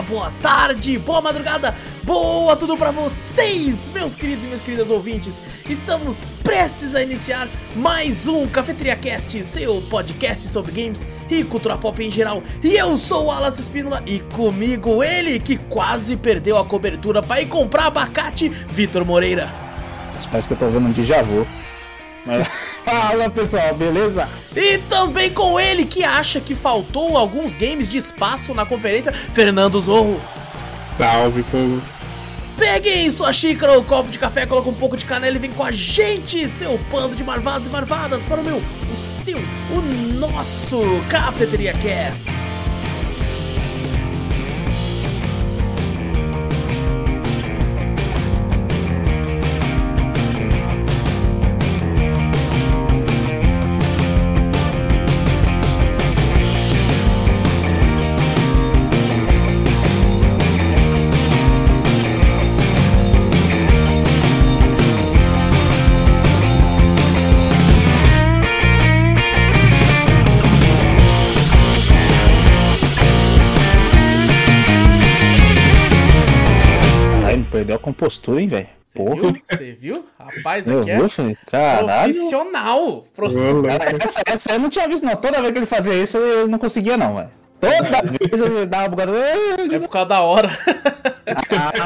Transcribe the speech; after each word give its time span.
dia, 0.00 0.02
boa 0.02 0.32
tarde, 0.40 0.98
boa 0.98 1.20
madrugada, 1.20 1.74
boa 2.02 2.56
tudo 2.56 2.76
pra 2.76 2.90
vocês, 2.90 3.90
meus 3.90 4.14
queridos 4.14 4.44
e 4.44 4.46
minhas 4.48 4.62
queridas 4.62 4.90
ouvintes. 4.90 5.40
Estamos 5.68 6.30
prestes 6.42 6.94
a 6.94 7.02
iniciar 7.02 7.48
mais 7.76 8.26
um 8.26 8.46
Cafeteria 8.46 8.96
Cast, 8.96 9.42
seu 9.44 9.82
podcast 9.88 10.48
sobre 10.48 10.72
games 10.72 11.06
e 11.30 11.44
cultura 11.44 11.76
pop 11.76 12.02
em 12.02 12.10
geral. 12.10 12.42
E 12.62 12.74
eu 12.74 12.96
sou 12.96 13.24
o 13.24 13.26
Wallace 13.26 13.60
Espínola 13.60 14.02
e 14.06 14.20
comigo 14.20 15.02
ele 15.02 15.38
que 15.38 15.56
quase 15.56 16.16
perdeu 16.16 16.56
a 16.56 16.64
cobertura 16.64 17.22
para 17.22 17.40
ir 17.40 17.46
comprar 17.46 17.86
abacate, 17.86 18.48
Vitor 18.48 19.04
Moreira. 19.04 19.48
Parece 20.30 20.48
que 20.48 20.54
eu 20.54 20.58
tô 20.58 20.68
vendo 20.68 20.86
um 20.86 20.92
déjà 20.92 21.22
vu. 21.22 21.46
Fala 22.84 23.30
pessoal, 23.30 23.74
beleza? 23.74 24.28
E 24.54 24.78
também 24.78 25.30
com 25.30 25.60
ele 25.60 25.84
que 25.84 26.02
acha 26.02 26.40
que 26.40 26.54
faltou 26.54 27.16
alguns 27.16 27.54
games 27.54 27.88
de 27.88 27.98
espaço 27.98 28.54
na 28.54 28.66
conferência, 28.66 29.12
Fernando 29.12 29.80
Zorro. 29.80 30.20
Salve, 30.98 31.42
povo. 31.44 31.80
Peguem 32.56 33.10
sua 33.10 33.32
xícara 33.32 33.72
ou 33.72 33.82
copo 33.82 34.10
de 34.10 34.18
café, 34.18 34.44
coloca 34.44 34.68
um 34.68 34.74
pouco 34.74 34.94
de 34.94 35.06
canela 35.06 35.34
e 35.34 35.38
vem 35.38 35.50
com 35.50 35.64
a 35.64 35.72
gente, 35.72 36.46
seu 36.46 36.78
bando 36.90 37.16
de 37.16 37.24
marvados 37.24 37.68
e 37.68 37.70
marvadas, 37.70 38.22
para 38.26 38.38
o 38.38 38.44
meu, 38.44 38.62
o 38.92 38.96
seu, 38.96 39.38
o 39.38 39.80
nosso 40.14 40.78
Cafeteria 41.08 41.72
Cast. 41.72 42.24
Perdeu 78.00 78.08
a 78.08 78.08
compostura, 78.08 78.40
hein, 78.40 78.48
velho? 78.48 78.68
Você 78.86 78.98
viu? 79.04 79.32
Você 79.48 79.72
viu? 79.72 80.06
Rapaz, 80.18 80.66
Meu 80.66 80.80
aqui 80.80 80.90
é 80.90 80.96
Deus, 80.98 81.16
caralho. 81.46 82.12
profissional. 82.12 83.06
Prof- 83.14 83.34
Cara, 83.78 83.96
essa, 84.02 84.22
essa 84.26 84.52
eu 84.52 84.58
não 84.58 84.68
tinha 84.68 84.88
visto, 84.88 85.04
não. 85.06 85.14
Toda 85.16 85.40
vez 85.40 85.52
que 85.52 85.58
ele 85.60 85.66
fazia 85.66 85.94
isso, 85.94 86.16
eu 86.18 86.48
não 86.48 86.58
conseguia, 86.58 86.96
não, 86.96 87.14
velho. 87.14 87.30
Toda 87.60 88.02
vez 88.02 88.40
ele 88.42 88.66
dava 88.66 88.82
uma 88.84 88.88
bugada. 88.88 89.12
É 89.16 89.78
por 89.78 89.88
causa 89.88 90.08
da 90.08 90.20
hora. 90.22 90.48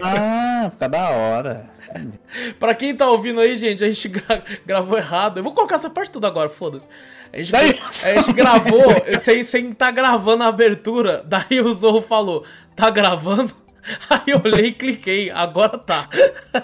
Ah, 0.03 0.70
fica 0.70 0.89
da 0.89 1.11
hora. 1.11 1.67
pra 2.59 2.75
quem 2.75 2.95
tá 2.97 3.09
ouvindo 3.09 3.41
aí, 3.41 3.57
gente, 3.57 3.85
a 3.85 3.89
gente 3.89 4.09
gra- 4.09 4.42
gravou 4.65 4.97
errado. 4.97 5.39
Eu 5.39 5.45
vou 5.45 5.53
colocar 5.53 5.75
essa 5.75 5.91
parte 5.91 6.11
tudo 6.11 6.27
agora, 6.27 6.48
foda-se. 6.48 6.89
A 7.33 7.37
gente, 7.37 7.53
Daí- 7.53 7.79
a 8.05 8.17
gente 8.17 8.33
gravou 8.33 8.81
sem, 9.20 9.45
sem 9.45 9.73
tá 9.73 9.91
gravando 9.91 10.42
a 10.45 10.47
abertura. 10.48 11.23
Daí 11.27 11.61
o 11.61 11.73
Zorro 11.73 12.01
falou, 12.01 12.45
tá 12.75 12.89
gravando? 12.91 13.53
Aí 14.11 14.21
eu 14.29 14.41
olhei 14.45 14.67
e 14.67 14.73
cliquei, 14.73 15.31
agora 15.31 15.77
tá. 15.79 16.09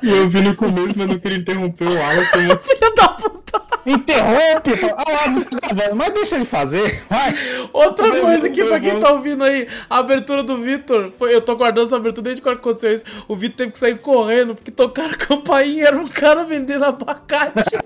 E 0.03 0.09
eu 0.11 0.29
vi 0.29 0.41
no 0.41 0.55
começo, 0.57 0.95
mas 0.97 1.07
não 1.09 1.19
queria 1.19 1.39
interromper 1.39 1.85
o 1.85 1.95
Wallace. 1.95 2.31
mas- 2.37 2.61
Filha 2.67 2.95
da 2.95 3.09
puta. 3.09 3.63
Interrompe! 3.87 4.73
Ah 4.97 5.11
lá, 5.11 5.29
não 5.29 5.41
tá 5.43 5.57
gravando, 5.59 5.97
mas 5.97 6.13
deixa 6.13 6.37
ele 6.37 6.45
fazer. 6.45 7.03
Vai. 7.09 7.35
Outra 7.73 8.09
Meu 8.09 8.23
coisa 8.23 8.47
aqui, 8.47 8.63
pra 8.63 8.79
quem 8.79 9.01
tá 9.01 9.11
ouvindo 9.13 9.43
aí, 9.43 9.67
a 9.89 9.99
abertura 9.99 10.43
do 10.43 10.59
Vitor, 10.59 11.11
foi, 11.19 11.35
eu 11.35 11.41
tô 11.41 11.57
guardando 11.57 11.87
essa 11.87 11.97
abertura 11.97 12.25
desde 12.25 12.43
quando 12.43 12.57
aconteceu 12.59 12.93
isso. 12.93 13.05
O 13.27 13.35
Vitor 13.35 13.57
teve 13.57 13.73
que 13.73 13.79
sair 13.79 13.99
correndo, 13.99 14.55
porque 14.55 14.71
tocaram 14.71 15.11
a 15.11 15.17
campainha, 15.17 15.87
era 15.87 15.97
um 15.97 16.07
cara 16.07 16.45
vendendo 16.45 16.85
abacate. 16.85 17.71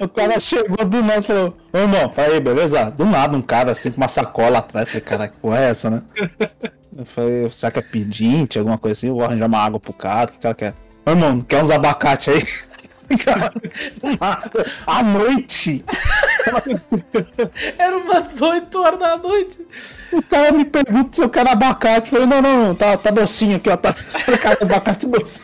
O 0.00 0.08
cara 0.08 0.38
chegou 0.40 0.84
do 0.84 1.02
nada 1.02 1.18
e 1.20 1.22
falou: 1.22 1.56
Ô 1.72 1.78
irmão, 1.78 2.10
falei, 2.12 2.40
beleza? 2.40 2.90
Do 2.90 3.04
nada, 3.04 3.36
um 3.36 3.42
cara 3.42 3.72
assim 3.72 3.90
com 3.90 3.98
uma 3.98 4.08
sacola 4.08 4.58
atrás. 4.58 4.88
Falei, 4.88 5.00
cara, 5.02 5.28
que 5.28 5.36
porra 5.36 5.58
é 5.60 5.70
essa, 5.70 5.90
né? 5.90 6.02
Eu 6.96 7.04
falei, 7.04 7.48
será 7.50 7.72
que 7.72 7.78
é 7.78 7.82
pedinte, 7.82 8.58
alguma 8.58 8.76
coisa 8.78 8.92
assim? 8.92 9.08
Eu 9.08 9.14
vou 9.14 9.24
arranjar 9.24 9.46
uma 9.46 9.58
água 9.58 9.80
pro 9.80 9.92
cara, 9.92 10.26
o 10.26 10.32
que 10.32 10.38
o 10.38 10.40
cara 10.40 10.54
quer? 10.54 10.74
Ô 11.06 11.10
irmão, 11.10 11.40
quer 11.40 11.62
uns 11.62 11.70
abacate 11.70 12.30
aí? 12.30 12.46
À 14.86 15.02
noite, 15.02 15.84
Era 17.78 17.98
umas 17.98 18.40
8 18.40 18.78
horas 18.78 18.98
da 18.98 19.16
noite. 19.16 19.58
o 20.12 20.22
cara 20.22 20.52
me 20.52 20.64
pergunta 20.64 21.08
se 21.16 21.22
eu 21.22 21.28
quero 21.28 21.50
abacate. 21.50 22.12
Eu 22.12 22.20
falei, 22.20 22.26
não, 22.26 22.40
não, 22.42 22.66
não, 22.68 22.74
tá, 22.74 22.96
tá 22.96 23.10
docinho 23.10 23.56
aqui, 23.56 23.68
ó. 23.68 23.76
Tá 23.76 23.92
cara, 24.40 24.58
abacate 24.62 25.06
doce. 25.06 25.42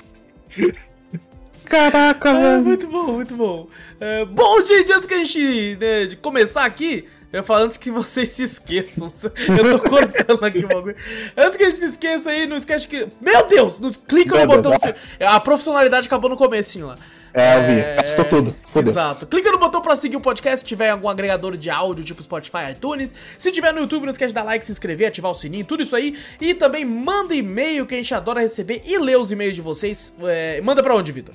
Caraca, 1.68 2.30
É, 2.30 2.32
velho. 2.34 2.62
muito 2.64 2.86
bom, 2.86 3.12
muito 3.12 3.34
bom. 3.36 3.68
É, 4.00 4.24
bom, 4.24 4.60
gente, 4.64 4.92
antes 4.92 5.06
que 5.06 5.14
a 5.14 5.18
gente 5.18 5.76
né, 5.80 6.06
de 6.06 6.16
começar 6.16 6.64
aqui, 6.64 7.04
eu 7.32 7.38
ia 7.38 7.42
falar 7.42 7.62
antes 7.62 7.76
que 7.76 7.90
vocês 7.90 8.30
se 8.30 8.42
esqueçam. 8.44 9.12
Eu 9.48 9.78
tô 9.78 9.88
cortando 9.88 10.42
aqui 10.44 10.64
o 10.64 10.68
bagulho. 10.68 10.96
Antes 11.36 11.56
que 11.58 11.64
a 11.64 11.70
gente 11.70 11.78
se 11.80 11.86
esqueça 11.86 12.30
aí, 12.30 12.46
não 12.46 12.56
esquece 12.56 12.88
que. 12.88 13.06
Meu 13.20 13.46
Deus! 13.46 13.78
Não, 13.78 13.90
clica 13.92 14.46
no 14.46 14.46
Deus, 14.46 14.56
botão. 14.62 14.78
vai. 14.78 14.94
A 15.28 15.38
profissionalidade 15.38 16.06
acabou 16.06 16.30
no 16.30 16.36
comecinho 16.36 16.86
lá. 16.86 16.96
É, 17.34 17.56
eu 17.58 17.62
vi, 17.62 17.96
gastou 17.96 18.24
tudo. 18.24 18.56
Fudeu. 18.66 18.90
Exato. 18.90 19.26
Clica 19.26 19.52
no 19.52 19.58
botão 19.58 19.82
pra 19.82 19.94
seguir 19.94 20.16
o 20.16 20.20
podcast 20.20 20.60
se 20.60 20.64
tiver 20.64 20.88
em 20.88 20.92
algum 20.92 21.08
agregador 21.10 21.54
de 21.58 21.68
áudio, 21.68 22.02
tipo 22.02 22.22
Spotify, 22.22 22.70
iTunes. 22.72 23.14
Se 23.38 23.52
tiver 23.52 23.72
no 23.74 23.80
YouTube, 23.80 24.04
não 24.06 24.12
esquece 24.12 24.28
de 24.30 24.34
dar 24.34 24.44
like, 24.44 24.64
se 24.64 24.72
inscrever, 24.72 25.08
ativar 25.08 25.30
o 25.30 25.34
sininho, 25.34 25.66
tudo 25.66 25.82
isso 25.82 25.94
aí. 25.94 26.16
E 26.40 26.54
também 26.54 26.86
manda 26.86 27.34
e-mail 27.34 27.84
que 27.84 27.94
a 27.94 27.98
gente 27.98 28.14
adora 28.14 28.40
receber 28.40 28.80
e 28.86 28.96
ler 28.96 29.18
os 29.18 29.30
e-mails 29.30 29.54
de 29.54 29.60
vocês. 29.60 30.16
É, 30.22 30.60
manda 30.62 30.82
pra 30.82 30.96
onde, 30.96 31.12
Vitor? 31.12 31.34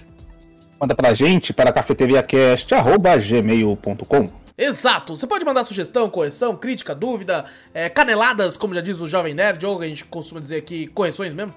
Manda 0.79 0.95
pra 0.95 1.13
gente 1.13 1.53
para 1.53 1.71
cafeteriacast.gmail.com 1.71 4.43
Exato, 4.55 5.17
você 5.17 5.25
pode 5.25 5.43
mandar 5.43 5.63
sugestão, 5.63 6.07
correção, 6.09 6.55
crítica, 6.55 6.93
dúvida, 6.93 7.45
é, 7.73 7.89
caneladas, 7.89 8.55
como 8.55 8.73
já 8.73 8.81
diz 8.81 8.99
o 8.99 9.07
Jovem 9.07 9.33
Nerd, 9.33 9.65
ou 9.65 9.81
a 9.81 9.87
gente 9.87 10.05
costuma 10.05 10.39
dizer 10.39 10.57
aqui, 10.57 10.85
correções 10.87 11.33
mesmo. 11.33 11.53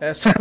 É, 0.00 0.14
só-. 0.14 0.30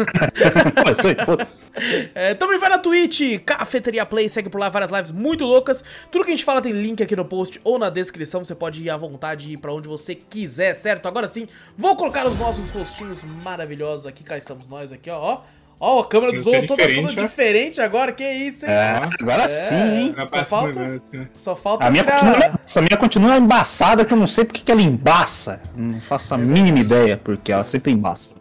É, 2.15 2.33
também 2.33 2.57
vai 2.57 2.69
na 2.69 2.79
Twitch, 2.79 3.39
Cafeteria 3.45 4.03
Play, 4.03 4.27
segue 4.27 4.49
por 4.49 4.59
lá 4.59 4.67
várias 4.67 4.89
lives 4.89 5.11
muito 5.11 5.45
loucas. 5.45 5.83
Tudo 6.11 6.25
que 6.25 6.31
a 6.31 6.33
gente 6.33 6.43
fala 6.43 6.59
tem 6.59 6.71
link 6.71 7.03
aqui 7.03 7.15
no 7.15 7.23
post 7.23 7.61
ou 7.63 7.77
na 7.77 7.91
descrição, 7.91 8.43
você 8.43 8.55
pode 8.55 8.81
ir 8.81 8.89
à 8.89 8.97
vontade 8.97 9.49
e 9.49 9.53
ir 9.53 9.57
pra 9.57 9.71
onde 9.71 9.87
você 9.87 10.15
quiser, 10.15 10.73
certo? 10.73 11.07
Agora 11.07 11.27
sim, 11.27 11.47
vou 11.77 11.95
colocar 11.95 12.25
os 12.25 12.35
nossos 12.39 12.71
rostinhos 12.71 13.23
maravilhosos 13.43 14.07
aqui, 14.07 14.23
cá 14.23 14.35
estamos 14.35 14.67
nós 14.67 14.91
aqui, 14.91 15.11
ó, 15.11 15.19
ó. 15.19 15.41
Ó, 15.79 15.99
a 15.99 16.05
câmera 16.07 16.31
do 16.31 16.37
Isso 16.39 16.45
Zorro 16.45 16.57
é 16.57 16.61
toda, 16.61 16.83
toda 16.83 16.87
diferente, 16.87 17.19
ó. 17.19 17.21
diferente 17.23 17.81
agora, 17.81 18.11
que 18.11 18.27
isso, 18.27 18.65
hein? 18.65 18.71
É, 18.71 18.99
agora 19.21 19.47
sim, 19.47 19.75
hein? 19.75 20.15
Só 20.33 20.43
falta- 20.45 20.79
né? 20.79 21.27
Só 21.35 21.55
falta 21.55 21.85
A 21.85 21.91
minha, 21.91 22.03
criar- 22.03 22.17
continua, 22.19 22.59
essa 22.65 22.81
minha 22.81 22.97
continua 22.97 23.37
embaçada, 23.37 24.03
que 24.03 24.11
eu 24.13 24.17
não 24.17 24.25
sei 24.25 24.43
porque 24.43 24.61
que 24.61 24.71
ela 24.71 24.81
embaça. 24.81 25.61
Não 25.75 26.01
faço 26.01 26.33
a 26.33 26.37
mínima 26.37 26.79
ideia, 26.79 27.15
porque 27.15 27.51
ela 27.51 27.63
sempre 27.63 27.91
embaça. 27.91 28.31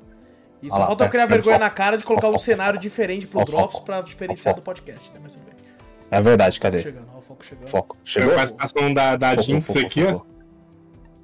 E 0.62 0.70
só 0.70 0.78
lá, 0.78 0.86
falta 0.86 1.04
eu 1.04 1.08
é, 1.08 1.10
criar 1.10 1.24
é 1.24 1.26
vergonha 1.26 1.58
na 1.58 1.68
cara 1.68 1.98
de 1.98 2.04
colocar 2.04 2.28
um 2.28 2.32
Foco, 2.32 2.44
cenário 2.44 2.80
diferente 2.80 3.26
pro 3.26 3.44
Drops 3.44 3.74
foco. 3.74 3.84
pra 3.84 4.00
diferenciar 4.00 4.54
Foco. 4.54 4.60
do 4.60 4.64
podcast, 4.64 5.10
né? 5.12 5.20
Mas 5.22 5.32
tudo 5.34 5.44
bem. 5.44 5.54
É 6.10 6.22
verdade, 6.22 6.58
cadê? 6.58 6.78
Chegando, 6.78 7.06
ó, 7.14 7.18
o 7.18 7.20
foco 7.20 7.44
chegando. 7.44 7.68
Foco. 7.68 7.98
Chegou 8.02 8.30
Chegou? 8.30 8.32
a 8.32 8.36
participação 8.48 8.94
da, 8.94 9.16
da 9.16 9.30
Foco, 9.32 9.42
Jinx 9.42 9.66
foco, 9.66 9.78
aqui, 9.80 10.04
ó. 10.04 10.20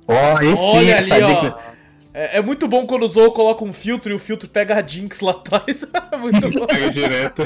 Ó, 0.09 0.41
esse 0.43 0.56
sim, 0.56 0.77
Olha 0.79 0.93
essa 0.94 1.15
ali, 1.15 1.25
ó. 1.25 1.72
É, 2.14 2.38
é 2.38 2.43
muito 2.43 2.69
bom 2.69 2.87
quando 2.87 3.05
o 3.05 3.09
Zou 3.09 3.32
coloca 3.32 3.64
um 3.64 3.73
filtro 3.73 4.12
e 4.12 4.14
o 4.14 4.19
filtro 4.19 4.49
pega 4.49 4.76
a 4.76 4.87
Jinx 4.87 5.20
lá 5.20 5.31
atrás. 5.31 5.87
muito 6.20 6.50
bom. 6.50 6.67
Pega 6.67 6.91
direto. 6.91 7.43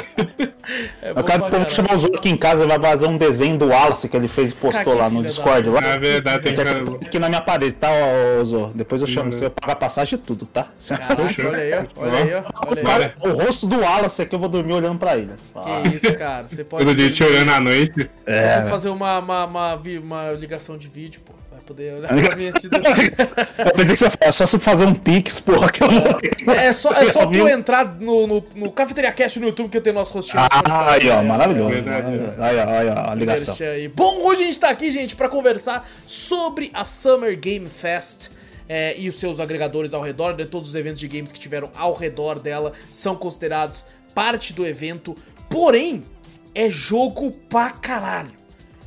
É 1.00 1.10
Eu 1.10 1.22
quero 1.22 1.48
que 1.64 1.72
chamar 1.72 1.94
o 1.94 1.98
Zou 1.98 2.16
aqui 2.16 2.28
em 2.28 2.36
casa 2.36 2.64
e 2.64 2.66
vai 2.66 2.80
fazer 2.80 3.06
um 3.06 3.16
desenho 3.16 3.56
do 3.56 3.68
Wallace 3.68 4.08
que 4.08 4.16
ele 4.16 4.26
fez 4.26 4.50
e 4.50 4.54
postou 4.54 4.94
lá 4.94 5.08
no 5.08 5.22
Discord. 5.22 5.68
Lá. 5.68 5.80
Na 5.80 5.96
verdade, 5.96 6.42
tem 6.42 6.54
que. 6.54 7.06
aqui 7.06 7.18
na 7.18 7.28
minha 7.28 7.40
parede, 7.40 7.76
tá, 7.76 7.88
ô, 8.40 8.44
Zou? 8.44 8.72
Depois 8.74 9.00
eu 9.02 9.06
chamo 9.06 9.32
você, 9.32 9.46
eu 9.46 9.50
pago 9.50 9.72
a 9.72 9.76
passagem 9.76 10.18
e 10.18 10.22
tudo, 10.22 10.46
tá? 10.46 10.68
Caraca, 10.88 11.14
olha 11.46 11.58
aí, 11.58 11.72
ó. 11.72 11.84
Olha 11.96 12.18
aí, 12.18 12.34
ó. 12.34 12.42
Olha 12.66 13.14
aí. 13.22 13.30
O 13.30 13.34
rosto 13.34 13.66
do 13.68 13.78
Wallace 13.80 14.22
aqui 14.22 14.34
eu 14.34 14.38
vou 14.38 14.48
dormir 14.48 14.72
olhando 14.72 14.98
pra 14.98 15.16
ele. 15.16 15.30
Que 15.54 15.94
isso, 15.94 16.12
cara. 16.16 16.46
Você 16.46 16.64
pode. 16.64 16.84
Todo 16.84 16.94
dia 16.94 17.08
chorando 17.10 17.50
à 17.50 17.60
noite. 17.60 17.92
Se 17.94 18.10
É, 18.26 18.62
você 18.62 18.68
fazer 18.68 18.88
uma, 18.88 19.18
uma, 19.20 19.44
uma, 19.44 19.74
uma 20.02 20.32
ligação 20.32 20.76
de 20.76 20.88
vídeo, 20.88 21.20
pô. 21.24 21.35
Poder 21.66 21.94
olhar 21.94 22.08
pra 22.14 22.36
mim 22.36 22.46
antes 22.46 22.70
do... 22.70 22.76
Eu 22.76 23.72
pensei 23.72 23.92
que 23.92 23.96
você 23.96 24.04
ia 24.04 24.10
falar, 24.10 24.28
é 24.28 24.32
só 24.32 24.46
se 24.46 24.58
fazer 24.60 24.86
um 24.86 24.94
pix, 24.94 25.40
porra, 25.40 25.70
que 25.70 25.82
eu 25.82 25.88
não. 25.90 26.54
É 26.54 26.72
só, 26.72 26.92
é 26.92 27.10
só 27.10 27.26
tu 27.26 27.48
entrar 27.48 27.96
no, 28.00 28.26
no, 28.26 28.44
no 28.54 28.70
Cafeteria 28.70 29.10
Cast 29.10 29.40
no 29.40 29.46
YouTube 29.46 29.68
que 29.68 29.78
eu 29.78 29.82
tenho 29.82 29.94
nosso 29.94 30.14
rostinho. 30.14 30.40
Ah, 30.40 30.92
aí, 30.92 31.10
ó, 31.10 31.22
maravilhoso. 31.22 31.82
maravilhoso. 31.82 32.34
Aí, 32.38 32.56
ó, 32.56 32.68
aí, 32.70 32.88
ó, 32.88 33.10
a 33.10 33.14
ligação. 33.14 33.56
Bom, 33.94 34.24
hoje 34.24 34.42
a 34.42 34.44
gente 34.44 34.60
tá 34.60 34.70
aqui, 34.70 34.90
gente, 34.90 35.16
pra 35.16 35.28
conversar 35.28 35.88
sobre 36.06 36.70
a 36.72 36.84
Summer 36.84 37.38
Game 37.38 37.68
Fest. 37.68 38.30
é, 38.68 38.98
e 38.98 39.08
os 39.08 39.16
seus 39.16 39.40
agregadores 39.40 39.94
ao 39.94 40.02
redor, 40.02 40.34
de 40.34 40.44
todos 40.44 40.70
os 40.70 40.74
eventos 40.74 41.00
de 41.00 41.08
games 41.08 41.32
que 41.32 41.38
tiveram 41.38 41.70
ao 41.74 41.94
redor 41.94 42.38
dela 42.40 42.72
são 42.92 43.16
considerados 43.16 43.84
parte 44.14 44.52
do 44.52 44.66
evento. 44.66 45.14
Porém, 45.48 46.02
é 46.54 46.70
jogo 46.70 47.30
pra 47.48 47.70
caralho. 47.70 48.35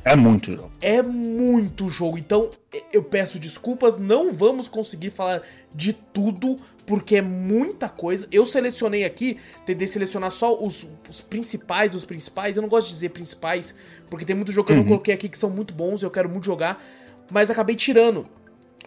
É 0.04 0.16
muito 0.16 0.52
jogo. 0.52 0.70
É 0.80 1.02
muito 1.02 1.88
jogo. 1.88 2.18
Então, 2.18 2.50
eu 2.92 3.02
peço 3.02 3.38
desculpas, 3.38 3.98
não 3.98 4.32
vamos 4.32 4.66
conseguir 4.66 5.10
falar 5.10 5.42
de 5.74 5.92
tudo, 5.92 6.56
porque 6.86 7.16
é 7.16 7.22
muita 7.22 7.88
coisa. 7.88 8.26
Eu 8.32 8.44
selecionei 8.44 9.04
aqui, 9.04 9.38
tentei 9.66 9.86
selecionar 9.86 10.30
só 10.30 10.58
os, 10.58 10.86
os 11.08 11.20
principais, 11.20 11.94
os 11.94 12.04
principais. 12.04 12.56
Eu 12.56 12.62
não 12.62 12.68
gosto 12.68 12.88
de 12.88 12.94
dizer 12.94 13.10
principais, 13.10 13.74
porque 14.08 14.24
tem 14.24 14.34
muito 14.34 14.52
jogo 14.52 14.66
que 14.66 14.72
eu 14.72 14.76
não 14.76 14.84
coloquei 14.84 15.12
aqui 15.12 15.28
que 15.28 15.38
são 15.38 15.50
muito 15.50 15.74
bons, 15.74 16.02
eu 16.02 16.10
quero 16.10 16.28
muito 16.28 16.44
jogar, 16.44 16.82
mas 17.30 17.50
acabei 17.50 17.76
tirando. 17.76 18.26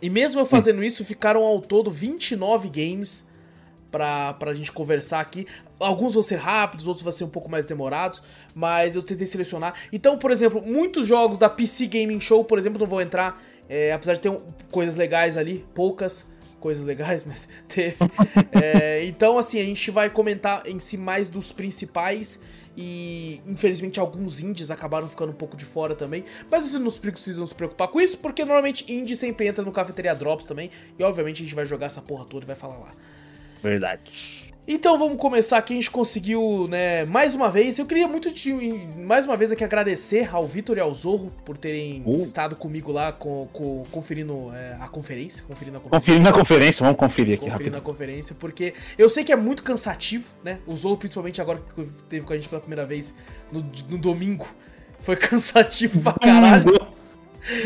E 0.01 0.09
mesmo 0.09 0.41
eu 0.41 0.45
fazendo 0.45 0.83
isso, 0.83 1.05
ficaram 1.05 1.43
ao 1.43 1.61
todo 1.61 1.91
29 1.91 2.69
games 2.69 3.25
pra, 3.93 4.33
pra 4.33 4.53
gente 4.53 4.71
conversar 4.71 5.19
aqui. 5.19 5.45
Alguns 5.79 6.15
vão 6.15 6.23
ser 6.23 6.37
rápidos, 6.37 6.87
outros 6.87 7.03
vão 7.03 7.11
ser 7.11 7.25
um 7.25 7.29
pouco 7.29 7.49
mais 7.49 7.63
demorados, 7.67 8.23
mas 8.55 8.95
eu 8.95 9.03
tentei 9.03 9.27
selecionar. 9.27 9.75
Então, 9.93 10.17
por 10.17 10.31
exemplo, 10.31 10.63
muitos 10.65 11.05
jogos 11.05 11.37
da 11.37 11.47
PC 11.47 11.85
Gaming 11.85 12.19
Show, 12.19 12.43
por 12.43 12.57
exemplo, 12.57 12.79
não 12.79 12.87
vou 12.87 12.99
entrar, 12.99 13.39
é, 13.69 13.93
apesar 13.93 14.15
de 14.15 14.21
ter 14.21 14.29
um, 14.29 14.39
coisas 14.71 14.97
legais 14.97 15.37
ali, 15.37 15.63
poucas 15.75 16.27
coisas 16.59 16.83
legais, 16.83 17.23
mas 17.27 17.47
teve. 17.67 17.97
É, 18.51 19.05
então, 19.05 19.37
assim, 19.37 19.61
a 19.61 19.63
gente 19.63 19.91
vai 19.91 20.09
comentar 20.09 20.65
em 20.65 20.79
si 20.79 20.97
mais 20.97 21.29
dos 21.29 21.51
principais 21.51 22.41
e 22.75 23.39
infelizmente 23.45 23.99
alguns 23.99 24.41
indies 24.41 24.71
acabaram 24.71 25.07
ficando 25.07 25.29
um 25.29 25.35
pouco 25.35 25.55
de 25.55 25.65
fora 25.65 25.93
também. 25.93 26.25
Mas 26.49 26.63
vocês 26.63 26.81
não 26.81 26.91
precisam 26.91 27.45
se 27.45 27.53
preocupar 27.53 27.89
com 27.89 28.01
isso, 28.01 28.17
porque 28.17 28.43
normalmente 28.43 28.91
indie 28.91 29.15
sempre 29.15 29.45
entra 29.45 29.63
no 29.63 29.71
Cafeteria 29.71 30.15
Drops 30.15 30.47
também. 30.47 30.71
E 30.97 31.03
obviamente 31.03 31.43
a 31.43 31.45
gente 31.45 31.53
vai 31.53 31.65
jogar 31.67 31.85
essa 31.87 32.01
porra 32.01 32.25
toda 32.25 32.45
e 32.45 32.47
vai 32.47 32.55
falar 32.55 32.79
lá. 32.79 32.91
Verdade. 33.63 34.53
Então 34.65 34.97
vamos 34.97 35.17
começar 35.17 35.57
aqui, 35.57 35.73
a 35.73 35.75
gente 35.75 35.91
conseguiu, 35.91 36.69
né, 36.69 37.03
mais 37.03 37.35
uma 37.35 37.51
vez, 37.51 37.77
eu 37.79 37.85
queria 37.85 38.07
muito, 38.07 38.31
te, 38.31 38.53
mais 38.97 39.25
uma 39.25 39.35
vez 39.35 39.51
aqui 39.51 39.61
agradecer 39.61 40.33
ao 40.33 40.47
Vitor 40.47 40.77
e 40.77 40.79
ao 40.79 40.93
Zorro 40.93 41.33
por 41.43 41.57
terem 41.57 42.01
Uh. 42.05 42.21
estado 42.21 42.55
comigo 42.55 42.89
lá, 42.89 43.11
com, 43.11 43.45
com- 43.51 43.83
conferindo 43.91 44.53
é, 44.55 44.77
a 44.79 44.87
conferência, 44.87 45.43
conferindo 45.45 45.75
a 45.77 45.79
conferência. 45.81 45.99
Conferindo 46.13 46.23
na 46.23 46.31
conferência, 46.31 46.83
vamos 46.85 46.97
conferir 46.97 47.33
aqui 47.33 47.49
conferindo 47.49 47.75
a 47.75 47.79
rápido. 47.79 47.91
conferência, 47.91 48.35
porque 48.39 48.73
eu 48.97 49.09
sei 49.09 49.25
que 49.25 49.33
é 49.33 49.35
muito 49.35 49.63
cansativo, 49.63 50.29
né? 50.41 50.59
O 50.65 50.77
Zorro, 50.77 50.95
principalmente 50.95 51.41
agora 51.41 51.59
que 51.75 51.83
teve 52.07 52.25
com 52.25 52.31
a 52.31 52.37
gente 52.37 52.47
pela 52.47 52.61
primeira 52.61 52.85
vez 52.85 53.13
no, 53.51 53.59
no 53.89 53.97
domingo, 53.97 54.47
foi 55.01 55.17
cansativo 55.19 55.99
pra 55.99 56.13
caralho. 56.13 56.71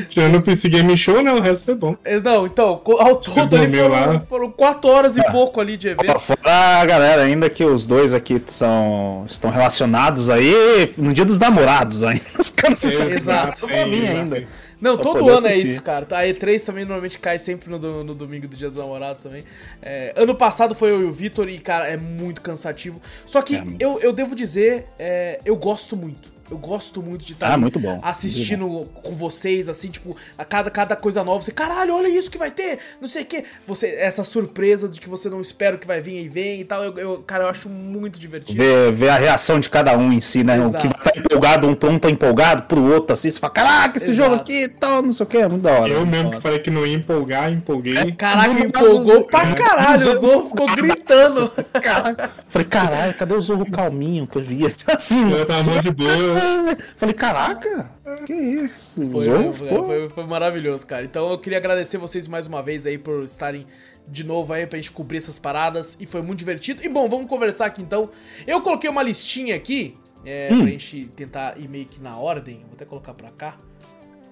Tirando 0.09 0.37
o 0.37 0.41
PC 0.41 0.69
Game 0.69 0.97
Show, 0.97 1.21
né? 1.21 1.31
O 1.33 1.39
resto 1.39 1.65
foi 1.65 1.75
bom. 1.75 1.95
É, 2.03 2.19
Não, 2.19 2.45
então, 2.47 2.81
ao 2.99 3.15
todo 3.17 3.55
ali 3.57 3.77
foram, 3.77 3.89
lá? 3.89 4.19
foram 4.21 4.51
quatro 4.51 4.89
horas 4.89 5.17
e 5.17 5.21
Ah. 5.21 5.31
pouco 5.31 5.61
ali 5.61 5.77
de 5.77 5.89
evento. 5.89 6.17
Fora 6.19 6.39
a 6.81 6.85
galera, 6.85 7.21
ainda 7.23 7.49
que 7.49 7.63
os 7.63 7.85
dois 7.85 8.13
aqui 8.13 8.41
são, 8.47 9.25
estão 9.27 9.51
relacionados 9.51 10.29
aí 10.29 10.91
no 10.97 11.13
dia 11.13 11.25
dos 11.25 11.37
namorados 11.37 12.03
ainda. 12.03 12.21
Os 12.39 12.49
caras 12.49 12.79
se 12.79 12.87
Exato. 12.87 13.67
pra 13.67 13.85
mim 13.85 14.05
ainda. 14.07 14.45
Não, 14.79 14.95
Pra 14.95 15.03
todo 15.05 15.27
ano 15.29 15.47
é 15.47 15.51
assistir. 15.51 15.71
isso, 15.71 15.81
cara. 15.83 16.05
A 16.11 16.23
E3 16.25 16.63
também 16.63 16.85
normalmente 16.85 17.17
cai 17.17 17.39
sempre 17.39 17.67
no, 17.69 17.79
no 18.03 18.13
domingo 18.13 18.47
do 18.47 18.55
Dia 18.55 18.67
dos 18.67 18.77
Namorados 18.77 19.23
também. 19.23 19.43
É, 19.81 20.13
ano 20.15 20.35
passado 20.35 20.75
foi 20.75 20.91
eu 20.91 21.01
e 21.01 21.05
o 21.05 21.11
Vitor 21.11 21.49
e, 21.49 21.57
cara, 21.57 21.87
é 21.87 21.97
muito 21.97 22.41
cansativo. 22.41 23.01
Só 23.25 23.41
que 23.41 23.55
É 23.55 23.63
eu, 23.79 23.99
eu 24.01 24.13
devo 24.13 24.35
dizer, 24.35 24.85
é, 24.99 25.39
eu 25.43 25.55
gosto 25.55 25.97
muito. 25.97 26.31
Eu 26.49 26.57
gosto 26.57 27.01
muito 27.03 27.25
de 27.25 27.33
estar 27.33 27.51
Ah, 27.53 27.57
muito 27.57 27.77
bom. 27.79 27.99
assistindo 28.01 28.87
com 29.03 29.11
vocês, 29.15 29.67
assim, 29.67 29.89
tipo, 29.89 30.15
a 30.37 30.45
cada, 30.45 30.69
cada 30.71 30.95
coisa 30.95 31.23
nova. 31.23 31.41
Você, 31.43 31.51
caralho, 31.51 31.93
olha 31.93 32.07
isso 32.07 32.31
que 32.31 32.37
vai 32.37 32.51
ter, 32.51 32.79
não 33.01 33.07
sei 33.07 33.23
o 33.23 33.25
quê. 33.25 33.43
Você, 33.67 33.87
essa 33.87 34.23
surpresa 34.23 34.87
de 34.87 35.01
que 35.01 35.09
você 35.09 35.29
não 35.29 35.41
espera 35.41 35.75
o 35.75 35.79
que 35.79 35.85
vai 35.85 35.99
vir 36.01 36.23
e 36.23 36.29
vem 36.29 36.61
e 36.61 36.65
tal. 36.65 36.83
Eu, 36.83 36.93
eu- 36.97 37.17
cara, 37.25 37.43
eu 37.45 37.49
acho 37.49 37.67
muito 37.69 38.17
divertido. 38.17 38.57
Ver, 38.57 38.91
ver 38.93 39.09
a 39.09 39.17
reação 39.17 39.59
de 39.59 39.69
cada 39.69 39.97
um 39.97 40.11
em 40.11 40.21
si, 40.21 40.43
né? 40.43 40.57
O 40.59 40.71
que 40.71 40.87
Exato. 40.87 40.87
vai 40.87 41.07
estar 41.07 41.19
empolgado, 41.19 41.67
um 41.67 41.75
pra 41.75 41.89
um 41.89 41.99
tá 41.99 42.09
empolgado, 42.09 42.63
pro 42.63 42.81
outro 42.93 43.13
assim, 43.13 43.29
você 43.29 43.39
fala, 43.39 43.51
caraca, 43.53 43.97
esse 43.97 44.11
Exato. 44.11 44.29
jogo 44.29 44.41
aqui 44.41 44.63
e 44.63 44.69
tal, 44.69 45.01
não 45.01 45.11
sei 45.11 45.23
o 45.25 45.27
que, 45.27 45.37
é 45.37 45.47
muito 45.49 45.63
da 45.63 45.71
hora. 45.73 45.89
Eu 45.89 45.99
muito 46.05 46.11
mesmo 46.11 46.31
que 46.31 46.39
falei 46.41 46.59
que 46.59 46.69
não 46.71 46.85
ia 46.85 46.95
empolgar, 46.95 47.51
empolguei. 47.51 48.11
Caraca, 48.13 48.47
Não, 48.53 48.59
empolgou 48.59 49.13
não, 49.15 49.23
pra 49.23 49.43
não, 49.45 49.55
caralho. 49.55 49.99
não, 50.05 50.13
O 50.13 50.19
Zorro 50.19 50.49
ficou 50.49 50.67
gritando. 50.75 51.51
Caraca. 51.81 52.31
Falei, 52.49 52.67
caralho, 52.67 53.13
cadê 53.15 53.33
o 53.33 53.41
Zorro 53.41 53.69
calminho 53.69 54.25
que 54.25 54.37
eu 54.37 54.43
via? 54.43 54.67
Assim, 54.87 55.29
Eu 55.31 55.45
tava 55.45 55.79
de 55.81 55.91
boa. 55.91 56.36
Falei, 56.95 57.13
caraca, 57.15 57.91
que 58.25 58.33
isso? 58.33 58.95
Foi, 59.11 59.25
Zorro 59.25 59.53
foi, 59.53 60.09
foi- 60.09 60.25
maravilhoso, 60.25 60.85
cara. 60.85 61.03
Então 61.05 61.29
eu 61.31 61.37
queria 61.39 61.57
agradecer 61.57 61.97
vocês 61.97 62.27
mais 62.27 62.47
uma 62.47 62.61
vez 62.63 62.85
aí 62.85 62.97
por 62.97 63.23
estarem 63.23 63.65
de 64.07 64.23
novo 64.23 64.53
aí 64.53 64.65
pra 64.65 64.77
gente 64.77 64.91
cobrir 64.91 65.17
essas 65.17 65.37
paradas. 65.39 65.97
E 65.99 66.05
foi 66.05 66.21
muito 66.21 66.39
divertido. 66.39 66.83
E 66.83 66.89
bom, 66.89 67.07
vamos 67.09 67.27
conversar 67.29 67.65
aqui 67.65 67.81
então. 67.81 68.09
Eu 68.45 68.61
coloquei 68.61 68.89
uma 68.89 69.03
listinha 69.03 69.55
aqui, 69.55 69.95
é, 70.25 70.49
Hum. 70.51 70.61
pra 70.61 70.69
gente 70.69 71.05
tentar 71.15 71.57
ir 71.57 71.67
meio 71.67 71.85
que 71.85 72.01
na 72.01 72.17
ordem. 72.17 72.57
Vou 72.65 72.73
até 72.73 72.85
colocar 72.85 73.13
pra 73.13 73.29
cá. 73.31 73.57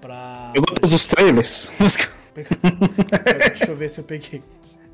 Pra. 0.02 0.52
Pegou 0.54 0.68
todos 0.76 0.94
os 0.94 1.06
trailers. 1.06 1.70
Deixa 3.50 3.72
eu 3.72 3.76
ver 3.76 3.90
se 3.90 4.00
eu 4.00 4.04
peguei. 4.04 4.42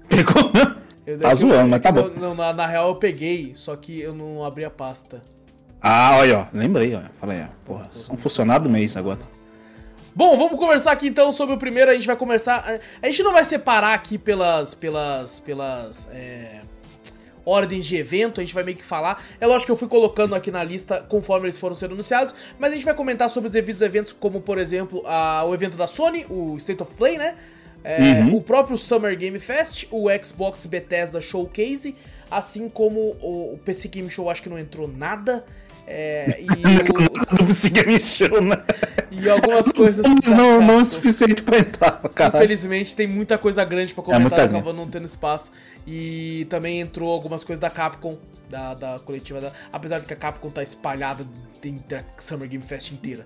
Pegou, 0.08 0.52
né? 0.54 0.76
Eu, 1.06 1.20
Tá 1.20 1.32
eu- 1.32 1.36
zoando, 1.36 1.70
mas 1.70 1.82
tá 1.82 1.92
bom. 1.92 2.10
Não, 2.18 2.36
na, 2.36 2.54
na 2.54 2.68
real 2.68 2.90
eu 2.90 2.96
peguei, 2.96 3.54
só 3.56 3.76
que 3.76 4.00
eu 4.00 4.14
não 4.14 4.44
abri 4.46 4.64
a 4.64 4.70
pasta. 4.70 5.22
Ah, 5.82 6.18
olha, 6.18 6.40
ó, 6.40 6.46
lembrei, 6.54 6.94
ó. 6.96 7.02
Falei, 7.20 7.42
ó, 7.42 7.48
porra, 7.66 7.90
sou 7.94 8.16
um 8.16 8.18
funcionário 8.18 8.64
do 8.66 8.70
mês 8.70 8.96
agora. 8.96 9.20
Bom, 10.14 10.38
vamos 10.38 10.60
conversar 10.60 10.92
aqui 10.92 11.08
então 11.08 11.32
sobre 11.32 11.56
o 11.56 11.58
primeiro. 11.58 11.90
A 11.90 11.94
gente 11.94 12.06
vai 12.08 12.16
começar. 12.16 12.58
a- 12.58 12.80
A 13.02 13.10
gente 13.10 13.24
não 13.24 13.32
vai 13.32 13.44
separar 13.44 13.94
aqui 13.94 14.18
pelas. 14.18 14.76
pelas. 14.76 15.40
pelas. 15.40 16.08
é, 16.12 16.60
ordens 17.44 17.86
de 17.86 17.96
evento, 17.98 18.40
a 18.40 18.44
gente 18.44 18.54
vai 18.54 18.64
meio 18.64 18.78
que 18.78 18.84
falar. 18.84 19.24
É 19.40 19.48
lógico 19.48 19.66
que 19.66 19.72
eu 19.72 19.76
fui 19.76 19.88
colocando 19.88 20.36
aqui 20.36 20.52
na 20.52 20.64
lista 20.64 21.04
conforme 21.10 21.48
eles 21.48 21.58
foram 21.58 21.76
sendo 21.76 21.96
anunciados, 21.96 22.36
mas 22.60 22.72
a 22.72 22.76
gente 22.76 22.86
vai 22.86 22.94
comentar 22.94 23.32
sobre 23.32 23.48
os 23.48 23.52
devidos 23.52 23.82
eventos, 23.82 24.14
como 24.14 24.40
por 24.42 24.60
exemplo 24.60 25.02
a- 25.08 25.44
o 25.46 25.52
evento 25.52 25.76
da 25.76 25.88
Sony, 25.88 26.24
o 26.30 26.56
State 26.58 26.84
of 26.84 26.94
Play, 26.94 27.18
né? 27.18 27.34
É, 27.84 28.00
Uhum. 28.22 28.36
O 28.36 28.42
próprio 28.44 28.78
Summer 28.78 29.18
Game 29.18 29.40
Fest, 29.40 29.88
o 29.90 30.06
Xbox 30.24 30.68
Bethesda 30.68 31.20
Showcase, 31.20 31.96
assim 32.30 32.70
como 32.70 33.18
o, 33.20 33.56
o 33.56 33.60
PC 33.66 33.88
Game 33.88 34.10
Show, 34.12 34.30
acho 34.30 34.44
que 34.44 34.50
não 34.50 34.60
entrou 34.60 34.88
nada. 34.88 35.44
É, 35.88 36.42
e, 36.42 36.46
o- 38.26 38.42
né? 38.42 38.58
e 39.12 39.30
algumas 39.30 39.68
coisas. 39.72 40.04
Da 40.04 40.36
não, 40.36 40.62
não 40.62 40.74
é 40.76 40.82
o 40.82 40.86
suficiente 40.86 41.44
pra 41.44 41.60
entrar, 41.60 41.92
cara. 42.16 42.38
Infelizmente 42.38 42.96
tem 42.96 43.08
muita 43.08 43.38
coisa 43.38 43.64
grande 43.66 43.94
pra 43.94 44.04
comentar 44.04 44.22
muita 44.22 44.36
e 44.36 44.40
grande. 44.40 44.56
acabou 44.56 44.74
não 44.74 44.90
tendo 44.90 45.06
espaço. 45.06 45.52
E 45.86 46.46
também 46.50 46.80
entrou 46.80 47.12
algumas 47.12 47.44
coisas 47.44 47.60
da 47.60 47.70
Capcom, 47.70 48.18
da, 48.50 48.74
da 48.74 49.00
coletiva 49.00 49.42
da. 49.42 49.52
Apesar 49.74 50.00
de 50.00 50.06
que 50.06 50.14
a 50.14 50.18
Capcom 50.18 50.50
tá 50.50 50.62
espalhada 50.64 51.26
entre 51.64 51.98
a 51.98 52.04
Summer 52.20 52.48
Game 52.48 52.64
Fest 52.64 52.92
inteira. 52.92 53.26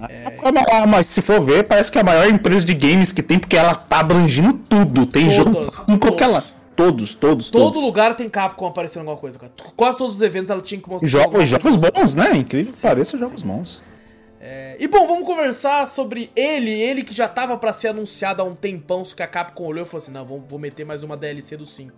Ah, 0.00 0.86
Mas 0.86 1.06
se 1.06 1.20
for 1.22 1.40
ver, 1.40 1.64
parece 1.64 1.90
que 1.92 1.98
é 1.98 2.00
a 2.00 2.04
maior 2.04 2.28
empresa 2.28 2.64
de 2.64 2.74
games 2.74 3.12
que 3.12 3.22
tem, 3.22 3.38
porque 3.38 3.56
ela 3.56 3.74
tá 3.74 4.00
abrangindo 4.00 4.54
tudo. 4.54 5.06
Tem 5.06 5.30
jogo 5.30 5.52
Todas, 5.52 5.80
em 5.88 5.98
qualquer 5.98 6.26
lado. 6.28 6.46
Todos, 6.76 7.14
todos, 7.14 7.50
Todo 7.50 7.62
todos. 7.72 7.82
lugar 7.82 8.14
tem 8.14 8.28
Capcom 8.28 8.66
aparecendo 8.66 9.00
alguma 9.00 9.16
coisa, 9.16 9.38
cara. 9.38 9.50
Quase 9.74 9.96
todos 9.98 10.16
os 10.16 10.22
eventos 10.22 10.50
ela 10.50 10.60
tinha 10.60 10.80
que 10.80 10.88
mostrar. 10.88 11.08
Jogos, 11.08 11.48
jogos 11.48 11.76
bons, 11.76 12.14
né? 12.14 12.36
Incrível 12.36 12.72
que 12.72 12.80
pareça, 12.80 13.16
jogos 13.18 13.42
bons. 13.42 13.82
É, 14.40 14.76
E 14.78 14.86
bom, 14.86 15.06
vamos 15.06 15.24
conversar 15.26 15.86
sobre 15.86 16.30
ele, 16.36 16.70
ele 16.70 17.02
que 17.02 17.14
já 17.14 17.26
tava 17.26 17.56
pra 17.56 17.72
ser 17.72 17.88
anunciado 17.88 18.42
há 18.42 18.44
um 18.44 18.54
tempão, 18.54 19.04
só 19.04 19.16
que 19.16 19.22
a 19.22 19.26
Capcom 19.26 19.64
olhou 19.64 19.84
e 19.84 19.88
falou 19.88 20.02
assim: 20.02 20.12
não, 20.12 20.24
vou, 20.24 20.44
vou 20.46 20.58
meter 20.58 20.84
mais 20.84 21.02
uma 21.02 21.16
DLC 21.16 21.56
do 21.56 21.66
5. 21.66 21.92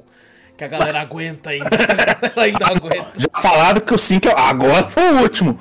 Que 0.56 0.64
a 0.64 0.68
galera 0.68 1.00
aguenta 1.00 1.50
ainda. 1.50 1.68
A 1.70 1.94
galera 1.94 2.42
ainda 2.42 2.66
aguenta. 2.74 3.12
Já 3.16 3.28
falaram 3.40 3.80
que 3.80 3.94
o 3.94 3.98
5 3.98 4.28
é... 4.28 4.32
agora 4.36 4.88
foi 4.88 5.04
o 5.12 5.20
último. 5.22 5.56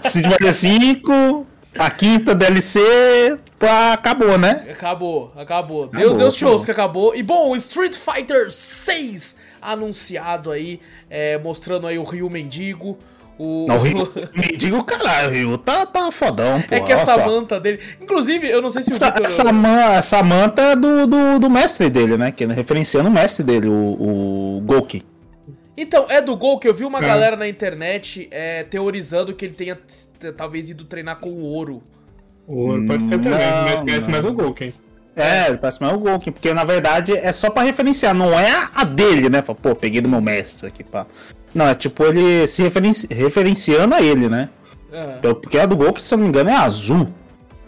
Se 0.00 0.22
tiver 0.22 0.52
5, 0.52 1.46
a 1.78 1.90
quinta 1.90 2.34
DLC, 2.34 3.38
pá, 3.58 3.92
acabou, 3.92 4.36
né? 4.38 4.66
Acabou, 4.70 5.32
acabou. 5.36 5.86
Deus, 5.88 5.94
Acabou, 6.02 6.18
Deus 6.18 6.34
te 6.36 6.44
acabou. 6.44 6.64
que 6.64 6.70
acabou. 6.70 7.14
E 7.14 7.22
bom, 7.22 7.54
Street 7.56 7.96
Fighter 7.96 8.50
6 8.50 9.36
anunciado 9.62 10.50
aí, 10.50 10.80
é, 11.08 11.38
mostrando 11.38 11.86
aí 11.86 11.98
o 11.98 12.02
Ryu 12.02 12.28
Mendigo. 12.30 12.98
O... 13.38 13.66
Não, 13.68 13.76
o 13.76 13.78
Ryu, 13.78 14.12
me 14.34 14.48
diga 14.56 14.76
o 14.76 14.84
caralho, 14.84 15.28
o 15.28 15.32
Ryu 15.32 15.58
tá, 15.58 15.86
tá 15.86 16.10
fodão, 16.10 16.60
pô. 16.60 16.74
é 16.74 16.80
que 16.80 16.92
essa 16.92 17.24
manta 17.24 17.58
dele. 17.58 17.80
Inclusive, 18.00 18.46
eu 18.50 18.60
não 18.60 18.70
sei 18.70 18.82
se 18.82 18.90
o 18.90 18.92
Essa, 18.92 19.06
Victor. 19.06 19.24
essa, 19.24 19.52
man- 19.52 19.92
essa 19.94 20.22
manta 20.22 20.60
é 20.62 20.76
do, 20.76 21.06
do, 21.06 21.38
do 21.38 21.48
mestre 21.50 21.88
dele, 21.88 22.16
né? 22.18 22.30
Que 22.32 22.44
referenciando 22.44 23.08
o 23.08 23.12
mestre 23.12 23.42
dele, 23.44 23.68
o, 23.68 24.56
o 24.58 24.60
Goki. 24.64 25.02
Então, 25.82 26.06
é 26.08 26.20
do 26.20 26.36
Gol 26.36 26.58
que 26.58 26.68
eu 26.68 26.74
vi 26.74 26.84
uma 26.84 26.98
É. 26.98 27.02
galera 27.02 27.36
na 27.36 27.48
internet 27.48 28.28
é, 28.30 28.64
teorizando 28.64 29.32
que 29.34 29.44
ele 29.46 29.54
tenha 29.54 29.78
talvez 30.36 30.68
ido 30.68 30.84
treinar 30.84 31.16
com 31.18 31.30
o 31.30 31.40
ouro. 31.42 31.82
O 32.46 32.66
ouro 32.66 32.84
pode 32.86 33.02
ser 33.04 33.10
também, 33.18 33.30
Não, 33.32 33.64
mas 33.64 33.80
parece 33.80 34.06
não. 34.06 34.10
mais 34.12 34.24
o 34.24 34.32
Golken. 34.32 34.72
É, 35.16 35.48
ele 35.48 35.56
parece 35.58 35.80
mais 35.82 35.94
o 35.94 35.98
Goki, 35.98 36.30
porque 36.30 36.54
na 36.54 36.64
verdade 36.64 37.12
é 37.16 37.32
só 37.32 37.50
pra 37.50 37.62
referenciar, 37.62 38.14
não 38.14 38.38
é 38.38 38.68
a- 38.74 38.84
dele, 38.84 39.28
né? 39.28 39.42
Fala, 39.42 39.58
Pô, 39.60 39.74
peguei 39.74 40.00
do 40.00 40.08
meu 40.08 40.20
mestre 40.20 40.66
aqui, 40.68 40.84
pá. 40.84 41.04
Não, 41.54 41.66
é 41.66 41.74
tipo 41.74 42.04
ele 42.04 42.46
se 42.46 42.62
referenci- 42.62 43.08
referenciando 43.12 43.94
a 43.94 44.00
ele, 44.00 44.28
né? 44.28 44.48
É. 44.92 45.18
Porque 45.34 45.58
a 45.58 45.66
do 45.66 45.76
Goki, 45.76 46.02
se 46.02 46.14
eu 46.14 46.18
não 46.18 46.24
me 46.24 46.28
engano, 46.30 46.50
é 46.50 46.54
azul. 46.54 47.08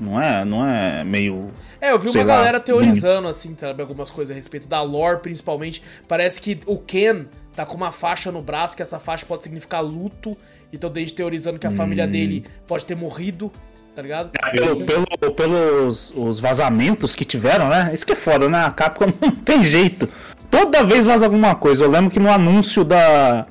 Não 0.00 0.20
é, 0.20 0.44
não 0.44 0.66
é 0.66 1.02
meio. 1.04 1.50
É, 1.80 1.90
eu 1.92 1.98
vi 1.98 2.10
uma 2.10 2.24
lá, 2.24 2.36
galera 2.36 2.60
teorizando, 2.60 3.26
assim, 3.28 3.54
sabe, 3.58 3.82
algumas 3.82 4.08
coisas 4.10 4.30
a 4.30 4.34
respeito 4.34 4.68
da 4.68 4.80
lore, 4.82 5.18
principalmente. 5.20 5.82
Parece 6.08 6.40
que 6.40 6.60
o 6.66 6.76
Ken 6.78 7.24
tá 7.54 7.64
com 7.66 7.76
uma 7.76 7.90
faixa 7.90 8.30
no 8.32 8.40
braço, 8.42 8.76
que 8.76 8.82
essa 8.82 8.98
faixa 8.98 9.24
pode 9.26 9.42
significar 9.42 9.80
luto. 9.82 10.36
Então, 10.72 10.88
desde 10.90 11.12
teorizando 11.14 11.58
que 11.58 11.66
a 11.66 11.70
família 11.70 12.06
Hum. 12.06 12.10
dele 12.10 12.44
pode 12.66 12.84
ter 12.84 12.94
morrido 12.96 13.50
tá 13.94 14.00
ligado? 14.00 14.30
Pelo, 14.52 14.86
pelo- 14.86 15.32
pelos 15.34 16.10
os 16.16 16.40
vazamentos 16.40 17.14
que 17.14 17.26
tiveram, 17.26 17.68
né? 17.68 17.90
Isso 17.92 18.06
que 18.06 18.12
é 18.14 18.16
foda, 18.16 18.48
né? 18.48 18.64
A 18.64 18.70
Capcom 18.70 19.04
não 19.20 19.30
tem 19.32 19.62
jeito. 19.62 20.08
Toda 20.50 20.82
vez 20.82 21.04
vaza 21.04 21.26
alguma 21.26 21.54
coisa. 21.54 21.84
Eu 21.84 21.90
lembro 21.90 22.10
que 22.10 22.18
no 22.18 22.30
anúncio 22.32 22.84
da. 22.84 23.46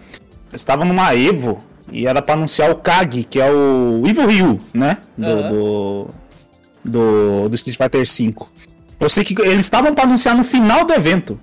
Eu 0.51 0.55
estava 0.55 0.83
numa 0.83 1.13
Evo 1.15 1.63
e 1.91 2.07
era 2.07 2.23
pra 2.23 2.33
anunciar 2.33 2.71
o 2.71 2.75
Kag, 2.77 3.23
que 3.25 3.39
é 3.39 3.51
o 3.51 4.01
Evil 4.07 4.25
Ryu, 4.27 4.59
né? 4.73 4.97
Do, 5.15 5.27
Aham. 5.27 5.49
do, 5.49 6.09
do, 6.83 7.49
do 7.49 7.55
Street 7.55 7.77
Fighter 7.77 8.03
V. 8.03 8.35
Eu 8.99 9.09
sei 9.09 9.23
que 9.23 9.39
eles 9.43 9.65
estavam 9.65 9.93
pra 9.93 10.05
anunciar 10.05 10.35
no 10.35 10.43
final 10.43 10.85
do 10.85 10.93
evento. 10.93 11.39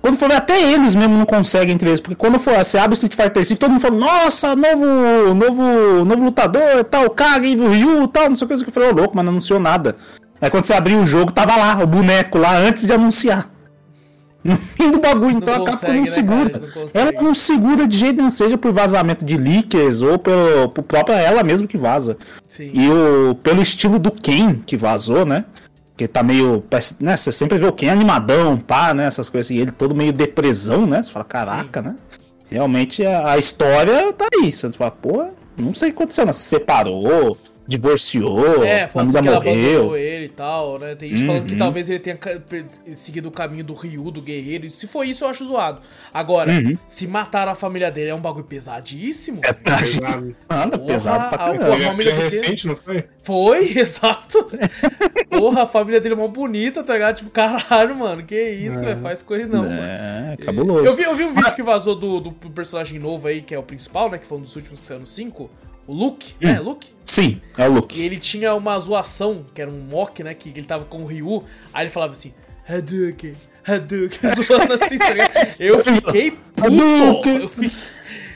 Quando 0.00 0.16
for 0.16 0.28
ver, 0.28 0.36
até 0.36 0.60
eles 0.60 0.94
mesmo 0.94 1.16
não 1.16 1.26
conseguem 1.26 1.74
entre 1.74 1.88
eles. 1.88 2.00
Porque 2.00 2.14
quando 2.14 2.38
for, 2.38 2.56
você 2.56 2.78
abre 2.78 2.92
o 2.92 2.94
Street 2.94 3.14
Fighter 3.14 3.44
V, 3.44 3.56
todo 3.56 3.70
mundo 3.70 3.80
fala, 3.80 3.96
nossa, 3.96 4.54
novo, 4.54 5.34
novo, 5.34 6.04
novo 6.04 6.24
lutador, 6.24 6.84
tal, 6.84 7.10
Kage, 7.10 7.56
Ryu, 7.56 8.06
tal, 8.08 8.28
não 8.28 8.36
sei 8.36 8.46
o 8.46 8.48
que. 8.48 8.54
Eu 8.54 8.72
falei, 8.72 8.90
ô 8.90 8.92
louco, 8.92 9.16
mas 9.16 9.24
não 9.24 9.32
anunciou 9.32 9.58
nada. 9.58 9.96
Aí 10.40 10.48
quando 10.50 10.64
você 10.64 10.72
abriu 10.72 11.00
o 11.00 11.06
jogo, 11.06 11.32
tava 11.32 11.56
lá, 11.56 11.82
o 11.82 11.86
boneco 11.86 12.38
lá, 12.38 12.56
antes 12.56 12.86
de 12.86 12.92
anunciar. 12.92 13.50
No 14.42 14.56
fim 14.56 14.90
do 14.90 15.00
bagulho, 15.00 15.36
então 15.36 15.52
a 15.52 15.64
Capcom 15.64 15.72
consegue, 15.72 15.94
não 15.94 16.04
né, 16.04 16.10
segura. 16.10 16.50
cara? 16.50 16.66
Não 16.76 17.00
ela 17.00 17.12
não 17.20 17.34
segura 17.34 17.88
de 17.88 17.98
jeito 17.98 18.16
nenhum, 18.18 18.30
seja 18.30 18.56
por 18.56 18.72
vazamento 18.72 19.24
de 19.24 19.36
leakers 19.36 20.00
ou 20.00 20.16
pelo, 20.16 20.68
por 20.68 20.84
própria 20.84 21.16
ela 21.16 21.42
mesmo 21.42 21.66
que 21.66 21.76
vaza. 21.76 22.16
Sim. 22.48 22.70
E 22.72 22.88
o, 22.88 23.34
pelo 23.42 23.60
estilo 23.60 23.98
do 23.98 24.12
Ken 24.12 24.54
que 24.54 24.76
vazou, 24.76 25.26
né? 25.26 25.44
Que 25.98 26.06
tá 26.06 26.22
meio. 26.22 26.62
Né, 27.00 27.16
você 27.16 27.32
sempre 27.32 27.58
vê 27.58 27.66
o 27.66 27.72
Ken 27.72 27.90
animadão, 27.90 28.56
pá, 28.56 28.94
né? 28.94 29.06
Essas 29.06 29.28
coisas 29.28 29.48
assim. 29.48 29.60
Ele 29.60 29.72
todo 29.72 29.96
meio 29.96 30.12
depressão, 30.12 30.86
né? 30.86 31.02
Você 31.02 31.10
fala, 31.10 31.24
caraca, 31.24 31.82
né? 31.82 31.96
Realmente 32.48 33.04
a, 33.04 33.32
a 33.32 33.36
história 33.36 34.12
tá 34.12 34.26
aí. 34.32 34.52
Você 34.52 34.70
fala, 34.70 34.92
pô, 34.92 35.26
não 35.56 35.74
sei 35.74 35.90
o 35.90 35.92
que 35.92 35.98
aconteceu, 35.98 36.24
né? 36.24 36.32
Se 36.32 36.42
separou, 36.42 37.36
divorciou, 37.68 38.64
É, 38.64 38.84
a 38.84 38.88
pode 38.88 39.10
ser 39.10 39.18
família 39.18 39.20
que 39.22 39.28
ela 39.28 39.36
abandonou 39.36 39.84
morreu. 39.90 39.96
ele 39.96 40.24
e 40.24 40.28
tal, 40.28 40.78
né? 40.78 40.94
Tem 40.94 41.10
gente 41.14 41.26
falando 41.26 41.44
que 41.46 41.52
Uhum. 41.52 41.58
talvez 41.58 41.90
ele 41.90 41.98
tenha 41.98 42.18
seguido 42.94 43.28
o 43.28 43.30
caminho 43.32 43.62
do 43.62 43.74
Ryu, 43.74 44.10
do 44.10 44.22
guerreiro. 44.22 44.64
E 44.66 44.70
se 44.70 44.86
for 44.86 45.04
isso, 45.04 45.24
eu 45.24 45.28
acho 45.28 45.44
zoado. 45.44 45.80
Agora, 46.12 46.50
Uhum. 46.50 46.78
se 46.86 47.06
mataram 47.06 47.52
a 47.52 47.54
família 47.54 47.90
dele 47.90 48.08
é 48.10 48.14
um 48.14 48.20
bagulho 48.20 48.46
pesadíssimo. 48.46 49.40
É, 49.44 49.52
Pesado. 49.52 50.34
anda 50.48 50.78
Porra, 50.78 50.90
pesado 50.92 51.28
pra 51.28 51.36
a- 51.36 51.38
caramba. 51.38 51.64
Pô, 51.66 51.72
a 51.72 51.74
Ele 51.74 51.84
é- 51.84 51.86
família 51.86 52.10
é 52.12 52.14
recente, 52.18 52.66
não 52.66 52.74
foi? 52.76 53.04
Foi, 53.22 53.58
exato. 53.78 54.48
Porra, 55.28 55.62
a 55.64 55.66
família 55.66 56.00
dele 56.00 56.14
é 56.14 56.16
mó 56.16 56.26
bonita, 56.28 56.82
tá 56.82 56.94
ligado? 56.94 57.16
Tipo, 57.16 57.30
caralho, 57.30 57.94
mano, 57.94 58.22
que 58.24 58.34
isso, 58.50 58.80
velho? 58.80 59.00
Faz 59.00 59.22
coisa 59.22 59.46
não, 59.46 59.60
mano. 59.60 59.78
É, 59.82 60.36
cabuloso. 60.42 60.86
Eu 60.86 60.96
vi, 60.96 61.02
eu 61.02 61.14
vi 61.14 61.24
um 61.24 61.34
vídeo 61.34 61.54
que 61.54 61.62
vazou 61.62 61.94
do, 61.94 62.20
do 62.20 62.32
personagem 62.32 62.98
novo 62.98 63.28
aí, 63.28 63.42
que 63.42 63.54
é 63.54 63.58
o 63.58 63.62
principal, 63.62 64.10
né? 64.10 64.16
Que 64.18 64.26
foi 64.26 64.38
um 64.38 64.42
dos 64.42 64.56
últimos 64.56 64.80
que 64.80 64.86
saiu 64.86 65.00
no 65.00 65.06
5. 65.06 65.50
O 65.88 65.92
Luke, 65.94 66.34
Hum. 66.40 66.46
né? 66.46 66.60
Luke? 66.60 66.86
Sim, 67.04 67.40
é 67.56 67.66
o 67.66 67.72
E 67.72 67.74
Luke. 67.74 68.00
ele 68.00 68.18
tinha 68.18 68.54
uma 68.54 68.78
zoação, 68.78 69.44
que 69.54 69.60
era 69.60 69.70
um 69.70 69.80
mock, 69.80 70.22
né? 70.22 70.34
Que 70.34 70.50
ele 70.50 70.62
tava 70.64 70.84
com 70.84 70.98
o 71.02 71.06
Ryu. 71.06 71.42
Aí 71.74 71.84
ele 71.84 71.90
falava 71.90 72.12
assim, 72.12 72.32
Hadouken, 72.68 73.34
Hadouken, 73.66 74.30
zoando 74.44 74.74
assim, 74.74 74.98
tá 74.98 75.10
ligado? 75.10 75.30
Eu 75.58 75.80
fiquei 75.82 76.30
puto. 76.54 77.28
Eu 77.28 77.48
fiquei... 77.48 77.72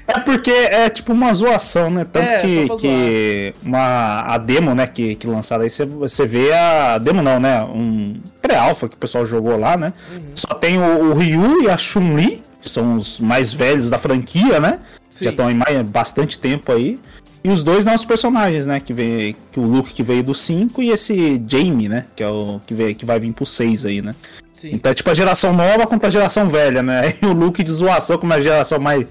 É 0.08 0.18
porque 0.18 0.50
é 0.50 0.90
tipo 0.90 1.12
uma 1.12 1.32
zoação, 1.32 1.88
né? 1.90 2.04
Tanto 2.04 2.28
É, 2.32 2.38
que, 2.38 2.68
que 2.80 3.54
uma, 3.62 4.22
a 4.22 4.36
demo, 4.36 4.74
né, 4.74 4.86
que, 4.86 5.14
que 5.14 5.26
lançaram 5.28 5.62
aí, 5.62 5.70
você, 5.70 5.84
você 5.86 6.26
vê 6.26 6.52
a 6.52 6.98
demo 6.98 7.22
não, 7.22 7.38
né? 7.38 7.62
Um 7.62 8.20
pré-alpha 8.40 8.88
que 8.88 8.94
o 8.96 8.98
pessoal 8.98 9.24
jogou 9.24 9.56
lá, 9.56 9.76
né? 9.76 9.92
Uhum. 10.12 10.22
Só 10.34 10.48
tem 10.54 10.76
o, 10.78 11.10
o 11.10 11.14
Ryu 11.14 11.62
e 11.62 11.70
a 11.70 11.76
Chun-Li, 11.76 12.42
que 12.60 12.68
são 12.68 12.96
os 12.96 13.20
mais 13.20 13.52
velhos 13.52 13.90
da 13.90 13.96
franquia, 13.98 14.58
né? 14.58 14.80
Sim. 15.08 15.26
Já 15.26 15.30
estão 15.30 15.50
em 15.50 15.54
mais, 15.54 15.80
bastante 15.82 16.38
tempo 16.38 16.72
aí. 16.72 16.98
E 17.44 17.48
os 17.48 17.64
dois 17.64 17.84
nossos 17.84 18.06
personagens, 18.06 18.66
né? 18.66 18.78
Que, 18.80 18.92
veio, 18.92 19.34
que 19.50 19.58
o 19.58 19.64
Luke 19.64 19.92
que 19.92 20.02
veio 20.02 20.22
do 20.22 20.34
5 20.34 20.82
e 20.82 20.90
esse 20.90 21.42
Jamie, 21.46 21.88
né? 21.88 22.06
Que 22.14 22.22
é 22.22 22.28
o 22.28 22.60
que, 22.66 22.72
veio, 22.72 22.94
que 22.94 23.04
vai 23.04 23.18
vir 23.18 23.32
pro 23.32 23.44
6 23.44 23.86
aí, 23.86 24.00
né? 24.00 24.14
Sim. 24.54 24.70
Então 24.74 24.92
é 24.92 24.94
tipo 24.94 25.10
a 25.10 25.14
geração 25.14 25.52
nova 25.52 25.86
contra 25.86 26.08
a 26.08 26.10
geração 26.10 26.48
velha, 26.48 26.82
né? 26.82 27.14
E 27.20 27.26
o 27.26 27.32
Luke 27.32 27.62
de 27.62 27.72
zoação 27.72 28.16
como 28.16 28.32
a 28.32 28.40
geração 28.40 28.78
mais 28.78 29.06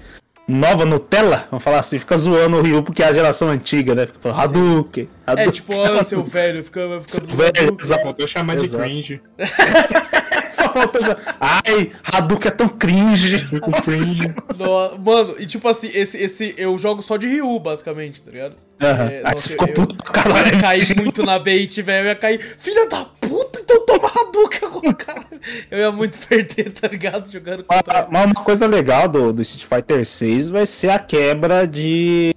nova 0.48 0.84
Nutella, 0.84 1.46
vamos 1.50 1.62
falar 1.62 1.78
assim, 1.78 1.98
fica 1.98 2.16
zoando 2.16 2.56
o 2.56 2.62
Ryu 2.62 2.82
porque 2.82 3.02
é 3.02 3.06
a 3.06 3.12
geração 3.12 3.48
antiga, 3.48 3.94
né? 3.94 4.06
Fica 4.06 4.18
falando 4.20 4.40
Hadouken, 4.40 5.08
É 5.26 5.50
tipo, 5.50 5.74
olha 5.74 6.02
seu 6.02 6.24
velho, 6.24 6.64
fica, 6.64 7.00
fica 7.06 7.26
Seu 7.26 7.36
velho, 7.36 7.76
exato. 7.80 8.02
Faltou 8.02 8.26
chamar 8.26 8.56
de 8.56 8.68
cringe. 8.68 9.20
Só 10.52 10.68
faltou. 10.72 11.00
Ai, 11.40 11.90
Hadouken 12.04 12.48
é 12.48 12.54
tão 12.54 12.68
cringe. 12.68 13.46
Cringe. 13.84 14.34
No- 14.56 14.98
Mano, 14.98 15.34
e 15.38 15.46
tipo 15.46 15.66
assim, 15.68 15.90
esse, 15.92 16.16
esse 16.18 16.54
eu 16.56 16.76
jogo 16.78 17.02
só 17.02 17.16
de 17.16 17.26
Ryu, 17.26 17.58
basicamente, 17.58 18.20
tá 18.22 18.30
ligado? 18.30 18.54
Aham. 18.80 19.04
É, 19.10 19.16
Aí 19.18 19.22
nossa, 19.32 19.36
você 19.38 19.48
ficou 19.50 19.68
eu- 19.68 19.74
puto 19.74 19.96
pra 19.96 20.06
Eu 20.08 20.12
caralho. 20.34 20.54
ia 20.56 20.60
cair 20.60 20.96
muito 20.96 21.22
na 21.22 21.38
bait, 21.38 21.80
velho. 21.82 22.04
Eu 22.04 22.08
ia 22.10 22.14
cair, 22.16 22.38
filha 22.40 22.86
da 22.88 23.04
puta, 23.04 23.60
então 23.60 23.86
toma 23.86 24.08
Hadouken 24.08 24.68
agora, 24.68 24.94
caralho. 24.94 25.40
Eu 25.70 25.78
ia 25.78 25.92
muito 25.92 26.18
perder, 26.26 26.70
tá 26.72 26.88
ligado? 26.88 27.30
Jogando 27.30 27.64
Mas 27.68 27.78
contra. 27.82 28.06
mas 28.10 28.24
uma 28.26 28.34
coisa 28.44 28.66
legal 28.66 29.08
do, 29.08 29.32
do 29.32 29.42
Street 29.42 29.66
Fighter 29.68 30.04
6 30.06 30.48
vai 30.48 30.66
ser 30.66 30.90
a 30.90 30.98
quebra 30.98 31.66
de, 31.66 32.34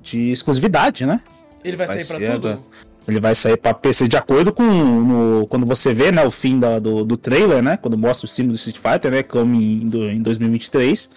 de 0.00 0.30
exclusividade, 0.30 1.04
né? 1.06 1.20
Ele 1.64 1.76
vai, 1.76 1.86
vai 1.86 2.00
sair 2.00 2.18
pra 2.18 2.26
ser 2.26 2.32
tudo? 2.34 2.64
Ele 3.08 3.20
vai 3.20 3.34
sair 3.34 3.56
pra 3.56 3.72
PC 3.72 4.06
de 4.06 4.16
acordo 4.16 4.52
com 4.52 4.62
no- 4.62 5.46
quando 5.48 5.64
você 5.66 5.92
vê, 5.94 6.12
né, 6.12 6.24
o 6.26 6.30
fim 6.30 6.58
da- 6.60 6.78
do, 6.78 7.04
do 7.04 7.16
trailer, 7.16 7.62
né, 7.62 7.76
quando 7.78 7.96
mostra 7.96 8.26
o 8.26 8.28
símbolo 8.28 8.52
do 8.52 8.56
Street 8.56 8.76
Fighter, 8.76 9.10
né, 9.10 9.24
em, 9.44 9.82
em 10.16 10.20
2023. 10.22 11.08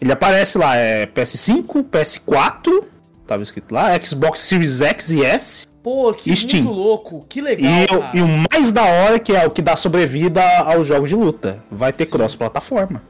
Ele 0.00 0.12
aparece 0.12 0.56
lá, 0.58 0.76
é 0.76 1.06
PS5, 1.06 1.82
PS4, 1.84 2.84
tava 3.26 3.42
escrito 3.42 3.72
lá, 3.72 4.00
Xbox 4.00 4.40
Series 4.40 4.80
X 4.82 5.10
e 5.10 5.22
S. 5.24 5.66
Pô, 5.82 6.12
que 6.14 6.34
Steam. 6.36 6.62
muito 6.62 6.74
louco. 6.74 7.26
Que 7.28 7.40
legal, 7.40 7.72
E, 8.14 8.18
e 8.18 8.22
o 8.22 8.28
mais 8.52 8.70
da 8.70 8.84
hora, 8.84 9.18
que 9.18 9.32
é 9.34 9.44
o 9.46 9.50
que 9.50 9.60
dá 9.60 9.74
sobrevida 9.74 10.40
aos 10.60 10.86
jogos 10.86 11.08
de 11.08 11.16
luta, 11.16 11.62
vai 11.70 11.92
ter 11.92 12.06
cross-plataforma. 12.06 13.02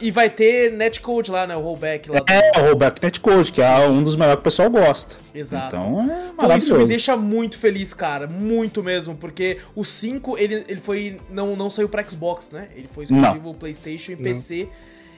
E 0.00 0.10
vai 0.10 0.28
ter 0.28 0.72
netcode 0.72 1.30
lá, 1.30 1.46
né? 1.46 1.56
O 1.56 1.60
rollback 1.60 2.10
lá. 2.10 2.18
do- 2.18 2.32
É, 2.32 2.52
o 2.58 2.62
Rollback 2.66 3.00
Netcode, 3.02 3.52
que 3.52 3.62
é 3.62 3.86
um 3.88 4.02
dos 4.02 4.16
melhores 4.16 4.36
que 4.36 4.40
o 4.40 4.44
pessoal 4.44 4.68
gosta. 4.68 5.16
Exato. 5.32 5.76
Então 5.76 6.00
é 6.02 6.06
Pô, 6.06 6.12
isso 6.24 6.34
maravilhoso. 6.36 6.78
me 6.78 6.86
deixa 6.86 7.16
muito 7.16 7.56
feliz, 7.58 7.94
cara. 7.94 8.26
Muito 8.26 8.82
mesmo. 8.82 9.14
Porque 9.14 9.58
o 9.74 9.84
5, 9.84 10.36
ele, 10.36 10.64
ele 10.68 10.80
foi. 10.80 11.20
Não, 11.30 11.54
não 11.54 11.70
saiu 11.70 11.88
pra 11.88 12.04
Xbox, 12.04 12.50
né? 12.50 12.68
Ele 12.74 12.88
foi 12.88 13.04
exclusivo 13.04 13.54
PlayStation 13.54 14.12
e 14.12 14.16
PC. 14.16 14.68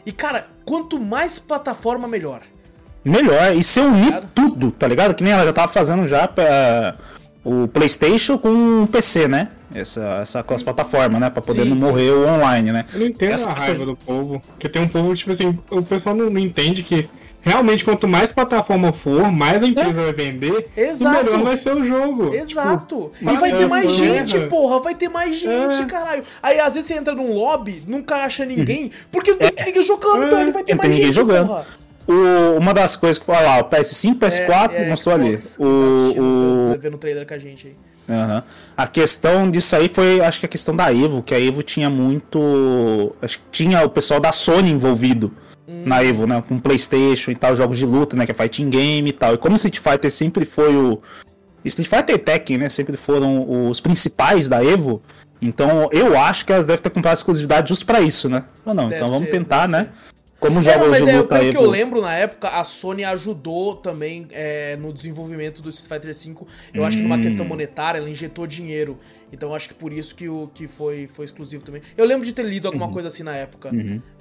E, 0.04 0.12
cara, 0.12 0.46
quanto 0.66 1.00
mais 1.00 1.38
plataforma, 1.38 2.06
melhor. 2.06 2.42
Melhor, 3.04 3.54
e 3.54 3.62
se 3.62 3.80
unir 3.80 4.08
Claro. 4.08 4.26
tudo, 4.34 4.70
tá 4.70 4.86
ligado? 4.88 5.14
Que 5.14 5.22
nem 5.22 5.32
ela 5.32 5.44
já 5.44 5.52
tava 5.52 5.68
fazendo 5.72 6.06
já 6.08 6.26
pra, 6.26 6.94
o 7.44 7.68
PlayStation 7.68 8.38
com 8.38 8.84
o 8.84 8.86
PC, 8.86 9.28
né? 9.28 9.48
Essa, 9.74 10.18
essa 10.22 10.42
cross-plataforma, 10.42 11.18
né? 11.18 11.28
Pra 11.28 11.42
poder 11.42 11.64
Sim, 11.64 11.70
não 11.70 11.76
sim. 11.78 11.84
morrer 11.84 12.10
o 12.10 12.26
online, 12.28 12.72
né? 12.72 12.84
Eu 12.94 13.00
não 13.00 13.06
entendo 13.06 13.32
Essa- 13.32 13.50
a 13.50 13.52
essa- 13.54 13.66
raiva 13.66 13.84
do 13.84 13.96
povo. 13.96 14.40
Porque 14.48 14.68
tem 14.68 14.80
um 14.82 14.88
povo, 14.88 15.12
tipo 15.14 15.32
assim, 15.32 15.58
o 15.70 15.82
pessoal 15.82 16.14
não, 16.14 16.30
não 16.30 16.38
entende 16.40 16.82
que 16.84 17.08
realmente 17.42 17.84
quanto 17.84 18.06
mais 18.08 18.32
plataforma 18.32 18.90
for, 18.92 19.30
mais 19.30 19.62
a 19.62 19.66
empresa 19.66 19.92
vai 19.92 20.12
vender, 20.12 20.68
Exato. 20.76 21.20
e 21.20 21.24
melhor 21.24 21.42
vai 21.42 21.56
ser 21.58 21.76
o 21.76 21.84
jogo. 21.84 22.32
Exato. 22.34 23.10
Tipo, 23.18 23.30
e 23.32 23.36
vai 23.36 23.52
ter 23.52 23.66
mais 23.66 23.84
porra. 23.86 23.96
gente, 23.96 24.40
porra. 24.46 24.80
Vai 24.80 24.94
ter 24.94 25.08
mais 25.08 25.36
gente, 25.36 25.82
É. 25.82 25.84
caralho. 25.84 26.22
Aí 26.42 26.58
às 26.60 26.72
vezes 26.74 26.86
você 26.86 26.94
entra 26.94 27.14
num 27.14 27.34
lobby, 27.34 27.82
nunca 27.86 28.16
acha 28.24 28.46
ninguém, 28.46 28.90
porque 29.10 29.32
não 29.32 29.38
tem 29.38 29.66
ninguém 29.66 29.82
jogando, 29.82 30.24
então 30.24 30.38
É. 30.38 30.42
ele 30.42 30.52
vai 30.52 30.62
ter 30.64 30.72
Não 30.74 30.78
tem 30.80 30.88
mais 30.88 30.90
ninguém 30.90 31.04
gente, 31.12 31.14
jogando. 31.14 31.48
porra. 31.48 31.66
O- 32.06 32.58
uma 32.58 32.74
das 32.74 32.96
coisas 32.96 33.18
que, 33.22 33.30
olha 33.30 33.40
lá, 33.40 33.58
o 33.60 33.64
PS5, 33.64 34.18
PS4, 34.18 34.72
É, 34.74 34.82
é, 34.84 34.88
mostrou 34.90 35.14
ali. 35.14 35.38
Xbox, 35.38 35.56
tá 35.56 35.64
O, 35.64 36.72
o, 36.72 36.78
vendo 36.78 36.94
o 36.94 36.98
trailer 36.98 37.26
com 37.26 37.34
a 37.34 37.38
gente 37.38 37.68
aí. 37.68 37.74
Aham. 38.14 38.42
A 38.76 38.86
questão 38.86 39.50
disso 39.50 39.74
aí 39.74 39.88
foi, 39.88 40.20
acho 40.20 40.38
que 40.40 40.44
a 40.46 40.48
questão 40.48 40.76
da 40.76 40.92
Evo, 40.92 41.22
que 41.22 41.34
a 41.34 41.40
Evo 41.40 41.62
tinha 41.62 41.88
muito. 41.88 43.14
Acho 43.22 43.38
que 43.38 43.44
tinha 43.50 43.82
o 43.84 43.88
pessoal 43.88 44.20
da 44.20 44.30
Sony 44.32 44.70
envolvido 44.70 45.32
na 45.66 46.04
Evo, 46.04 46.26
né? 46.26 46.42
Com 46.46 46.58
PlayStation 46.58 47.30
e 47.30 47.34
tal, 47.34 47.56
jogos 47.56 47.78
de 47.78 47.86
luta, 47.86 48.14
né? 48.14 48.26
Que 48.26 48.32
é 48.32 48.34
fighting 48.34 48.68
game 48.68 49.08
e 49.08 49.12
tal. 49.12 49.34
E 49.34 49.38
como 49.38 49.54
Street 49.56 49.78
Fighter 49.78 50.10
sempre 50.10 50.44
foi 50.44 50.76
o. 50.76 51.00
Street 51.64 51.88
Fighter 51.88 52.16
e 52.16 52.18
Tekken, 52.18 52.58
né? 52.58 52.68
Sempre 52.68 52.94
foram 52.98 53.68
os 53.70 53.80
principais 53.80 54.48
da 54.48 54.62
Evo. 54.62 55.00
Então 55.40 55.88
eu 55.90 56.18
acho 56.18 56.44
que 56.44 56.52
elas 56.52 56.66
devem 56.66 56.82
ter 56.82 56.90
comprado 56.90 57.16
exclusividade 57.16 57.70
justo 57.70 57.86
pra 57.86 58.00
isso, 58.02 58.28
né? 58.28 58.44
Ou 58.66 58.74
não, 58.74 58.84
Deve 58.88 58.96
então 58.96 59.08
vamos 59.08 59.24
ser, 59.24 59.30
tentar, 59.30 59.66
né? 59.66 59.84
ser. 59.84 59.90
Como 60.44 60.58
É, 60.58 60.62
joga 60.62 60.78
não, 60.78 60.86
o 60.86 60.90
mas 60.90 60.98
jogo 61.00 61.10
é, 61.10 61.22
da 61.22 61.24
pelo 61.24 61.50
que 61.50 61.56
eu 61.56 61.70
lembro 61.70 62.02
na 62.02 62.14
época, 62.14 62.48
a 62.48 62.62
Sony 62.64 63.02
ajudou 63.04 63.76
também 63.76 64.26
é, 64.30 64.76
no 64.76 64.92
desenvolvimento 64.92 65.62
do 65.62 65.70
Street 65.70 65.88
Fighter 66.02 66.34
V. 66.34 66.46
Eu 66.74 66.84
acho 66.84 66.96
que 66.98 67.02
Hum. 67.02 67.08
numa 67.08 67.18
questão 67.18 67.46
monetária, 67.46 67.98
ela 67.98 68.10
injetou 68.10 68.46
dinheiro. 68.46 68.98
Então 69.32 69.48
eu 69.48 69.54
acho 69.54 69.68
que 69.68 69.74
por 69.74 69.92
isso 69.92 70.14
que, 70.14 70.28
o, 70.28 70.46
que 70.52 70.68
foi, 70.68 71.08
foi 71.08 71.24
exclusivo 71.24 71.64
também. 71.64 71.80
Eu 71.96 72.04
lembro 72.04 72.26
de 72.26 72.32
ter 72.32 72.44
lido 72.44 72.66
alguma 72.68 72.88
coisa 72.90 73.08
assim 73.08 73.22
na 73.22 73.34
época. 73.34 73.70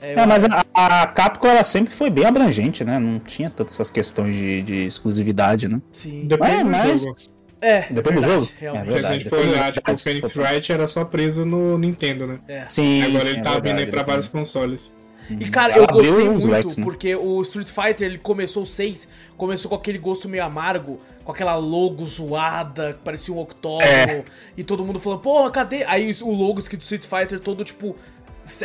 É, 0.02 0.14
eu 0.14 0.20
É, 0.20 0.26
mas 0.26 0.46
a, 0.46 0.64
a 0.74 1.08
Capcom 1.08 1.48
ela 1.48 1.64
sempre 1.64 1.94
foi 1.94 2.10
bem 2.10 2.26
abrangente, 2.26 2.84
né? 2.86 3.00
Não 3.00 3.20
tinha 3.20 3.50
tantas 3.50 3.74
essas 3.76 3.92
questões 3.92 4.34
de, 4.36 4.62
de 4.62 4.86
exclusividade, 4.86 5.68
né? 5.68 5.82
Sim. 5.92 6.26
Depende 6.26 6.64
Mas, 6.64 6.64
do 6.64 6.70
mas 6.70 7.02
jogo. 7.04 7.16
É, 7.62 7.82
Depende 7.90 8.16
do 8.16 8.22
verdade, 8.22 8.26
jogo? 8.26 8.52
realmente. 8.60 8.82
É 8.82 8.86
Porque 8.86 9.00
se 9.00 9.06
a 9.06 9.10
verdade, 9.10 9.14
gente 9.14 9.30
for 9.30 9.36
depende 9.38 9.54
olhar, 9.56 9.72
do- 9.72 9.74
tipo, 9.74 9.92
o 9.94 9.98
Phoenix 9.98 10.36
Wright 10.36 10.72
era 10.72 10.88
só 10.88 11.06
preso 11.06 11.46
no 11.46 11.78
Nintendo, 11.78 12.28
né? 12.28 12.40
É. 12.48 12.66
Sim, 12.70 13.02
Agora 13.04 13.24
sim, 13.26 13.30
ele 13.32 13.40
é 13.40 13.42
tá 13.42 13.52
vindo 13.60 13.78
aí 13.80 13.86
verdade, 13.86 13.92
pra 13.92 14.04
vários 14.04 14.28
consoles. 14.28 14.94
E 15.30 15.50
cara, 15.50 15.78
eu 15.78 15.88
gostei 15.88 16.30
muito, 16.30 16.48
né? 16.50 16.84
porque 16.84 17.16
o 17.16 17.42
Street 17.42 17.70
Fighter, 17.70 18.08
ele 18.08 18.18
começou 18.18 18.64
o 18.64 18.66
6, 18.66 19.08
começou 19.38 19.70
com 19.70 19.76
aquele 19.76 19.98
gosto 19.98 20.28
meio 20.28 20.44
amargo, 20.44 21.00
com 21.24 21.32
aquela 21.32 21.56
logo 21.56 22.06
zoada, 22.06 22.94
que 22.94 23.00
parecia 23.00 23.34
um 23.34 23.40
octógono, 23.40 23.84
É. 23.86 24.24
e 24.58 24.64
todo 24.64 24.84
mundo 24.86 25.00
falando, 25.00 25.20
pô, 25.20 25.50
cadê? 25.52 25.84
Aí 25.86 26.12
o 26.22 26.32
logo 26.32 26.60
escrito 26.60 26.82
Street 26.82 27.06
Fighter 27.06 27.40
todo, 27.40 27.64
tipo, 27.64 27.96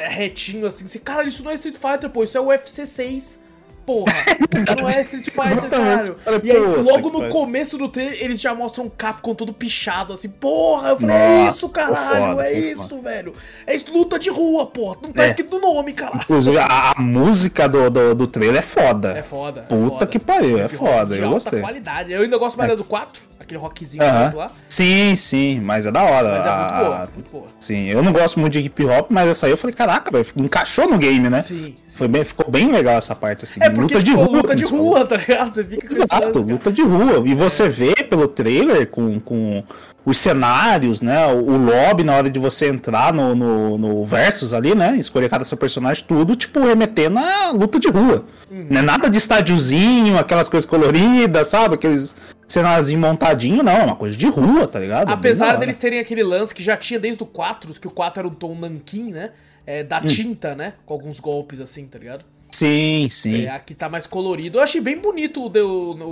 retinho, 0.09 0.67
assim, 0.67 0.85
assim, 0.85 0.99
cara, 0.99 1.27
isso 1.27 1.43
não 1.45 1.51
é 1.51 1.55
Street 1.55 1.77
Fighter, 1.77 2.11
pô, 2.11 2.25
isso 2.25 2.37
é 2.37 2.41
o 2.41 2.47
UFC 2.49 2.87
6. 2.87 3.41
Porra, 3.89 4.13
não 4.79 4.87
é 4.87 5.01
Street 5.01 5.31
Fighter, 5.31 5.71
caralho. 5.71 6.17
E 6.45 6.51
aí, 6.51 6.59
logo 6.59 7.09
no 7.09 7.27
começo 7.31 7.79
do 7.79 7.89
trailer, 7.89 8.23
eles 8.23 8.39
já 8.39 8.55
mostram 8.55 8.85
um 8.85 8.91
Capcom 8.91 9.35
todo 9.35 9.51
pichado, 9.51 10.13
assim, 10.13 10.29
porra, 10.29 10.91
eu 10.91 11.01
falei, 11.01 11.17
é 11.17 11.49
isso, 11.49 11.67
caralho, 11.71 12.27
foda, 12.37 12.47
é 12.47 12.53
isso, 12.53 12.99
velho. 13.01 13.33
É 13.67 13.75
isso, 13.75 13.91
luta 13.91 14.19
de 14.19 14.29
rua, 14.29 14.67
porra, 14.67 14.99
não 15.03 15.11
tá 15.11 15.25
É. 15.25 15.29
escrito 15.31 15.59
no 15.59 15.75
nome, 15.75 15.95
caralho. 15.95 16.21
Inclusive, 16.23 16.59
a, 16.59 16.93
a 16.97 17.01
música 17.01 17.67
do, 17.67 17.89
do, 17.91 18.15
do 18.15 18.27
trailer 18.27 18.59
é 18.59 18.63
foda. 18.63 19.13
É 19.17 19.23
foda. 19.23 19.61
é 19.61 19.65
Puta 19.75 19.89
foda. 19.91 20.07
que 20.07 20.19
pariu, 20.19 20.59
é 20.59 20.69
foda, 20.69 21.17
eu 21.17 21.31
gostei. 21.31 21.61
qualidade. 21.63 22.13
Eu 22.13 22.21
ainda 22.21 22.37
gosto 22.37 22.59
mais 22.59 22.69
da 22.69 22.77
do 22.77 22.85
4, 22.85 23.23
aquele 23.49 23.59
rockzinho 23.61 24.03
Aham. 24.03 24.33
lá. 24.37 24.51
Sim, 24.69 25.17
sim, 25.17 25.61
mas 25.61 25.87
é 25.87 25.91
da 25.91 26.03
hora. 26.03 26.29
Mas 26.37 26.47
é 26.47 26.51
muito 26.51 26.73
a- 26.75 26.83
boa, 26.85 27.09
muito 27.15 27.31
boa. 27.33 27.47
Sim, 27.59 27.87
eu 27.89 28.03
não 28.03 28.13
gosto 28.13 28.39
muito 28.39 28.53
de 28.53 28.61
hip 28.61 28.85
hop, 28.85 29.07
mas 29.11 29.29
essa 29.29 29.47
aí 29.47 29.53
eu 29.53 29.57
falei, 29.57 29.75
caraca, 29.75 30.11
encaixou 30.37 30.87
no 30.89 30.99
game, 30.99 31.29
né? 31.31 31.41
Sim. 31.43 31.75
Foi 31.89 32.07
bem, 32.07 32.23
ficou 32.25 32.49
bem 32.49 32.71
legal 32.71 32.97
essa 32.97 33.15
parte, 33.15 33.45
assim. 33.45 33.59
É 33.61 33.69
porque 33.71 33.95
luta 33.95 33.99
de 34.05 34.11
tipo, 34.13 34.23
rua. 34.23 34.37
luta 34.37 34.55
de 34.55 34.65
rua, 34.65 35.05
tá 35.05 35.17
ligado? 35.17 35.53
Você 35.55 35.65
fica 35.65 35.87
lance, 35.89 36.03
Exato, 36.03 36.39
luta 36.41 36.71
de 36.73 36.83
rua. 36.83 37.23
E 37.27 37.35
você 37.35 37.69
vê 37.69 37.95
pelo 38.09 38.29
trailer 38.29 38.87
com, 38.89 39.19
com 39.19 39.65
os 40.09 40.17
cenários, 40.17 41.03
né? 41.03 41.27
O, 41.27 41.39
o 41.39 41.57
lobby 41.57 42.03
na 42.03 42.17
hora 42.17 42.31
de 42.31 42.39
você 42.39 42.69
entrar 42.69 43.13
no, 43.13 43.35
no, 43.35 43.77
no 43.77 44.05
versus 44.07 44.55
ali, 44.55 44.75
né? 44.75 44.97
Escolher 44.97 45.29
cada 45.29 45.45
seu 45.45 45.57
personagem, 45.59 46.05
tudo, 46.09 46.35
tipo, 46.35 46.61
remetendo 46.61 47.19
a 47.19 47.51
luta 47.51 47.79
de 47.79 47.89
rua. 47.89 48.25
Uhum. 48.51 48.67
Não 48.71 48.79
é 48.79 48.83
nada 48.83 49.11
de 49.11 49.19
estádiozinho, 49.19 50.17
aquelas 50.19 50.49
coisas 50.49 50.69
coloridas, 50.69 51.49
sabe? 51.49 51.75
Aqueles 51.75 52.15
cenáriozinho 52.49 52.99
montadinho, 52.99 53.63
não, 53.63 53.73
é 53.73 53.85
uma 53.85 53.97
coisa 53.97 54.17
de 54.17 54.27
rua, 54.27 54.67
tá 54.67 54.79
ligado? 54.79 55.11
Apesar 55.11 55.57
deles 55.57 55.77
terem 55.77 55.99
aquele 56.01 56.23
lance 56.23 56.55
que 56.55 56.63
já 56.63 56.77
tinha 56.77 56.99
desde 56.99 57.23
o 57.23 57.27
4, 57.27 57.79
que 57.79 57.87
o 57.87 57.91
4 57.91 58.21
era 58.21 58.29
um 58.29 58.33
tom 58.33 58.55
nanquim, 58.55 59.11
né? 59.11 59.31
É, 59.67 59.83
Hum. 59.83 59.87
da 59.87 60.01
tinta, 60.01 60.55
né? 60.55 60.73
Com 60.87 60.95
alguns 60.95 61.21
golpes 61.21 61.61
assim, 61.61 61.87
tá 61.87 61.99
ligado? 61.99 62.25
Sim, 62.51 63.09
sim. 63.11 63.45
É, 63.45 63.51
aqui 63.51 63.75
tá 63.75 63.89
mais 63.89 64.07
colorido. 64.07 64.59
Eu 64.59 64.63
achei 64.63 64.81
bem 64.81 64.99
bonito 64.99 65.41
o, 65.43 65.49
o- 65.49 66.03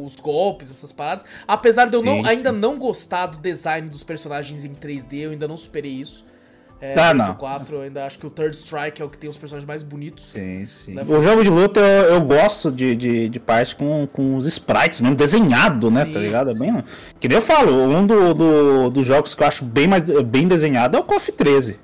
o- 0.00 0.04
os 0.04 0.16
golpes, 0.16 0.70
essas 0.70 0.92
paradas. 0.92 1.24
Apesar 1.48 1.86
de 1.88 1.96
eu 1.96 2.02
não, 2.02 2.22
Sim, 2.22 2.28
ainda 2.28 2.50
sim. 2.52 2.56
não 2.58 2.78
gostar 2.78 3.26
do 3.26 3.38
design 3.38 3.88
dos 3.88 4.02
personagens 4.02 4.64
em 4.64 4.74
3D, 4.74 5.20
eu 5.20 5.30
ainda 5.30 5.48
não 5.48 5.56
superei 5.56 5.92
isso. 5.92 6.24
É, 6.80 6.92
Tá, 6.92 7.14
não. 7.14 7.30
o 7.30 7.34
4, 7.36 7.76
eu 7.76 7.82
ainda 7.82 8.04
acho 8.04 8.18
que 8.18 8.26
o 8.26 8.30
Third 8.30 8.54
Strike 8.54 9.00
é 9.00 9.04
o 9.04 9.08
que 9.08 9.16
tem 9.16 9.30
os 9.30 9.38
personagens 9.38 9.66
mais 9.66 9.82
bonitos. 9.82 10.28
Sim, 10.30 10.66
sim. 10.66 10.92
Né? 10.92 11.02
O 11.08 11.22
jogo 11.22 11.42
de 11.42 11.48
luta 11.48 11.80
eu, 11.80 12.14
eu 12.16 12.20
gosto 12.20 12.70
de, 12.70 12.94
de, 12.94 13.28
de 13.30 13.40
parte 13.40 13.74
com, 13.74 14.06
com 14.12 14.36
os 14.36 14.44
sprites 14.46 15.00
mesmo, 15.00 15.16
desenhado, 15.16 15.90
né? 15.90 16.04
Sim, 16.04 16.12
tá 16.12 16.18
ligado? 16.18 16.50
É 16.50 16.54
bem. 16.54 16.84
Que 17.18 17.26
nem 17.26 17.36
eu 17.38 17.42
falo, 17.42 17.72
um 17.88 18.06
do, 18.06 18.34
do- 18.34 18.90
dos 18.90 19.06
jogos 19.06 19.34
que 19.34 19.42
eu 19.42 19.46
acho 19.46 19.64
bem, 19.64 19.86
mais, 19.88 20.02
bem 20.02 20.46
desenhado 20.46 20.96
é 20.98 21.00
o 21.00 21.04
KOF 21.04 21.32
13. 21.32 21.78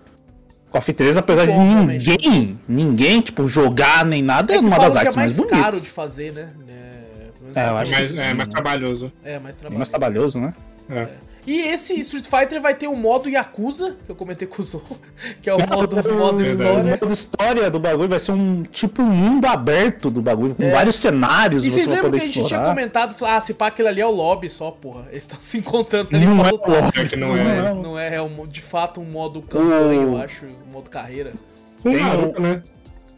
KOF 0.70 0.92
13, 0.92 1.18
apesar 1.18 1.46
de 1.46 1.52
Bom, 1.52 1.68
realmente. 1.68 2.08
ninguém, 2.08 2.60
ninguém, 2.68 3.20
tipo, 3.20 3.46
jogar 3.48 4.04
nem 4.04 4.22
nada, 4.22 4.52
é, 4.52 4.56
É 4.56 4.60
uma 4.60 4.78
das 4.78 4.94
é 4.96 5.00
artes 5.00 5.16
mais, 5.16 5.30
mais 5.32 5.36
bonitas. 5.36 5.60
caro 5.60 5.80
de 5.80 5.90
fazer, 5.90 6.32
né? 6.32 6.48
É, 6.68 7.42
menos 7.42 7.56
É, 7.56 7.60
eu 7.68 7.76
é 7.76 7.80
acho 7.82 7.92
mais, 7.92 8.06
que 8.08 8.14
sim, 8.14 8.20
é 8.22 8.34
mais 8.34 8.48
né? 8.48 8.54
trabalhoso. 8.54 9.12
É, 9.24 9.38
mais 9.38 9.56
É 9.56 9.58
trabalho. 9.58 9.78
mais 9.78 9.88
trabalhoso, 9.90 10.40
né? 10.40 10.54
É. 10.90 11.08
E 11.46 11.58
esse 11.68 11.98
Street 12.00 12.26
Fighter 12.26 12.60
vai 12.60 12.74
ter 12.74 12.86
o 12.86 12.94
modo 12.94 13.26
Yakuza, 13.28 13.96
que 14.04 14.12
eu 14.12 14.14
comentei 14.14 14.46
com 14.46 14.60
o 14.60 14.64
Zorro, 14.64 14.98
que 15.40 15.48
é 15.48 15.54
o 15.54 15.58
modo, 15.58 15.96
modo 16.14 16.36
Verdade. 16.36 16.38
O 16.38 16.42
história. 16.42 16.98
modo 17.00 17.12
história 17.12 17.70
do 17.70 17.80
bagulho 17.80 18.08
vai 18.10 18.20
ser 18.20 18.32
um 18.32 18.62
tipo 18.64 19.00
um 19.00 19.06
mundo 19.06 19.46
aberto 19.46 20.10
do 20.10 20.20
bagulho, 20.20 20.54
com 20.54 20.62
É. 20.62 20.70
vários 20.70 20.96
cenários 20.96 21.64
E 21.64 21.70
você 21.70 21.76
vocês 21.76 21.86
vai 21.86 21.94
lembram 21.96 22.10
poder 22.10 22.18
que 22.18 22.22
a 22.22 22.26
gente 22.26 22.34
tinha 22.34 22.44
explorar. 22.44 22.68
comentado, 22.74 23.14
falou, 23.14 23.34
ah, 23.34 23.40
se 23.40 23.54
pá, 23.54 23.68
aquilo 23.68 23.88
ali 23.88 24.00
é 24.02 24.06
o 24.06 24.10
lobby 24.10 24.50
só, 24.50 24.70
porra. 24.70 25.06
Eles 25.10 25.24
estão 25.24 25.38
se 25.40 25.56
encontrando 25.56 26.14
ali 26.14 26.26
Não 26.26 26.38
pra 26.38 26.48
é 26.48 26.50
lutar. 26.52 26.70
lobby, 26.82 27.00
É 27.00 27.04
que 27.06 27.16
não 27.16 27.28
não 27.28 27.36
é. 27.38 27.40
é. 27.58 27.74
Não 27.74 27.98
é, 27.98 28.14
é 28.16 28.22
um- 28.22 28.46
de 28.46 28.60
fato 28.60 29.00
um 29.00 29.04
modo 29.06 29.40
campanha, 29.40 30.02
eu 30.02 30.12
O- 30.12 30.18
acho, 30.22 30.44
um 30.44 30.72
modo 30.72 30.90
carreira. 30.90 31.32
Com 31.82 31.90
Tem 31.90 32.02
Naruto, 32.02 32.40
né? 32.42 32.62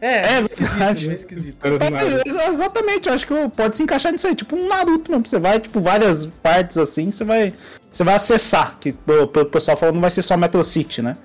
É, 0.05 0.35
É 0.35 0.41
esquisito, 0.41 0.69
verdade. 0.73 1.05
meio 1.07 1.15
esquisito. 1.15 1.65
É, 1.65 1.89
Naruto. 1.89 2.21
exa- 2.27 2.47
exatamente, 2.49 3.07
eu 3.07 3.13
acho 3.15 3.25
que 3.25 3.33
pode 3.55 3.77
se 3.77 3.83
encaixar 3.83 4.11
nisso 4.11 4.27
aí, 4.27 4.35
tipo 4.35 4.55
um 4.55 4.67
Naruto 4.67 5.09
mesmo. 5.09 5.25
Você 5.25 5.39
vai, 5.39 5.59
tipo, 5.61 5.79
várias 5.79 6.25
partes 6.41 6.77
assim, 6.77 7.09
você 7.09 7.23
vai. 7.23 7.53
Você 7.91 8.03
vai 8.03 8.15
acessar. 8.15 8.77
Que 8.79 8.93
o, 9.07 9.27
pessoal 9.45 9.77
falou 9.77 9.93
não 9.93 10.01
vai 10.01 10.11
ser 10.11 10.21
só 10.21 10.35
Metro 10.35 10.63
City, 10.65 11.01
né? 11.01 11.15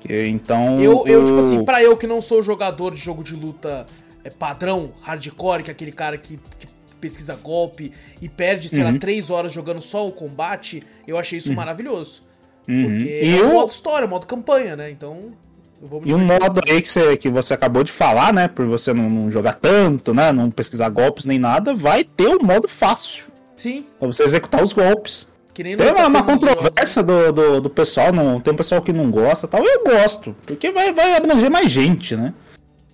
Que, 0.00 0.26
então. 0.26 0.80
Eu, 0.80 1.04
eu, 1.06 1.24
tipo 1.24 1.36
o- 1.36 1.46
assim, 1.46 1.64
pra 1.64 1.82
eu 1.82 1.96
que 1.96 2.06
não 2.06 2.20
sou 2.20 2.42
jogador 2.42 2.94
de 2.94 3.00
jogo 3.00 3.22
de 3.22 3.34
luta 3.36 3.86
é, 4.24 4.30
padrão, 4.30 4.90
hardcore, 5.02 5.62
que 5.62 5.70
é 5.70 5.72
aquele 5.72 5.92
cara 5.92 6.18
que, 6.18 6.38
que 6.58 6.66
pesquisa 7.00 7.36
golpe 7.36 7.92
e 8.20 8.28
perde, 8.28 8.68
sei 8.70 8.82
lá, 8.82 8.90
Uhum. 8.90 8.98
três 8.98 9.30
horas 9.30 9.52
jogando 9.52 9.80
só 9.82 10.06
o 10.06 10.10
combate, 10.10 10.82
eu 11.06 11.16
achei 11.18 11.38
isso 11.38 11.52
maravilhoso. 11.52 12.22
Uhum. 12.66 12.82
Porque 12.98 13.20
E 13.22 13.38
é 13.38 13.42
o 13.42 13.50
o- 13.50 13.52
modo 13.52 13.70
história, 13.70 14.08
modo 14.08 14.26
campanha, 14.26 14.74
né? 14.74 14.90
Então, 14.90 15.18
eu 15.20 15.32
E 16.04 16.14
um 16.14 16.18
modo 16.18 16.60
aí 16.68 16.80
que 16.80 16.88
você, 16.88 17.16
que 17.16 17.28
você 17.28 17.54
acabou 17.54 17.82
de 17.84 17.92
falar, 17.92 18.32
né? 18.32 18.48
Por 18.48 18.64
você 18.66 18.92
não, 18.92 19.08
não 19.10 19.30
jogar 19.30 19.54
tanto, 19.54 20.14
né? 20.14 20.32
Não 20.32 20.50
pesquisar 20.50 20.88
golpes 20.88 21.24
nem 21.26 21.38
nada, 21.38 21.74
vai 21.74 22.04
ter 22.04 22.28
o 22.28 22.42
modo 22.44 22.66
fácil. 22.68 23.24
Sim, 23.56 23.84
Pra 23.98 24.06
você 24.08 24.24
executar 24.24 24.62
os 24.62 24.72
golpes. 24.72 25.28
que 25.52 25.62
nem 25.62 25.76
Tem 25.76 25.90
uma, 25.92 26.06
uma 26.06 26.18
Jogos. 26.20 26.32
controvérsia 26.34 27.02
do, 27.02 27.32
do, 27.32 27.60
do 27.60 27.70
pessoal, 27.70 28.12
não, 28.12 28.40
tem 28.40 28.52
um 28.52 28.56
pessoal 28.56 28.82
que 28.82 28.92
não 28.92 29.10
gosta 29.10 29.46
e 29.46 29.48
tal. 29.48 29.62
Eu 29.64 29.84
gosto, 29.84 30.34
porque 30.46 30.70
vai, 30.72 30.92
vai 30.92 31.14
abranger 31.14 31.50
mais 31.50 31.70
gente, 31.70 32.16
né? 32.16 32.34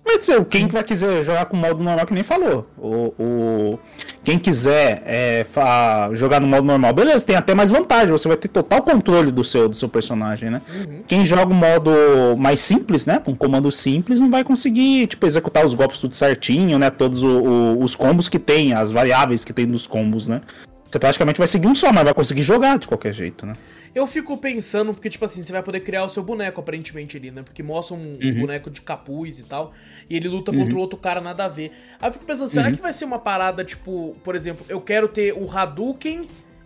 Mas 0.03 0.27
assim, 0.29 0.43
quem 0.43 0.67
vai 0.67 0.83
quiser 0.83 1.21
jogar 1.21 1.45
com 1.45 1.55
modo 1.55 1.83
normal, 1.83 2.05
que 2.05 2.13
nem 2.13 2.23
falou. 2.23 2.67
O, 2.77 3.13
o- 3.19 3.79
quem 4.23 4.37
quiser 4.39 5.01
é, 5.05 5.45
fa- 5.51 6.09
jogar 6.13 6.39
no 6.39 6.47
modo 6.47 6.63
normal, 6.65 6.91
beleza, 6.93 7.25
tem 7.25 7.35
até 7.35 7.53
mais 7.53 7.69
vantagem. 7.71 8.11
Você 8.11 8.27
vai 8.27 8.35
ter 8.35 8.47
total 8.47 8.81
controle 8.81 9.31
do 9.31 9.43
seu, 9.43 9.69
do 9.69 9.75
seu 9.75 9.87
personagem, 9.87 10.49
né? 10.49 10.61
Quem 11.07 11.23
joga 11.23 11.51
o 11.51 11.55
modo 11.55 11.91
mais 12.37 12.61
simples, 12.61 13.05
né? 13.05 13.19
Com 13.23 13.35
comando 13.35 13.71
simples, 13.71 14.19
não 14.19 14.29
vai 14.29 14.43
conseguir, 14.43 15.05
tipo, 15.07 15.25
executar 15.25 15.65
os 15.65 15.73
golpes 15.75 15.99
tudo 15.99 16.15
certinho, 16.15 16.77
né? 16.79 16.89
Todos 16.89 17.23
o- 17.23 17.27
o- 17.41 17.83
os 17.83 17.95
combos 17.95 18.27
que 18.27 18.39
tem, 18.39 18.73
as 18.73 18.91
variáveis 18.91 19.45
que 19.45 19.53
tem 19.53 19.67
dos 19.67 19.85
combos, 19.87 20.27
né? 20.27 20.41
Você 20.89 20.99
praticamente 20.99 21.37
vai 21.37 21.47
seguir 21.47 21.67
um 21.67 21.75
só, 21.75 21.93
mas 21.93 22.03
vai 22.03 22.13
conseguir 22.13 22.41
jogar 22.41 22.77
de 22.77 22.87
qualquer 22.87 23.13
jeito, 23.13 23.45
né? 23.45 23.53
Eu 23.93 24.07
fico 24.07 24.37
pensando, 24.37 24.93
porque, 24.93 25.09
tipo 25.09 25.25
assim, 25.25 25.43
você 25.43 25.51
vai 25.51 25.61
poder 25.61 25.81
criar 25.81 26.03
o 26.05 26.09
seu 26.09 26.23
boneco, 26.23 26.61
aparentemente, 26.61 27.17
ali, 27.17 27.29
né? 27.29 27.41
Porque 27.43 27.61
mostra 27.61 27.95
um, 27.95 27.99
um 27.99 28.25
Uhum. 28.27 28.39
boneco 28.41 28.69
de 28.69 28.79
capuz 28.81 29.37
e 29.39 29.43
tal. 29.43 29.73
E 30.09 30.15
ele 30.15 30.29
luta 30.29 30.53
contra 30.53 30.75
o 30.75 30.79
outro 30.79 30.97
cara 30.97 31.19
nada 31.19 31.43
a 31.43 31.47
ver. 31.49 31.71
Aí 31.99 32.07
eu 32.09 32.13
fico 32.13 32.23
pensando, 32.25 32.47
será 32.47 32.69
Uhum. 32.69 32.75
que 32.75 32.81
vai 32.81 32.93
ser 32.93 33.03
uma 33.05 33.19
parada, 33.19 33.65
tipo, 33.65 34.15
por 34.23 34.33
exemplo, 34.35 34.65
eu 34.69 34.79
quero 34.79 35.07
ter 35.09 35.33
o 35.33 35.49
Hadouken 35.51 36.21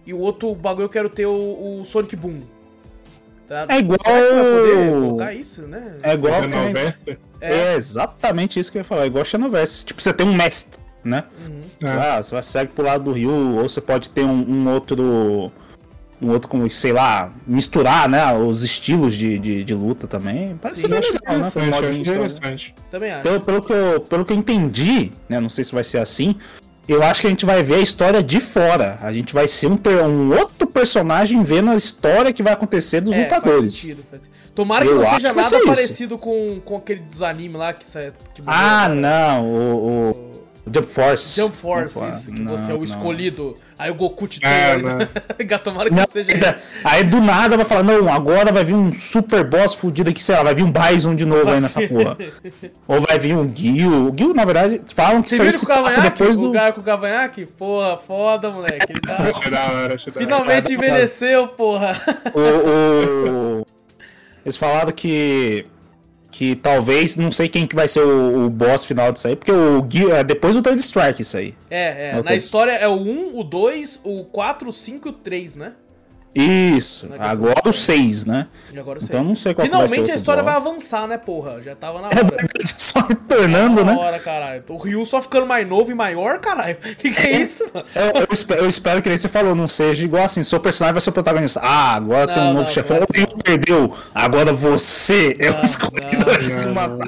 e 0.06 0.14
o 0.14 0.20
outro 0.20 0.54
bagulho 0.54 0.86
eu 0.86 0.90
quero 0.90 1.10
ter 1.10 1.26
o, 1.26 1.80
o 1.82 1.84
Sonic 1.86 2.16
Boom. 2.16 2.42
Tá? 3.48 3.66
É 3.70 3.78
igual- 3.80 4.00
Será 4.04 4.20
que 4.22 4.28
você 4.28 4.34
vai 4.36 4.52
poder 4.52 4.92
colocar 5.02 5.34
isso, 5.34 5.62
né? 5.64 5.98
É 6.04 6.14
igual 6.14 6.48
não 6.48 6.74
veste? 6.74 7.18
É. 7.42 7.74
exatamente 7.76 8.60
isso 8.60 8.72
que 8.72 8.78
eu 8.78 8.82
ia 8.82 8.84
falar, 8.86 9.04
é 9.04 9.08
igual 9.08 9.24
Xenoverse. 9.26 9.86
Tipo, 9.86 10.02
você 10.02 10.12
tem 10.14 10.28
um 10.28 10.34
mestre, 10.36 10.80
né? 11.04 11.24
Você, 11.80 11.92
É. 11.92 11.96
vai, 11.96 12.24
você 12.24 12.32
vai 12.36 12.44
segue 12.44 12.72
pro 12.74 12.86
lado 12.86 13.04
do 13.06 13.12
rio, 13.12 13.32
ou 13.58 13.68
você 13.70 13.80
pode 13.82 14.10
ter 14.10 14.24
um, 14.24 14.32
um 14.50 14.70
outro. 14.74 15.52
Um 16.22 16.30
outro, 16.30 16.48
como, 16.48 16.70
sei 16.70 16.94
lá, 16.94 17.30
misturar, 17.46 18.08
né? 18.08 18.34
Os 18.34 18.64
estilos 18.64 19.16
de, 19.16 19.38
de, 19.38 19.64
de 19.64 19.74
luta 19.74 20.08
também. 20.08 20.58
Parece 20.62 20.82
Sim, 20.82 20.88
ser 20.88 21.02
bem 21.02 21.12
legal, 21.12 21.38
né? 21.38 21.52
com 21.52 21.60
de 21.60 21.66
história. 21.66 21.92
interessante. 21.94 22.76
Também 22.90 23.12
acho. 23.12 23.24
Pelo, 23.24 23.42
pelo, 23.42 23.62
que 23.62 23.74
eu, 23.74 24.00
pelo 24.02 24.26
que 24.26 24.32
eu 24.34 24.38
entendi, 24.38 25.12
né? 25.28 25.40
Não 25.40 25.50
sei 25.50 25.64
se 25.64 25.74
vai 25.74 25.84
ser 25.84 25.98
assim. 25.98 26.36
Eu 26.88 27.02
acho 27.04 27.20
que 27.22 27.28
a 27.28 27.30
gente 27.32 27.46
vai 27.46 27.64
ver 27.64 27.76
a 27.76 27.80
história 27.80 28.22
de 28.24 28.40
fora. 28.40 28.98
A 29.02 29.12
gente 29.12 29.34
vai 29.34 29.48
ser 29.48 29.68
um, 29.68 29.78
um 30.06 30.38
outro 30.38 30.68
personagem 30.68 31.42
vendo 31.42 31.72
a 31.72 31.76
história 31.76 32.32
que 32.32 32.44
vai 32.44 32.54
acontecer 32.54 33.02
dos 33.02 33.14
É, 33.14 33.28
faz 33.28 33.42
lutadores. 33.44 33.74
sentido, 33.74 34.04
faz 34.10 34.24
sentido. 34.24 34.40
Tomara 34.54 34.86
que 34.86 34.92
Eu 34.92 34.96
não 34.98 35.10
seja 35.10 35.34
nada 35.34 35.42
isso. 35.58 35.66
parecido 35.66 36.18
com, 36.18 36.62
com 36.64 36.78
aquele 36.78 37.02
dos 37.02 37.22
animes 37.24 37.58
lá 37.60 37.74
que, 37.74 37.84
que 37.86 38.42
morreu 38.42 38.60
Ah, 38.60 38.88
não, 38.88 39.46
o, 39.48 40.10
o 40.12 40.35
Jump 40.74 40.92
Force. 40.92 41.40
Jump 41.40 41.56
Force, 41.56 42.04
isso, 42.10 42.32
que 42.32 42.42
Não, 42.42 42.58
você 42.58 42.72
é 42.72 42.74
o 42.74 42.78
não. 42.78 42.84
escolhido. 42.84 43.56
Aí 43.78 43.92
o 43.92 43.94
Goku 43.96 44.28
te 44.28 44.40
É, 44.44 44.74
tem. 44.76 44.84
né? 44.84 45.08
Tomara 45.64 45.90
que 45.90 45.96
Não, 45.96 46.06
seja 46.08 46.34
ainda- 46.34 46.50
isso. 46.52 46.60
aí 46.84 47.04
do 47.04 47.22
nada 47.22 47.56
vai 47.56 47.66
falar, 47.66 47.84
não, 47.84 48.12
agora 48.12 48.52
vai 48.52 48.64
vir 48.64 48.74
um 48.74 48.92
super 48.92 49.44
boss 49.44 49.76
fudido 49.76 50.10
aqui, 50.10 50.24
sei 50.24 50.36
lá, 50.36 50.44
vai 50.44 50.56
vir 50.56 50.64
um 50.64 50.72
Bison 50.72 51.14
de 51.14 51.24
novo 51.26 51.52
aí 51.52 51.60
nessa 51.62 51.82
porra. 51.88 52.18
Ou 52.88 53.00
vai 53.02 53.20
vir 53.20 53.36
um 53.36 53.52
Gil. 53.56 54.10
O 54.10 54.16
Gil, 54.18 54.34
na 54.34 54.44
verdade, 54.44 54.82
falam 54.96 55.22
que 55.22 55.30
Você 55.30 55.52
se 55.52 55.66
com 55.66 55.72
o 55.72 55.76
passa 55.76 55.96
cavanhaque? 55.98 56.18
depois 56.20 56.38
O 56.38 56.42
do. 56.42 56.52
Gaio 56.52 56.74
com 56.74 56.82
o 56.82 56.84
cavanhaque? 56.84 57.46
Porra, 57.46 57.98
foda, 57.98 58.50
moleque. 58.50 58.88
Ele 58.90 59.02
tá... 59.02 60.12
Finalmente 60.18 60.74
envelheceu, 60.74 61.48
porra. 61.50 61.94
o, 62.34 63.60
o- 63.62 63.66
Eles 64.46 64.58
falaram 64.58 64.92
que. 64.92 65.66
Que 66.36 66.54
talvez, 66.54 67.16
não 67.16 67.32
sei 67.32 67.48
quem 67.48 67.66
que 67.66 67.74
vai 67.74 67.88
ser 67.88 68.02
o, 68.02 68.48
o 68.48 68.50
boss 68.50 68.84
final 68.84 69.10
disso 69.10 69.26
aí, 69.26 69.38
porque 69.38 69.54
o 69.54 69.88
é 70.12 70.22
depois 70.22 70.54
do 70.54 70.62
Third 70.62 70.82
Strike 70.82 71.22
isso 71.22 71.38
aí. 71.38 71.56
É, 71.70 72.10
é. 72.10 72.14
Não 72.16 72.24
Na 72.24 72.36
história 72.36 72.74
é 72.74 72.86
o 72.90 72.96
1, 72.96 73.40
o 73.40 73.42
2, 73.42 74.02
o 74.04 74.26
4, 74.26 74.68
o 74.68 74.74
5 74.74 75.08
e 75.08 75.12
o 75.12 75.14
3, 75.14 75.56
né? 75.56 75.72
Isso, 76.36 77.08
é 77.14 77.18
agora 77.18 77.62
o 77.66 77.72
6, 77.72 78.26
né? 78.26 78.48
Agora 78.78 79.00
o 79.00 79.04
Então 79.04 79.20
seis. 79.22 79.28
não 79.30 79.36
sei 79.38 79.54
qual 79.54 79.66
que 79.66 79.72
vai 79.72 79.88
ser 79.88 79.94
Finalmente 79.94 80.12
a 80.12 80.16
história 80.16 80.44
vai 80.44 80.54
avançar, 80.56 81.08
né, 81.08 81.18
porra? 81.18 81.62
Já 81.62 81.76
tava 81.76 82.02
na 82.02 82.10
É 82.10 82.18
hora. 82.18 82.24
verdade, 82.26 82.76
só 82.78 83.00
retornando, 83.00 83.86
na 83.86 83.94
né? 83.94 83.98
hora, 83.98 84.20
caralho. 84.20 84.64
O 84.68 84.76
Ryu 84.76 85.06
só 85.06 85.22
ficando 85.22 85.46
mais 85.48 85.66
novo 85.66 85.92
e 85.92 85.94
maior, 85.94 86.40
caralho. 86.40 86.76
Que 86.98 87.12
que 87.12 87.26
é 87.28 87.40
isso, 87.42 87.66
mano? 87.74 87.86
Eu, 87.96 88.22
eu 88.22 88.28
espero, 88.32 88.62
eu 88.64 88.68
espero 88.68 89.02
que 89.02 89.08
nem 89.08 89.18
você 89.18 89.30
falou, 89.30 89.56
não 89.56 89.68
seja 89.68 90.04
igual 90.04 90.26
assim, 90.26 90.44
seu 90.44 90.60
personagem 90.60 90.94
vai 90.94 91.02
ser 91.02 91.10
o 91.10 91.14
protagonista. 91.14 91.62
Ah, 91.64 91.96
agora 91.96 92.28
tem 92.28 92.44
Não, 92.44 92.52
um 92.52 92.54
novo 92.56 92.66
não, 92.66 92.70
chefão. 92.74 92.98
O 92.98 93.14
Ryu 93.14 93.28
perdeu, 93.42 93.94
agora 94.14 94.52
você 94.52 95.38
é 95.40 95.52
o 95.52 95.64
escolhido 95.64 96.26
de 96.62 96.68
matar. 96.68 97.08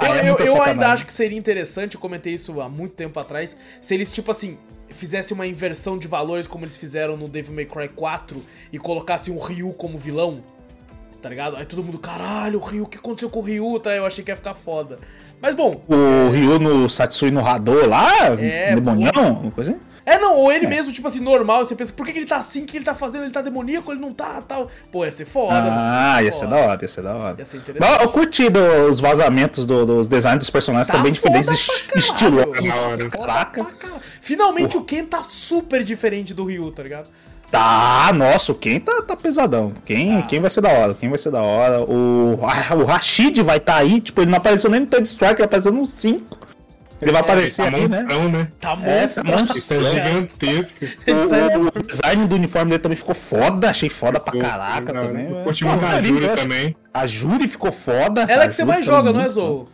é 0.00 0.28
eu 0.30 0.36
eu, 0.36 0.46
eu 0.46 0.62
ainda 0.62 0.88
acho 0.92 1.06
que 1.06 1.12
seria 1.12 1.38
interessante, 1.38 1.94
eu 1.94 2.00
comentei 2.00 2.34
isso 2.34 2.60
há 2.60 2.68
muito 2.68 2.94
tempo 2.94 3.18
atrás, 3.20 3.56
se 3.80 3.94
eles, 3.94 4.12
tipo 4.12 4.30
assim, 4.30 4.58
fizessem 4.90 5.34
uma 5.34 5.46
inversão 5.46 5.98
de 5.98 6.08
valores 6.08 6.46
como 6.46 6.64
eles 6.64 6.76
fizeram 6.76 7.16
no 7.16 7.28
Devil 7.28 7.54
May 7.54 7.66
Cry 7.66 7.88
4 7.88 8.42
e 8.72 8.78
colocassem 8.78 9.34
o 9.34 9.38
Ryu 9.38 9.72
como 9.72 9.96
vilão, 9.98 10.42
tá 11.22 11.28
ligado? 11.28 11.56
Aí 11.56 11.64
todo 11.64 11.82
mundo, 11.82 11.98
caralho, 11.98 12.58
o 12.58 12.62
Ryu, 12.64 12.84
o 12.84 12.86
que 12.86 12.98
aconteceu 12.98 13.30
com 13.30 13.40
o 13.40 13.42
Ryu? 13.42 13.78
Tá? 13.80 13.94
Eu 13.94 14.06
achei 14.06 14.24
que 14.24 14.30
ia 14.30 14.36
ficar 14.36 14.54
foda. 14.54 14.96
Mas 15.40 15.54
bom, 15.54 15.82
O 15.88 16.30
Ryu 16.30 16.58
no 16.58 16.88
Satsui 16.88 17.30
no 17.30 17.46
Hadou 17.46 17.86
lá, 17.86 18.10
É, 18.38 18.74
demonião, 18.74 19.40
uma 19.42 19.50
coisa 19.50 19.72
assim. 19.72 19.80
É 20.14 20.18
não, 20.18 20.36
ou 20.36 20.50
ele 20.52 20.66
mesmo, 20.66 20.92
tipo 20.92 21.06
assim, 21.06 21.20
normal, 21.20 21.64
você 21.64 21.74
pensa, 21.74 21.92
por 21.92 22.04
que, 22.06 22.12
que 22.12 22.18
ele 22.20 22.26
tá 22.26 22.36
assim, 22.36 22.62
o 22.62 22.66
que 22.66 22.76
ele 22.76 22.84
tá 22.84 22.94
fazendo? 22.94 23.24
Ele 23.24 23.30
tá 23.32 23.40
demoníaco, 23.42 23.90
ele 23.92 24.00
não 24.00 24.12
tá, 24.12 24.42
tal. 24.46 24.68
Pô, 24.90 25.04
ia 25.04 25.12
ser 25.12 25.24
foda, 25.26 25.54
Ah, 25.54 26.14
mano. 26.14 26.24
ia 26.24 26.32
ser 26.32 26.44
Foda. 26.46 26.56
da 26.56 26.62
hora, 26.62 26.78
ia 26.82 26.88
ser 26.88 27.02
da 27.02 27.14
hora. 27.14 27.36
Ia 27.38 27.44
ser 27.44 27.56
interessante. 27.58 27.90
Mas 27.92 28.02
eu 28.02 28.08
curti 28.10 28.48
do- 28.48 28.88
os 28.90 29.00
vazamentos 29.00 29.66
do- 29.66 29.84
dos 29.86 30.08
designs 30.08 30.38
dos 30.38 30.50
personagens 30.50 30.86
Tá 30.88 30.94
também 30.98 31.12
diferentes, 31.12 31.46
foda 31.46 31.56
esti- 31.58 31.84
pra 31.84 32.02
caralho. 32.02 32.54
estilosos. 32.54 32.68
Da 32.68 32.74
hora. 32.88 33.04
Foda 33.04 33.10
Caraca. 33.18 33.66
Finalmente 34.20 34.76
o 34.76 34.82
Ken 34.84 35.04
tá 35.04 35.22
super 35.24 35.82
diferente 35.82 36.34
do 36.34 36.44
Ryu, 36.44 36.70
tá 36.70 36.82
ligado? 36.82 37.08
Tá, 37.50 38.10
nossa, 38.14 38.52
o 38.52 38.54
Ken 38.54 38.78
tá, 38.78 39.00
tá 39.00 39.16
pesadão. 39.16 39.72
Quem, 39.86 40.16
Tá. 40.20 40.26
quem 40.26 40.38
vai 40.40 40.50
ser 40.50 40.60
da 40.60 40.68
hora? 40.68 40.92
Quem 40.92 41.08
vai 41.08 41.18
ser 41.18 41.30
da 41.30 41.40
hora? 41.40 41.80
O, 41.80 42.38
ah, 42.42 42.74
o 42.74 42.84
Rashid 42.84 43.40
vai 43.42 43.56
estar 43.56 43.72
tá 43.74 43.78
aí, 43.78 44.00
tipo, 44.00 44.20
ele 44.20 44.30
não 44.30 44.36
apareceu 44.36 44.70
nem 44.70 44.80
no 44.80 44.86
Third 44.86 45.08
Strike, 45.08 45.36
ele 45.36 45.44
apareceu 45.44 45.72
no 45.72 45.86
5. 45.86 46.36
Ele 47.00 47.12
vai 47.12 47.20
aparecer 47.20 47.70
Tá 47.70 47.76
aí, 47.76 47.88
né? 47.88 47.98
monstrão, 47.98 48.28
né? 48.28 48.48
Tá 48.60 48.72
É, 48.82 49.00
monstro. 49.02 49.24
tá 49.24 49.74
é 49.74 49.90
gigantesco. 49.94 50.84
O, 51.06 51.78
o 51.78 51.82
design 51.82 52.26
do 52.26 52.34
uniforme 52.34 52.70
dele 52.70 52.82
também 52.82 52.96
ficou 52.98 53.14
foda, 53.14 53.70
achei 53.70 53.88
foda 53.88 54.18
pra 54.18 54.38
caraca 54.38 54.92
hora. 54.92 55.06
também. 55.06 55.30
Eu 55.30 55.40
é. 55.40 55.44
curti 55.44 55.64
muito 55.64 55.84
a 55.84 55.88
acho. 55.90 56.36
também. 56.36 56.76
A 56.92 57.06
Júri 57.06 57.48
ficou 57.48 57.70
foda. 57.70 58.22
Ela 58.28 58.44
é 58.44 58.48
que 58.48 58.54
você 58.54 58.62
Júri 58.62 58.72
mais 58.74 58.86
tá 58.86 58.92
joga, 58.92 59.12
não 59.12 59.20
é, 59.20 59.28
Zou? 59.28 59.68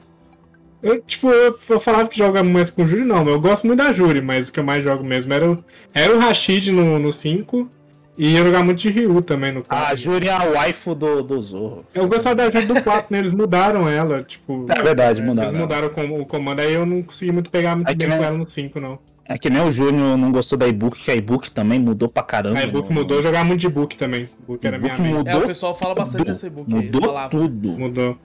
Eu, 0.83 1.01
tipo, 1.01 1.31
eu, 1.31 1.59
eu 1.71 1.81
falava 1.81 2.09
que 2.09 2.19
joga 2.19 2.43
mais 2.43 2.71
com 2.71 2.83
o 2.83 2.87
Júri, 2.87 3.05
não. 3.05 3.27
Eu 3.27 3.41
gosto 3.41 3.67
muito 3.67 3.79
da 3.79 3.91
Júri, 3.91 4.21
mas 4.21 4.49
o 4.49 4.53
que 4.53 4.61
eu 4.61 4.65
mais 4.65 4.85
jogo 4.85 5.03
mesmo 5.03 5.33
era 5.33 5.51
o, 5.51 5.65
era 5.95 6.15
o 6.15 6.19
Rashid 6.19 6.71
no, 6.73 6.99
no 6.99 7.11
5 7.11 7.71
e 8.17 8.37
eu 8.37 8.45
jogava 8.45 8.65
muito 8.65 8.79
de 8.79 8.91
Ryu 8.91 9.21
também 9.23 9.53
no 9.53 9.63
4. 9.65 9.87
A 9.87 9.95
Júri 9.95 10.29
é 10.29 10.33
a 10.33 10.45
waifu 10.45 10.95
do, 10.95 11.23
do 11.23 11.41
Zorro. 11.43 11.85
Eu 11.95 12.07
gostava 12.07 12.35
da 12.37 12.49
Júri 12.51 12.67
do 12.67 12.81
4, 12.83 13.07
né? 13.13 13.19
Eles 13.19 13.33
mudaram 13.33 13.89
ela, 13.89 14.23
tipo... 14.23 14.67
É 14.69 14.83
verdade, 14.83 15.21
mudaram. 15.23 15.49
Eles 15.51 15.61
mudaram 15.61 15.87
o 15.89 15.91
com- 15.91 16.21
o 16.21 16.27
comando, 16.27 16.61
aí 16.61 16.73
eu 16.73 16.87
não 16.87 17.03
consegui 17.03 17.33
muito 17.33 17.51
pegar 17.51 17.75
muito 17.75 17.89
É 17.89 17.93
que 17.93 17.99
bem 17.99 18.09
nem- 18.09 18.19
com 18.19 18.25
ela 18.25 18.39
no 18.39 18.49
5, 18.49 18.79
não. 18.81 18.99
É 19.27 19.39
que 19.39 19.49
nem 19.49 19.63
o 19.63 19.71
Júnior 19.73 20.19
não 20.19 20.31
gostou 20.31 20.59
da 20.59 20.69
e-book, 20.69 20.99
que 21.03 21.11
a 21.11 21.15
e-book 21.17 21.51
também 21.51 21.79
mudou 21.81 22.09
pra 22.09 22.23
caramba. 22.23 22.59
A 22.59 22.65
e-book 22.65 22.89
no- 22.91 22.95
mudou, 23.01 23.17
eu 23.17 23.23
jogava 23.23 23.45
muito 23.45 23.61
de 23.61 23.69
book 23.71 23.97
também. 23.97 24.29
Book 24.47 24.65
era 24.67 24.79
minha 24.79 24.93
E-book 24.95 25.09
mudou 25.09 25.33
É, 25.33 25.37
o 25.45 25.47
pessoal 25.47 25.75
fala 25.75 25.95
bastante 25.95 26.19
tudo. 26.19 26.27
dessa 26.29 26.47
e-book 26.47 26.73
aí. 26.73 26.85
Mudou 26.85 27.03
falava. 27.03 27.29
tudo. 27.31 27.69
Mudou. 27.71 28.19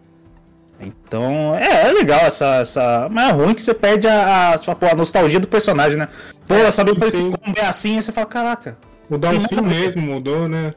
Então, 0.81 1.55
é, 1.55 1.89
é 1.89 1.91
legal 1.91 2.19
essa, 2.21 2.55
essa. 2.57 3.07
Mas 3.11 3.29
é 3.29 3.31
ruim 3.33 3.53
que 3.53 3.61
você 3.61 3.73
perde 3.73 4.07
a, 4.07 4.53
a, 4.53 4.57
sua- 4.57 4.75
pô, 4.75 4.85
a 4.85 4.95
nostalgia 4.95 5.39
do 5.39 5.47
personagem, 5.47 5.97
né? 5.97 6.07
Pô, 6.47 6.53
É, 6.55 6.71
saber 6.71 6.95
fazer 6.95 7.17
esse 7.17 7.23
combo 7.23 7.57
é 7.59 7.65
assim, 7.65 7.95
aí 7.95 8.01
você 8.01 8.11
fala, 8.11 8.27
caraca. 8.27 8.77
O 9.09 9.17
ver. 9.17 9.61
mesmo 9.69 10.01
mudou, 10.01 10.47
né? 10.47 10.73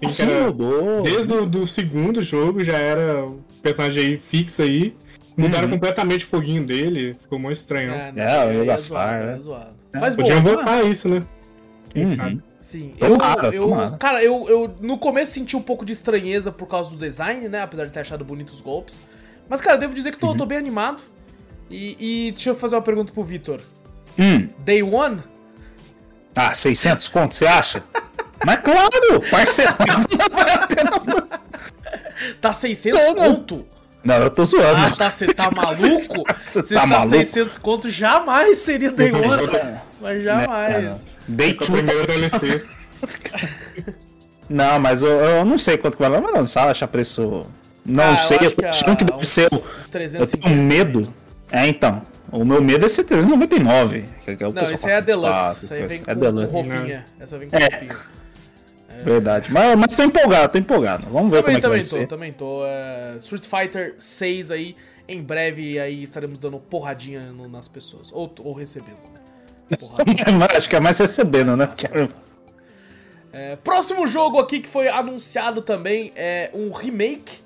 Que 0.00 0.06
Assim 0.06 0.24
era... 0.30 0.46
mudou. 0.46 1.02
Desde 1.02 1.32
o 1.34 1.44
do 1.46 1.66
segundo 1.66 2.22
jogo 2.22 2.62
já 2.62 2.78
era 2.78 3.24
o 3.26 3.40
personagem 3.62 4.04
aí 4.04 4.16
fixo 4.18 4.62
aí. 4.62 4.94
Mudaram 5.36 5.64
Uhum. 5.66 5.74
completamente 5.74 6.24
o 6.24 6.28
foguinho 6.28 6.64
dele, 6.64 7.14
ficou 7.20 7.38
muito 7.38 7.56
estranho. 7.58 7.92
É, 7.92 8.12
É, 8.16 8.38
o 8.44 8.48
aí 8.48 8.56
Yoda 8.62 8.78
zoado, 8.78 9.08
Fire, 9.10 9.22
é 9.22 9.26
né? 9.32 9.38
zoado. 9.38 9.70
É. 9.92 9.98
Mas 10.00 10.16
bom, 10.16 10.22
Podiam 10.22 10.42
voltar 10.42 10.82
isso, 10.84 11.08
né? 11.10 11.22
Quem 11.90 12.02
Uhum. 12.02 12.08
sabe? 12.08 12.42
sim. 12.58 12.92
Eu, 12.98 13.10
Tomara, 13.10 13.48
eu, 13.48 13.68
tomara. 13.68 13.96
cara, 13.98 14.24
eu, 14.24 14.48
eu 14.48 14.74
no 14.80 14.96
começo 14.98 15.32
senti 15.32 15.54
um 15.56 15.62
pouco 15.62 15.84
de 15.84 15.92
estranheza 15.92 16.50
por 16.50 16.66
causa 16.66 16.90
do 16.90 16.96
design, 16.96 17.48
né? 17.48 17.60
Apesar 17.62 17.84
de 17.84 17.90
ter 17.90 18.00
achado 18.00 18.24
bonitos 18.24 18.54
os 18.54 18.60
golpes. 18.62 18.98
Mas, 19.48 19.60
cara, 19.60 19.76
devo 19.76 19.92
dizer 19.94 20.10
que 20.10 20.18
tô, 20.18 20.28
Uhum. 20.28 20.36
tô 20.36 20.46
bem 20.46 20.58
animado. 20.58 21.02
E, 21.70 21.96
e 22.28 22.32
deixa 22.32 22.50
eu 22.50 22.54
fazer 22.54 22.76
uma 22.76 22.82
pergunta 22.82 23.12
pro 23.12 23.22
Vitor. 23.22 23.60
Hum. 24.18 24.48
Day 24.64 24.82
One? 24.82 25.18
Ah, 26.36 26.52
600 26.54 27.08
conto, 27.08 27.34
você 27.34 27.46
acha? 27.46 27.82
Mas 28.44 28.60
claro, 28.60 29.20
parcelado. 29.30 30.06
Tá 32.40 32.52
600 32.52 32.98
Não, 33.00 33.14
não. 33.14 33.34
conto? 33.36 33.66
Não, 34.02 34.14
eu 34.16 34.30
tô 34.30 34.44
zoando. 34.44 34.76
Ah, 34.76 34.88
né? 34.88 34.94
tá, 34.96 35.10
você 35.10 35.34
tá 35.34 35.50
maluco? 35.54 36.24
Você 36.46 36.62
tá 36.62 36.80
tá 36.80 36.86
maluco? 36.86 37.16
600 37.16 37.58
conto, 37.58 37.90
jamais 37.90 38.58
seria 38.58 38.90
Day 38.90 39.12
One. 39.12 39.78
Mas 40.00 40.18
Né, 40.18 40.24
jamais. 40.24 40.74
é, 40.74 40.80
não. 40.82 41.00
Day 41.28 41.54
Com 41.54 41.64
a 41.64 41.66
two, 41.66 41.76
primeira 41.76 42.06
DLC. 42.06 42.64
Não, 44.48 44.78
mas 44.78 45.02
eu, 45.02 45.10
eu 45.10 45.44
não 45.44 45.58
sei 45.58 45.76
quanto 45.76 45.96
que 45.96 46.08
vai 46.08 46.20
vai 46.20 46.32
lançar, 46.32 46.68
acha 46.70 46.86
preço. 46.86 47.46
Não 47.84 48.04
Ah, 48.04 48.10
eu 48.12 48.16
sei, 48.16 48.38
eu 48.40 48.46
acho 48.46 48.54
tô 48.54 48.64
achando 48.66 48.96
que 48.96 49.04
deve 49.04 49.26
ser. 49.26 49.48
o- 49.50 49.56
Uns 49.56 49.62
Eu 49.84 49.90
350. 49.90 50.38
tenho 50.48 50.62
medo. 50.62 51.12
É, 51.50 51.66
então. 51.66 52.02
O 52.32 52.44
meu 52.44 52.60
medo 52.62 52.84
é 52.84 52.88
ser 52.88 53.04
399. 53.04 54.04
Que 54.24 54.42
é 54.42 54.48
o 54.48 54.52
Não, 54.52 54.62
esse 54.62 54.86
aí 54.86 54.92
é 54.92 54.96
a 54.96 55.00
Deluxe. 55.00 55.64
Isso 55.64 55.74
aí 55.74 55.86
vem 55.86 55.98
com, 56.02 56.10
É 56.10 56.14
com 56.14 56.20
Deluxe. 56.20 56.52
roupinha. 56.52 57.04
Essa 57.20 57.38
vem 57.38 57.48
com 57.48 57.56
É. 57.56 57.60
roupinha. 57.60 57.96
Verdade. 59.04 59.52
Mas, 59.52 59.78
mas 59.78 59.94
tô 59.94 60.02
empolgado, 60.02 60.52
tô 60.52 60.58
empolgado. 60.58 61.06
Vamos 61.10 61.30
ver 61.30 61.42
como 61.42 61.42
Também, 61.42 61.56
é 61.56 61.60
que 61.60 61.68
vai 61.68 61.78
também 61.78 61.82
tô, 61.82 61.96
ser. 61.96 62.06
também 62.06 62.32
tô. 62.32 62.64
É, 62.66 63.14
Street 63.18 63.44
Fighter 63.46 63.94
6 63.98 64.50
aí, 64.50 64.74
em 65.06 65.22
breve 65.22 65.78
aí 65.78 66.02
estaremos 66.02 66.38
dando 66.38 66.58
porradinha 66.58 67.20
no- 67.32 67.48
nas 67.48 67.68
pessoas. 67.68 68.10
Ou, 68.12 68.32
ou 68.40 68.52
recebendo, 68.54 68.96
né? 69.12 69.20
Acho 70.56 70.68
que 70.68 70.76
é 70.76 70.80
mais 70.80 70.98
recebendo, 70.98 71.56
né? 71.56 71.68
É, 73.32 73.56
próximo 73.56 74.06
jogo 74.06 74.38
aqui 74.38 74.60
que 74.60 74.68
foi 74.68 74.88
anunciado 74.88 75.60
também 75.60 76.10
é 76.16 76.50
um 76.54 76.70
remake 76.72 77.40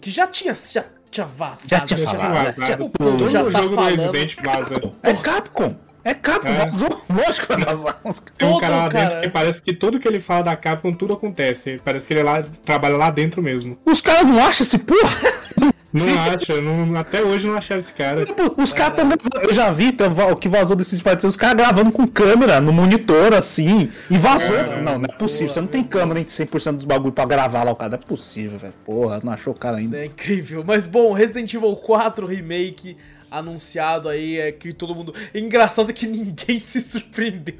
que 0.00 0.10
já 0.10 0.26
tinha, 0.26 0.54
já 0.54 0.84
tinha 1.10 1.26
vazado. 1.26 1.68
Já 1.68 1.80
tinha 1.80 1.96
Deixa 1.98 2.12
eu 2.16 2.20
falado, 2.20 2.44
vazar. 2.44 2.66
já- 2.66 2.74
o 2.84 2.90
povo 2.90 3.10
Todo 3.18 3.28
já 3.28 3.44
tá 3.44 3.50
jogo 3.50 3.68
do 3.68 3.74
falando. 3.74 3.90
Resident 4.12 4.36
vaza. 4.44 4.80
É 5.02 5.12
Capcom! 5.14 5.74
É 6.04 6.14
Capcom, 6.14 6.48
É. 6.48 6.52
vazou. 6.52 6.88
Lógico 7.10 7.46
que 7.48 7.52
vai 7.56 7.64
vazar. 7.74 8.00
Tem 8.38 8.48
um 8.48 8.58
cara 8.58 8.76
lá 8.76 8.88
dentro 8.88 9.20
que 9.20 9.28
parece 9.28 9.60
que 9.62 9.72
tudo 9.74 9.98
que 10.00 10.06
ele 10.08 10.20
fala 10.20 10.42
da 10.44 10.56
Capcom, 10.56 10.92
tudo 10.92 11.12
acontece. 11.14 11.80
Parece 11.84 12.06
que 12.08 12.14
ele 12.14 12.22
lá, 12.22 12.42
trabalha 12.64 12.96
lá 12.96 13.10
dentro 13.10 13.42
mesmo. 13.42 13.78
Os 13.84 14.00
caras 14.00 14.24
não 14.24 14.38
acham 14.44 14.64
esse 14.64 14.78
porra? 14.78 15.10
Não 15.92 16.00
Sim. 16.04 16.18
acha, 16.18 16.60
não- 16.60 16.96
até 16.98 17.22
hoje 17.22 17.46
não 17.46 17.54
acharam 17.56 17.80
esse 17.80 17.94
cara. 17.94 18.24
Tipo, 18.24 18.60
Os 18.60 18.72
caras 18.74 18.94
também. 18.96 19.16
Eu 19.40 19.52
já 19.54 19.70
vi 19.70 19.96
o 20.30 20.36
que 20.36 20.48
vazou 20.48 20.76
desse 20.76 20.96
Street 20.96 21.14
Fighter, 21.16 21.28
os 21.30 21.36
caras 21.36 21.56
gravando 21.56 21.90
com 21.90 22.06
câmera 22.06 22.60
no 22.60 22.72
monitor, 22.72 23.32
assim. 23.32 23.88
E 24.10 24.18
vazou. 24.18 24.56
Não, 24.82 24.98
não 24.98 25.04
é 25.06 25.16
possível. 25.16 25.48
Você 25.52 25.60
não 25.60 25.68
tem 25.68 25.82
câmera 25.82 26.20
em 26.20 26.24
100% 26.24 26.76
dos 26.76 26.84
bagulho 26.84 27.12
pra 27.12 27.24
gravar 27.24 27.62
lá 27.64 27.72
o 27.72 27.76
cara. 27.76 27.90
Não 27.92 27.98
é 27.98 28.06
possível, 28.06 28.58
velho. 28.58 28.74
Porra, 28.84 29.20
não 29.24 29.32
achou 29.32 29.54
o 29.54 29.56
cara 29.58 29.78
ainda. 29.78 29.96
É 29.98 30.04
incrível. 30.04 30.62
Mas 30.66 30.86
bom, 30.86 31.12
Resident 31.14 31.52
Evil 31.54 31.74
4 31.76 32.26
Remake 32.26 32.96
anunciado 33.30 34.08
aí, 34.08 34.38
é 34.38 34.52
que 34.52 34.72
todo 34.72 34.94
mundo. 34.94 35.14
Engraçado 35.34 35.92
que 35.92 36.06
ninguém 36.06 36.58
se 36.60 36.80
surpreendeu. 36.82 37.54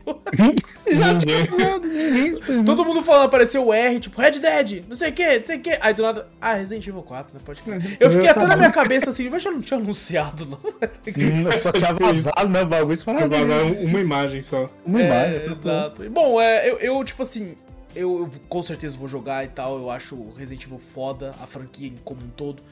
Ninguém- 0.87 2.65
todo 2.65 2.85
mundo 2.85 3.03
falando, 3.03 3.25
apareceu 3.27 3.67
o 3.67 3.73
R, 3.73 4.01
tipo, 4.01 4.21
Red 4.21 4.33
Dead, 4.39 4.85
não 4.89 4.97
sei 4.97 5.11
o 5.11 5.13
que, 5.13 5.39
não 5.39 5.47
sei 5.47 5.57
o 5.59 5.61
que. 5.61 5.79
Aí 5.81 5.95
do 5.95 6.03
nada, 6.03 6.29
ah, 6.41 6.55
Resident 6.55 6.87
Evil 6.87 7.03
4, 7.03 7.35
né? 7.35 7.41
Pode 7.45 7.63
crer. 7.63 7.97
Eu 8.01 8.11
fiquei 8.11 8.29
até 8.29 8.47
na 8.47 8.57
minha 8.57 8.71
cabeça 8.71 9.11
assim, 9.11 9.29
mas 9.29 9.43
já 9.43 9.51
não 9.51 9.61
tinha 9.61 9.79
anunciado, 9.79 10.47
não. 10.47 10.59
Hum, 11.19 11.43
eu 11.47 11.53
só 11.53 11.73
tinha 11.73 11.93
vazado, 11.93 12.49
né? 12.49 12.63
O 12.63 12.67
bagulho. 12.67 12.97
Vazaram 13.05 13.73
uma 13.81 14.01
imagem 14.01 14.43
só. 14.43 14.69
uma 14.85 15.01
imagem. 15.03 15.37
É, 15.39 15.47
exato. 15.47 16.05
E, 16.05 16.09
bom, 16.09 16.41
é, 16.41 16.69
eu, 16.69 16.79
eu, 16.79 17.05
tipo 17.05 17.23
assim, 17.23 17.55
eu, 17.95 18.21
eu 18.21 18.31
com 18.49 18.63
certeza 18.63 18.97
vou 18.97 19.09
jogar 19.09 19.45
e 19.45 19.49
tal. 19.49 19.79
Eu 19.79 19.91
acho 19.91 20.15
o 20.15 20.33
Resident 20.37 20.65
Evil 20.65 20.79
foda, 20.79 21.31
a 21.43 21.47
franquia 21.47 21.93
como 22.05 22.21
um 22.23 22.29
todo. 22.29 22.63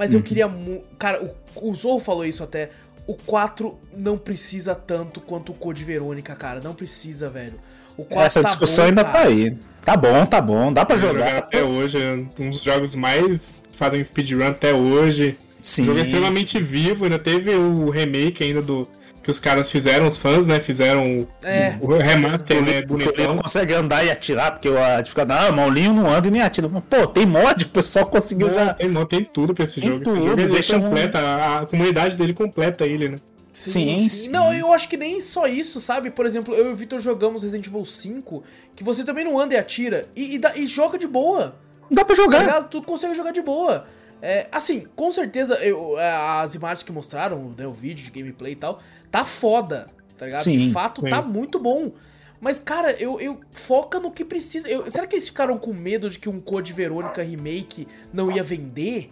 Mas 0.00 0.12
Uhum. 0.12 0.16
eu 0.20 0.22
queria 0.22 0.48
muito. 0.48 0.82
Cara, 0.98 1.22
o, 1.22 1.68
o 1.68 1.74
Zorro 1.74 2.00
falou 2.00 2.24
isso 2.24 2.42
até. 2.42 2.70
O 3.06 3.12
4 3.14 3.78
não 3.94 4.16
precisa 4.16 4.74
tanto 4.74 5.20
quanto 5.20 5.52
o 5.52 5.54
Code 5.54 5.84
Verônica, 5.84 6.34
cara. 6.34 6.58
Não 6.64 6.72
precisa, 6.72 7.28
velho. 7.28 7.52
O 7.98 8.04
4 8.04 8.26
Essa 8.26 8.40
tá 8.40 8.48
discussão 8.48 8.84
bom, 8.84 8.88
ainda 8.88 9.04
cara. 9.04 9.18
tá 9.18 9.28
aí. 9.28 9.58
Tá 9.82 9.96
bom, 9.98 10.24
tá 10.24 10.40
bom. 10.40 10.72
Dá 10.72 10.86
pra 10.86 10.96
Jogar 10.96 11.12
jogar. 11.26 11.38
até 11.38 11.62
hoje, 11.62 11.98
é 12.02 12.14
um 12.42 12.48
dos 12.48 12.62
jogos 12.62 12.94
mais 12.94 13.56
fazem 13.72 14.02
speedrun 14.02 14.46
até 14.46 14.72
hoje. 14.72 15.36
Sim. 15.60 15.82
O 15.82 15.86
jogo 15.86 15.98
é 15.98 16.02
extremamente 16.02 16.58
vivo, 16.58 17.04
ainda 17.04 17.18
teve 17.18 17.50
o 17.54 17.90
remake 17.90 18.42
ainda 18.42 18.62
do. 18.62 18.88
Que 19.30 19.32
os 19.32 19.38
caras 19.38 19.70
fizeram, 19.70 20.08
os 20.08 20.18
fãs, 20.18 20.48
né? 20.48 20.58
Fizeram 20.58 21.24
É. 21.44 21.76
o 21.80 21.96
remaster, 21.96 22.60
né? 22.60 22.78
Ele 22.78 22.86
Bonitão. 22.86 23.28
não 23.28 23.38
consegue 23.38 23.72
andar 23.72 24.04
e 24.04 24.10
atirar, 24.10 24.50
porque 24.50 24.68
o 24.68 24.74
fica, 25.06 25.24
não, 25.24 25.50
o 25.50 25.52
Maulinho 25.52 25.92
não 25.92 26.12
anda 26.12 26.26
e 26.26 26.30
nem 26.32 26.42
atira. 26.42 26.68
Mas, 26.68 26.82
Pô, 26.90 27.06
tem 27.06 27.24
mod, 27.24 27.62
o 27.64 27.68
pessoal 27.68 28.06
conseguiu 28.06 28.52
já. 28.52 28.74
Tem, 28.74 28.88
mo- 28.88 29.06
tem 29.06 29.22
tudo 29.22 29.54
pra 29.54 29.62
esse 29.62 29.80
Tem 29.80 29.88
jogo. 29.88 30.02
Esse 30.02 30.12
tudo, 30.12 30.26
jogo 30.26 30.40
ele 30.40 30.48
deixa 30.52 30.80
completa, 30.80 31.18
a, 31.20 31.58
a 31.60 31.66
comunidade 31.66 32.16
dele 32.16 32.34
completa 32.34 32.84
ele, 32.84 33.10
né? 33.10 33.18
Sim, 33.52 34.08
sim. 34.08 34.30
Não, 34.30 34.52
eu 34.52 34.72
acho 34.72 34.88
que 34.88 34.96
nem 34.96 35.20
só 35.20 35.46
isso, 35.46 35.80
sabe? 35.80 36.10
Por 36.10 36.26
exemplo, 36.26 36.52
eu 36.54 36.70
e 36.70 36.72
o 36.72 36.76
Victor 36.76 36.98
jogamos 36.98 37.44
Resident 37.44 37.66
Evil 37.68 37.84
5, 37.84 38.42
que 38.74 38.82
você 38.82 39.04
também 39.04 39.24
não 39.24 39.38
anda 39.38 39.54
e 39.54 39.56
atira, 39.56 40.06
e, 40.16 40.34
e, 40.34 40.38
dá- 40.40 40.56
e 40.56 40.66
joga 40.66 40.98
de 40.98 41.06
boa. 41.06 41.54
Dá 41.88 42.04
pra 42.04 42.16
Tá 42.16 42.22
jogar. 42.22 42.38
ligado? 42.40 42.68
Tu 42.68 42.82
consegue 42.82 43.14
jogar 43.14 43.30
de 43.30 43.42
boa. 43.42 43.84
É, 44.22 44.48
assim, 44.52 44.84
com 44.94 45.10
certeza, 45.10 45.54
eu- 45.64 45.96
as 45.98 46.54
imagens 46.54 46.82
que 46.82 46.92
mostraram, 46.92 47.54
né, 47.56 47.66
o 47.66 47.72
vídeo 47.72 48.04
de 48.04 48.10
gameplay 48.10 48.52
e 48.52 48.56
tal, 48.56 48.78
tá 49.10 49.24
foda, 49.24 49.86
tá 50.16 50.26
ligado? 50.26 50.40
Sim, 50.42 50.58
de 50.68 50.72
fato, 50.72 51.02
tá 51.02 51.22
sim. 51.22 51.28
muito 51.28 51.58
bom. 51.58 51.92
Mas, 52.40 52.58
cara, 52.58 52.92
eu, 52.92 53.20
eu 53.20 53.38
foca 53.50 54.00
no 54.00 54.10
que 54.10 54.24
precisa. 54.24 54.66
Eu- 54.68 54.90
será 54.90 55.06
que 55.06 55.14
eles 55.14 55.28
ficaram 55.28 55.58
com 55.58 55.72
medo 55.74 56.08
de 56.08 56.18
que 56.18 56.28
um 56.28 56.40
Code 56.40 56.72
Verônica 56.72 57.22
remake 57.22 57.86
não 58.12 58.30
ia 58.30 58.42
vender? 58.42 59.10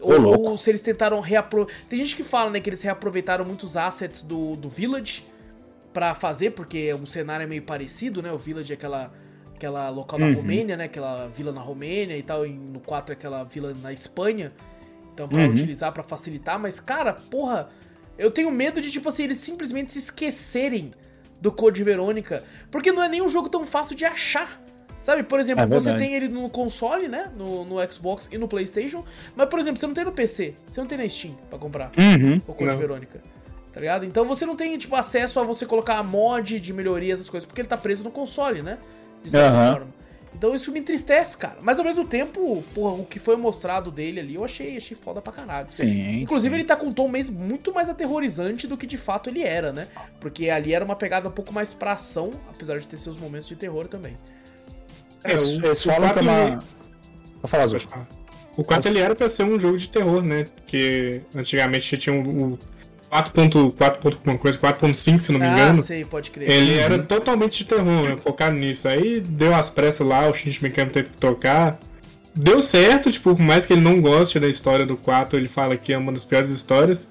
Ou, 0.00 0.50
ou 0.50 0.56
se 0.56 0.70
eles 0.70 0.80
tentaram 0.80 1.20
reaproveitar. 1.20 1.82
Tem 1.88 1.98
gente 1.98 2.16
que 2.16 2.24
fala, 2.24 2.50
né, 2.50 2.58
que 2.58 2.68
eles 2.68 2.82
reaproveitaram 2.82 3.44
muitos 3.44 3.76
assets 3.76 4.22
do, 4.22 4.56
do 4.56 4.68
Village 4.68 5.24
pra 5.92 6.14
fazer, 6.14 6.50
porque 6.50 6.92
um 6.94 7.06
cenário 7.06 7.44
é 7.44 7.46
meio 7.46 7.62
parecido, 7.62 8.20
né? 8.22 8.32
O 8.32 8.38
Village 8.38 8.72
é 8.72 8.74
aquela, 8.76 9.12
aquela 9.54 9.88
local 9.90 10.18
na 10.18 10.26
Uhum. 10.26 10.34
Romênia, 10.34 10.76
né? 10.76 10.84
Aquela 10.84 11.28
vila 11.28 11.52
na 11.52 11.60
Romênia 11.60 12.16
e 12.16 12.22
tal. 12.22 12.44
E 12.46 12.50
no 12.50 12.80
4 12.80 13.12
é 13.12 13.14
aquela 13.14 13.44
vila 13.44 13.72
na 13.82 13.92
Espanha. 13.92 14.50
Então, 15.14 15.28
pra 15.28 15.42
Uhum. 15.42 15.50
utilizar, 15.50 15.92
pra 15.92 16.02
facilitar. 16.02 16.58
Mas, 16.58 16.80
cara, 16.80 17.12
porra, 17.12 17.68
eu 18.18 18.30
tenho 18.30 18.50
medo 18.50 18.80
de, 18.80 18.90
tipo 18.90 19.08
assim, 19.08 19.24
eles 19.24 19.38
simplesmente 19.38 19.92
se 19.92 19.98
esquecerem 20.00 20.92
do 21.40 21.52
Code 21.52 21.82
Verônica. 21.84 22.42
Porque 22.70 22.90
não 22.92 23.02
é 23.02 23.08
nem 23.08 23.22
um 23.22 23.28
jogo 23.28 23.48
tão 23.48 23.64
fácil 23.64 23.96
de 23.96 24.04
achar. 24.04 24.60
Sabe, 25.00 25.22
por 25.22 25.38
exemplo, 25.38 25.62
É 25.62 25.66
você 25.68 25.94
tem 25.96 26.14
ele 26.14 26.26
no 26.28 26.50
console, 26.50 27.06
né? 27.06 27.30
No, 27.36 27.64
no 27.64 27.92
Xbox 27.92 28.28
e 28.32 28.36
no 28.36 28.48
PlayStation. 28.48 29.04
Mas, 29.36 29.48
por 29.48 29.60
exemplo, 29.60 29.78
você 29.78 29.86
não 29.86 29.94
tem 29.94 30.04
no 30.04 30.10
PC. 30.10 30.54
Você 30.68 30.80
não 30.80 30.88
tem 30.88 30.98
na 30.98 31.08
Steam 31.08 31.34
pra 31.48 31.56
comprar 31.58 31.92
Uhum. 31.96 32.40
o 32.46 32.52
Code 32.52 32.72
Não. 32.72 32.78
Verônica. 32.78 33.20
Tá 33.72 33.78
ligado? 33.80 34.04
Então 34.04 34.24
você 34.24 34.44
não 34.44 34.56
tem, 34.56 34.76
tipo, 34.76 34.96
acesso 34.96 35.38
a 35.38 35.44
você 35.44 35.64
colocar 35.64 36.02
mod 36.02 36.58
de 36.58 36.72
melhoria, 36.72 37.12
essas 37.12 37.28
coisas, 37.28 37.46
porque 37.46 37.60
ele 37.60 37.68
tá 37.68 37.76
preso 37.76 38.02
no 38.02 38.10
console, 38.10 38.60
né? 38.60 38.78
De 39.22 39.30
certa 39.30 39.48
Aham. 39.56 39.72
forma. 39.72 39.94
Então 40.38 40.54
isso 40.54 40.70
me 40.70 40.78
entristece, 40.78 41.36
cara. 41.36 41.56
Mas 41.60 41.80
ao 41.80 41.84
mesmo 41.84 42.06
tempo, 42.06 42.62
porra, 42.72 42.94
o 42.94 43.04
que 43.04 43.18
foi 43.18 43.36
mostrado 43.36 43.90
dele 43.90 44.20
ali, 44.20 44.36
eu 44.36 44.44
achei, 44.44 44.76
achei 44.76 44.96
foda 44.96 45.20
pra 45.20 45.32
caralho. 45.32 45.66
Sim. 45.68 46.20
Inclusive, 46.20 46.54
sim. 46.54 46.60
ele 46.60 46.64
tá 46.64 46.76
com 46.76 46.86
um 46.86 46.92
tom 46.92 47.08
mês 47.08 47.28
muito 47.28 47.74
mais 47.74 47.88
aterrorizante 47.88 48.66
do 48.68 48.76
que 48.76 48.86
de 48.86 48.96
fato 48.96 49.28
ele 49.28 49.42
era, 49.42 49.72
né? 49.72 49.88
Porque 50.20 50.48
ali 50.48 50.72
era 50.72 50.84
uma 50.84 50.94
pegada 50.94 51.28
um 51.28 51.32
pouco 51.32 51.52
mais 51.52 51.74
pra 51.74 51.92
ação, 51.92 52.30
apesar 52.48 52.78
de 52.78 52.86
ter 52.86 52.96
seus 52.96 53.16
momentos 53.18 53.48
de 53.48 53.56
terror 53.56 53.88
também. 53.88 54.16
É, 55.24 55.30
Eles, 55.30 55.58
o- 55.58 55.64
eles 55.66 55.84
o 55.84 55.88
falam 55.88 56.00
que 56.12 56.18
é 56.20 56.22
quatro, 56.22 56.22
uma. 56.22 56.40
ele- 56.52 56.58
Vou 57.42 57.48
falar, 57.48 57.62
Azul. 57.64 57.80
O 58.56 58.64
4 58.64 58.90
ele 58.90 59.00
era 59.00 59.14
pra 59.16 59.28
ser 59.28 59.42
um 59.44 59.58
jogo 59.58 59.76
de 59.76 59.88
terror, 59.88 60.22
né? 60.22 60.44
Porque 60.56 61.20
antigamente 61.34 61.96
tinha 61.98 62.14
o 62.14 62.52
o 62.54 62.58
4.4. 63.10 64.16
alguma 64.16 64.38
coisa, 64.38 64.58
4.5, 64.58 65.20
se 65.20 65.32
não 65.32 65.40
me 65.40 65.46
ah, 65.46 65.52
engano. 65.52 65.82
sei, 65.82 66.04
pode 66.04 66.30
crer. 66.30 66.50
Ele 66.50 66.74
era 66.74 66.98
totalmente 66.98 67.58
de 67.58 67.64
terror, 67.64 68.06
né? 68.06 68.16
Focado 68.22 68.54
nisso. 68.54 68.88
Aí 68.88 69.20
deu 69.20 69.54
as 69.54 69.70
pressas 69.70 70.06
lá, 70.06 70.28
o 70.28 70.32
Shinji 70.32 70.62
Mikami 70.62 70.90
teve 70.90 71.10
que 71.10 71.16
tocar. 71.16 71.78
Deu 72.34 72.60
certo, 72.60 73.10
tipo, 73.10 73.34
por 73.34 73.42
mais 73.42 73.66
que 73.66 73.72
ele 73.72 73.80
não 73.80 74.00
goste 74.00 74.38
da 74.38 74.48
história 74.48 74.86
do 74.86 74.96
4, 74.96 75.38
ele 75.38 75.48
fala 75.48 75.76
que 75.76 75.92
é 75.92 75.98
uma 75.98 76.12
das 76.12 76.24
piores 76.24 76.50
histórias. 76.50 77.08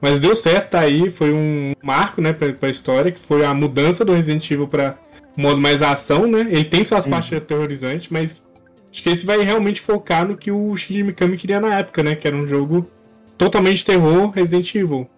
Mas 0.00 0.20
deu 0.20 0.36
certo, 0.36 0.70
tá 0.70 0.80
aí, 0.80 1.10
foi 1.10 1.32
um 1.32 1.72
marco, 1.82 2.20
né, 2.20 2.32
pra, 2.32 2.52
pra 2.52 2.68
história, 2.68 3.10
que 3.10 3.18
foi 3.18 3.44
a 3.44 3.52
mudança 3.52 4.04
do 4.04 4.12
Resident 4.12 4.48
Evil 4.48 4.68
pra 4.68 4.96
modo 5.36 5.60
mais 5.60 5.82
ação, 5.82 6.26
né? 6.26 6.46
Ele 6.50 6.64
tem 6.64 6.84
suas 6.84 7.06
partes 7.06 7.36
aterrorizantes, 7.36 8.08
mas 8.08 8.46
acho 8.92 9.02
que 9.02 9.08
esse 9.08 9.26
vai 9.26 9.40
realmente 9.40 9.80
focar 9.80 10.26
no 10.26 10.36
que 10.36 10.52
o 10.52 10.76
Shinji 10.76 11.02
Mikami 11.02 11.36
queria 11.36 11.58
na 11.58 11.78
época, 11.78 12.02
né? 12.02 12.14
Que 12.14 12.28
era 12.28 12.36
um 12.36 12.46
jogo 12.46 12.88
totalmente 13.36 13.84
terror 13.84 14.30
Resident 14.30 14.72
Evil. 14.74 15.08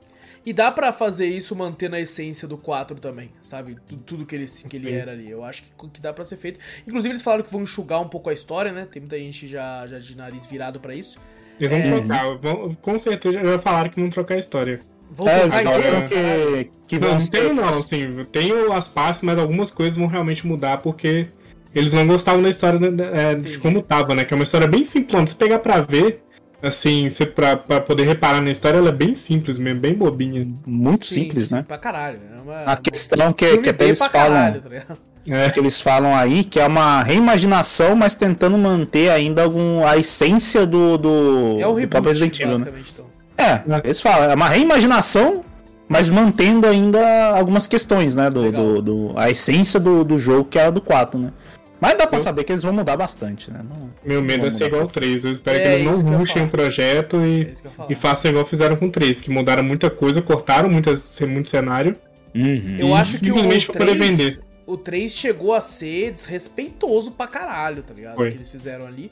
E 0.44 0.52
dá 0.54 0.70
pra 0.70 0.90
fazer 0.92 1.26
isso 1.26 1.54
mantendo 1.54 1.96
a 1.96 2.00
essência 2.00 2.48
do 2.48 2.56
4 2.56 2.98
também, 2.98 3.30
sabe? 3.42 3.76
Tu- 3.86 3.96
Tudo 3.98 4.24
que 4.24 4.34
ele, 4.34 4.46
que 4.46 4.76
ele 4.76 4.90
era 4.92 5.12
ali. 5.12 5.30
Eu 5.30 5.44
acho 5.44 5.62
que, 5.64 5.88
que 5.92 6.00
dá 6.00 6.12
pra 6.14 6.24
ser 6.24 6.36
feito. 6.38 6.58
Inclusive, 6.86 7.12
eles 7.12 7.22
falaram 7.22 7.44
que 7.44 7.52
vão 7.52 7.62
enxugar 7.62 8.00
um 8.00 8.08
pouco 8.08 8.30
a 8.30 8.32
história, 8.32 8.72
né? 8.72 8.86
Tem 8.90 9.00
muita 9.02 9.18
gente 9.18 9.46
já, 9.46 9.86
já 9.86 9.98
de 9.98 10.16
nariz 10.16 10.46
virado 10.46 10.80
pra 10.80 10.94
isso. 10.94 11.18
Eles 11.58 11.70
vão 11.70 11.80
É. 11.80 11.90
trocar, 12.00 12.38
vão- 12.38 12.74
com 12.74 12.96
certeza 12.98 13.38
já 13.40 13.58
falaram 13.58 13.90
que 13.90 14.00
vão 14.00 14.08
trocar 14.08 14.36
a 14.36 14.38
história. 14.38 14.80
Vão 15.10 15.28
É, 15.28 15.40
trocar 15.40 15.42
eles 15.42 15.54
a 15.54 15.60
agora- 15.60 15.78
ideia, 15.78 15.92
falaram 15.92 16.08
caralho. 16.08 16.64
que, 16.64 16.70
que 16.88 16.98
Não, 16.98 17.08
vão 17.08 17.18
não 17.18 17.26
tem 17.26 17.52
não, 17.52 17.68
assim, 17.68 18.24
tem 18.32 18.52
as 18.72 18.88
partes, 18.88 19.20
mas 19.22 19.38
algumas 19.38 19.70
coisas 19.70 19.98
vão 19.98 20.06
realmente 20.06 20.46
mudar 20.46 20.78
porque 20.78 21.26
eles 21.74 21.92
não 21.92 22.06
gostavam 22.06 22.42
da 22.42 22.48
história 22.48 22.78
né, 22.80 22.88
é, 23.12 23.34
de 23.34 23.58
como 23.58 23.82
tava, 23.82 24.14
né? 24.14 24.24
Que 24.24 24.32
é 24.32 24.36
uma 24.36 24.44
história 24.44 24.66
bem 24.66 24.84
simplona. 24.84 25.26
Se 25.26 25.34
pegar 25.36 25.58
pra 25.58 25.80
ver, 25.82 26.22
assim, 26.62 27.08
você, 27.08 27.24
pra, 27.26 27.56
pra 27.56 27.80
poder 27.80 28.04
reparar 28.04 28.40
na 28.40 28.50
história, 28.50 28.78
ela 28.78 28.88
é 28.90 28.92
bem 28.92 29.14
simples 29.14 29.58
mesmo, 29.58 29.80
bem 29.80 29.94
bobinha. 29.94 30.46
Muito 30.66 31.06
Sim, 31.06 31.14
simples, 31.24 31.46
sim, 31.48 31.54
né? 31.56 31.64
Pra 31.66 31.78
caralho. 31.78 32.18
É 32.36 32.40
uma, 32.40 32.58
A 32.72 32.76
questão 32.76 33.32
que, 33.32 33.58
que 33.58 33.68
até 33.70 33.84
eles 33.86 33.98
falam. 34.04 34.36
caralho, 34.36 34.60
tá 34.60 34.68
ligado? 34.68 34.98
É, 35.28 35.50
que 35.50 35.60
eles 35.60 35.80
falam 35.80 36.16
aí 36.16 36.42
que 36.44 36.58
é 36.58 36.66
uma 36.66 37.02
reimaginação, 37.02 37.94
mas 37.94 38.14
tentando 38.14 38.56
manter 38.56 39.10
ainda 39.10 39.42
algum, 39.42 39.84
a 39.86 39.98
essência 39.98 40.66
do, 40.66 40.96
do, 40.96 41.58
É 41.60 41.66
o 41.66 41.72
do 41.72 41.74
reboot, 41.76 41.86
próprio 41.88 42.12
Resident 42.12 42.40
Evil, 42.40 42.58
né? 42.58 42.64
basicamente, 42.64 42.92
então. 42.94 43.06
É, 43.36 43.62
eles 43.84 44.00
falam, 44.00 44.30
é 44.30 44.34
uma 44.34 44.48
reimaginação, 44.48 45.44
mas 45.88 46.08
mantendo 46.08 46.66
ainda 46.66 47.34
algumas 47.36 47.66
questões, 47.66 48.14
né? 48.14 48.30
Do, 48.30 48.50
do, 48.50 48.82
do- 48.82 49.12
a 49.18 49.30
essência 49.30 49.78
do, 49.78 50.04
do 50.04 50.18
jogo 50.18 50.44
que 50.44 50.58
era 50.58 50.70
do 50.72 50.80
4, 50.80 51.18
né? 51.18 51.32
Mas 51.80 51.96
dá 51.96 52.06
pra 52.06 52.16
Eu- 52.18 52.22
saber 52.22 52.44
que 52.44 52.52
eles 52.52 52.62
vão 52.62 52.72
mudar 52.72 52.96
bastante, 52.96 53.50
né? 53.50 53.60
Não- 53.66 53.88
meu 54.04 54.20
medo 54.22 54.46
é 54.46 54.50
ser 54.50 54.66
igual 54.66 54.82
o 54.84 54.86
3. 54.86 55.24
Eu 55.24 55.32
espero 55.32 55.58
É, 55.58 55.62
que 55.62 55.68
eles 55.82 56.02
não 56.02 56.18
ruxem 56.18 56.44
o 56.44 56.48
projeto 56.48 57.16
É 57.16 57.26
e, 57.28 57.54
falar. 57.74 57.90
e 57.90 57.94
façam 57.94 58.30
igual 58.30 58.44
fizeram 58.44 58.76
com 58.76 58.86
o 58.86 58.90
3, 58.90 59.20
que 59.20 59.30
mudaram 59.30 59.62
muita 59.62 59.88
coisa, 59.88 60.20
cortaram 60.20 60.68
muitas, 60.68 61.18
muito 61.22 61.48
cenário. 61.48 61.96
Uhum. 62.34 62.76
Eu 62.78 62.88
E 62.88 62.92
acho 62.92 63.18
que 63.20 63.30
o 63.32 63.34
simplesmente 63.34 63.66
pra 63.66 63.80
3, 63.80 63.92
poder 63.98 64.08
vender. 64.10 64.40
o 64.66 64.76
3 64.76 65.10
chegou 65.12 65.54
a 65.54 65.60
ser 65.60 66.12
desrespeitoso 66.12 67.12
pra 67.12 67.26
caralho, 67.26 67.82
tá 67.82 67.94
ligado? 67.94 68.12
O 68.14 68.16
Foi. 68.16 68.30
que 68.30 68.36
eles 68.36 68.50
fizeram 68.50 68.86
ali. 68.86 69.10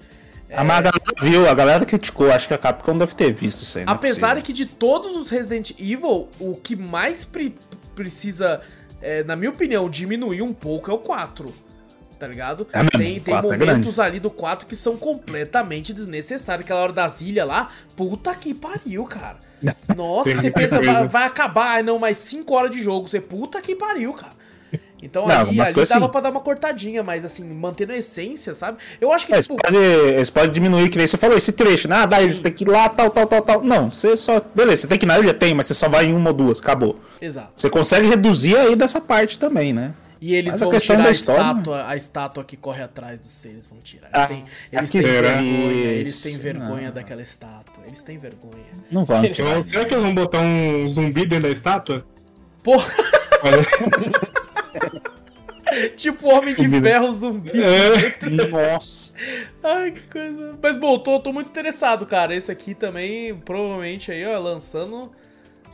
A 0.50 0.62
mas 0.64 0.78
a 0.78 0.80
galera 0.82 1.04
viu, 1.20 1.48
a 1.48 1.54
galera 1.54 1.84
criticou, 1.84 2.30
acho 2.30 2.48
que 2.48 2.54
a 2.54 2.58
Capcom 2.58 2.96
deve 2.96 3.14
ter 3.14 3.30
visto 3.32 3.62
isso 3.62 3.78
aí. 3.78 3.84
é 3.84 3.86
Apesar 3.90 4.28
possível. 4.36 4.42
que 4.44 4.52
de 4.52 4.66
todos 4.66 5.14
os 5.16 5.28
Resident 5.30 5.72
Evil, 5.78 6.28
o 6.40 6.54
que 6.54 6.74
mais 6.76 7.22
pre- 7.24 7.54
precisa, 7.94 8.60
é, 9.02 9.22
na 9.24 9.36
minha 9.36 9.50
opinião, 9.50 9.90
diminuir 9.90 10.40
um 10.42 10.52
pouco 10.54 10.90
é 10.90 10.94
o 10.94 10.98
4. 10.98 11.52
Tá 12.18 12.26
ligado? 12.26 12.66
É 12.72 12.78
mesmo, 12.78 12.90
tem 12.98 13.20
tem 13.20 13.34
4 13.34 13.52
é 13.52 13.58
momentos 13.58 14.00
ali 14.00 14.18
do 14.18 14.30
4 14.30 14.66
que 14.66 14.74
são 14.74 14.96
completamente 14.96 15.92
desnecessários. 15.92 16.64
Aquela 16.64 16.80
hora 16.80 16.92
das 16.92 17.20
ilhas 17.20 17.46
lá, 17.46 17.68
puta 17.94 18.34
que 18.34 18.52
pariu, 18.52 19.04
cara. 19.04 19.36
Nossa, 19.96 20.34
você 20.34 20.50
pensa, 20.50 20.80
vai, 20.80 21.06
vai 21.06 21.26
acabar, 21.26 21.82
não, 21.82 21.98
mais 21.98 22.18
5 22.18 22.52
horas 22.54 22.70
de 22.70 22.82
jogo. 22.82 23.08
Você, 23.08 23.20
puta 23.20 23.60
que 23.60 23.74
pariu, 23.74 24.12
cara. 24.12 24.38
Então 25.02 25.26
Não, 25.26 25.40
ali, 25.40 25.60
ali 25.60 25.72
dava 25.72 25.84
sim. 25.86 26.08
pra 26.08 26.20
dar 26.20 26.30
uma 26.30 26.40
cortadinha, 26.40 27.02
mas 27.02 27.24
assim, 27.24 27.44
mantendo 27.44 27.92
a 27.92 27.96
essência, 27.96 28.52
sabe? 28.52 28.78
Eu 29.00 29.12
acho 29.12 29.26
que, 29.26 29.32
É, 29.32 29.36
eles, 29.36 29.46
tipo, 29.46 29.56
podem, 29.56 29.80
eles 29.80 30.30
podem 30.30 30.50
diminuir, 30.50 30.88
que 30.88 30.98
nem 30.98 31.06
você 31.06 31.16
falou, 31.16 31.36
esse 31.36 31.52
trecho, 31.52 31.88
né? 31.88 31.96
Ah, 31.96 32.06
daí 32.06 32.32
você 32.32 32.42
tem 32.42 32.52
que 32.52 32.64
ir 32.64 32.68
lá, 32.68 32.88
tal, 32.88 33.10
tal, 33.10 33.26
tal, 33.26 33.42
tal. 33.42 33.62
Não, 33.62 33.90
você 33.90 34.16
só. 34.16 34.40
Beleza, 34.54 34.82
você 34.82 34.88
tem 34.88 34.98
que 34.98 35.06
ir 35.06 35.08
na 35.08 35.18
ilha, 35.18 35.32
tem, 35.32 35.54
mas 35.54 35.66
você 35.66 35.74
só 35.74 35.88
vai 35.88 36.06
em 36.06 36.14
uma 36.14 36.30
ou 36.30 36.34
duas, 36.34 36.60
acabou. 36.60 36.98
exato. 37.20 37.52
Você 37.56 37.70
consegue 37.70 38.08
reduzir 38.08 38.56
aí 38.56 38.74
dessa 38.74 39.00
parte 39.00 39.38
também, 39.38 39.72
né? 39.72 39.92
E 40.20 40.34
eles 40.34 40.54
Mas 40.54 40.62
a 40.62 40.64
vão 40.64 40.72
questão 40.72 40.96
tirar 40.96 41.02
da 41.04 41.08
a 41.08 41.12
história- 41.12 41.40
estátua, 41.42 41.86
a 41.88 41.96
estátua 41.96 42.44
que 42.44 42.56
corre 42.56 42.82
atrás 42.82 43.20
dos 43.20 43.28
seres, 43.30 43.56
eles 43.58 43.66
vão 43.68 43.78
tirar. 43.78 44.08
Ah, 44.12 44.24
Eles 44.24 44.28
têm, 44.28 44.44
eles 44.72 44.88
aquele- 44.90 45.04
têm 45.04 45.12
vergonha, 45.22 45.90
eles 45.92 46.20
têm 46.22 46.38
vergonha 46.38 46.86
não. 46.88 46.92
daquela 46.94 47.22
estátua. 47.22 47.84
Eles 47.86 48.02
têm 48.02 48.18
vergonha. 48.18 48.64
Não 48.90 49.04
vão. 49.04 49.24
Eles- 49.24 49.36
será 49.36 49.62
que 49.84 49.94
eles 49.94 50.02
vão 50.04 50.14
botar 50.14 50.40
um 50.40 50.88
zumbi 50.88 51.24
dentro 51.24 51.44
da 51.46 51.50
estátua? 51.50 52.04
Porra, 52.64 52.84
tipo 55.96 56.28
Homem 56.28 56.54
de 56.54 56.62
Zumbi, 56.64 56.80
né? 56.80 56.90
Ferro 56.90 57.12
zumbi. 57.12 57.50
é. 57.62 58.48
Nossa. 58.72 59.12
Ai, 59.62 59.92
que 59.92 60.00
coisa. 60.02 60.58
Mas 60.62 60.76
bom, 60.76 60.98
tô, 60.98 61.20
tô 61.20 61.32
muito 61.32 61.48
interessado, 61.48 62.06
cara. 62.06 62.34
Esse 62.34 62.50
aqui 62.50 62.74
também, 62.74 63.34
provavelmente 63.34 64.10
aí, 64.10 64.24
ó, 64.26 64.38
lançando. 64.38 65.10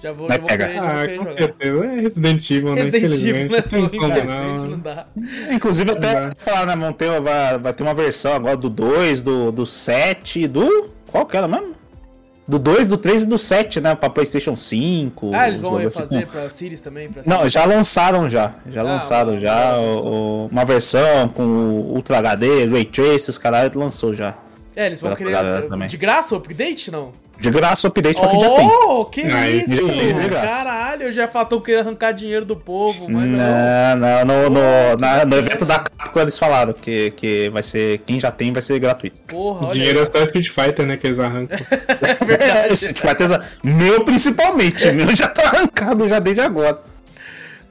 Já 0.03 0.13
vou, 0.13 0.29
Vai 0.29 0.37
já 0.37 0.41
vou 0.43 0.49
pegar. 0.49 0.67
querer, 0.67 0.77
já 0.77 0.83
vou 0.83 0.91
Ah, 0.91 1.01
querer 1.07 1.19
com 1.19 1.25
jogar. 1.25 1.39
certeza. 1.39 1.85
É 1.87 2.01
Resident 2.01 2.51
Evil, 2.51 2.75
né? 2.75 2.83
Resident 2.83 3.23
Evil, 3.23 3.35
né? 3.35 3.49
Não 3.49 3.63
Só, 3.63 3.77
infelizmente 3.87 4.63
não. 4.63 4.69
não 4.69 4.79
dá. 4.79 5.07
Inclusive, 5.51 5.91
até 5.93 6.31
falar, 6.37 6.67
né, 6.67 6.75
Monteiro 6.77 7.23
vai, 7.23 7.59
vai 7.59 7.73
ter 7.73 7.83
uma 7.83 7.95
versão 7.95 8.35
agora 8.35 8.57
do 8.57 8.69
2, 8.69 9.23
do, 9.23 9.51
do 9.51 9.65
7, 9.65 10.47
do. 10.47 10.91
Qual 11.11 11.25
que 11.25 11.37
era 11.37 11.49
mesmo? 11.49 11.73
Do 12.47 12.59
2, 12.59 12.87
do 12.87 12.99
3 12.99 13.23
e 13.23 13.27
do 13.27 13.39
7, 13.39 13.81
né? 13.81 13.95
Pra 13.95 14.11
PlayStation 14.11 14.55
5. 14.55 15.31
Ah, 15.35 15.49
eles 15.49 15.63
vão 15.63 15.71
bagulho 15.71 15.89
assim. 15.89 16.01
refazer 16.01 16.27
pra 16.27 16.51
Series 16.51 16.83
também? 16.83 17.09
Pra 17.09 17.23
Não, 17.25 17.49
já 17.49 17.65
lançaram 17.65 18.29
já. 18.29 18.53
Já 18.71 18.83
Ah, 18.83 18.85
lançaram 18.85 19.31
uma- 19.31 19.39
já 19.41 19.79
uma 19.79 19.81
o- 19.81 20.07
o- 20.07 20.47
uma 20.49 20.65
versão 20.67 21.27
com 21.29 21.43
o 21.43 21.95
Ultra 21.95 22.19
HD, 22.19 22.67
Ray 22.67 22.85
Trace, 22.85 23.31
os 23.31 23.39
caras 23.39 23.73
lançou 23.75 24.13
já. 24.13 24.35
É, 24.77 24.85
eles 24.87 25.01
vão 25.01 25.11
pra 25.15 25.17
querer. 25.17 25.89
De 25.89 25.97
graça 25.97 26.35
o 26.35 26.39
update, 26.39 26.91
não? 26.91 27.13
De 27.39 27.51
graça 27.51 27.87
o 27.87 27.91
update 27.91 28.19
pra 28.21 28.29
quem 28.31 28.41
já 28.41 28.51
tem. 28.51 28.67
Oh, 28.69 29.05
que 29.07 29.21
isso? 29.21 29.67
de- 29.89 30.13
de 30.15 30.29
graça. 30.29 30.55
Caralho, 30.65 31.03
eu 31.05 31.13
já 31.13 31.27
faltou 31.29 31.61
querer 31.61 31.81
arrancar 31.81 32.13
dinheiro 32.13 32.45
do 32.45 32.57
povo, 32.57 33.11
mas 33.11 33.27
não. 33.29 33.97
Não, 33.97 34.25
não, 34.25 34.25
no, 34.25 34.51
no, 34.51 34.97
na- 34.99 35.25
no 35.25 35.37
evento 35.37 35.65
da 35.65 35.81
Capcom 35.81 36.21
eles 36.21 36.39
falaram 36.39 36.73
que, 36.73 37.11
que 37.11 37.49
vai 37.51 37.63
ser. 37.63 37.99
Quem 38.07 38.19
já 38.21 38.31
tem 38.31 38.53
vai 38.53 38.63
ser 38.63 38.79
gratuito. 38.79 39.17
Porra, 39.27 39.61
O 39.61 39.65
olha 39.67 39.75
dinheiro 39.75 39.99
é 40.01 40.05
só 40.07 40.23
Street 40.25 40.49
Fighter, 40.49 40.87
né? 40.87 40.97
Que 40.97 41.07
eles 41.09 41.19
arrancam. 41.19 41.59
É 42.01 42.25
verdade. 42.25 42.75
Esse 42.75 42.95
vai 42.95 43.15
ter 43.15 43.25
essa- 43.25 43.45
Meu 43.63 44.05
principalmente. 44.05 44.91
Meu 44.93 45.15
já 45.15 45.27
tá 45.29 45.43
arrancado 45.49 46.09
já 46.09 46.19
desde 46.19 46.41
agora. 46.41 46.81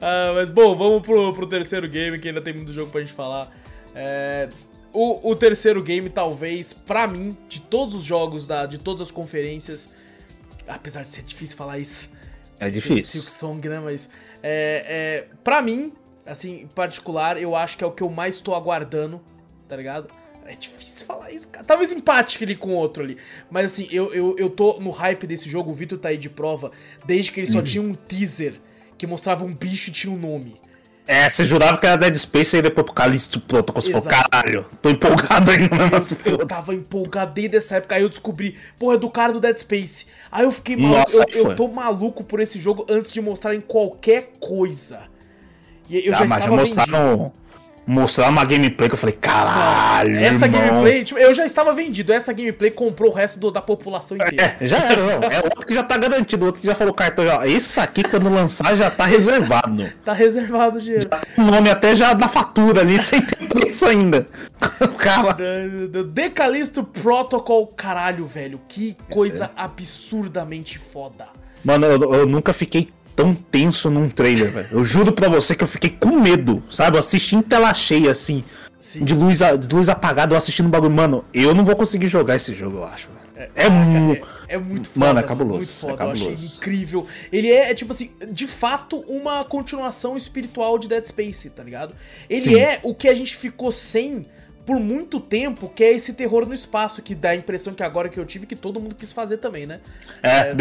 Ah, 0.00 0.32
mas 0.34 0.50
bom, 0.50 0.76
vamos 0.76 1.02
pro, 1.02 1.32
pro 1.32 1.46
terceiro 1.46 1.88
game, 1.88 2.18
que 2.18 2.28
ainda 2.28 2.40
tem 2.40 2.52
muito 2.52 2.72
jogo 2.72 2.90
pra 2.90 3.00
gente 3.00 3.12
falar. 3.14 3.48
É, 3.94 4.48
o, 4.94 5.30
o 5.30 5.36
terceiro 5.36 5.82
game, 5.82 6.08
talvez, 6.08 6.72
pra 6.72 7.06
mim, 7.06 7.36
de 7.48 7.60
todos 7.60 7.94
os 7.94 8.04
jogos, 8.04 8.46
da, 8.46 8.64
de 8.64 8.78
todas 8.78 9.02
as 9.02 9.10
conferências, 9.10 9.90
apesar 10.66 11.02
de 11.02 11.08
ser 11.10 11.22
difícil 11.22 11.56
falar 11.56 11.78
isso, 11.78 12.08
É 12.60 12.66
Silk 12.70 12.94
difícil. 12.94 13.20
Song, 13.22 13.68
né? 13.68 13.80
Mas, 13.80 14.08
é, 14.42 15.26
é, 15.28 15.36
pra 15.42 15.60
mim, 15.60 15.92
assim, 16.24 16.60
em 16.62 16.66
particular, 16.68 17.36
eu 17.36 17.54
acho 17.56 17.76
que 17.76 17.84
é 17.84 17.86
o 17.86 17.90
que 17.90 18.02
eu 18.02 18.08
mais 18.08 18.40
tô 18.40 18.54
aguardando, 18.54 19.20
tá 19.68 19.76
ligado? 19.76 20.08
É 20.46 20.54
difícil 20.54 21.06
falar 21.06 21.32
isso, 21.32 21.48
cara. 21.48 21.64
Talvez 21.64 21.90
empate 21.90 22.44
ali 22.44 22.54
com 22.54 22.68
o 22.68 22.74
outro 22.74 23.02
ali. 23.02 23.16
Mas 23.50 23.72
assim, 23.72 23.88
eu, 23.90 24.12
eu, 24.14 24.36
eu 24.38 24.50
tô 24.50 24.78
no 24.78 24.90
hype 24.90 25.26
desse 25.26 25.48
jogo, 25.48 25.70
o 25.70 25.74
Vitor 25.74 25.98
tá 25.98 26.10
aí 26.10 26.18
de 26.18 26.28
prova, 26.28 26.70
desde 27.06 27.32
que 27.32 27.40
ele 27.40 27.50
só 27.50 27.62
tinha 27.62 27.82
um 27.82 27.94
teaser 27.94 28.60
que 28.98 29.06
mostrava 29.06 29.44
um 29.44 29.54
bicho 29.54 29.88
e 29.88 29.92
tinha 29.92 30.12
um 30.12 30.18
nome. 30.18 30.60
É, 31.06 31.28
você 31.28 31.44
jurava 31.44 31.76
que 31.76 31.86
era 31.86 31.96
Dead 31.96 32.14
Space 32.14 32.56
e 32.56 32.62
depois 32.62 32.86
pro 32.86 32.94
Callisto 32.94 33.38
Protocol. 33.38 33.82
Você 33.82 33.92
falou, 33.92 34.08
caralho, 34.08 34.64
tô 34.80 34.88
empolgado 34.88 35.50
ainda 35.50 35.76
mesmo 35.76 35.96
assim. 35.96 36.16
Eu 36.24 36.46
tava 36.46 36.74
empolgado 36.74 37.32
desde 37.34 37.58
essa 37.58 37.76
época, 37.76 37.96
aí 37.96 38.02
eu 38.02 38.08
descobri, 38.08 38.56
porra, 38.78 38.94
é 38.94 38.98
do 38.98 39.10
cara 39.10 39.32
do 39.32 39.38
Dead 39.40 39.58
Space. 39.58 40.06
Aí 40.32 40.44
eu 40.44 40.50
fiquei 40.52 40.76
maluco, 40.76 40.98
Nossa, 41.00 41.26
eu, 41.32 41.50
eu 41.50 41.56
tô 41.56 41.68
maluco 41.68 42.24
por 42.24 42.40
esse 42.40 42.58
jogo 42.58 42.86
antes 42.88 43.12
de 43.12 43.20
mostrarem 43.20 43.60
qualquer 43.60 44.32
coisa. 44.40 45.00
E 45.90 46.06
eu 46.08 46.14
Ah, 46.14 46.18
já 46.18 46.24
mas 46.24 46.44
já 46.44 46.50
mostraram, 46.50 47.32
mostraram 47.86 48.32
uma 48.32 48.44
gameplay 48.44 48.88
que 48.88 48.94
eu 48.94 48.98
falei, 48.98 49.14
caralho. 49.20 50.18
Essa 50.18 50.46
irmão. 50.46 50.60
gameplay, 50.60 51.04
tipo, 51.04 51.18
eu 51.20 51.34
já 51.34 51.44
estava 51.44 51.72
vendido. 51.72 52.12
Essa 52.12 52.32
gameplay 52.32 52.70
comprou 52.70 53.10
o 53.10 53.14
resto 53.14 53.38
do- 53.38 53.50
da 53.50 53.60
população 53.60 54.16
inteira. 54.16 54.56
É, 54.60 54.66
já 54.66 54.78
era, 54.78 55.02
não. 55.02 55.24
É 55.30 55.38
outro 55.42 55.66
que 55.66 55.74
já 55.74 55.82
tá 55.82 55.96
garantido, 55.96 56.46
outro 56.46 56.60
que 56.60 56.66
já 56.66 56.74
falou 56.74 56.94
cartão 56.94 57.24
já. 57.26 57.46
Esse 57.46 57.78
aqui, 57.80 58.02
quando 58.04 58.28
lançar, 58.32 58.76
já 58.76 58.90
tá 58.90 59.04
reservado. 59.04 59.84
Tá 60.04 60.12
reservado 60.12 60.78
o 60.78 60.80
dinheiro. 60.80 61.08
O 61.38 61.42
nome 61.42 61.70
até 61.70 61.94
já 61.96 62.12
da 62.14 62.28
fatura 62.28 62.80
ali, 62.82 63.00
sem 63.00 63.20
ter 63.22 63.36
preço 63.48 63.86
ainda. 63.86 64.26
O 64.80 64.88
cara. 64.88 65.36
Decalisto 66.12 66.82
Protocol, 66.84 67.66
caralho, 67.68 68.26
velho. 68.26 68.60
Que 68.68 68.96
coisa 69.10 69.50
absurdamente 69.56 70.78
foda. 70.78 71.26
Mano, 71.64 71.86
eu, 71.86 72.14
eu 72.14 72.26
nunca 72.26 72.52
fiquei 72.52 72.88
tão 73.14 73.34
tenso 73.34 73.90
num 73.90 74.08
trailer, 74.08 74.50
velho. 74.50 74.68
Eu 74.72 74.84
juro 74.84 75.12
pra 75.12 75.28
você 75.28 75.54
que 75.54 75.62
eu 75.64 75.68
fiquei 75.68 75.90
com 75.90 76.20
medo, 76.20 76.62
sabe? 76.70 76.96
Eu 76.96 77.00
assisti 77.00 77.36
em 77.36 77.42
tela 77.42 77.72
cheia, 77.74 78.10
assim. 78.10 78.42
Sim. 78.78 79.04
De 79.04 79.14
luz, 79.14 79.40
a- 79.42 79.56
de 79.56 79.74
luz 79.74 79.88
apagada, 79.88 80.34
eu 80.34 80.38
assistindo 80.38 80.66
o 80.66 80.68
bagulho. 80.68 80.92
Mano, 80.92 81.24
eu 81.32 81.54
não 81.54 81.64
vou 81.64 81.74
conseguir 81.74 82.06
jogar 82.08 82.36
esse 82.36 82.54
jogo, 82.54 82.78
eu 82.78 82.84
acho. 82.84 83.08
É, 83.56 83.68
mu- 83.68 84.14
É, 84.46 84.54
é 84.54 84.58
muito 84.58 84.88
foda. 84.90 85.06
Mano, 85.06 85.18
é 85.18 85.22
cabuloso, 85.22 85.56
Muito 85.58 85.72
foda. 85.96 86.04
é 86.04 86.06
Eu 86.06 86.10
achei 86.12 86.22
cabuloso. 86.26 86.56
incrível. 86.58 87.06
Ele 87.32 87.50
é, 87.50 87.70
é, 87.70 87.74
tipo 87.74 87.92
assim, 87.92 88.10
de 88.30 88.46
fato, 88.46 88.98
uma 89.08 89.42
continuação 89.44 90.16
espiritual 90.16 90.78
de 90.78 90.86
Dead 90.88 91.04
Space, 91.06 91.50
tá 91.50 91.62
ligado? 91.64 91.94
Ele 92.30 92.40
Sim. 92.40 92.56
é 92.60 92.78
o 92.84 92.94
que 92.94 93.08
a 93.08 93.14
gente 93.14 93.36
ficou 93.36 93.72
sem 93.72 94.26
por 94.66 94.80
muito 94.80 95.20
tempo, 95.20 95.68
que 95.68 95.84
é 95.84 95.92
esse 95.92 96.14
terror 96.14 96.46
no 96.46 96.54
espaço, 96.54 97.02
que 97.02 97.14
dá 97.14 97.30
a 97.30 97.36
impressão 97.36 97.74
que 97.74 97.82
agora 97.82 98.08
que 98.08 98.18
eu 98.18 98.24
tive, 98.24 98.46
que 98.46 98.56
todo 98.56 98.80
mundo 98.80 98.94
quis 98.94 99.12
fazer 99.12 99.36
também, 99.36 99.66
né? 99.66 99.80
É, 100.22 100.54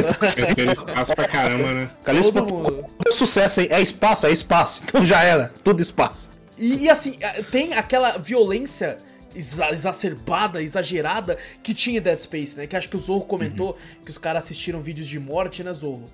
quero 0.55 0.71
espaço 0.73 1.15
pra 1.15 1.27
caramba, 1.27 1.73
né? 1.73 1.89
Calixto 2.03 2.33
todo 2.43 2.53
mundo. 2.53 2.85
deu 3.03 3.13
sucesso, 3.13 3.61
hein? 3.61 3.67
É 3.69 3.81
espaço, 3.81 4.27
é 4.27 4.31
espaço. 4.31 4.83
Então 4.93 5.05
já 5.05 5.23
era, 5.23 5.51
tudo 5.63 5.81
espaço. 5.81 6.29
E, 6.57 6.83
e, 6.83 6.89
assim, 6.89 7.17
tem 7.49 7.73
aquela 7.73 8.17
violência 8.17 8.97
exa- 9.35 9.71
exacerbada, 9.71 10.61
exagerada 10.61 11.37
que 11.63 11.73
tinha 11.73 11.99
Dead 12.01 12.19
Space, 12.19 12.57
né? 12.57 12.67
Que 12.67 12.75
acho 12.75 12.89
que 12.89 12.95
o 12.95 12.99
Zorro 12.99 13.25
comentou 13.25 13.69
Uhum. 13.71 14.03
que 14.05 14.11
os 14.11 14.17
caras 14.17 14.43
assistiram 14.43 14.81
vídeos 14.81 15.07
de 15.07 15.19
morte, 15.19 15.63
né, 15.63 15.73
Zorro? 15.73 16.09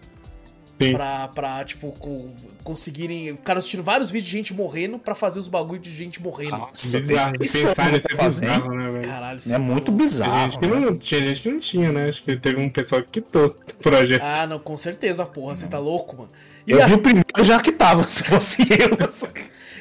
Pra, 0.91 1.27
pra 1.27 1.65
tipo, 1.65 1.91
co- 1.99 2.29
conseguirem. 2.63 3.35
Ficaram 3.35 3.59
assistindo 3.59 3.83
vários 3.83 4.09
vídeos 4.09 4.29
de 4.31 4.37
gente 4.37 4.53
morrendo 4.53 4.97
pra 4.97 5.13
fazer 5.13 5.39
os 5.39 5.47
bagulho 5.47 5.79
de 5.79 5.93
gente 5.93 6.21
morrendo. 6.21 6.57
Nossa, 6.57 6.99
Bizarro. 6.99 7.33
isso 7.43 7.57
Pensar 7.59 7.85
que 7.85 7.91
nisso 7.91 8.07
é 8.09 8.23
bizarro, 8.23 8.73
né, 8.75 8.91
velho? 8.91 9.03
Caralho, 9.07 9.35
É 9.37 9.39
você 9.39 9.57
muito. 9.57 9.85
Tinha 9.85 9.97
bizarro. 9.97 10.51
gente, 10.51 10.59
que 10.59 10.67
né? 10.67 10.79
não, 10.79 10.97
tinha 10.97 11.21
gente 11.23 11.41
que 11.41 11.49
não 11.51 11.59
tinha, 11.59 11.91
né? 11.91 12.09
Acho 12.09 12.23
que 12.23 12.35
teve 12.37 12.61
um 12.61 12.69
pessoal 12.69 13.01
que 13.03 13.21
quitou 13.21 13.47
o 13.47 13.73
projeto. 13.83 14.21
Ah, 14.23 14.47
não, 14.47 14.59
com 14.59 14.77
certeza, 14.77 15.25
porra, 15.25 15.55
você 15.55 15.67
tá 15.67 15.79
louco, 15.79 16.15
mano. 16.15 16.29
E, 16.65 16.71
Eu 16.71 16.81
a- 16.81 16.85
vi 16.85 16.93
o 16.93 16.99
primeiro 16.99 17.27
já 17.43 17.59
que 17.59 17.71
tava, 17.71 18.05
se 18.09 18.23
fosse 18.23 18.61
eu. 18.61 18.97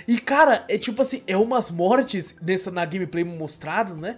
e, 0.07 0.19
cara, 0.19 0.65
é 0.69 0.79
tipo 0.79 1.01
assim, 1.03 1.23
é 1.27 1.37
umas 1.37 1.71
mortes 1.71 2.35
nessa, 2.43 2.71
na 2.71 2.85
gameplay 2.85 3.23
mostrado, 3.25 3.95
né? 3.95 4.17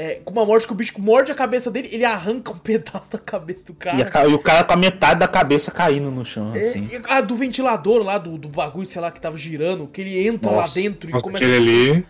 É, 0.00 0.20
com 0.24 0.30
uma 0.32 0.46
morte 0.46 0.64
que 0.64 0.72
o 0.72 0.76
bicho 0.76 0.94
morde 1.00 1.32
a 1.32 1.34
cabeça 1.34 1.72
dele, 1.72 1.88
ele 1.90 2.04
arranca 2.04 2.52
um 2.52 2.58
pedaço 2.62 3.10
da 3.10 3.18
cabeça 3.18 3.64
do 3.64 3.74
cara. 3.74 3.96
E, 3.96 4.02
a 4.02 4.26
e 4.28 4.32
o 4.32 4.38
cara 4.38 4.62
com 4.62 4.72
a 4.72 4.76
metade 4.76 5.18
da 5.18 5.26
cabeça 5.26 5.72
caindo 5.72 6.08
no 6.08 6.24
chão, 6.24 6.52
É, 6.54 6.60
assim. 6.60 6.86
e 6.88 7.00
a 7.12 7.20
do 7.20 7.34
ventilador 7.34 8.04
lá, 8.04 8.16
do, 8.16 8.38
do 8.38 8.48
bagulho, 8.48 8.86
sei 8.86 9.02
lá, 9.02 9.10
que 9.10 9.20
tava 9.20 9.36
girando, 9.36 9.88
que 9.88 10.00
ele 10.00 10.24
entra 10.24 10.52
Nossa, 10.52 10.78
lá 10.78 10.84
dentro 10.84 11.10
e 11.10 11.12
começa 11.20 11.44
aquele 11.44 11.56
ali. 11.56 12.06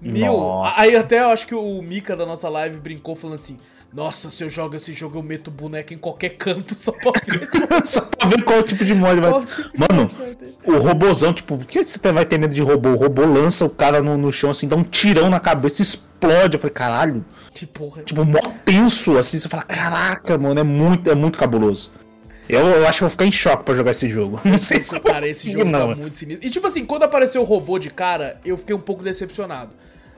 Meu, 0.00 0.32
Nossa. 0.32 0.80
aí 0.80 0.96
até 0.96 1.20
eu 1.20 1.28
acho 1.28 1.46
que 1.46 1.54
o 1.54 1.82
Mika 1.82 2.16
da 2.16 2.24
nossa 2.24 2.48
live 2.48 2.78
brincou 2.78 3.14
falando 3.14 3.36
assim: 3.36 3.58
Nossa, 3.96 4.30
se 4.30 4.44
eu 4.44 4.50
jogo 4.50 4.76
esse 4.76 4.92
jogo, 4.92 5.16
eu 5.18 5.22
meto 5.22 5.50
boneco 5.50 5.94
em 5.94 5.96
qualquer 5.96 6.36
canto 6.36 6.74
só 6.74 6.92
pra 6.92 7.12
ver. 7.26 7.48
Só 7.86 8.02
pra 8.02 8.28
ver 8.28 8.42
qual 8.44 8.62
tipo 8.62 8.84
de 8.84 8.94
mod 8.94 9.18
vai. 9.18 9.40
Tipo 9.40 9.62
de 9.62 9.78
Mano, 9.78 10.02
mod 10.02 10.14
vai 10.18 10.34
ter. 10.34 10.54
o 10.66 10.76
robozão, 10.78 11.32
tipo, 11.32 11.56
por 11.56 11.64
que 11.66 11.82
você 11.82 12.12
vai 12.12 12.26
ter 12.26 12.38
medo 12.38 12.54
de 12.54 12.60
robô? 12.60 12.90
O 12.90 12.96
robô 12.96 13.24
lança 13.24 13.64
o 13.64 13.70
cara 13.70 14.02
no, 14.02 14.18
no 14.18 14.30
chão, 14.30 14.50
assim, 14.50 14.68
dá 14.68 14.76
um 14.76 14.82
tirão 14.84 15.30
na 15.30 15.40
cabeça, 15.40 15.80
explode. 15.80 16.56
Eu 16.56 16.60
falei, 16.60 16.74
caralho. 16.74 17.24
Que 17.54 17.64
porra. 17.64 18.02
Tipo, 18.02 18.22
mó 18.22 18.38
tenso, 18.66 19.16
assim. 19.16 19.38
Você 19.38 19.48
fala, 19.48 19.62
caraca, 19.62 20.36
mano, 20.36 20.60
é 20.60 20.62
muito, 20.62 21.10
é 21.10 21.14
muito 21.14 21.38
cabuloso. 21.38 21.90
Eu, 22.50 22.60
eu 22.66 22.86
acho 22.86 22.98
que 22.98 23.04
eu 23.04 23.08
vou 23.08 23.12
ficar 23.12 23.24
em 23.24 23.32
choque 23.32 23.64
pra 23.64 23.74
jogar 23.74 23.92
esse 23.92 24.10
jogo. 24.10 24.38
Não 24.44 24.58
sei 24.58 24.82
se 24.82 25.00
Cara, 25.00 25.26
esse 25.26 25.50
jogo 25.50 25.64
não, 25.64 25.88
tá 25.88 25.96
muito 25.96 26.18
sinistro. 26.18 26.46
E 26.46 26.50
tipo 26.50 26.66
assim, 26.66 26.84
quando 26.84 27.04
apareceu 27.04 27.40
o 27.40 27.44
robô 27.46 27.78
de 27.78 27.88
cara, 27.88 28.38
eu 28.44 28.58
fiquei 28.58 28.76
um 28.76 28.80
pouco 28.80 29.02
decepcionado. 29.02 29.72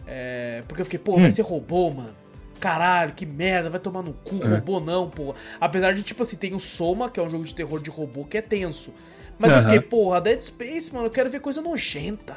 É, 0.05 0.64
porque 0.67 0.81
eu 0.83 0.85
fiquei, 0.85 0.99
pô, 0.99 1.14
Hum. 1.17 1.21
vai 1.21 1.31
ser 1.31 1.43
robô, 1.43 1.91
mano. 1.91 2.11
Caralho, 2.59 3.12
que 3.14 3.25
merda, 3.25 3.71
vai 3.71 3.81
tomar 3.81 4.03
no 4.03 4.12
cu, 4.12 4.37
É. 4.42 4.49
robô 4.49 4.81
não, 4.81 5.09
pô. 5.09 5.35
Apesar 5.61 5.92
de, 5.94 6.03
tipo 6.03 6.23
assim, 6.23 6.37
tem 6.37 6.55
o 6.55 6.61
Soma, 6.61 7.11
que 7.11 7.18
é 7.21 7.23
um 7.23 7.29
jogo 7.31 7.44
de 7.44 7.55
terror 7.55 7.81
de 7.81 7.90
robô, 7.90 8.25
que 8.25 8.37
é 8.38 8.42
tenso. 8.42 8.92
Mas 9.38 9.53
eu 9.53 9.59
Aham. 9.59 9.64
fiquei, 9.68 9.81
porra, 9.81 10.21
Dead 10.21 10.40
Space, 10.40 10.92
mano, 10.92 11.07
eu 11.07 11.11
quero 11.11 11.31
ver 11.31 11.40
coisa 11.40 11.62
nojenta. 11.62 12.37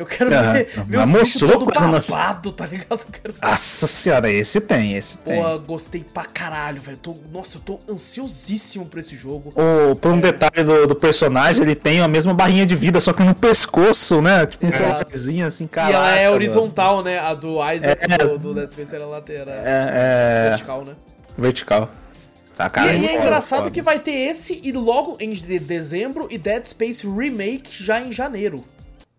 Eu 0.00 0.06
quero 0.06 0.32
Aham. 0.34 0.52
ver, 0.54 0.64
ver 0.86 0.96
Mas 0.96 1.06
os 1.08 1.12
bichos 1.34 1.40
todo 1.50 1.66
babado, 1.66 2.52
tá 2.52 2.64
ligado? 2.64 3.04
Quero 3.12 3.34
Nossa 3.42 3.86
senhora, 3.86 4.32
esse 4.32 4.58
tem, 4.62 4.94
esse 4.94 5.18
tem. 5.18 5.36
Porra, 5.36 5.58
gostei 5.58 6.02
pra 6.02 6.24
caralho, 6.24 6.80
velho. 6.80 6.96
Tô- 6.96 7.16
Nossa, 7.30 7.58
eu 7.58 7.60
tô 7.60 7.80
ansiosíssimo 7.86 8.86
pra 8.86 9.00
esse 9.00 9.14
jogo. 9.14 9.52
O, 9.54 9.94
por 9.96 10.10
um 10.12 10.18
detalhe 10.18 10.64
do, 10.64 10.86
do 10.86 10.94
personagem, 10.94 11.62
ele 11.62 11.74
tem 11.74 12.00
a 12.00 12.08
mesma 12.08 12.32
barrinha 12.32 12.64
de 12.64 12.74
vida, 12.74 12.98
só 12.98 13.12
que 13.12 13.22
no 13.22 13.34
pescoço, 13.34 14.22
né? 14.22 14.46
Tipo, 14.46 14.64
um 14.64 14.68
Exato. 14.70 15.04
colarzinho 15.04 15.46
assim, 15.46 15.64
e 15.64 15.68
caraca. 15.68 15.92
ela 15.94 16.16
é 16.16 16.22
mano. 16.24 16.34
horizontal, 16.36 17.02
né? 17.02 17.18
A 17.18 17.34
do 17.34 17.56
Isaac 17.72 18.06
É. 18.10 18.18
do, 18.18 18.38
do 18.38 18.54
Dead 18.54 18.70
Space 18.70 18.94
era 18.94 19.06
lateral. 19.06 19.54
É, 19.54 20.46
é 20.46 20.48
vertical, 20.48 20.84
né? 20.84 20.94
vertical. 21.36 21.90
Tá, 22.56 22.66
E 22.66 22.70
cara, 22.70 22.90
aí 22.90 23.04
é 23.04 23.08
foda, 23.08 23.22
engraçado 23.22 23.58
foda. 23.60 23.70
que 23.70 23.80
vai 23.82 23.98
ter 23.98 24.12
esse 24.12 24.60
e 24.62 24.72
logo 24.72 25.16
em 25.20 25.32
de- 25.32 25.58
dezembro 25.58 26.26
e 26.30 26.38
Dead 26.38 26.64
Space 26.64 27.06
Remake 27.06 27.82
já 27.84 28.00
em 28.00 28.10
janeiro. 28.12 28.64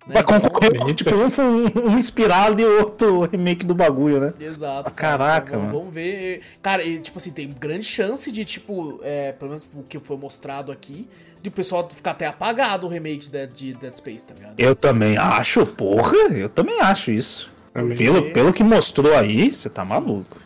Né? 0.07 0.13
Vai 0.15 0.23
concorrer, 0.23 0.95
tipo, 0.95 1.13
um, 1.15 1.29
foi 1.29 1.45
um, 1.45 1.65
um 1.89 1.97
inspirado 1.97 2.59
e 2.61 2.65
outro 2.65 3.21
remake 3.31 3.65
do 3.65 3.75
bagulho, 3.75 4.19
né? 4.19 4.33
Exato. 4.39 4.93
Caraca, 4.93 5.49
Então, 5.49 5.59
vamos, 5.59 5.73
mano. 5.73 5.79
Vamos 5.79 5.93
ver. 5.93 6.41
Cara, 6.61 6.83
e, 6.83 6.99
tipo 6.99 7.17
assim, 7.17 7.31
tem 7.31 7.49
grande 7.49 7.85
chance 7.85 8.31
de, 8.31 8.43
tipo, 8.43 8.99
é, 9.03 9.31
pelo 9.33 9.49
menos 9.49 9.67
o 9.73 9.83
que 9.83 9.99
foi 9.99 10.17
mostrado 10.17 10.71
aqui, 10.71 11.07
de 11.41 11.49
o 11.49 11.51
pessoal 11.51 11.87
ficar 11.89 12.11
até 12.11 12.25
apagado 12.27 12.87
o 12.87 12.89
remake 12.89 13.25
de 13.25 13.31
Dead, 13.31 13.51
de 13.51 13.73
Dead 13.73 13.95
Space, 13.95 14.27
tá 14.27 14.33
ligado? 14.33 14.53
Eu 14.59 14.75
também 14.75 15.17
acho, 15.17 15.65
porra, 15.65 16.15
eu 16.33 16.49
também 16.49 16.79
acho 16.81 17.11
isso. 17.11 17.51
Também. 17.73 17.97
Pelo, 17.97 18.31
pelo 18.31 18.53
que 18.53 18.63
mostrou 18.63 19.15
aí, 19.15 19.53
você 19.53 19.69
tá 19.69 19.85
maluco. 19.85 20.37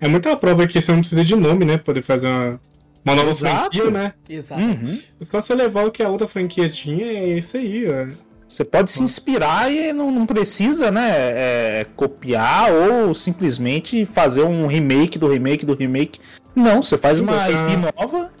É 0.00 0.08
muita 0.08 0.36
prova 0.36 0.66
que 0.66 0.80
você 0.80 0.92
não 0.92 0.98
precisa 1.00 1.24
de 1.24 1.34
nome, 1.36 1.64
né? 1.64 1.76
Pra 1.76 1.84
poder 1.86 2.02
fazer 2.02 2.28
uma, 2.28 2.60
uma 3.04 3.14
nova 3.14 3.30
Exato. 3.30 3.54
franquia, 3.76 3.90
né? 3.90 4.12
Exatamente. 4.28 5.14
É 5.18 5.24
Só 5.24 5.40
você 5.40 5.54
levar 5.54 5.86
o 5.86 5.90
que 5.90 6.02
a 6.02 6.08
outra 6.08 6.28
franquia 6.28 6.68
tinha, 6.68 7.06
é 7.06 7.38
isso 7.38 7.56
aí, 7.56 7.86
ó. 7.88 8.25
Você 8.46 8.64
pode 8.64 8.90
se 8.90 9.02
inspirar 9.02 9.72
e 9.72 9.92
não, 9.92 10.10
não 10.10 10.24
precisa, 10.24 10.90
né, 10.90 11.10
é, 11.10 11.86
copiar 11.96 12.70
ou 12.72 13.12
simplesmente 13.12 14.04
fazer 14.06 14.42
um 14.42 14.66
remake 14.66 15.18
do 15.18 15.26
remake 15.28 15.66
do 15.66 15.74
remake. 15.74 16.20
Não, 16.54 16.82
você 16.82 16.96
faz 16.96 17.18
Sim, 17.18 17.24
uma 17.24 17.38
você- 17.38 17.50
IP 17.52 17.76
nova. 17.76 18.32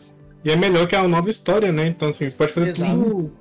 E 0.44 0.50
é 0.52 0.56
melhor 0.56 0.86
que 0.86 0.94
a 0.94 1.06
nova 1.08 1.28
história, 1.28 1.72
né? 1.72 1.86
Então, 1.88 2.08
assim, 2.08 2.28
você 2.28 2.36
pode 2.36 2.52
fazer 2.52 2.70
Exato. 2.70 3.00
tudo 3.02 3.32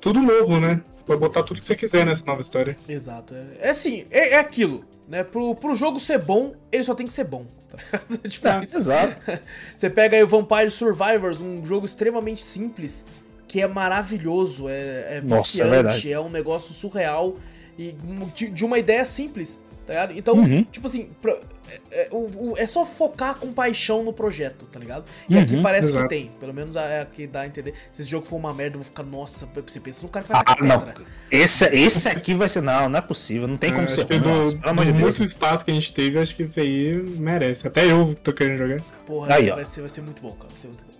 tudo 0.00 0.22
novo, 0.22 0.58
né? 0.58 0.80
Você 0.90 1.04
pode 1.04 1.20
botar 1.20 1.42
tudo 1.42 1.60
que 1.60 1.66
você 1.66 1.76
quiser 1.76 2.06
nessa 2.06 2.24
nova 2.24 2.40
história. 2.40 2.74
Exato. 2.88 3.34
É, 3.34 3.66
é 3.66 3.70
assim, 3.70 4.06
é, 4.10 4.30
é 4.30 4.38
aquilo, 4.38 4.82
né? 5.06 5.22
Pro, 5.22 5.54
pro 5.54 5.74
jogo 5.74 6.00
ser 6.00 6.16
bom, 6.18 6.52
ele 6.72 6.82
só 6.82 6.94
tem 6.94 7.06
que 7.06 7.12
ser 7.12 7.24
bom. 7.24 7.44
tipo 8.26 8.48
É, 8.48 8.64
isso. 8.64 8.78
exato. 8.78 9.20
Você 9.76 9.90
pega 9.90 10.16
aí 10.16 10.22
o 10.22 10.26
Vampire 10.26 10.70
Survivors, 10.70 11.42
um 11.42 11.62
jogo 11.66 11.84
extremamente 11.84 12.42
simples, 12.42 13.04
que 13.50 13.60
é 13.60 13.66
maravilhoso, 13.66 14.68
é, 14.68 15.16
é 15.18 15.20
Nossa, 15.24 15.40
é 15.40 15.42
viciante, 15.42 15.70
verdade. 15.70 16.12
é 16.12 16.20
um 16.20 16.28
negócio 16.30 16.72
surreal 16.72 17.36
e 17.76 17.96
de, 18.32 18.64
uma 18.64 18.78
ideia 18.78 19.04
simples, 19.04 19.60
tá 19.84 19.92
ligado? 19.92 20.12
Então, 20.16 20.34
Uhum. 20.36 20.62
tipo 20.62 20.86
assim, 20.86 21.10
pra- 21.20 21.36
é, 21.68 22.02
é- 22.02 22.08
o- 22.12 22.50
o- 22.52 22.54
é 22.56 22.64
só 22.64 22.86
focar 22.86 23.34
com 23.40 23.52
paixão 23.52 24.04
no 24.04 24.12
projeto, 24.12 24.66
tá 24.66 24.78
ligado? 24.78 25.04
E 25.28 25.36
aqui 25.36 25.56
Uhum, 25.56 25.62
parece 25.62 25.88
exato. 25.88 26.04
que 26.08 26.14
tem, 26.14 26.30
pelo 26.38 26.54
menos 26.54 26.76
é 26.76 27.00
aqui 27.00 27.26
dá 27.26 27.40
a 27.40 27.46
entender. 27.46 27.74
Se 27.90 28.02
esse 28.02 28.10
jogo 28.10 28.24
for 28.24 28.36
uma 28.36 28.54
merda, 28.54 28.76
eu 28.76 28.80
vou 28.82 28.84
ficar, 28.84 29.02
nossa, 29.02 29.48
você 29.66 29.80
pensa 29.80 30.02
no 30.04 30.08
cara 30.08 30.24
que 30.24 30.32
vai 30.32 30.42
Ah, 30.46 30.56
não. 30.64 30.86
Esse, 31.28 31.64
esse 31.74 32.08
aqui 32.08 32.34
vai 32.34 32.48
ser. 32.48 32.60
Não, 32.60 32.88
não 32.88 32.98
é 32.98 33.02
possível. 33.02 33.48
Não 33.48 33.56
tem 33.56 33.72
como 33.72 33.84
É, 33.84 33.88
ser 33.88 34.00
acho 34.00 34.08
que 34.08 34.14
ruim. 34.16 34.22
do, 34.22 34.28
nossa, 34.30 34.56
pelo 34.58 34.70
amor 34.70 34.84
de 34.84 34.92
Deus. 34.92 35.18
espaços 35.20 35.64
que 35.64 35.70
a 35.72 35.74
gente 35.74 35.92
teve, 35.92 36.18
acho 36.20 36.36
que 36.36 36.44
isso 36.44 36.60
aí 36.60 36.94
merece. 37.18 37.66
Até 37.66 37.90
eu 37.90 38.14
tô 38.14 38.32
querendo 38.32 38.58
jogar. 38.58 38.80
Porra, 39.06 39.34
Aí, 39.34 39.50
vai, 39.50 39.64
ser, 39.64 39.80
vai 39.80 39.90
ser 39.90 40.02
muito 40.02 40.22
bom, 40.22 40.30
cara, 40.32 40.48
vai 40.50 40.60
ser 40.60 40.68
muito 40.68 40.84
bom. 40.84 40.99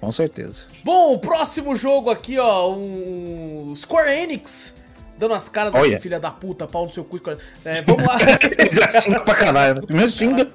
Com 0.00 0.12
certeza. 0.12 0.64
Bom, 0.84 1.12
o 1.14 1.18
próximo 1.18 1.74
jogo 1.74 2.10
aqui, 2.10 2.38
ó, 2.38 2.72
um 2.72 3.72
Square 3.74 4.10
Enix. 4.10 4.76
Dando 5.18 5.34
as 5.34 5.48
caras 5.48 5.74
aqui, 5.74 5.82
Olha. 5.84 6.00
filha 6.00 6.20
da 6.20 6.30
puta, 6.30 6.66
pau 6.68 6.84
no 6.84 6.90
seu 6.92 7.04
cu. 7.04 7.18
É, 7.64 7.82
vamos 7.82 8.04
lá. 8.06 8.16
Já 8.70 9.00
xinga 9.00 9.20
pra 9.20 9.34
caralho. 9.34 9.74
né? 9.76 9.80
Primeiro 9.84 10.10
xinga. 10.12 10.48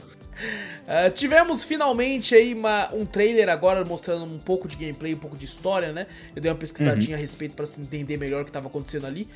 É, 0.88 1.10
tivemos 1.10 1.66
finalmente 1.66 2.34
aí 2.36 2.54
uma- 2.54 2.89
um 2.94 3.06
trailer 3.06 3.50
agora 3.50 3.84
mostrando 3.84 4.24
um 4.24 4.39
pouco 4.39 4.68
de 4.68 4.76
gameplay, 4.78 5.14
um 5.14 5.18
pouco 5.18 5.36
de 5.38 5.44
história, 5.46 5.91
né? 5.91 6.08
Eu 6.34 6.41
dei 6.41 6.50
uma 6.52 6.58
pesquisadinha 6.58 7.16
a 7.18 7.20
respeito 7.20 7.56
pra 7.56 7.66
se 7.66 7.80
entender 7.82 8.16
melhor 8.18 8.41
o 8.44 8.46
que 8.46 8.52
tava 8.52 8.68
acontecendo 8.68 9.06
ali. 9.06 9.28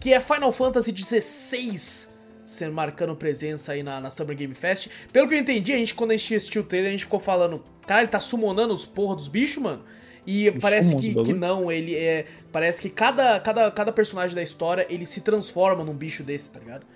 Que 0.00 0.12
é 0.12 0.20
Final 0.20 0.50
Fantasy 0.52 0.92
XVI 0.96 2.08
sendo 2.44 2.72
marcando 2.72 3.14
presença 3.16 3.72
aí 3.72 3.82
na, 3.82 4.00
na 4.00 4.10
Summer 4.10 4.36
Game 4.36 4.54
Fest. 4.54 4.88
Pelo 5.12 5.28
que 5.28 5.34
eu 5.34 5.38
entendi, 5.38 5.72
a 5.72 5.76
gente, 5.76 5.94
quando 5.94 6.10
a 6.10 6.16
gente 6.16 6.34
assistiu 6.34 6.62
o 6.62 6.64
trailer, 6.64 6.88
a 6.88 6.92
gente 6.92 7.04
ficou 7.04 7.20
falando, 7.20 7.62
cara, 7.86 8.02
ele 8.02 8.08
tá 8.08 8.20
summonando 8.20 8.74
os 8.74 8.84
porra 8.84 9.16
dos 9.16 9.28
bichos, 9.28 9.62
mano. 9.62 9.82
E 10.26 10.50
parece 10.52 10.96
que, 10.96 11.14
que 11.22 11.32
não, 11.34 11.70
ele 11.70 11.94
é. 11.94 12.24
Parece 12.50 12.80
que 12.80 12.88
cada, 12.88 13.38
cada, 13.40 13.70
cada 13.70 13.92
personagem 13.92 14.34
da 14.34 14.42
história 14.42 14.86
ele 14.88 15.04
se 15.04 15.20
transforma 15.20 15.84
num 15.84 15.92
bicho 15.92 16.22
desse, 16.22 16.50
tá 16.50 16.58
ligado? 16.58 16.86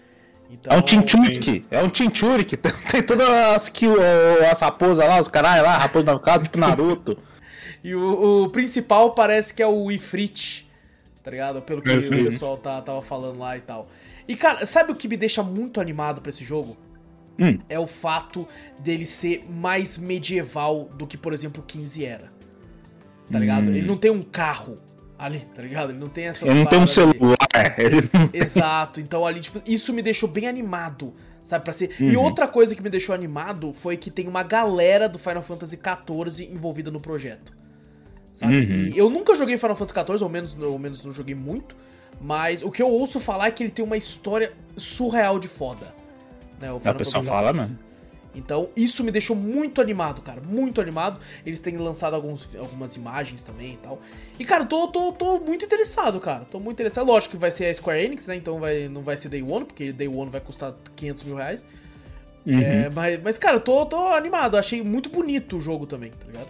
Então, 0.50 0.72
É 0.72 0.76
um 0.76 0.82
Tinchurik. 0.82 1.64
É 1.70 1.82
um 1.82 1.90
Tinchurik. 1.90 2.56
Tem, 2.56 2.72
tem 2.90 3.02
todas 3.02 3.28
as, 3.28 3.68
kill, 3.68 3.96
as 4.50 4.60
raposas 4.60 5.06
lá, 5.06 5.20
os 5.20 5.28
caralho 5.28 5.62
lá, 5.62 5.76
raposa 5.76 6.18
casa, 6.18 6.44
tipo 6.44 6.58
Naruto. 6.58 7.16
E 7.84 7.94
o, 7.94 8.44
o 8.44 8.50
principal 8.50 9.12
parece 9.12 9.54
que 9.54 9.62
é 9.62 9.66
o 9.66 9.88
Ifrit, 9.88 10.68
tá 11.22 11.30
ligado? 11.30 11.62
Pelo 11.62 11.80
que 11.80 11.88
É, 11.88 11.96
o 11.96 12.26
pessoal 12.26 12.58
tá, 12.58 12.82
tava 12.82 13.00
falando 13.00 13.38
lá 13.38 13.56
e 13.56 13.60
tal. 13.60 13.88
E, 14.28 14.36
cara, 14.36 14.66
sabe 14.66 14.92
o 14.92 14.94
que 14.94 15.08
me 15.08 15.16
deixa 15.16 15.42
muito 15.42 15.80
animado 15.80 16.20
pra 16.20 16.28
esse 16.28 16.44
jogo? 16.44 16.76
Hum. 17.38 17.58
É 17.68 17.78
o 17.78 17.86
fato 17.86 18.46
dele 18.80 19.06
ser 19.06 19.44
mais 19.48 19.96
medieval 19.96 20.90
do 20.96 21.06
que, 21.06 21.16
por 21.16 21.32
exemplo, 21.32 21.62
o 21.62 21.66
15 21.66 22.04
era. 22.04 22.28
Tá 23.30 23.38
ligado? 23.38 23.70
Ele 23.70 23.86
não 23.86 23.96
tem 23.96 24.10
um 24.10 24.22
carro 24.22 24.76
ali, 25.18 25.40
tá 25.54 25.62
ligado? 25.62 25.90
Ele 25.90 25.98
não 25.98 26.08
tem 26.08 26.26
essas 26.26 26.42
Ele 26.42 26.60
não 26.60 26.66
tem 26.66 26.78
um 26.78 26.86
celular. 26.86 27.36
Exato, 28.32 29.00
então 29.00 29.24
ali, 29.26 29.40
tipo, 29.40 29.60
isso 29.66 29.92
me 29.92 30.02
deixou 30.02 30.28
bem 30.28 30.46
animado, 30.46 31.14
sabe, 31.42 31.64
pra 31.64 31.72
ser... 31.72 31.90
Uhum. 32.00 32.10
E 32.10 32.16
outra 32.16 32.46
coisa 32.46 32.74
que 32.74 32.82
me 32.82 32.90
deixou 32.90 33.14
animado 33.14 33.72
foi 33.72 33.96
que 33.96 34.10
tem 34.10 34.28
uma 34.28 34.42
galera 34.42 35.08
do 35.08 35.18
Final 35.18 35.42
Fantasy 35.42 35.76
XIV 35.76 36.52
envolvida 36.52 36.90
no 36.90 37.00
projeto, 37.00 37.52
sabe? 38.32 38.58
Uhum. 38.58 38.92
Eu 38.94 39.10
nunca 39.10 39.34
joguei 39.34 39.56
Final 39.56 39.76
Fantasy 39.76 40.06
XIV, 40.06 40.22
ou 40.22 40.30
menos, 40.30 40.58
ou 40.58 40.78
menos 40.78 41.04
não 41.04 41.12
joguei 41.12 41.34
muito, 41.34 41.76
mas 42.20 42.62
o 42.62 42.70
que 42.70 42.82
eu 42.82 42.88
ouço 42.88 43.20
falar 43.20 43.48
é 43.48 43.50
que 43.50 43.62
ele 43.62 43.70
tem 43.70 43.84
uma 43.84 43.96
história 43.96 44.52
surreal 44.76 45.38
de 45.38 45.48
foda, 45.48 45.94
né, 46.60 46.72
o 46.72 46.80
pessoal 46.80 47.22
fala 47.22 47.52
mesmo. 47.52 47.78
Então, 48.38 48.68
isso 48.76 49.02
me 49.02 49.10
deixou 49.10 49.34
muito 49.34 49.80
animado, 49.80 50.22
cara. 50.22 50.40
Muito 50.40 50.80
animado. 50.80 51.18
Eles 51.44 51.60
têm 51.60 51.76
lançado 51.76 52.14
alguns, 52.14 52.54
algumas 52.56 52.94
imagens 52.94 53.42
também 53.42 53.72
e 53.72 53.76
tal. 53.78 54.00
E, 54.38 54.44
cara, 54.44 54.64
tô, 54.64 54.86
tô, 54.86 55.12
tô 55.12 55.40
muito 55.40 55.64
interessado, 55.64 56.20
cara. 56.20 56.44
Tô 56.44 56.60
muito 56.60 56.76
interessado. 56.76 57.06
Lógico 57.06 57.32
que 57.32 57.40
vai 57.40 57.50
ser 57.50 57.66
a 57.66 57.74
Square 57.74 58.04
Enix, 58.04 58.28
né? 58.28 58.36
Então 58.36 58.60
vai, 58.60 58.88
não 58.88 59.02
vai 59.02 59.16
ser 59.16 59.28
Day 59.28 59.42
One, 59.42 59.64
porque 59.64 59.92
Day 59.92 60.06
One 60.06 60.30
vai 60.30 60.40
custar 60.40 60.72
500 60.94 61.24
mil 61.24 61.36
reais. 61.36 61.64
Uhum. 62.46 62.60
É, 62.60 62.90
mas, 62.90 63.20
mas, 63.22 63.38
cara, 63.38 63.56
eu 63.56 63.60
tô, 63.60 63.84
tô 63.86 64.06
animado. 64.08 64.56
Achei 64.56 64.82
muito 64.82 65.10
bonito 65.10 65.56
o 65.56 65.60
jogo 65.60 65.84
também, 65.86 66.10
tá 66.10 66.26
ligado? 66.26 66.48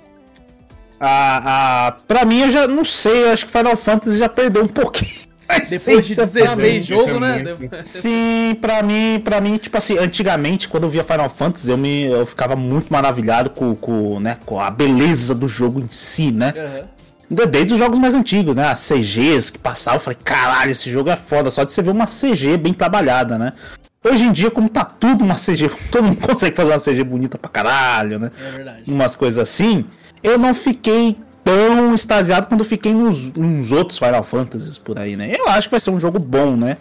A, 1.01 1.87
a, 1.87 1.93
pra 1.93 2.25
mim, 2.27 2.41
eu 2.41 2.51
já 2.51 2.69
não 2.69 2.85
sei. 2.85 3.25
Eu 3.25 3.31
acho 3.31 3.47
que 3.47 3.53
Final 3.53 3.77
Fantasy 3.77 4.19
já 4.19 4.29
perdeu 4.29 4.63
um 4.63 4.69
pouquinho. 4.69 5.28
Depois 5.49 6.07
de 6.07 6.13
essência 6.13 6.15
pra 6.15 6.55
16 6.55 6.57
mim. 6.57 6.79
isso 6.79 6.93
é 6.93 6.97
jogos, 6.97 7.21
né? 7.21 7.83
Sim, 7.83 8.57
pra 8.61 8.83
mim, 8.83 9.21
pra 9.25 9.41
mim, 9.41 9.57
tipo 9.57 9.77
assim, 9.79 9.99
antigamente, 9.99 10.69
quando 10.69 10.85
eu 10.85 10.91
via 10.91 11.03
Final 11.03 11.31
Fantasy, 11.31 11.71
eu, 11.71 11.79
me, 11.79 12.05
eu 12.05 12.27
ficava 12.27 12.55
muito 12.55 12.93
maravilhado 12.93 13.51
com, 13.51 13.75
com, 13.75 14.21
né, 14.21 14.37
com 14.45 14.61
a 14.61 14.71
beleza 14.71 15.35
do 15.35 15.49
jogo 15.49 15.81
em 15.81 15.89
si, 15.89 16.31
né? 16.31 16.53
Aham. 16.57 16.99
Desde 17.47 17.75
os 17.75 17.79
jogos 17.79 17.99
mais 17.99 18.15
antigos, 18.15 18.57
né? 18.57 18.67
As 18.69 18.89
CGs 18.89 19.53
que 19.53 19.59
passavam, 19.59 19.97
eu 19.97 20.01
falei, 20.01 20.19
caralho, 20.25 20.71
esse 20.71 20.91
jogo 20.91 21.11
é 21.11 21.17
foda, 21.17 21.51
só 21.51 21.63
de 21.63 21.73
você 21.73 21.83
ver 21.83 21.91
uma 21.91 22.07
CG 22.07 22.57
bem 22.57 22.73
trabalhada, 22.73 23.37
né? 23.39 23.53
Hoje 24.03 24.25
em 24.25 24.33
dia, 24.33 24.51
como 24.51 24.69
tá 24.69 24.85
tudo 24.85 25.25
uma 25.25 25.35
CG, 25.35 25.71
todo 25.93 26.05
mundo 26.05 26.21
consegue 26.21 26.57
fazer 26.57 26.71
uma 26.71 26.81
CG 26.81 27.05
bonita 27.05 27.37
pra 27.37 27.51
caralho, 27.51 28.19
né? 28.19 28.31
É 28.41 28.51
verdade. 28.51 28.83
Umas 28.87 29.15
coisas 29.15 29.39
assim, 29.39 29.85
eu 30.23 30.39
não 30.39 30.55
fiquei 30.55 31.19
tão 31.49 31.95
extasiado 31.95 32.47
quando 32.47 32.61
eu 32.61 32.67
fiquei 32.67 32.93
nos, 32.93 33.33
nos 33.33 33.73
outros 33.73 33.99
Final 33.99 34.23
Fantasies 34.23 34.79
por 34.79 34.99
aí, 34.99 35.17
né? 35.17 35.35
Eu 35.39 35.49
acho 35.49 35.69
que 35.69 35.73
vai 35.73 35.81
ser 35.81 35.91
um 35.91 36.01
jogo 36.01 36.19
bom, 36.19 36.57
né? 36.57 36.77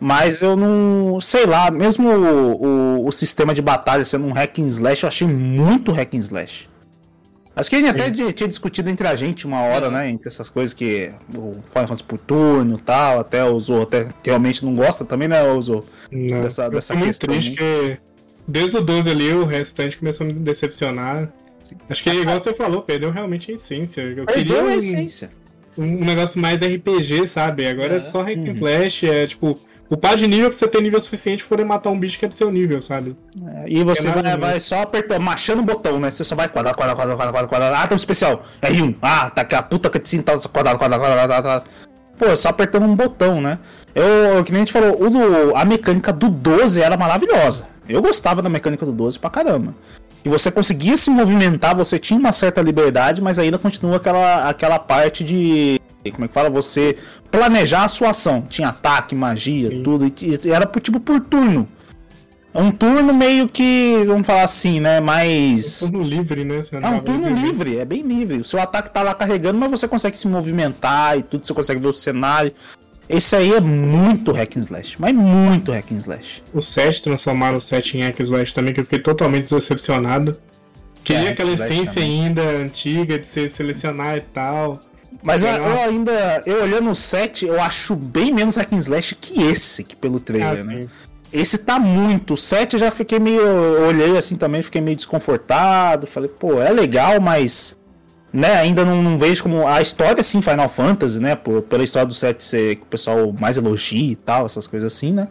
Mas 0.00 0.42
eu 0.42 0.56
não. 0.56 1.20
Sei 1.20 1.46
lá, 1.46 1.70
mesmo 1.70 2.08
o, 2.10 2.62
o, 3.02 3.06
o 3.06 3.12
sistema 3.12 3.54
de 3.54 3.62
batalha 3.62 4.04
sendo 4.04 4.26
um 4.26 4.32
hack 4.32 4.58
and 4.58 4.66
slash, 4.66 5.02
eu 5.04 5.08
achei 5.08 5.26
muito 5.28 5.92
hack 5.92 6.12
and 6.14 6.18
slash. 6.18 6.68
Acho 7.54 7.68
que 7.70 7.76
a 7.76 7.78
gente 7.80 7.90
até 7.90 8.08
de- 8.10 8.32
tinha 8.32 8.48
discutido 8.48 8.88
entre 8.88 9.06
a 9.06 9.14
gente 9.14 9.46
uma 9.46 9.60
hora, 9.60 9.90
né? 9.90 10.10
Entre 10.10 10.26
essas 10.28 10.48
coisas 10.50 10.72
que 10.72 11.12
o 11.36 11.52
Final 11.52 11.86
Fantasy 11.86 12.02
por 12.04 12.18
turno 12.18 12.76
e 12.78 12.80
tal, 12.80 13.20
até 13.20 13.44
o 13.44 13.60
Zorro 13.60 13.82
até 13.82 14.08
realmente 14.24 14.64
não 14.64 14.74
gosta 14.74 15.04
também, 15.04 15.28
né, 15.28 15.42
o 15.42 15.60
Zorro? 15.60 15.84
Não. 16.10 16.40
Dessa- 16.40 16.64
eu 16.64 16.70
dessa 16.70 16.94
tô 16.94 16.98
muito 16.98 17.08
questão 17.08 17.28
triste 17.30 17.50
que 17.52 17.98
desde 18.48 18.78
o 18.78 18.80
12 18.80 19.10
ali 19.10 19.32
o 19.34 19.44
restante 19.44 19.98
começou 19.98 20.24
a 20.26 20.28
me 20.28 20.34
decepcionar. 20.34 21.28
Acho 21.88 22.02
que, 22.02 22.10
igual 22.10 22.38
você 22.40 22.52
falou, 22.54 22.82
perdeu 22.82 23.10
realmente 23.10 23.50
a 23.50 23.54
essência. 23.54 24.00
Eu 24.02 24.26
queria 24.26 24.26
Perdeu 24.26 24.60
a 24.60 24.64
um, 24.64 24.70
essência. 24.70 25.30
um 25.76 26.04
negócio 26.04 26.40
mais 26.40 26.60
RPG, 26.62 27.26
sabe? 27.26 27.66
Agora 27.66 27.94
é, 27.94 27.96
É. 27.96 28.00
só 28.00 28.22
hack 28.22 28.36
Uhum. 28.38 28.44
and 28.48 28.50
slash, 28.52 29.08
é 29.08 29.26
tipo, 29.26 29.58
upar 29.90 30.16
de 30.16 30.26
nível 30.26 30.48
pra 30.50 30.58
você 30.58 30.66
ter 30.68 30.80
nível 30.82 31.00
suficiente 31.00 31.42
pra 31.44 31.50
poder 31.50 31.64
matar 31.64 31.90
um 31.90 31.98
bicho 31.98 32.18
que 32.18 32.24
é 32.24 32.28
do 32.28 32.34
seu 32.34 32.50
nível, 32.50 32.80
sabe? 32.82 33.16
É, 33.56 33.64
E 33.68 33.82
você 33.84 34.08
É 34.08 34.10
vai, 34.10 34.22
demais. 34.22 34.40
vai 34.40 34.60
só 34.60 34.82
apertando, 34.82 35.20
machando 35.22 35.62
o 35.62 35.64
botão, 35.64 35.98
né? 36.00 36.10
Você 36.10 36.24
só 36.24 36.34
vai 36.34 36.48
quadrado, 36.48 36.76
quadrado, 36.76 36.96
quadrado, 36.98 37.16
quadrado, 37.18 37.48
quadrado. 37.48 37.74
Ah, 37.76 37.86
tem 37.86 37.94
um 37.94 37.96
especial. 37.96 38.42
R1. 38.62 38.96
Ah, 39.02 39.30
tá 39.30 39.42
aqui 39.42 39.54
a 39.54 39.62
puta 39.62 39.90
cutscene, 39.90 40.22
tá 40.22 40.32
quadrado, 40.48 40.78
quadrado, 40.78 41.00
quadrado, 41.02 41.20
quadrado, 41.20 41.42
quadrado. 41.42 41.64
Pô, 42.18 42.26
é 42.26 42.36
só 42.36 42.50
apertando 42.50 42.84
um 42.84 42.94
botão, 42.94 43.40
né? 43.40 43.58
Eu, 43.94 44.44
que 44.44 44.52
nem 44.52 44.62
a 44.62 44.64
gente 44.64 44.72
falou, 44.72 45.02
o 45.02 45.10
do- 45.10 45.56
a 45.56 45.64
mecânica 45.64 46.12
do 46.12 46.28
12 46.28 46.80
era 46.80 46.96
maravilhosa. 46.96 47.66
Eu 47.88 48.00
gostava 48.00 48.40
da 48.40 48.48
mecânica 48.48 48.86
do 48.86 48.92
12 48.92 49.18
pra 49.18 49.28
caramba. 49.28 49.74
E 50.24 50.28
você 50.28 50.50
conseguia 50.50 50.96
se 50.96 51.10
movimentar, 51.10 51.74
você 51.74 51.98
tinha 51.98 52.18
uma 52.18 52.32
certa 52.32 52.60
liberdade, 52.62 53.20
mas 53.20 53.38
ainda 53.38 53.58
continua 53.58 53.96
aquela, 53.96 54.48
aquela 54.48 54.78
parte 54.78 55.24
de. 55.24 55.80
Como 56.12 56.24
é 56.24 56.28
que 56.28 56.34
fala? 56.34 56.50
Você 56.50 56.96
planejar 57.30 57.84
a 57.84 57.88
sua 57.88 58.10
ação. 58.10 58.42
Tinha 58.48 58.68
ataque, 58.68 59.14
magia, 59.14 59.70
Sim. 59.70 59.82
tudo. 59.82 60.06
E, 60.06 60.40
e 60.44 60.50
era 60.50 60.66
por, 60.66 60.80
tipo 60.80 61.00
por 61.00 61.20
turno. 61.20 61.68
É 62.54 62.60
um 62.60 62.70
turno 62.70 63.14
meio 63.14 63.48
que, 63.48 64.04
vamos 64.06 64.26
falar 64.26 64.42
assim, 64.42 64.78
né? 64.78 65.00
Mais. 65.00 65.80
Turno 65.80 66.02
livre, 66.02 66.44
né? 66.44 66.60
Você 66.60 66.76
É 66.76 66.88
um 66.88 67.00
turno 67.00 67.28
livre, 67.34 67.78
é 67.78 67.84
bem 67.84 68.02
livre. 68.02 68.38
O 68.38 68.44
seu 68.44 68.60
ataque 68.60 68.90
tá 68.90 69.02
lá 69.02 69.14
carregando, 69.14 69.58
mas 69.58 69.70
você 69.70 69.88
consegue 69.88 70.16
se 70.16 70.28
movimentar 70.28 71.18
e 71.18 71.22
tudo, 71.22 71.46
você 71.46 71.54
consegue 71.54 71.80
ver 71.80 71.88
o 71.88 71.92
cenário. 71.92 72.52
Esse 73.12 73.36
aí 73.36 73.52
é 73.52 73.60
muito 73.60 74.32
hack 74.32 74.56
and 74.56 74.60
slash, 74.60 74.96
mas 74.98 75.14
muito 75.14 75.70
hack 75.70 75.92
and 75.92 75.96
slash. 75.96 76.42
O 76.52 76.62
7 76.62 77.02
transformaram 77.02 77.58
o 77.58 77.60
7 77.60 77.98
em 77.98 78.02
hack 78.02 78.18
and 78.18 78.22
slash 78.22 78.54
também, 78.54 78.72
que 78.72 78.80
eu 78.80 78.84
fiquei 78.84 78.98
totalmente 78.98 79.48
decepcionado. 79.54 80.36
Queria 81.04 81.28
É, 81.28 81.32
aquela 81.32 81.52
essência 81.52 82.00
também. 82.00 82.24
ainda 82.26 82.42
antiga 82.42 83.18
de 83.18 83.26
você 83.26 83.48
selecionar 83.48 84.16
e 84.16 84.20
tal. 84.22 84.80
Mas 85.22 85.44
eu, 85.44 85.50
eu 85.50 85.80
ainda, 85.82 86.42
eu 86.46 86.62
olhando 86.62 86.90
o 86.90 86.94
set, 86.96 87.44
eu 87.44 87.60
acho 87.60 87.94
bem 87.94 88.32
menos 88.32 88.56
hack 88.56 88.72
and 88.72 88.78
slash 88.78 89.14
que 89.20 89.42
esse, 89.42 89.84
que 89.84 89.94
pelo 89.94 90.18
trailer, 90.18 90.60
Ah, 90.60 90.64
né? 90.64 90.86
Esse 91.32 91.58
tá 91.58 91.78
muito. 91.78 92.34
O 92.34 92.36
7 92.36 92.74
eu 92.74 92.80
já 92.80 92.90
fiquei 92.90 93.18
meio. 93.18 93.40
eu 93.40 93.86
Olhei 93.88 94.16
assim 94.18 94.36
também, 94.36 94.60
fiquei 94.62 94.80
meio 94.80 94.96
desconfortado. 94.96 96.06
Falei, 96.06 96.28
pô, 96.28 96.60
é 96.60 96.70
legal, 96.70 97.20
mas. 97.20 97.76
Né, 98.32 98.54
ainda 98.54 98.82
não, 98.84 99.02
não 99.02 99.18
vejo 99.18 99.42
como. 99.42 99.66
A 99.68 99.82
história, 99.82 100.22
sim, 100.22 100.40
Final 100.40 100.68
Fantasy, 100.68 101.20
né? 101.20 101.34
Por, 101.36 101.60
pela 101.62 101.84
história 101.84 102.06
do 102.06 102.14
7 102.14 102.42
ser 102.42 102.76
que 102.76 102.82
o 102.82 102.86
pessoal 102.86 103.30
mais 103.38 103.58
elogia 103.58 104.12
e 104.12 104.16
tal, 104.16 104.46
essas 104.46 104.66
coisas 104.66 104.90
assim, 104.92 105.12
né? 105.12 105.28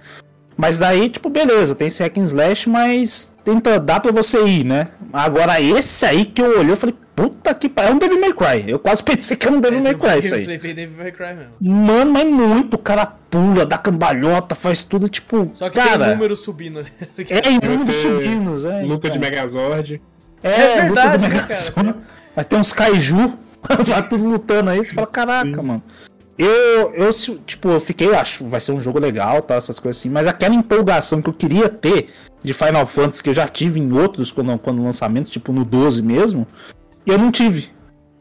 Mas 0.55 0.77
daí, 0.77 1.09
tipo, 1.09 1.27
beleza, 1.27 1.73
tem 1.73 1.87
esse 1.87 2.03
hack 2.03 2.15
and 2.19 2.23
slash, 2.25 2.69
mas 2.69 3.33
tenta, 3.43 3.79
dá 3.79 3.99
pra 3.99 4.11
você 4.11 4.43
ir, 4.45 4.63
né? 4.63 4.89
Agora, 5.11 5.59
esse 5.59 6.05
aí 6.05 6.25
que 6.25 6.39
eu 6.39 6.59
olhei, 6.59 6.71
eu 6.73 6.77
falei, 6.77 6.93
puta 7.15 7.55
que 7.55 7.67
pariu. 7.67 7.89
É 7.89 7.93
um 7.95 7.97
Devil 7.97 8.19
May 8.21 8.33
Cry. 8.33 8.69
Eu 8.69 8.77
quase 8.77 9.01
pensei 9.03 9.35
que 9.35 9.47
era 9.47 9.55
um 9.55 9.59
Devil 9.59 9.79
É, 9.79 9.81
May 9.81 9.95
Cry 9.95 10.19
isso 10.19 10.35
aí. 10.35 10.45
Devil 10.45 10.91
May 10.95 11.11
Cry 11.11 11.33
mesmo. 11.33 11.51
Mano, 11.59 12.11
mas 12.11 12.25
muito. 12.25 12.75
O 12.75 12.77
cara 12.77 13.07
pula, 13.07 13.65
dá 13.65 13.79
cambalhota, 13.79 14.53
faz 14.53 14.83
tudo, 14.83 15.09
tipo. 15.09 15.49
Só 15.55 15.69
que 15.71 15.77
cara, 15.77 16.05
tem 16.05 16.13
números 16.13 16.41
subindo 16.41 16.79
ali. 16.79 16.89
É, 17.29 17.67
números 17.67 17.95
subindo, 17.95 18.69
é. 18.69 18.83
Luta 18.83 19.09
de 19.09 19.17
então. 19.17 19.29
Megazord. 19.29 20.01
É, 20.43 20.49
É 20.49 20.87
luta 20.87 21.01
verdade, 21.01 21.17
do 21.17 21.21
né, 21.23 21.29
Megazord. 21.41 21.73
cara? 21.73 21.95
Mas 22.35 22.45
tem 22.45 22.59
uns 22.59 22.73
kaiju 22.73 23.37
lá 23.87 24.01
tudo 24.03 24.27
lutando 24.27 24.69
aí. 24.69 24.77
Você 24.83 24.93
fala, 24.93 25.07
caraca, 25.07 25.61
Sim. 25.61 25.67
mano. 25.67 25.83
Eu, 26.37 26.91
eu, 26.95 27.09
tipo, 27.45 27.69
eu 27.69 27.79
fiquei, 27.79 28.15
acho, 28.15 28.47
vai 28.49 28.59
ser 28.59 28.71
um 28.71 28.81
jogo 28.81 28.97
legal, 28.97 29.43
tá, 29.43 29.55
essas 29.55 29.77
coisas 29.77 29.99
assim, 29.99 30.09
mas 30.09 30.25
aquela 30.25 30.55
empolgação 30.55 31.21
que 31.21 31.29
eu 31.29 31.33
queria 31.33 31.69
ter 31.69 32.09
de 32.41 32.51
Final 32.53 32.85
Fantasy, 32.87 33.21
que 33.21 33.29
eu 33.29 33.33
já 33.33 33.47
tive 33.47 33.79
em 33.79 33.91
outros, 33.93 34.31
quando, 34.31 34.57
quando 34.57 34.81
lançamento, 34.83 35.29
tipo 35.29 35.53
no 35.53 35.63
12 35.63 36.01
mesmo, 36.01 36.47
eu 37.05 37.17
não 37.19 37.31
tive. 37.31 37.69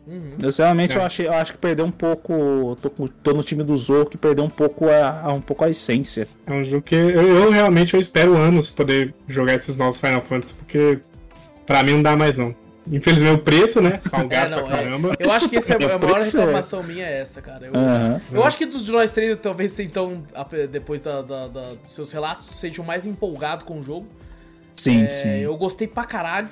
Uhum. 0.07 0.33
Eu, 0.43 0.51
realmente, 0.59 0.97
É. 0.97 1.01
eu, 1.01 1.03
achei, 1.05 1.27
eu 1.29 1.33
acho 1.33 1.53
que 1.53 1.59
perdeu 1.59 1.87
um 1.87 1.91
pouco, 1.91 2.77
tô, 2.83 2.91
tô 2.91 3.33
no 3.33 3.43
time 3.43 3.63
do 3.63 3.75
Zorro, 3.77 4.07
que 4.07 4.19
perdeu 4.19 4.45
um 4.45 4.51
pouco 4.51 4.87
a, 4.91 5.23
a- 5.23 5.33
um 5.33 5.41
pouco 5.41 5.65
a 5.65 5.71
essência. 5.71 6.29
É 6.47 6.53
um 6.53 6.63
jogo 6.65 6.83
que 6.83 6.95
eu, 6.97 7.09
eu 7.11 7.51
realmente 7.51 7.95
eu 7.95 8.01
espero 8.01 8.37
anos 8.37 8.69
poder 8.69 9.15
jogar 9.29 9.55
esses 9.55 9.77
novos 9.77 9.99
Final 9.99 10.21
Fantasy, 10.21 10.57
porque 10.57 10.99
pra 11.65 11.83
mim 11.83 11.93
não 11.93 12.03
dá 12.03 12.17
mais 12.17 12.37
não. 12.37 12.55
Infelizmente 12.91 13.35
o 13.41 13.43
preço, 13.43 13.81
né? 13.81 14.01
Salgado 14.03 14.55
É, 14.55 14.57
não, 14.57 14.65
pra 14.67 14.77
é. 14.77 14.83
caramba. 14.85 15.13
Eu 15.19 15.31
acho 15.31 15.49
que 15.49 15.57
esse 15.57 15.73
é, 15.73 15.77
a 15.77 15.99
maior 15.99 16.19
é. 16.19 16.25
reclamação 16.25 16.83
minha 16.83 17.07
é 17.07 17.21
essa, 17.21 17.41
cara. 17.41 17.67
Eu, 17.67 17.75
Aham. 17.75 18.21
eu 18.33 18.43
acho 18.45 18.59
que 18.59 18.67
dos 18.67 18.85
de 18.85 18.93
nós 18.93 19.13
três, 19.13 19.39
talvez 19.41 19.79
então, 19.79 20.23
depois 20.71 21.03
da- 21.03 21.23
da- 21.23 21.49
da- 21.49 21.75
dos 21.75 21.91
seus 21.93 22.13
relatos, 22.13 22.47
sejam 22.49 22.85
mais 22.85 23.07
empolgado 23.07 23.65
com 23.65 23.79
o 23.79 23.83
jogo. 23.83 24.07
Sim, 24.75 25.03
É, 25.05 25.09
sim. 25.09 25.29
eu 25.41 25.57
gostei 25.57 25.87
pra 25.87 26.05
caralho. 26.05 26.49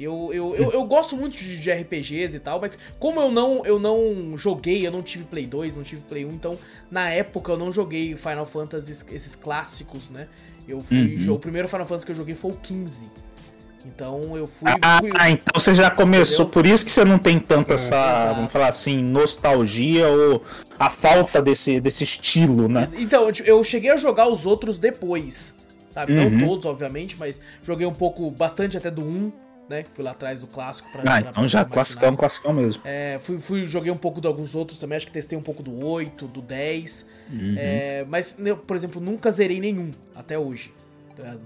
Eu, 0.00 0.30
eu, 0.32 0.54
eu, 0.54 0.70
eu 0.70 0.84
gosto 0.84 1.16
muito 1.16 1.36
de, 1.36 1.58
de 1.58 1.70
RPGs 1.72 2.36
e 2.36 2.38
tal, 2.40 2.60
mas 2.60 2.78
como 3.00 3.20
eu 3.20 3.32
não, 3.32 3.66
eu 3.66 3.80
não 3.80 4.36
joguei, 4.36 4.86
eu 4.86 4.92
não 4.92 5.02
tive 5.02 5.24
Play 5.24 5.44
2, 5.44 5.74
não 5.74 5.82
tive 5.82 6.02
Play 6.02 6.24
1, 6.24 6.28
então 6.30 6.56
na 6.88 7.10
época 7.10 7.50
eu 7.50 7.58
não 7.58 7.72
joguei 7.72 8.14
Final 8.14 8.46
Fantasy, 8.46 8.92
esses 8.92 9.34
clássicos, 9.34 10.08
né? 10.08 10.28
Eu 10.68 10.80
fui. 10.80 11.16
Uhum. 11.16 11.34
O 11.34 11.38
primeiro 11.38 11.66
Final 11.66 11.84
Fantasy 11.84 12.06
que 12.06 12.12
eu 12.12 12.16
joguei 12.16 12.36
foi 12.36 12.52
o 12.52 12.54
15. 12.54 13.08
Então 13.94 14.36
eu 14.36 14.46
fui. 14.46 14.68
Ah, 14.82 14.98
fui- 15.00 15.10
então 15.30 15.60
você 15.60 15.74
já 15.74 15.90
começou, 15.90 16.46
Entendeu? 16.46 16.52
por 16.52 16.66
isso 16.66 16.84
que 16.84 16.90
você 16.90 17.04
não 17.04 17.18
tem 17.18 17.38
tanto 17.38 17.72
essa, 17.74 17.94
exato. 17.94 18.34
vamos 18.36 18.52
falar 18.52 18.68
assim, 18.68 18.98
nostalgia 19.02 20.06
ou 20.08 20.42
a 20.78 20.90
falta 20.90 21.40
desse, 21.40 21.80
desse 21.80 22.04
estilo, 22.04 22.68
né? 22.68 22.88
Então, 22.98 23.30
tipo, 23.32 23.48
eu 23.48 23.62
cheguei 23.64 23.90
a 23.90 23.96
jogar 23.96 24.28
os 24.28 24.46
outros 24.46 24.78
depois, 24.78 25.54
sabe? 25.88 26.12
Uhum. 26.12 26.30
Não 26.30 26.46
todos, 26.48 26.66
obviamente, 26.66 27.16
mas 27.18 27.40
joguei 27.62 27.86
um 27.86 27.94
pouco, 27.94 28.30
bastante 28.30 28.76
até 28.76 28.90
do 28.90 29.02
1, 29.02 29.32
né? 29.68 29.84
Fui 29.94 30.04
lá 30.04 30.12
atrás 30.12 30.40
do 30.40 30.46
clássico 30.46 30.90
pra. 30.92 31.00
Ah, 31.02 31.20
pra- 31.20 31.30
então 31.30 31.48
já 31.48 31.64
classicão, 31.64 32.14
classicão 32.16 32.52
mesmo. 32.52 32.80
É, 32.84 33.18
fui, 33.22 33.38
fui, 33.38 33.66
joguei 33.66 33.90
um 33.90 33.96
pouco 33.96 34.20
de 34.20 34.26
alguns 34.26 34.54
outros 34.54 34.78
também, 34.78 34.96
acho 34.96 35.06
que 35.06 35.12
testei 35.12 35.36
um 35.36 35.42
pouco 35.42 35.62
do 35.62 35.84
8, 35.84 36.26
do 36.26 36.40
10. 36.40 37.06
Uhum. 37.30 37.54
É, 37.58 38.06
mas, 38.08 38.36
né, 38.38 38.54
por 38.54 38.76
exemplo, 38.76 39.00
nunca 39.00 39.30
zerei 39.30 39.60
nenhum 39.60 39.90
até 40.14 40.38
hoje. 40.38 40.72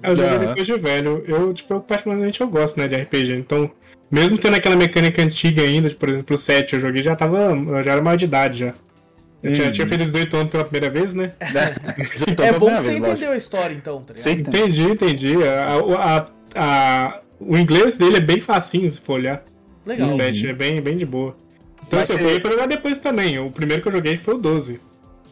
Eu 0.03 0.17
joguei 0.17 0.39
depois 0.39 0.67
de 0.67 0.77
velho. 0.77 1.25
Eu, 1.27 1.53
tipo, 1.55 1.75
eu 1.75 1.81
particularmente 1.81 2.41
eu 2.41 2.49
gosto, 2.49 2.79
né, 2.79 2.87
de 2.89 2.97
RPG. 2.97 3.35
Então, 3.37 3.71
mesmo 4.11 4.37
tendo 4.39 4.57
aquela 4.57 4.77
mecânica 4.77 5.23
antiga 5.23 5.63
ainda, 5.63 5.89
de, 5.89 5.95
por 5.97 6.09
exemplo, 6.09 6.35
o 6.35 6.39
7 6.39 6.75
eu 6.75 6.81
joguei, 6.81 7.03
já 7.03 7.15
tava. 7.17 7.39
Eu 7.39 7.83
já 7.83 7.93
era 7.93 8.03
maior 8.03 8.17
de 8.17 8.25
idade 8.25 8.59
já. 8.61 8.75
Eu 9.43 9.53
tinha, 9.53 9.67
Uhum. 9.67 9.73
tinha 9.73 9.87
feito 9.89 10.05
18 10.05 10.37
anos 10.37 10.51
pela 10.51 10.63
primeira 10.65 10.89
vez, 10.89 11.15
né? 11.15 11.33
É 12.41 12.53
bom 12.59 12.69
que 12.77 12.83
você 12.83 12.97
entendeu 12.97 13.33
a 13.33 13.37
história, 13.37 13.75
então, 13.75 14.01
tá 14.03 14.15
ligado? 14.15 14.23
Sim. 14.25 14.41
Entendi, 14.41 14.83
entendi. 14.83 15.35
A, 15.43 15.75
a- 15.99 16.27
a- 16.55 17.21
o 17.41 17.57
inglês 17.57 17.97
dele 17.99 18.19
é 18.19 18.21
bem 18.21 18.41
facinho, 18.41 18.89
se 18.89 19.01
for 19.01 19.15
olhar. 19.15 19.43
Legal. 19.85 20.07
O 20.07 20.11
7 20.11 20.47
é 20.49 20.53
bem, 20.53 20.81
bem 20.81 20.97
de 20.97 21.05
boa. 21.05 21.37
Então, 21.85 21.99
Mas 21.99 22.09
assim, 22.09 22.13
eu 22.13 22.19
você- 22.19 22.25
peguei 22.27 22.41
pra 22.41 22.51
jogar 22.53 22.67
depois 22.67 22.99
também. 23.01 23.39
O 23.41 23.51
primeiro 23.51 23.83
que 23.83 23.89
eu 23.89 23.93
joguei 23.93 24.17
foi 24.17 24.35
o 24.35 24.39
12. 24.39 24.81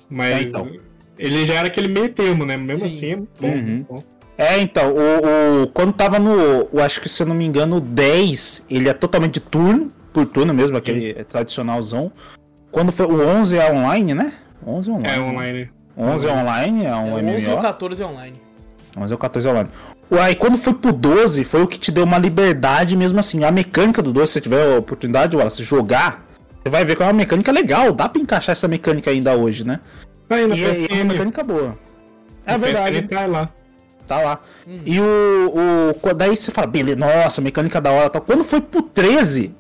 Mas 0.09 0.39
É, 0.41 0.43
então. 0.43 0.69
ele 1.17 1.47
já 1.47 1.55
era 1.55 1.69
aquele 1.69 1.87
meio 1.87 2.09
termo, 2.09 2.45
né? 2.45 2.57
Mesmo 2.57 2.89
Sim. 2.89 2.97
assim, 2.97 3.13
é 3.13 3.17
bom. 3.41 3.49
Uhum. 3.49 3.87
bom. 3.89 4.05
É, 4.43 4.59
então, 4.59 4.95
o, 4.95 5.65
o- 5.65 5.67
quando 5.69 5.93
tava 5.93 6.19
no. 6.19 6.67
Eu 6.73 6.81
acho 6.83 6.99
que, 7.01 7.09
se 7.11 7.23
eu 7.23 7.27
não 7.27 7.35
me 7.35 7.45
engano, 7.45 7.77
o 7.77 7.81
10, 7.81 8.65
ele 8.71 8.89
é 8.89 8.95
totalmente 8.95 9.35
de 9.35 9.41
turno, 9.41 9.93
por 10.15 10.25
turno 10.25 10.55
mesmo, 10.55 10.79
aquele 10.79 11.13
tradicionalzão. 11.25 12.11
Quando 12.73 12.91
foi. 12.91 13.05
O 13.07 13.21
11 13.21 13.59
é 13.59 13.71
online, 13.71 14.15
né? 14.15 14.33
11 14.67 14.89
é 14.89 14.93
online. 14.95 15.15
É 15.15 15.21
online. 15.21 15.71
11 15.97 16.27
é 16.29 16.33
online, 16.33 16.85
é 16.87 16.89
É, 16.89 16.95
um 16.97 17.15
11 17.15 17.23
MMO. 17.47 17.51
ou 17.57 17.59
14 17.61 18.03
é 18.03 18.07
online. 18.07 18.41
11 18.97 19.13
ou 19.13 19.19
14 19.19 19.47
é 19.47 19.51
online. 19.51 19.69
Uai, 20.11 20.35
quando 20.35 20.57
foi 20.57 20.73
pro 20.73 20.91
12, 20.93 21.45
foi 21.45 21.63
o 21.63 21.67
que 21.69 21.79
te 21.79 21.93
deu 21.93 22.05
uma 22.05 22.19
liberdade 22.19 22.97
mesmo 22.97 23.21
assim. 23.21 23.45
A 23.45 23.51
mecânica 23.51 24.01
do 24.01 24.11
12, 24.11 24.27
se 24.29 24.33
você 24.35 24.41
tiver 24.41 24.75
a 24.75 24.79
oportunidade, 24.79 25.37
Wallace, 25.37 25.63
jogar, 25.63 26.25
você 26.65 26.71
vai 26.71 26.83
ver 26.85 26.97
que 26.97 27.03
é 27.03 27.07
uma 27.07 27.13
mecânica 27.13 27.53
legal. 27.53 27.93
Dá 27.93 28.09
pra 28.09 28.21
encaixar 28.23 28.53
essa 28.53 28.67
mecânica 28.67 29.11
ainda 29.11 29.35
hoje, 29.37 29.67
né? 29.67 29.81
Tá 30.27 30.37
aí 30.37 30.47
na 30.47 30.57
E 30.57 30.65
é, 30.65 30.67
e 30.67 30.69
é 30.69 30.79
uma 30.79 30.87
PSN. 30.89 31.05
mecânica 31.05 31.45
boa. 31.45 31.79
É 32.47 32.53
Na 32.53 32.57
verdade. 32.57 33.03
PSN 33.03 33.09
tá 33.09 33.27
lá. 33.27 33.51
Tá 34.11 34.21
lá. 34.21 34.41
E 34.85 35.01
o, 35.01 35.95
o. 35.95 36.15
Daí 36.15 36.37
você 36.37 36.51
fala, 36.51 36.67
beleza, 36.67 36.99
nossa, 36.99 37.41
mecânica 37.41 37.81
da 37.81 37.93
hora 37.93 38.11
tal. 38.11 38.21
Quando 38.21 38.43
foi 38.43 38.61
pro 38.61 38.83
13, 38.83 39.55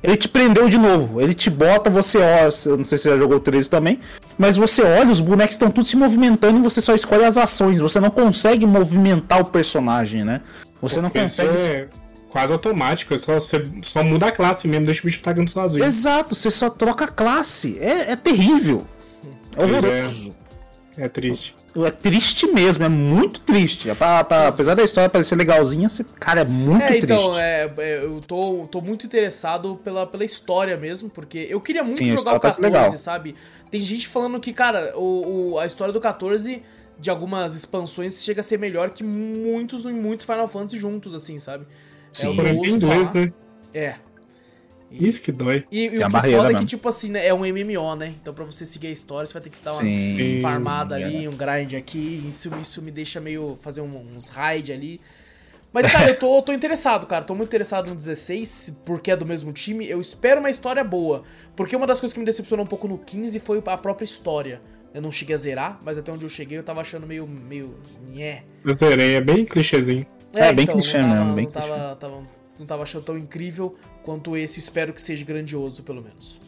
ele 0.00 0.16
te 0.16 0.28
prendeu 0.28 0.68
de 0.68 0.78
novo. 0.78 1.20
Ele 1.20 1.34
te 1.34 1.50
bota, 1.50 1.90
você 1.90 2.18
olha. 2.18 2.48
Eu 2.66 2.76
não 2.76 2.84
sei 2.84 2.96
se 2.96 3.02
você 3.02 3.10
já 3.10 3.16
jogou 3.16 3.38
o 3.38 3.40
13 3.40 3.68
também. 3.68 3.98
Mas 4.38 4.56
você 4.56 4.82
olha, 4.82 5.10
os 5.10 5.18
bonecos 5.18 5.54
estão 5.54 5.68
todos 5.68 5.90
se 5.90 5.96
movimentando 5.96 6.60
e 6.60 6.62
você 6.62 6.80
só 6.80 6.94
escolhe 6.94 7.24
as 7.24 7.36
ações. 7.36 7.80
Você 7.80 7.98
não 7.98 8.10
consegue 8.10 8.64
movimentar 8.64 9.40
o 9.40 9.46
personagem, 9.46 10.24
né? 10.24 10.42
Você 10.80 11.00
não 11.00 11.10
Porque 11.10 11.26
isso 11.26 11.44
consegue. 11.44 11.68
é 11.68 11.88
quase 12.28 12.52
automático. 12.52 13.18
Só, 13.18 13.34
você 13.34 13.68
só 13.82 14.04
muda 14.04 14.26
a 14.26 14.30
classe 14.30 14.68
mesmo, 14.68 14.86
deixa 14.86 15.02
o 15.02 15.06
bicho 15.06 15.18
atacando 15.18 15.50
sozinho. 15.50 15.84
Exato, 15.84 16.36
você 16.36 16.52
só 16.52 16.70
troca 16.70 17.06
a 17.06 17.08
classe. 17.08 17.76
É, 17.80 18.12
é 18.12 18.14
terrível. 18.14 18.86
É 19.56 19.60
é. 19.60 19.64
horroroso. 19.64 20.36
É 20.96 21.08
triste. 21.08 21.56
É 21.74 21.90
triste 21.90 22.46
mesmo, 22.46 22.84
é 22.84 22.88
muito 22.88 23.40
triste. 23.40 23.88
É 23.88 23.94
pra- 23.94 24.22
pra- 24.22 24.48
apesar 24.48 24.74
da 24.74 24.82
história 24.82 25.08
parecer 25.08 25.36
legalzinha, 25.36 25.88
você- 25.88 26.04
cara, 26.20 26.42
é 26.42 26.44
muito 26.44 26.82
É, 26.82 26.98
então, 26.98 27.30
triste. 27.30 27.40
é, 27.42 27.72
é, 27.78 28.04
eu 28.04 28.20
tô, 28.20 28.66
tô 28.70 28.80
muito 28.82 29.06
interessado 29.06 29.76
pela, 29.82 30.06
pela 30.06 30.22
história 30.24 30.76
mesmo, 30.76 31.08
porque 31.08 31.46
eu 31.48 31.60
queria 31.62 31.82
muito 31.82 31.98
Sim, 31.98 32.14
jogar 32.16 32.34
o 32.36 32.40
parece 32.40 32.60
14, 32.60 32.62
legal. 32.84 32.98
sabe? 32.98 33.34
Tem 33.70 33.80
gente 33.80 34.06
falando 34.06 34.38
que, 34.38 34.52
cara, 34.52 34.92
o, 34.96 35.52
o- 35.52 35.58
a 35.58 35.64
história 35.64 35.94
do 35.94 36.00
14, 36.00 36.62
de 36.98 37.08
algumas 37.10 37.54
expansões, 37.56 38.22
chega 38.22 38.40
a 38.40 38.44
ser 38.44 38.58
melhor 38.58 38.90
que 38.90 39.02
muitos 39.02 39.84
e 39.86 39.88
muitos 39.92 40.26
Final 40.26 40.46
Fantasy 40.48 40.76
juntos, 40.76 41.14
assim, 41.14 41.40
sabe? 41.40 41.64
Sim. 42.12 42.38
É, 42.38 42.50
eu 42.50 42.64
inglês, 42.66 43.08
falar. 43.10 43.24
né? 43.26 43.32
É. 43.72 43.94
Isso 45.00 45.22
que 45.22 45.32
dói. 45.32 45.64
E, 45.70 45.86
e 45.88 46.02
a 46.02 46.06
o 46.06 46.06
que 46.06 46.12
barreira 46.12 46.42
foda 46.42 46.52
é 46.52 46.58
que, 46.60 46.66
tipo 46.66 46.88
assim, 46.88 47.10
né, 47.10 47.26
é 47.26 47.32
um 47.34 47.40
MMO, 47.44 47.96
né? 47.96 48.12
Então 48.20 48.32
pra 48.34 48.44
você 48.44 48.64
seguir 48.66 48.88
a 48.88 48.90
história, 48.90 49.26
você 49.26 49.32
vai 49.32 49.42
ter 49.42 49.50
que 49.50 49.62
dar 49.62 49.72
uma 49.72 49.80
Sim, 49.80 50.40
farmada 50.42 50.96
sim, 50.96 51.04
ali, 51.04 51.28
um 51.28 51.36
grind 51.36 51.74
aqui. 51.74 52.24
Isso, 52.28 52.50
isso 52.60 52.82
me 52.82 52.90
deixa 52.90 53.20
meio. 53.20 53.58
fazer 53.60 53.80
um- 53.80 54.16
uns 54.16 54.28
raid 54.28 54.72
ali. 54.72 55.00
Mas, 55.72 55.90
cara, 55.90 56.10
eu 56.10 56.18
tô, 56.18 56.42
tô 56.42 56.52
interessado, 56.52 57.06
cara. 57.06 57.24
Tô 57.24 57.34
muito 57.34 57.48
interessado 57.48 57.88
no 57.88 57.94
16, 57.96 58.76
porque 58.84 59.10
é 59.10 59.16
do 59.16 59.24
mesmo 59.24 59.52
time. 59.52 59.88
Eu 59.88 60.00
espero 60.00 60.38
uma 60.40 60.50
história 60.50 60.84
boa. 60.84 61.22
Porque 61.56 61.74
uma 61.74 61.86
das 61.86 61.98
coisas 61.98 62.12
que 62.12 62.20
me 62.20 62.26
decepcionou 62.26 62.64
um 62.64 62.68
pouco 62.68 62.86
no 62.86 62.98
15 62.98 63.40
foi 63.40 63.62
a 63.64 63.78
própria 63.78 64.04
história. 64.04 64.60
Eu 64.92 65.00
não 65.00 65.10
cheguei 65.10 65.34
a 65.34 65.38
zerar, 65.38 65.78
mas 65.82 65.96
até 65.96 66.12
onde 66.12 66.24
eu 66.24 66.28
cheguei 66.28 66.58
eu 66.58 66.62
tava 66.62 66.82
achando 66.82 67.06
meio. 67.06 67.26
meio. 67.26 67.74
nhé. 68.12 68.42
Eu 68.62 68.76
zerei, 68.76 69.14
é 69.16 69.20
bem 69.22 69.46
clichêzinho. 69.46 70.04
É, 70.34 70.52
bem 70.52 70.64
então, 70.64 70.76
clichê 70.76 71.02
mesmo, 71.02 71.32
bem 71.34 71.44
não 71.46 71.52
tava, 71.52 71.96
tava- 71.96 72.22
não 72.58 72.66
tava 72.66 72.82
achando 72.82 73.04
tão 73.04 73.16
incrível 73.16 73.74
quanto 74.02 74.36
esse. 74.36 74.58
Espero 74.60 74.92
que 74.92 75.00
seja 75.00 75.24
grandioso, 75.24 75.82
pelo 75.82 76.02
menos. 76.02 76.40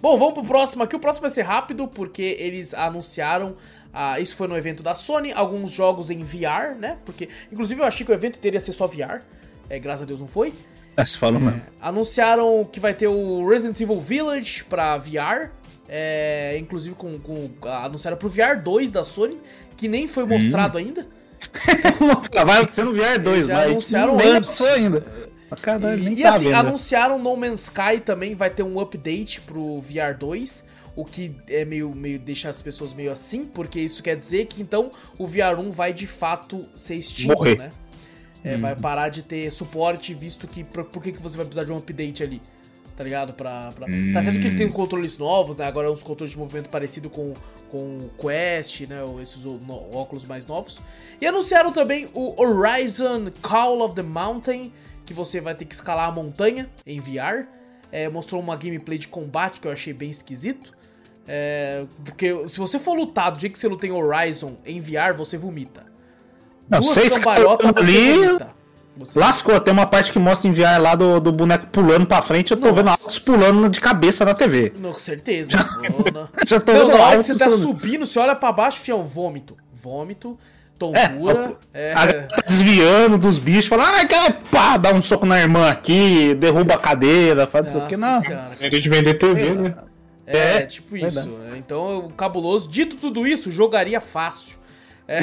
Bom, 0.00 0.18
vamos 0.18 0.34
pro 0.34 0.44
próximo 0.44 0.82
aqui. 0.82 0.96
O 0.96 1.00
próximo 1.00 1.22
vai 1.22 1.30
ser 1.30 1.42
rápido, 1.42 1.86
porque 1.86 2.36
eles 2.38 2.72
anunciaram. 2.72 3.56
ah, 3.92 4.18
isso 4.18 4.34
foi 4.36 4.48
no 4.48 4.56
evento 4.56 4.82
da 4.82 4.94
Sony, 4.94 5.32
alguns 5.32 5.70
jogos 5.72 6.10
em 6.10 6.22
VR, 6.22 6.74
né? 6.78 6.98
Porque, 7.04 7.28
inclusive, 7.52 7.80
eu 7.80 7.84
achei 7.84 8.04
que 8.06 8.12
o 8.12 8.14
evento 8.14 8.36
inteiro 8.38 8.56
ia 8.56 8.60
ser 8.60 8.72
só 8.72 8.86
VR. 8.86 9.22
É, 9.68 9.78
graças 9.78 10.02
a 10.02 10.06
Deus 10.06 10.20
não 10.20 10.28
foi. 10.28 10.54
É, 10.96 11.04
você 11.04 11.18
falou 11.18 11.40
mesmo. 11.40 11.62
Anunciaram 11.80 12.64
que 12.70 12.80
vai 12.80 12.94
ter 12.94 13.08
o 13.08 13.46
Resident 13.46 13.78
Evil 13.80 14.00
Village 14.00 14.64
pra 14.64 14.96
VR. 14.96 15.50
é, 15.88 16.56
inclusive 16.58 16.94
com, 16.94 17.18
com 17.18 17.50
anunciaram 17.68 18.16
pro 18.16 18.28
VR 18.28 18.60
2 18.62 18.92
da 18.92 19.02
Sony, 19.04 19.38
que 19.76 19.88
nem 19.88 20.06
foi 20.06 20.24
mostrado 20.24 20.78
ainda. 20.78 21.06
Vai 22.46 22.66
ser 22.66 22.84
no 22.84 22.92
VR 22.92 23.18
2, 23.22 23.46
Já 23.46 23.54
mas 23.54 23.66
anunciaram 23.70 24.16
nem 24.16 24.28
antes. 24.28 24.60
ainda. 24.60 25.04
Caralho, 25.60 25.98
E, 26.00 26.04
nem 26.04 26.18
e 26.18 26.22
tá 26.22 26.28
assim, 26.30 26.44
vendo. 26.44 26.54
anunciaram 26.54 27.18
No 27.18 27.36
Man's 27.36 27.62
Sky 27.64 28.00
também, 28.04 28.34
vai 28.34 28.50
ter 28.50 28.62
um 28.62 28.78
update 28.78 29.40
pro 29.40 29.80
VR 29.80 30.16
2, 30.16 30.64
o 30.94 31.04
que 31.04 31.34
é 31.48 31.64
meio, 31.64 31.90
meio 31.94 32.18
deixa 32.20 32.48
as 32.48 32.62
pessoas 32.62 32.94
meio 32.94 33.10
assim, 33.10 33.44
porque 33.44 33.80
isso 33.80 34.02
quer 34.02 34.16
dizer 34.16 34.46
que 34.46 34.62
então 34.62 34.90
o 35.18 35.26
VR 35.26 35.58
1 35.58 35.70
vai 35.72 35.92
de 35.92 36.06
fato 36.06 36.64
ser 36.76 36.94
extinto, 36.96 37.36
Morrer. 37.36 37.58
né? 37.58 37.70
É, 38.42 38.56
Vai 38.56 38.74
parar 38.74 39.10
de 39.10 39.22
ter 39.22 39.50
suporte, 39.52 40.14
visto 40.14 40.46
que. 40.48 40.64
Por, 40.64 40.84
por 40.84 41.02
que, 41.02 41.12
que 41.12 41.20
você 41.20 41.36
vai 41.36 41.44
precisar 41.44 41.64
de 41.64 41.72
um 41.72 41.76
update 41.76 42.22
ali? 42.22 42.40
Tá 43.00 43.04
ligado? 43.04 43.32
Pra, 43.32 43.72
pra- 43.74 43.86
Tá 44.12 44.22
certo 44.22 44.38
que 44.40 44.46
ele 44.46 44.56
tem 44.58 44.68
controles 44.68 45.16
novos, 45.16 45.56
né? 45.56 45.64
Agora 45.64 45.90
uns 45.90 46.02
controles 46.02 46.32
de 46.32 46.38
movimento 46.38 46.68
parecido 46.68 47.08
com, 47.08 47.32
com 47.70 47.96
o 47.96 48.10
Quest, 48.20 48.82
né? 48.82 49.02
ou 49.02 49.22
Esses 49.22 49.40
óculos 49.46 50.26
mais 50.26 50.46
novos. 50.46 50.78
E 51.18 51.26
anunciaram 51.26 51.72
também 51.72 52.10
o 52.12 52.38
Horizon 52.38 53.30
Call 53.40 53.80
of 53.80 53.94
the 53.94 54.02
Mountain, 54.02 54.70
que 55.06 55.14
você 55.14 55.40
vai 55.40 55.54
ter 55.54 55.64
que 55.64 55.74
escalar 55.74 56.10
a 56.10 56.12
montanha 56.12 56.68
em 56.86 57.00
VR. 57.00 57.46
É, 57.90 58.06
mostrou 58.10 58.38
uma 58.38 58.54
gameplay 58.54 58.98
de 58.98 59.08
combate 59.08 59.60
que 59.60 59.66
eu 59.66 59.72
achei 59.72 59.94
bem 59.94 60.10
esquisito. 60.10 60.70
É, 61.26 61.86
porque 62.04 62.46
se 62.50 62.58
você 62.58 62.78
for 62.78 62.92
lutar 62.92 63.32
do 63.32 63.40
jeito 63.40 63.54
que 63.54 63.58
você 63.58 63.66
luta 63.66 63.86
em 63.86 63.92
Horizon 63.92 64.56
em 64.66 64.78
VR, 64.78 65.14
você 65.16 65.38
vomita. 65.38 65.86
Não, 66.68 66.80
Duas 66.80 66.92
cambalhotas, 67.16 67.72
caras 67.72 67.86
você 67.90 68.12
vomita. 68.26 68.59
Você- 68.96 69.18
lascou. 69.18 69.58
Tem 69.60 69.72
uma 69.72 69.86
parte 69.86 70.12
que 70.12 70.18
mostra 70.18 70.48
em 70.48 70.52
VR 70.52 70.80
lá 70.80 70.94
do, 70.94 71.20
do 71.20 71.32
boneco 71.32 71.66
pulando 71.68 72.06
pra 72.06 72.20
frente. 72.20 72.50
Eu 72.50 72.56
tô 72.56 72.64
Nossa. 72.68 72.76
vendo 72.76 72.88
Altos 72.90 73.18
pulando 73.18 73.68
de 73.68 73.80
cabeça 73.80 74.24
na 74.24 74.34
TV. 74.34 74.72
Não, 74.78 74.92
com 74.92 74.98
certeza. 74.98 75.56
Não, 75.56 76.20
não. 76.22 76.28
Já 76.46 76.60
tô 76.60 76.72
Não, 76.72 76.80
vendo 76.80 76.98
na 76.98 77.04
hora 77.04 77.16
que 77.18 77.22
você 77.24 77.38
tá 77.38 77.50
subindo, 77.50 78.04
você 78.04 78.18
olha 78.18 78.34
pra 78.36 78.52
baixo, 78.52 78.78
fião, 78.80 79.02
vômito. 79.02 79.56
Vômito, 79.72 80.38
tontura. 80.78 81.56
É, 81.72 81.94
galera 81.94 82.28
tá 82.28 82.42
desviando 82.46 83.16
dos 83.16 83.38
bichos, 83.38 83.66
fala, 83.66 83.84
ai, 83.88 84.06
cara, 84.06 84.36
pá, 84.50 84.76
dá 84.76 84.92
um 84.92 85.00
soco 85.00 85.24
na 85.24 85.38
irmã 85.40 85.70
aqui, 85.70 86.34
derruba 86.34 86.74
a 86.74 86.78
cadeira, 86.78 87.46
faz 87.46 87.64
não 87.64 87.70
sei 87.72 87.80
o 87.80 87.86
que, 87.86 87.96
não. 87.96 88.20
Senhora. 88.20 88.50
É 88.60 88.68
de 88.68 88.88
vender 88.90 89.14
TV, 89.14 89.50
né? 89.54 89.74
É, 90.26 90.56
É, 90.58 90.62
tipo 90.62 90.92
verdade. 90.92 91.28
isso. 91.28 91.38
né? 91.38 91.54
Então, 91.56 92.12
cabuloso. 92.16 92.68
Dito 92.68 92.96
tudo 92.96 93.26
isso, 93.26 93.50
jogaria 93.50 94.00
fácil. 94.00 94.58
É, 95.08 95.20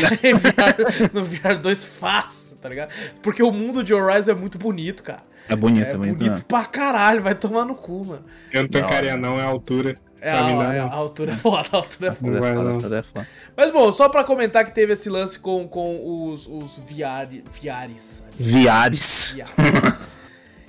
no 1.14 1.24
VR 1.24 1.58
2 1.62 1.86
fácil, 1.86 2.47
tá 2.62 2.70
ligado? 2.70 2.92
Porque 3.22 3.42
o 3.42 3.52
mundo 3.52 3.84
de 3.84 3.94
Horizon 3.94 4.32
é 4.32 4.36
muito 4.36 4.58
bonito, 4.58 5.04
cara. 5.04 5.22
É 5.50 5.56
bonito, 5.56 5.88
É 5.88 5.92
é 5.92 5.98
bonito. 5.98 6.18
bonito 6.18 6.38
né? 6.40 6.46
pra 6.48 6.66
caralho, 6.66 7.22
vai 7.22 7.34
tomar 7.34 7.66
no 7.66 7.76
cu, 7.76 8.06
mano. 8.06 8.24
Eu 8.52 8.64
não 8.64 8.70
tancaria 8.70 9.16
não, 9.16 9.40
é 9.40 9.44
a 9.44 9.48
altura. 9.48 9.96
É, 10.20 10.32
a, 10.32 10.44
mim, 10.44 10.54
não, 10.54 10.72
é, 10.72 10.80
a 10.80 10.92
altura 10.94 11.32
é 11.32 11.36
foda, 11.36 11.70
a 11.72 11.76
altura 11.78 12.12
é 12.12 12.12
foda. 12.12 12.38
É 12.38 12.40
foda, 12.40 12.64
não. 12.64 12.78
tudo 12.80 12.96
é 12.96 13.04
foda. 13.04 13.28
Mas 13.56 13.72
bom, 13.72 13.92
só 13.92 14.10
pra 14.10 14.24
comentar 14.24 14.66
que 14.66 14.74
teve 14.74 14.94
esse 14.94 15.10
lance 15.10 15.40
com, 15.40 15.68
com 15.68 16.32
os, 16.32 16.48
os 16.48 16.78
VR, 16.80 17.30
VRs. 17.52 18.24
Viares. 18.38 19.38
VR. 19.38 20.00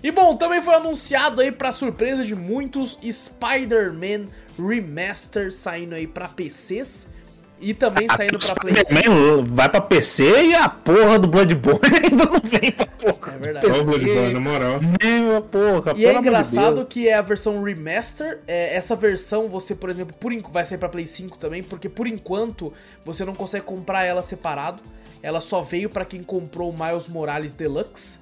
E 0.02 0.12
bom, 0.12 0.36
também 0.36 0.62
foi 0.62 0.74
anunciado 0.74 1.40
aí 1.40 1.50
pra 1.50 1.72
surpresa 1.72 2.22
de 2.22 2.34
muitos 2.34 2.96
Spider-Man 3.02 4.26
Remaster 4.56 5.52
saindo 5.52 5.94
aí 5.94 6.06
pra 6.06 6.28
PCs 6.28 7.08
e 7.60 7.74
também 7.74 8.06
saindo 8.08 8.38
pra 8.38 8.54
Play 8.54 8.74
5. 8.74 8.86
Spider-Man 8.86 9.44
vai 9.48 9.68
pra 9.68 9.80
PC 9.80 10.44
e 10.44 10.54
a 10.54 10.68
porra 10.68 11.18
do 11.18 11.26
Bloodborne 11.28 11.80
ainda 12.04 12.24
não 12.26 12.40
vem 12.42 12.70
pra 12.70 12.86
porra. 12.86 13.34
É 13.34 13.38
verdade. 13.38 13.66
Ô, 13.66 13.84
Bloodborne, 13.84 14.32
na 14.34 14.40
moral. 14.40 14.76
A 15.36 15.40
porra, 15.40 15.94
E 15.96 16.06
é 16.06 16.12
de 16.12 16.18
engraçado 16.18 16.74
Deus. 16.76 16.86
que 16.88 17.08
é 17.08 17.14
a 17.14 17.22
versão 17.22 17.62
remaster. 17.62 18.40
é, 18.46 18.74
essa 18.76 18.94
versão 18.94 19.48
você, 19.48 19.74
por 19.74 19.90
exemplo, 19.90 20.14
por 20.18 20.32
vai 20.50 20.64
sair 20.64 20.78
pra 20.78 20.88
Play 20.88 21.06
5 21.06 21.38
também, 21.38 21.62
porque 21.62 21.88
por 21.88 22.06
enquanto 22.06 22.72
você 23.04 23.24
não 23.24 23.34
consegue 23.34 23.64
comprar 23.64 24.04
ela 24.04 24.22
separado. 24.22 24.82
Ela 25.22 25.40
só 25.40 25.60
veio 25.60 25.90
pra 25.90 26.04
quem 26.04 26.22
comprou 26.22 26.70
o 26.70 26.72
Miles 26.72 27.08
Morales 27.08 27.54
Deluxe. 27.54 28.18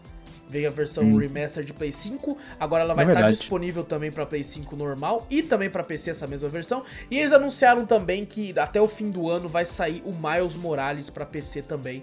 Veio 0.48 0.68
a 0.68 0.70
versão 0.70 1.16
remaster 1.16 1.64
de 1.64 1.72
Play 1.72 1.90
5. 1.90 2.36
Agora 2.60 2.84
ela 2.84 2.94
vai 2.94 3.04
É 3.04 3.08
estar 3.08 3.20
verdade. 3.20 3.38
disponível 3.38 3.82
também 3.82 4.12
pra 4.12 4.24
Play 4.24 4.44
5 4.44 4.76
normal 4.76 5.26
e 5.28 5.42
também 5.42 5.68
pra 5.68 5.82
PC 5.82 6.10
essa 6.10 6.26
mesma 6.26 6.48
versão. 6.48 6.84
E 7.10 7.18
eles 7.18 7.32
anunciaram 7.32 7.84
também 7.84 8.24
que 8.24 8.56
até 8.58 8.80
o 8.80 8.86
fim 8.86 9.10
do 9.10 9.28
ano 9.28 9.48
vai 9.48 9.64
sair 9.64 10.02
o 10.04 10.12
Miles 10.12 10.54
Morales 10.54 11.10
pra 11.10 11.26
PC 11.26 11.62
também. 11.62 12.02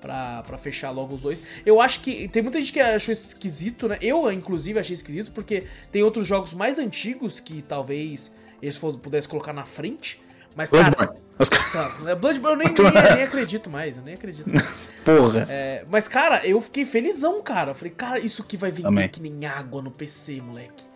Pra, 0.00 0.42
pra 0.44 0.56
fechar 0.56 0.90
logo 0.90 1.14
os 1.14 1.20
dois. 1.20 1.42
Eu 1.64 1.78
acho 1.78 2.00
que. 2.00 2.26
Tem 2.28 2.42
muita 2.42 2.58
gente 2.58 2.72
que 2.72 2.80
achou 2.80 3.12
esquisito, 3.12 3.86
né? 3.86 3.98
Eu, 4.00 4.32
inclusive, 4.32 4.78
achei 4.78 4.94
esquisito, 4.94 5.30
porque 5.30 5.64
tem 5.92 6.02
outros 6.02 6.26
jogos 6.26 6.54
mais 6.54 6.78
antigos 6.78 7.38
que 7.38 7.60
talvez 7.60 8.34
eles 8.62 8.78
fosse, 8.78 8.96
pudessem 8.96 9.28
colocar 9.28 9.52
na 9.52 9.66
frente. 9.66 10.18
Mas, 10.56 10.70
cara. 10.70 10.84
Bloodborne. 10.90 11.20
Os 11.38 11.48
caras- 11.48 11.70
Tá, 12.04 12.14
Bloodborne 12.16 12.64
eu 12.64 12.74
nem, 12.74 12.74
nem, 12.92 13.14
nem 13.14 13.22
acredito 13.22 13.70
mais, 13.70 13.96
eu 13.96 14.02
nem 14.02 14.14
acredito. 14.14 14.50
Porra. 15.04 15.46
É, 15.48 15.84
mas, 15.90 16.06
cara, 16.08 16.44
eu 16.46 16.60
fiquei 16.60 16.84
felizão, 16.84 17.40
cara. 17.42 17.70
Eu 17.70 17.74
falei, 17.74 17.92
cara, 17.96 18.18
isso 18.18 18.42
aqui 18.42 18.56
vai 18.56 18.70
vender 18.70 18.82
Também. 18.88 19.08
que 19.08 19.20
nem 19.22 19.46
água 19.46 19.80
no 19.80 19.90
PC, 19.90 20.40
moleque. 20.42 20.90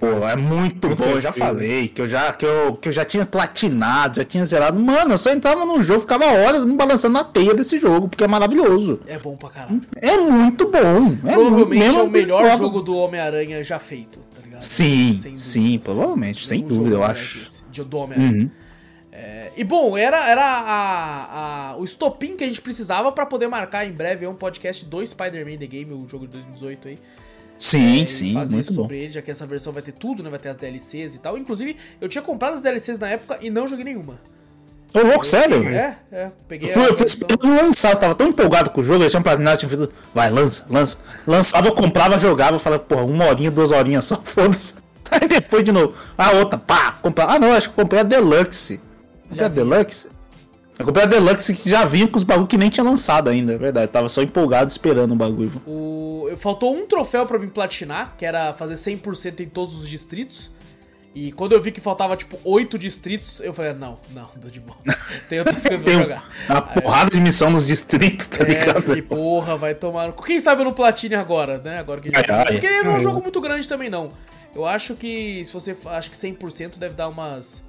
Pô, 0.00 0.26
é 0.26 0.34
muito 0.34 0.88
Com 0.88 0.94
bom, 0.96 1.04
eu 1.10 1.20
já 1.20 1.30
falei, 1.30 1.86
que 1.86 2.00
eu 2.02 2.08
já, 2.08 2.32
que, 2.32 2.44
eu, 2.44 2.72
que 2.74 2.88
eu 2.88 2.92
já 2.92 3.04
tinha 3.04 3.24
platinado, 3.24 4.16
já 4.16 4.24
tinha 4.24 4.44
zerado. 4.44 4.76
Mano, 4.80 5.12
eu 5.14 5.18
só 5.18 5.30
entrava 5.30 5.64
no 5.64 5.80
jogo, 5.80 6.00
ficava 6.00 6.24
horas 6.24 6.64
me 6.64 6.76
balançando 6.76 7.14
na 7.14 7.22
teia 7.22 7.54
desse 7.54 7.78
jogo, 7.78 8.08
porque 8.08 8.24
é 8.24 8.26
maravilhoso. 8.26 9.00
É 9.06 9.16
bom 9.16 9.36
pra 9.36 9.48
caralho. 9.50 9.80
É 9.94 10.16
muito 10.16 10.66
bom. 10.68 10.78
É 10.80 10.90
muito, 10.96 11.20
Provavelmente 11.22 11.78
mesmo 11.78 12.00
é 12.00 12.02
o 12.02 12.10
melhor 12.10 12.44
jogo. 12.46 12.58
jogo 12.58 12.80
do 12.82 12.96
Homem-Aranha 12.96 13.62
já 13.62 13.78
feito, 13.78 14.18
tá 14.34 14.40
ligado? 14.42 14.60
Sim, 14.62 15.12
Sem 15.22 15.32
dúvida, 15.34 15.38
sim, 15.40 15.78
provavelmente, 15.78 16.46
sem 16.48 16.64
dúvida, 16.66 16.96
eu 16.96 17.04
acho. 17.04 17.38
esse, 17.38 17.84
do 17.84 17.98
Homem-Aranha. 17.98 18.42
Uhum. 18.42 18.50
É, 19.56 19.60
e 19.60 19.64
bom, 19.64 19.96
era, 19.96 20.28
era 20.28 20.44
a, 20.44 21.70
a- 21.72 21.76
o 21.76 21.84
estopim 21.84 22.36
que 22.36 22.44
a 22.44 22.46
gente 22.46 22.60
precisava 22.60 23.10
pra 23.12 23.26
poder 23.26 23.48
marcar 23.48 23.86
em 23.86 23.92
breve 23.92 24.26
um 24.26 24.34
podcast 24.34 24.84
do 24.84 25.04
Spider-Man 25.06 25.58
The 25.58 25.66
Game, 25.66 25.92
o 25.92 26.08
jogo 26.08 26.26
de 26.26 26.32
2018 26.32 26.88
aí. 26.88 26.98
Sim, 27.58 28.02
e 28.02 28.08
sim, 28.08 28.34
fazer 28.34 28.54
muito 28.56 28.72
bom. 28.72 28.82
sobre 28.82 28.98
ele, 28.98 29.10
já 29.12 29.22
que 29.22 29.30
essa 29.30 29.46
versão 29.46 29.72
vai 29.72 29.82
ter 29.82 29.92
tudo, 29.92 30.22
né? 30.22 30.30
Vai 30.30 30.38
ter 30.38 30.48
as 30.48 30.56
DLCs 30.56 31.14
e 31.14 31.18
tal. 31.18 31.38
Inclusive, 31.38 31.76
eu 32.00 32.08
tinha 32.08 32.22
comprado 32.22 32.54
as 32.54 32.62
DLCs 32.62 32.98
na 32.98 33.08
época 33.10 33.38
e 33.40 33.50
não 33.50 33.68
joguei 33.68 33.84
nenhuma. 33.84 34.18
Ô, 34.94 34.98
louco, 35.00 35.24
sério? 35.24 35.66
É, 35.68 35.96
é. 36.10 36.30
Peguei 36.48 36.68
Eu 36.70 36.74
fui, 36.74 36.84
eu 36.86 36.96
fui 36.96 37.06
esperando 37.06 37.46
lançar, 37.46 37.92
eu 37.92 37.98
tava 37.98 38.14
tão 38.14 38.26
empolgado 38.28 38.70
com 38.70 38.80
o 38.80 38.84
jogo, 38.84 39.04
eu 39.04 39.08
tinha 39.10 39.22
platinado, 39.22 39.58
tinha 39.58 39.68
feito, 39.68 39.90
vai, 40.14 40.28
lança, 40.28 40.66
lança. 40.68 40.98
Lançava, 41.26 41.68
eu 41.68 41.72
comprava, 41.74 42.18
jogava, 42.18 42.56
eu 42.56 42.60
falava, 42.60 42.82
porra, 42.82 43.04
uma 43.04 43.26
horinha, 43.26 43.50
duas 43.50 43.70
horinhas 43.70 44.04
só, 44.06 44.20
foda-se. 44.24 44.74
Aí 45.10 45.28
depois 45.28 45.64
de 45.64 45.72
novo, 45.72 45.94
a 46.18 46.32
outra, 46.32 46.58
pá, 46.58 46.92
comprar. 47.00 47.26
Ah 47.30 47.38
não, 47.38 47.52
acho 47.52 47.70
que 47.70 47.78
eu 47.78 47.84
comprei 47.84 48.00
a 48.00 48.04
Deluxe. 48.04 48.80
Comprei 49.32 49.38
Já 49.38 49.46
a. 49.46 49.48
Deluxe? 49.48 50.08
Eu 50.78 50.86
comprei 50.86 51.04
a 51.04 51.06
Deluxe 51.06 51.54
que 51.54 51.68
já 51.68 51.84
vinha 51.84 52.08
com 52.08 52.16
os 52.16 52.24
bagulho 52.24 52.46
que 52.46 52.56
nem 52.56 52.70
tinha 52.70 52.82
lançado 52.84 53.28
ainda, 53.28 53.52
é 53.52 53.58
verdade. 53.58 53.88
Tava 53.92 54.08
só 54.08 54.22
empolgado 54.22 54.70
esperando 54.70 55.12
o 55.12 55.16
bagulho. 55.16 55.52
O... 55.66 56.28
Faltou 56.38 56.74
um 56.74 56.86
troféu 56.86 57.26
pra 57.26 57.38
mim 57.38 57.48
platinar, 57.48 58.14
que 58.16 58.24
era 58.24 58.52
fazer 58.54 58.74
100% 58.74 59.40
em 59.40 59.48
todos 59.48 59.74
os 59.78 59.88
distritos. 59.88 60.50
E 61.14 61.30
quando 61.32 61.52
eu 61.52 61.60
vi 61.60 61.70
que 61.70 61.80
faltava, 61.80 62.16
tipo, 62.16 62.38
8 62.42 62.78
distritos, 62.78 63.38
eu 63.40 63.52
falei, 63.52 63.74
não, 63.74 63.98
não, 64.14 64.24
tô 64.40 64.48
de 64.48 64.60
boa. 64.60 64.78
Tem 65.28 65.40
outras 65.40 65.62
coisas 65.62 65.82
pra 65.82 65.92
jogar. 65.92 66.24
uma 66.48 66.62
porrada 66.62 67.10
de 67.10 67.20
missão 67.20 67.50
nos 67.50 67.66
distritos, 67.66 68.26
tá 68.28 68.38
É, 68.38 68.40
eu 68.42 68.46
ligado? 68.48 68.80
fiquei, 68.80 69.02
porra, 69.02 69.58
vai 69.58 69.74
tomar. 69.74 70.10
Quem 70.12 70.40
sabe 70.40 70.62
eu 70.62 70.64
não 70.64 70.72
platine 70.72 71.14
agora, 71.14 71.58
né? 71.58 71.78
Agora 71.78 72.00
que 72.00 72.08
a 72.08 72.12
gente... 72.18 72.30
Ai, 72.30 72.38
ai. 72.38 72.52
Porque 72.54 72.70
não 72.82 72.92
é 72.92 72.94
um 72.94 72.96
Ai. 72.96 73.00
jogo 73.00 73.20
muito 73.20 73.38
grande 73.42 73.68
também, 73.68 73.90
não. 73.90 74.10
Eu 74.54 74.64
acho 74.64 74.94
que, 74.94 75.44
se 75.44 75.52
você... 75.52 75.76
Acho 75.84 76.10
que 76.10 76.16
100% 76.16 76.78
deve 76.78 76.94
dar 76.94 77.08
umas... 77.08 77.62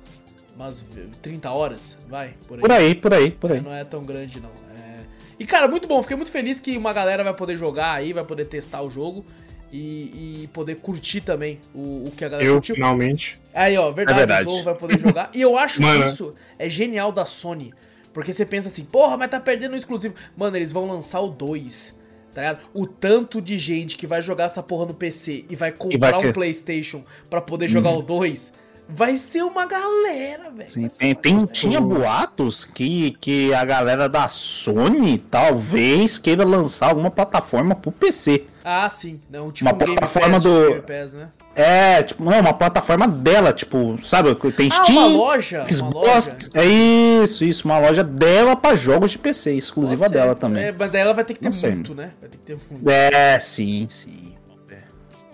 Umas 0.56 0.86
30 1.22 1.50
horas, 1.52 1.98
vai, 2.08 2.36
por 2.48 2.56
aí. 2.58 2.62
Por 2.62 2.72
aí, 2.72 2.96
por 2.96 3.14
aí, 3.14 3.32
por 3.32 3.52
aí. 3.52 3.62
Não 3.62 3.74
é 3.74 3.84
tão 3.84 4.04
grande, 4.06 4.40
não. 4.40 4.50
É... 4.78 5.00
E, 5.40 5.46
cara, 5.46 5.68
muito 5.68 5.88
bom. 5.88 6.02
Fiquei 6.02 6.16
muito 6.16 6.32
feliz 6.32 6.60
que 6.60 6.78
uma 6.78 6.94
galera 6.94 7.24
vai 7.24 7.34
poder 7.34 7.58
jogar 7.58 7.94
aí, 7.94 8.14
vai 8.14 8.24
poder 8.24 8.46
testar 8.46 8.84
o 8.84 8.90
jogo 8.92 9.26
e, 9.72 10.44
e 10.44 10.50
poder 10.54 10.76
curtir 10.76 11.22
também 11.22 11.60
o, 11.74 12.06
o 12.08 12.14
que 12.16 12.24
a 12.24 12.30
galera 12.30 12.48
Eu, 12.48 12.54
curtiu. 12.56 12.76
finalmente. 12.76 13.42
Aí, 13.52 13.76
ó, 13.76 13.92
verdade, 13.92 14.20
É 14.22 14.26
verdade. 14.28 14.48
o 14.48 14.64
vai 14.64 14.76
poder 14.76 15.00
jogar. 15.00 15.32
E 15.34 15.42
eu 15.42 15.58
acho 15.58 15.82
Mano. 15.84 16.04
que 16.04 16.10
isso 16.10 16.36
é 16.60 16.70
genial 16.70 17.12
da 17.12 17.26
Sony. 17.26 17.74
Porque 18.14 18.32
você 18.32 18.46
pensa 18.46 18.68
assim, 18.68 18.86
porra, 18.86 19.18
mas 19.18 19.32
tá 19.32 19.40
perdendo 19.40 19.74
o 19.74 19.76
exclusivo. 19.76 20.14
Mano, 20.38 20.56
eles 20.56 20.72
vão 20.72 20.88
lançar 20.88 21.20
o 21.20 21.30
2. 21.30 21.98
Tá 22.32 22.42
ligado? 22.42 22.60
O 22.74 22.86
tanto 22.86 23.42
de 23.42 23.58
gente 23.58 23.98
que 23.98 24.06
vai 24.06 24.22
jogar 24.22 24.46
essa 24.46 24.62
porra 24.62 24.86
no 24.86 24.94
PC 24.94 25.46
e 25.50 25.56
vai 25.56 25.72
comprar 25.72 26.18
um 26.18 26.20
ter- 26.20 26.28
Uhum. 26.28 26.34
PlayStation 26.34 27.04
pra 27.28 27.42
poder 27.42 27.68
jogar 27.68 27.90
o 27.92 28.04
2. 28.04 28.54
Vai 28.96 29.16
ser 29.18 29.44
uma 29.44 29.66
galera, 29.66 30.52
velho. 30.52 30.70
Sim, 30.70 30.88
tem, 30.88 31.12
uma 31.14 31.16
tem- 31.22 31.46
tinha 31.48 31.82
boatos 31.82 32.64
que, 32.64 33.12
que 33.20 33.54
a 33.54 33.66
galera 33.66 34.08
da 34.08 34.28
Sony 34.28 35.18
talvez 35.18 36.18
queira 36.20 36.44
lançar 36.46 36.90
alguma 36.90 37.10
plataforma 37.10 37.74
pro 37.76 37.92
PC. 37.92 38.46
Ah, 38.64 38.88
sim. 38.90 39.20
Não, 39.30 39.52
tipo 39.52 39.68
Uma 39.68 39.74
um 39.76 39.78
Game 39.78 39.96
plataforma 39.96 40.34
Pass, 40.34 40.44
do- 40.44 40.68
Game 40.70 40.82
Pass, 40.82 41.14
né? 41.14 41.30
É, 41.56 42.04
tipo, 42.04 42.24
não, 42.24 42.40
uma 42.40 42.54
plataforma 42.54 43.08
dela, 43.08 43.52
tipo, 43.54 43.98
sabe? 44.04 44.34
Tem 44.52 44.70
Ah, 44.72 44.84
Steam, 44.84 44.98
uma 44.98 45.08
loja, 45.08 45.60
uma 45.62 45.70
Xbox. 45.70 46.08
loja. 46.08 46.38
É 46.54 46.66
isso, 46.66 47.44
isso, 47.44 47.66
uma 47.66 47.80
loja 47.80 48.04
dela 48.04 48.56
pra 48.56 48.76
jogos 48.76 49.12
de 49.12 49.18
PC, 49.20 49.54
exclusiva 49.56 50.08
dela 50.10 50.34
também. 50.36 50.66
É, 50.66 50.72
mas 50.72 50.92
daí 50.92 51.02
ela 51.02 51.14
vai 51.14 51.24
ter 51.24 51.34
que 51.34 51.40
ter 51.40 51.46
Não 51.48 51.52
sei. 51.52 51.72
muito, 51.76 51.94
né? 51.96 52.10
Vai 52.22 52.30
ter 52.30 52.38
que 52.38 52.44
ter 52.46 52.58
muito. 52.72 52.90
É, 52.90 53.40
sim, 53.40 53.88
sim. 53.90 54.34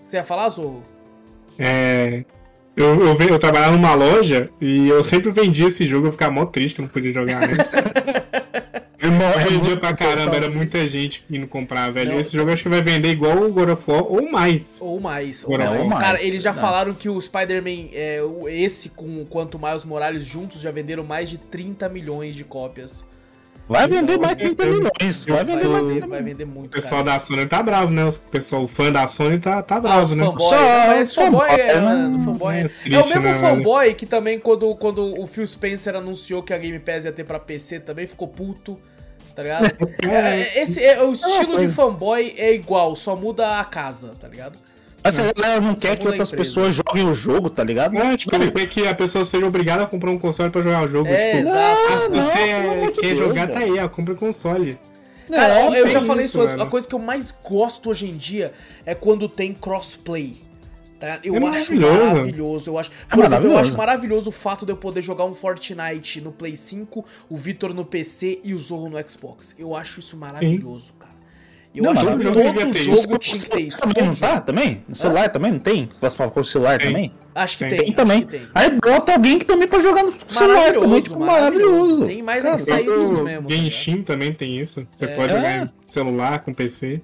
Você 0.03 0.17
ia 0.17 0.23
falar, 0.23 0.49
Zorro? 0.49 0.81
É, 1.57 2.23
eu, 2.79 3.05
eu, 3.07 3.17
eu 3.29 3.39
trabalhava 3.39 3.73
numa 3.73 3.93
loja 3.93 4.49
e 4.59 4.87
eu 4.89 5.03
sempre 5.03 5.31
vendia 5.31 5.67
esse 5.67 5.85
jogo, 5.85 6.07
eu 6.07 6.11
ficava 6.11 6.31
mó 6.31 6.45
triste 6.45 6.75
que 6.75 6.81
eu 6.81 6.83
não 6.85 6.89
podia 6.89 7.13
jogar? 7.13 7.43
Irmão, 9.01 9.27
Eu 9.33 9.39
é 9.39 9.43
vendia 9.43 9.59
muito 9.71 9.77
pra 9.77 9.93
caramba, 9.93 10.35
era 10.35 10.49
muita 10.49 10.85
gente 10.87 11.23
indo 11.29 11.47
comprar, 11.47 11.91
velho. 11.91 12.11
Não. 12.11 12.19
Esse 12.19 12.35
jogo 12.35 12.51
acho 12.51 12.63
que 12.63 12.69
vai 12.69 12.81
vender 12.81 13.09
igual 13.11 13.37
o 13.43 13.51
God 13.51 13.69
of 13.69 13.83
War 13.89 14.03
ou 14.03 14.29
mais. 14.31 14.79
Ou 14.81 14.99
mais, 14.99 15.43
ou 15.45 15.55
Agora, 15.55 15.71
mais. 15.85 15.89
Cara, 15.89 16.23
eles 16.23 16.41
já 16.41 16.51
verdade. 16.51 16.71
falaram 16.71 16.93
que 16.93 17.09
o 17.09 17.19
Spider-Man, 17.19 17.89
é, 17.93 18.21
o- 18.21 18.47
esse 18.47 18.89
com 18.89 19.25
quanto 19.25 19.57
Miles 19.59 19.85
Morales 19.85 20.25
juntos, 20.25 20.61
já 20.61 20.71
venderam 20.71 21.03
mais 21.03 21.29
de 21.29 21.37
30 21.37 21.87
milhões 21.89 22.35
de 22.35 22.43
cópias. 22.43 23.03
Vai 23.69 23.87
vender 23.87 24.17
mais 24.17 24.35
de 24.35 24.45
30 24.45 24.63
eu- 24.65 24.73
milhões. 24.73 25.23
Vai 25.25 25.35
Vai 25.35 25.45
vender 25.45 25.67
mais 25.67 25.81
de 25.83 25.87
vender, 25.87 25.99
30 26.01 26.07
vai 26.07 26.23
vender 26.23 26.45
muito, 26.45 26.67
O 26.67 26.69
pessoal 26.71 27.03
cara. 27.03 27.13
da 27.13 27.19
Sony 27.19 27.45
tá 27.45 27.61
bravo, 27.63 27.91
né? 27.93 28.03
O 28.05 28.19
pessoal 28.31 28.67
fã 28.67 28.91
da 28.91 29.05
Sony 29.07 29.39
tá, 29.39 29.61
tá 29.61 29.75
Ah, 29.75 29.79
bravo, 29.79 30.15
né? 30.15 30.25
fanboy, 30.25 30.41
Só 30.41 30.55
né? 30.59 30.87
Mas 30.87 31.09
os 31.09 31.15
fanboy 31.15 31.49
é, 31.49 31.69
fanboy, 31.73 31.81
mano, 31.81 32.17
né? 32.17 32.25
fanboy 32.25 32.55
é, 32.55 32.59
É 32.59 32.63
é 32.63 32.99
o 32.99 33.05
mesmo 33.05 33.21
né, 33.21 33.35
fanboy 33.35 33.93
que 33.93 34.05
também 34.07 34.39
quando, 34.39 34.75
quando 34.75 35.21
o 35.21 35.27
Phil 35.27 35.45
Spencer 35.45 35.95
anunciou 35.95 36.41
que 36.41 36.51
a 36.53 36.57
Game 36.57 36.79
Pass 36.79 37.05
ia 37.05 37.11
ter 37.11 37.23
pra 37.23 37.39
PC 37.39 37.79
também 37.79 38.07
ficou 38.07 38.27
puto, 38.27 38.79
Tá 39.35 39.43
ligado? 39.43 39.69
É, 40.03 40.61
esse 40.63 40.83
é, 40.83 41.01
o 41.01 41.13
estilo 41.13 41.59
de 41.59 41.67
fanboy 41.69 42.33
é 42.37 42.53
igual, 42.53 42.93
só 42.95 43.15
muda 43.15 43.59
a 43.59 43.63
casa, 43.63 44.13
tá 44.19 44.27
ligado? 44.27 44.57
Mas 45.03 45.17
a 45.19 45.31
galera 45.33 45.61
não 45.61 45.75
quer 45.75 45.97
que 45.97 46.07
outras 46.07 46.31
pessoas 46.31 46.75
joguem 46.75 47.05
o 47.09 47.13
jogo, 47.13 47.49
tá 47.49 47.63
ligado? 47.63 47.93
Não, 47.93 48.15
tipo, 48.17 48.35
ele 48.35 48.51
quer 48.51 48.67
que 48.67 48.87
a 48.87 48.93
pessoa 48.93 49.23
seja 49.23 49.47
obrigada 49.47 49.83
a 49.83 49.87
comprar 49.87 50.11
um 50.11 50.19
console 50.19 50.49
pra 50.49 50.61
jogar 50.61 50.83
o 50.83 50.87
jogo. 50.87 51.07
É, 51.09 51.37
tipo, 51.37 51.47
exato. 51.49 51.79
ah, 51.93 51.99
se 51.99 52.09
você 52.09 52.91
quer 53.01 53.15
jogar, 53.15 53.47
tá 53.47 53.59
aí, 53.59 53.79
ó, 53.79 53.87
compra 53.87 54.13
o 54.13 54.17
console. 54.17 54.77
Cara, 55.31 55.53
É, 55.75 55.81
eu, 55.81 55.87
já 55.87 56.03
falei 56.03 56.25
isso, 56.25 56.41
antes. 56.41 56.55
mano. 56.55 56.67
A 56.67 56.69
coisa 56.71 56.87
que 56.87 56.95
eu 56.95 56.99
mais 56.99 57.33
gosto 57.47 57.89
hoje 57.91 58.07
em 58.09 58.17
dia 58.17 58.51
é 58.85 58.93
quando 58.95 59.29
tem 59.29 59.53
crossplay. 59.53 60.41
Tá? 60.99 61.17
Eu 61.23 61.33
É 61.35 61.37
acho 61.37 61.45
maravilhoso. 61.45 62.05
maravilhoso. 62.15 62.69
Eu 62.71 62.77
acho, 62.77 62.91
É 62.91 63.15
por 63.15 63.19
exemplo, 63.19 63.21
eu 63.21 63.29
maravilhoso. 63.29 63.59
acho 63.69 63.77
maravilhoso 63.77 64.29
o 64.29 64.33
fato 64.33 64.65
de 64.65 64.71
eu 64.73 64.75
poder 64.77 65.01
jogar 65.01 65.23
um 65.25 65.33
Fortnite 65.33 66.19
no 66.19 66.31
Play 66.31 66.57
5, 66.57 67.05
o 67.29 67.37
Vitor 67.37 67.73
no 67.73 67.85
PC 67.85 68.41
e 68.43 68.53
o 68.53 68.59
Zorro 68.59 68.89
no 68.89 69.09
Xbox. 69.09 69.55
Eu 69.57 69.75
acho 69.75 70.01
isso 70.01 70.17
maravilhoso, 70.17 70.91
cara. 70.98 70.98
Eu 71.73 71.83
Não, 71.83 71.91
acho 71.91 72.01
que 72.01 72.07
o 72.07 72.19
jogo 72.21 72.35
todo 72.41 72.73
jogo 72.73 72.97
isso. 72.99 73.17
tinha 73.19 73.39
que 73.41 73.49
ter 73.49 73.59
isso. 73.59 73.77
Também 73.79 74.03
não 74.03 74.15
tá? 74.15 74.29
jogo. 74.33 74.41
Também? 74.41 74.83
No 74.89 74.95
celular 74.95 75.29
também 75.29 75.51
não 75.51 75.59
tem? 75.59 75.87
Faz 76.01 76.15
pra 76.15 76.27
com 76.29 76.39
o 76.39 76.43
celular 76.43 76.79
Tem. 76.79 76.87
também? 76.87 77.13
Acho 77.35 77.57
que 77.59 77.65
Tem. 77.69 77.83
tem. 77.83 77.93
Também. 77.93 78.21
que 78.23 78.31
tem. 78.31 78.41
Aí 78.55 78.71
bota 78.71 79.13
alguém 79.13 79.37
que 79.37 79.45
também 79.45 79.67
pra 79.67 79.79
jogar 79.79 80.03
no 80.03 80.13
celular 80.27 80.73
também, 80.73 81.01
tipo, 81.01 81.19
maravilhoso. 81.19 82.05
Tem 82.07 82.23
mais 82.23 82.39
é 82.43 82.47
Cara, 82.47 82.57
que 82.57 82.63
saiu 82.63 83.09
tudo 83.09 83.23
mesmo. 83.23 83.47
tá? 83.47 83.55
Genshin 83.55 84.01
também 84.01 84.33
tem 84.33 84.59
isso. 84.59 84.85
Você 84.91 85.05
É. 85.05 85.07
pode 85.15 85.31
jogar 85.31 85.49
É. 85.49 85.63
em 85.63 85.69
celular, 85.85 86.39
com 86.39 86.53
PC. 86.53 87.01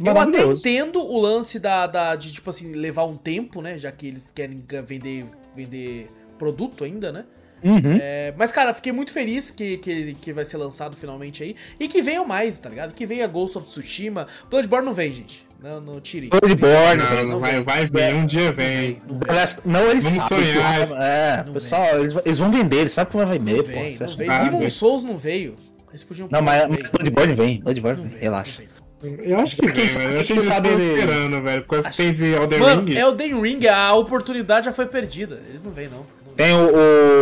Eu 0.00 0.10
até 0.10 0.18
Maravilhoso. 0.20 0.60
entendo 0.60 0.98
o 1.00 1.20
lance 1.20 1.58
da, 1.58 1.86
da- 1.86 2.16
de, 2.16 2.32
tipo 2.32 2.48
assim, 2.50 2.72
levar 2.72 3.04
um 3.04 3.16
tempo, 3.16 3.60
né? 3.62 3.76
Já 3.78 3.92
que 3.92 4.06
eles 4.08 4.30
querem 4.34 4.56
vender, 4.86 5.26
vender 5.54 6.06
produto 6.38 6.84
ainda, 6.84 7.12
né? 7.12 7.24
Uhum. 7.64 7.98
É, 8.00 8.32
mas, 8.36 8.52
cara, 8.52 8.72
fiquei 8.74 8.92
muito 8.92 9.12
feliz 9.12 9.50
que, 9.50 9.78
que, 9.78 10.14
que 10.20 10.32
vai 10.32 10.44
ser 10.44 10.56
lançado 10.58 10.96
finalmente 10.96 11.42
aí. 11.42 11.56
E 11.80 11.88
que 11.88 12.00
venham 12.02 12.24
mais, 12.26 12.60
tá 12.60 12.68
ligado? 12.68 12.92
Que 12.92 13.06
venha 13.06 13.26
Ghost 13.26 13.58
of 13.58 13.66
Tsushima. 13.66 14.26
Bloodborne 14.50 14.86
não 14.86 14.92
vem, 14.92 15.12
gente. 15.12 15.46
Não, 15.62 15.80
não 15.80 16.00
tire. 16.00 16.28
Bloodborne, 16.28 17.02
Não, 17.02 17.16
não 17.16 17.24
não 17.32 17.40
vai, 17.40 17.52
vem. 17.54 17.62
vai 17.62 17.86
vir, 17.86 18.14
um 18.14 18.26
dia 18.26 18.52
vem. 18.52 18.98
Não 19.08 19.18
The 19.18 19.26
vem. 19.32 19.36
Last- 19.40 19.60
Não, 19.64 19.88
eles 19.90 20.04
Vamos 20.04 20.24
sabem. 20.24 20.52
sonhar. 20.52 20.86
vai- 20.86 20.98
É, 21.02 21.42
Não 21.46 21.52
pessoal, 21.54 21.96
eles, 21.96 22.16
eles 22.24 22.38
vão 22.38 22.50
vender, 22.50 22.76
eles 22.80 22.92
sabem 22.92 23.10
que 23.10 23.16
vai 23.16 23.38
vender, 23.38 23.56
Não 23.56 23.64
pô. 23.64 23.70
vem, 23.70 23.96
não 23.98 24.16
vem. 24.16 24.28
Ah, 24.28 24.44
Demon 24.44 24.58
vem. 24.60 24.68
Souls 24.68 25.02
não 25.04 25.16
veio. 25.16 25.56
Eles 25.88 26.04
podiam 26.04 26.28
Não, 26.30 26.42
mas, 26.42 26.62
não 26.62 26.70
mas. 26.70 26.90
Bloodborne 26.90 27.34
vem, 27.34 27.60
Bloodborne 27.60 28.02
Não 28.02 28.08
vem, 28.10 28.20
relaxa. 28.20 28.62
não. 28.62 28.76
Eu 29.24 29.38
acho 29.40 29.56
que 29.56 29.62
Quem 29.62 29.72
vem, 29.74 29.88
sabe-. 29.88 30.06
Eu 30.14 30.20
acho 30.20 30.26
que 30.26 30.32
eles 30.32 30.44
sabe 30.44 30.68
ele- 30.68 30.80
esperando, 30.80 31.42
velho. 31.42 31.62
Por 31.62 31.68
causa 31.68 31.90
que 31.90 31.96
teve 31.96 32.32
Elden 32.34 32.58
Mano, 32.60 32.84
Ring. 32.84 32.96
Elden 32.96 33.40
Ring, 33.40 33.66
a 33.66 33.94
oportunidade 33.94 34.66
já 34.66 34.72
foi 34.72 34.86
perdida. 34.86 35.40
Eles 35.48 35.64
não 35.64 35.72
vêm, 35.72 35.88
não. 35.88 35.98
Não 35.98 36.04
vem. 36.34 36.34
Tem 36.36 36.52
o, 36.54 36.68
o 36.70 37.15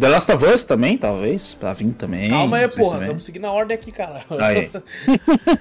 The 0.00 0.08
Last 0.08 0.32
of 0.32 0.44
Us 0.46 0.62
também, 0.62 0.96
talvez, 0.96 1.52
pra 1.52 1.74
vir 1.74 1.92
também. 1.92 2.30
Calma 2.30 2.56
aí, 2.56 2.70
se 2.70 2.78
porra. 2.78 3.00
Estamos 3.00 3.24
seguindo 3.24 3.44
a 3.46 3.52
ordem 3.52 3.74
aqui, 3.74 3.92
cara. 3.92 4.24
Aí. 4.40 4.70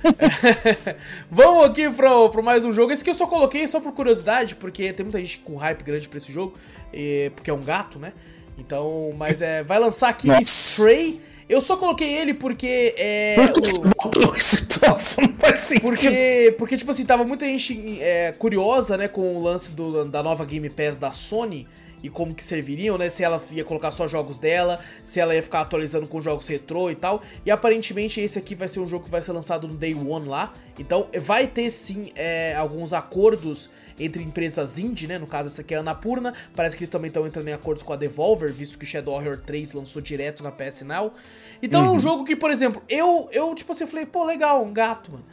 Vamos 1.29 1.65
aqui 1.65 1.89
pro, 1.89 2.29
pro 2.29 2.41
mais 2.41 2.63
um 2.63 2.71
jogo. 2.71 2.91
Esse 2.91 3.03
que 3.03 3.09
eu 3.09 3.13
só 3.13 3.27
coloquei 3.27 3.67
só 3.67 3.79
por 3.79 3.91
curiosidade, 3.91 4.55
porque 4.55 4.93
tem 4.93 5.03
muita 5.03 5.19
gente 5.19 5.39
com 5.39 5.55
hype 5.57 5.83
grande 5.83 6.07
pra 6.07 6.17
esse 6.17 6.31
jogo, 6.31 6.53
e- 6.93 7.31
porque 7.35 7.49
é 7.49 7.53
um 7.53 7.61
gato, 7.61 7.99
né? 7.99 8.13
Então, 8.57 9.13
mas 9.17 9.41
é, 9.41 9.61
vai 9.63 9.77
lançar 9.79 10.09
aqui 10.09 10.27
Nossa. 10.27 10.41
Stray. 10.41 11.21
Eu 11.47 11.59
só 11.61 11.75
coloquei 11.75 12.13
ele 12.13 12.33
porque 12.33 12.93
é. 12.97 13.35
Por 13.35 13.53
que 13.61 13.71
você 13.71 13.81
o- 14.63 14.65
troço? 14.67 15.21
Não 15.21 15.33
faz 15.39 15.59
sentido. 15.61 15.81
porque, 15.81 16.55
porque, 16.57 16.77
tipo 16.77 16.91
assim, 16.91 17.03
tava 17.05 17.23
muita 17.25 17.45
gente 17.45 17.97
é, 18.01 18.31
curiosa, 18.37 18.95
né, 18.95 19.07
com 19.07 19.35
o 19.35 19.41
lance 19.43 19.71
do- 19.71 20.05
da 20.05 20.21
nova 20.21 20.45
Game 20.45 20.69
Pass 20.69 20.97
da 20.97 21.11
Sony 21.11 21.67
e 22.03 22.09
como 22.09 22.33
que 22.33 22.43
serviriam, 22.43 22.97
né, 22.97 23.09
se 23.09 23.23
ela 23.23 23.41
ia 23.51 23.63
colocar 23.63 23.91
só 23.91 24.07
jogos 24.07 24.37
dela, 24.37 24.79
se 25.03 25.19
ela 25.19 25.35
ia 25.35 25.43
ficar 25.43 25.61
atualizando 25.61 26.07
com 26.07 26.21
jogos 26.21 26.47
retrô 26.47 26.89
e 26.89 26.95
tal. 26.95 27.21
E 27.45 27.51
aparentemente 27.51 28.21
esse 28.21 28.37
aqui 28.39 28.55
vai 28.55 28.67
ser 28.67 28.79
um 28.79 28.87
jogo 28.87 29.05
que 29.05 29.11
vai 29.11 29.21
ser 29.21 29.31
lançado 29.31 29.67
no 29.67 29.73
Day 29.73 29.93
One 29.93 30.27
lá. 30.27 30.53
Então 30.77 31.07
vai 31.19 31.47
ter 31.47 31.69
sim 31.69 32.11
é, 32.15 32.55
alguns 32.55 32.93
acordos 32.93 33.69
entre 33.99 34.23
empresas 34.23 34.79
indie, 34.79 35.07
né? 35.07 35.17
No 35.17 35.27
caso, 35.27 35.49
essa 35.49 35.61
aqui 35.61 35.73
é 35.73 35.77
a 35.77 35.81
Anapurna. 35.81 36.33
Parece 36.55 36.75
que 36.77 36.83
eles 36.83 36.89
também 36.89 37.09
estão 37.09 37.27
entrando 37.27 37.49
em 37.49 37.53
acordos 37.53 37.83
com 37.83 37.91
a 37.91 37.97
Devolver, 37.97 38.51
visto 38.51 38.79
que 38.79 38.85
Shadow 38.85 39.13
Warrior 39.15 39.41
3 39.45 39.73
lançou 39.73 40.01
direto 40.01 40.41
na 40.41 40.51
PS 40.51 40.83
Now. 40.83 41.13
Então 41.61 41.85
é 41.85 41.91
um 41.91 41.99
jogo 41.99 42.23
que, 42.23 42.35
por 42.35 42.49
exemplo, 42.49 42.81
eu, 42.87 43.27
eu 43.31 43.53
tipo 43.53 43.73
assim, 43.73 43.83
eu 43.83 43.89
falei, 43.89 44.05
pô, 44.05 44.23
legal, 44.23 44.63
um 44.63 44.71
gato, 44.71 45.11
mano. 45.11 45.25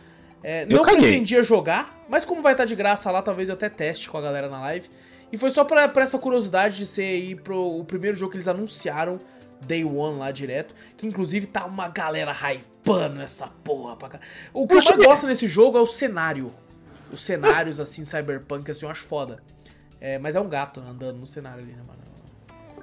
É, 0.43 0.65
Eu 0.65 0.77
não 0.77 0.85
caguei. 0.85 1.03
pretendia 1.03 1.43
jogar, 1.43 2.05
mas 2.09 2.25
como 2.25 2.43
vai 2.43 2.53
estar 2.53 2.65
de 2.65 2.75
graça 2.75 3.11
lá, 3.11 3.23
talvez 3.23 3.49
eu 3.49 3.55
até 3.55 3.69
teste 3.69 4.09
com 4.09 4.19
a 4.19 4.21
galera 4.21 4.49
na 4.49 4.61
live. 4.61 4.89
E 5.33 5.37
foi 5.37 5.51
só 5.51 5.65
pra, 5.65 5.89
pra 5.89 6.03
essa 6.03 6.19
curiosidade 6.19 6.77
de 6.77 6.87
ser 6.87 7.03
aí 7.03 7.35
pro 7.35 7.79
o 7.79 7.85
primeiro 7.85 8.17
jogo 8.17 8.31
que 8.31 8.37
eles 8.37 8.49
anunciaram, 8.49 9.19
Day 9.61 9.85
One 9.85 10.19
lá 10.19 10.31
direto. 10.31 10.75
Que 10.97 11.07
inclusive 11.07 11.47
tá 11.47 11.65
uma 11.65 11.89
galera 11.89 12.33
hypando 12.33 13.21
essa 13.21 13.49
porra 13.65 13.97
pra 13.97 14.09
cá. 14.11 14.21
O 14.53 14.67
que 14.67 14.75
eu 14.75 14.83
mais 14.83 15.05
gosto 15.05 15.27
nesse 15.27 15.49
jogo 15.49 15.79
é 15.79 15.81
o 15.81 15.87
cenário. 15.87 16.47
Os 17.11 17.23
cenários 17.23 17.81
assim, 17.81 18.05
cyberpunk, 18.07 18.71
assim, 18.71 18.87
eu 18.87 18.91
acho 18.91 19.05
foda. 19.05 19.43
É, 20.01 20.19
mas 20.19 20.37
é 20.37 20.41
um 20.41 20.49
gato 20.49 20.81
andando 20.81 21.19
no 21.19 21.27
cenário 21.27 21.63
ali, 21.63 21.73
né, 21.73 21.83
mano? 21.87 22.06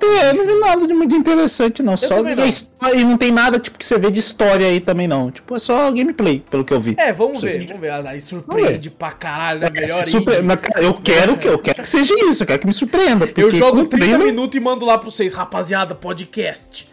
É, 0.02 0.34
não 0.34 0.46
vi 0.46 0.56
nada 0.60 0.88
de 0.88 0.94
muito 0.94 1.16
interessante, 1.16 1.82
não. 1.84 1.96
Só 1.96 2.16
também 2.16 2.34
e 2.34 2.36
não. 2.36 2.46
história- 2.46 2.96
e 2.96 3.04
não 3.06 3.18
tem 3.18 3.32
nada 3.32 3.60
tipo 3.60 3.78
que 3.78 3.86
você 3.86 3.98
vê 3.98 4.12
de 4.12 4.20
história 4.20 4.68
aí 4.68 4.80
também, 4.80 5.08
não. 5.08 5.32
Tipo, 5.32 5.56
é 5.56 5.60
só 5.60 5.92
gameplay, 5.92 6.44
pelo 6.50 6.64
que 6.66 6.74
eu 6.74 6.80
vi. 6.80 6.96
É, 6.98 7.14
vamos 7.14 7.42
ver, 7.42 7.66
vamos 7.68 7.82
ver. 7.82 7.92
Aí 8.08 8.20
surpreende 8.22 8.90
pra 8.90 9.12
caralho, 9.12 9.62
né? 9.62 9.68
É, 9.68 9.72
Melhor 9.72 10.04
surpre- 10.04 10.36
indie. 10.36 10.44
mas, 10.46 10.58
cara, 10.62 10.82
eu 10.84 10.94
quero 10.96 11.38
que 11.38 11.48
eu 11.48 11.58
quero 11.60 11.82
que 11.82 11.88
seja 11.88 12.14
isso, 12.30 12.44
eu 12.44 12.48
quero 12.48 12.60
que 12.60 12.68
me 12.68 12.74
surpreenda. 12.74 13.30
Eu 13.38 13.50
jogo 13.52 13.78
com 13.78 13.84
o 13.84 13.86
30 13.88 14.06
trailer 14.06 14.26
minutos 14.28 14.56
e 14.58 14.60
mando 14.60 14.86
lá 14.86 14.98
pra 14.98 15.10
vocês, 15.10 15.34
rapaziada, 15.34 15.96
podcast. 15.96 16.92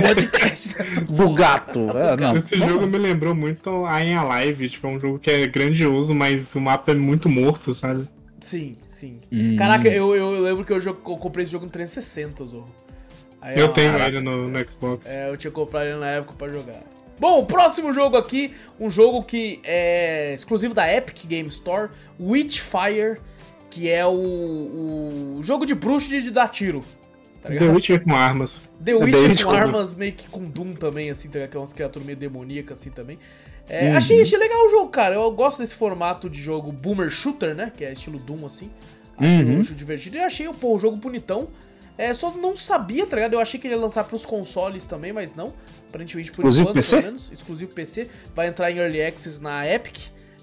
Podcast 0.00 0.74
do 1.10 1.30
gato. 1.32 1.80
É, 1.96 2.16
não. 2.16 2.36
Esse 2.36 2.58
jogo 2.58 2.86
me 2.86 2.98
lembrou 2.98 3.34
muito 3.34 3.86
a 3.86 4.02
Em 4.04 4.14
Alive, 4.16 4.68
tipo, 4.68 4.86
é 4.86 4.90
um 4.90 5.00
jogo 5.00 5.18
que 5.18 5.30
é 5.30 5.46
grandioso, 5.46 6.14
mas 6.14 6.54
o 6.54 6.60
mapa 6.60 6.92
é 6.92 6.94
muito 6.94 7.28
morto, 7.28 7.72
sabe? 7.72 8.06
Sim, 8.40 8.76
sim. 9.02 9.20
Hum. 9.32 9.56
Caraca, 9.56 9.88
eu, 9.88 10.14
eu 10.14 10.40
lembro 10.40 10.64
que 10.64 10.72
eu, 10.72 10.80
jogo- 10.80 11.00
eu 11.10 11.16
comprei 11.16 11.42
esse 11.42 11.50
jogo 11.52 11.64
no 11.66 11.70
360, 11.72 12.44
Zorro. 12.44 12.72
Aí, 13.40 13.58
Eu 13.58 13.66
ó, 13.66 13.68
tenho 13.68 13.90
caraca, 13.90 14.10
ele 14.10 14.20
no, 14.20 14.48
no 14.48 14.68
Xbox. 14.70 15.08
É, 15.10 15.28
eu 15.28 15.36
tinha 15.36 15.50
comprado 15.50 15.86
ele 15.88 15.98
na 15.98 16.06
época 16.10 16.34
pra 16.38 16.48
jogar. 16.48 16.80
Bom, 17.18 17.40
o 17.40 17.46
próximo 17.46 17.92
jogo 17.92 18.16
aqui, 18.16 18.54
um 18.78 18.88
jogo 18.88 19.22
que 19.24 19.60
é 19.64 20.32
exclusivo 20.34 20.74
da 20.74 20.92
Epic 20.92 21.26
Game 21.26 21.48
Store, 21.48 21.90
Witchfire, 22.20 23.20
que 23.70 23.88
é 23.88 24.06
o, 24.06 25.36
o 25.38 25.40
jogo 25.42 25.66
de 25.66 25.74
bruxo 25.74 26.08
de, 26.08 26.22
de 26.22 26.30
dar 26.30 26.48
tiro. 26.48 26.82
Tá 27.42 27.48
The? 27.48 27.64
Witcher 27.68 28.04
com 28.04 28.14
armas. 28.14 28.62
The 28.78 28.92
The 28.92 28.94
Witcher 28.94 29.20
Witcher 29.30 29.46
com 29.46 29.52
armas 29.52 29.92
meio 29.94 30.12
que 30.12 30.28
com 30.28 30.44
Doom 30.44 30.74
também, 30.74 31.10
assim, 31.10 31.28
tá 31.28 31.34
ligado? 31.40 31.50
que 31.50 31.56
é 31.56 31.60
umas 31.60 31.72
criaturas 31.72 32.06
meio 32.06 32.16
demoníacas 32.16 32.78
assim 32.80 32.90
também. 32.90 33.18
É, 33.68 33.90
Uhum. 33.90 33.96
achei, 33.96 34.20
achei 34.22 34.38
legal 34.38 34.66
o 34.66 34.68
jogo, 34.68 34.88
cara. 34.90 35.14
Eu 35.14 35.30
gosto 35.30 35.58
desse 35.58 35.74
formato 35.74 36.28
de 36.28 36.40
jogo 36.40 36.70
boomer 36.72 37.10
shooter, 37.10 37.54
né? 37.54 37.72
Que 37.76 37.84
é 37.84 37.92
estilo 37.92 38.18
Doom, 38.18 38.44
assim. 38.46 38.70
Achei 39.16 39.44
Uhum. 39.44 39.58
um 39.58 39.62
jogo 39.62 39.76
divertido. 39.76 40.16
E 40.16 40.20
achei, 40.20 40.48
pô, 40.48 40.74
o 40.74 40.78
jogo 40.78 40.96
bonitão. 40.96 41.48
É, 41.96 42.12
só 42.14 42.30
não 42.32 42.56
sabia, 42.56 43.06
tá 43.06 43.16
ligado? 43.16 43.34
Eu 43.34 43.40
achei 43.40 43.60
que 43.60 43.66
ele 43.66 43.74
ia 43.74 43.80
lançar 43.80 44.04
pros 44.04 44.24
consoles 44.26 44.86
também, 44.86 45.12
mas 45.12 45.34
não. 45.34 45.52
Aparentemente, 45.88 46.30
por 46.32 46.38
Exclusivo 46.40 46.62
enquanto, 46.62 46.74
PC? 46.74 46.96
pelo 46.96 47.06
menos. 47.06 47.30
Exclusivo 47.32 47.74
PC. 47.74 48.08
Vai 48.34 48.48
entrar 48.48 48.70
em 48.70 48.78
Early 48.78 49.02
Access 49.02 49.40
na 49.42 49.66
Epic. 49.66 49.96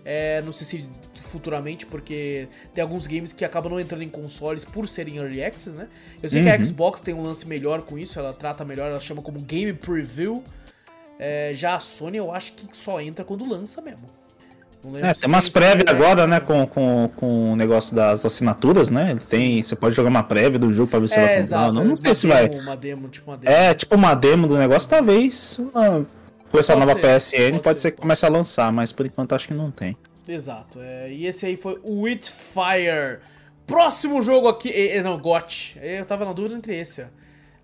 É, 0.05 0.41
não 0.43 0.53
sei 0.53 0.65
se 0.65 0.89
futuramente, 1.29 1.85
porque 1.85 2.47
tem 2.73 2.81
alguns 2.81 3.05
games 3.05 3.31
que 3.33 3.43
acabam 3.45 3.71
não 3.71 3.79
entrando 3.79 4.01
em 4.03 4.09
consoles 4.09 4.63
por 4.65 4.87
serem 4.87 5.17
Early 5.17 5.43
Access, 5.43 5.75
né? 5.75 5.87
Eu 6.23 6.29
sei 6.29 6.41
que 6.41 6.49
a 6.49 6.55
Uhum. 6.55 6.63
Xbox 6.65 7.01
tem 7.01 7.13
um 7.13 7.21
lance 7.21 7.47
melhor 7.47 7.81
com 7.81 7.97
isso, 7.99 8.17
ela 8.17 8.33
trata 8.33 8.63
melhor, 8.65 8.89
ela 8.89 8.99
chama 8.99 9.21
como 9.21 9.39
Game 9.39 9.73
Preview. 9.73 10.43
É, 11.19 11.51
já 11.53 11.75
a 11.75 11.79
Sony 11.79 12.17
eu 12.17 12.31
acho 12.33 12.53
que 12.53 12.65
só 12.71 12.99
entra 13.01 13.25
quando 13.25 13.45
lança 13.45 13.81
mesmo. 13.81 14.07
É, 15.03 15.13
tem 15.13 15.27
umas 15.27 15.49
prévias 15.49 15.83
no 15.85 15.91
agora, 15.91 16.25
né, 16.25 16.39
com, 16.39 16.65
com, 16.65 17.09
com 17.13 17.51
o 17.51 17.55
negócio 17.57 17.93
das 17.93 18.25
assinaturas, 18.25 18.89
né? 18.89 19.11
Ele 19.11 19.19
tem, 19.19 19.61
você 19.61 19.75
pode 19.75 19.93
jogar 19.93 20.07
uma 20.09 20.23
prévia 20.23 20.57
do 20.57 20.71
jogo 20.71 20.89
pra 20.89 20.99
ver 20.99 21.09
se 21.09 21.15
É, 21.15 21.17
vai 21.17 21.27
comprar. 21.27 21.39
exato. 21.41 21.73
Não, 21.73 21.81
não 21.81 21.87
uma 21.91 21.95
sei 21.97 22.15
se 22.15 22.27
demo, 22.27 22.33
vai. 22.33 22.49
Uma 22.61 22.75
demo, 22.77 23.09
tipo 23.09 23.29
uma 23.29 23.37
demo. 23.37 23.53
É, 23.53 23.73
tipo 23.73 23.95
uma 23.95 24.15
demo 24.15 24.47
do 24.47 24.57
negócio, 24.57 24.89
talvez. 24.89 25.59
ah, 25.75 26.01
Com 26.49 26.57
essa 26.57 26.73
Pode 26.73 26.85
nova 26.85 27.01
ser, 27.01 27.19
PSN, 27.19 27.51
pode 27.51 27.63
pode, 27.63 27.79
ser. 27.79 27.89
ser 27.89 27.91
que 27.91 27.97
comece 28.01 28.25
a 28.25 28.29
lançar, 28.29 28.71
mas 28.71 28.93
por 28.93 29.05
enquanto 29.05 29.35
acho 29.35 29.49
que 29.49 29.53
não 29.53 29.69
tem. 29.69 29.97
Exato. 30.25 30.79
é, 30.81 31.11
e 31.11 31.27
esse 31.27 31.45
aí 31.45 31.57
foi 31.57 31.77
o 31.83 32.03
Witchfire. 32.03 33.19
Próximo 33.67 34.21
jogo 34.21 34.47
aqui. 34.47 34.71
não, 35.03 35.17
GOT. 35.17 35.77
Eu 35.81 36.05
tava 36.05 36.23
na 36.23 36.31
dúvida 36.31 36.55
entre 36.55 36.79
esse, 36.79 37.01
ó. 37.01 37.05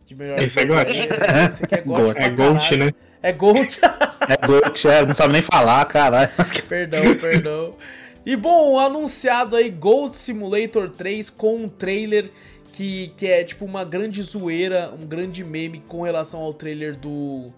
De 0.05 0.13
melhor 0.15 0.37
Esse 0.39 0.59
é 0.59 0.65
GOT. 0.65 0.91
Esse 0.91 1.63
aqui 1.63 1.75
é 1.75 1.81
GOT. 1.81 2.01
GOT. 2.01 2.17
É 2.19 2.29
caralho. 2.29 2.85
né? 2.85 2.91
É 3.25 3.33
Gold. 3.33 3.79
É 4.27 4.47
Gold, 4.47 4.87
é, 4.87 5.05
não 5.05 5.13
sabe 5.13 5.33
nem 5.33 5.41
falar, 5.41 5.85
caralho. 5.85 6.31
perdão, 6.67 7.01
perdão. 7.15 7.75
E 8.25 8.35
bom, 8.35 8.79
anunciado 8.79 9.55
aí 9.55 9.69
Gold 9.69 10.15
Simulator 10.15 10.89
3 10.89 11.29
com 11.29 11.57
um 11.57 11.69
trailer 11.69 12.31
que, 12.73 13.13
que 13.15 13.27
é 13.27 13.43
tipo 13.43 13.63
uma 13.63 13.85
grande 13.85 14.21
zoeira, 14.23 14.91
um 14.99 15.05
grande 15.05 15.43
meme 15.43 15.83
com 15.87 16.01
relação 16.01 16.39
ao 16.39 16.53
trailer 16.53 16.95
do. 16.95 17.51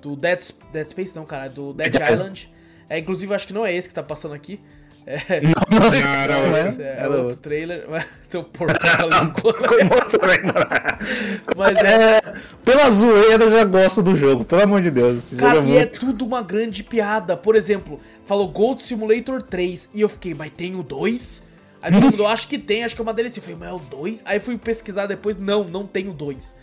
Do 0.00 0.16
Dead, 0.16 0.40
Dead 0.72 0.88
Space, 0.88 1.14
não, 1.14 1.24
cara, 1.24 1.48
do 1.48 1.72
Dead 1.72 1.92
Dead 1.92 2.10
Island. 2.10 2.52
É, 2.88 2.98
inclusive, 2.98 3.32
acho 3.32 3.46
que 3.46 3.52
não 3.52 3.64
é 3.64 3.72
esse 3.72 3.88
que 3.88 3.94
tá 3.94 4.02
passando 4.02 4.34
aqui. 4.34 4.60
É, 5.06 5.40
Não, 5.40 5.52
não, 5.70 5.90
Não, 5.90 5.94
era 5.94 6.32
isso, 6.32 6.46
né? 6.46 6.76
é 6.78 6.96
Era 6.98 7.10
outro 7.16 7.36
trailer. 7.36 7.86
o 8.38 8.44
porco. 9.40 9.74
Mas 11.56 11.76
é, 11.76 12.18
É, 12.18 12.20
pela 12.64 12.90
zoeira 12.90 13.44
eu 13.44 13.50
já 13.50 13.64
gosto 13.64 14.02
do 14.02 14.14
jogo, 14.14 14.44
pelo 14.44 14.62
amor 14.62 14.80
de 14.80 14.90
Deus. 14.90 15.18
Esse 15.18 15.36
Cara, 15.36 15.60
e 15.60 15.76
é 15.76 15.80
é 15.82 15.86
tudo 15.86 16.24
uma 16.24 16.42
grande 16.42 16.84
piada. 16.84 17.36
Por 17.36 17.56
exemplo, 17.56 17.98
falou 18.24 18.48
Gold 18.48 18.82
Simulator 18.82 19.42
3 19.42 19.90
e 19.94 20.00
eu 20.00 20.08
fiquei, 20.08 20.34
mas 20.34 20.50
tem 20.52 20.76
o 20.76 20.82
2? 20.82 21.42
Aí 21.82 21.90
todo 21.90 22.02
mundo, 22.04 22.26
acho 22.28 22.46
que 22.46 22.58
tem, 22.58 22.84
acho 22.84 22.94
que 22.94 23.00
é 23.00 23.04
uma 23.04 23.12
DLC. 23.12 23.40
Eu 23.40 23.42
falei, 23.42 23.58
mas 23.58 23.68
é 23.70 23.72
o 23.72 23.78
2? 23.78 24.22
Aí 24.24 24.38
fui 24.38 24.56
pesquisar 24.56 25.06
depois, 25.06 25.36
não, 25.36 25.64
não 25.64 25.84
tem 25.84 26.08
o 26.08 26.12
2. 26.12 26.54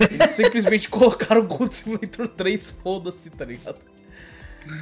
Eles 0.00 0.30
simplesmente 0.30 0.88
colocaram 0.90 1.46
Gold 1.46 1.74
Simulator 1.74 2.26
3, 2.26 2.76
foda-se, 2.82 3.30
tá 3.30 3.44
ligado? 3.44 3.76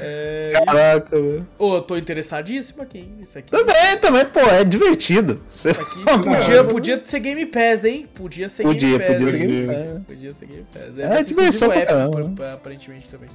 É... 0.00 0.52
Caraca, 0.64 1.20
velho. 1.20 1.46
Ô, 1.58 1.76
eu 1.76 1.82
tô 1.82 1.96
interessadíssimo 1.96 2.82
aqui, 2.82 2.98
hein? 2.98 3.14
Isso 3.20 3.38
aqui. 3.38 3.50
Também, 3.50 3.98
também, 4.00 4.24
pô, 4.26 4.40
é 4.40 4.64
divertido. 4.64 5.40
Isso 5.48 5.68
aqui 5.70 6.04
podia, 6.24 6.64
podia 6.64 7.00
ser 7.04 7.20
Game 7.20 7.46
Pass, 7.46 7.84
hein? 7.84 8.08
Podia 8.14 8.48
ser 8.48 8.62
Podia, 8.62 8.98
Game 8.98 9.04
Pass. 9.04 9.16
podia 9.16 9.30
ser 9.30 9.36
hein? 9.36 9.46
Game 9.48 9.66
Podia. 9.66 9.84
Pass. 9.84 10.02
Podia 10.06 10.34
ser 10.34 10.46
Game 10.46 10.66
Pass. 10.72 10.98
É, 10.98 11.22
ser 11.22 11.28
diversão 11.28 11.70
pra 11.70 11.86
caramba. 11.86 12.52
aparentemente 12.54 13.08
também. 13.08 13.28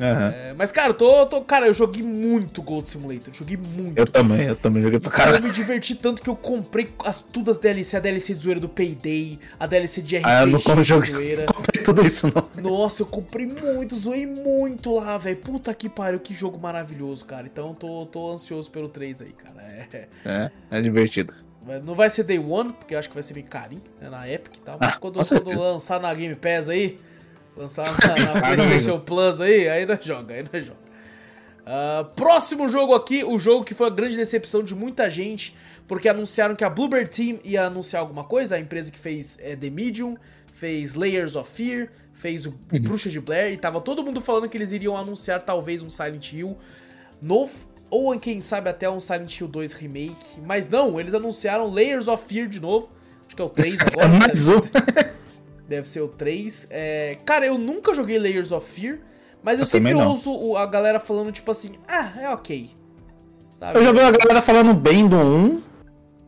Aham. 0.00 0.28
É, 0.34 0.54
mas, 0.56 0.70
cara, 0.70 0.90
eu 0.90 0.94
tô, 0.94 1.26
tô. 1.26 1.40
Cara, 1.42 1.66
eu 1.66 1.74
joguei 1.74 2.02
muito 2.02 2.62
Gold 2.62 2.88
Simulator. 2.88 3.32
Joguei 3.34 3.56
muito. 3.56 3.98
Eu 3.98 4.06
também, 4.06 4.42
eu 4.46 4.56
também 4.56 4.82
joguei 4.82 5.00
pra 5.00 5.10
Cara, 5.10 5.22
eu 5.30 5.32
caralho. 5.34 5.46
me 5.48 5.52
diverti 5.52 5.94
tanto 5.94 6.22
que 6.22 6.30
eu 6.30 6.36
comprei 6.36 6.88
as, 7.04 7.20
tudo 7.20 7.50
as 7.50 7.58
DLC, 7.58 7.96
a 7.96 8.00
DLC 8.00 8.34
de 8.34 8.42
zoeira 8.42 8.60
do 8.60 8.68
Payday, 8.68 9.38
a 9.58 9.66
DLC 9.66 10.00
de 10.02 10.16
RPG 10.16 10.28
Ah, 10.28 10.42
eu 10.42 10.76
não 10.76 10.84
joguei. 10.84 11.12
zoeira. 11.12 11.46
Comprei 11.52 11.82
tudo 11.82 12.04
isso, 12.06 12.32
não. 12.34 12.62
Nossa, 12.62 13.02
eu 13.02 13.06
comprei 13.06 13.46
muito, 13.46 13.96
zoei 13.96 14.26
muito 14.26 14.94
lá, 14.96 15.18
velho. 15.18 15.36
Puta 15.38 15.72
que 15.74 15.88
pariu, 15.88 16.20
que 16.20 16.32
jogo 16.34 16.58
maravilhoso, 16.58 17.24
cara. 17.24 17.46
Então 17.46 17.74
tô, 17.74 18.06
tô 18.06 18.30
ansioso 18.32 18.70
pelo 18.70 18.88
3 18.88 19.22
aí, 19.22 19.32
cara. 19.32 19.62
É, 19.62 20.06
É, 20.24 20.50
é 20.70 20.80
divertido. 20.80 21.32
Não 21.84 21.94
vai 21.94 22.08
ser 22.08 22.22
Day 22.22 22.38
One, 22.38 22.72
porque 22.72 22.94
eu 22.94 22.98
acho 22.98 23.08
que 23.08 23.14
vai 23.14 23.22
ser 23.22 23.34
meio 23.34 23.46
carinho, 23.46 23.82
né, 24.00 24.08
na 24.08 24.26
Epic 24.26 24.54
e 24.56 24.60
tal. 24.60 24.78
Mas 24.80 24.94
Ah, 24.94 24.98
quando, 24.98 25.18
quando 25.18 25.58
lançar 25.58 26.00
na 26.00 26.14
Game 26.14 26.34
Pass 26.34 26.68
aí, 26.68 26.96
lançar 27.58 27.84
na, 28.06 28.40
na 28.40 28.56
PlayStation 28.56 29.00
Plus 29.00 29.40
aí, 29.40 29.68
aí 29.68 29.84
nós 29.84 30.04
joga, 30.04 30.34
aí 30.34 30.44
nós 30.50 30.64
joga. 30.64 30.78
Ah, 31.66 32.06
próximo 32.16 32.68
jogo 32.70 32.94
aqui, 32.94 33.22
o 33.22 33.38
jogo 33.38 33.64
que 33.64 33.74
foi 33.74 33.88
a 33.88 33.90
grande 33.90 34.16
decepção 34.16 34.62
de 34.62 34.74
muita 34.74 35.10
gente, 35.10 35.54
porque 35.86 36.08
anunciaram 36.08 36.56
que 36.56 36.64
a 36.64 36.70
Bluebird 36.70 37.10
Team 37.10 37.38
ia 37.44 37.66
anunciar 37.66 38.00
alguma 38.00 38.24
coisa, 38.24 38.56
a 38.56 38.58
empresa 38.58 38.90
que 38.90 38.98
fez 38.98 39.38
é, 39.42 39.54
The 39.54 39.68
Medium, 39.68 40.14
fez 40.54 40.94
Layers 40.94 41.36
of 41.36 41.50
Fear, 41.50 41.88
fez 42.14 42.46
o 42.46 42.54
Uhum. 42.72 42.80
Bruxa 42.80 43.10
de 43.10 43.20
Blair, 43.20 43.52
e 43.52 43.56
tava 43.56 43.80
todo 43.80 44.02
mundo 44.02 44.20
falando 44.20 44.48
que 44.48 44.56
eles 44.56 44.72
iriam 44.72 44.96
anunciar 44.96 45.42
talvez 45.42 45.82
um 45.82 45.90
Silent 45.90 46.32
Hill 46.32 46.56
novo, 47.20 47.52
ou 47.90 48.18
quem 48.18 48.40
sabe 48.40 48.70
até 48.70 48.88
um 48.88 48.98
Silent 49.00 49.38
Hill 49.38 49.48
2 49.48 49.72
Remake, 49.74 50.40
mas 50.44 50.68
não, 50.68 50.98
eles 50.98 51.12
anunciaram 51.14 51.70
Layers 51.70 52.08
of 52.08 52.24
Fear 52.26 52.48
de 52.48 52.60
novo, 52.60 52.90
acho 53.26 53.36
que 53.36 53.42
é 53.42 53.44
o 53.44 53.50
3 53.50 53.78
agora. 53.92 54.06
É 54.06 54.08
né? 54.08 54.18
mais 54.20 54.48
um. 54.48 54.60
Deve 55.68 55.88
ser 55.88 56.00
o 56.00 56.08
3. 56.08 56.66
É, 56.70 57.18
Cara, 57.24 57.46
eu 57.46 57.58
nunca 57.58 57.92
joguei 57.92 58.18
Layers 58.18 58.50
of 58.52 58.66
Fear, 58.68 58.98
mas 59.42 59.58
eu, 59.58 59.62
Eu 59.62 59.66
sempre 59.66 59.94
ouço 59.94 60.56
a 60.56 60.64
galera 60.66 60.98
falando, 60.98 61.30
tipo 61.30 61.50
assim, 61.50 61.72
ah, 61.86 62.10
é 62.20 62.28
ok. 62.30 62.70
Sabe? 63.56 63.78
Eu 63.78 63.84
já 63.84 63.92
vi 63.92 64.00
a 64.00 64.10
galera 64.10 64.40
falando 64.40 64.72
bem 64.72 65.06
do 65.06 65.16
1, 65.16 65.60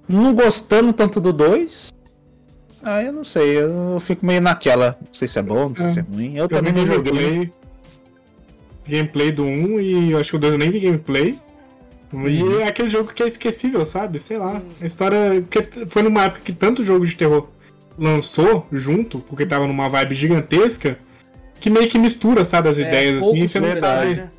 não 0.08 0.34
gostando 0.34 0.92
tanto 0.92 1.20
do 1.20 1.32
2. 1.32 1.92
Ah, 2.82 3.02
eu 3.02 3.12
não 3.12 3.24
sei, 3.24 3.58
eu 3.58 3.98
fico 4.00 4.24
meio 4.26 4.40
naquela. 4.40 4.98
Não 5.00 5.12
sei 5.12 5.26
se 5.28 5.38
é 5.38 5.42
bom, 5.42 5.68
não 5.70 5.74
sei 5.76 5.84
É. 5.84 5.88
se 5.88 5.98
é 6.00 6.02
ruim. 6.02 6.36
Eu, 6.36 6.44
Eu 6.44 6.48
também 6.48 6.72
não 6.72 6.84
joguei. 6.86 7.12
gameplay, 7.12 7.52
gameplay 8.86 9.32
do 9.32 9.44
1 9.44 9.80
e 9.80 10.10
eu 10.12 10.18
acho 10.18 10.30
que 10.30 10.36
o 10.36 10.40
2 10.40 10.52
eu 10.54 10.58
nem 10.58 10.70
vi 10.70 10.80
gameplay. 10.80 11.38
E 12.12 12.42
é 12.62 12.66
aquele 12.66 12.88
jogo 12.88 13.12
que 13.14 13.22
é 13.22 13.28
esquecível, 13.28 13.84
sabe? 13.84 14.18
Sei 14.18 14.36
lá. 14.36 14.60
A 14.82 14.84
história. 14.84 15.40
Porque 15.48 15.86
foi 15.86 16.02
numa 16.02 16.24
época 16.24 16.40
que 16.42 16.52
tanto 16.52 16.82
jogo 16.82 17.06
de 17.06 17.14
terror 17.16 17.48
lançou 17.98 18.66
junto, 18.72 19.18
porque 19.20 19.44
tava 19.46 19.66
numa 19.66 19.88
vibe 19.88 20.14
gigantesca, 20.14 20.98
que 21.60 21.68
meio 21.70 21.88
que 21.88 21.98
mistura, 21.98 22.44
sabe, 22.44 22.68
as 22.68 22.78
É, 22.78 22.82
ideias 22.82 23.18
assim, 23.18 23.42
e 23.42 23.48
você 23.48 23.60
não 23.60 23.72
sabe. 23.74 24.14
né? 24.16 24.30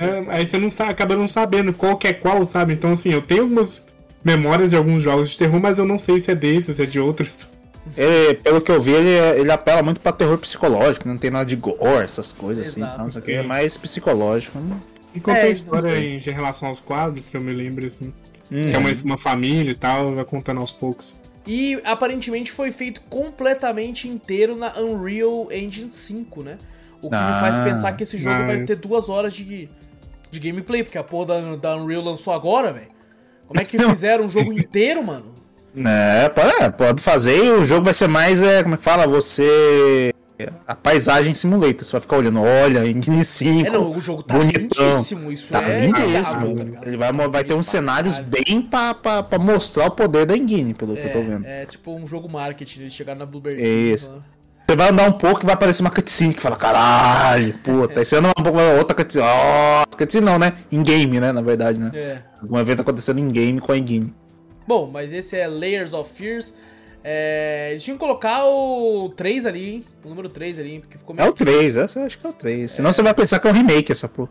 É, 0.00 0.24
aí 0.36 0.46
você 0.46 0.58
não 0.58 0.70
sabe, 0.70 0.90
acaba 0.90 1.14
não 1.16 1.28
sabendo 1.28 1.72
qual 1.72 1.96
que 1.96 2.08
é 2.08 2.12
qual, 2.12 2.44
sabe? 2.44 2.72
Então, 2.72 2.92
assim, 2.92 3.10
eu 3.12 3.22
tenho 3.22 3.42
algumas 3.42 3.82
memórias 4.24 4.70
de 4.70 4.76
alguns 4.76 5.02
jogos 5.02 5.30
de 5.30 5.38
terror, 5.38 5.60
mas 5.60 5.78
eu 5.78 5.84
não 5.84 5.98
sei 5.98 6.18
se 6.18 6.30
é 6.30 6.34
desses, 6.34 6.76
se 6.76 6.82
é 6.82 6.86
de 6.86 6.98
outros. 6.98 7.50
Ele, 7.96 8.34
pelo 8.38 8.62
que 8.62 8.72
eu 8.72 8.80
vi, 8.80 8.92
ele, 8.92 9.10
ele 9.38 9.52
apela 9.52 9.82
muito 9.82 10.00
pra 10.00 10.10
terror 10.10 10.38
psicológico, 10.38 11.06
não 11.06 11.18
tem 11.18 11.30
nada 11.30 11.44
de 11.44 11.54
gore, 11.54 12.02
essas 12.02 12.32
coisas 12.32 12.66
assim. 12.66 12.80
Exato, 12.80 12.94
Então, 12.94 13.08
isso 13.08 13.18
aqui 13.18 13.32
é 13.32 13.42
mais 13.42 13.76
psicológico. 13.76 14.58
né? 14.58 14.74
E 15.14 15.20
conta 15.20 15.40
É, 15.40 15.44
a 15.44 15.50
história 15.50 15.98
em, 15.98 16.16
em 16.16 16.18
relação 16.18 16.68
aos 16.68 16.80
quadros, 16.80 17.28
que 17.28 17.36
eu 17.36 17.42
me 17.42 17.52
lembro, 17.52 17.86
assim. 17.86 18.10
Hum. 18.50 18.62
Que 18.62 18.74
é 18.74 18.78
uma, 18.78 18.90
uma 19.04 19.18
família 19.18 19.70
e 19.70 19.74
tal, 19.74 20.14
vai 20.14 20.24
contando 20.24 20.60
aos 20.60 20.72
poucos. 20.72 21.18
E 21.46 21.78
aparentemente 21.84 22.50
foi 22.50 22.70
feito 22.72 23.00
completamente 23.02 24.08
inteiro 24.08 24.56
na 24.56 24.72
Unreal 24.78 25.48
Engine 25.52 25.90
5, 25.92 26.42
né? 26.42 26.56
O 27.02 27.10
que 27.10 27.16
me 27.16 27.22
Ah. 27.22 27.38
faz 27.40 27.58
pensar 27.60 27.92
que 27.92 28.02
esse 28.02 28.16
jogo 28.16 28.46
vai 28.46 28.62
ter 28.62 28.76
duas 28.76 29.08
horas 29.10 29.34
de, 29.34 29.68
de 30.30 30.40
gameplay, 30.40 30.82
porque 30.82 30.96
a 30.96 31.04
porra 31.04 31.26
da, 31.26 31.56
da 31.56 31.76
Unreal 31.76 32.02
lançou 32.02 32.32
agora, 32.32 32.72
velho. 32.72 32.88
Como 33.46 33.60
é 33.60 33.64
que 33.64 33.76
fizeram 33.90 34.24
um 34.24 34.28
jogo 34.30 34.52
inteiro, 34.54 35.04
mano? 35.04 35.34
É, 35.76 36.28
pode, 36.30 36.62
é, 36.62 36.70
pode 36.70 37.02
fazer 37.02 37.44
e 37.44 37.50
o 37.50 37.64
jogo 37.64 37.84
vai 37.84 37.92
ser 37.94 38.08
mais, 38.08 38.42
é, 38.42 38.62
como 38.62 38.74
é 38.74 38.78
que 38.78 38.84
fala? 38.84 39.06
Você. 39.06 40.14
A 40.66 40.74
paisagem 40.74 41.32
simulator. 41.34 41.84
Você 41.84 41.92
vai 41.92 42.00
ficar 42.00 42.16
olhando, 42.16 42.40
olha, 42.40 42.84
em 42.86 43.24
5. 43.24 43.66
É, 43.68 43.70
não, 43.70 43.90
o 43.90 44.00
jogo 44.00 44.22
tá 44.22 44.34
bonitão. 44.36 44.60
lindíssimo, 44.96 45.30
isso 45.30 45.52
Tá 45.52 45.62
é 45.62 45.86
lindíssimo. 45.86 46.72
tá? 46.74 46.86
Ele 46.86 46.96
vai, 46.96 47.12
vai 47.12 47.44
ter 47.44 47.54
uns 47.54 47.68
cenários 47.68 48.18
bem 48.18 48.62
pra, 48.62 48.94
pra, 48.94 49.22
pra 49.22 49.38
mostrar 49.38 49.86
o 49.86 49.90
poder 49.92 50.26
da 50.26 50.36
engine, 50.36 50.74
pelo 50.74 50.96
que 50.96 51.06
eu 51.06 51.12
tô 51.12 51.20
vendo. 51.22 51.46
É, 51.46 51.62
é 51.62 51.66
tipo 51.66 51.94
um 51.94 52.06
jogo 52.06 52.28
marketing, 52.28 52.80
eles 52.80 52.92
chegaram 52.92 53.20
na 53.20 53.26
Blueberry 53.26 53.92
Isso. 53.92 54.08
Team, 54.08 54.18
lá. 54.18 54.24
Você 54.66 54.76
vai 54.76 54.88
andar 54.90 55.08
um 55.08 55.12
pouco 55.12 55.42
e 55.42 55.44
vai 55.44 55.54
aparecer 55.54 55.82
uma 55.82 55.90
cutscene 55.90 56.32
que 56.32 56.40
fala, 56.40 56.56
caralho, 56.56 57.52
puta. 57.58 58.00
Aí 58.00 58.04
você 58.04 58.16
anda 58.16 58.28
um 58.28 58.42
pouco, 58.42 58.52
vai 58.58 58.78
outra 58.78 58.96
cutscene. 58.96 59.26
Ó, 59.28 59.84
cutscene 59.96 60.24
não, 60.24 60.38
né? 60.38 60.54
Em 60.72 60.82
game, 60.82 61.20
né? 61.20 61.32
Na 61.32 61.42
verdade, 61.42 61.78
né? 61.78 61.90
É. 61.94 62.18
Algum 62.40 62.58
evento 62.58 62.80
acontecendo 62.80 63.20
em 63.20 63.28
game 63.28 63.60
com 63.60 63.72
a 63.72 63.76
engine. 63.78 64.12
Bom, 64.66 64.90
mas 64.90 65.12
esse 65.12 65.36
é 65.36 65.46
Layers 65.46 65.92
of 65.92 66.10
Fears. 66.14 66.54
É, 67.06 67.68
eles 67.72 67.82
tinham 67.82 67.96
que 67.98 68.00
colocar 68.00 68.46
o 68.46 69.10
3 69.14 69.44
ali, 69.44 69.70
hein? 69.74 69.84
O 70.02 70.08
número 70.08 70.28
3 70.30 70.58
ali, 70.58 70.72
hein? 70.72 70.80
Porque 70.80 70.96
ficou 70.96 71.14
É 71.14 71.18
meio 71.18 71.30
o 71.30 71.34
3, 71.34 71.76
essa 71.76 72.00
eu 72.00 72.06
acho 72.06 72.18
que 72.18 72.26
é 72.26 72.30
o 72.30 72.32
3. 72.32 72.70
Senão 72.72 72.90
você 72.92 73.02
vai 73.02 73.12
pensar 73.12 73.38
que 73.38 73.46
é 73.46 73.50
um 73.50 73.54
remake 73.54 73.92
essa 73.92 74.08
porra. 74.08 74.30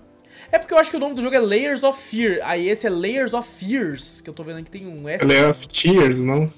É 0.51 0.57
porque 0.57 0.73
eu 0.73 0.77
acho 0.79 0.89
que 0.89 0.97
o 0.97 0.99
nome 0.99 1.13
do 1.15 1.21
jogo 1.21 1.35
é 1.35 1.39
Layers 1.39 1.83
of 1.83 2.01
Fear. 2.01 2.39
Aí 2.43 2.67
esse 2.67 2.87
é 2.87 2.89
Layers 2.89 3.33
of 3.35 3.47
Fears, 3.47 4.21
que 4.21 4.29
eu 4.29 4.33
tô 4.33 4.43
vendo 4.43 4.57
aqui 4.59 4.71
tem 4.71 4.87
um 4.87 5.07
S. 5.07 5.23
Layer 5.23 5.49
of 5.51 5.67
Tears, 5.67 6.21
não? 6.23 6.49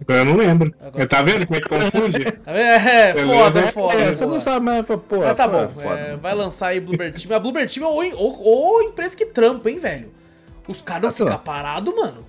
Agora 0.00 0.20
eu 0.20 0.24
não 0.24 0.36
lembro. 0.36 0.72
Agora- 0.80 1.06
Tá 1.06 1.22
vendo 1.22 1.46
como 1.46 1.56
é 1.56 1.60
que 1.60 1.68
confunde? 1.68 2.24
Tá 2.44 2.52
vendo? 2.52 2.66
É, 2.66 3.14
foda, 3.14 3.60
é 3.60 3.72
foda. 3.72 3.94
É, 3.98 4.02
é 4.08 4.12
você 4.12 4.26
não 4.26 4.40
sabe, 4.40 4.64
mas, 4.66 4.84
pô, 4.86 5.18
Mas 5.18 5.36
tá 5.36 5.44
é 5.44 5.48
bom, 5.48 5.68
foda. 5.70 5.98
é, 5.98 6.16
vai 6.16 6.34
lançar 6.34 6.68
aí 6.68 6.80
Bluebird 6.80 7.20
Team. 7.26 7.36
A 7.36 7.40
Bluebird 7.40 7.72
Team 7.72 7.86
é 7.86 7.90
o, 7.90 8.16
o, 8.16 8.78
o 8.78 8.82
empresa 8.82 9.16
que 9.16 9.26
trampa, 9.26 9.70
hein, 9.70 9.78
velho? 9.78 10.12
Os 10.66 10.80
caras 10.80 11.02
não 11.04 11.10
Tá 11.10 11.16
ficam 11.16 11.38
parados, 11.38 11.94
mano. 11.94 12.26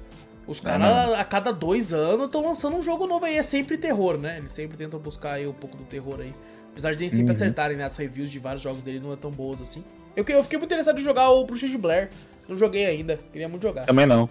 Os 0.47 0.59
É, 0.59 0.63
caras, 0.63 1.13
a 1.13 1.23
cada 1.23 1.51
dois 1.51 1.91
anos, 1.93 2.25
estão 2.25 2.45
lançando 2.45 2.77
um 2.77 2.81
jogo 2.81 3.07
novo 3.07 3.25
aí. 3.25 3.35
É 3.37 3.43
sempre 3.43 3.77
terror, 3.77 4.17
né? 4.17 4.37
Eles 4.37 4.51
sempre 4.51 4.77
tentam 4.77 4.99
buscar 4.99 5.33
aí 5.33 5.47
um 5.47 5.53
pouco 5.53 5.75
do 5.75 5.83
terror 5.83 6.19
aí. 6.19 6.31
Apesar 6.71 6.93
de 6.93 6.99
nem 6.99 7.09
sempre 7.09 7.25
Uhum. 7.25 7.31
acertarem, 7.31 7.77
né? 7.77 7.85
As 7.85 7.97
reviews 7.97 8.29
de 8.29 8.37
vários 8.37 8.61
jogos 8.61 8.83
dele 8.83 8.99
não 8.99 9.11
é 9.13 9.15
tão 9.15 9.31
boas 9.31 9.61
assim. 9.61 9.83
Eu, 10.15 10.23
eu 10.27 10.43
fiquei 10.43 10.57
muito 10.59 10.69
interessado 10.71 10.99
em 10.99 11.03
jogar 11.03 11.29
o 11.31 11.45
Bruxa 11.45 11.67
de 11.67 11.77
Blair. 11.77 12.09
Não 12.47 12.57
joguei 12.57 12.85
ainda. 12.85 13.17
Queria 13.31 13.49
muito 13.49 13.63
jogar. 13.63 13.85
Também 13.85 14.05
não. 14.05 14.29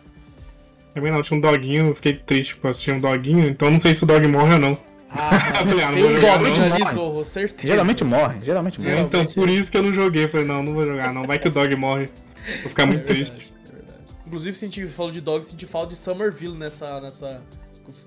Também 0.95 1.11
não, 1.11 1.23
tinha 1.23 1.37
um 1.37 1.41
doguinho, 1.41 1.89
eu 1.89 1.95
fiquei 1.97 2.13
triste 2.15 2.55
por 2.57 2.71
assistir 2.71 2.93
um 2.93 3.01
doguinho, 3.01 3.45
então 3.49 3.69
não 3.69 3.81
sei 3.81 3.93
se 3.93 4.05
o 4.05 4.07
dog 4.07 4.25
morre 4.29 4.53
ou 4.55 4.61
não. 4.61 4.79
Ah, 5.11 5.31
ah, 5.61 5.65
não 5.65 5.95
tem 5.95 6.05
um 6.05 6.21
Goblin 6.21 6.61
ali, 6.63 6.95
Zorro, 6.95 7.25
certeza. 7.25 7.67
Geralmente 7.73 8.05
morre, 8.05 8.41
geralmente 8.43 8.79
morre. 8.81 8.91
Geralmente. 8.91 9.17
Então 9.17 9.43
por 9.43 9.49
isso 9.49 9.71
que 9.73 9.77
eu 9.77 9.83
não 9.83 9.93
joguei. 9.93 10.29
Falei, 10.29 10.47
não, 10.47 10.63
não 10.63 10.73
vou 10.73 10.87
jogar, 10.87 11.13
não. 11.13 11.27
Vai 11.27 11.39
que 11.39 11.49
o 11.49 11.51
dog 11.51 11.75
morre. 11.75 12.09
Vou 12.61 12.69
ficar 12.69 12.87
muito 12.87 13.05
triste. 13.05 13.33
É 13.33 13.39
verdade. 13.39 13.54
Inclusive, 14.35 14.57
senti, 14.57 14.85
você 14.85 14.93
falou 14.93 15.13
de 15.13 15.21
Dog, 15.21 15.47
senti 15.47 15.65
falta 15.65 15.91
de 15.91 15.95
Somerville 15.97 16.59
nessa, 16.59 17.01
nessa, 17.01 17.41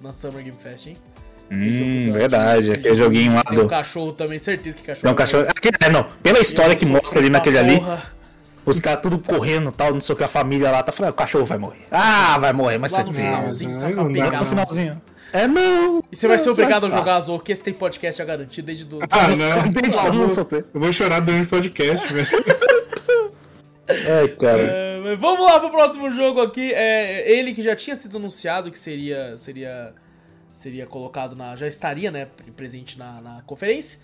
na 0.02 0.12
Summer 0.12 0.44
Game 0.44 0.58
Fest, 0.62 0.88
hein? 0.88 0.98
Hum, 1.50 2.12
da- 2.12 2.20
verdade. 2.20 2.72
Aquele 2.74 2.96
joguinho 2.98 3.34
lá 3.34 3.44
Tem 3.46 3.58
um 3.58 3.62
do. 3.62 3.68
cachorro 3.70 4.12
também, 4.12 4.38
certeza 4.38 4.76
que 4.76 4.84
cachorro. 4.84 5.04
Tem 5.04 5.12
um 5.14 5.16
cachorro. 5.16 5.46
Aquele, 5.48 5.78
é, 5.80 5.90
não. 5.90 6.06
Pela 6.22 6.40
história 6.42 6.76
que 6.76 6.86
mostra 6.86 7.22
ali 7.22 7.30
naquele 7.30 7.58
ali, 7.58 7.82
os 8.66 8.78
caras 8.82 9.02
tudo 9.02 9.18
correndo 9.20 9.70
e 9.70 9.72
tal, 9.72 9.94
não 9.94 10.02
sei 10.02 10.14
o 10.14 10.18
que, 10.18 10.24
a 10.26 10.28
família 10.28 10.70
lá 10.70 10.84
tá 10.84 10.92
falando, 10.92 11.12
o 11.12 11.16
cachorro 11.16 11.46
vai 11.46 11.58
morrer. 11.58 11.86
Ah, 11.90 12.38
vai 12.40 12.52
morrer, 12.52 12.78
mas 12.78 12.92
Lá 12.92 13.06
no 13.06 13.14
certeza. 13.14 13.36
finalzinho, 13.38 13.72
Não, 13.72 13.80
não 13.80 13.94
pra 13.96 14.04
dá 14.04 14.26
pegar. 14.26 14.40
No 14.42 14.46
finalzinho. 14.46 15.02
É, 15.32 15.48
não. 15.48 16.04
E 16.12 16.16
você 16.18 16.28
vai 16.28 16.38
ser 16.40 16.46
Não, 16.48 16.52
obrigado 16.52 16.86
a 16.88 16.90
jogar 16.90 17.16
Azul, 17.16 17.40
que 17.40 17.54
esse 17.54 17.64
tem 17.64 17.74
podcast 17.74 18.18
já 18.18 18.26
garantido 18.26 18.68
desde 18.68 18.84
do. 18.84 19.00
Ah, 19.10 19.30
não. 19.30 19.68
Desde 19.72 19.98
quando 19.98 20.22
eu 20.24 20.28
soltei. 20.28 20.66
Eu 20.74 20.82
vou 20.82 20.92
chorar 20.92 21.22
durante 21.22 21.46
o 21.46 21.50
podcast, 21.50 22.14
velho. 22.14 22.28
Ai, 23.90 24.28
cara. 24.38 24.97
Mas 25.08 25.18
vamos 25.20 25.46
lá 25.46 25.58
pro 25.58 25.70
próximo 25.70 26.12
jogo 26.12 26.42
aqui. 26.42 26.74
É 26.74 27.32
ele 27.32 27.54
que 27.54 27.62
já 27.62 27.76
tinha 27.78 27.96
sido 27.96 28.18
anunciado 28.18 28.70
que 28.70 28.78
seria 28.78 29.38
seria 29.38 29.94
seria 30.54 30.86
colocado 30.86 31.34
na 31.34 31.56
já 31.56 31.66
estaria, 31.66 32.12
né, 32.12 32.28
presente 32.58 33.00
na, 33.00 33.22
na 33.22 33.42
conferência. 33.44 34.00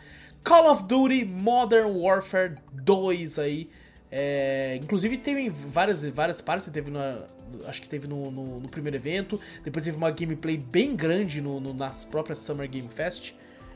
Call 0.46 0.72
of 0.72 0.84
Duty 0.84 1.26
Modern 1.26 1.92
Warfare 1.98 2.56
2 2.72 3.38
aí. 3.38 3.70
É, 4.10 4.80
inclusive 4.82 5.18
teve 5.18 5.50
várias, 5.50 6.04
várias 6.04 6.40
partes, 6.40 6.70
teve 6.70 6.90
na, 6.90 7.26
acho 7.68 7.82
que 7.82 7.90
teve 7.90 8.08
no, 8.08 8.32
no, 8.32 8.60
no, 8.60 8.70
primeiro 8.70 8.96
evento, 8.96 9.42
depois 9.64 9.84
teve 9.84 9.98
uma 9.98 10.12
gameplay 10.12 10.56
bem 10.56 10.96
grande 10.96 11.42
no, 11.42 11.60
no 11.60 11.74
nas 11.74 12.06
próprias 12.06 12.40
Summer 12.40 12.70
Game 12.70 12.88
Fest. 12.88 13.34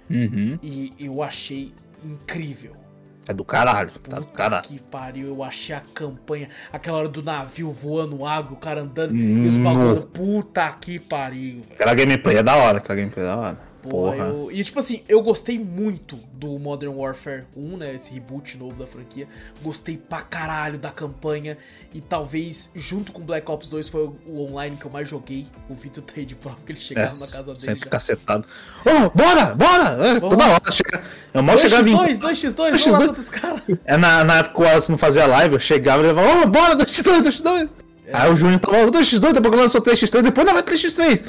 Uhum. 0.09 0.55
E 0.61 0.93
eu 0.99 1.21
achei 1.23 1.73
incrível. 2.05 2.86
É 3.27 3.33
do 3.33 3.43
caralho, 3.43 3.91
tá 3.91 4.19
do 4.19 4.25
caralho. 4.27 4.63
Que 4.63 4.79
pariu, 4.79 5.27
eu 5.27 5.43
achei 5.43 5.75
a 5.75 5.81
campanha, 5.93 6.47
aquela 6.71 6.99
hora 6.99 7.09
do 7.09 7.21
navio 7.21 7.71
voando 7.71 8.25
água, 8.25 8.53
o 8.53 8.55
cara 8.55 8.81
andando 8.81 9.11
hum, 9.13 9.43
e 9.43 9.47
os 9.47 9.57
bagulho. 9.57 10.01
Puta 10.03 10.71
que 10.79 10.97
pariu. 10.97 11.61
Aquela 11.73 11.93
gameplay 11.93 12.37
é 12.37 12.43
da 12.43 12.55
hora, 12.55 12.77
aquela 12.77 12.95
gameplay 12.95 13.25
é 13.25 13.27
da 13.27 13.35
hora. 13.35 13.66
Porra, 13.89 14.17
eu... 14.17 14.51
E 14.51 14.63
tipo 14.63 14.79
assim, 14.79 15.03
eu 15.07 15.21
gostei 15.21 15.57
muito 15.57 16.17
do 16.33 16.57
Modern 16.59 16.93
Warfare 16.95 17.45
1, 17.55 17.77
né? 17.77 17.95
Esse 17.95 18.13
reboot 18.13 18.57
novo 18.57 18.77
da 18.77 18.87
franquia. 18.87 19.27
Gostei 19.61 19.97
pra 19.97 20.21
caralho 20.21 20.77
da 20.77 20.89
campanha. 20.89 21.57
E 21.93 22.01
talvez, 22.01 22.69
junto 22.75 23.11
com 23.11 23.21
Black 23.21 23.49
Ops 23.49 23.67
2, 23.67 23.89
foi 23.89 24.09
o 24.25 24.41
online 24.43 24.75
que 24.77 24.85
eu 24.85 24.91
mais 24.91 25.07
joguei. 25.07 25.47
O 25.69 25.73
Vitor 25.73 26.03
tá 26.03 26.13
aí 26.17 26.25
de 26.25 26.35
prova 26.35 26.57
que 26.65 26.71
ele 26.71 26.79
chegava 26.79 27.15
é, 27.15 27.19
na 27.19 27.27
casa 27.27 27.43
dele. 27.43 27.59
Sempre 27.59 27.85
já. 27.85 27.89
cacetado. 27.89 28.45
Ô, 28.85 28.89
oh, 28.89 29.17
bora, 29.17 29.55
bora! 29.55 30.07
É, 30.07 30.19
toda 30.19 30.45
hora 30.45 30.71
chega. 30.71 31.03
Eu 31.33 31.43
mal 31.43 31.57
chegava 31.57 31.89
em. 31.89 31.95
2x2, 31.95 32.19
2x2, 32.19 32.71
2x2, 32.73 32.91
vamos 32.91 33.17
os 33.19 33.29
caras. 33.29 33.61
É 33.85 33.97
na, 33.97 34.23
na 34.23 34.37
época 34.39 34.61
o 34.61 34.63
Wallace 34.63 34.91
não 34.91 34.97
fazia 34.97 35.25
live, 35.25 35.55
eu 35.55 35.59
chegava 35.59 36.03
e 36.03 36.07
ele 36.07 36.15
falava, 36.15 36.39
ô, 36.39 36.43
oh, 36.43 36.47
bora, 36.47 36.75
2x2, 36.75 37.21
2x2. 37.21 37.86
É. 38.07 38.15
Aí 38.15 38.31
o 38.31 38.37
Júnior 38.37 38.59
tava, 38.59 38.77
2x2, 38.89 39.33
depois 39.33 39.53
eu 39.53 39.59
lançou 39.59 39.81
3x3, 39.81 40.21
depois 40.21 40.47
não 40.47 40.53
vai 40.53 40.63
3x3. 40.63 41.23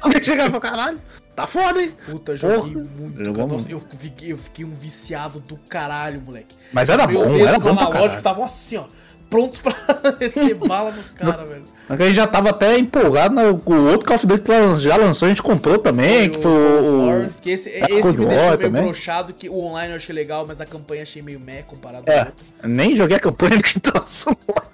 Alguém 0.00 0.20
chegava 0.24 0.48
e 0.48 0.52
falou, 0.52 0.60
caralho. 0.60 0.98
Tá 1.36 1.46
foda, 1.46 1.82
hein? 1.82 1.94
Puta, 2.06 2.34
joguei 2.34 2.72
Porra. 2.74 2.88
muito. 2.98 3.24
Jogou 3.24 3.46
Nossa, 3.46 3.70
eu 3.70 3.82
fiquei, 3.98 4.32
eu 4.32 4.38
fiquei 4.38 4.64
um 4.64 4.72
viciado 4.72 5.40
do 5.40 5.56
caralho, 5.56 6.20
moleque. 6.22 6.56
Mas 6.72 6.88
era 6.88 7.06
bom, 7.06 7.36
era 7.36 7.58
bom 7.58 7.76
pra 7.76 7.86
caralho. 7.88 8.16
estavam 8.16 8.44
assim, 8.44 8.76
ó. 8.78 8.84
Prontos 9.28 9.60
pra 9.60 9.74
meter 10.20 10.54
bala 10.54 10.90
nos 10.90 11.12
caras, 11.12 11.48
velho. 11.48 11.64
A 11.88 11.96
gente 11.96 12.14
já 12.14 12.26
tava 12.26 12.50
até 12.50 12.78
empolgado 12.78 13.34
no, 13.34 13.58
com 13.58 13.74
o 13.74 13.90
outro 13.90 14.06
Call 14.06 14.16
of 14.16 14.26
Duty 14.26 14.42
que 14.42 14.80
já 14.80 14.96
lançou, 14.96 15.26
a 15.26 15.28
gente 15.28 15.42
comprou 15.42 15.78
também, 15.78 16.28
foi 16.28 16.28
que 16.30 16.42
foi 16.42 16.52
o... 16.52 17.06
War, 17.06 17.30
que 17.42 17.50
esse, 17.50 17.70
é, 17.70 17.84
esse 17.90 18.16
me 18.18 18.26
deixou 18.26 18.46
meio 18.46 18.58
também. 18.58 18.82
broxado, 18.82 19.32
que 19.34 19.48
o 19.48 19.58
online 19.58 19.92
eu 19.92 19.96
achei 19.96 20.14
legal, 20.14 20.46
mas 20.46 20.60
a 20.60 20.66
campanha 20.66 21.02
achei 21.02 21.20
meio 21.20 21.40
meh 21.40 21.62
comparado 21.62 22.10
é. 22.10 22.32
Nem 22.62 22.96
joguei 22.96 23.16
a 23.16 23.20
campanha 23.20 23.56
do 23.58 23.62
que 23.62 23.78
trouxe 23.78 24.26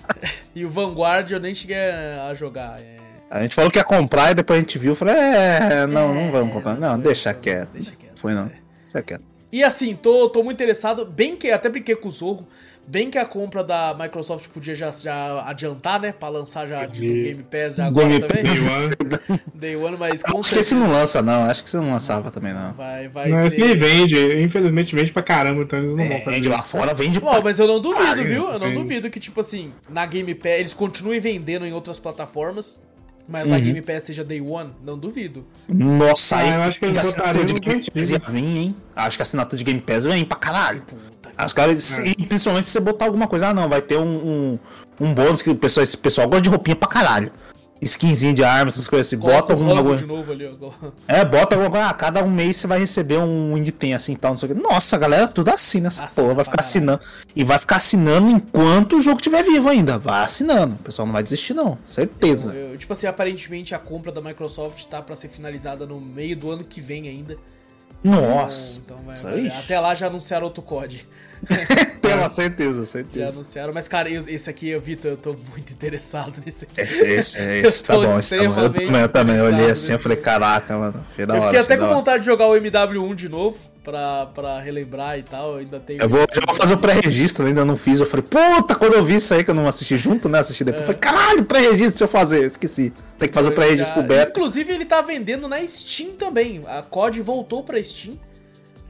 E 0.55 0.65
o 0.65 0.71
Vanguard 0.71 1.31
eu 1.31 1.41
nem 1.41 1.55
cheguei 1.55 1.77
a 1.77 2.33
jogar, 2.35 2.79
é... 2.81 2.99
A 3.31 3.41
gente 3.43 3.55
falou 3.55 3.71
que 3.71 3.79
ia 3.79 3.85
comprar 3.85 4.31
e 4.31 4.35
depois 4.35 4.59
a 4.59 4.61
gente 4.61 4.79
viu 4.79 4.95
falou, 4.95 5.15
é, 5.15 5.87
não, 5.87 6.15
não 6.15 6.31
vamos 6.33 6.53
comprar. 6.53 6.77
Não, 6.77 6.99
deixa 6.99 7.35
quieto. 7.35 7.73
Deixa 7.73 7.93
quieto. 7.93 8.19
Foi 8.19 8.33
não. 8.33 8.51
Deixa 8.85 9.03
quieto. 9.03 9.23
E 9.53 9.65
assim, 9.65 9.95
tô, 9.95 10.29
tô 10.29 10.43
muito 10.43 10.57
interessado, 10.57 11.05
bem 11.07 11.35
que 11.37 11.51
até 11.51 11.69
brinquei 11.69 11.97
com 11.97 12.09
o 12.09 12.11
Zorro, 12.11 12.47
bem 12.89 13.11
que 13.11 13.19
a 13.19 13.25
compra 13.25 13.63
da 13.63 13.95
Microsoft 13.99 14.49
podia 14.49 14.75
já, 14.75 14.91
já 14.91 15.45
adiantar, 15.47 16.01
né? 16.01 16.13
Pra 16.13 16.29
lançar 16.29 16.67
já 16.67 16.87
de... 16.87 17.07
no 17.07 17.13
Game 17.13 17.43
Pass 17.45 17.77
já 17.77 17.87
agora 17.87 18.09
Game 18.09 18.21
também. 18.27 18.43
Day 18.43 18.61
One. 18.61 19.41
Day 19.55 19.77
One, 19.77 19.97
mas 19.99 20.23
com 20.23 20.39
Acho 20.39 20.49
certeza... 20.49 20.55
que 20.55 20.61
esse 20.61 20.75
não 20.75 20.91
lança, 20.91 21.23
não. 21.23 21.45
Acho 21.45 21.63
que 21.63 21.71
você 21.71 21.77
não 21.77 21.91
lançava 21.91 22.31
também, 22.31 22.55
não. 22.55 22.73
Vai, 22.73 23.09
vai 23.09 23.29
não, 23.29 23.49
ser... 23.49 23.61
esse 23.61 23.75
vende. 23.75 24.43
Infelizmente 24.43 24.95
vende 24.95 25.13
pra 25.13 25.23
caramba, 25.23 25.63
então 25.63 25.79
eles 25.79 25.95
não 25.95 26.05
é, 26.05 26.09
vão 26.09 26.19
fazer. 26.21 26.37
Vende 26.37 26.49
lá 26.49 26.63
fora, 26.63 26.95
vende 26.95 27.21
Bom, 27.21 27.41
mas 27.43 27.59
eu 27.59 27.67
não 27.67 27.81
duvido, 27.81 28.25
viu? 28.25 28.49
Eu 28.49 28.59
não 28.59 28.73
duvido 28.73 29.11
que, 29.11 29.21
tipo 29.21 29.41
assim, 29.41 29.73
na 29.89 30.07
Game 30.07 30.35
Pass 30.35 30.59
eles 30.59 30.75
continuem 30.75 31.21
vendendo 31.21 31.67
em 31.67 31.73
outras 31.73 32.01
plataformas. 32.01 32.81
Mas 33.31 33.47
uhum. 33.47 33.55
a 33.55 33.59
Game 33.59 33.83
Pass 33.83 34.05
seja 34.05 34.25
Day 34.25 34.41
One, 34.41 34.71
não 34.83 34.97
duvido. 34.97 35.47
Nossa, 35.69 36.37
ah, 36.37 36.39
aí 36.39 36.55
eu 36.55 36.63
acho 36.63 36.79
que 36.79 36.87
eles 36.87 37.15
botariam 37.15 37.45
de 37.45 37.53
Game 37.53 37.85
Pass 37.85 38.11
ia 38.11 38.19
vir, 38.19 38.57
hein? 38.57 38.75
Acho 38.97 39.19
que 39.19 39.23
a 39.23 39.25
assinatura 39.25 39.59
de 39.59 39.65
Game 39.65 39.81
Pass 39.83 40.07
vem 40.07 40.25
pra 40.25 40.39
caralho. 40.39 40.83
Os 41.45 41.53
caras, 41.53 41.99
é. 42.01 42.09
e 42.09 42.27
principalmente 42.27 42.67
se 42.67 42.73
você 42.73 42.81
botar 42.81 43.07
alguma 43.07 43.27
coisa, 43.27 43.49
ah 43.49 43.55
não, 43.55 43.69
vai 43.69 43.81
ter 43.81 43.97
um, 43.97 44.03
um, 44.03 44.59
um 45.01 45.15
bônus 45.15 45.43
que 45.43 45.51
o 45.51 45.55
pessoal, 45.55 45.83
esse 45.85 45.97
pessoal 45.97 46.29
gosta 46.29 46.43
de 46.43 46.49
roupinha 46.51 46.77
pra 46.77 46.89
caralho 46.89 47.31
skinzinho 47.81 48.35
de 48.35 48.43
arma, 48.43 48.69
essas 48.69 48.87
coisas 48.87 49.07
assim. 49.07 49.19
Coloca 49.19 49.41
bota 49.41 49.53
alguma 49.53 49.79
agora. 49.79 50.01
É, 51.07 51.25
bota 51.25 51.55
alguma 51.55 51.71
coisa. 51.71 51.87
Ah, 51.87 51.95
cada 51.95 52.23
um 52.23 52.31
mês 52.31 52.57
você 52.57 52.67
vai 52.67 52.79
receber 52.81 53.19
um 53.19 53.57
item 53.57 53.95
assim 53.95 54.17
tal, 54.17 54.33
não 54.33 54.37
sei 54.37 54.51
o 54.51 54.55
que. 54.55 54.61
Nossa, 54.61 54.97
a 54.97 54.99
galera 54.99 55.29
tudo 55.29 55.51
assina 55.51 55.89
essa 55.89 56.05
Assina 56.05 56.23
porra. 56.23 56.35
Vai 56.35 56.45
ficar 56.45 56.61
assinando. 56.61 57.01
E 57.35 57.45
vai 57.45 57.59
ficar 57.59 57.77
assinando 57.77 58.31
enquanto 58.31 58.97
o 58.97 59.01
jogo 59.01 59.19
estiver 59.19 59.43
vivo 59.43 59.69
ainda. 59.69 59.99
Vai 59.99 60.25
assinando. 60.25 60.75
O 60.75 60.79
pessoal 60.79 61.07
não 61.07 61.13
vai 61.13 61.23
desistir, 61.23 61.55
não. 61.55 61.79
Certeza. 61.85 62.55
Eu, 62.55 62.73
eu, 62.73 62.79
tipo 62.79 62.93
assim, 62.93 63.07
aparentemente 63.07 63.75
a 63.75 63.79
compra 63.79 64.11
da 64.11 64.21
Microsoft 64.21 64.85
tá 64.87 65.01
para 65.01 65.17
ser 65.17 65.29
finalizada 65.29 65.87
no 65.87 66.01
meio 66.01 66.37
do 66.37 66.51
ano 66.51 66.65
que 66.65 66.81
vem 66.81 67.09
ainda. 67.09 67.37
Nossa. 68.03 68.81
Então, 68.81 68.99
então 69.03 69.31
vai, 69.31 69.41
vai, 69.43 69.59
até 69.59 69.79
lá 69.79 69.95
já 69.95 70.07
anunciaram 70.07 70.45
outro 70.45 70.63
COD. 70.63 71.07
Pela 72.01 72.29
certeza, 72.29 72.85
certeza. 72.85 73.27
Já 73.27 73.33
anunciaram, 73.33 73.73
mas 73.73 73.87
cara, 73.87 74.11
esse 74.11 74.49
aqui, 74.49 74.77
Vitor, 74.79 75.13
eu 75.13 75.17
tô 75.17 75.37
muito 75.51 75.73
interessado 75.73 76.41
nesse 76.45 76.65
aqui. 76.65 76.81
Esse, 76.81 77.05
esse, 77.05 77.39
esse 77.67 77.85
tá 77.85 77.95
bom, 77.95 78.19
esse 78.19 78.37
tá 78.37 78.43
bom. 78.49 78.61
Eu 78.61 78.73
também, 78.73 79.01
eu 79.01 79.09
também 79.09 79.41
olhei 79.41 79.71
assim, 79.71 79.93
eu 79.93 79.99
falei, 79.99 80.17
caraca, 80.17 80.77
mano. 80.77 81.05
eu 81.17 81.27
fiquei 81.27 81.41
hora, 81.41 81.61
até 81.61 81.77
com 81.77 81.89
vontade 81.89 82.21
de 82.21 82.27
jogar 82.27 82.47
o 82.47 82.55
MW1 82.55 83.15
de 83.15 83.29
novo 83.29 83.59
pra, 83.89 84.27
pra 84.27 84.61
relembrar 84.61 85.19
e 85.19 85.23
tal. 85.23 85.53
Eu 85.53 85.57
ainda 85.59 85.81
tenho. 85.81 86.03
Eu 86.03 86.09
vou, 86.09 86.27
já 86.31 86.43
vou 86.45 86.55
fazer 86.55 86.75
o 86.75 86.79
pré-registro, 86.79 87.47
ainda 87.47 87.65
não 87.65 87.77
fiz. 87.77 88.01
Eu 88.01 88.07
falei, 88.07 88.25
puta, 88.29 88.75
quando 88.75 88.95
eu 88.95 89.05
vi 89.05 89.17
isso 89.17 89.33
aí 89.33 89.43
que 89.43 89.51
eu 89.51 89.55
não 89.55 89.67
assisti 89.67 89.97
junto, 89.97 90.29
né? 90.29 90.41
Assisti 90.41 90.65
depois. 90.65 90.83
É. 90.89 90.93
Eu 90.93 90.95
falei, 90.95 91.01
caralho, 91.01 91.45
pré-registro, 91.45 91.91
deixa 91.91 92.05
eu 92.05 92.09
fazer. 92.09 92.45
esqueci. 92.45 92.93
Tem 93.19 93.29
que 93.29 93.35
fazer 93.35 93.49
eu 93.49 93.53
o 93.53 93.55
pré-registro 93.55 93.95
pro 93.95 94.03
Beto. 94.03 94.39
Inclusive, 94.39 94.73
ele 94.73 94.85
tá 94.85 95.01
vendendo 95.01 95.49
na 95.49 95.67
Steam 95.67 96.13
também. 96.13 96.63
A 96.67 96.83
COD 96.83 97.23
voltou 97.23 97.63
pra 97.63 97.83
Steam. 97.83 98.15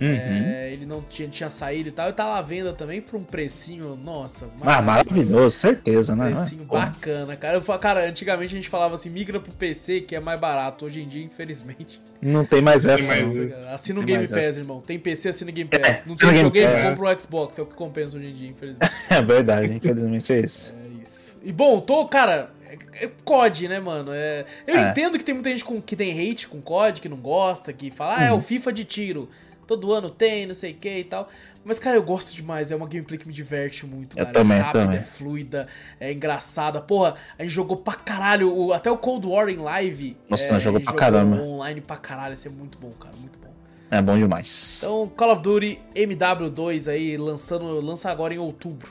Uhum. 0.01 0.09
É, 0.09 0.73
ele 0.73 0.87
não 0.87 1.03
tinha, 1.03 1.29
tinha 1.29 1.51
saído 1.51 1.89
e 1.89 1.93
tal. 1.93 2.09
E 2.09 2.13
tá 2.13 2.25
lá 2.25 2.41
venda 2.41 2.73
também 2.73 3.01
por 3.01 3.19
um 3.19 3.25
precinho, 3.25 3.97
nossa. 3.97 4.49
Ah, 4.63 4.81
maravilhoso, 4.81 5.51
certeza, 5.57 6.15
né? 6.15 6.31
Precinho 6.31 6.65
bacana, 6.65 7.37
cara. 7.37 7.57
Eu, 7.57 7.79
cara, 7.79 8.09
antigamente 8.09 8.55
a 8.55 8.57
gente 8.57 8.69
falava 8.69 8.95
assim, 8.95 9.11
migra 9.11 9.41
pro 9.41 9.53
PC 9.53 10.03
que 10.03 10.15
é 10.15 10.21
mais 10.21 10.39
barato. 10.39 10.87
Hoje 10.87 11.03
em 11.03 11.09
dia, 11.09 11.25
infelizmente. 11.25 12.01
Não 12.23 12.45
tem 12.45 12.63
mais 12.63 12.87
essa. 12.87 13.13
Tem 13.13 13.25
mais 13.25 13.67
assina 13.67 14.01
o 14.01 14.05
Game 14.05 14.29
Pass, 14.29 14.39
essa. 14.39 14.61
irmão. 14.61 14.81
Tem 14.81 14.99
PC, 14.99 15.31
assina 15.31 15.51
o 15.51 15.55
Game 15.55 15.69
Pass. 15.69 15.99
É, 16.01 16.03
não 16.07 16.15
tem 16.15 16.29
videogame, 16.29 16.73
é. 16.73 16.91
compra 16.91 17.17
o 17.17 17.21
Xbox. 17.21 17.59
É 17.59 17.63
o 17.63 17.67
que 17.67 17.75
compensa 17.75 18.17
hoje 18.17 18.27
em 18.29 18.35
dia, 18.35 18.49
infelizmente. 18.49 18.93
é 19.11 19.21
verdade, 19.23 19.73
infelizmente 19.73 20.33
é 20.33 20.41
isso. 20.41 20.75
É 20.75 21.03
isso. 21.03 21.41
E 21.43 21.53
bom, 21.53 21.81
tô, 21.81 22.07
cara. 22.07 22.51
É, 22.69 23.07
é 23.07 23.11
COD, 23.25 23.67
né, 23.67 23.81
mano? 23.81 24.13
É, 24.13 24.45
eu 24.67 24.77
é. 24.77 24.91
entendo 24.91 25.19
que 25.19 25.25
tem 25.25 25.35
muita 25.35 25.51
gente 25.51 25.65
com, 25.65 25.81
que 25.81 25.97
tem 25.97 26.13
hate 26.13 26.47
com 26.47 26.61
COD, 26.61 27.01
que 27.01 27.09
não 27.09 27.17
gosta, 27.17 27.73
que 27.73 27.91
fala, 27.91 28.19
ah, 28.19 28.25
é 28.25 28.31
o 28.31 28.35
uhum. 28.35 28.41
FIFA 28.43 28.73
de 28.73 28.85
tiro 28.85 29.29
todo 29.69 29.93
ano 29.93 30.11
tem, 30.11 30.47
não 30.47 30.55
sei 30.55 30.73
o 30.73 30.75
que 30.75 30.99
e 30.99 31.05
tal. 31.05 31.29
Mas, 31.65 31.79
cara, 31.79 31.97
eu 31.97 32.03
gosto 32.03 32.35
demais. 32.35 32.73
É 32.73 32.77
uma 32.77 32.89
gameplay 32.89 33.19
que 33.19 33.29
me 33.29 33.35
diverte 33.35 33.87
muito, 33.87 34.17
cara. 34.17 34.29
Eu 34.29 34.33
também, 34.33 34.57
é 34.57 34.61
rápida, 34.61 34.85
também. 34.85 34.99
é 34.99 35.03
fluida, 35.03 35.69
é 36.01 36.11
engraçada. 36.11 36.81
Porra, 36.81 37.15
a 37.39 37.43
gente 37.43 37.53
jogou 37.53 37.77
pra 37.77 37.95
caralho. 37.95 38.57
O, 38.57 38.73
até 38.73 38.91
o 38.91 38.97
Cold 38.97 39.27
War 39.27 39.49
em 39.51 39.59
live. 39.59 40.17
Nossa, 40.29 40.57
é, 40.57 40.59
jogou 40.59 40.81
pra 40.81 40.95
caramba. 40.95 41.37
online 41.37 41.83
pra 41.83 41.97
caralho. 41.97 42.35
Isso 42.35 42.49
é 42.49 42.51
muito 42.51 42.79
bom, 42.79 42.91
cara. 42.93 43.15
Muito 43.17 43.39
bom. 43.39 43.53
É 43.91 44.01
bom 44.01 44.19
demais. 44.19 44.81
Então, 44.83 45.13
Call 45.15 45.33
of 45.33 45.43
Duty 45.43 45.79
MW2 45.95 46.91
aí, 46.91 47.17
lançando, 47.17 47.81
lança 47.81 48.11
agora 48.11 48.33
em 48.33 48.39
outubro. 48.39 48.91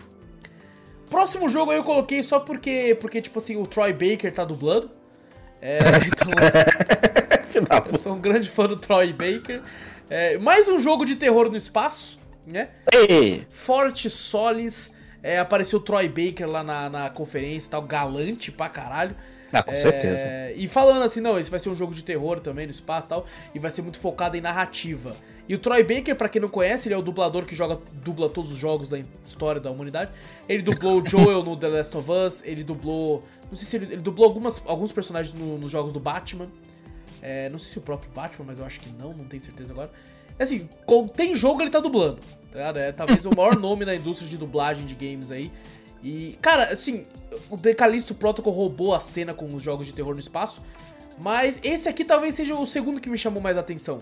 Próximo 1.10 1.50
jogo 1.50 1.72
aí 1.72 1.78
eu 1.78 1.84
coloquei 1.84 2.22
só 2.22 2.40
porque, 2.40 2.96
porque 3.00 3.22
tipo 3.22 3.40
assim, 3.40 3.56
o 3.56 3.66
Troy 3.66 3.94
Baker 3.94 4.32
tá 4.32 4.44
dublando. 4.44 4.92
É, 5.62 5.80
então. 6.06 6.28
eu 7.92 7.98
sou 7.98 8.14
um 8.14 8.20
grande 8.20 8.50
fã 8.50 8.68
do 8.68 8.78
Troy 8.78 9.14
Baker. 9.14 9.62
É, 10.10 10.38
mais 10.38 10.68
um 10.68 10.80
jogo 10.80 11.06
de 11.06 11.16
terror 11.16 11.50
no 11.50 11.58
espaço, 11.58 12.20
né? 12.46 12.70
Ei. 12.92 13.46
Forte 13.50 14.10
Solis. 14.10 14.96
É, 15.22 15.40
apareceu 15.40 15.80
o 15.80 15.82
Troy 15.82 16.08
Baker 16.08 16.48
lá 16.48 16.64
na, 16.64 16.90
na 16.90 17.10
conferência 17.10 17.68
e 17.68 17.72
tal, 17.72 17.82
galante 17.82 18.52
pra 18.52 18.70
caralho. 18.70 19.16
Ah, 19.52 19.64
com 19.64 19.74
é, 19.74 19.76
certeza. 19.76 20.26
E 20.56 20.68
falando 20.68 21.04
assim, 21.04 21.20
não, 21.20 21.38
esse 21.38 21.50
vai 21.50 21.60
ser 21.60 21.70
um 21.70 21.76
jogo 21.76 21.94
de 21.94 22.04
terror 22.04 22.40
também 22.40 22.66
no 22.66 22.72
espaço 22.72 23.08
e 23.08 23.10
tal, 23.10 23.26
e 23.54 23.60
vai 23.60 23.72
ser 23.72 23.82
muito 23.82 24.00
focado 24.00 24.38
em 24.38 24.42
narrativa. 24.42 25.16
E 25.50 25.56
o 25.56 25.58
Troy 25.58 25.82
Baker, 25.82 26.16
para 26.16 26.28
quem 26.28 26.42
não 26.42 26.50
conhece, 26.50 26.88
ele 26.88 26.96
é 26.96 26.98
o 26.98 27.02
dublador 27.02 27.46
que 27.46 27.56
joga, 27.56 27.80
dubla 27.94 28.30
todos 28.30 28.52
os 28.52 28.58
jogos 28.58 28.90
da 28.90 29.00
história 29.24 29.62
da 29.62 29.72
humanidade. 29.72 30.12
Ele 30.48 30.62
dublou 30.62 31.02
o 31.02 31.04
Joel 31.08 31.44
no 31.44 31.56
The 31.56 31.68
Last 31.68 31.98
of 31.98 32.12
Us, 32.12 32.44
ele 32.46 32.64
dublou. 32.64 33.24
Não 33.50 33.58
sei 33.58 33.68
se 33.68 33.76
ele, 33.78 33.94
ele 33.94 34.02
dublou 34.02 34.28
algumas, 34.28 34.62
alguns 34.66 34.92
personagens 34.92 35.34
no, 35.34 35.58
nos 35.58 35.72
jogos 35.72 35.94
do 35.94 36.00
Batman. 36.00 36.48
É, 37.22 37.50
não 37.50 37.58
sei 37.60 37.72
se 37.72 37.78
o 37.78 37.82
próprio 37.82 38.12
Batman, 38.12 38.46
mas 38.48 38.60
eu 38.60 38.66
acho 38.66 38.80
que 38.80 38.90
não, 38.90 39.14
não 39.14 39.26
tenho 39.26 39.42
certeza 39.42 39.74
agora. 39.74 39.92
Assim, 40.40 40.70
tem 41.16 41.34
jogo 41.34 41.62
ele 41.62 41.72
tá 41.72 41.80
dublando, 41.80 42.20
tá 42.52 42.60
ligado? 42.60 42.78
É 42.78 42.92
talvez 42.92 43.26
o 43.26 43.36
maior 43.36 43.56
nome 43.60 43.86
na 43.86 43.96
indústria 43.96 44.30
de 44.30 44.38
dublagem 44.38 44.86
de 44.86 44.94
games 44.94 45.32
aí. 45.32 45.52
E, 46.04 46.38
cara, 46.42 46.66
assim, 46.66 47.06
o 47.50 47.58
Decalisto 47.58 48.14
Protocol 48.14 48.54
roubou 48.54 48.94
a 48.94 49.00
cena 49.00 49.34
com 49.34 49.48
os 49.48 49.64
jogos 49.64 49.88
de 49.88 49.94
terror 49.94 50.14
no 50.14 50.20
espaço. 50.20 50.62
Mas 51.18 51.60
esse 51.64 51.90
aqui 51.90 52.06
talvez 52.06 52.36
seja 52.36 52.54
o 52.54 52.66
segundo 52.66 53.02
que 53.02 53.10
me 53.10 53.18
chamou 53.18 53.42
mais 53.42 53.58
atenção. 53.58 54.02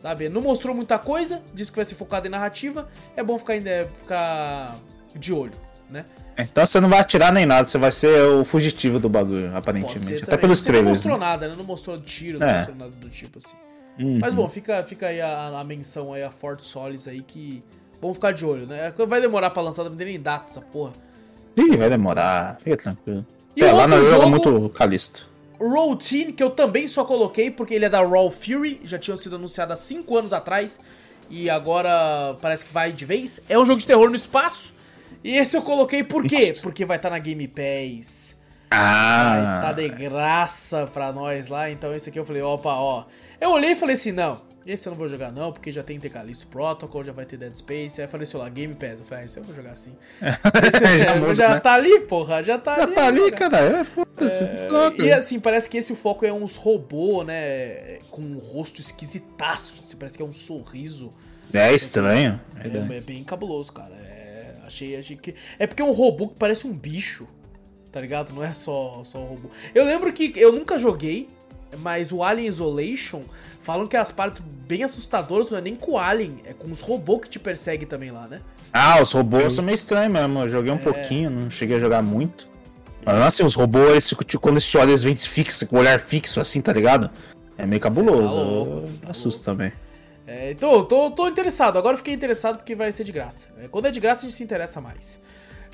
Sabe? 0.00 0.28
Não 0.28 0.40
mostrou 0.40 0.74
muita 0.74 0.98
coisa, 0.98 1.42
disse 1.52 1.70
que 1.70 1.76
vai 1.76 1.84
ser 1.84 1.96
focado 1.96 2.26
em 2.26 2.30
narrativa. 2.30 2.88
É 3.16 3.22
bom 3.22 3.38
ficar, 3.38 3.54
é, 3.56 3.84
ficar 3.86 4.76
de 5.14 5.32
olho, 5.32 5.52
né? 5.90 6.04
Então 6.38 6.64
você 6.64 6.80
não 6.80 6.88
vai 6.88 7.00
atirar 7.00 7.32
nem 7.32 7.44
nada, 7.44 7.64
você 7.64 7.78
vai 7.78 7.90
ser 7.90 8.22
o 8.30 8.44
fugitivo 8.44 9.00
do 9.00 9.08
bagulho, 9.08 9.54
aparentemente. 9.56 10.22
Até 10.22 10.36
pelos 10.36 10.62
trailers. 10.62 10.84
Não 10.86 10.92
mostrou 10.92 11.18
né? 11.18 11.26
nada, 11.26 11.48
né? 11.48 11.54
Não 11.56 11.64
mostrou 11.64 11.98
tiro, 11.98 12.38
não 12.38 12.46
é. 12.46 12.58
mostrou 12.58 12.76
nada 12.76 12.90
do 12.92 13.08
tipo 13.08 13.38
assim. 13.38 13.56
Uhum. 13.98 14.18
Mas 14.20 14.32
bom, 14.32 14.48
fica, 14.48 14.82
fica 14.84 15.08
aí 15.08 15.20
a, 15.20 15.48
a, 15.58 15.64
menção 15.64 16.12
aí, 16.12 16.22
a 16.22 16.30
Fort 16.30 16.62
Solis 16.62 17.08
aí, 17.08 17.20
que 17.20 17.62
vamos 18.00 18.16
ficar 18.16 18.32
de 18.32 18.46
olho, 18.46 18.66
né? 18.66 18.92
Vai 19.08 19.20
demorar 19.20 19.50
pra 19.50 19.60
lançar, 19.60 19.82
não 19.84 19.96
tem 19.96 20.06
nem 20.06 20.20
data 20.20 20.46
essa 20.48 20.60
porra. 20.60 20.92
Ih, 21.56 21.76
vai 21.76 21.90
demorar, 21.90 22.58
fica 22.62 22.76
tranquilo. 22.76 23.26
E 23.56 23.64
é, 23.64 23.72
lá 23.72 23.88
no 23.88 23.96
jogo 23.96 24.06
é 24.06 24.10
jogo- 24.10 24.30
muito 24.30 24.68
calisto. 24.70 25.28
Routine, 25.58 26.32
que 26.32 26.42
eu 26.42 26.50
também 26.50 26.86
só 26.86 27.04
coloquei 27.04 27.50
porque 27.50 27.74
ele 27.74 27.84
é 27.84 27.88
da 27.88 28.00
Raw 28.00 28.30
Fury, 28.30 28.80
já 28.84 28.96
tinha 28.96 29.16
sido 29.16 29.34
anunciado 29.34 29.72
há 29.72 29.76
5 29.76 30.16
anos 30.16 30.32
atrás, 30.32 30.78
e 31.28 31.50
agora 31.50 32.36
parece 32.40 32.64
que 32.64 32.72
vai 32.72 32.92
de 32.92 33.04
vez. 33.04 33.40
É 33.48 33.58
um 33.58 33.66
jogo 33.66 33.80
de 33.80 33.86
terror 33.86 34.08
no 34.08 34.14
espaço, 34.14 34.72
e 35.22 35.36
esse 35.36 35.56
eu 35.56 35.62
coloquei 35.62 36.02
por 36.04 36.24
quê? 36.24 36.48
Nossa. 36.48 36.62
Porque 36.62 36.84
vai 36.84 36.96
estar 36.96 37.10
na 37.10 37.18
Game 37.18 37.46
Pass. 37.48 38.36
Vai 38.70 38.80
Ah, 38.80 39.60
tá 39.62 39.72
de 39.72 39.88
graça 39.88 40.86
pra 40.92 41.12
nós 41.12 41.48
lá, 41.48 41.70
então 41.70 41.94
esse 41.94 42.10
aqui 42.10 42.18
eu 42.18 42.24
falei, 42.24 42.42
opa, 42.42 42.74
ó. 42.74 43.04
Eu 43.40 43.50
olhei 43.50 43.72
e 43.72 43.76
falei 43.76 43.94
assim, 43.94 44.12
não, 44.12 44.40
esse 44.66 44.86
eu 44.86 44.90
não 44.90 44.98
vou 44.98 45.08
jogar 45.08 45.32
não, 45.32 45.50
porque 45.50 45.72
já 45.72 45.82
tem 45.82 45.98
Tecalisto 45.98 46.46
Protocol, 46.48 47.02
já 47.02 47.12
vai 47.12 47.24
ter 47.24 47.38
Dead 47.38 47.54
Space, 47.56 47.98
aí 48.00 48.06
eu 48.06 48.10
falei 48.10 48.24
assim, 48.24 48.36
lá, 48.36 48.48
Game 48.50 48.74
Pass, 48.74 49.00
eu 49.00 49.06
falei, 49.06 49.24
ah, 49.24 49.26
esse 49.26 49.38
eu 49.38 49.44
vou 49.44 49.54
jogar 49.54 49.74
sim. 49.74 49.96
Esse, 50.20 50.98
Já 50.98 51.04
já 51.04 51.16
muda, 51.16 51.48
né? 51.48 51.60
tá 51.60 51.72
ali, 51.72 52.00
porra, 52.00 52.42
já 52.42 52.58
tá 52.58 52.76
já 52.76 52.82
ali. 52.82 52.94
tá 52.94 53.06
ali, 53.06 53.20
jogar. 53.20 53.50
cara. 53.50 53.78
É, 53.80 53.84
foda-se. 53.84 54.44
louco. 54.68 55.02
E 55.02 55.10
assim, 55.10 55.40
parece 55.40 55.70
que 55.70 55.78
esse 55.78 55.90
o 55.92 55.96
foco 55.96 56.26
é 56.26 56.32
uns 56.32 56.56
robô, 56.56 57.24
né? 57.24 57.98
Com 58.10 58.20
um 58.20 58.36
rosto 58.38 58.80
esquisitaço. 58.80 59.72
Assim, 59.86 59.96
parece 59.96 60.16
que 60.16 60.22
é 60.22 60.26
um 60.26 60.32
sorriso. 60.32 61.10
É 61.54 61.72
estranho. 61.72 62.38
É 62.62 62.68
É, 62.68 62.96
é 62.98 63.00
bem 63.00 63.24
cabuloso, 63.24 63.72
cara. 63.72 64.07
É, 64.68 64.96
achei, 64.96 64.96
achei 64.96 65.16
que. 65.16 65.34
É 65.58 65.66
porque 65.66 65.82
é 65.82 65.84
um 65.84 65.92
robô 65.92 66.28
que 66.28 66.38
parece 66.38 66.66
um 66.66 66.72
bicho. 66.72 67.26
Tá 67.90 68.00
ligado? 68.00 68.32
Não 68.34 68.44
é 68.44 68.52
só, 68.52 69.02
só 69.02 69.18
um 69.18 69.24
robô. 69.24 69.48
Eu 69.74 69.84
lembro 69.84 70.12
que 70.12 70.32
eu 70.36 70.52
nunca 70.52 70.78
joguei, 70.78 71.26
mas 71.78 72.12
o 72.12 72.22
Alien 72.22 72.46
Isolation 72.46 73.22
falam 73.60 73.86
que 73.86 73.96
as 73.96 74.12
partes 74.12 74.42
bem 74.66 74.84
assustadoras 74.84 75.50
não 75.50 75.58
é 75.58 75.60
nem 75.62 75.74
com 75.74 75.92
o 75.92 75.98
Alien, 75.98 76.40
é 76.44 76.52
com 76.52 76.70
os 76.70 76.80
robôs 76.80 77.22
que 77.22 77.30
te 77.30 77.38
perseguem 77.38 77.88
também 77.88 78.10
lá, 78.10 78.26
né? 78.28 78.42
Ah, 78.72 79.00
os 79.00 79.10
robôs 79.12 79.54
são 79.54 79.64
meio 79.64 79.74
estranhos 79.74 80.12
mesmo. 80.12 80.40
Eu 80.40 80.48
joguei 80.48 80.70
um 80.70 80.78
pouquinho, 80.78 81.30
não 81.30 81.50
cheguei 81.50 81.76
a 81.76 81.80
jogar 81.80 82.02
muito. 82.02 82.46
Mas 83.04 83.16
assim, 83.16 83.42
os 83.42 83.54
robôs, 83.54 83.90
eles 83.90 84.08
ficam, 84.08 84.24
tipo, 84.24 84.42
quando 84.42 84.54
eles 84.54 84.66
te 84.66 84.76
olham, 84.76 84.90
eles 84.90 85.02
vêm 85.02 85.16
fixos, 85.16 85.66
com 85.66 85.76
o 85.76 85.78
olhar 85.78 85.98
fixo, 85.98 86.40
assim, 86.40 86.60
tá 86.60 86.72
ligado? 86.74 87.10
É 87.56 87.66
meio 87.66 87.80
cabuloso. 87.80 88.36
tá 88.36 88.42
louco, 88.42 88.86
tá 89.00 89.10
assusta 89.10 89.50
também. 89.50 89.72
É, 90.28 90.50
então, 90.50 90.84
tô, 90.84 91.10
tô 91.10 91.26
interessado. 91.26 91.78
Agora 91.78 91.96
fiquei 91.96 92.12
interessado 92.12 92.58
porque 92.58 92.74
vai 92.74 92.92
ser 92.92 93.02
de 93.02 93.10
graça. 93.10 93.46
É, 93.58 93.66
Quando 93.66 93.86
é 93.86 93.90
de 93.90 93.98
graça, 93.98 94.20
a 94.20 94.28
gente 94.28 94.36
se 94.36 94.44
interessa 94.44 94.78
mais. 94.78 95.18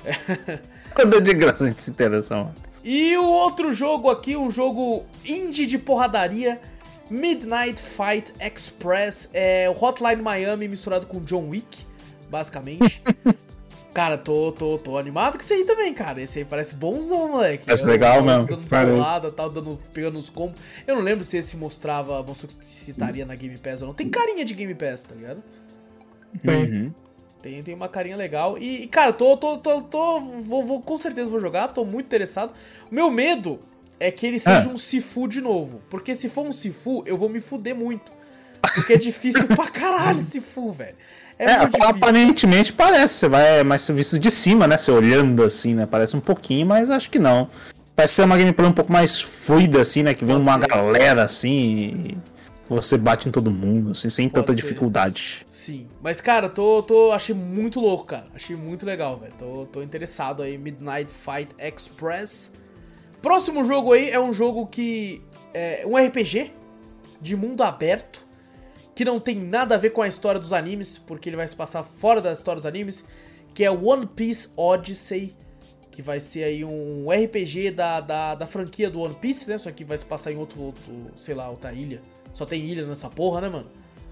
Quando 0.95 1.17
é 1.17 1.19
de 1.19 1.33
graça 1.33 1.65
a 1.65 1.67
gente 1.67 1.81
se 1.81 1.91
interessa, 1.91 2.37
mano. 2.37 2.55
E 2.81 3.17
o 3.17 3.25
outro 3.25 3.73
jogo 3.73 4.09
aqui, 4.09 4.37
um 4.37 4.49
jogo 4.49 5.03
indie 5.25 5.65
de 5.65 5.77
porradaria, 5.77 6.61
Midnight 7.09 7.81
Fight 7.81 8.33
Express, 8.39 9.29
é 9.33 9.69
o 9.69 9.73
Hotline 9.73 10.21
Miami 10.21 10.69
misturado 10.69 11.05
com 11.05 11.19
John 11.19 11.49
Wick, 11.49 11.85
basicamente. 12.29 13.03
cara, 13.95 14.17
tô, 14.17 14.51
tô, 14.51 14.77
tô 14.77 14.97
animado 14.97 15.37
com 15.37 15.41
isso 15.43 15.53
aí 15.53 15.63
também, 15.65 15.91
cara. 15.93 16.21
Esse 16.21 16.39
aí 16.39 16.45
parece 16.45 16.75
bonzão, 16.75 17.29
moleque. 17.29 17.65
Parece 17.65 17.83
Eu- 17.83 17.89
legal 17.89 18.17
eu 18.17 18.23
mesmo, 18.23 18.45
Dando 18.45 18.67
parece. 18.67 18.91
paulada, 18.91 19.31
tal, 19.31 19.49
dando, 19.49 19.79
pegando 19.93 20.19
os 20.19 20.29
combos. 20.29 20.59
Eu 20.85 20.95
não 20.95 21.01
lembro 21.01 21.23
se 21.25 21.37
esse 21.37 21.57
mostrava, 21.57 22.21
mostrou 22.21 22.47
que 22.49 22.63
se 22.63 22.91
estaria 22.91 23.25
na 23.25 23.33
Game 23.35 23.57
Pass 23.57 23.81
ou 23.81 23.87
não. 23.87 23.95
Tem 23.95 24.07
carinha 24.09 24.45
de 24.45 24.53
Game 24.53 24.75
Pass, 24.75 25.03
tá 25.05 25.15
ligado? 25.15 25.41
Bem, 26.43 26.63
Uhum. 26.65 26.93
Tem, 27.41 27.61
tem 27.63 27.73
uma 27.75 27.87
carinha 27.87 28.17
legal. 28.17 28.57
E, 28.57 28.83
e, 28.83 28.87
cara, 28.87 29.13
tô, 29.13 29.37
tô, 29.37 29.57
tô, 29.57 29.81
tô 29.81 30.19
vou, 30.19 30.63
vou- 30.65 30.81
com 30.81 30.97
certeza 30.97 31.29
vou 31.31 31.39
jogar, 31.39 31.67
tô 31.69 31.85
muito 31.85 32.05
interessado. 32.07 32.53
O 32.91 32.93
meu 32.95 33.09
medo 33.11 33.59
é 33.99 34.09
que 34.11 34.25
ele 34.25 34.39
seja 34.39 34.67
Ah. 34.67 34.73
um 34.73 34.77
Sifu 34.77 35.27
de 35.27 35.39
novo. 35.41 35.79
Porque 35.89 36.15
se 36.15 36.27
for 36.27 36.45
um 36.45 36.51
Sifu, 36.51 37.03
eu 37.05 37.15
vou 37.15 37.29
me 37.29 37.39
fuder 37.39 37.75
muito. 37.75 38.11
Porque 38.73 38.93
é 38.93 38.97
difícil 38.97 39.45
pra 39.47 39.67
caralho 39.69 40.19
Sifu, 40.25 40.71
velho. 40.71 40.95
É, 41.37 41.45
É, 41.45 41.69
aparentemente 41.81 42.71
parece, 42.71 43.15
você 43.15 43.27
vai 43.27 43.63
mais 43.63 43.87
visto 43.89 44.17
de 44.17 44.31
cima, 44.31 44.67
né? 44.67 44.77
Você 44.77 44.91
olhando 44.91 45.43
assim, 45.43 45.73
né? 45.73 45.85
Parece 45.85 46.15
um 46.15 46.21
pouquinho, 46.21 46.65
mas 46.65 46.89
acho 46.89 47.09
que 47.09 47.19
não. 47.19 47.49
Parece 47.95 48.15
ser 48.15 48.23
uma 48.23 48.37
gameplay 48.37 48.67
um 48.67 48.73
pouco 48.73 48.91
mais 48.91 49.19
fluida, 49.19 49.81
assim, 49.81 50.03
né? 50.03 50.13
Que 50.13 50.25
vem 50.25 50.35
Pode 50.35 50.47
uma 50.49 50.59
ser. 50.59 50.67
galera 50.67 51.23
assim 51.23 51.49
e 51.51 52.17
você 52.67 52.97
bate 52.97 53.27
em 53.29 53.31
todo 53.31 53.51
mundo, 53.51 53.91
assim, 53.91 54.09
sem 54.09 54.27
Pode 54.27 54.45
tanta 54.45 54.53
ser. 54.53 54.61
dificuldade. 54.61 55.45
Sim. 55.49 55.87
Mas, 56.01 56.19
cara, 56.21 56.49
tô, 56.49 56.81
tô. 56.83 57.11
Achei 57.11 57.33
muito 57.35 57.79
louco, 57.79 58.05
cara. 58.05 58.27
Achei 58.35 58.55
muito 58.55 58.85
legal, 58.85 59.17
velho. 59.17 59.33
Tô, 59.37 59.65
tô 59.65 59.81
interessado 59.81 60.43
aí. 60.43 60.57
Midnight 60.57 61.11
Fight 61.11 61.49
Express. 61.59 62.51
Próximo 63.21 63.63
jogo 63.65 63.93
aí 63.93 64.09
é 64.09 64.19
um 64.19 64.31
jogo 64.33 64.67
que. 64.67 65.21
É 65.53 65.83
um 65.87 65.95
RPG 65.97 66.51
de 67.21 67.35
mundo 67.35 67.63
aberto. 67.63 68.24
Que 68.95 69.03
não 69.05 69.19
tem 69.19 69.35
nada 69.35 69.75
a 69.75 69.77
ver 69.77 69.89
com 69.91 70.01
a 70.01 70.07
história 70.07 70.39
dos 70.39 70.53
animes, 70.53 70.97
porque 70.97 71.27
ele 71.29 71.35
vai 71.35 71.47
se 71.47 71.55
passar 71.55 71.83
fora 71.83 72.21
da 72.21 72.31
história 72.31 72.59
dos 72.61 72.65
animes. 72.65 73.03
Que 73.53 73.63
é 73.65 73.69
One 73.71 74.07
Piece 74.07 74.49
Odyssey. 74.55 75.35
Que 75.91 76.01
vai 76.01 76.19
ser 76.19 76.43
aí 76.43 76.63
um 76.65 77.07
RPG 77.09 77.71
da, 77.71 78.01
da, 78.01 78.35
da 78.35 78.45
franquia 78.47 78.89
do 78.89 78.99
One 79.01 79.15
Piece, 79.15 79.49
né? 79.49 79.57
Só 79.57 79.71
que 79.71 79.83
vai 79.85 79.97
se 79.97 80.05
passar 80.05 80.31
em 80.31 80.37
outro, 80.37 80.61
outro, 80.61 80.81
sei 81.15 81.33
lá, 81.35 81.49
outra 81.49 81.71
ilha. 81.73 82.01
Só 82.33 82.45
tem 82.45 82.65
ilha 82.65 82.85
nessa 82.85 83.09
porra, 83.09 83.41
né, 83.41 83.49
mano? 83.49 83.67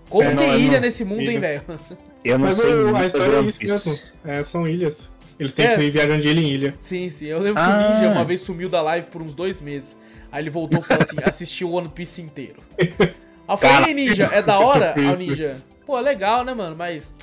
Como 0.10 0.24
É, 0.24 0.30
não, 0.34 0.38
tem 0.44 0.52
é, 0.52 0.58
ilha 0.60 0.72
não. 0.74 0.80
nesse 0.82 1.04
mundo, 1.06 1.22
hein, 1.22 1.30
Ilha. 1.38 1.40
velho? 1.40 1.64
Eu 2.24 2.38
não 2.38 2.46
Mas 2.48 2.58
sei 2.58 2.74
o- 2.74 2.84
muito 2.84 2.98
a 2.98 3.06
história 3.06 3.34
é 3.36 3.40
One 3.40 3.50
isso 3.50 3.60
Piece. 3.60 3.90
mesmo. 3.90 4.08
É, 4.24 4.44
são 4.44 4.68
ilhas. 4.68 5.12
Eles 5.40 5.54
têm 5.54 5.66
É, 5.66 5.76
que 5.76 5.82
ir 5.82 5.90
viajando 5.92 6.22
de 6.22 6.28
ilha 6.30 6.40
em 6.40 6.52
ilha. 6.52 6.76
Sim, 6.80 7.10
sim. 7.10 7.26
Eu 7.26 7.40
lembro 7.40 7.62
que 7.62 7.70
Ah. 7.70 7.90
o 7.90 7.94
Ninja 7.96 8.10
uma 8.12 8.24
vez 8.24 8.40
sumiu 8.42 8.70
da 8.70 8.82
live 8.82 9.08
por 9.08 9.22
uns 9.22 9.34
dois 9.34 9.60
meses. 9.62 9.98
Aí 10.32 10.42
ele 10.44 10.50
voltou 10.50 10.80
e 10.80 10.84
falou 10.84 11.04
assim: 11.04 11.18
assistiu 11.26 11.70
o 11.70 11.74
One 11.74 11.90
Piece 11.90 12.22
inteiro. 12.22 12.62
Aí 13.48 13.54
eu 13.54 13.58
falei, 13.58 13.76
Cara. 13.78 13.86
"E 13.86 13.88
aí, 13.90 13.94
Ninja, 13.94 14.30
é 14.32 14.42
da 14.44 14.60
hora? 14.60 14.94
Aí 14.96 15.06
o 15.08 15.12
Isso. 15.14 15.24
Ninja, 15.24 15.58
pô, 15.86 15.98
é 15.98 16.02
legal, 16.02 16.44
né, 16.46 16.54
mano? 16.54 16.76
Mas 16.78 17.16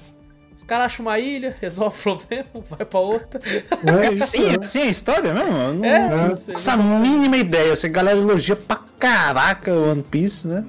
os 0.56 0.62
caras 0.64 0.86
acham 0.86 1.06
uma 1.06 1.18
ilha, 1.18 1.56
resolve 1.60 1.96
o 1.98 2.02
problema, 2.02 2.46
vai 2.68 2.84
pra 2.86 3.00
outra. 3.00 3.40
É 3.46 4.12
isso, 4.14 4.26
Sim, 4.26 4.44
né? 4.50 4.56
é 4.76 4.82
a 4.82 4.86
história 4.86 5.32
mesmo? 5.34 5.50
Eu 5.56 5.74
não 5.74 5.84
É, 5.84 6.08
não 6.08 6.16
não 6.28 6.30
sei. 6.36 6.54
essa 6.54 6.76
mínima 6.76 7.36
ideia. 7.36 7.68
Eu 7.68 7.76
sei 7.76 7.90
que 7.90 7.98
a 7.98 8.02
galera 8.02 8.18
elogia 8.18 8.56
pra 8.56 8.80
caraca 8.98 9.72
o 9.72 9.90
One 9.92 10.02
Piece, 10.02 10.46
né? 10.46 10.64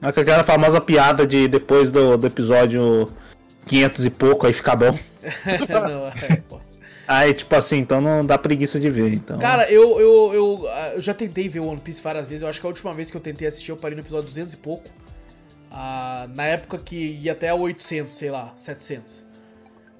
É 0.00 0.10
com 0.10 0.20
aquela 0.20 0.42
famosa 0.42 0.80
piada 0.80 1.26
de 1.26 1.46
depois 1.46 1.90
do, 1.92 2.16
do 2.18 2.26
episódio 2.26 3.08
500 3.66 4.04
e 4.06 4.10
pouco, 4.10 4.46
aí 4.46 4.52
fica 4.52 4.74
bom. 4.74 4.98
Não, 5.68 6.08
é. 6.08 6.42
Aí, 7.06 7.34
tipo 7.34 7.54
assim, 7.56 7.78
então 7.78 8.00
não 8.00 8.24
dá 8.24 8.38
preguiça 8.38 8.78
de 8.78 8.88
ver, 8.88 9.12
então... 9.12 9.38
Cara, 9.38 9.70
eu, 9.70 10.00
eu, 10.00 10.34
eu, 10.34 10.68
ah, 10.70 10.92
eu 10.94 11.00
já 11.00 11.12
tentei 11.12 11.48
ver 11.48 11.60
One 11.60 11.80
Piece 11.80 12.00
várias 12.02 12.28
vezes. 12.28 12.42
Eu 12.42 12.48
acho 12.48 12.60
que 12.60 12.66
a 12.66 12.68
última 12.68 12.92
vez 12.94 13.10
que 13.10 13.16
eu 13.16 13.20
tentei 13.20 13.48
assistir, 13.48 13.70
eu 13.70 13.76
parei 13.76 13.96
no 13.96 14.02
episódio 14.02 14.28
200 14.28 14.54
e 14.54 14.56
pouco. 14.56 14.84
Ah, 15.70 16.28
na 16.34 16.44
época 16.44 16.78
que 16.78 17.18
ia 17.20 17.32
até 17.32 17.52
800, 17.52 18.14
sei 18.14 18.30
lá, 18.30 18.52
700. 18.56 19.24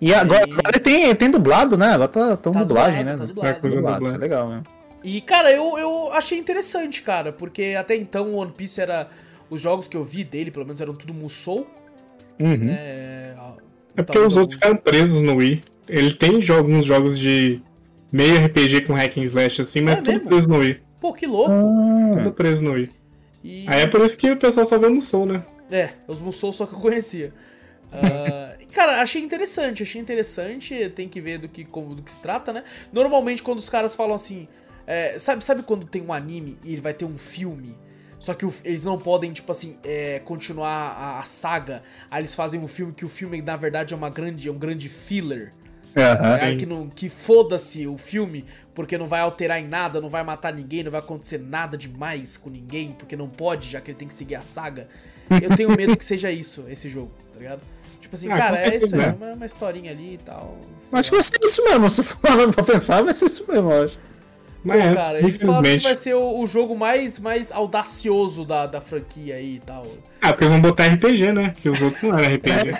E 0.00 0.12
agora, 0.14 0.46
e- 0.48 0.52
agora 0.52 0.80
tem, 0.80 1.14
tem 1.14 1.30
dublado, 1.30 1.76
né? 1.76 1.86
Agora 1.88 2.08
tá, 2.08 2.36
tão 2.36 2.52
Tá 2.52 2.62
dublagem, 2.64 2.98
dublado, 3.00 3.18
né? 3.20 3.26
tá 3.26 3.32
dublado. 3.32 3.48
É 3.48 3.60
coisa 3.60 3.76
Dublado, 3.76 3.96
dublada. 3.98 4.16
isso 4.16 4.24
é 4.24 4.28
legal 4.28 4.48
mesmo. 4.48 4.64
E, 5.04 5.20
cara, 5.20 5.50
eu, 5.52 5.76
eu 5.78 6.12
achei 6.12 6.38
interessante, 6.38 7.02
cara, 7.02 7.32
porque 7.32 7.74
até 7.78 7.96
então 7.96 8.28
o 8.32 8.36
One 8.36 8.52
Piece 8.52 8.80
era. 8.80 9.08
Os 9.50 9.60
jogos 9.60 9.86
que 9.88 9.96
eu 9.96 10.04
vi 10.04 10.24
dele, 10.24 10.50
pelo 10.50 10.64
menos, 10.64 10.80
eram 10.80 10.94
tudo 10.94 11.12
Musou. 11.12 11.66
Uhum. 12.40 12.56
Né? 12.56 13.34
É 13.96 14.02
porque 14.02 14.18
os 14.18 14.36
outros 14.36 14.54
ficaram 14.54 14.76
presos 14.76 15.20
no 15.20 15.36
Wii. 15.36 15.62
Ele 15.92 16.12
tem 16.14 16.38
jo- 16.40 16.54
alguns 16.54 16.84
jogos 16.84 17.18
de 17.18 17.60
meio 18.10 18.36
RPG 18.46 18.82
com 18.82 18.94
hack 18.94 19.16
and 19.18 19.22
slash 19.24 19.60
assim, 19.60 19.80
mas 19.82 19.98
É 19.98 20.02
tudo 20.02 20.14
mesmo? 20.14 20.28
preso 20.28 20.48
no 20.48 20.58
Wii. 20.58 20.80
Pô, 21.00 21.12
que 21.12 21.26
louco. 21.26 21.52
Ah, 21.52 22.16
Tudo 22.18 22.32
preso 22.32 22.64
no 22.64 22.72
Wii. 22.72 22.90
E, 23.44 23.64
Aí 23.68 23.80
é 23.82 23.86
por 23.86 24.00
isso 24.02 24.16
que 24.16 24.30
o 24.30 24.36
pessoal 24.36 24.64
só 24.66 24.78
vê 24.78 24.88
Musou, 24.88 25.26
né? 25.26 25.44
é, 25.70 25.90
os 26.06 26.20
Musou 26.20 26.52
só 26.52 26.66
que 26.66 26.74
eu 26.74 26.78
conhecia. 26.80 27.32
E, 28.58 28.64
cara, 28.66 29.02
achei 29.02 29.20
interessante, 29.22 29.82
achei 29.82 30.00
interessante. 30.00 30.88
Tem 30.96 31.08
que 31.08 31.20
ver 31.20 31.36
do 31.38 31.46
que, 31.48 31.62
como, 31.64 31.94
do 31.94 32.02
que 32.02 32.10
se 32.10 32.22
trata, 32.22 32.50
né? 32.52 32.64
Normalmente, 32.90 33.42
quando 33.42 33.58
os 33.58 33.68
caras 33.68 33.94
falam 33.94 34.14
assim. 34.14 34.48
é, 34.86 35.18
sabe, 35.18 35.44
sabe 35.44 35.62
quando 35.62 35.86
tem 35.86 36.00
um 36.00 36.10
anime 36.12 36.56
e 36.64 36.72
ele 36.72 36.80
vai 36.80 36.94
ter 36.94 37.04
um 37.04 37.18
filme? 37.18 37.76
Só 38.18 38.32
que 38.34 38.46
o- 38.46 38.54
eles 38.64 38.82
não 38.84 38.98
podem, 38.98 39.30
tipo 39.32 39.50
assim, 39.52 39.76
é, 39.84 40.20
continuar 40.20 40.70
a, 40.70 41.18
a 41.18 41.22
saga. 41.24 41.82
Aí 42.10 42.20
eles 42.22 42.34
fazem 42.34 42.58
um 42.60 42.68
filme 42.68 42.92
que 42.94 43.04
o 43.04 43.08
filme, 43.10 43.42
na 43.42 43.56
verdade, 43.56 43.92
é 43.92 43.96
uma 43.96 44.08
grande, 44.08 44.48
é 44.48 44.50
um 44.52 44.58
grande 44.58 44.88
filler. 44.88 45.50
É, 45.94 46.56
que 46.56 46.66
não, 46.66 46.88
que 46.88 47.08
foda-se 47.08 47.86
o 47.86 47.96
filme, 47.96 48.44
porque 48.74 48.96
não 48.96 49.06
vai 49.06 49.20
alterar 49.20 49.60
em 49.60 49.68
nada, 49.68 50.00
não 50.00 50.08
vai 50.08 50.24
matar 50.24 50.52
ninguém, 50.52 50.82
não 50.82 50.90
vai 50.90 51.00
acontecer 51.00 51.38
nada 51.38 51.76
demais 51.76 52.36
com 52.36 52.48
ninguém, 52.48 52.92
porque 52.92 53.16
não 53.16 53.28
pode, 53.28 53.68
já 53.70 53.80
que 53.80 53.90
ele 53.90 53.98
tem 53.98 54.08
que 54.08 54.14
seguir 54.14 54.36
a 54.36 54.42
saga. 54.42 54.88
Eu 55.30 55.54
tenho 55.56 55.70
medo 55.76 55.96
que 55.96 56.04
seja 56.04 56.30
isso, 56.30 56.64
esse 56.68 56.88
jogo, 56.88 57.10
tá 57.32 57.38
ligado? 57.38 57.60
Tipo 58.00 58.16
assim, 58.16 58.30
Ah, 58.30 58.36
cara, 58.36 58.58
é 58.58 58.76
isso 58.76 58.86
aí, 58.86 58.90
certeza, 58.90 59.16
uma, 59.16 59.32
uma 59.34 59.46
historinha 59.46 59.90
ali 59.90 60.14
e 60.14 60.18
tal. 60.18 60.58
Acho 60.92 61.10
que 61.10 61.16
vai 61.16 61.22
ser 61.22 61.38
isso 61.42 61.64
mesmo. 61.64 61.88
Se 61.90 62.02
for 62.02 62.18
pra 62.54 62.64
pensar, 62.64 63.02
vai 63.02 63.14
ser 63.14 63.26
isso 63.26 63.44
mesmo, 63.48 63.70
eu 63.70 63.84
acho. 63.84 63.98
Pô, 64.62 64.68
Mas 64.68 64.80
é, 64.80 64.94
cara, 64.94 65.18
eles 65.18 65.42
falaram 65.42 65.62
que 65.64 65.76
vai 65.78 65.96
ser 65.96 66.14
o, 66.14 66.38
o 66.38 66.46
jogo 66.46 66.76
mais, 66.76 67.18
mais 67.18 67.50
audacioso 67.50 68.44
da, 68.44 68.64
da 68.66 68.80
franquia 68.80 69.34
aí 69.34 69.56
e 69.56 69.60
tal. 69.60 69.84
Ah, 70.20 70.32
porque 70.32 70.44
vão 70.44 70.60
botar 70.60 70.86
RPG, 70.86 71.32
né? 71.32 71.52
Que 71.60 71.68
os 71.68 71.82
outros 71.82 72.00
não 72.04 72.16
eram 72.16 72.32
RPG. 72.36 72.70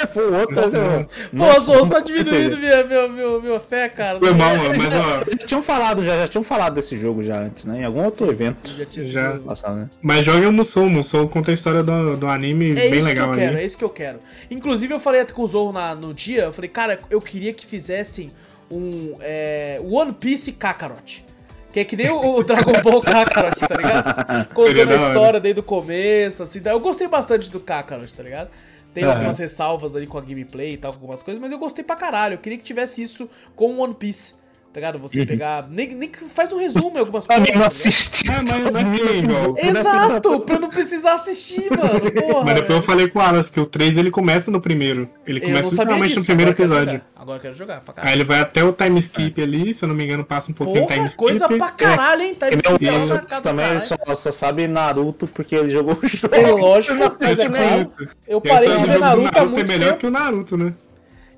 Se 0.00 0.06
for 0.14 0.22
o 0.30 0.38
outro, 0.38 0.56
o 0.60 0.64
outro. 0.64 1.08
Pô, 1.36 1.60
Souls 1.60 1.88
tá 1.88 1.98
diminuindo 1.98 2.56
minha, 2.58 2.84
minha, 2.84 3.08
minha, 3.08 3.38
minha 3.40 3.58
fé, 3.58 3.88
cara. 3.88 4.20
Foi 4.20 4.32
mal, 4.32 4.50
mano, 4.56 4.66
Eles 4.66 4.84
mas 4.84 4.94
ó. 4.94 5.24
já 5.28 5.36
tinham 5.44 5.62
falado, 5.64 6.04
já, 6.04 6.16
já 6.16 6.28
tinham 6.28 6.44
falado 6.44 6.74
desse 6.74 6.96
jogo 6.96 7.24
já 7.24 7.40
antes, 7.40 7.64
né? 7.64 7.80
Em 7.80 7.84
algum 7.84 8.04
outro 8.04 8.30
evento 8.30 8.58
Já 8.70 8.84
tinha 8.86 9.04
Já. 9.04 9.32
passado, 9.38 9.74
né? 9.74 9.90
Mas 10.00 10.24
joga 10.24 10.48
o 10.48 10.52
Musou. 10.52 10.88
Musou 10.88 11.28
conta 11.28 11.50
a 11.50 11.54
história 11.54 11.82
do, 11.82 12.16
do 12.16 12.28
anime 12.28 12.70
É 12.70 12.74
bem 12.74 12.98
isso 12.98 13.08
legal 13.08 13.30
que 13.30 13.34
eu 13.34 13.38
quero, 13.40 13.52
ali. 13.56 13.62
é 13.62 13.66
isso 13.66 13.76
que 13.78 13.84
eu 13.84 13.90
quero. 13.90 14.18
Inclusive, 14.48 14.94
eu 14.94 15.00
falei 15.00 15.22
até 15.22 15.32
com 15.32 15.42
o 15.42 15.46
Zorro 15.48 15.72
na- 15.72 15.96
no 15.96 16.14
dia, 16.14 16.42
eu 16.44 16.52
falei, 16.52 16.70
cara, 16.70 17.00
eu 17.10 17.20
queria 17.20 17.52
que 17.52 17.66
fizessem 17.66 18.30
um 18.70 19.16
é, 19.20 19.80
One 19.84 20.12
Piece 20.12 20.52
Kakarot. 20.52 21.24
Que 21.72 21.80
é 21.80 21.84
que 21.84 21.96
nem 21.96 22.10
o, 22.10 22.36
o 22.36 22.44
Dragon 22.44 22.72
Ball 22.82 23.00
Kakarot, 23.00 23.58
tá 23.58 23.74
ligado? 23.74 24.48
Contando 24.52 24.92
a 24.92 24.96
história 24.96 25.40
desde 25.40 25.60
o 25.60 25.62
começo, 25.62 26.42
assim. 26.42 26.60
Eu 26.64 26.78
gostei 26.80 27.08
bastante 27.08 27.50
do 27.50 27.58
Kakarot, 27.60 28.14
tá 28.14 28.22
ligado? 28.22 28.50
Tem 28.92 29.04
Aham. 29.04 29.22
umas 29.22 29.38
ressalvas 29.38 29.96
ali 29.96 30.06
com 30.06 30.18
a 30.18 30.20
gameplay 30.20 30.74
e 30.74 30.76
tal, 30.76 30.92
com 30.92 30.98
algumas 30.98 31.22
coisas, 31.22 31.40
mas 31.40 31.50
eu 31.50 31.58
gostei 31.58 31.82
pra 31.82 31.96
caralho. 31.96 32.34
Eu 32.34 32.38
queria 32.38 32.58
que 32.58 32.64
tivesse 32.64 33.02
isso 33.02 33.28
com 33.56 33.78
One 33.78 33.94
Piece, 33.94 34.34
tá 34.72 34.80
ligado? 34.80 34.98
Você 34.98 35.26
pegar. 35.26 35.66
Nem, 35.70 35.94
nem 35.94 36.08
que 36.08 36.24
faz 36.24 36.52
um 36.52 36.58
resumo 36.58 36.92
em 36.96 37.00
algumas 37.00 37.26
Pra 37.26 37.36
coisas. 37.36 37.52
mim 37.54 37.58
não 37.58 37.62
ligado? 37.62 37.66
assistir. 37.68 38.30
Ah, 38.30 38.42
mas- 38.42 38.80
episódios. 38.82 39.44
igual. 39.44 39.58
Exato, 39.58 40.40
pra 40.40 40.58
não 40.58 40.68
precisar 40.68 41.14
assistir, 41.14 41.68
mano. 41.70 42.00
Porra, 42.12 42.44
Mas 42.44 42.54
depois 42.54 42.76
eu 42.76 42.82
falei 42.82 43.08
com 43.08 43.18
o 43.18 43.22
Alas 43.22 43.50
que 43.50 43.60
o 43.60 43.66
3 43.66 43.96
ele 43.96 44.10
começa 44.10 44.50
no 44.50 44.60
primeiro. 44.60 45.08
Ele 45.26 45.38
Eu 45.38 45.42
começa 45.42 45.62
não 45.62 45.70
literalmente 45.70 46.08
disso. 46.08 46.20
no 46.20 46.24
primeiro 46.26 46.50
agora 46.52 46.56
quero 46.68 46.72
episódio. 46.80 46.92
jogar. 47.00 47.22
Agora 47.22 47.36
eu 47.38 47.42
quero 47.42 47.54
jogar 47.54 47.80
pra 47.80 47.90
Aí 47.92 47.94
caralho. 47.96 48.14
ele 48.16 48.24
vai 48.24 48.40
até 48.40 48.64
o 48.64 48.72
time 48.72 48.98
skip 48.98 49.42
ali, 49.42 49.74
se 49.74 49.84
eu 49.84 49.88
não 49.88 49.94
me 49.94 50.04
engano, 50.04 50.24
passa 50.24 50.50
um 50.50 50.54
pouquinho 50.54 50.84
o 50.84 50.86
time 50.86 50.96
Porra, 50.98 51.08
skip. 51.08 51.22
coisa 51.22 51.48
pra 51.48 51.70
caralho, 51.70 52.22
hein? 52.22 52.34
Tá 52.34 52.48
Que 52.48 52.56
nem 52.56 52.64
o 52.64 52.72
escrito 52.98 53.32
Isso, 53.32 53.42
também 53.42 53.80
só, 53.80 53.96
só 54.14 54.32
sabe 54.32 54.66
Naruto 54.66 55.26
porque 55.28 55.54
ele 55.54 55.70
jogou 55.70 55.96
o 56.02 56.08
jogo. 56.08 56.34
É 56.34 56.50
lógico, 56.50 56.94
Não, 56.98 57.16
mas 57.20 57.38
é 57.38 57.44
tipo. 57.84 58.08
Eu 58.26 58.40
parei 58.40 58.68
de 58.68 58.74
jogo 58.74 58.86
ver 58.86 58.94
do 58.94 59.00
Naruto 59.00 59.38
há 59.38 59.42
é 59.42 59.44
muito 59.44 59.68
melhor 59.68 59.86
tempo. 59.88 59.98
que 60.00 60.06
o 60.06 60.10
Naruto, 60.10 60.56
né? 60.56 60.74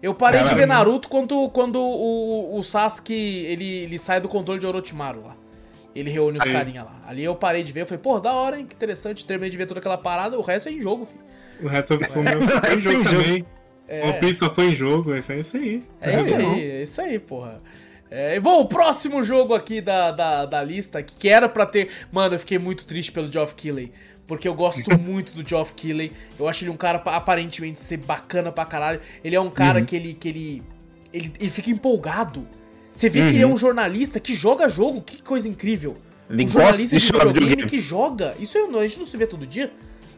Eu 0.04 0.12
parei 0.12 0.44
de 0.44 0.54
ver 0.54 0.66
Naruto 0.66 1.08
quando, 1.08 1.48
quando 1.48 1.80
o, 1.80 2.58
o 2.58 2.62
Sasuke 2.62 3.14
ele, 3.14 3.84
ele 3.84 3.98
sai 3.98 4.20
do 4.20 4.28
controle 4.28 4.60
de 4.60 4.66
Orochimaru 4.66 5.22
lá. 5.24 5.34
Ele 5.94 6.10
reúne 6.10 6.36
os 6.36 6.44
Aí. 6.44 6.52
carinha 6.52 6.82
lá. 6.82 7.00
Ali 7.06 7.24
eu 7.24 7.34
parei 7.34 7.62
de 7.62 7.72
ver, 7.72 7.80
eu 7.82 7.86
falei, 7.86 8.02
pô, 8.02 8.20
da 8.20 8.34
hora, 8.34 8.58
hein? 8.58 8.66
Que 8.66 8.74
interessante. 8.74 9.24
Terminei 9.24 9.48
de 9.48 9.56
ver 9.56 9.64
toda 9.66 9.80
aquela 9.80 9.96
parada, 9.96 10.38
o 10.38 10.42
resto 10.42 10.68
é 10.68 10.72
em 10.72 10.80
jogo, 10.82 11.06
filho. 11.06 11.24
O 11.62 11.68
resto 11.68 11.98
foi, 11.98 12.22
meu, 12.22 12.36
O 12.42 12.46
foi 12.46 12.56
em 12.56 12.60
resto 12.60 12.92
jogo 12.92 13.04
também. 13.04 13.46
É. 13.88 14.04
One 14.04 14.20
Piece 14.20 14.34
só 14.40 14.54
foi 14.54 14.66
em 14.66 14.76
jogo, 14.76 15.22
foi 15.22 15.40
isso 15.40 15.56
aí. 15.56 15.82
É 16.02 16.16
isso 16.16 16.36
bom. 16.36 16.52
aí, 16.52 16.70
é 16.70 16.82
isso 16.82 17.00
aí, 17.00 17.18
porra. 17.18 17.56
É, 18.10 18.38
bom, 18.38 18.60
o 18.60 18.66
próximo 18.66 19.24
jogo 19.24 19.54
aqui 19.54 19.80
da, 19.80 20.10
da, 20.10 20.44
da 20.44 20.62
lista, 20.62 21.02
que 21.02 21.14
que 21.14 21.28
era 21.30 21.48
pra 21.48 21.64
ter. 21.64 21.88
Mano, 22.12 22.34
eu 22.34 22.38
fiquei 22.38 22.58
muito 22.58 22.84
triste 22.84 23.10
pelo 23.10 23.32
Geoff 23.32 23.54
Keighley. 23.54 23.90
Porque 24.26 24.48
eu 24.48 24.54
gosto 24.54 24.82
muito 24.98 25.34
do 25.34 25.46
Geoff 25.48 25.74
Keighley. 25.74 26.10
Eu 26.38 26.48
acho 26.48 26.64
ele 26.64 26.70
um 26.70 26.76
cara 26.76 26.98
pa- 26.98 27.16
aparentemente 27.16 27.80
ser 27.80 27.98
bacana 27.98 28.50
pra 28.50 28.64
caralho. 28.64 29.00
Ele 29.22 29.36
é 29.36 29.40
um 29.40 29.50
cara 29.50 29.80
Uhum. 29.80 29.84
que 29.84 29.96
ele. 29.96 30.14
que 30.14 30.28
ele, 30.28 30.62
ele. 31.12 31.32
ele 31.38 31.50
fica 31.50 31.70
empolgado. 31.70 32.46
Você 32.92 33.08
vê 33.08 33.20
que 33.26 33.34
ele 33.34 33.42
é 33.42 33.46
um 33.46 33.56
jornalista 33.56 34.20
que 34.20 34.34
joga 34.34 34.68
jogo, 34.68 35.02
que 35.02 35.20
coisa 35.22 35.48
incrível. 35.48 35.90
Uhum. 36.30 36.36
Ele 36.36 36.44
um 36.44 36.48
jornalista 36.48 36.96
de 36.96 37.04
jogar 37.04 37.26
videogame 37.26 37.66
que 37.66 37.78
joga. 37.80 38.34
Isso 38.38 38.56
eu 38.56 38.68
não, 38.70 38.80
a 38.80 38.86
gente 38.86 38.98
não 38.98 39.06
se 39.06 39.16
vê 39.16 39.26
todo 39.26 39.46
dia. 39.46 39.70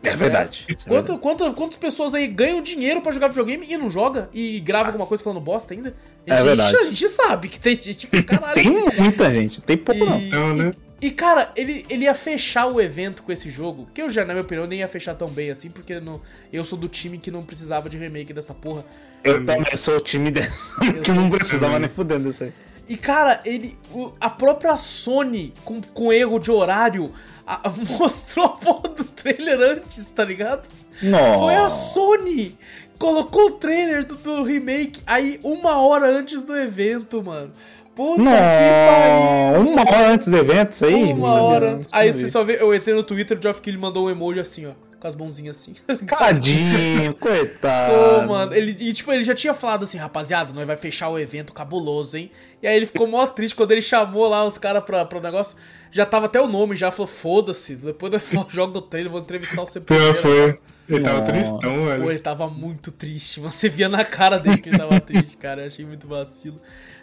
É 0.05 0.15
verdade. 0.15 0.65
isso 0.69 0.87
é 0.87 0.89
Quanto, 0.89 1.19
quanto, 1.19 1.53
quantas 1.55 1.77
pessoas 1.79 2.15
aí 2.15 2.29
ganham 2.29 2.61
dinheiro 2.63 3.01
pra 3.01 3.11
jogar 3.11 3.27
videogame 3.27 3.67
e 3.69 3.77
não 3.77 3.91
joga? 3.91 4.29
E 4.33 4.61
grava 4.61 4.91
alguma 4.91 5.05
coisa 5.07 5.25
falando 5.25 5.43
bosta 5.43 5.75
ainda? 5.75 5.97
A 6.29 6.35
É 6.35 6.37
gente, 6.37 6.47
verdade. 6.47 6.77
A 6.77 6.85
gente 6.85 7.09
sabe 7.09 7.49
que 7.49 7.59
tem 7.59 7.77
gente 7.83 8.07
pra 8.07 8.23
caralho. 8.39 8.55
Tem 8.63 8.71
muita 9.01 9.33
gente, 9.33 9.61
tem 9.61 9.77
pouco 9.77 10.05
não. 10.05 10.21
e, 10.21 10.29
Então, 10.29 10.55
né? 10.55 10.73
E, 11.01 11.11
cara, 11.11 11.51
ele, 11.57 11.85
ele 11.91 12.05
ia 12.05 12.15
fechar 12.15 12.67
o 12.67 12.81
evento 12.81 13.23
com 13.23 13.31
esse 13.31 13.51
jogo, 13.51 13.87
que 13.93 14.01
eu 14.01 14.09
já, 14.09 14.25
na 14.25 14.33
minha 14.33 14.43
opinião, 14.43 14.67
nem 14.67 14.79
ia 14.81 14.89
fechar 14.89 15.15
tão 15.15 15.29
bem 15.29 15.51
assim, 15.51 15.71
porque 15.71 16.01
não, 16.01 16.21
eu 16.53 16.65
sou 16.65 16.79
do 16.79 16.89
time 16.89 17.19
que 17.19 17.31
não 17.31 17.43
precisava 17.43 17.89
de 17.89 17.99
remake 17.99 18.33
dessa 18.33 18.55
porra. 18.55 18.85
Eu 19.23 19.45
também 19.45 19.77
sou 19.77 19.97
o 19.97 20.01
time 20.01 20.31
dele, 20.31 20.49
que 21.05 21.11
não 21.13 21.29
precisava 21.29 21.79
nem 21.79 21.89
fudendo 21.89 22.29
isso 22.29 22.45
aí. 22.45 22.53
E, 22.89 22.97
cara, 22.97 23.41
ele. 23.45 23.77
o- 23.93 24.13
a 24.21 24.31
própria 24.31 24.77
Sony, 24.77 25.53
com, 25.65 25.81
com 25.83 26.13
erro 26.13 26.39
de 26.39 26.53
horário, 26.53 27.13
a- 27.47 27.69
mostrou 27.99 28.47
a 28.47 28.51
porra 28.51 28.89
do 28.91 29.05
trailer 29.05 29.61
antes, 29.61 30.09
tá 30.11 30.25
ligado? 30.25 30.69
Nossa. 31.03 31.39
Foi 31.41 31.55
a 31.57 31.69
Sony! 31.69 32.57
Colocou 32.99 33.49
o 33.49 33.51
trailer 33.51 34.07
do, 34.07 34.15
do 34.15 34.43
remake 34.43 35.03
aí 35.07 35.39
uma 35.43 35.77
hora 35.83 36.09
antes 36.09 36.45
do 36.47 36.57
evento, 36.57 37.23
mano. 37.23 37.53
Puta 37.97 38.23
Não, 38.23 38.31
que 38.31 38.37
pariu! 38.37 39.73
uma 39.73 39.81
hora 39.83 40.11
antes 40.13 40.29
do 40.29 40.37
evento, 40.37 40.73
isso 40.73 40.85
aí? 40.85 41.07
Não 41.15 41.17
Uma 41.17 41.25
sabia, 41.27 41.43
hora 41.43 41.67
não 41.71 41.77
antes. 41.77 41.89
Aí 41.93 42.13
você 42.13 42.29
só 42.29 42.45
vê, 42.45 42.61
eu 42.61 42.75
entrei 42.75 42.95
no 42.95 43.03
Twitter, 43.03 43.39
o 43.39 43.43
Geoff 43.43 43.61
Keighley 43.63 43.81
mandou 43.83 44.07
um 44.07 44.11
emoji 44.11 44.39
assim, 44.39 44.67
ó. 44.67 44.73
Com 45.01 45.07
as 45.09 45.15
mãozinhas 45.17 45.57
assim. 45.57 45.73
Tadinho, 46.07 47.15
coitado. 47.15 47.93
Pô, 48.21 48.27
mano, 48.27 48.55
ele, 48.55 48.77
e, 48.79 48.93
tipo, 48.93 49.13
ele 49.13 49.25
já 49.25 49.35
tinha 49.35 49.53
falado 49.55 49.85
assim, 49.85 49.99
rapaziada, 49.99 50.53
nós 50.53 50.67
vai 50.67 50.77
fechar 50.77 51.09
o 51.09 51.19
evento 51.19 51.53
cabuloso, 51.53 52.17
hein? 52.17 52.31
E 52.63 52.67
aí 52.67 52.77
ele 52.77 52.87
ficou 52.87 53.07
mó 53.07 53.27
triste 53.27 53.55
quando 53.55 53.73
ele 53.73 53.83
chamou 53.83 54.29
lá 54.29 54.45
os 54.45 54.57
caras 54.59 54.83
pra, 54.85 55.05
pro 55.05 55.21
negócio. 55.21 55.57
Já 55.91 56.05
tava 56.07 56.27
até 56.27 56.41
o 56.41 56.49
nome, 56.49 56.77
já 56.77 56.91
falou, 56.91 57.07
foda-se, 57.07 57.77
depois 57.77 58.13
eu 58.13 58.21
jogo 58.49 58.79
o 58.79 58.83
trailer, 58.83 59.11
vou 59.11 59.21
entrevistar 59.21 59.63
o 59.63 59.67
Sepultura. 59.67 60.15
foi. 60.15 60.59
Ele 60.89 61.01
tava 61.03 61.19
Nossa. 61.19 61.33
tristão, 61.33 61.59
Pô, 61.79 61.85
velho. 61.87 62.11
ele 62.11 62.19
tava 62.21 62.49
muito 62.49 62.93
triste, 62.93 63.41
mano. 63.41 63.51
Você 63.51 63.69
via 63.69 63.89
na 63.89 64.05
cara 64.05 64.39
dele 64.39 64.59
que 64.59 64.69
ele 64.69 64.79
tava 64.79 65.01
triste, 65.01 65.37
cara. 65.37 65.63
Eu 65.63 65.67
achei 65.67 65.85
muito 65.85 66.07
vacilo. 66.07 66.57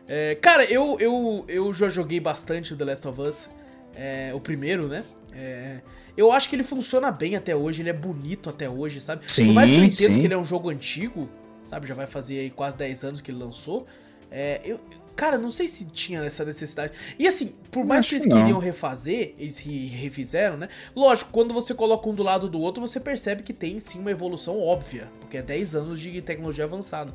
É, 0.07 0.35
cara, 0.35 0.65
eu, 0.65 0.97
eu, 0.99 1.45
eu 1.47 1.73
já 1.73 1.87
joguei 1.89 2.19
bastante 2.19 2.73
o 2.73 2.77
The 2.77 2.85
Last 2.85 3.07
of 3.07 3.21
Us. 3.21 3.49
é, 3.95 4.31
o 4.33 4.39
primeiro, 4.39 4.87
né? 4.87 5.03
É, 5.33 5.77
eu 6.15 6.31
acho 6.31 6.49
que 6.49 6.55
ele 6.55 6.63
funciona 6.63 7.09
bem 7.11 7.35
até 7.35 7.55
hoje, 7.55 7.81
ele 7.81 7.89
é 7.89 7.93
bonito 7.93 8.49
até 8.49 8.69
hoje, 8.69 8.99
sabe? 9.01 9.23
Sim, 9.31 9.47
Por 9.47 9.53
mais 9.53 9.69
que 9.69 9.75
eu 9.77 9.83
entenda 9.83 10.13
sim. 10.13 10.19
que 10.19 10.27
ele 10.27 10.33
é 10.33 10.37
um 10.37 10.45
jogo 10.45 10.69
antigo, 10.69 11.29
sabe? 11.65 11.87
Já 11.87 11.95
vai 11.95 12.05
fazer 12.05 12.39
aí 12.39 12.49
quase 12.49 12.77
10 12.77 13.03
anos 13.03 13.21
que 13.21 13.31
ele 13.31 13.39
lançou. 13.39 13.87
É, 14.29 14.61
eu, 14.65 14.79
cara, 15.15 15.37
não 15.37 15.49
sei 15.49 15.67
se 15.67 15.85
tinha 15.85 16.21
essa 16.23 16.43
necessidade. 16.45 16.93
E 17.17 17.27
assim, 17.27 17.53
por 17.71 17.85
mais 17.85 18.07
que 18.07 18.15
eles 18.15 18.27
não. 18.27 18.37
queriam 18.37 18.59
refazer, 18.59 19.33
eles 19.39 19.57
re- 19.59 19.87
refizeram, 19.87 20.57
né? 20.57 20.69
Lógico, 20.95 21.31
quando 21.31 21.53
você 21.53 21.73
coloca 21.73 22.07
um 22.09 22.13
do 22.13 22.21
lado 22.23 22.47
do 22.49 22.59
outro, 22.59 22.81
você 22.85 22.99
percebe 22.99 23.41
que 23.41 23.53
tem 23.53 23.79
sim 23.79 23.99
uma 23.99 24.11
evolução 24.11 24.59
óbvia, 24.59 25.07
porque 25.19 25.37
é 25.37 25.41
10 25.41 25.75
anos 25.75 25.99
de 25.99 26.21
tecnologia 26.21 26.65
avançada. 26.65 27.13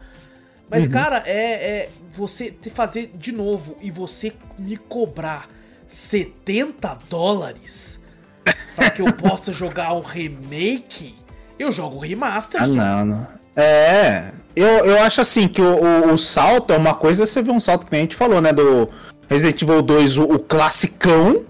Mas, 0.70 0.84
Uhum. 0.84 0.90
cara, 0.90 1.22
é, 1.26 1.32
é 1.32 1.88
você 2.12 2.50
te 2.50 2.68
fazer 2.70 3.10
de 3.14 3.32
novo 3.32 3.76
e 3.80 3.90
você 3.90 4.32
me 4.58 4.76
cobrar 4.76 5.48
70 5.86 6.98
dólares 7.08 7.98
pra 8.76 8.90
que 8.90 9.00
eu 9.02 9.12
possa 9.12 9.52
jogar 9.54 9.92
um 9.94 10.00
remake, 10.00 11.14
eu 11.58 11.72
jogo 11.72 11.96
o 11.96 12.00
remaster. 12.00 12.62
Ah, 12.62 12.66
só. 12.66 12.72
não, 12.72 13.04
não. 13.06 13.26
É, 13.56 14.30
eu, 14.54 14.68
eu 14.84 15.02
acho 15.02 15.20
assim 15.20 15.48
que 15.48 15.60
o, 15.60 15.82
o, 15.82 16.12
o 16.12 16.18
salto 16.18 16.72
é 16.72 16.76
uma 16.76 16.94
coisa, 16.94 17.26
você 17.26 17.42
vê 17.42 17.50
um 17.50 17.58
salto 17.58 17.86
que 17.86 17.96
a 17.96 17.98
gente 17.98 18.14
falou, 18.14 18.40
né? 18.40 18.52
Do 18.52 18.88
Resident 19.28 19.60
Evil 19.62 19.82
2, 19.82 20.18
o, 20.18 20.22
o 20.24 20.38
classicão, 20.38 21.44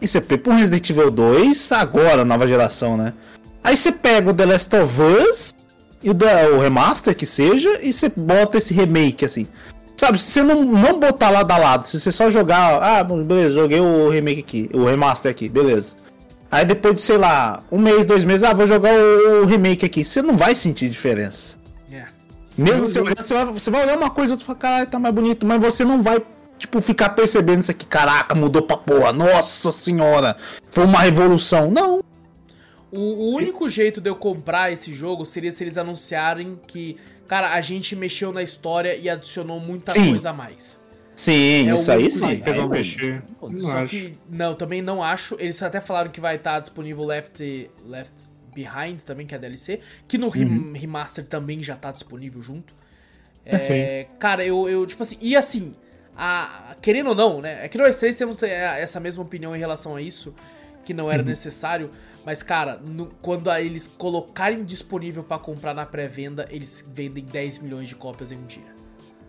e 0.00 0.06
você 0.06 0.20
pega 0.20 0.42
pro 0.42 0.54
Resident 0.54 0.88
Evil 0.90 1.10
2, 1.10 1.70
agora, 1.72 2.24
nova 2.24 2.48
geração, 2.48 2.96
né? 2.96 3.12
Aí 3.62 3.76
você 3.76 3.92
pega 3.92 4.30
o 4.30 4.34
The 4.34 4.46
Last 4.46 4.74
of 4.74 5.00
Us, 5.02 5.54
e 6.02 6.10
o, 6.10 6.14
da- 6.14 6.48
o 6.50 6.60
remaster 6.60 7.14
que 7.16 7.26
seja, 7.26 7.78
e 7.82 7.92
você 7.92 8.08
bota 8.14 8.56
esse 8.56 8.72
remake, 8.74 9.24
assim. 9.24 9.46
Sabe, 9.96 10.18
se 10.18 10.30
você 10.30 10.42
não, 10.44 10.62
não 10.64 11.00
botar 11.00 11.28
lado 11.30 11.50
a 11.50 11.56
lado, 11.56 11.84
se 11.86 11.98
você 11.98 12.12
só 12.12 12.30
jogar, 12.30 12.80
ah, 12.80 13.02
beleza, 13.02 13.54
joguei 13.54 13.80
o 13.80 14.08
remake 14.08 14.40
aqui, 14.40 14.70
o 14.72 14.84
remaster 14.84 15.30
aqui, 15.30 15.48
beleza. 15.48 15.96
Aí 16.50 16.64
depois 16.64 16.94
de, 16.94 17.02
sei 17.02 17.18
lá, 17.18 17.62
um 17.70 17.78
mês, 17.78 18.06
dois 18.06 18.22
meses, 18.24 18.44
ah, 18.44 18.54
vou 18.54 18.66
jogar 18.66 18.92
o, 18.94 19.42
o 19.42 19.44
remake 19.44 19.84
aqui. 19.84 20.04
Você 20.04 20.22
não 20.22 20.36
vai 20.36 20.54
sentir 20.54 20.88
diferença. 20.88 21.56
É. 21.92 22.04
Mesmo 22.56 22.86
você, 22.86 23.02
você, 23.02 23.34
vai, 23.34 23.44
você 23.46 23.70
vai 23.70 23.82
olhar 23.82 23.98
uma 23.98 24.08
coisa 24.08 24.32
e 24.32 24.34
outra 24.34 24.44
e 24.44 24.46
falar, 24.46 24.58
caralho, 24.58 24.86
tá 24.86 24.98
mais 24.98 25.14
bonito, 25.14 25.44
mas 25.44 25.60
você 25.60 25.84
não 25.84 26.00
vai, 26.00 26.22
tipo, 26.58 26.80
ficar 26.80 27.10
percebendo 27.10 27.60
isso 27.60 27.70
aqui, 27.70 27.84
caraca, 27.84 28.34
mudou 28.34 28.62
pra 28.62 28.76
porra, 28.76 29.12
nossa 29.12 29.70
senhora, 29.72 30.36
foi 30.70 30.84
uma 30.84 31.00
revolução. 31.00 31.70
Não. 31.70 32.02
O, 32.90 32.98
o 32.98 33.34
único 33.34 33.68
jeito 33.68 34.00
de 34.00 34.08
eu 34.08 34.16
comprar 34.16 34.72
esse 34.72 34.92
jogo 34.94 35.24
seria 35.26 35.52
se 35.52 35.62
eles 35.64 35.76
anunciarem 35.76 36.58
que, 36.66 36.96
cara, 37.26 37.52
a 37.52 37.60
gente 37.60 37.94
mexeu 37.94 38.32
na 38.32 38.42
história 38.42 38.96
e 38.96 39.08
adicionou 39.10 39.60
muita 39.60 39.92
Sim. 39.92 40.08
coisa 40.10 40.30
a 40.30 40.32
mais. 40.32 40.78
Sim, 41.14 41.68
É 41.68 41.74
isso 41.74 41.90
aí 41.92 42.10
sim. 42.10 42.26
jeito. 42.26 42.42
Que 42.44 42.48
eles 42.48 42.60
vão 42.60 42.68
mexer. 42.68 43.22
Pô, 43.40 43.50
Não 43.50 43.58
Só 43.58 43.78
acho. 43.78 43.90
que, 43.90 44.12
não, 44.30 44.54
também 44.54 44.80
não 44.80 45.02
acho. 45.02 45.36
Eles 45.40 45.60
até 45.62 45.80
falaram 45.80 46.10
que 46.10 46.20
vai 46.20 46.36
estar 46.36 46.60
disponível 46.60 47.04
Left, 47.04 47.70
Left 47.84 48.12
Behind 48.54 49.00
também, 49.04 49.26
que 49.26 49.34
é 49.34 49.36
a 49.36 49.40
DLC. 49.40 49.80
Que 50.06 50.16
no 50.16 50.28
Uhum. 50.28 50.72
remaster 50.74 51.24
também 51.26 51.62
já 51.62 51.74
tá 51.76 51.90
disponível 51.90 52.40
junto. 52.40 52.72
Sim. 53.62 53.72
É, 53.74 54.06
cara, 54.18 54.44
eu, 54.44 54.68
eu, 54.68 54.86
tipo 54.86 55.02
assim, 55.02 55.16
e 55.20 55.34
assim, 55.34 55.74
a, 56.16 56.76
querendo 56.80 57.08
ou 57.08 57.14
não, 57.14 57.40
né? 57.40 57.64
É 57.64 57.68
que 57.68 57.76
nós 57.78 57.96
três 57.98 58.14
temos 58.14 58.42
é, 58.42 58.80
essa 58.80 59.00
mesma 59.00 59.22
opinião 59.22 59.56
em 59.56 59.58
relação 59.58 59.96
a 59.96 60.00
isso, 60.02 60.34
que 60.84 60.94
não 60.94 61.06
Uhum. 61.06 61.12
era 61.12 61.22
necessário. 61.22 61.90
Mas, 62.28 62.42
cara, 62.42 62.78
no- 62.84 63.06
quando 63.22 63.50
a- 63.50 63.58
eles 63.58 63.86
colocarem 63.86 64.62
disponível 64.62 65.24
pra 65.24 65.38
comprar 65.38 65.72
na 65.72 65.86
pré-venda, 65.86 66.46
eles 66.50 66.86
vendem 66.92 67.24
10 67.24 67.56
milhões 67.56 67.88
de 67.88 67.94
cópias 67.94 68.30
em 68.30 68.36
um 68.36 68.44
dia. 68.44 68.76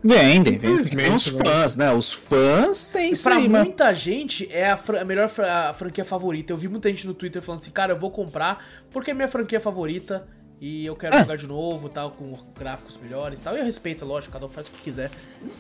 Vendem, 0.04 0.58
vendem. 0.58 0.60
Tem 0.60 1.14
os 1.14 1.34
né? 1.34 1.46
fãs, 1.46 1.78
né? 1.78 1.94
Os 1.94 2.12
fãs 2.12 2.88
têm 2.88 3.14
isso 3.14 3.24
Pra 3.24 3.38
aí, 3.38 3.48
mas... 3.48 3.64
muita 3.64 3.94
gente, 3.94 4.50
é 4.52 4.70
a, 4.70 4.76
fran- 4.76 5.00
a 5.00 5.06
melhor 5.06 5.32
a 5.40 5.72
franquia 5.74 6.04
favorita. 6.04 6.52
Eu 6.52 6.58
vi 6.58 6.68
muita 6.68 6.90
gente 6.90 7.08
no 7.08 7.14
Twitter 7.14 7.42
falando 7.42 7.62
assim, 7.62 7.72
cara, 7.72 7.94
eu 7.94 7.98
vou 7.98 8.12
comprar 8.12 8.66
porque 8.92 9.12
é 9.12 9.14
minha 9.14 9.30
franquia 9.30 9.62
favorita 9.62 10.28
e 10.62 10.86
eu 10.86 10.96
quero 10.96 11.16
É. 11.16 11.20
jogar 11.22 11.38
de 11.38 11.48
novo, 11.48 11.88
tal, 11.90 12.12
com 12.12 12.34
gráficos 12.60 13.00
melhores 13.02 13.40
e 13.40 13.42
tal. 13.42 13.56
E 13.56 13.60
eu 13.60 13.66
respeito, 13.66 14.04
lógico, 14.06 14.34
cada 14.34 14.46
um 14.46 14.50
faz 14.50 14.68
o 14.68 14.72
que 14.72 14.78
quiser. 14.84 15.10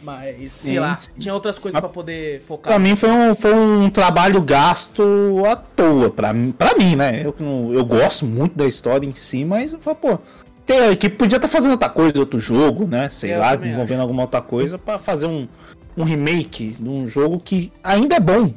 Mas, 0.04 0.52
sei 0.52 0.74
Sim, 0.74 0.80
lá, 0.80 1.00
tinha 1.18 1.34
outras 1.34 1.58
coisas 1.58 1.78
Ah, 1.78 1.82
pra 1.82 1.90
poder 1.90 2.42
focar. 2.42 2.74
Pra 2.74 2.80
mim 2.80 2.96
foi 2.96 3.10
um, 3.10 3.34
foi 3.34 3.54
um 3.54 3.90
trabalho 3.90 4.42
gasto 4.42 5.04
à 5.50 5.56
toa, 5.56 6.10
pra 6.10 6.34
mim, 6.34 6.52
pra 6.52 6.76
mim 6.78 6.96
né? 6.96 7.24
Eu, 7.26 7.34
eu 7.74 7.86
gosto 7.86 8.26
muito 8.26 8.58
da 8.58 8.66
história 8.68 9.08
em 9.08 9.16
si, 9.16 9.46
mas 9.46 9.74
pô, 9.76 10.20
que 10.66 10.74
a 10.74 10.92
equipe 10.92 11.16
podia 11.16 11.38
estar 11.38 11.48
fazendo 11.48 11.72
outra 11.72 11.90
coisa, 11.90 12.20
outro 12.20 12.40
jogo, 12.40 12.86
né? 12.88 13.10
Sei 13.10 13.34
Eu 13.34 13.40
lá, 13.40 13.56
desenvolvendo 13.56 14.00
acho. 14.00 14.02
alguma 14.02 14.24
outra 14.24 14.42
coisa 14.42 14.78
pra 14.78 15.00
fazer 15.00 15.28
um, 15.28 15.48
um 15.98 16.04
remake 16.04 16.76
de 16.80 16.90
um 16.90 17.08
jogo 17.08 17.40
que 17.40 17.72
ainda 17.84 18.16
é 18.16 18.20
bom. 18.20 18.54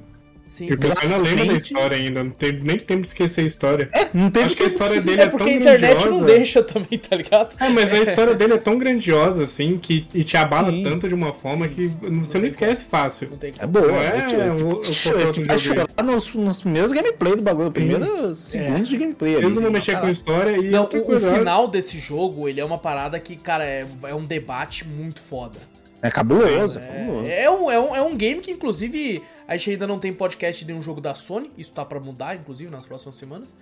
Sim. 0.53 0.67
E 0.69 0.75
o 0.75 0.79
pessoal 0.79 1.03
ainda 1.07 1.17
lembra 1.17 1.47
da 1.47 1.55
história 1.55 1.97
ainda, 1.97 2.23
não 2.23 2.31
teve 2.31 2.63
nem 2.67 2.77
tempo 2.77 3.01
de 3.01 3.07
esquecer 3.07 3.41
a 3.41 3.45
história. 3.45 3.89
É, 3.91 4.09
não 4.13 4.31
tem 4.31 4.45
Acho 4.45 4.55
que 4.55 4.63
a 4.63 4.67
história 4.67 5.01
dele 5.01 5.23
É 5.23 5.25
é 5.25 5.29
porque 5.29 5.45
tão 5.45 5.53
a 5.53 5.57
internet 5.57 5.95
não 5.95 6.19
grandiosa. 6.19 6.25
deixa 6.27 6.63
também, 6.63 6.99
tá 6.99 7.17
ligado? 7.17 7.57
É, 7.59 7.69
mas 7.71 7.91
a 7.91 7.99
história 8.03 8.35
dele 8.35 8.53
é 8.53 8.59
tão 8.59 8.77
grandiosa, 8.77 9.45
assim, 9.45 9.79
que 9.79 10.07
e 10.15 10.23
te 10.23 10.37
abala 10.37 10.71
Sim. 10.71 10.83
tanto 10.85 11.09
de 11.09 11.15
uma 11.15 11.33
forma 11.33 11.67
Sim. 11.69 11.73
que 11.73 11.87
você 11.89 12.11
Não 12.11 12.17
não 12.17 12.23
tem 12.23 12.45
esquece 12.45 12.85
fácil. 12.85 13.29
Não 13.31 13.39
tem 13.39 13.51
É 13.51 13.61
como. 13.61 13.73
boa. 13.73 13.87
Não 13.87 13.97
é 13.97 14.07
é, 14.09 14.11
é, 14.11 15.41
é, 15.41 15.45
vai 15.47 15.59
chorar 15.59 15.87
nos, 16.05 16.35
nos 16.35 16.61
primeiros 16.61 16.93
gameplay 16.93 17.35
do 17.35 17.43
bagulho, 17.43 17.73
primeiros 17.73 18.39
segundos 18.39 18.89
de 18.89 18.97
gameplay. 18.99 19.37
ali. 19.37 19.45
Eles 19.45 19.55
não 19.55 19.63
vão 19.63 19.71
mexer 19.71 19.99
com 19.99 20.07
a 20.07 20.11
história 20.11 20.57
e 20.59 20.71
Não, 20.71 20.85
o, 20.93 21.17
o 21.17 21.19
final 21.21 21.67
desse 21.67 21.99
jogo, 21.99 22.47
ele 22.47 22.61
é 22.61 22.65
uma 22.65 22.79
parada 22.79 23.19
que, 23.19 23.37
cara, 23.37 23.65
é, 23.65 23.87
é 24.05 24.15
um 24.15 24.25
debate 24.25 24.87
muito 24.87 25.21
foda. 25.21 25.59
É 26.03 26.11
cabuloso, 26.11 26.79
é 26.81 26.83
cabuloso. 26.83 27.29
É, 27.29 27.43
é 27.45 27.51
um, 27.51 27.71
é, 27.71 27.79
um, 27.81 27.97
é 27.97 28.03
um 28.03 28.17
game 28.17 28.41
que, 28.41 28.51
inclusive, 28.51 29.23
a 29.47 29.57
gente 29.57 29.71
ainda 29.71 29.87
não 29.87 29.99
tem 29.99 30.13
podcast 30.13 30.65
de 30.65 30.73
um 30.73 30.83
jogo 30.83 31.01
da 31.01 31.15
Sony. 31.15 31.51
Isso 31.57 31.73
tá 31.73 31.85
pra 31.85 32.01
mudar, 32.01 32.35
inclusive, 32.35 32.69
nas 32.71 32.85
próximas 32.85 33.15
semanas. 33.17 33.55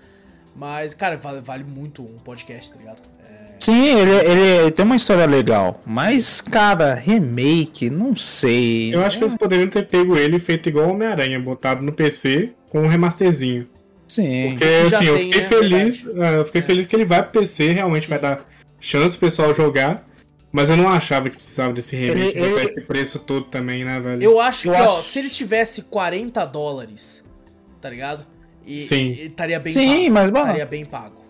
Mas, 0.57 0.95
cara, 0.95 1.17
vale, 1.17 1.41
vale 1.41 1.63
muito 1.65 2.03
um 2.03 2.19
podcast, 2.25 2.73
tá 2.73 2.79
ligado? 2.79 3.03
É, 3.25 3.51
Sim, 3.59 3.85
ele, 3.85 4.11
ele- 4.11 4.41
ele 4.63 4.71
tem 4.71 4.85
uma 4.85 4.97
história 4.97 5.27
legal. 5.27 5.81
Mas, 5.87 6.41
cara, 6.41 6.95
remake, 6.95 7.89
não 7.91 8.17
sei. 8.17 8.93
Eu 8.95 9.03
acho 9.05 9.19
que 9.19 9.25
eles 9.25 9.37
poderiam 9.37 9.69
ter 9.69 9.87
pego 9.87 10.17
ele 10.17 10.37
e 10.37 10.41
feito 10.41 10.69
igual 10.69 10.87
o 10.89 10.91
Homem-Aranha, 10.93 11.39
botado 11.39 11.83
no 11.85 11.93
PC 11.93 12.53
com 12.71 12.81
um 12.81 12.87
remasterzinho. 12.89 13.69
Sim. 14.09 14.49
Porque 14.51 14.89
Já 14.89 14.97
assim, 14.97 15.05
eu 15.07 15.15
tem, 15.17 15.33
fiquei 15.33 15.41
né? 15.43 15.47
feliz. 15.47 16.05
é, 16.17 16.37
Eu 16.39 16.45
fiquei 16.47 16.63
feliz 16.63 16.87
que 16.87 16.97
ele 16.97 17.05
vai 17.05 17.23
pro 17.23 17.39
PC, 17.41 17.71
realmente 17.71 18.09
vai 18.09 18.19
dar 18.19 18.45
chance 18.81 19.17
pro 19.17 19.29
pessoal 19.29 19.55
jogar. 19.55 20.05
Mas 20.53 20.69
eu 20.69 20.77
não 20.77 20.89
achava 20.89 21.29
que 21.31 21.37
precisava 21.37 21.73
desse 21.73 21.95
remake 21.97 22.37
Ele- 22.37 22.51
botar 22.51 22.63
ele- 22.63 22.71
esse 22.73 22.81
preço 22.83 23.19
todo 23.21 23.45
também, 23.45 23.85
né, 23.85 24.01
velho? 24.01 24.23
Eu 24.23 24.41
acho 24.41 24.69
Eu 24.69 24.75
que, 24.75 24.81
ó, 24.81 24.99
acho- 24.99 25.09
se 25.09 25.19
eles 25.21 25.37
tivessem 25.37 25.85
40 25.89 26.45
dólares, 26.45 27.25
tá 27.81 27.89
ligado? 27.89 28.27
E, 28.67 28.77
Sim. 28.79 29.13
estaria 29.13 29.61
bem 29.61 29.73
Sim, 29.73 29.87
pago. 30.03 30.13
mas, 30.13 30.31
bom. 30.31 30.41
Estaria 30.41 30.67
bem 30.67 30.85
pago. 30.85 31.21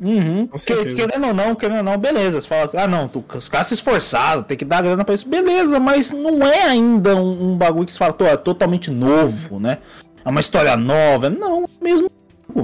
Uhum. 0.00 0.48
Que- 0.48 0.94
querendo 0.94 1.26
ou 1.28 1.34
não, 1.34 1.54
querendo 1.54 1.78
ou 1.78 1.82
não, 1.84 1.96
beleza. 1.98 2.40
Você 2.40 2.48
fala, 2.48 2.68
ah 2.74 2.88
não, 2.88 3.06
tu, 3.06 3.24
os 3.34 3.48
caras 3.48 3.68
se 3.68 3.74
esforçaram, 3.74 4.42
tem 4.42 4.56
que 4.56 4.64
dar 4.64 4.82
grana 4.82 5.04
pra 5.04 5.14
isso. 5.14 5.28
Beleza, 5.28 5.78
mas 5.78 6.10
não 6.10 6.44
é 6.46 6.62
ainda 6.64 7.14
um, 7.16 7.52
um 7.52 7.56
bagulho 7.56 7.86
que 7.86 7.92
você 7.92 7.98
fala, 7.98 8.12
"Tô, 8.12 8.24
é 8.24 8.36
totalmente 8.36 8.90
novo, 8.90 9.60
né? 9.60 9.78
É 10.24 10.28
uma 10.28 10.40
história 10.40 10.76
nova. 10.76 11.30
Não, 11.30 11.68
mesmo. 11.80 12.10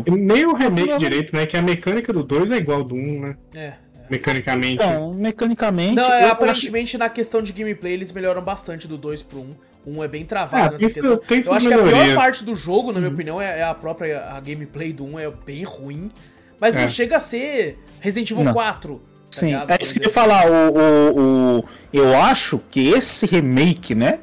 E 0.06 0.10
Nem 0.10 0.46
o 0.46 0.54
remake 0.54 0.90
Não. 0.90 0.98
direito, 0.98 1.34
né? 1.34 1.46
Que 1.46 1.56
a 1.56 1.62
mecânica 1.62 2.12
do 2.12 2.22
2 2.24 2.50
é 2.50 2.56
igual 2.56 2.82
do 2.82 2.94
1, 2.94 3.20
né? 3.20 3.36
É. 3.54 3.72
Mecanicamente. 4.10 4.74
Então, 4.84 5.12
mecanicamente. 5.14 5.94
Não, 5.96 6.04
é, 6.04 6.28
aparentemente 6.30 6.96
na 6.98 7.08
questão 7.08 7.42
de 7.42 7.52
gameplay 7.52 7.92
eles 7.92 8.12
melhoram 8.12 8.42
bastante 8.42 8.86
do 8.88 8.96
2 8.96 9.22
pro 9.22 9.40
1. 9.40 9.50
Um 9.86 10.04
é 10.04 10.08
bem 10.08 10.24
travado 10.24 10.62
Ah, 10.62 10.70
nessa 10.72 10.78
tem 10.78 10.86
questão. 10.88 11.02
seu- 11.04 11.16
tem 11.18 11.36
Eu 11.38 11.42
suas 11.42 11.58
acho 11.58 11.68
que 11.68 11.74
a 11.74 11.76
pior 11.78 11.86
melhorias. 11.86 12.14
parte 12.16 12.44
do 12.44 12.54
jogo, 12.54 12.92
na 12.92 13.00
minha 13.00 13.12
opinião, 13.12 13.40
é, 13.40 13.60
é 13.60 13.62
a 13.62 13.74
própria 13.74 14.20
a 14.30 14.38
gameplay 14.40 14.92
do 14.92 15.04
1 15.04 15.18
é 15.18 15.30
bem 15.46 15.64
ruim. 15.64 16.10
Mas 16.60 16.74
não 16.74 16.82
É. 16.82 16.88
chega 16.88 17.16
a 17.16 17.20
ser 17.20 17.78
Resident 18.00 18.30
Evil 18.30 18.44
Não. 18.44 18.52
4. 18.52 19.00
tá 19.30 19.40
Sim, 19.40 19.46
ligado? 19.46 19.70
é 19.70 19.78
isso 19.80 19.92
que 19.94 20.00
eu 20.00 20.04
ia 20.08 20.10
falar. 20.12 20.46
O, 20.50 20.76
o, 20.76 21.58
o- 21.60 21.64
eu 21.92 22.16
acho 22.20 22.60
que 22.70 22.88
esse 22.88 23.24
remake, 23.26 23.94
né? 23.94 24.20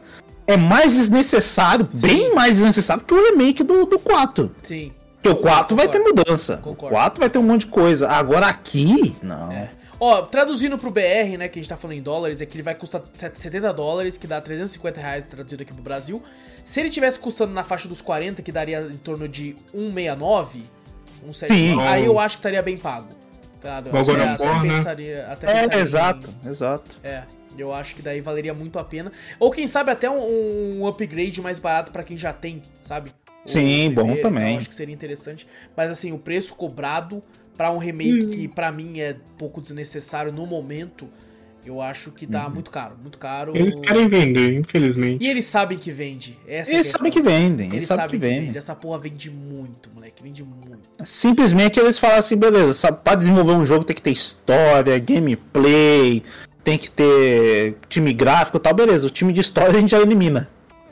É 0.48 0.58
mais 0.58 0.94
desnecessário, 0.96 1.88
bem 1.94 2.36
mais 2.36 2.54
desnecessário 2.56 3.04
que 3.04 3.14
o 3.14 3.32
remake 3.32 3.64
do, 3.64 3.86
do 3.86 3.98
4. 3.98 4.52
Sim. 4.62 4.92
Porque 5.26 5.30
o 5.30 5.36
4 5.42 5.76
vai 5.76 5.88
ter 5.88 6.00
mudança. 6.00 6.58
Concordo. 6.58 6.96
O 6.96 7.00
4 7.00 7.20
vai 7.20 7.30
ter 7.30 7.40
um 7.40 7.44
monte 7.44 7.62
de 7.62 7.68
coisa. 7.68 8.10
Agora 8.10 8.46
aqui, 8.48 9.16
não. 9.24 9.52
É. 9.52 9.70
Ó, 10.00 10.22
traduzindo 10.24 10.78
pro 10.78 10.92
BR, 10.92 11.38
né, 11.38 11.48
que 11.48 11.58
a 11.58 11.62
gente 11.62 11.70
tá 11.70 11.78
falando 11.78 11.98
em 11.98 12.02
dólares, 12.02 12.42
é 12.42 12.46
que 12.46 12.56
ele 12.56 12.64
vai 12.64 12.76
custar 12.76 13.02
70 13.14 13.72
dólares, 13.74 14.18
que 14.18 14.28
dá 14.28 14.40
350 14.42 15.00
reais 15.00 15.26
traduzido 15.26 15.64
aqui 15.64 15.74
pro 15.74 15.82
Brasil. 15.82 16.22
Se 16.66 16.80
ele 16.80 16.90
tivesse 16.90 17.18
custando 17.18 17.54
na 17.54 17.64
faixa 17.64 17.88
dos 17.88 18.02
40, 18.02 18.42
que 18.42 18.52
daria 18.52 18.82
em 18.82 18.98
torno 18.98 19.28
de 19.28 19.56
169, 19.72 20.64
179, 21.24 21.48
Sim. 21.48 21.80
aí 21.88 22.06
eu 22.06 22.20
acho 22.20 22.36
que 22.36 22.40
estaria 22.40 22.62
bem 22.62 22.78
pago. 22.78 23.08
Tá? 23.62 23.82
Eu 23.86 24.00
até, 24.00 24.14
né? 24.18 24.76
pensaria, 24.76 25.28
até 25.28 25.48
É, 25.48 25.54
pensaria 25.62 25.78
em- 25.78 25.82
exato, 25.82 26.30
exato. 26.46 26.96
É, 27.04 27.24
eu 27.58 27.74
acho 27.74 27.96
que 27.96 28.02
daí 28.02 28.20
valeria 28.22 28.54
muito 28.54 28.78
a 28.78 28.84
pena. 28.84 29.12
Ou 29.40 29.50
quem 29.50 29.68
sabe 29.68 29.92
até 29.92 30.10
um, 30.10 30.82
um 30.82 30.88
upgrade 30.88 31.42
mais 31.42 31.58
barato 31.58 31.92
pra 31.92 32.04
quem 32.04 32.18
já 32.18 32.34
tem, 32.34 32.62
sabe? 32.84 33.12
Sim, 33.46 33.90
bom 33.92 34.02
primeiro, 34.02 34.22
também. 34.22 34.44
então, 34.48 34.58
acho 34.58 34.70
que 34.70 34.76
seria 34.76 34.94
interessante. 34.94 35.48
Mas 35.76 35.92
assim, 35.92 36.12
o 36.12 36.18
preço 36.18 36.56
cobrado 36.56 37.22
pra 37.56 37.72
um 37.72 37.78
remake 37.78 38.28
que 38.28 38.48
pra 38.48 38.72
mim 38.72 39.00
é 39.00 39.16
pouco 39.38 39.62
desnecessário 39.62 40.32
no 40.32 40.46
momento, 40.46 41.08
eu 41.66 41.82
acho 41.82 42.12
que 42.12 42.28
tá 42.28 42.48
muito 42.50 42.70
caro, 42.70 42.96
muito 43.02 43.18
caro. 43.18 43.56
Eles 43.56 43.76
querem 43.76 44.08
vender, 44.08 44.54
infelizmente. 44.54 45.24
E 45.24 45.28
eles 45.28 45.46
sabem 45.46 45.78
que 45.78 45.92
vende. 45.92 46.38
Essa 46.48 46.72
é 46.72 46.76
Eles 46.76 46.88
sabem 46.88 47.12
que 47.12 47.22
vendem, 47.22 47.68
eles, 47.68 47.78
Eles 47.78 47.88
sabem 47.88 48.08
que 48.08 48.18
vendem. 48.18 48.46
vende. 48.48 48.58
Essa 48.58 48.76
porra 48.76 49.00
vende 49.00 49.32
muito, 49.32 49.90
moleque, 49.94 50.22
vende 50.22 50.44
muito. 50.44 50.90
Simplesmente 51.04 51.80
eles 51.80 51.98
falam 51.98 52.18
assim, 52.18 52.36
beleza, 52.36 52.74
sabe, 52.74 53.00
pra 53.04 53.16
desenvolver 53.16 53.54
um 53.54 53.66
jogo 53.66 53.84
tem 53.84 53.96
que 53.96 54.02
ter 54.02 54.12
história, 54.12 54.98
gameplay, 55.00 56.22
tem 56.64 56.78
que 56.78 56.90
ter 56.92 57.78
time 57.90 58.14
gráfico 58.14 58.58
e 58.58 58.60
tal, 58.60 58.74
beleza. 58.74 59.08
O 59.08 59.10
time 59.10 59.34
de 59.34 59.42
história 59.42 59.76
a 59.76 59.80
gente 59.80 59.92
já 59.92 60.00
elimina. 60.00 60.48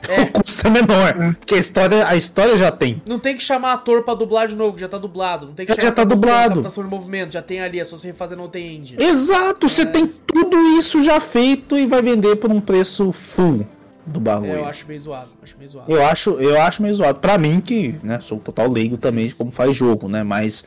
É. 0.08 0.22
O 0.22 0.32
custo 0.32 0.66
é 0.66 0.70
menor, 0.70 1.14
porque 1.38 1.54
a 1.54 1.58
história, 1.58 2.06
a 2.06 2.16
história 2.16 2.56
já 2.56 2.70
tem. 2.70 3.02
Não 3.06 3.18
tem 3.18 3.36
que 3.36 3.42
chamar 3.42 3.72
ator 3.74 4.02
pra 4.02 4.14
dublar 4.14 4.48
de 4.48 4.56
novo, 4.56 4.74
que 4.74 4.80
já 4.80 4.88
tá 4.88 4.98
dublado. 4.98 5.46
Não 5.46 5.54
tem 5.54 5.64
que 5.66 5.72
Já- 5.72 5.76
chamar 5.76 5.88
já 5.88 5.94
tá 5.94 6.04
dublado. 6.04 6.54
captação 6.56 6.84
de 6.84 6.90
movimento, 6.90 7.32
já 7.32 7.42
tem 7.42 7.60
ali, 7.60 7.80
é 7.80 7.84
só 7.84 7.96
você 7.96 8.08
refazer 8.08 8.36
no 8.36 8.48
tem 8.48 8.76
engine. 8.76 9.02
Exato, 9.02 9.66
É. 9.66 9.68
você 9.68 9.86
tem 9.86 10.06
tudo 10.06 10.56
isso 10.78 11.02
já 11.02 11.18
feito 11.20 11.76
e 11.76 11.86
vai 11.86 12.02
vender 12.02 12.36
por 12.36 12.50
um 12.50 12.60
preço 12.60 13.12
full 13.12 13.66
do 14.06 14.20
bagulho. 14.20 14.52
É, 14.52 14.58
eu 14.58 14.64
acho 14.66 14.86
meio 14.86 15.00
zoado, 15.00 15.28
acho 15.42 15.54
meio 15.56 15.70
zoado. 15.70 15.90
Eu 15.90 16.04
acho, 16.04 16.30
eu 16.32 16.60
acho 16.60 16.82
meio 16.82 16.94
zoado. 16.94 17.18
Pra 17.20 17.38
mim, 17.38 17.60
que 17.60 17.94
né, 18.02 18.20
sou 18.20 18.38
total 18.38 18.70
leigo 18.70 18.98
também 18.98 19.28
de 19.28 19.34
como 19.34 19.50
faz 19.50 19.74
jogo, 19.74 20.08
né? 20.08 20.22
Mas 20.22 20.64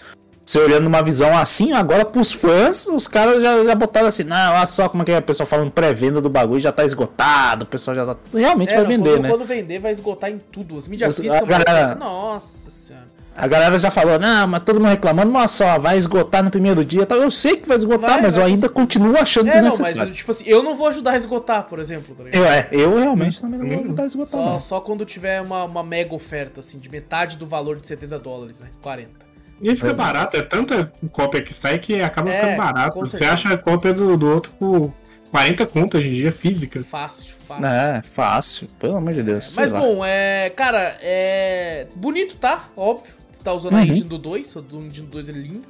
você 0.49 0.59
olhando 0.59 0.85
numa 0.85 1.03
visão 1.03 1.37
assim, 1.37 1.73
agora 1.73 2.05
pros 2.05 2.31
fãs, 2.31 2.87
os 2.87 3.05
caras 3.05 3.41
já, 3.41 3.65
já 3.65 3.75
botaram 3.75 4.07
assim, 4.07 4.23
não, 4.23 4.53
olha 4.53 4.65
só 4.65 4.87
como 4.87 5.03
é 5.03 5.05
que 5.05 5.11
é, 5.11 5.17
o 5.17 5.21
pessoal 5.21 5.45
falando 5.45 5.69
pré-venda 5.71 6.21
do 6.21 6.29
bagulho 6.29 6.59
já 6.61 6.71
tá 6.71 6.85
esgotado, 6.85 7.65
o 7.65 7.67
pessoal 7.67 7.93
já 7.93 8.05
tá. 8.05 8.15
Realmente 8.33 8.71
É, 8.73 8.75
vai 8.75 8.83
não, 8.83 8.89
vender, 8.91 9.09
quando, 9.09 9.21
né? 9.23 9.29
quando 9.29 9.43
vender, 9.45 9.79
vai 9.79 9.91
esgotar 9.91 10.31
em 10.31 10.37
tudo. 10.37 10.77
As 10.77 10.87
mídias 10.87 11.15
Os- 11.15 11.19
físicas, 11.19 11.43
a 11.43 11.45
galera- 11.45 11.87
mano, 11.89 11.99
nossa 11.99 12.69
senhora. 12.69 13.05
A 13.39 13.45
galera 13.45 13.77
já 13.77 13.91
falou, 13.91 14.17
não, 14.17 14.47
mas 14.47 14.61
todo 14.63 14.79
mundo 14.79 14.89
reclamando, 14.89 15.31
mas 15.31 15.51
só, 15.51 15.77
vai 15.77 15.95
esgotar 15.95 16.41
no 16.43 16.49
primeiro 16.49 16.83
dia. 16.83 17.05
Tal. 17.05 17.19
Eu 17.19 17.29
sei 17.29 17.57
que 17.57 17.67
vai 17.67 17.77
esgotar, 17.77 18.09
Vai, 18.13 18.21
mas 18.23 18.35
vai. 18.35 18.45
eu 18.45 18.47
ainda 18.47 18.67
continuo 18.67 19.15
achando 19.15 19.49
É, 19.49 19.61
não, 19.61 19.69
desnecessário. 19.69 20.07
mas 20.09 20.17
tipo 20.17 20.31
assim, 20.31 20.45
eu 20.47 20.63
não 20.63 20.75
vou 20.75 20.87
ajudar 20.87 21.11
a 21.11 21.17
esgotar, 21.17 21.63
por 21.65 21.77
exemplo. 21.79 22.15
tá? 22.15 22.23
Eu, 22.35 22.45
é, 22.45 22.67
eu 22.71 22.97
realmente 22.97 23.39
também 23.39 23.59
não 23.59 23.67
vou 23.67 23.83
ajudar 23.83 24.03
a 24.03 24.05
esgotar, 24.07 24.31
Só, 24.31 24.45
não. 24.53 24.59
só 24.59 24.79
quando 24.81 25.05
tiver 25.05 25.39
uma, 25.41 25.65
uma 25.65 25.83
mega 25.83 26.15
oferta, 26.15 26.61
assim, 26.61 26.79
de 26.79 26.89
metade 26.89 27.37
do 27.37 27.45
valor 27.45 27.77
de 27.79 27.85
70 27.85 28.17
dólares, 28.17 28.59
né? 28.59 28.69
40. 28.81 29.26
E 29.61 29.75
fica 29.75 29.89
é. 29.89 29.93
barato, 29.93 30.37
é 30.37 30.41
tanta 30.41 30.91
cópia 31.11 31.41
que 31.41 31.53
sai 31.53 31.79
que 31.79 32.01
acaba 32.01 32.29
É, 32.29 32.33
ficando 32.33 32.57
barato. 32.57 32.99
Você 32.99 33.25
acha 33.25 33.49
a 33.53 33.57
cópia 33.57 33.93
do, 33.93 34.15
do 34.15 34.27
outro 34.31 34.51
por 34.53 34.93
40 35.31 35.65
conto 35.65 35.97
hoje 35.97 36.09
em 36.09 36.13
dia, 36.13 36.31
física. 36.31 36.81
Fácil, 36.83 37.35
fácil. 37.47 37.65
É, 37.65 38.01
fácil, 38.13 38.67
pelo 38.79 38.97
amor 38.97 39.13
de 39.13 39.23
Deus. 39.23 39.47
sei 39.47 39.63
Mas 39.63 39.71
lá. 39.71 39.79
bom, 39.79 40.05
é. 40.05 40.49
Cara, 40.55 40.97
é. 41.01 41.87
Bonito, 41.95 42.35
tá? 42.37 42.65
Óbvio. 42.75 43.13
Tá 43.43 43.53
usando 43.53 43.75
a 43.75 43.77
Uhum. 43.77 43.83
engine 43.83 44.03
do 44.07 44.17
2. 44.17 44.55
O 44.57 44.61
do 44.61 44.77
engine 44.81 45.05
do 45.07 45.11
2 45.11 45.29
é 45.29 45.31
lindo. 45.31 45.63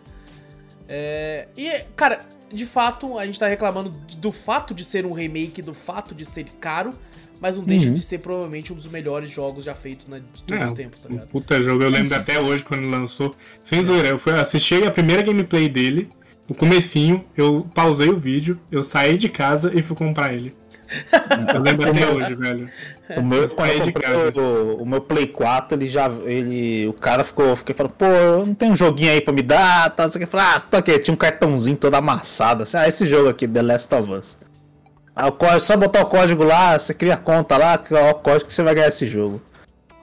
É. 0.88 1.48
E, 1.58 1.70
cara, 1.96 2.22
de 2.52 2.66
fato, 2.66 3.18
a 3.18 3.26
gente 3.26 3.40
tá 3.40 3.48
reclamando 3.48 3.90
do 4.18 4.32
fato 4.32 4.74
de 4.74 4.84
ser 4.84 5.06
um 5.06 5.12
remake, 5.14 5.62
do 5.62 5.74
fato 5.74 6.16
de 6.16 6.26
ser 6.26 6.46
caro. 6.60 6.94
Mas 7.40 7.58
não 7.58 7.64
deixa 7.64 7.88
Uhum. 7.88 7.94
de 7.94 8.02
ser 8.02 8.18
provavelmente 8.20 8.74
um 8.74 8.76
dos 8.76 8.88
melhores 8.88 9.30
jogos 9.30 9.64
já 9.66 9.76
feitos 9.76 10.08
né, 10.08 10.22
de 10.34 10.44
todos 10.44 10.62
É, 10.62 10.66
os 10.68 10.74
tempos, 10.74 11.02
tá 11.02 11.10
ligado? 11.10 11.28
puta 11.28 11.62
jogo, 11.62 11.84
eu 11.84 11.90
lembro 11.90 12.16
até 12.16 12.40
hoje 12.40 12.64
quando 12.64 12.88
lançou. 12.90 13.36
Sem 13.64 13.82
zoeira, 13.84 14.08
eu 14.10 14.20
fui 14.20 14.34
assistir 14.34 14.86
a 14.88 14.92
primeira 14.92 15.22
gameplay 15.22 15.70
dele, 15.70 16.10
o 16.50 16.54
comecinho, 16.54 17.24
eu 17.36 17.68
pausei 17.76 18.10
o 18.10 18.18
vídeo, 18.18 18.60
eu 18.72 18.82
saí 18.84 19.18
de 19.18 19.30
casa 19.30 19.72
e 19.76 19.82
fui 19.82 19.96
comprar 19.96 20.34
ele. 20.34 20.56
Eu 21.54 21.60
lembro 21.62 21.90
até 21.90 22.08
hoje, 22.10 22.34
velho. 22.34 22.70
O 23.18 23.22
meu, 23.22 23.42
Eu 23.44 23.50
saí 23.50 23.82
de 23.82 23.92
casa. 23.92 24.32
o, 24.40 24.84
o 24.84 24.86
meu 24.86 25.02
Play 25.02 25.28
4, 25.28 25.78
ele 25.78 25.86
já. 25.86 26.10
Ele, 26.24 26.88
o 26.88 26.94
cara 26.94 27.26
ficou, 27.26 27.54
fiquei 27.58 27.76
falando, 27.76 27.92
pô, 27.92 28.06
não 28.46 28.56
tem 28.56 28.72
um 28.72 28.76
joguinho 28.76 29.12
aí 29.12 29.20
pra 29.20 29.34
me 29.34 29.42
dar, 29.42 29.90
tá? 29.94 30.08
Você 30.10 30.26
falou, 30.26 30.46
ah, 30.48 30.60
tô 30.62 30.78
aqui, 30.78 30.98
tinha 31.00 31.14
um 31.14 31.18
cartãozinho 31.18 31.76
todo 31.76 31.94
amassado. 31.96 32.64
Assim, 32.64 32.78
ah, 32.78 32.88
esse 32.88 33.06
jogo 33.06 33.28
aqui, 33.28 33.46
The 33.46 33.62
Last 33.62 33.94
of 33.94 34.10
Us. 34.14 34.38
Código, 35.38 35.60
só 35.60 35.76
botar 35.78 36.02
o 36.02 36.06
código 36.06 36.44
lá, 36.44 36.78
você 36.78 36.94
cria 36.94 37.16
a 37.16 37.18
conta 37.18 37.58
lá, 37.58 37.78
cria 37.78 38.12
o 38.12 38.14
código 38.16 38.46
que 38.46 38.54
você 38.54 38.62
vai 38.64 38.76
ganhar 38.76 38.88
esse 38.88 39.06
jogo. 39.06 39.42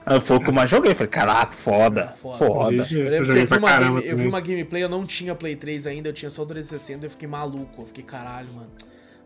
Aí 0.05 0.21
foi 0.21 0.37
o 0.37 0.39
que 0.39 0.49
eu 0.49 0.53
mais 0.53 0.69
joguei, 0.69 0.93
falei, 0.93 1.07
caraca, 1.09 1.53
foda, 1.53 2.09
Foda. 2.21 2.37
foda. 2.37 2.83
Gente, 2.83 2.95
Eu 2.99 3.05
Eu 3.07 3.23
que 3.23 3.31
eu 3.31 3.35
vi, 3.47 3.57
uma 3.57 3.67
caramba 3.67 3.99
game- 4.01 4.11
eu 4.11 4.17
vi 4.17 4.27
uma 4.27 4.39
gameplay, 4.41 4.83
eu 4.83 4.89
não 4.89 5.03
tinha 5.05 5.33
Play 5.33 5.55
3 5.55 5.87
ainda, 5.87 6.09
eu 6.09 6.13
tinha 6.13 6.29
só 6.29 6.43
o 6.43 6.45
360 6.45 7.05
eu 7.05 7.09
fiquei 7.09 7.27
maluco. 7.27 7.81
Eu 7.81 7.87
fiquei, 7.87 8.03
caralho, 8.03 8.47
mano. 8.53 8.69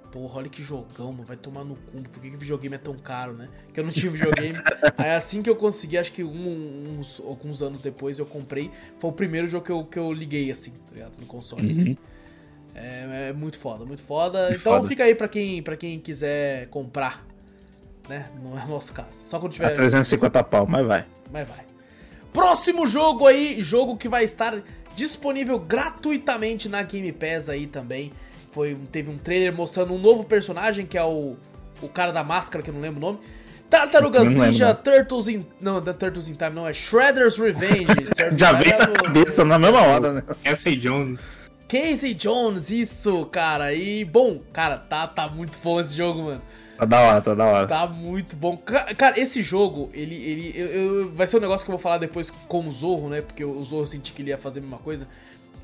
Porra, 0.10 0.38
olha 0.40 0.50
que 0.50 0.64
jogão, 0.64 1.12
mano. 1.12 1.24
Vai 1.24 1.36
tomar 1.36 1.64
no 1.66 1.76
cu. 1.76 2.02
Por 2.10 2.22
que, 2.22 2.30
que 2.32 2.38
videogame 2.38 2.76
é 2.76 2.80
tão 2.80 2.94
caro, 2.96 3.34
né? 3.34 3.48
Que 3.74 3.80
eu 3.80 3.84
não 3.84 3.92
tinha 3.92 4.10
videogame. 4.12 4.58
Aí 4.98 5.12
assim 5.12 5.42
que 5.42 5.50
eu 5.50 5.56
consegui, 5.56 5.98
acho 5.98 6.14
que 6.14 6.24
um- 6.24 6.98
uns, 6.98 7.20
alguns 7.26 7.62
anos 7.62 7.82
depois 7.82 8.18
eu 8.18 8.26
comprei. 8.26 8.72
Foi 8.98 9.10
o 9.10 9.14
primeiro 9.14 9.48
jogo 9.50 9.66
que 9.66 9.72
eu, 9.72 9.84
que 9.84 10.00
eu 10.00 10.12
liguei, 10.14 10.50
assim, 10.50 10.72
tá 10.72 10.94
ligado? 10.94 11.12
No 11.20 11.26
console, 11.28 11.70
assim. 11.72 11.98
É, 12.76 13.30
é 13.30 13.34
muito 13.34 13.60
foda, 13.60 13.86
muito 13.86 14.02
foda. 14.02 14.50
Então 14.52 14.74
foda. 14.74 14.88
fica 14.88 15.04
aí 15.04 15.16
pra 15.16 15.28
quem, 15.28 15.62
pra 15.62 15.76
quem 15.76 16.00
quiser 16.00 16.68
comprar. 16.68 17.26
Né? 18.08 18.26
Não 18.44 18.58
é 18.58 18.64
o 18.64 18.68
nosso 18.68 18.94
caso. 18.94 19.10
Só 19.12 19.40
quando 19.40 19.54
tiver. 19.54 19.68
É 19.68 19.74
350 19.74 20.44
pau, 20.44 20.66
mas 20.68 20.86
vai. 20.86 21.06
Mas 21.32 21.48
vai. 21.48 21.66
Próximo 22.34 22.88
jogo 22.88 23.28
aí, 23.28 23.62
jogo 23.62 23.98
que 23.98 24.08
vai 24.08 24.24
estar 24.24 24.62
disponível 24.96 25.60
gratuitamente 25.60 26.70
na 26.70 26.82
Game 26.84 27.12
Pass 27.12 27.50
aí 27.50 27.68
também. 27.68 28.12
Foi, 28.52 28.76
teve 28.92 29.12
um 29.12 29.18
trailer 29.18 29.54
mostrando 29.54 29.94
um 29.94 30.00
novo 30.00 30.24
personagem, 30.24 30.86
que 30.86 30.98
é 30.98 31.04
o, 31.04 31.38
o 31.82 31.88
cara 31.88 32.12
da 32.12 32.24
máscara, 32.24 32.64
que 32.64 32.70
eu 32.70 32.74
não 32.74 32.82
lembro 32.82 32.98
o 32.98 33.02
nome. 33.02 33.20
Tartarugas 33.70 34.28
Ninja. 34.28 34.74
Turtles 34.74 35.28
in... 35.28 35.46
Não, 35.62 35.80
não 35.80 35.92
é 35.92 35.94
Turtles 35.94 36.28
in 36.28 36.34
Time, 36.34 36.52
não, 36.52 36.68
é 36.68 36.74
Shredder's 36.74 37.38
Revenge. 37.38 37.86
Turtles 37.86 38.34
Já 38.40 38.52
veio 38.54 38.78
na 38.78 38.88
cabeça 38.88 39.46
na 39.46 39.60
mesma 39.60 39.82
hora, 39.84 40.14
né? 40.14 40.24
Casey 40.44 40.76
Jones. 40.76 41.40
Casey 41.70 42.14
Jones, 42.16 42.72
isso, 42.72 43.26
cara. 43.28 43.74
E, 43.74 44.04
bom, 44.04 44.42
cara, 44.52 44.78
tá, 44.78 45.08
tá 45.08 45.30
muito 45.30 45.58
bom 45.64 45.80
esse 45.80 45.96
jogo, 45.96 46.24
mano. 46.24 46.42
Tá 46.76 46.86
da 46.86 47.00
hora, 47.02 47.22
tá 47.22 47.36
da 47.36 47.46
hora. 47.46 47.68
Tá 47.68 47.86
muito 47.88 48.36
bom. 48.36 48.58
Ca- 48.58 48.94
Cara, 48.96 49.20
esse 49.20 49.42
jogo, 49.42 49.90
ele. 49.94 50.16
ele 50.16 50.54
eu- 50.56 50.68
eu- 50.68 51.12
vai 51.12 51.28
ser 51.28 51.38
um 51.38 51.42
negócio 51.42 51.66
que 51.66 51.72
eu 51.72 51.78
vou 51.78 51.82
falar 51.82 51.98
depois 52.00 52.30
com 52.32 52.68
o 52.68 52.72
Zorro, 52.72 53.10
né? 53.10 53.22
Porque 53.22 53.44
o 53.44 53.62
Zorro 53.62 53.86
senti 53.86 54.14
que 54.14 54.22
ele 54.22 54.30
ia 54.30 54.38
fazer 54.38 54.60
a 54.60 54.62
mesma 54.64 54.78
coisa. 54.80 55.08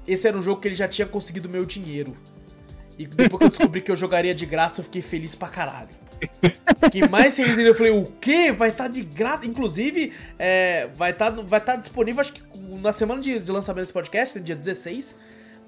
Esse 0.08 0.28
era 0.28 0.38
um 0.38 0.42
jogo 0.42 0.62
que 0.62 0.68
ele 0.68 0.76
já 0.76 0.88
tinha 0.88 1.08
conseguido 1.08 1.50
meu 1.50 1.66
dinheiro. 1.66 2.16
E 3.00 3.06
depois 3.08 3.40
que 3.40 3.44
eu 3.46 3.50
descobri 3.50 3.82
que 3.82 3.92
eu 3.92 3.96
jogaria 3.96 4.36
de 4.36 4.46
graça, 4.46 4.82
eu 4.82 4.86
fiquei 4.86 5.02
feliz 5.02 5.34
pra 5.36 5.48
caralho. 5.48 5.90
Fiquei 6.84 7.08
mais 7.08 7.36
feliz 7.36 7.58
ainda. 7.58 7.70
Eu 7.70 7.76
falei, 7.76 7.92
o 7.92 8.06
quê? 8.22 8.52
Vai 8.52 8.70
estar 8.70 8.88
de 8.88 9.02
graça? 9.02 9.46
Inclusive, 9.46 10.14
é, 10.38 10.88
vai 10.96 11.12
estar 11.12 11.30
vai 11.32 11.60
tá 11.62 11.76
disponível, 11.76 12.22
acho 12.22 12.34
que 12.34 12.42
na 12.82 12.92
semana 12.94 13.22
de, 13.22 13.40
de 13.40 13.52
lançamento 13.52 13.84
desse 13.84 13.94
podcast, 13.94 14.38
né, 14.38 14.44
dia 14.44 14.56
16. 14.56 15.18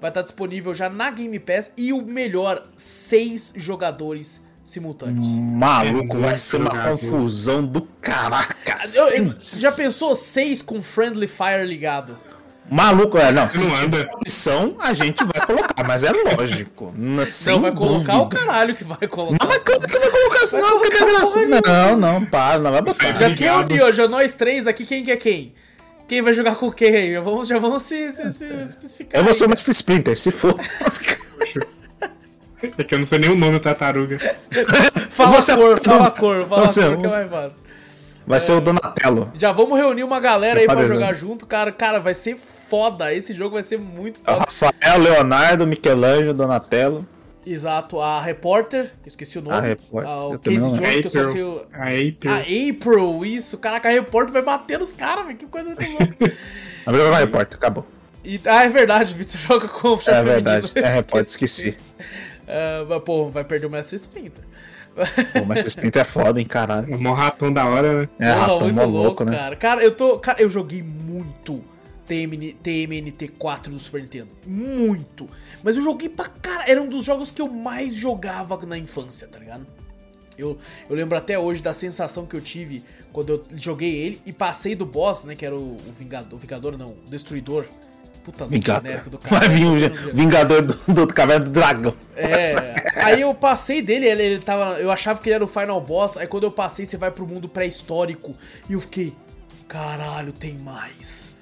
Vai 0.00 0.10
estar 0.10 0.22
disponível 0.22 0.74
já 0.74 0.88
na 0.88 1.10
Game 1.10 1.38
Pass. 1.38 1.72
E 1.76 1.92
o 1.92 2.00
melhor, 2.02 2.62
seis 2.76 3.52
jogadores 3.56 4.40
simultâneos. 4.64 5.26
Maluco, 5.26 6.16
É 6.18 6.20
vai 6.20 6.38
ser 6.38 6.58
uma 6.60 6.70
confusão 6.90 7.64
do 7.64 7.82
caraca. 8.00 8.56
Eu- 8.94 9.08
eu- 9.08 9.26
sim. 9.32 9.60
já 9.60 9.72
pensou 9.72 10.14
seis 10.14 10.62
com 10.62 10.80
Friendly 10.80 11.26
Fire 11.26 11.64
ligado? 11.66 12.16
Maluco, 12.70 13.16
é, 13.16 13.32
não. 13.32 13.50
Se 13.50 13.64
Não 13.64 13.74
tiver 13.76 14.10
opção, 14.14 14.76
a 14.78 14.92
gente 14.92 15.24
vai 15.24 15.46
colocar, 15.46 15.82
mas 15.84 16.04
é 16.04 16.12
lógico. 16.12 16.92
n- 16.98 17.24
Sem 17.24 17.54
Não, 17.54 17.62
vai 17.62 17.72
colocar 17.72 18.16
o 18.18 18.24
dúvida. 18.26 18.44
caralho 18.44 18.74
que 18.76 18.84
vai 18.84 19.08
colocar. 19.08 19.38
Não, 19.42 19.48
mas 19.50 19.62
claro 19.62 19.80
que 19.80 19.98
vai 19.98 20.10
colocar 20.10 20.44
isso, 20.44 20.52
Vai 20.52 20.60
não, 20.60 20.80
que 20.82 20.90
colocar 20.90 21.04
é 21.10 21.16
graça. 21.16 21.46
Não, 21.46 21.96
não, 21.96 22.26
para, 22.26 22.58
não 22.58 22.70
vai 22.70 22.82
botar. 22.82 23.04
Sai 23.06 23.12
Já 23.12 23.18
que 23.18 23.24
Obrigado. 23.48 23.70
uniu, 23.72 23.92
já 23.94 24.06
nós 24.06 24.34
três 24.34 24.66
aqui, 24.66 24.84
quem 24.84 25.02
que 25.02 25.10
é 25.10 25.16
quem? 25.16 25.54
Quem 26.08 26.22
vai 26.22 26.32
jogar 26.34 26.56
com 26.56 26.70
quem 26.72 26.94
aí? 26.96 27.12
Já 27.12 27.20
vamos, 27.20 27.46
já 27.48 27.58
vamos 27.58 27.82
se, 27.82 28.10
se, 28.12 28.32
se 28.32 28.44
especificar. 28.46 29.20
Eu 29.20 29.24
vou 29.24 29.34
ser 29.34 29.40
o 29.44 29.46
cara. 29.46 29.50
Mestre 29.50 29.72
Splinter, 29.72 30.18
se 30.18 30.30
for. 30.30 30.54
É 32.78 32.82
que 32.84 32.94
eu 32.94 32.98
não 32.98 33.04
sei 33.04 33.18
nem 33.18 33.30
o 33.30 33.36
nome 33.36 33.52
do 33.52 33.60
tartaruga. 33.60 34.18
Fala 35.10 35.40
Você- 35.40 35.52
a 35.52 35.56
cor, 35.56 35.80
fala 35.80 36.06
a 36.06 36.10
cor, 36.10 36.46
fala 36.46 36.68
Você- 36.68 36.82
a 36.82 36.88
cor 36.88 36.98
que 36.98 37.06
é 37.06 37.10
mais 37.10 37.30
fácil. 37.30 37.58
Vai 38.26 38.40
ser 38.40 38.52
o 38.52 38.60
Donatello. 38.60 39.32
Já 39.38 39.52
vamos 39.52 39.78
reunir 39.78 40.02
uma 40.04 40.20
galera 40.20 40.60
aí 40.60 40.66
pra 40.66 40.74
Apareceu. 40.74 40.96
jogar 41.00 41.14
junto, 41.14 41.46
cara. 41.46 41.72
Cara, 41.72 41.98
vai 41.98 42.12
ser 42.12 42.36
foda. 42.36 43.12
Esse 43.14 43.32
jogo 43.32 43.54
vai 43.54 43.62
ser 43.62 43.78
muito 43.78 44.20
É 44.26 44.32
foda. 44.34 44.44
Rafael, 44.80 44.98
Leonardo, 45.00 45.66
Michelangelo, 45.66 46.34
Donatello. 46.34 47.06
Exato, 47.50 48.00
a 48.00 48.20
repórter, 48.20 48.92
esqueci 49.06 49.38
o 49.38 49.42
nome. 49.42 49.56
A 49.56 49.60
repórter, 49.60 50.10
Ah, 50.10 50.26
o 50.26 50.38
Casey 50.38 50.58
Jones, 50.58 51.00
que 51.00 51.06
eu 51.06 51.24
só 51.24 51.32
sei 51.32 51.42
o... 51.42 51.66
A 51.72 51.84
April. 51.84 52.30
A 52.30 52.36
April, 52.40 53.24
isso. 53.24 53.58
Caraca, 53.58 53.88
a 53.88 53.92
repórter 53.92 54.32
vai 54.32 54.42
bater 54.42 54.78
nos 54.78 54.92
caras, 54.92 55.24
velho. 55.26 55.38
Que 55.38 55.46
coisa 55.46 55.70
muito 55.70 55.90
louca. 55.90 56.36
A 57.14 57.18
repórter, 57.18 57.58
acabou. 57.58 57.86
E, 58.24 58.40
ah, 58.46 58.64
é 58.64 58.68
verdade, 58.68 59.14
Vitor 59.14 59.40
joga 59.40 59.68
com 59.68 59.88
o 59.88 59.98
chefe 59.98 60.10
É 60.18 60.22
verdade, 60.22 60.72
é 60.74 60.88
repórter, 60.88 61.28
esqueci. 61.28 61.76
Ah, 62.46 62.84
mas, 62.88 63.02
pô, 63.02 63.28
vai 63.28 63.44
perder 63.44 63.66
o 63.66 63.70
Mestre 63.70 63.96
Splinter. 63.96 64.44
Pô, 65.32 65.44
mas 65.46 65.60
esse 65.60 65.68
Splinter 65.68 66.02
é 66.02 66.04
foda, 66.04 66.40
hein, 66.40 66.46
caralho. 66.46 66.92
É 66.92 66.96
mó 66.96 67.12
ratão 67.12 67.52
da 67.52 67.66
hora, 67.66 68.00
né? 68.00 68.08
É, 68.18 68.32
Porra, 68.32 68.46
rapaz, 68.46 68.62
muito 68.62 68.80
louco, 68.80 68.96
louco, 68.96 69.24
né? 69.24 69.36
cara. 69.36 69.56
Cara, 69.56 69.84
eu 69.84 69.94
tô. 69.94 70.18
Cara, 70.18 70.42
eu 70.42 70.50
joguei 70.50 70.82
muito 70.82 71.62
TMN, 72.08 72.56
TMNT4 72.64 73.68
do 73.68 73.78
Super 73.78 74.02
Nintendo. 74.02 74.28
Muito. 74.46 75.28
Mas 75.62 75.76
eu 75.76 75.82
joguei 75.82 76.08
pra 76.08 76.26
cara. 76.26 76.64
Era 76.66 76.80
um 76.80 76.88
dos 76.88 77.04
jogos 77.04 77.30
que 77.30 77.42
eu 77.42 77.48
mais 77.48 77.94
jogava 77.94 78.58
na 78.66 78.78
infância, 78.78 79.28
tá 79.28 79.38
ligado? 79.38 79.66
Eu, 80.36 80.56
eu 80.88 80.96
lembro 80.96 81.18
até 81.18 81.38
hoje 81.38 81.62
da 81.62 81.72
sensação 81.72 82.24
que 82.24 82.34
eu 82.34 82.40
tive 82.40 82.82
quando 83.12 83.30
eu 83.32 83.44
joguei 83.56 83.94
ele 83.94 84.22
e 84.24 84.32
passei 84.32 84.74
do 84.74 84.86
boss, 84.86 85.24
né? 85.24 85.34
Que 85.34 85.44
era 85.44 85.54
o, 85.54 85.76
o 85.76 85.92
Vingador. 85.98 86.34
O 86.34 86.38
Vingador 86.38 86.78
não, 86.78 86.90
o 86.90 87.10
Destruidor. 87.10 87.66
Puta 88.22 88.46
Vingador. 88.46 89.08
do 89.08 89.18
cara. 89.18 89.40
Vai 89.40 89.48
vir 89.48 89.66
o. 89.66 90.14
Vingador 90.14 90.62
do, 90.62 90.74
do 90.94 91.06
Caverna 91.08 91.44
do 91.44 91.50
Dragão. 91.50 91.94
É, 92.14 92.54
aí 93.02 93.20
eu 93.20 93.34
passei 93.34 93.82
dele, 93.82 94.06
ele, 94.06 94.22
ele 94.22 94.40
tava. 94.40 94.78
Eu 94.78 94.90
achava 94.90 95.18
que 95.18 95.28
ele 95.28 95.34
era 95.34 95.44
o 95.44 95.48
final 95.48 95.80
boss, 95.80 96.16
aí 96.16 96.26
quando 96.26 96.44
eu 96.44 96.52
passei, 96.52 96.86
você 96.86 96.96
vai 96.96 97.10
pro 97.10 97.26
mundo 97.26 97.48
pré-histórico 97.48 98.34
e 98.68 98.74
eu 98.74 98.80
fiquei. 98.80 99.14
Caralho, 99.66 100.32
tem 100.32 100.54
mais. 100.54 101.37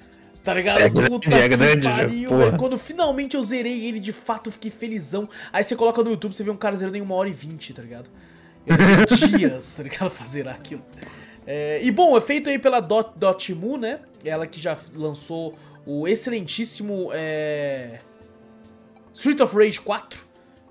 Tá 0.47 0.53
ligado? 0.53 0.79
É 0.79 0.87
grande, 0.87 1.27
é 1.27 1.47
grande, 1.49 2.25
porra. 2.25 2.45
velho. 2.45 2.57
Quando 2.57 2.77
finalmente 2.77 3.35
eu 3.35 3.43
zerei 3.43 3.85
ele, 3.85 3.99
de 3.99 4.13
fato, 4.13 4.49
fiquei 4.49 4.71
felizão. 4.71 5.27
Aí 5.51 5.61
você 5.61 5.75
coloca 5.75 6.01
no 6.01 6.09
YouTube, 6.09 6.33
você 6.33 6.41
vê 6.41 6.49
um 6.49 6.55
cara 6.55 6.73
zerando 6.73 6.95
em 6.95 7.01
uma 7.01 7.15
hora 7.15 7.27
e 7.27 7.33
vinte, 7.33 7.73
tá 7.73 7.81
ligado? 7.81 8.09
Eu 8.65 8.77
dias, 9.37 9.73
tá 9.73 9.83
ligado? 9.83 10.09
Pra 10.09 10.25
zerar 10.25 10.55
aquilo. 10.55 10.81
É, 11.45 11.83
e 11.83 11.91
bom, 11.91 12.17
é 12.17 12.21
feito 12.21 12.49
aí 12.49 12.57
pela 12.57 12.79
Dot, 12.79 13.09
Dotemu, 13.17 13.75
né? 13.75 13.99
Ela 14.23 14.47
que 14.47 14.57
já 14.57 14.77
lançou 14.95 15.53
o 15.85 16.07
excelentíssimo 16.07 17.09
é, 17.11 17.99
Street 19.13 19.41
of 19.41 19.53
Rage 19.53 19.81
4. 19.81 20.25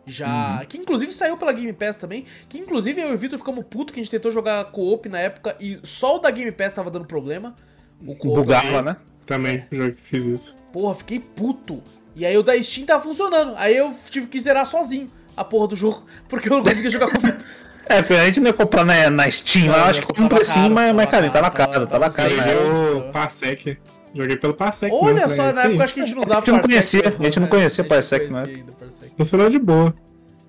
Já. 0.07 0.65
Que 0.67 0.79
inclusive 0.79 1.13
saiu 1.13 1.37
pela 1.37 1.53
Game 1.53 1.75
Pass 1.75 1.99
também. 1.99 2.25
Que 2.49 2.57
inclusive 2.57 2.99
eu 2.99 3.11
e 3.11 3.15
o 3.15 3.19
Vitor 3.19 3.39
ficamos 3.39 3.63
puto 3.69 3.93
que 3.93 4.01
a 4.01 4.03
gente 4.03 4.11
tentou 4.11 4.31
jogar 4.31 4.65
co-op 4.71 5.07
na 5.11 5.19
época 5.19 5.55
e 5.61 5.79
só 5.83 6.17
o 6.17 6.19
da 6.19 6.31
Game 6.31 6.51
Pass 6.51 6.73
tava 6.73 6.91
dando 6.91 7.07
problema. 7.07 7.55
O. 8.01 8.15
Bugava, 8.15 8.81
né? 8.81 8.97
Também, 9.27 9.65
já 9.73 9.91
que 9.91 10.01
fiz 10.01 10.25
isso. 10.25 10.57
Porra, 10.73 10.95
fiquei 10.95 11.19
puto. 11.21 11.83
E 12.15 12.25
aí 12.25 12.37
o 12.39 12.43
da 12.43 12.61
Steam 12.63 12.87
tava 12.87 13.03
funcionando. 13.03 13.55
Aí 13.57 13.77
eu 13.77 13.93
tive 14.11 14.27
que 14.29 14.39
zerar 14.41 14.65
sozinho 14.67 15.09
a 15.37 15.45
porra 15.45 15.69
do 15.69 15.77
jogo, 15.77 16.05
porque 16.29 16.49
eu 16.49 16.57
não 16.57 16.63
conseguia 16.63 16.91
jogar 16.91 17.11
com 17.11 17.19
o 17.19 17.21
Vitor. 17.21 17.47
É, 17.89 18.03
porque 18.03 18.15
a 18.15 18.25
gente 18.27 18.41
não 18.41 18.49
ia 18.49 18.53
comprar 18.53 18.85
na, 18.85 19.09
na 19.09 19.31
Steam 19.31 19.71
lá, 19.71 19.79
Não, 19.79 19.85
acho 19.85 20.05
que 20.05 20.21
um 20.21 20.27
precinho, 20.27 20.63
caro, 20.63 20.75
mas, 20.75 20.93
mas 20.93 21.07
tava 21.09 21.31
cara, 21.31 21.31
tá 21.31 21.41
na 21.43 21.51
caro, 21.53 21.71
cara, 21.73 21.87
tava- 21.87 22.11
tá 22.11 22.23
na 22.25 22.29
cara. 22.31 22.45
né? 22.47 22.57
o 22.57 23.13
Parsec. 23.13 23.79
Joguei 24.13 24.37
pelo 24.37 24.55
Parsec. 24.55 24.93
Olha 24.93 25.15
mesmo, 25.15 25.37
só, 25.37 25.43
né? 25.45 25.53
na 25.53 25.63
Sim. 25.63 25.69
época 25.69 25.85
acho 25.85 25.95
que 25.95 26.01
a 26.01 26.03
gente 26.05 26.15
não 26.17 26.23
usava 26.25 26.39
A 26.41 26.45
gente 26.45 26.51
não 26.53 26.61
conhecia, 26.63 27.01
a 27.17 27.23
gente 27.23 27.39
não 27.39 27.47
né? 27.47 27.51
conhecia 27.51 27.83
A 27.83 27.85
gente 27.85 27.89
Parsec, 27.89 28.27
conhecia 28.29 28.65
né? 28.65 29.11
Funcionou 29.17 29.49
de 29.49 29.59
boa. 29.61 29.95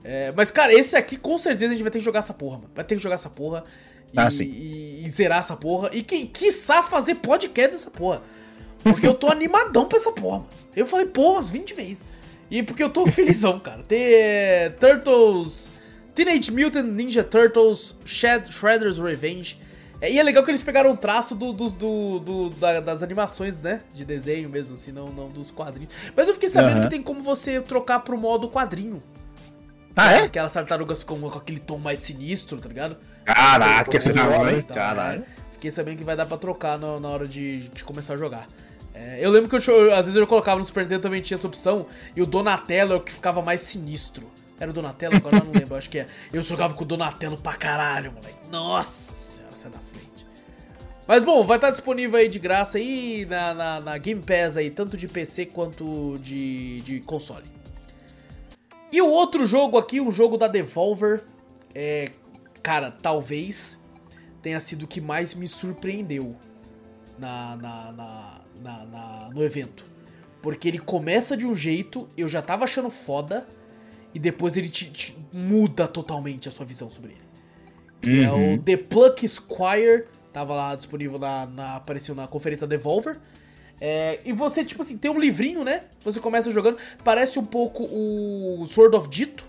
É, 0.03 0.33
mas, 0.35 0.49
cara, 0.49 0.73
esse 0.73 0.95
aqui 0.95 1.15
com 1.15 1.37
certeza 1.37 1.67
a 1.67 1.75
gente 1.75 1.83
vai 1.83 1.91
ter 1.91 1.99
que 1.99 2.05
jogar 2.05 2.19
essa 2.19 2.33
porra, 2.33 2.57
mano. 2.57 2.71
Vai 2.73 2.83
ter 2.83 2.95
que 2.95 3.03
jogar 3.03 3.13
essa 3.15 3.29
porra. 3.29 3.63
E, 4.11 4.19
Ah, 4.19 4.31
sim. 4.31 4.45
e- 4.45 5.05
e 5.05 5.09
zerar 5.11 5.37
essa 5.37 5.55
porra. 5.55 5.91
E 5.93 6.01
que, 6.01 6.25
quiçá 6.25 6.81
fazer 6.81 7.13
podcast 7.15 7.71
dessa 7.71 7.91
porra. 7.91 8.23
Porque 8.83 9.05
eu 9.07 9.13
tô 9.13 9.27
animadão 9.27 9.85
pra 9.85 9.97
essa 9.97 10.11
porra, 10.11 10.37
mano. 10.39 10.49
Eu 10.75 10.85
falei, 10.85 11.05
pô, 11.07 11.33
umas 11.33 11.49
20 11.49 11.73
vezes. 11.73 12.03
E 12.49 12.63
porque 12.63 12.83
eu 12.83 12.89
tô 12.89 13.05
felizão, 13.07 13.59
cara. 13.61 13.83
Ter 13.83 14.75
Turtles. 14.79 15.73
Teenage 16.15 16.51
Mutant 16.51 16.85
Ninja 16.87 17.23
Turtles 17.23 17.97
Shed, 18.05 18.51
Shredder's 18.51 18.97
Revenge. 18.97 19.59
É, 19.99 20.11
e 20.11 20.19
é 20.19 20.23
legal 20.23 20.43
que 20.43 20.51
eles 20.51 20.61
pegaram 20.61 20.91
o 20.91 20.97
traço 20.97 21.33
do, 21.35 21.51
dos- 21.51 21.73
do, 21.73 22.19
do- 22.19 22.49
da- 22.51 22.79
das 22.79 23.01
animações, 23.03 23.61
né? 23.61 23.81
De 23.93 24.05
desenho 24.05 24.47
mesmo, 24.49 24.75
assim, 24.75 24.91
não, 24.91 25.07
não 25.09 25.27
dos 25.27 25.49
quadrinhos. 25.51 25.91
Mas 26.15 26.27
eu 26.27 26.33
fiquei 26.35 26.49
sabendo 26.49 26.73
Aham. 26.77 26.83
que 26.83 26.89
tem 26.91 27.01
como 27.01 27.21
você 27.21 27.59
trocar 27.61 27.99
pro 28.01 28.17
modo 28.17 28.47
quadrinho. 28.49 29.01
Ah, 29.95 30.11
é? 30.13 30.19
Aquelas 30.25 30.53
tartarugas 30.53 30.99
ficam 31.01 31.19
com 31.19 31.27
aquele 31.27 31.59
tom 31.59 31.79
mais 31.79 31.99
sinistro, 31.99 32.59
tá 32.61 32.67
ligado? 32.69 32.95
Caraca, 33.25 33.99
foda, 33.99 34.27
hora, 34.29 34.53
hein? 34.55 34.61
Caralho. 34.61 35.21
é, 35.23 35.25
fiquei 35.53 35.71
sabendo 35.71 35.97
que 35.97 36.03
vai 36.03 36.15
dar 36.15 36.27
pra 36.27 36.37
trocar 36.37 36.77
na, 36.77 36.99
na 36.99 37.09
hora 37.09 37.27
de, 37.27 37.67
de 37.69 37.83
começar 37.83 38.13
a 38.13 38.17
jogar. 38.17 38.47
É, 38.99 39.19
eu 39.21 39.29
lembro 39.29 39.47
que 39.47 39.69
eu, 39.69 39.93
às 39.93 40.07
vezes 40.07 40.15
eu 40.15 40.25
colocava 40.25 40.57
no 40.57 40.65
Super 40.65 40.81
Nintendo 40.81 41.03
também 41.03 41.21
tinha 41.21 41.35
essa 41.35 41.45
opção, 41.45 41.85
e 42.15 42.21
o 42.21 42.25
Donatello 42.25 42.93
é 42.93 42.95
o 42.95 42.99
que 42.99 43.11
ficava 43.11 43.43
mais 43.43 43.61
sinistro. 43.61 44.25
Era 44.59 44.71
o 44.71 44.73
Donatello? 44.73 45.15
Agora 45.17 45.37
eu 45.37 45.45
não 45.45 45.51
lembro, 45.51 45.75
acho 45.75 45.87
que 45.87 45.99
é. 45.99 46.07
Eu 46.33 46.41
jogava 46.41 46.73
com 46.73 46.83
o 46.83 46.87
Donatello 46.87 47.37
pra 47.37 47.53
caralho, 47.53 48.11
moleque. 48.11 48.35
Nossa 48.51 49.15
senhora, 49.15 49.55
sai 49.55 49.69
da 49.69 49.77
frente. 49.77 50.25
Mas 51.07 51.23
bom, 51.23 51.43
vai 51.43 51.57
estar 51.57 51.69
disponível 51.69 52.17
aí 52.17 52.27
de 52.27 52.39
graça 52.39 52.79
aí 52.79 53.23
na, 53.29 53.53
na, 53.53 53.79
na 53.81 53.97
Game 53.99 54.21
Pass 54.21 54.57
aí, 54.57 54.71
tanto 54.71 54.97
de 54.97 55.07
PC 55.07 55.45
quanto 55.45 56.17
de, 56.19 56.81
de 56.81 56.99
console. 57.01 57.45
E 58.91 58.99
o 58.99 59.07
outro 59.07 59.45
jogo 59.45 59.77
aqui, 59.77 60.01
um 60.01 60.11
jogo 60.11 60.37
da 60.37 60.47
Devolver, 60.47 61.23
é, 61.75 62.09
cara, 62.63 62.89
talvez 62.89 63.79
tenha 64.41 64.59
sido 64.59 64.83
o 64.83 64.87
que 64.87 64.99
mais 64.99 65.35
me 65.35 65.47
surpreendeu 65.47 66.35
na, 67.17 67.55
na, 67.55 68.41
na, 68.61 69.29
no 69.33 69.43
evento. 69.43 69.85
Porque 70.41 70.67
ele 70.67 70.79
começa 70.79 71.35
de 71.35 71.45
um 71.45 71.55
jeito, 71.55 72.07
eu 72.17 72.27
já 72.27 72.41
tava 72.41 72.63
achando 72.63 72.89
foda, 72.89 73.47
e 74.13 74.19
depois 74.19 74.55
ele 74.55 74.69
te, 74.69 74.89
te 74.91 75.17
muda 75.31 75.87
totalmente 75.87 76.47
a 76.47 76.51
sua 76.51 76.65
visão 76.65 76.89
sobre 76.89 77.11
ele. 77.11 77.27
Que 78.01 78.23
é 78.23 78.31
o 78.31 78.57
The 78.61 78.77
Pluck 78.77 79.27
Squire, 79.27 80.05
tava 80.31 80.53
lá 80.53 80.75
disponível 80.75 81.17
na, 81.17 81.45
na 81.47 81.75
apareceu 81.77 82.13
na 82.13 82.27
conferência 82.27 82.67
Devolver. 82.67 83.17
É, 83.79 84.19
e 84.25 84.31
você, 84.31 84.63
tipo 84.63 84.81
assim, 84.81 84.97
tem 84.97 85.09
um 85.09 85.19
livrinho, 85.19 85.63
né? 85.63 85.81
Você 86.03 86.19
começa 86.19 86.51
jogando, 86.51 86.77
parece 87.03 87.37
um 87.37 87.45
pouco 87.45 87.83
o 87.83 88.65
Sword 88.65 88.95
of 88.95 89.09
Dito, 89.09 89.45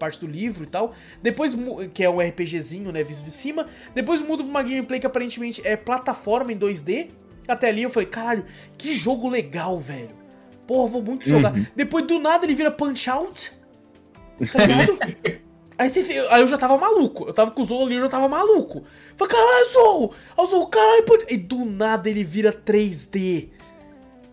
parte 0.00 0.18
do 0.18 0.26
livro 0.26 0.64
e 0.64 0.66
tal. 0.66 0.94
Depois, 1.22 1.56
que 1.94 2.02
é 2.02 2.10
um 2.10 2.18
RPGzinho, 2.18 2.90
né, 2.90 3.02
visto 3.02 3.24
de 3.24 3.30
cima. 3.30 3.66
Depois 3.94 4.22
muda 4.22 4.42
pra 4.42 4.50
uma 4.50 4.62
gameplay 4.62 4.98
que 4.98 5.06
aparentemente 5.06 5.60
é 5.64 5.76
plataforma 5.76 6.52
em 6.52 6.58
2D. 6.58 7.10
Até 7.46 7.68
ali 7.68 7.82
eu 7.82 7.90
falei, 7.90 8.08
caralho, 8.08 8.44
que 8.78 8.94
jogo 8.94 9.28
legal, 9.28 9.78
velho. 9.78 10.08
Porra, 10.66 10.88
vou 10.88 11.02
muito 11.02 11.28
jogar. 11.28 11.54
Uhum. 11.54 11.66
Depois 11.76 12.06
do 12.06 12.18
nada 12.18 12.46
ele 12.46 12.54
vira 12.54 12.70
Punch 12.70 13.10
Out. 13.10 13.52
Tá 14.52 14.64
ligado? 14.64 14.98
Aí, 15.80 15.88
você, 15.88 16.26
aí 16.28 16.42
eu 16.42 16.46
já 16.46 16.58
tava 16.58 16.76
maluco. 16.76 17.26
Eu 17.26 17.32
tava 17.32 17.52
com 17.52 17.62
o 17.62 17.64
Zorro 17.64 17.86
ali, 17.86 17.94
eu 17.94 18.02
já 18.02 18.08
tava 18.10 18.28
maluco. 18.28 18.84
Falei, 19.16 19.34
caralho, 19.34 19.66
Zorro! 19.72 20.14
Aí 20.36 20.44
o 20.44 20.46
Zorro, 20.46 20.66
caralho, 20.66 21.04
pode... 21.04 21.24
E 21.30 21.38
do 21.38 21.64
nada 21.64 22.10
ele 22.10 22.22
vira 22.22 22.52
3D. 22.52 23.48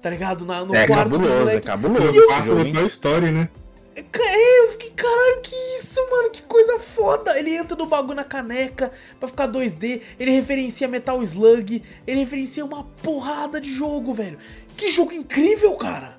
Tá 0.02 0.10
ligado? 0.10 0.46
Na, 0.46 0.66
no 0.66 0.76
é 0.76 0.86
quarto 0.86 1.12
cabuloso, 1.12 1.50
é 1.50 1.62
cabuloso. 1.62 2.12
E 2.12 2.50
eu... 2.50 2.74
Toy 2.74 2.86
Story, 2.86 3.32
né? 3.32 3.50
É, 3.98 4.60
eu 4.64 4.72
fiquei, 4.74 4.92
caralho, 4.92 5.42
que 5.42 5.56
isso, 5.80 6.00
mano? 6.12 6.30
Que 6.30 6.44
coisa 6.44 6.80
foda. 6.80 7.38
Ele 7.40 7.56
entra 7.56 7.76
no 7.76 7.88
bagulho 7.88 8.16
na 8.16 8.24
caneca 8.24 8.92
pra 9.20 9.28
ficar 9.28 9.48
2D. 9.48 10.02
Ele 10.20 10.32
referencia 10.32 10.88
Metal 10.88 11.22
Slug. 11.24 11.84
Ele 12.06 12.20
referencia 12.20 12.64
uma 12.64 12.84
porrada 13.02 13.60
de 13.60 13.72
jogo, 13.74 14.14
velho. 14.14 14.38
Que 14.76 14.92
jogo 14.92 15.14
incrível, 15.14 15.74
cara. 15.76 16.17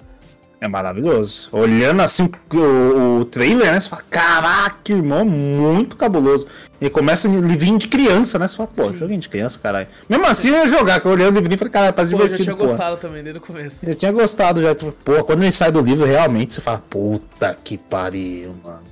É 0.61 0.67
maravilhoso. 0.67 1.49
Olhando 1.53 2.03
assim 2.03 2.29
o, 2.53 3.21
o 3.21 3.25
trailer, 3.25 3.71
né? 3.71 3.79
Você 3.79 3.89
fala, 3.89 4.03
caraca, 4.11 4.93
irmão, 4.93 5.25
muito 5.25 5.97
cabuloso. 5.97 6.49
E 6.81 6.91
começa 6.91 7.29
livrinho 7.29 7.79
de 7.79 7.87
criança, 7.87 8.39
né? 8.41 8.49
Você 8.49 8.57
fala, 8.57 8.69
pô, 8.75 8.91
Sim. 8.91 8.99
joguinho 8.99 9.21
de 9.21 9.29
criança, 9.29 9.59
caralho. 9.59 9.87
Mesmo 10.09 10.27
assim 10.27 10.49
eu 10.49 10.57
ia 10.57 10.69
jogar, 10.69 11.01
que 11.01 11.07
eu 11.07 11.13
olhei 11.13 11.27
o 11.29 11.31
livrinho 11.31 11.55
e 11.55 11.59
falei, 11.59 11.73
caralho, 11.73 11.95
parece 11.95 12.11
divertido. 12.11 12.35
Eu 12.35 12.39
já 12.39 12.45
tinha 12.45 12.57
pô. 12.57 12.67
gostado 12.67 12.97
também, 12.97 13.23
desde 13.23 13.39
o 13.39 13.43
começo. 13.43 13.87
Eu 13.87 13.95
tinha 13.95 14.11
gostado 14.11 14.61
já. 14.61 14.75
Pô, 14.75 15.23
quando 15.23 15.45
ele 15.45 15.53
sai 15.53 15.71
do 15.71 15.81
livro, 15.81 16.05
realmente 16.05 16.55
você 16.55 16.61
fala, 16.61 16.83
puta 16.91 17.57
que 17.63 17.79
pariu, 17.79 18.57
mano. 18.65 18.83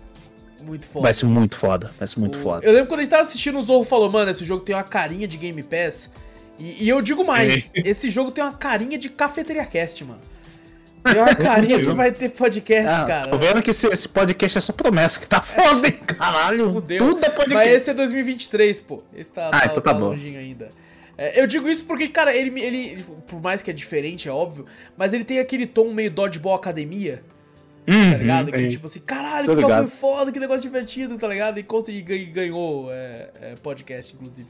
Muito 0.62 0.86
foda. 0.86 1.02
Vai 1.02 1.14
ser 1.14 1.26
muito 1.26 1.56
foda, 1.56 1.90
vai 1.98 2.08
ser 2.08 2.20
muito 2.20 2.38
o... 2.38 2.42
foda. 2.42 2.64
Eu 2.64 2.72
lembro 2.72 2.88
quando 2.88 3.00
a 3.00 3.02
gente 3.02 3.10
tava 3.10 3.22
assistindo, 3.22 3.58
o 3.58 3.62
Zorro 3.62 3.84
falou, 3.84 4.10
mano, 4.10 4.30
esse 4.30 4.44
jogo 4.44 4.62
tem 4.62 4.74
uma 4.74 4.84
carinha 4.84 5.26
de 5.26 5.36
Game 5.36 5.62
Pass. 5.62 6.10
E, 6.58 6.84
e 6.84 6.88
eu 6.88 7.00
digo 7.02 7.24
mais, 7.24 7.70
esse 7.74 8.08
jogo 8.08 8.30
tem 8.30 8.42
uma 8.42 8.52
carinha 8.52 8.98
de 8.98 9.08
Cafeteria 9.08 9.64
Cast, 9.64 10.04
mano. 10.04 10.20
Uma 11.14 11.34
carinha 11.34 11.78
que 11.78 11.90
vai 11.90 12.12
ter 12.12 12.30
podcast, 12.30 12.88
ah, 12.88 13.04
cara. 13.04 13.28
Tô 13.28 13.38
vendo 13.38 13.62
que 13.62 13.70
esse, 13.70 13.86
esse, 13.88 14.08
podcast 14.08 14.58
é 14.58 14.60
só 14.60 14.72
promessa, 14.72 15.20
que 15.20 15.26
tá 15.26 15.40
foda, 15.42 15.86
hein, 15.86 15.98
caralho. 16.06 16.72
Fudeu. 16.72 16.98
Tudo 16.98 17.24
é 17.24 17.30
podcast. 17.30 17.54
Mas 17.54 17.68
esse 17.68 17.90
é 17.90 17.94
2023, 17.94 18.80
pô. 18.80 19.02
Esse 19.14 19.32
tá, 19.32 19.48
ah, 19.48 19.50
tá, 19.50 19.66
então 19.66 19.82
tá, 19.82 19.92
tá 19.92 19.94
bom. 19.94 20.12
ainda. 20.12 20.68
É, 21.18 21.40
eu 21.40 21.46
digo 21.46 21.68
isso 21.68 21.84
porque, 21.84 22.08
cara, 22.08 22.34
ele, 22.34 22.60
ele, 22.60 23.04
por 23.26 23.40
mais 23.40 23.62
que 23.62 23.70
é 23.70 23.74
diferente, 23.74 24.28
é 24.28 24.32
óbvio, 24.32 24.66
mas 24.96 25.14
ele 25.14 25.24
tem 25.24 25.38
aquele 25.38 25.66
tom 25.66 25.92
meio 25.92 26.10
Dodgeball 26.10 26.54
Academia. 26.54 27.22
Uhum, 27.88 28.10
tá 28.10 28.16
ligado? 28.18 28.52
Que 28.52 28.68
tipo 28.68 28.86
assim, 28.86 29.00
caralho, 29.00 29.54
que 29.54 29.62
bagulho 29.62 29.88
foda, 29.88 30.32
que 30.32 30.40
negócio 30.40 30.62
divertido, 30.62 31.16
tá 31.16 31.28
ligado? 31.28 31.58
E 31.58 31.62
consegui, 31.62 32.26
ganhou 32.26 32.92
é, 32.92 33.30
é, 33.40 33.54
podcast, 33.62 34.14
inclusive. 34.14 34.48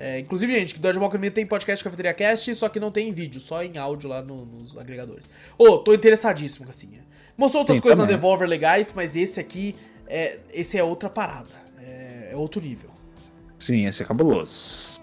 É, 0.00 0.20
inclusive, 0.20 0.56
gente, 0.56 0.74
que 0.74 0.80
Dodgeball 0.80 1.08
Academia 1.08 1.32
tem 1.32 1.44
podcast 1.44 1.82
Cafeteria 1.82 2.14
Cast, 2.14 2.54
só 2.54 2.68
que 2.68 2.78
não 2.78 2.92
tem 2.92 3.08
em 3.08 3.12
vídeo, 3.12 3.40
só 3.40 3.64
em 3.64 3.76
áudio 3.76 4.08
lá 4.08 4.22
no, 4.22 4.46
nos 4.46 4.78
agregadores. 4.78 5.24
Ô, 5.58 5.64
oh, 5.64 5.78
tô 5.78 5.92
interessadíssimo, 5.92 6.70
assim. 6.70 7.00
Mostrou 7.36 7.62
outras 7.62 7.78
Sim, 7.78 7.82
coisas 7.82 7.98
também. 7.98 8.12
na 8.14 8.16
Devolver 8.16 8.48
legais, 8.48 8.92
mas 8.94 9.16
esse 9.16 9.40
aqui, 9.40 9.74
é, 10.06 10.38
esse 10.52 10.78
é 10.78 10.84
outra 10.84 11.10
parada. 11.10 11.50
É, 11.80 12.28
é 12.30 12.36
outro 12.36 12.60
nível. 12.60 12.90
Sim, 13.58 13.86
esse 13.86 14.00
é 14.00 14.06
cabuloso. 14.06 15.00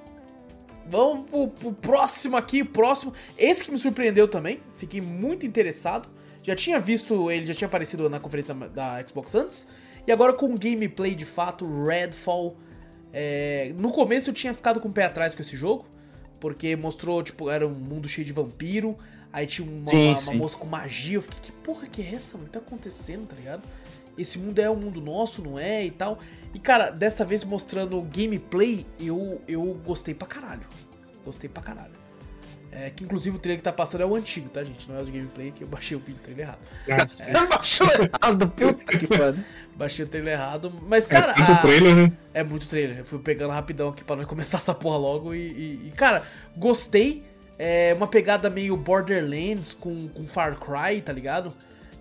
Vamos 0.88 1.30
pro, 1.30 1.49
pro, 1.49 1.73
próximo 1.73 2.38
aqui, 2.38 2.63
próximo. 2.63 3.13
Esse 3.38 3.65
que 3.65 3.72
me 3.72 3.77
surpreendeu 3.77 4.30
também, 4.30 4.61
fiquei 4.77 5.01
muito 5.01 5.45
interessado. 5.45 6.07
Já 6.41 6.55
tinha 6.55 6.80
visto 6.80 7.30
ele, 7.30 7.45
já 7.45 7.53
tinha 7.53 7.67
aparecido 7.67 8.09
na 8.09 8.22
conferência 8.22 8.53
da 8.53 9.05
Xbox 9.05 9.35
antes. 9.35 9.67
E 10.07 10.11
agora 10.11 10.31
com 10.31 10.55
gameplay 10.55 11.13
de 11.13 11.26
fato, 11.26 11.65
Redfall 11.85 12.55
é, 13.17 13.71
no 13.77 13.93
começo 13.93 14.29
eu 14.29 14.33
tinha 14.33 14.53
ficado 14.53 14.81
com 14.81 14.89
o 14.89 14.91
pé 14.91 15.05
atrás 15.05 15.33
com 15.33 15.41
esse 15.41 15.55
jogo, 15.55 15.87
porque 16.37 16.75
mostrou, 16.75 17.23
tipo, 17.23 17.49
era 17.49 17.65
um 17.65 17.73
mundo 17.73 18.09
cheio 18.09 18.27
de 18.27 18.33
vampiro, 18.33 18.97
aí 19.31 19.47
tinha 19.47 19.65
uma, 19.65 19.85
sim, 19.85 20.09
uma, 20.09 20.19
uma 20.19 20.33
moça 20.33 20.57
com 20.57 20.67
magia, 20.67 21.15
eu 21.15 21.21
fiquei, 21.21 21.39
que 21.43 21.51
porra 21.53 21.87
que 21.87 22.01
é 22.01 22.13
essa, 22.13 22.37
mano? 22.37 22.49
O 22.49 22.51
que 22.51 22.59
tá 22.59 22.59
acontecendo, 22.59 23.25
tá 23.25 23.37
ligado? 23.37 23.63
Esse 24.17 24.37
mundo 24.37 24.59
é 24.59 24.69
o 24.69 24.75
mundo 24.75 24.99
nosso, 24.99 25.41
não 25.41 25.57
é? 25.57 25.85
E 25.85 25.91
tal. 25.91 26.19
E, 26.53 26.59
cara, 26.59 26.89
dessa 26.89 27.23
vez 27.23 27.45
mostrando 27.45 28.01
gameplay, 28.01 28.85
eu, 28.99 29.41
eu 29.47 29.63
gostei 29.85 30.13
pra 30.13 30.27
caralho. 30.27 30.67
Gostei 31.23 31.49
pra 31.49 31.63
caralho. 31.63 31.95
É, 32.69 32.89
que 32.89 33.05
inclusive 33.05 33.37
o 33.37 33.39
trailer 33.39 33.59
que 33.59 33.63
tá 33.63 33.71
passando 33.71 34.01
é 34.01 34.05
o 34.05 34.13
antigo, 34.13 34.49
tá, 34.49 34.61
gente? 34.61 34.89
Não 34.89 34.97
é 34.97 35.01
o 35.01 35.05
de 35.05 35.11
gameplay, 35.11 35.51
que 35.51 35.63
eu 35.63 35.67
baixei 35.69 35.95
o 35.95 35.99
vídeo 36.01 36.19
trailer 36.21 36.47
errado. 36.47 36.59
É. 37.21 37.31
Baixou 37.47 37.87
errado, 37.87 38.51
puta 38.51 38.97
que 38.97 39.07
pariu. 39.07 39.43
Baixei 39.76 40.06
o 40.06 40.07
trailer 40.07 40.34
errado. 40.34 40.73
Mas, 40.88 41.06
cara. 41.06 41.34
É 41.34 41.38
muito 41.38 41.52
a... 41.52 41.57
trailer, 41.57 41.95
né? 41.95 42.11
É 42.34 42.43
muito 42.43 42.68
trailer. 42.68 42.99
Eu 42.99 43.06
fui 43.06 43.19
pegando 43.19 43.52
rapidão 43.52 43.89
aqui 43.89 44.03
pra 44.03 44.15
não 44.15 44.26
começar 44.26 44.57
essa 44.57 44.73
porra 44.73 44.97
logo. 44.97 45.34
E, 45.34 45.39
e, 45.39 45.88
e 45.88 45.91
cara, 45.91 46.23
gostei. 46.56 47.23
É 47.57 47.93
uma 47.95 48.07
pegada 48.07 48.49
meio 48.49 48.76
Borderlands 48.76 49.73
com, 49.73 50.10
com 50.10 50.26
Far 50.26 50.57
Cry, 50.57 51.02
tá 51.02 51.14
ligado? 51.14 51.53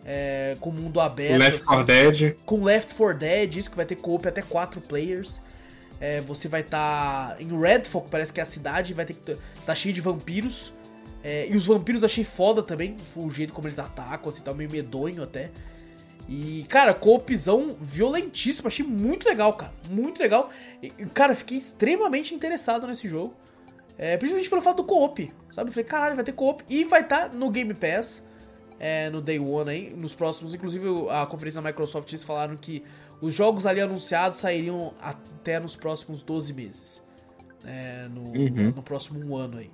É, 0.05 0.56
com 0.60 0.70
mundo 0.70 1.01
aberto. 1.01 1.38
Left 1.38 1.56
assim, 1.56 1.66
4 1.66 1.84
Dead. 1.84 2.36
Com 2.44 2.64
Left 2.64 2.94
4 2.94 3.18
Dead, 3.18 3.56
isso 3.56 3.70
que 3.70 3.76
vai 3.76 3.86
ter 3.86 3.96
co-op 3.96 4.26
até 4.26 4.42
4 4.42 4.80
players. 4.80 5.40
É, 6.01 6.20
você 6.20 6.48
vai 6.48 6.60
estar 6.60 7.30
tá 7.30 7.42
em 7.42 7.59
Redfall, 7.59 8.02
que 8.02 8.10
parece 8.10 8.32
que 8.32 8.40
é 8.40 8.42
a 8.42 8.46
cidade, 8.46 8.92
vai 8.92 9.05
ter 9.05 9.14
que 9.14 9.36
tá 9.64 9.74
cheio 9.74 9.94
de 9.94 10.01
vampiros. 10.01 10.72
É, 11.22 11.46
e 11.48 11.56
os 11.56 11.66
vampiros 11.66 12.05
achei 12.05 12.24
foda 12.24 12.62
também, 12.62 12.96
o 13.16 13.30
jeito 13.30 13.52
como 13.52 13.66
eles 13.66 13.78
atacam, 13.78 14.28
assim, 14.28 14.42
tá 14.42 14.52
meio 14.52 14.70
medonho 14.70 15.22
até. 15.22 15.51
E, 16.28 16.64
cara, 16.68 16.94
coopzão 16.94 17.76
violentíssimo. 17.80 18.68
Achei 18.68 18.84
muito 18.84 19.28
legal, 19.28 19.52
cara. 19.55 19.72
Muito 19.90 20.20
legal. 20.20 20.51
E, 20.82 20.88
cara, 21.12 21.34
fiquei 21.34 21.59
extremamente 21.59 22.34
interessado 22.34 22.86
nesse 22.86 23.09
jogo. 23.09 23.34
É, 23.96 24.16
principalmente 24.16 24.51
pelo 24.51 24.62
fato 24.62 24.78
do 24.78 24.84
co-op. 24.84 25.32
Sabe? 25.51 25.70
Falei, 25.70 25.84
caralho, 25.84 26.14
vai 26.14 26.24
ter 26.24 26.32
co-op. 26.32 26.64
E 26.68 26.84
vai 26.84 27.02
estar 27.02 27.30
tá 27.30 27.36
no 27.36 27.51
Game 27.51 27.74
Pass. 27.74 28.24
É, 28.80 29.09
no 29.10 29.20
Day 29.20 29.38
One 29.38 29.70
aí. 29.70 29.94
Nos 29.94 30.14
próximos. 30.14 30.55
Inclusive, 30.55 30.86
a 31.10 31.26
conferência 31.26 31.60
da 31.60 31.68
Microsoft 31.68 32.10
eles 32.10 32.24
falaram 32.24 32.56
que 32.56 32.82
os 33.20 33.34
jogos 33.34 33.66
ali 33.66 33.80
anunciados 33.80 34.38
sairiam 34.38 34.94
até 35.01 35.60
nos 35.60 35.76
próximos 35.76 36.22
12 36.22 36.52
meses. 36.52 37.02
É, 37.64 38.09
no, 38.09 38.22
uhum. 38.22 38.72
no 38.74 38.82
próximo 38.82 39.36
ano 39.36 39.59
aí. 39.59 39.70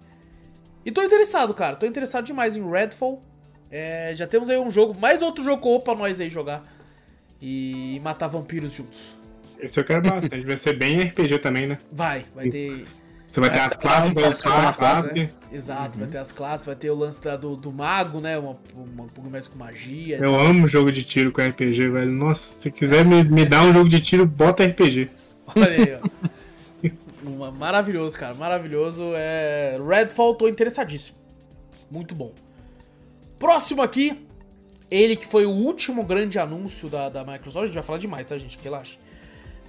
E 0.84 0.90
tô 0.90 1.02
interessado, 1.02 1.54
cara. 1.54 1.76
Tô 1.76 1.86
interessado 1.86 2.24
demais 2.24 2.56
em 2.56 2.68
Redfall. 2.68 3.20
É, 3.70 4.12
já 4.14 4.26
temos 4.26 4.50
aí 4.50 4.58
um 4.58 4.70
jogo, 4.70 4.98
mais 4.98 5.22
outro 5.22 5.44
jogo 5.44 5.80
pra 5.80 5.94
nós 5.94 6.20
aí 6.20 6.28
jogar. 6.28 6.64
E 7.40 8.00
matar 8.02 8.28
vampiros 8.28 8.72
juntos. 8.72 9.16
Esse 9.58 9.78
eu 9.78 9.84
quero 9.84 10.02
bastante. 10.02 10.44
vai 10.44 10.56
ser 10.56 10.76
bem 10.76 11.00
RPG 11.00 11.38
também, 11.38 11.66
né? 11.66 11.78
Vai, 11.92 12.24
vai 12.34 12.48
ter. 12.48 12.86
Você 13.26 13.38
vai 13.38 13.50
ter 13.50 13.60
as 13.60 13.76
classes, 13.76 14.12
vai 14.12 14.24
ter 14.24 14.28
as 14.28 14.42
classes. 14.76 15.12
Né? 15.12 15.30
Exato, 15.52 15.96
uhum. 15.98 16.04
vai 16.04 16.10
ter 16.10 16.18
as 16.18 16.32
classes, 16.32 16.66
vai 16.66 16.74
ter 16.74 16.90
o 16.90 16.96
lance 16.96 17.22
da, 17.22 17.36
do, 17.36 17.54
do 17.54 17.72
mago, 17.72 18.20
né? 18.20 18.36
Uma, 18.36 18.58
uma, 18.74 19.04
um 19.04 19.08
pouco 19.08 19.30
mais 19.30 19.46
com 19.46 19.56
magia. 19.56 20.18
Eu 20.18 20.34
amo 20.34 20.66
jogo 20.66 20.90
de 20.90 21.04
tiro 21.04 21.30
com 21.30 21.40
RPG, 21.40 21.90
velho. 21.90 22.10
Nossa, 22.10 22.60
se 22.60 22.70
quiser 22.70 23.04
me, 23.04 23.22
me 23.22 23.44
dar 23.44 23.62
um 23.62 23.72
jogo 23.72 23.88
de 23.88 24.00
tiro, 24.00 24.26
bota 24.26 24.66
RPG. 24.66 25.08
Olha 25.54 25.68
aí, 25.68 25.98
ó. 26.02 26.88
uma, 27.22 27.50
maravilhoso, 27.52 28.18
cara. 28.18 28.34
Maravilhoso. 28.34 29.12
É... 29.14 29.78
Redfall, 29.86 30.34
tô 30.34 30.48
interessadíssimo. 30.48 31.18
Muito 31.90 32.14
bom. 32.14 32.32
Próximo 33.40 33.80
aqui, 33.80 34.28
ele 34.90 35.16
que 35.16 35.26
foi 35.26 35.46
o 35.46 35.50
último 35.50 36.04
grande 36.04 36.38
anúncio 36.38 36.90
da, 36.90 37.08
da 37.08 37.24
Microsoft. 37.24 37.64
A 37.64 37.66
gente 37.68 37.74
vai 37.74 37.82
falar 37.82 37.98
demais, 37.98 38.26
tá, 38.26 38.36
gente? 38.36 38.58
Relaxa. 38.62 38.98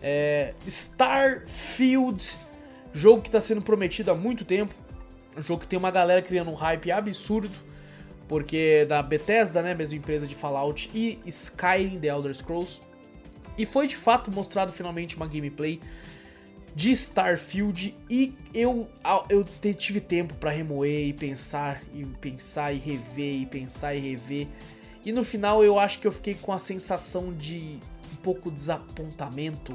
É 0.01 0.53
Starfield, 0.67 2.37
jogo 2.91 3.21
que 3.21 3.29
está 3.29 3.39
sendo 3.39 3.61
prometido 3.61 4.11
há 4.11 4.13
muito 4.13 4.43
tempo. 4.43 4.75
Um 5.37 5.41
jogo 5.41 5.61
que 5.61 5.67
tem 5.67 5.79
uma 5.79 5.89
galera 5.89 6.21
criando 6.21 6.51
um 6.51 6.53
hype 6.53 6.91
absurdo. 6.91 7.49
Porque 8.27 8.85
da 8.89 9.01
Bethesda, 9.01 9.61
né? 9.61 9.73
Mesma 9.73 9.95
empresa 9.95 10.27
de 10.27 10.35
Fallout 10.35 10.91
e 10.93 11.17
Skyrim 11.25 11.97
The 11.97 12.07
Elder 12.07 12.35
Scrolls. 12.35 12.81
E 13.57 13.65
foi 13.65 13.87
de 13.87 13.95
fato 13.95 14.29
mostrado 14.29 14.73
finalmente 14.73 15.15
uma 15.15 15.27
gameplay 15.27 15.79
de 16.73 16.91
Starfield 16.91 17.95
e 18.09 18.33
eu, 18.53 18.87
eu 19.29 19.43
tive 19.73 19.99
tempo 19.99 20.33
para 20.35 20.51
remoer 20.51 21.07
e 21.07 21.13
pensar 21.13 21.81
e 21.93 22.05
pensar 22.05 22.71
e 22.71 22.77
rever 22.77 23.41
e 23.41 23.45
pensar 23.45 23.95
e 23.95 23.99
rever. 23.99 24.47
E 25.03 25.11
no 25.11 25.23
final 25.23 25.63
eu 25.63 25.77
acho 25.79 25.99
que 25.99 26.07
eu 26.07 26.11
fiquei 26.11 26.35
com 26.35 26.53
a 26.53 26.59
sensação 26.59 27.33
de 27.33 27.79
um 28.13 28.15
pouco 28.17 28.51
desapontamento. 28.51 29.73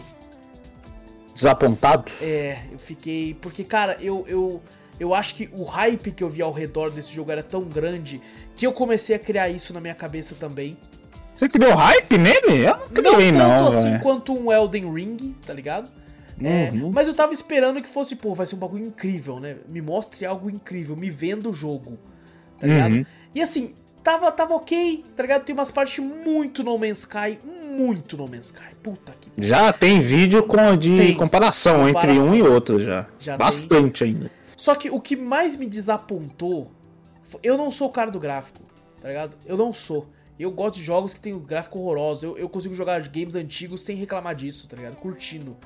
Desapontado? 1.35 2.11
É, 2.23 2.61
eu 2.73 2.79
fiquei. 2.79 3.35
Porque, 3.35 3.63
cara, 3.63 3.99
eu, 4.01 4.25
eu, 4.27 4.63
eu 4.99 5.13
acho 5.13 5.35
que 5.35 5.51
o 5.53 5.65
hype 5.65 6.13
que 6.13 6.25
eu 6.25 6.31
vi 6.31 6.41
ao 6.41 6.53
redor 6.53 6.91
desse 6.91 7.13
jogo 7.13 7.31
era 7.31 7.43
tão 7.43 7.65
grande 7.65 8.23
que 8.57 8.67
eu 8.67 8.73
comecei 8.73 9.15
a 9.15 9.19
criar 9.19 9.51
isso 9.51 9.75
na 9.75 9.81
minha 9.81 9.95
cabeça 9.95 10.35
também. 10.35 10.79
Você 11.35 11.49
criou 11.51 11.75
hype 11.75 12.17
nele? 12.17 12.65
Eu 12.65 12.79
não 12.79 12.89
criei, 12.89 13.31
não. 13.31 13.51
Tanto 13.51 13.61
não, 13.61 13.69
assim 13.69 13.91
véio. 13.91 14.01
quanto 14.01 14.33
um 14.33 14.51
Elden 14.51 14.91
Ring, 14.91 15.37
tá 15.47 15.53
ligado? 15.53 15.91
É, 16.43 16.71
uhum. 16.73 16.91
Mas 16.93 17.09
eu 17.09 17.15
tava 17.15 17.33
esperando 17.33 17.81
que 17.81 17.89
fosse, 17.89 18.17
pô, 18.17 18.35
vai 18.35 18.47
ser 18.47 18.57
um 18.57 18.59
bagulho 18.59 18.85
incrível, 18.85 19.41
né? 19.41 19.57
Me 19.69 19.81
mostre 19.81 20.27
algo 20.27 20.51
incrível, 20.51 20.95
me 20.97 21.09
venda 21.11 21.49
o 21.49 21.53
jogo. 21.53 21.99
tá 22.61 22.67
ligado? 22.67 22.93
Uhum. 22.97 23.07
E 23.35 23.41
assim, 23.43 23.75
tava, 24.03 24.31
tava 24.33 24.55
ok, 24.55 25.05
tá 25.17 25.23
ligado? 25.23 25.45
Tem 25.45 25.55
umas 25.55 25.71
partes 25.71 25.99
muito 26.05 26.63
No 26.63 26.77
Man's 26.79 26.99
Sky, 27.01 27.39
muito 27.77 28.17
No 28.17 28.29
Man's 28.29 28.47
Sky. 28.47 28.75
Puta 28.83 29.13
que 29.21 29.31
Já 29.39 29.73
tem 29.73 30.01
vídeo 30.01 30.43
com, 30.45 30.77
de 30.77 30.97
Tem. 30.97 31.17
comparação, 31.17 31.89
entre 31.89 32.09
Comparação. 32.09 32.29
um 32.29 32.35
e 32.35 32.43
outro 32.43 32.79
já. 32.79 33.07
Já 33.19 33.37
Bastante 33.37 34.05
ainda. 34.05 34.31
Só 34.57 34.75
que 34.75 34.91
o 34.91 35.01
que 35.01 35.17
mais 35.17 35.57
me 35.57 35.67
desapontou. 35.67 36.71
Eu 37.43 37.57
não 37.59 37.71
sou 37.71 37.89
o 37.89 37.93
cara 37.93 38.11
do 38.11 38.21
gráfico, 38.21 38.61
tá 39.03 39.09
ligado? 39.09 39.37
Eu 39.45 39.57
não 39.57 39.73
sou. 39.73 40.07
Eu 40.39 40.51
gosto 40.51 40.77
de 40.77 40.85
jogos 40.85 41.13
que 41.15 41.21
tem 41.21 41.35
um 41.35 41.39
gráfico 41.41 41.79
horroroso. 41.79 42.25
Eu, 42.27 42.39
eu 42.39 42.49
consigo 42.49 42.75
jogar 42.75 43.01
games 43.09 43.35
antigos 43.35 43.83
sem 43.83 43.97
reclamar 43.97 44.35
disso, 44.35 44.69
tá 44.69 44.77
ligado? 44.77 44.97
Curtindo, 44.97 45.57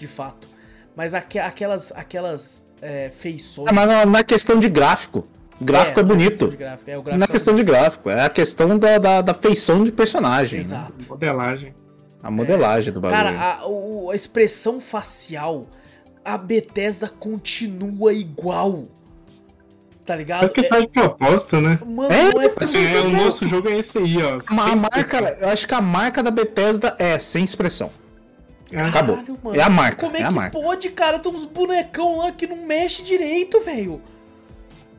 de 0.00 0.06
fato. 0.08 0.48
Mas 0.96 1.14
aque- 1.14 1.38
aquelas, 1.38 1.92
aquelas 1.92 2.64
é, 2.82 3.10
feições. 3.10 3.68
É, 3.68 3.72
mas 3.72 3.90
é 3.90 4.24
questão 4.24 4.58
de 4.58 4.68
gráfico. 4.68 5.24
Gráfico 5.60 6.00
é, 6.00 6.02
questão 6.02 6.16
bonito. 6.16 6.48
de 6.48 6.56
gráfico, 6.56 6.90
é, 6.90 6.94
gráfico 7.02 7.24
é 7.24 7.26
questão 7.28 7.54
de 7.54 7.62
gráfico, 7.64 8.10
é 8.10 8.24
a 8.24 8.30
questão 8.30 8.78
da, 8.78 8.96
da, 8.98 9.20
da 9.20 9.34
feição 9.34 9.84
de 9.84 9.92
personagem. 9.92 10.58
né? 10.60 10.64
Exato. 10.64 10.94
Modelagem. 11.08 11.74
A 12.22 12.30
modelagem 12.30 12.92
do 12.92 13.00
bagulho. 13.00 13.22
Cara, 13.22 13.58
a, 13.60 13.66
o- 13.68 14.10
a 14.10 14.16
expressão 14.16 14.80
facial, 14.80 15.66
a 16.24 16.36
Bethesda 16.38 17.08
continua 17.08 18.12
igual. 18.14 18.84
Tá 20.06 20.16
ligado? 20.16 20.42
Mas 20.42 20.50
que 20.50 20.60
é 20.60 20.80
de 20.80 20.88
propósito, 20.88 21.60
né? 21.60 21.78
É- 21.80 21.84
mano, 21.84 22.10
É, 22.12 22.34
não 22.34 22.42
é 22.42 22.52
Assim, 22.60 22.78
é, 22.78 23.00
o 23.00 23.10
nosso 23.10 23.46
jogo 23.46 23.68
é 23.68 23.78
esse 23.78 23.98
aí, 23.98 24.16
ó. 24.22 24.40
a 24.48 24.76
marca, 24.76 25.36
eu 25.40 25.48
acho 25.50 25.68
que 25.68 25.74
a 25.74 25.80
marca 25.80 26.22
da 26.22 26.30
Bethesda 26.30 26.96
é 26.98 27.18
sem 27.18 27.44
expressão. 27.44 27.90
Ah, 28.74 28.86
Acabou. 28.88 29.16
Caralho, 29.16 29.38
mano. 29.42 29.56
É 29.56 29.62
a 29.62 29.68
marca, 29.70 29.96
Como 29.96 30.16
é, 30.16 30.20
é 30.20 30.24
a 30.24 30.28
que 30.28 30.34
marca. 30.34 30.58
pode, 30.60 30.88
cara? 30.90 31.18
Tem 31.18 31.32
uns 31.32 31.44
bonecão 31.44 32.18
lá 32.18 32.32
que 32.32 32.46
não 32.46 32.66
mexe 32.66 33.02
direito, 33.02 33.60
velho. 33.60 34.00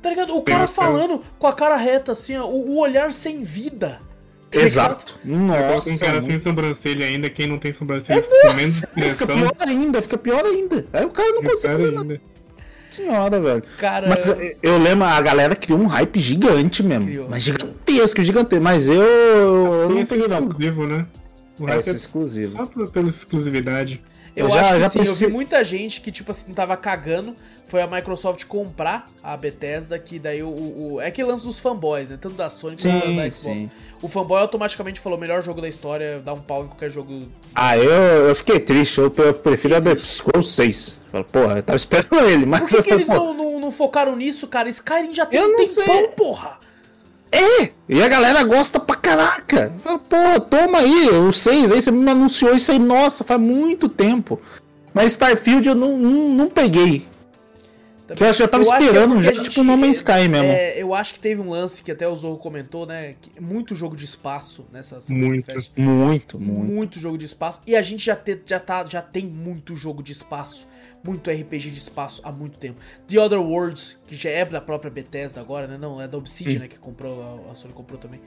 Tá 0.01 0.09
ligado? 0.09 0.35
O 0.35 0.41
cara 0.41 0.67
falando 0.67 1.21
com 1.37 1.47
a 1.47 1.53
cara 1.53 1.75
reta, 1.75 2.11
assim, 2.13 2.35
ó, 2.35 2.45
o, 2.45 2.77
olhar 2.79 3.13
sem 3.13 3.41
vida. 3.43 4.01
tá 4.49 4.59
Exato. 4.59 5.17
Nossa. 5.23 5.89
um 5.91 5.97
cara 5.97 6.11
muito. 6.13 6.25
sem 6.25 6.37
sobrancelha 6.39 7.05
ainda, 7.05 7.29
quem 7.29 7.45
não 7.47 7.57
tem 7.59 7.71
sobrancelha 7.71 8.21
fica 8.21 8.49
com 8.49 8.55
menos 8.55 8.79
Fica 8.79 8.99
expressão. 9.07 9.35
pior 9.37 9.53
ainda, 9.59 10.01
fica 10.01 10.17
pior 10.17 10.43
ainda. 10.45 10.85
Aí 10.91 11.05
o 11.05 11.09
cara 11.09 11.29
não 11.29 11.43
consegue 11.43 11.83
ver 11.83 11.97
ainda. 11.97 12.21
senhora, 12.89 13.39
velho. 13.39 13.63
Cara, 13.77 14.09
Mas 14.09 14.27
eu 14.61 14.77
lembro, 14.79 15.05
a 15.05 15.21
galera 15.21 15.55
criou 15.55 15.79
um 15.79 15.85
hype 15.87 16.19
gigante 16.19 16.81
mesmo. 16.83 17.05
Criou. 17.05 17.27
Mas 17.29 17.43
gigantesco, 17.43 18.23
gigantesco. 18.23 18.63
Mas 18.63 18.89
eu, 18.89 19.01
eu 19.03 19.89
não 19.89 19.99
Esse 19.99 20.15
é 20.15 20.17
peguei 20.17 20.35
não. 20.35 20.47
exclusivo, 20.47 20.87
né? 20.87 21.05
O 21.65 21.69
É 21.69 21.75
é 21.75 21.79
exclusivo. 21.79 22.47
só 22.51 22.65
por- 22.65 22.89
pela 22.89 23.07
exclusividade. 23.09 24.01
eu, 24.35 24.45
eu 24.47 24.51
já- 24.53 24.61
acho 24.61 24.73
que 24.73 24.79
já 24.79 24.89
sim, 24.89 24.99
eu 24.99 25.05
pensei- 25.05 25.27
vi 25.27 25.33
muita 25.33 25.63
gente 25.63 26.01
que, 26.01 26.11
tipo 26.11 26.31
assim, 26.31 26.53
tava 26.53 26.75
cagando. 26.77 27.35
Foi 27.65 27.81
a 27.81 27.87
Microsoft 27.87 28.45
comprar 28.45 29.09
a 29.23 29.37
Bethesda, 29.37 29.97
que 29.97 30.19
daí 30.19 30.43
o. 30.43 30.47
o- 30.49 30.97
é 31.01 31.09
que 31.09 31.23
lance 31.23 31.45
dos 31.45 31.57
fanboys, 31.59 32.09
né? 32.09 32.17
Tanto 32.19 32.35
da 32.35 32.49
Sony 32.49 32.75
quanto 32.75 33.05
da 33.15 33.23
Xbox. 33.31 33.35
sim. 33.37 33.71
O 34.01 34.07
fanboy 34.09 34.39
automaticamente 34.41 34.99
falou: 34.99 35.17
melhor 35.17 35.41
jogo 35.43 35.61
da 35.61 35.69
história, 35.69 36.19
dá 36.19 36.33
um 36.33 36.39
pau 36.41 36.63
em 36.65 36.67
qualquer 36.67 36.89
jogo. 36.91 37.23
Ah, 37.55 37.77
eu, 37.77 37.89
eu 38.27 38.35
fiquei 38.35 38.59
triste. 38.59 38.97
Eu, 38.99 39.13
eu 39.17 39.33
prefiro 39.35 39.75
a 39.77 39.81
The 39.81 39.95
Scrolls 39.97 40.51
6. 40.51 40.97
Falei, 41.11 41.25
Porra, 41.31 41.57
eu 41.57 41.63
tava 41.63 41.75
esperando 41.77 42.19
ele, 42.29 42.45
mas 42.45 42.61
Por 42.61 42.69
que, 42.69 42.75
eu 42.77 42.83
que 42.83 42.91
eles 42.91 43.07
não, 43.07 43.33
não, 43.33 43.59
não 43.59 43.71
focaram 43.71 44.15
nisso, 44.17 44.47
cara? 44.47 44.67
Skyrim 44.69 45.13
já 45.13 45.25
tem 45.25 45.39
Eu 45.39 45.47
um 45.47 45.55
tempão, 45.57 45.65
sei. 45.85 46.07
porra! 46.09 46.59
É! 47.31 47.69
E 47.87 48.01
a 48.01 48.07
galera 48.07 48.43
gosta 48.43 48.79
pra 48.79 48.95
caraca. 48.95 49.73
Fala, 49.83 49.99
pô, 49.99 50.39
toma 50.41 50.79
aí, 50.79 51.09
o 51.09 51.31
6 51.31 51.71
aí, 51.71 51.81
você 51.81 51.91
me 51.91 52.11
anunciou 52.11 52.53
isso 52.53 52.71
aí, 52.71 52.79
nossa, 52.79 53.23
faz 53.23 53.39
muito 53.39 53.87
tempo. 53.87 54.39
Mas 54.93 55.13
Starfield 55.13 55.67
eu 55.69 55.75
não, 55.75 55.97
não, 55.97 56.29
não 56.29 56.49
peguei. 56.49 57.07
Que 58.15 58.23
eu 58.23 58.27
acho 58.27 58.37
que 58.39 58.43
eu 58.43 58.47
tava 58.49 58.63
é 58.63 58.67
esperando 58.67 59.17
a 59.17 59.21
gente- 59.21 59.43
tipo, 59.43 59.63
No 59.63 59.77
Man's 59.77 59.97
Sky 59.97 60.27
mesmo. 60.27 60.47
É, 60.47 60.81
eu 60.81 60.93
acho 60.93 61.13
que 61.13 61.19
teve 61.21 61.41
um 61.41 61.49
lance 61.49 61.81
que 61.81 61.91
até 61.91 62.05
o 62.07 62.13
Zorro 62.15 62.37
comentou, 62.37 62.85
né? 62.85 63.15
que 63.21 63.41
muito 63.41 63.73
jogo 63.73 63.95
de 63.95 64.03
espaço 64.03 64.65
nessa 64.71 64.99
Muito. 65.09 65.55
Muito, 65.77 66.37
muito. 66.39 66.71
Muito 66.71 66.99
jogo 66.99 67.17
de 67.17 67.25
espaço. 67.25 67.61
E 67.65 67.73
a 67.73 67.81
gente 67.81 68.03
já, 68.03 68.15
te, 68.15 68.37
já, 68.45 68.59
tá, 68.59 68.83
já 68.85 69.01
tem 69.01 69.25
muito 69.25 69.75
jogo 69.77 70.03
de 70.03 70.11
espaço. 70.11 70.67
Muito 71.03 71.29
RPG 71.31 71.71
de 71.71 71.79
espaço 71.79 72.21
há 72.23 72.31
muito 72.31 72.57
tempo. 72.57 72.79
The 73.07 73.19
Other 73.19 73.39
Worlds, 73.39 73.97
que 74.07 74.15
já 74.15 74.29
é 74.29 74.45
da 74.45 74.61
própria 74.61 74.91
Bethesda 74.91 75.41
agora, 75.41 75.67
né? 75.67 75.77
Não, 75.77 75.99
é 76.01 76.07
da 76.07 76.17
Obsidian, 76.17 76.59
né? 76.59 76.67
Que 76.67 76.77
comprou, 76.77 77.47
a, 77.49 77.55
Sony 77.55 77.73
comprou 77.73 77.99
também. 77.99 78.21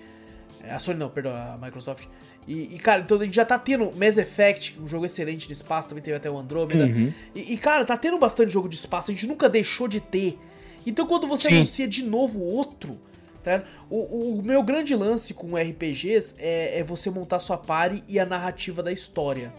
É, 0.62 0.72
A 0.72 0.78
Sony 0.78 0.98
não, 0.98 1.09
perdão, 1.09 1.32
a 1.32 1.59
Microsoft. 1.60 2.06
E, 2.48 2.74
e, 2.74 2.78
cara, 2.78 3.02
então 3.02 3.20
a 3.20 3.24
gente 3.24 3.34
já 3.34 3.44
tá 3.44 3.59
tendo 3.59 3.92
Mass 3.96 4.18
Effect, 4.18 4.80
um 4.80 4.88
jogo 4.88 5.06
excelente 5.06 5.46
de 5.46 5.52
espaço, 5.52 5.88
também 5.88 6.02
teve 6.02 6.16
até 6.16 6.30
o 6.30 6.38
Andromeda. 6.38 6.84
Uhum. 6.84 7.12
E, 7.34 7.55
e, 7.55 7.56
cara, 7.56 7.84
tá 7.84 7.96
tendo 7.96 8.18
bastante 8.18 8.52
jogo 8.52 8.68
de 8.68 8.76
espaço, 8.76 9.10
a 9.10 9.14
gente 9.14 9.26
nunca 9.26 9.48
deixou 9.48 9.86
de 9.86 10.01
ter. 10.01 10.38
Então 10.86 11.06
quando 11.06 11.26
você 11.26 11.48
Sim. 11.48 11.56
anuncia 11.56 11.88
de 11.88 12.05
novo 12.05 12.40
outro, 12.40 12.98
tá 13.42 13.62
o, 13.88 14.38
o 14.38 14.42
meu 14.42 14.62
grande 14.62 14.94
lance 14.94 15.32
com 15.32 15.56
RPGs 15.56 16.34
é, 16.38 16.80
é 16.80 16.82
você 16.82 17.10
montar 17.10 17.38
sua 17.38 17.56
party 17.56 18.02
e 18.09 18.18
a 18.18 18.26
narrativa 18.26 18.82
da 18.82 18.92
história. 18.92 19.52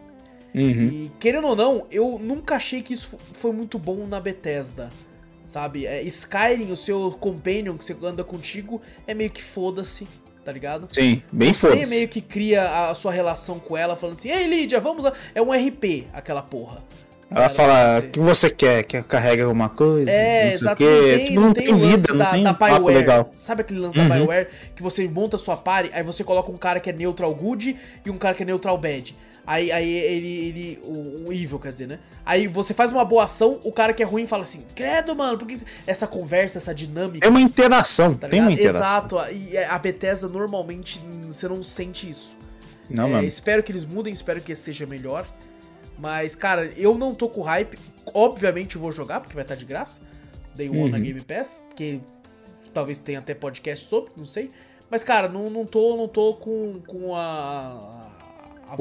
Uhum. 0.56 0.84
E 0.84 1.12
querendo 1.20 1.48
ou 1.48 1.56
não, 1.56 1.86
eu 1.92 2.18
nunca 2.22 2.56
achei 2.56 2.82
que 2.82 2.94
isso 2.94 3.10
fo- 3.10 3.20
foi 3.34 3.52
muito 3.52 3.78
bom 3.78 4.08
na 4.08 4.20
Bethesda. 4.20 4.90
Sabe? 5.46 5.86
É, 5.86 6.02
Skyrim, 6.04 6.72
o 6.72 6.76
seu 6.78 7.12
companion 7.12 7.78
que 7.78 7.86
você 7.86 7.96
anda 8.04 8.24
contigo, 8.24 8.82
é 9.06 9.14
meio 9.14 9.30
que 9.30 9.44
foda-se, 9.44 10.08
tá 10.44 10.52
ligado? 10.52 10.88
Sim, 10.90 11.22
bem 11.32 11.54
Você 11.54 11.70
foda 11.70 11.88
meio 11.90 12.08
que 12.08 12.20
cria 12.20 12.90
a, 12.90 12.94
sua 12.96 13.12
relação 13.12 13.60
com 13.60 13.78
ela, 13.78 13.96
falando 13.96 14.16
assim: 14.18 14.32
Ei, 14.32 14.48
Lídia, 14.48 14.80
vamos 14.80 15.04
lá. 15.04 15.14
É 15.36 15.42
um 15.42 15.52
RP, 15.52 16.08
aquela 16.14 16.42
porra. 16.42 16.82
Ela 17.30 17.50
fala, 17.50 18.00
você- 18.02 18.08
o 18.08 18.10
que 18.12 18.20
você 18.20 18.50
quer? 18.50 18.84
Quer 18.86 19.04
carregar 19.04 19.46
alguma 19.46 19.68
coisa? 19.70 20.10
É, 20.10 20.44
não 20.46 20.52
sei 20.52 20.60
exato. 20.62 20.84
o 20.84 20.86
Não 20.86 20.94
quê. 21.04 21.16
tem, 21.18 21.26
Tipo, 21.26 21.42
não 21.42 21.54
tem 21.54 21.68
o 21.74 21.78
lance 21.78 22.08
da, 22.14 22.26
tem 22.32 22.44
da 22.44 22.54
papo 22.54 22.74
Bioware. 22.76 22.96
legal. 22.98 23.32
Sabe 23.38 23.62
aquele 23.62 23.80
lance 23.80 23.98
Uhum. 24.00 24.08
da 24.08 24.16
Bioware? 24.16 24.48
Que 24.76 24.82
você 24.84 25.08
monta 25.08 25.38
sua 25.38 25.58
party, 25.58 25.92
aí 25.94 26.02
você 26.04 26.24
coloca 26.24 26.52
um 26.52 26.58
cara 26.58 26.80
que 26.80 26.90
é 26.90 26.94
neutral 26.94 27.34
good 27.36 27.76
e 28.06 28.10
um 28.10 28.18
cara 28.18 28.34
que 28.36 28.42
é 28.44 28.46
neutral 28.46 28.78
bad. 28.78 29.16
Aí, 29.48 29.72
aí 29.72 29.90
ele, 29.90 30.28
ele. 30.48 30.80
O, 30.84 31.26
o 31.30 31.34
evil, 31.34 31.60
quer 31.60 31.72
dizer, 31.72 31.88
né? 31.88 32.00
Aí 32.26 32.48
você 32.48 32.74
faz 32.74 32.92
uma 32.92 33.06
boa 33.06 33.26
ação, 33.26 33.60
o 33.64 33.72
cara 33.72 33.94
que 33.94 34.02
é 34.02 34.06
ruim 34.06 34.26
fala 34.26 34.44
assim: 34.44 34.66
Credo, 34.76 35.16
mano, 35.16 35.38
porque 35.38 35.58
essa 35.86 36.08
conversa, 36.08 36.58
essa 36.58 36.74
dinâmica. 36.74 37.20
Tem 37.22 37.30
uma 37.30 37.42
interação, 37.42 38.14
Tá 38.16 38.28
tem 38.28 38.42
uma 38.42 38.52
interação. 38.52 38.82
Exato, 38.82 39.18
e 39.34 39.58
a 39.58 39.78
Bethesda 39.78 40.28
normalmente 40.28 41.00
hum, 41.00 41.32
você 41.32 41.48
não 41.48 41.62
sente 41.62 42.10
isso. 42.10 42.36
Não, 42.90 43.06
É, 43.08 43.10
mano. 43.12 43.28
espero 43.28 43.62
que 43.64 43.72
eles 43.72 43.86
mudem, 43.86 44.12
espero 44.14 44.42
que 44.42 44.54
seja 44.56 44.86
melhor. 44.86 45.28
Mas, 45.98 46.36
cara, 46.36 46.72
eu 46.76 46.96
não 46.98 47.14
tô 47.16 47.30
com 47.30 47.42
hype. 47.42 47.78
Obviamente 48.14 48.76
eu 48.76 48.82
vou 48.82 48.92
jogar, 48.92 49.22
porque 49.22 49.34
vai 49.36 49.44
estar 49.44 49.56
de 49.56 49.64
graça. 49.66 50.02
Day 50.54 50.70
One 50.70 50.90
na 50.92 50.98
Uhum. 50.98 51.04
Game 51.04 51.22
Pass. 51.22 51.66
Que 51.76 52.02
talvez 52.74 52.98
tenha 52.98 53.20
até 53.20 53.34
podcast 53.34 53.86
sobre, 53.86 54.12
não 54.18 54.26
sei. 54.26 54.50
Mas, 54.90 55.04
cara, 55.04 55.30
não, 55.30 55.50
não 55.50 55.66
tô, 55.66 55.96
não 55.96 56.08
tô 56.08 56.34
com, 56.34 56.80
com 56.86 57.16
a, 57.16 58.08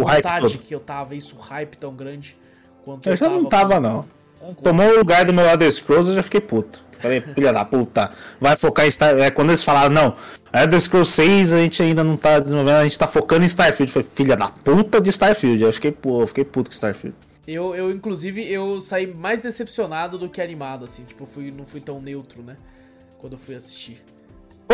a 0.02 0.04
O 0.04 0.06
vontade 0.06 0.58
que 0.58 0.74
eu 0.74 0.80
tava, 0.80 1.14
isso, 1.14 1.36
o 1.36 1.40
hype 1.40 1.76
tão 1.76 1.94
grande 1.94 2.36
quanto 2.84 3.08
Eu 3.08 3.16
já 3.16 3.28
não 3.28 3.44
com- 3.44 3.48
tava, 3.48 3.80
não. 3.80 4.04
Tomou 4.62 4.86
o 4.86 4.98
lugar 4.98 5.24
do 5.24 5.32
meu 5.32 5.44
Elder 5.46 5.70
Scrolls, 5.72 6.08
eu 6.10 6.16
já 6.16 6.22
fiquei 6.22 6.40
puto. 6.40 6.82
Falei, 6.98 7.20
filha 7.34 7.52
da 7.52 7.64
puta, 7.64 8.10
vai 8.40 8.54
focar 8.56 8.86
em 8.86 8.90
Star... 8.90 9.16
É, 9.18 9.30
quando 9.30 9.50
eles 9.50 9.62
falaram, 9.62 9.90
não, 9.94 10.14
Elder 10.52 10.80
Scrolls 10.80 11.10
6 11.12 11.52
a 11.54 11.58
gente 11.62 11.82
ainda 11.82 12.04
não 12.04 12.16
tá 12.16 12.38
desenvolvendo, 12.38 12.76
a 12.76 12.84
gente 12.84 12.98
tá 12.98 13.06
focando 13.06 13.42
em 13.42 13.46
Starfield. 13.46 13.90
Eu 13.90 14.02
Falei, 14.02 14.08
filha 14.14 14.36
da 14.36 14.48
puta 14.48 15.00
de 15.00 15.10
Starfield. 15.10 15.62
Aí 15.62 15.68
eu 15.68 15.72
fiquei, 15.72 15.92
pô, 15.92 16.20
eu 16.20 16.26
fiquei 16.26 16.44
puto 16.44 16.70
com 16.70 16.74
Starfield. 16.74 17.16
Eu, 17.46 17.74
eu, 17.74 17.90
inclusive, 17.90 18.50
eu 18.50 18.80
saí 18.80 19.06
mais 19.06 19.40
decepcionado 19.42 20.16
do 20.16 20.28
que 20.30 20.40
animado, 20.40 20.84
assim. 20.86 21.04
Tipo, 21.04 21.24
eu 21.24 21.26
fui, 21.28 21.50
não 21.50 21.66
fui 21.66 21.80
tão 21.80 22.00
neutro, 22.00 22.42
né? 22.42 22.56
Quando 23.18 23.34
eu 23.34 23.38
fui 23.38 23.54
assistir. 23.54 24.02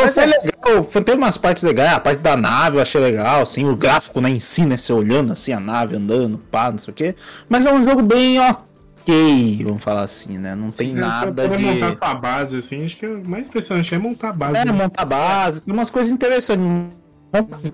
Pô, 0.00 0.06
Mas 0.06 0.14
foi 0.14 0.22
é. 0.22 0.26
legal, 0.26 0.84
foi, 0.84 1.04
teve 1.04 1.18
umas 1.18 1.36
partes 1.36 1.62
legais, 1.62 1.92
a 1.92 2.00
parte 2.00 2.20
da 2.20 2.36
nave 2.36 2.78
eu 2.78 2.82
achei 2.82 3.00
legal, 3.00 3.42
assim, 3.42 3.64
o 3.68 3.76
gráfico 3.76 4.20
né, 4.20 4.30
em 4.30 4.40
si, 4.40 4.64
né, 4.64 4.76
você 4.76 4.92
olhando 4.92 5.32
assim, 5.32 5.52
a 5.52 5.60
nave 5.60 5.96
andando, 5.96 6.38
pá, 6.38 6.70
não 6.70 6.78
sei 6.78 6.92
o 6.92 6.94
quê. 6.94 7.14
Mas 7.48 7.66
é 7.66 7.72
um 7.72 7.84
jogo 7.84 8.02
bem 8.02 8.38
ok, 8.40 9.62
vamos 9.64 9.82
falar 9.82 10.02
assim, 10.02 10.38
né, 10.38 10.54
não 10.54 10.70
tem 10.70 10.94
nada 10.94 11.46
Pra 11.46 11.56
de... 11.56 11.62
montar 11.62 11.92
sua 11.96 12.14
base, 12.14 12.56
assim, 12.56 12.84
acho 12.84 12.96
que 12.96 13.06
o 13.06 13.22
mais 13.28 13.48
impressionante 13.48 13.94
é 13.94 13.98
montar 13.98 14.30
a 14.30 14.32
base. 14.32 14.56
É, 14.56 14.64
né? 14.64 14.72
montar 14.72 15.04
base, 15.04 15.62
tem 15.62 15.74
umas 15.74 15.90
coisas 15.90 16.10
interessantes. 16.10 16.64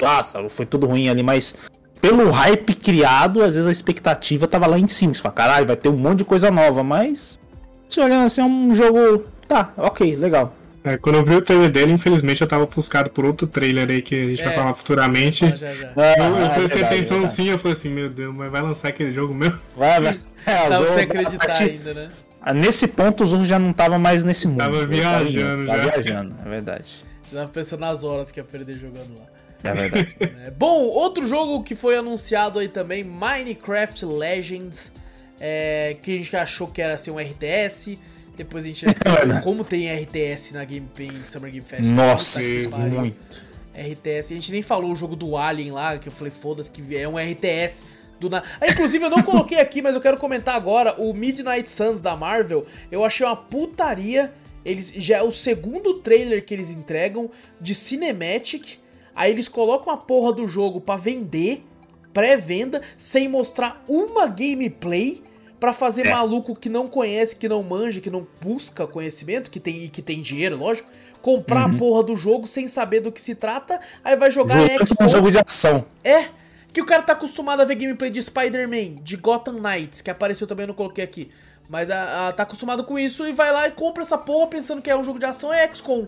Nossa, 0.01 0.49
foi 0.49 0.67
tudo 0.67 0.87
ruim 0.87 1.09
ali, 1.09 1.23
mas 1.23 1.55
pelo 2.01 2.31
hype 2.31 2.75
criado, 2.75 3.43
às 3.43 3.55
vezes 3.55 3.69
a 3.69 3.73
expectativa 3.73 4.47
tava 4.47 4.67
lá 4.67 4.79
em 4.79 4.87
cima. 4.87 5.15
Você 5.15 5.23
fala, 5.23 5.35
caralho, 5.35 5.67
vai 5.67 5.77
ter 5.77 5.89
um 5.89 5.97
monte 5.97 6.19
de 6.19 6.25
coisa 6.25 6.51
nova, 6.51 6.83
mas. 6.83 7.41
Se 7.89 8.01
olhando 8.01 8.27
assim, 8.27 8.43
é 8.43 8.45
um 8.45 8.75
jogo. 8.75 9.25
Tá, 9.49 9.73
ok, 9.79 10.15
legal. 10.17 10.53
É, 10.87 10.97
quando 10.97 11.17
eu 11.17 11.25
vi 11.25 11.35
o 11.35 11.43
trailer 11.43 11.71
dele, 11.71 11.93
infelizmente 11.93 12.41
eu 12.43 12.47
tava 12.47 12.65
ofuscado 12.65 13.11
por 13.11 13.25
outro 13.25 13.47
trailer 13.47 13.91
aí 13.91 14.01
que 14.01 14.15
a 14.15 14.25
gente 14.29 14.41
É. 14.41 14.45
vai 14.45 14.55
falar 14.55 14.75
futuramente. 14.75 15.45
Ah, 15.45 15.57
já, 15.57 15.75
já. 15.75 15.93
É, 15.97 16.21
Eu, 16.21 16.25
eu 16.25 16.37
é 16.47 16.49
prestei 16.51 16.67
verdade, 16.83 16.85
atenção 16.95 17.17
verdade. 17.19 17.35
sim, 17.37 17.49
eu 17.49 17.59
falei 17.59 17.73
assim, 17.77 17.89
meu 17.89 18.09
Deus, 18.09 18.37
mas 18.37 18.51
vai 18.53 18.63
lançar 18.63 18.89
aquele 18.89 19.11
jogo 19.11 19.35
mesmo? 19.35 19.59
Vai, 19.77 20.01
vai. 20.01 20.21
É, 20.47 20.67
Pra 20.69 20.77
Zorro- 20.79 20.87
você 20.93 21.01
acreditar 21.01 21.53
ainda, 21.57 21.93
né? 21.95 22.09
Ah, 22.41 22.55
Nesse 22.55 22.87
ponto, 22.87 23.25
o 23.25 23.27
Zorro 23.27 23.45
já 23.45 23.59
não 23.59 23.73
tava 23.73 23.99
mais 23.99 24.23
nesse 24.23 24.47
mundo. 24.47 24.59
Tava 24.59 24.77
Ele 24.77 24.87
viajando 24.87 25.67
tava 25.67 25.83
já. 25.83 25.91
viajando, 25.91 26.37
é 26.45 26.49
verdade. 26.49 26.97
Já 27.33 27.41
tava 27.41 27.51
pensando 27.53 27.81
nas 27.81 28.05
horas 28.05 28.31
que 28.31 28.39
ia 28.39 28.45
perder 28.45 28.79
jogando 28.79 29.19
lá. 29.19 29.27
É 29.65 29.75
verdade. 29.75 30.17
É, 30.47 30.51
bom, 30.53 30.83
outro 30.85 31.27
jogo 31.27 31.65
que 31.65 31.75
foi 31.75 31.97
anunciado 31.97 32.61
aí 32.61 32.69
também, 32.69 33.03
Minecraft 33.03 34.05
Legends, 34.05 34.93
é, 35.41 35.97
que 36.01 36.13
a 36.13 36.17
gente 36.19 36.37
achou 36.37 36.69
que 36.69 36.81
era 36.81 36.95
assim, 36.95 37.11
um 37.11 37.19
RTS. 37.19 37.99
Depois 38.37 38.65
a 38.65 38.67
gente 38.69 38.85
vai 38.85 39.27
ver 39.27 39.43
como 39.43 39.65
tem 39.65 39.89
RTS 39.93 40.53
na 40.53 40.65
Game 40.65 40.89
Pass, 40.95 41.31
Summer 41.31 41.51
Game 41.51 41.67
Fest. 41.67 41.83
Nossa, 41.85 42.69
pariu. 42.71 43.01
muito. 43.01 43.47
RTS. 43.75 44.33
A 44.33 44.35
gente 44.37 44.53
nem 44.53 44.63
falou 44.63 44.93
o 44.93 44.97
jogo 44.97 45.17
do 45.17 45.37
Alien 45.37 45.73
lá, 45.73 45.99
que 45.99 46.09
eu 46.09 46.13
falei, 46.13 46.31
foda-se, 46.31 46.71
que 46.71 46.97
é 46.97 47.09
um 47.09 47.17
RTS 47.19 47.83
do 48.19 48.31
na... 48.31 48.43
ah, 48.61 48.67
Inclusive, 48.67 49.05
eu 49.05 49.11
não 49.11 49.23
coloquei 49.23 49.59
aqui, 49.59 49.83
mas 49.83 49.95
eu 49.95 50.01
quero 50.01 50.17
comentar 50.17 50.55
agora. 50.55 50.95
O 51.01 51.13
Midnight 51.13 51.69
Suns 51.69 52.01
da 52.01 52.17
Marvel, 52.17 52.67
eu 52.91 53.05
achei 53.05 53.27
uma 53.27 53.37
putaria. 53.37 54.33
Eles 54.65 54.93
já 54.97 55.19
é 55.19 55.23
o 55.23 55.31
segundo 55.31 55.95
trailer 55.95 56.45
que 56.45 56.53
eles 56.53 56.71
entregam 56.71 57.31
de 57.61 57.75
Cinematic. 57.75 58.79
Aí 59.15 59.31
eles 59.31 59.49
colocam 59.49 59.93
a 59.93 59.97
porra 59.97 60.33
do 60.33 60.49
jogo 60.49 60.81
pra 60.81 60.97
vender, 60.97 61.65
pré-venda, 62.13 62.83
sem 62.99 63.29
mostrar 63.29 63.83
uma 63.89 64.27
gameplay. 64.27 65.23
Pra 65.59 65.73
fazer 65.73 66.07
É. 66.07 66.11
maluco 66.11 66.55
que 66.55 66.69
não 66.69 66.87
conhece, 66.87 67.35
que 67.37 67.49
não 67.49 67.63
manja, 67.63 68.01
que 68.01 68.11
não 68.11 68.27
busca 68.43 68.87
conhecimento, 68.87 69.51
que 69.51 69.59
tem, 69.59 69.85
e 69.85 69.89
que 69.89 70.03
tem 70.03 70.21
dinheiro, 70.21 70.57
lógico, 70.57 70.89
comprar 71.23 71.65
a 71.65 71.75
porra 71.77 72.03
do 72.03 72.15
jogo 72.15 72.47
sem 72.47 72.69
saber 72.69 73.01
do 73.01 73.11
que 73.11 73.21
se 73.21 73.35
trata, 73.35 73.81
aí 74.05 74.15
vai 74.17 74.31
jogar 74.31 74.61
Jogo, 74.61 74.87
XCOM. 74.87 75.05
um 75.05 75.09
jogo 75.09 75.31
de 75.31 75.39
ação. 75.39 75.85
É, 76.05 76.27
que 76.73 76.81
o 76.83 76.87
cara 76.87 77.03
tá 77.03 77.15
acostumado 77.15 77.61
a 77.63 77.65
ver 77.65 77.75
gameplay 77.77 78.11
de 78.11 78.21
Spider-Man, 78.23 79.03
de 79.03 79.17
Gotham 79.17 79.55
Knights, 79.61 80.03
que 80.03 80.11
apareceu 80.11 80.47
também, 80.47 80.65
eu 80.65 80.69
não 80.69 80.75
coloquei 80.75 81.03
aqui. 81.03 81.31
Mas 81.69 81.91
a, 81.91 82.29
a- 82.29 82.33
tá 82.33 82.43
acostumado 82.45 82.85
com 82.85 82.99
isso 82.99 83.27
e 83.27 83.33
vai 83.33 83.51
lá 83.51 83.67
e 83.67 83.73
compra 83.73 84.03
essa 84.03 84.17
porra 84.19 84.47
pensando 84.49 84.81
que 84.83 84.91
é 84.91 84.97
um 84.97 85.03
jogo 85.03 85.19
de 85.19 85.25
ação, 85.27 85.53
é 85.53 85.67
XCOM. 85.67 86.07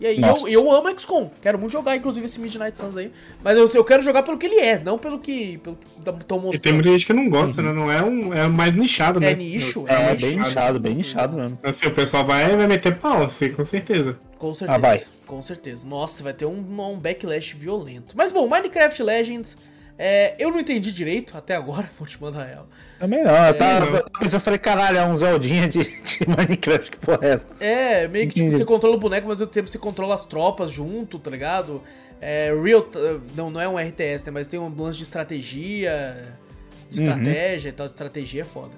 E 0.00 0.06
aí, 0.06 0.16
eu, 0.16 0.20
Nossa. 0.26 0.48
eu 0.50 0.70
amo 0.72 0.90
XCOM. 0.98 1.30
Quero 1.40 1.58
muito 1.58 1.72
jogar, 1.72 1.96
inclusive, 1.96 2.26
esse 2.26 2.40
Midnight 2.40 2.78
Suns 2.78 2.96
aí. 2.96 3.12
Mas 3.42 3.56
eu, 3.56 3.68
eu 3.74 3.84
quero 3.84 4.02
jogar 4.02 4.22
pelo 4.22 4.36
que 4.36 4.46
ele 4.46 4.58
é, 4.60 4.78
não 4.78 4.98
pelo 4.98 5.18
que 5.18 5.58
pelo 5.58 5.76
que 5.76 5.86
tão 6.24 6.38
E 6.38 6.40
tem 6.40 6.40
mostrando. 6.40 6.74
muita 6.74 6.90
gente 6.90 7.06
que 7.06 7.12
não 7.12 7.28
gosta, 7.30 7.62
né? 7.62 7.72
Não 7.72 7.90
é 7.90 8.02
um. 8.02 8.34
É 8.34 8.48
mais 8.48 8.74
nichado, 8.74 9.20
né? 9.20 9.32
É 9.32 9.34
nicho, 9.34 9.84
É, 9.88 10.10
é 10.10 10.14
bem 10.14 10.36
nichado. 10.38 10.80
bem 10.80 10.98
inchado 10.98 11.36
mesmo. 11.36 11.58
Assim, 11.62 11.86
o 11.86 11.90
pessoal 11.92 12.24
vai, 12.24 12.56
vai 12.56 12.66
meter 12.66 12.96
pau, 12.98 13.22
assim, 13.24 13.50
com 13.50 13.64
certeza. 13.64 14.18
Com 14.38 14.52
certeza. 14.52 14.76
Ah, 14.76 14.78
vai. 14.78 15.02
Com 15.26 15.40
certeza. 15.40 15.86
Nossa, 15.86 16.22
vai 16.22 16.32
ter 16.34 16.44
um, 16.44 16.58
um 16.58 16.98
backlash 16.98 17.54
violento. 17.56 18.14
Mas 18.16 18.30
bom, 18.32 18.46
Minecraft 18.48 19.02
Legends, 19.02 19.56
é, 19.98 20.34
eu 20.38 20.50
não 20.50 20.60
entendi 20.60 20.92
direito 20.92 21.36
até 21.36 21.54
agora, 21.54 21.88
vou 21.98 22.06
te 22.06 22.20
mandar 22.20 22.44
real. 22.44 22.66
Também 22.98 23.22
não. 23.24 23.46
Eu 23.46 23.54
tava 23.58 23.86
não. 23.90 24.02
eu 24.32 24.40
falei, 24.40 24.58
caralho, 24.58 24.98
é 24.98 25.04
um 25.06 25.14
Zeldinha 25.16 25.68
de, 25.68 25.80
de 25.82 26.18
Minecraft, 26.28 26.90
que 26.90 26.98
porra 26.98 27.18
é 27.22 27.28
essa? 27.30 27.46
É, 27.60 28.08
meio 28.08 28.28
que 28.28 28.34
tipo, 28.34 28.50
você 28.52 28.64
controla 28.64 28.96
o 28.96 28.98
boneco, 28.98 29.26
mas 29.28 29.38
ao 29.40 29.46
mesmo 29.46 29.52
tempo 29.52 29.68
você 29.68 29.78
controla 29.78 30.14
as 30.14 30.24
tropas 30.24 30.70
junto, 30.70 31.18
tá 31.18 31.30
ligado? 31.30 31.82
É 32.20 32.52
real. 32.64 32.82
t- 32.82 32.98
Não, 33.36 33.50
não 33.50 33.60
é 33.60 33.68
um 33.68 33.76
RTS, 33.78 34.26
né? 34.26 34.30
Mas 34.32 34.46
tem 34.48 34.58
um 34.58 34.72
lance 34.74 34.98
de 34.98 35.04
estratégia. 35.04 36.16
De 36.90 37.00
Uhum. 37.00 37.06
estratégia 37.08 37.68
e 37.68 37.72
tal. 37.72 37.86
De 37.86 37.92
estratégia 37.92 38.40
é 38.42 38.44
foda. 38.44 38.70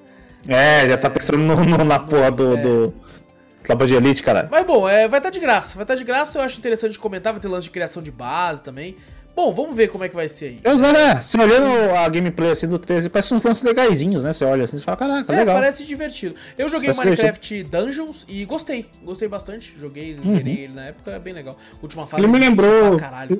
É, 0.48 0.88
já 0.88 0.96
tá 0.96 1.10
pensando 1.10 1.38
no, 1.38 1.64
no- 1.64 1.84
na 1.84 1.98
porra 1.98 2.30
do, 2.30 2.56
É. 2.56 2.60
do 2.62 2.94
Tropa 3.62 3.86
de 3.86 3.94
Elite, 3.94 4.22
caralho. 4.22 4.48
Mas 4.50 4.64
bom, 4.66 4.88
é, 4.88 5.06
vai 5.08 5.18
estar 5.20 5.30
de 5.30 5.38
graça. 5.40 5.74
Vai 5.76 5.84
estar 5.84 5.94
de 5.96 6.04
graça, 6.04 6.38
eu 6.38 6.42
acho 6.42 6.58
interessante 6.58 6.98
comentar. 6.98 7.32
Vai 7.32 7.40
ter 7.40 7.48
lance 7.48 7.64
de 7.64 7.70
criação 7.70 8.02
de 8.02 8.10
base 8.10 8.62
também. 8.62 8.96
Bom, 9.36 9.52
vamos 9.52 9.76
ver 9.76 9.88
como 9.90 10.02
é 10.02 10.08
que 10.08 10.14
vai 10.16 10.30
ser 10.30 10.46
aí. 10.46 10.58
Eu, 10.64 10.78
né, 10.78 11.20
você 11.20 11.38
olhando 11.38 11.94
a 11.94 12.08
gameplay 12.08 12.50
assim 12.52 12.66
do 12.66 12.78
13, 12.78 13.10
parece 13.10 13.34
uns 13.34 13.42
lances 13.42 13.62
legaisinhos, 13.62 14.24
né? 14.24 14.32
Você 14.32 14.46
olha 14.46 14.64
assim 14.64 14.76
e 14.76 14.80
fala, 14.80 14.96
caraca, 14.96 15.30
É, 15.30 15.36
legal. 15.36 15.54
parece 15.56 15.84
divertido. 15.84 16.34
Eu 16.56 16.68
joguei 16.70 16.86
Parece 16.88 17.04
Minecraft 17.04 17.62
Dungeons 17.64 18.24
e 18.26 18.44
gostei. 18.46 18.86
Gostei 19.04 19.28
bastante. 19.28 19.74
Joguei, 19.78 20.14
Uhum. 20.24 20.36
zerei 20.38 20.60
ele 20.64 20.72
na 20.72 20.86
época, 20.86 21.10
é 21.10 21.18
bem 21.18 21.34
legal. 21.34 21.54
Última 21.82 22.06
fase. 22.06 22.22
Ele 22.22 22.32
me 22.32 22.38
é 22.38 22.40
lembrou- 22.40 22.98
Caralho. 22.98 23.38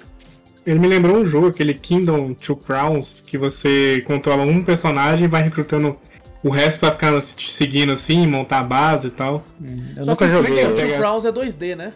Ele 0.66 0.78
me 0.78 0.86
lembrou 0.86 1.16
um 1.16 1.24
jogo, 1.24 1.46
aquele 1.46 1.72
Kingdom 1.72 2.34
Two 2.34 2.56
Crowns, 2.56 3.22
que 3.26 3.38
você 3.38 4.02
controla 4.06 4.42
um 4.42 4.62
personagem 4.62 5.24
e 5.24 5.28
vai 5.28 5.42
recrutando 5.42 5.96
o 6.42 6.50
resto 6.50 6.80
pra 6.80 6.92
ficar 6.92 7.18
te 7.22 7.50
seguindo 7.50 7.92
assim, 7.92 8.26
montar 8.26 8.58
a 8.58 8.62
base 8.64 9.06
e 9.06 9.10
tal. 9.10 9.44
Eu 9.96 10.04
Só 10.04 10.10
nunca 10.10 10.26
que 10.26 10.30
joguei. 10.32 10.64
o 10.64 10.68
eu- 10.70 10.74
Two 10.74 10.98
Crowns 10.98 11.24
é 11.24 11.32
2D, 11.32 11.74
né? 11.74 11.92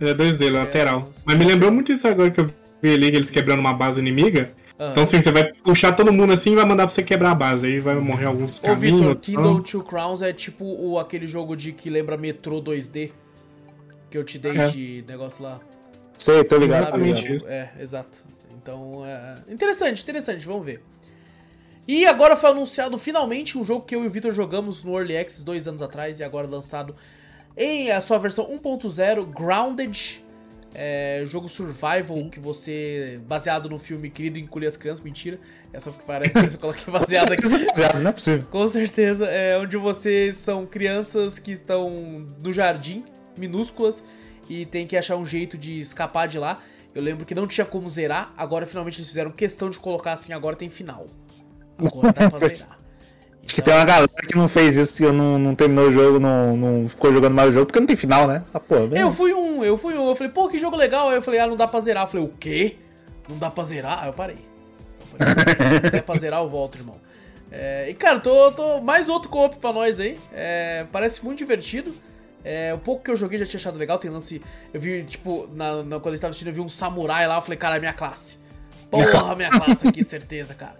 Ele 0.00 0.10
é 0.10 0.14
2D, 0.14 0.50
lateral. 0.50 1.00
nossa. 1.00 1.12
Mas 1.24 1.38
me 1.38 1.44
lembrou 1.44 1.70
muito 1.70 1.92
isso 1.92 2.08
agora 2.08 2.30
que 2.30 2.40
eu 2.40 2.46
vi 2.82 2.94
ali, 2.94 3.10
que 3.10 3.16
eles 3.16 3.30
quebrando 3.30 3.60
uma 3.60 3.72
base 3.74 4.00
inimiga. 4.00 4.52
Ah. 4.78 4.88
Então 4.90 5.02
assim, 5.02 5.20
você 5.20 5.30
vai 5.30 5.52
puxar 5.52 5.92
todo 5.92 6.12
mundo 6.12 6.32
assim 6.32 6.52
e 6.52 6.54
vai 6.54 6.64
mandar 6.64 6.84
pra 6.84 6.94
você 6.94 7.02
quebrar 7.02 7.32
a 7.32 7.34
base. 7.34 7.66
Aí 7.66 7.80
vai 7.80 7.96
morrer 7.96 8.26
alguns 8.26 8.58
Ô, 8.58 8.62
caminhos. 8.62 9.00
Vitor, 9.00 9.16
Kingdom. 9.16 9.60
Two 9.60 9.82
Crowns 9.82 10.22
é 10.22 10.32
tipo 10.32 10.64
o, 10.64 10.98
aquele 10.98 11.26
jogo 11.26 11.56
de 11.56 11.72
que 11.72 11.90
lembra 11.90 12.16
Metro 12.16 12.62
2D 12.62 13.10
que 14.10 14.16
eu 14.16 14.24
te 14.24 14.38
dei 14.38 14.56
É. 14.56 14.68
de 14.68 15.04
negócio 15.06 15.42
lá. 15.42 15.60
Sei, 16.16 16.42
tô 16.44 16.56
ligado. 16.56 16.82
Exatamente. 16.82 17.34
isso. 17.36 17.48
É, 17.48 17.70
exato. 17.78 18.24
Então, 18.60 19.04
é... 19.04 19.52
interessante, 19.52 20.02
interessante, 20.02 20.46
vamos 20.46 20.64
ver. 20.64 20.82
E 21.86 22.04
agora 22.04 22.36
foi 22.36 22.50
anunciado 22.50 22.98
finalmente 22.98 23.56
um 23.56 23.64
jogo 23.64 23.84
que 23.84 23.94
eu 23.94 24.04
e 24.04 24.06
o 24.06 24.10
Vitor 24.10 24.32
jogamos 24.32 24.84
no 24.84 24.98
Early 24.98 25.16
Access 25.16 25.44
dois 25.44 25.66
anos 25.66 25.80
atrás 25.80 26.20
e 26.20 26.24
agora 26.24 26.46
lançado 26.46 26.94
em 27.56 27.90
a 27.90 28.00
sua 28.00 28.18
versão 28.18 28.46
1.0, 28.46 29.26
Grounded. 29.26 30.22
É, 30.74 31.22
jogo 31.26 31.48
survival 31.48 32.28
que 32.30 32.38
você. 32.38 33.20
baseado 33.26 33.68
no 33.68 33.78
filme 33.78 34.10
Querido 34.10 34.38
Encolher 34.38 34.66
as 34.66 34.76
Crianças, 34.76 35.02
mentira. 35.02 35.38
É 35.72 35.80
só 35.80 35.90
porque 35.90 36.04
parece 36.06 36.34
que 36.34 36.54
eu 36.54 36.58
coloquei 36.58 36.92
baseado 36.92 37.32
aqui. 37.32 37.42
Baseado, 37.42 38.00
não 38.00 38.10
é 38.10 38.12
possível. 38.12 38.46
Com 38.50 38.66
certeza, 38.68 39.26
é 39.26 39.58
onde 39.58 39.76
vocês 39.76 40.36
são 40.36 40.66
crianças 40.66 41.38
que 41.38 41.52
estão 41.52 42.26
no 42.42 42.52
jardim, 42.52 43.04
minúsculas, 43.36 44.02
e 44.48 44.66
tem 44.66 44.86
que 44.86 44.96
achar 44.96 45.16
um 45.16 45.26
jeito 45.26 45.56
de 45.56 45.80
escapar 45.80 46.28
de 46.28 46.38
lá. 46.38 46.62
Eu 46.94 47.02
lembro 47.02 47.24
que 47.24 47.34
não 47.34 47.46
tinha 47.46 47.64
como 47.64 47.88
zerar, 47.88 48.32
agora 48.36 48.66
finalmente 48.66 48.98
eles 48.98 49.08
fizeram 49.08 49.30
questão 49.30 49.70
de 49.70 49.78
colocar 49.78 50.12
assim, 50.12 50.32
agora 50.32 50.56
tem 50.56 50.68
final. 50.68 51.06
Agora 51.78 52.12
dá 52.12 52.30
pra 52.30 52.38
zerar. 52.48 52.77
Acho 53.48 53.54
que 53.54 53.62
tem 53.62 53.72
uma 53.72 53.84
galera 53.84 54.06
que 54.28 54.36
não 54.36 54.46
fez 54.46 54.76
isso 54.76 54.92
porque 54.92 55.10
não, 55.10 55.38
não 55.38 55.54
terminou 55.54 55.86
o 55.86 55.90
jogo, 55.90 56.20
não, 56.20 56.54
não 56.54 56.86
ficou 56.88 57.10
jogando 57.10 57.34
mais 57.34 57.48
o 57.48 57.52
jogo, 57.52 57.66
porque 57.66 57.80
não 57.80 57.86
tem 57.86 57.96
final, 57.96 58.26
né? 58.28 58.42
Essa 58.46 58.60
porra, 58.60 58.86
vem. 58.88 59.00
Eu 59.00 59.10
fui 59.10 59.32
um, 59.32 59.64
eu 59.64 59.78
fui 59.78 59.94
um, 59.96 60.10
eu 60.10 60.14
falei, 60.14 60.30
pô, 60.30 60.48
que 60.48 60.58
jogo 60.58 60.76
legal. 60.76 61.08
Aí 61.08 61.16
eu 61.16 61.22
falei, 61.22 61.40
ah, 61.40 61.46
não 61.46 61.56
dá 61.56 61.66
pra 61.66 61.80
zerar. 61.80 62.04
Eu 62.04 62.08
falei, 62.08 62.26
o 62.26 62.32
quê? 62.38 62.76
Não 63.26 63.38
dá 63.38 63.50
pra 63.50 63.64
zerar? 63.64 64.02
Aí 64.02 64.08
eu 64.10 64.12
parei. 64.12 64.36
Eu 65.18 65.18
parei. 65.18 65.80
Se 65.84 65.90
der 65.90 66.02
pra 66.02 66.16
zerar, 66.18 66.40
eu 66.40 66.48
volto, 66.48 66.76
irmão. 66.76 66.96
É, 67.50 67.88
e 67.88 67.94
cara, 67.94 68.20
tô, 68.20 68.52
tô 68.52 68.80
mais 68.82 69.08
outro 69.08 69.30
co-op 69.30 69.56
pra 69.56 69.72
nós 69.72 69.98
aí. 69.98 70.18
É, 70.34 70.84
parece 70.92 71.24
muito 71.24 71.38
divertido. 71.38 71.94
É, 72.44 72.74
o 72.74 72.78
pouco 72.78 73.02
que 73.02 73.10
eu 73.10 73.16
joguei 73.16 73.38
já 73.38 73.46
tinha 73.46 73.58
achado 73.58 73.78
legal. 73.78 73.98
Tem 73.98 74.10
lance. 74.10 74.42
Eu 74.74 74.78
vi, 74.80 75.02
tipo, 75.04 75.48
na, 75.56 75.82
na- 75.82 75.98
quando 76.00 76.08
a 76.08 76.10
gente 76.16 76.20
tava 76.20 76.30
assistindo, 76.30 76.48
eu 76.48 76.54
vi 76.54 76.60
um 76.60 76.68
samurai 76.68 77.26
lá. 77.26 77.36
Eu 77.36 77.42
falei, 77.42 77.56
cara, 77.56 77.76
é 77.76 77.80
minha 77.80 77.94
classe. 77.94 78.36
Porra, 78.90 79.34
minha 79.34 79.48
classe 79.50 79.88
aqui, 79.88 80.04
certeza, 80.04 80.54
cara. 80.54 80.76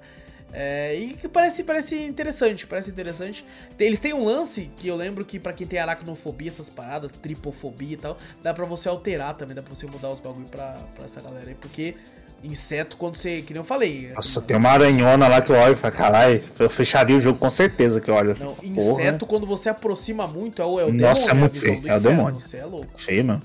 É, 0.52 0.94
e 0.94 1.14
que 1.14 1.28
parece, 1.28 1.62
parece 1.62 2.02
interessante, 2.02 2.66
parece 2.66 2.90
interessante. 2.90 3.44
Eles 3.78 4.00
têm 4.00 4.14
um 4.14 4.24
lance 4.24 4.70
que 4.76 4.88
eu 4.88 4.96
lembro 4.96 5.24
que 5.24 5.38
pra 5.38 5.52
quem 5.52 5.66
tem 5.66 5.78
aracnofobia, 5.78 6.48
essas 6.48 6.70
paradas, 6.70 7.12
tripofobia 7.12 7.92
e 7.92 7.96
tal, 7.96 8.16
dá 8.42 8.54
pra 8.54 8.64
você 8.64 8.88
alterar 8.88 9.34
também, 9.34 9.54
dá 9.54 9.62
pra 9.62 9.74
você 9.74 9.86
mudar 9.86 10.10
os 10.10 10.20
bagulho 10.20 10.46
pra, 10.46 10.78
pra 10.94 11.04
essa 11.04 11.20
galera 11.20 11.48
aí, 11.48 11.54
porque 11.54 11.94
inseto, 12.42 12.96
quando 12.96 13.16
você. 13.16 13.42
Que 13.42 13.52
nem 13.52 13.60
eu 13.60 13.64
falei. 13.64 14.12
Nossa, 14.14 14.40
tem 14.40 14.56
uma 14.56 14.70
aranhona 14.70 15.28
lá 15.28 15.42
que 15.42 15.50
eu 15.50 15.56
olho 15.56 15.74
e 15.74 15.76
falo, 15.76 15.94
caralho, 15.94 16.42
eu 16.58 16.70
fecharia 16.70 17.16
o 17.16 17.20
jogo 17.20 17.38
com 17.38 17.50
certeza 17.50 18.00
que 18.00 18.10
eu 18.10 18.14
olho. 18.14 18.36
Não, 18.38 18.54
Porra, 18.54 18.66
inseto, 18.66 19.26
quando 19.26 19.46
você 19.46 19.68
aproxima 19.68 20.26
muito, 20.26 20.62
é 20.62 20.64
o, 20.64 20.80
é 20.80 20.84
o 20.84 20.92
Nossa, 20.92 21.30
é 21.30 21.34
demônio, 21.34 21.40
muito 21.40 21.56
a 21.56 21.60
visão 21.60 21.68
feio, 21.68 21.82
do 21.82 21.88
é 21.88 21.96
o 21.96 22.00
demônio. 22.00 22.40
Você 22.40 22.56
é 22.56 22.64
louco. 22.64 22.88
Feio, 22.96 23.24
mano. 23.24 23.42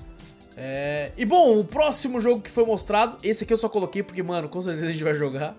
É, 0.56 1.10
e 1.16 1.24
bom, 1.24 1.58
o 1.58 1.64
próximo 1.64 2.20
jogo 2.20 2.40
que 2.40 2.50
foi 2.50 2.64
mostrado, 2.64 3.18
esse 3.24 3.42
aqui 3.42 3.52
eu 3.52 3.56
só 3.56 3.68
coloquei 3.68 4.02
porque, 4.02 4.22
mano, 4.22 4.48
com 4.48 4.60
certeza 4.60 4.86
a 4.86 4.90
gente 4.90 5.02
vai 5.02 5.14
jogar. 5.14 5.56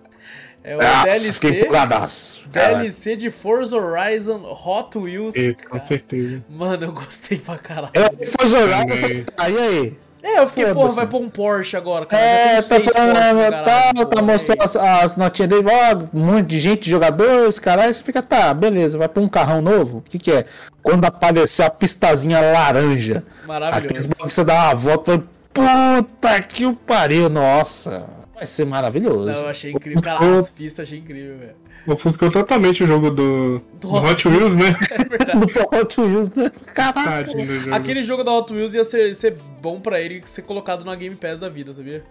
É 0.68 0.76
o 0.76 0.80
Nossa, 0.82 1.34
fiquei 1.34 1.52
DLC. 1.52 1.68
empolgadaço. 1.68 2.42
Caralho. 2.52 2.78
DLC 2.80 3.16
de 3.16 3.30
Forza 3.30 3.78
Horizon 3.78 4.42
Hot 4.66 4.98
Wheels. 4.98 5.36
Esse, 5.36 5.62
com 5.64 5.78
Cara, 5.78 5.84
certeza. 5.84 6.44
Mano, 6.50 6.86
eu 6.86 6.92
gostei 6.92 7.38
pra 7.38 7.56
caralho. 7.60 7.92
Eu 7.94 8.26
fui 8.26 8.48
jogar, 8.48 8.90
eu 8.90 8.98
falei, 8.98 9.26
ah, 9.38 9.50
e 9.50 9.58
aí? 9.58 9.98
É, 10.24 10.40
eu 10.40 10.48
fiquei, 10.48 10.74
porra, 10.74 10.90
vai 10.90 11.08
pôr 11.08 11.22
um 11.22 11.30
Porsche 11.30 11.78
agora, 11.78 12.08
cara. 12.08 12.20
É, 12.20 12.60
tá 12.64 12.80
falando, 12.80 13.14
Porsche 13.14 13.94
no 13.94 14.06
tá, 14.08 14.16
tá 14.16 14.22
mostrando 14.24 14.62
as, 14.64 14.76
as 14.76 15.16
notinhas 15.16 15.50
dele, 15.50 15.68
ó, 15.70 16.18
um 16.18 16.26
monte 16.26 16.48
de 16.48 16.60
gente, 16.60 16.90
jogadores, 16.90 17.60
caralho, 17.60 17.94
você 17.94 18.02
fica, 18.02 18.24
tá, 18.24 18.52
beleza, 18.52 18.98
vai 18.98 19.08
pra 19.08 19.22
um 19.22 19.30
carrão 19.30 19.62
novo? 19.62 20.00
O 20.00 20.02
que 20.02 20.18
que 20.18 20.32
é? 20.32 20.46
Quando 20.82 21.06
aparecer 21.06 21.62
a 21.62 21.70
pistazinha 21.70 22.42
laranja, 22.42 23.18
aqueles 23.18 23.48
Maravilhoso. 23.48 24.10
bagulho 24.10 24.28
que 24.28 24.34
você 24.34 24.44
dá 24.44 24.56
uma 24.56 24.74
volta, 24.74 25.24
puta 25.54 26.42
que 26.42 26.66
o 26.66 26.76
pariu, 26.76 27.30
nossa, 27.30 28.08
vai 28.36 28.46
ser 28.48 28.66
maravilhoso. 28.66 29.30
Não, 29.30 29.42
eu 29.44 29.48
achei 29.48 29.72
incrível. 29.72 30.02
Cara, 30.04 30.38
as 30.40 30.50
pistas 30.50 30.86
achei 30.88 31.00
incrível, 31.00 31.38
velho. 31.38 31.56
Ofuscou 31.88 32.30
totalmente 32.32 32.84
o 32.84 32.88
jogo 32.88 33.12
do, 33.12 33.60
Do 33.80 33.88
do 33.88 33.94
Hot 33.96 34.28
Wheels, 34.28 34.56
né? 34.56 34.76
É 34.92 35.04
verdade. 35.04 35.40
No 35.40 35.80
Hot 35.80 36.02
Wheels, 36.02 36.30
né? 36.30 36.52
Do 37.46 37.60
jogo. 37.60 37.76
Aquele 37.76 38.02
jogo 38.04 38.24
da 38.24 38.32
Hot 38.34 38.52
Wheels 38.52 38.74
ia 38.74 38.84
ser, 38.84 39.16
ser 39.16 39.38
bom 39.62 39.80
pra 39.80 40.02
ele 40.02 40.22
ser 40.26 40.42
colocado 40.42 40.84
na 40.84 40.96
Game 40.96 41.16
Pass 41.16 41.42
da 41.42 41.50
vida, 41.50 41.72
sabia? 41.74 42.04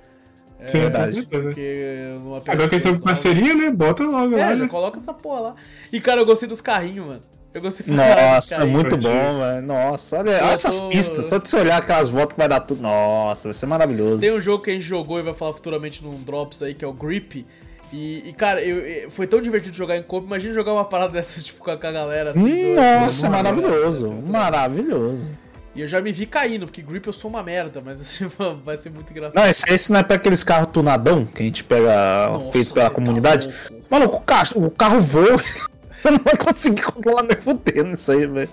Sim, 0.66 0.78
verdade. 0.78 1.12
com 1.16 1.18
certeza. 1.22 1.42
Porque 1.48 2.16
numa 2.20 2.36
Agora 2.38 2.68
que 2.68 2.74
eles 2.76 2.82
são 2.82 2.92
PS3 2.92 2.94
nova- 2.94 3.04
parceria, 3.04 3.54
né? 3.54 3.70
Bota 3.72 4.04
logo 4.04 4.34
É, 4.36 4.40
lá. 4.40 4.56
já 4.56 4.62
né? 4.62 4.68
coloca 4.68 5.00
essa 5.00 5.12
porra 5.12 5.40
lá. 5.40 5.54
E, 5.92 6.00
cara, 6.00 6.20
eu 6.20 6.24
gostei 6.26 6.48
dos 6.48 6.60
carrinhos, 6.60 7.06
mano. 7.06 7.20
Eu 7.54 7.60
gostei 7.60 7.86
Nossa, 7.94 8.66
muito 8.66 8.96
bom, 8.96 9.38
velho. 9.38 9.62
Nossa, 9.64 10.18
olha, 10.18 10.32
olha 10.42 10.52
essas 10.52 10.80
tô- 10.80 10.88
pistas. 10.88 11.26
Só 11.26 11.38
de 11.38 11.48
você 11.48 11.56
olhar 11.56 11.76
aquelas 11.78 12.10
voltas 12.10 12.32
que 12.34 12.38
vai 12.38 12.48
dar 12.48 12.58
tudo. 12.60 12.82
Nossa, 12.82 13.46
vai 13.48 13.54
ser 13.54 13.66
maravilhoso. 13.66 14.18
Tem 14.18 14.32
um 14.32 14.40
jogo 14.40 14.64
que 14.64 14.70
a 14.70 14.72
gente 14.72 14.82
jogou 14.84 15.20
e 15.20 15.22
vai 15.22 15.32
falar 15.34 15.52
futuramente 15.52 16.02
num 16.02 16.20
Drops 16.22 16.62
aí, 16.62 16.74
que 16.74 16.84
é 16.84 16.88
o 16.88 16.92
Grip. 16.92 17.46
E, 17.92 18.28
e, 18.28 18.32
cara, 18.32 18.60
eu, 18.60 18.80
eu- 18.80 19.10
foi 19.10 19.28
tão 19.28 19.40
divertido 19.40 19.76
jogar 19.76 19.96
em 19.96 20.02
coop. 20.02 20.26
Imagina 20.26 20.52
jogar 20.52 20.72
uma 20.72 20.84
parada 20.84 21.12
dessas, 21.14 21.44
tipo, 21.44 21.62
com 21.62 21.70
a, 21.70 21.76
com 21.76 21.86
a 21.86 21.92
galera 21.92 22.30
assim. 22.32 22.40
Zoando. 22.74 22.80
Nossa, 23.00 23.30
Mano, 23.30 23.42
maravilhoso. 23.44 23.80
vai 24.02 24.08
ser 24.08 24.14
muito 24.16 24.32
Maravilhoso. 24.32 25.30
E 25.76 25.80
eu 25.80 25.86
já 25.88 26.00
me 26.00 26.10
vi 26.12 26.26
caindo, 26.26 26.66
porque 26.66 26.82
grip 26.82 27.06
eu 27.06 27.12
sou 27.12 27.28
uma 27.30 27.42
merda, 27.42 27.80
mas 27.84 28.00
assim, 28.00 28.26
vai 28.64 28.76
ser 28.76 28.90
muito 28.90 29.10
engraçado. 29.12 29.40
Não, 29.40 29.48
esse, 29.48 29.64
esse 29.72 29.92
não 29.92 30.00
é 30.00 30.02
pra 30.02 30.16
aqueles 30.16 30.42
carros 30.42 30.68
tunadão 30.72 31.24
que 31.24 31.42
a 31.42 31.46
gente 31.46 31.62
pega 31.62 32.28
Nossa, 32.30 32.50
feito 32.52 32.74
pela 32.74 32.88
tá 32.88 32.94
comunidade. 32.94 33.46
louco. 33.70 33.84
Mano, 33.90 34.06
o 34.06 34.20
carro, 34.20 34.66
o 34.66 34.70
carro 34.70 34.98
voa. 35.00 35.40
Você 36.04 36.10
não 36.10 36.20
vai 36.22 36.36
conseguir 36.36 36.82
controlar 36.82 37.22
nem 37.22 37.40
fudendo 37.40 37.94
isso 37.94 38.12
aí, 38.12 38.26
velho. 38.26 38.48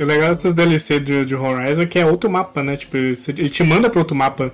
O 0.00 0.04
legal 0.04 0.34
dessas 0.34 0.52
DLC 0.52 0.98
de, 0.98 1.24
de 1.24 1.36
Horizon 1.36 1.82
é 1.82 1.86
que 1.86 2.00
é 2.00 2.04
outro 2.04 2.28
mapa, 2.28 2.64
né? 2.64 2.76
Tipo, 2.76 2.96
ele 2.96 3.48
te 3.48 3.62
manda 3.62 3.88
pra 3.88 4.00
outro 4.00 4.16
mapa. 4.16 4.52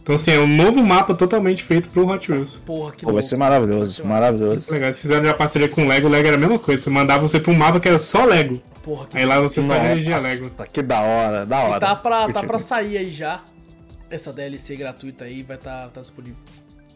Então, 0.00 0.14
assim, 0.14 0.30
é 0.30 0.38
um 0.38 0.46
novo 0.46 0.80
mapa 0.80 1.12
totalmente 1.12 1.64
feito 1.64 1.88
pro 1.88 2.06
Hot 2.06 2.30
Wheels. 2.30 2.62
Porra, 2.64 2.92
que 2.92 3.04
Pô, 3.04 3.12
vai 3.12 3.22
ser 3.22 3.36
maravilhoso, 3.36 4.04
maravilhoso. 4.04 4.72
Legal, 4.72 4.88
eles 4.88 5.02
fizeram 5.02 5.26
já 5.26 5.34
parceria 5.34 5.68
com 5.68 5.84
o 5.84 5.88
Lego, 5.88 6.06
o 6.06 6.10
Lego 6.10 6.28
era 6.28 6.36
a 6.36 6.40
mesma 6.40 6.58
coisa. 6.58 6.84
Você 6.84 6.90
mandava 6.90 7.26
você 7.26 7.40
pra 7.40 7.52
um 7.52 7.56
mapa 7.56 7.80
que 7.80 7.88
era 7.88 7.98
só 7.98 8.24
Lego. 8.24 8.62
Porra, 8.80 9.06
que 9.06 9.18
Aí 9.18 9.24
lá 9.24 9.40
você 9.40 9.60
só 9.60 9.76
dirigia 9.76 10.18
Lego. 10.18 10.50
Nossa, 10.50 10.66
que 10.68 10.82
da 10.82 11.00
hora, 11.00 11.44
da 11.44 11.58
hora. 11.64 11.76
E 11.78 11.80
tá 11.80 11.96
pra, 11.96 12.32
tá 12.32 12.44
pra 12.44 12.60
sair 12.60 12.96
aí 12.96 13.10
já. 13.10 13.42
Essa 14.08 14.32
DLC 14.32 14.76
gratuita 14.76 15.24
aí 15.24 15.42
vai 15.42 15.56
estar 15.56 15.82
tá, 15.82 15.88
tá 15.88 16.00
disponível. 16.00 16.38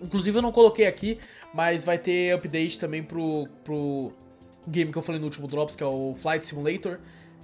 Inclusive 0.00 0.38
eu 0.38 0.42
não 0.42 0.52
coloquei 0.52 0.86
aqui, 0.86 1.18
mas 1.52 1.84
vai 1.84 1.98
ter 1.98 2.32
update 2.32 2.78
também 2.78 3.02
pro, 3.02 3.48
pro 3.64 4.12
game 4.66 4.92
que 4.92 4.98
eu 4.98 5.02
falei 5.02 5.20
no 5.20 5.26
último 5.26 5.46
Drops, 5.46 5.76
que 5.76 5.82
é 5.82 5.86
o 5.86 6.14
Flight 6.14 6.46
Simulator. 6.46 6.98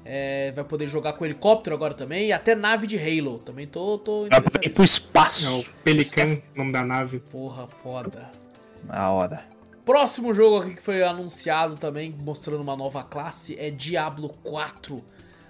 É, 0.04 0.50
vai 0.50 0.64
poder 0.64 0.88
jogar 0.88 1.12
com 1.12 1.24
helicóptero 1.24 1.76
agora 1.76 1.94
também, 1.94 2.28
e 2.28 2.32
até 2.32 2.54
nave 2.54 2.86
de 2.86 2.98
Halo. 2.98 3.38
Também 3.38 3.66
tô, 3.66 3.98
tô 3.98 4.26
interessado. 4.26 4.72
pro 4.74 4.82
É 4.82 4.84
espaço. 4.84 5.60
o 5.60 5.64
Pelican, 5.84 6.38
nome 6.56 6.72
da 6.72 6.84
nave. 6.84 7.20
Porra, 7.20 7.68
foda. 7.68 8.30
Da 8.84 9.10
hora. 9.10 9.44
Próximo 9.84 10.32
jogo 10.32 10.58
aqui 10.58 10.74
que 10.74 10.82
foi 10.82 11.02
anunciado 11.02 11.76
também, 11.76 12.14
mostrando 12.22 12.62
uma 12.62 12.76
nova 12.76 13.02
classe, 13.02 13.56
é 13.58 13.70
Diablo 13.70 14.28
4. 14.42 15.02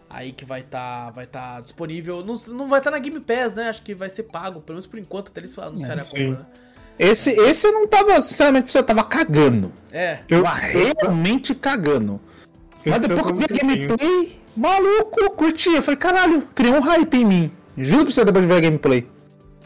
Aí 0.08 0.32
que 0.32 0.44
vai 0.44 0.60
estar 0.60 1.10
vai 1.10 1.26
tá 1.26 1.60
disponível. 1.60 2.22
Não, 2.24 2.34
não 2.48 2.68
vai 2.68 2.80
estar 2.80 2.90
na 2.90 2.98
Game 2.98 3.20
Pass, 3.20 3.54
né? 3.54 3.68
Acho 3.68 3.82
que 3.82 3.94
vai 3.94 4.10
ser 4.10 4.24
pago, 4.24 4.60
pelo 4.60 4.76
menos 4.76 4.86
por 4.86 4.98
enquanto, 4.98 5.28
até 5.28 5.40
eles 5.40 5.58
anunciarem 5.58 6.00
a 6.00 6.04
sim. 6.04 6.26
compra, 6.26 6.40
né? 6.40 6.46
Esse, 7.02 7.30
esse 7.32 7.66
eu 7.66 7.72
não 7.72 7.86
tava, 7.88 8.20
sinceramente, 8.22 8.70
você 8.72 8.82
tava 8.82 9.02
cagando. 9.02 9.72
É, 9.90 10.18
Eu, 10.28 10.42
Tava 10.44 10.54
realmente 10.56 11.54
cagando. 11.54 12.20
Mas 12.86 13.00
depois 13.02 13.22
que 13.22 13.32
eu 13.32 13.34
vi 13.36 13.44
a 13.44 13.46
gameplay, 13.86 14.38
maluco, 14.56 15.20
eu 15.20 15.30
curti. 15.30 15.68
Eu 15.74 15.82
falei, 15.82 15.98
caralho, 15.98 16.42
criou 16.54 16.76
um 16.76 16.80
hype 16.80 17.14
em 17.14 17.24
mim. 17.24 17.50
Juro 17.76 18.04
pra 18.04 18.12
você 18.12 18.24
depois 18.24 18.44
de 18.44 18.48
ver 18.52 18.58
a 18.58 18.60
gameplay. 18.60 19.06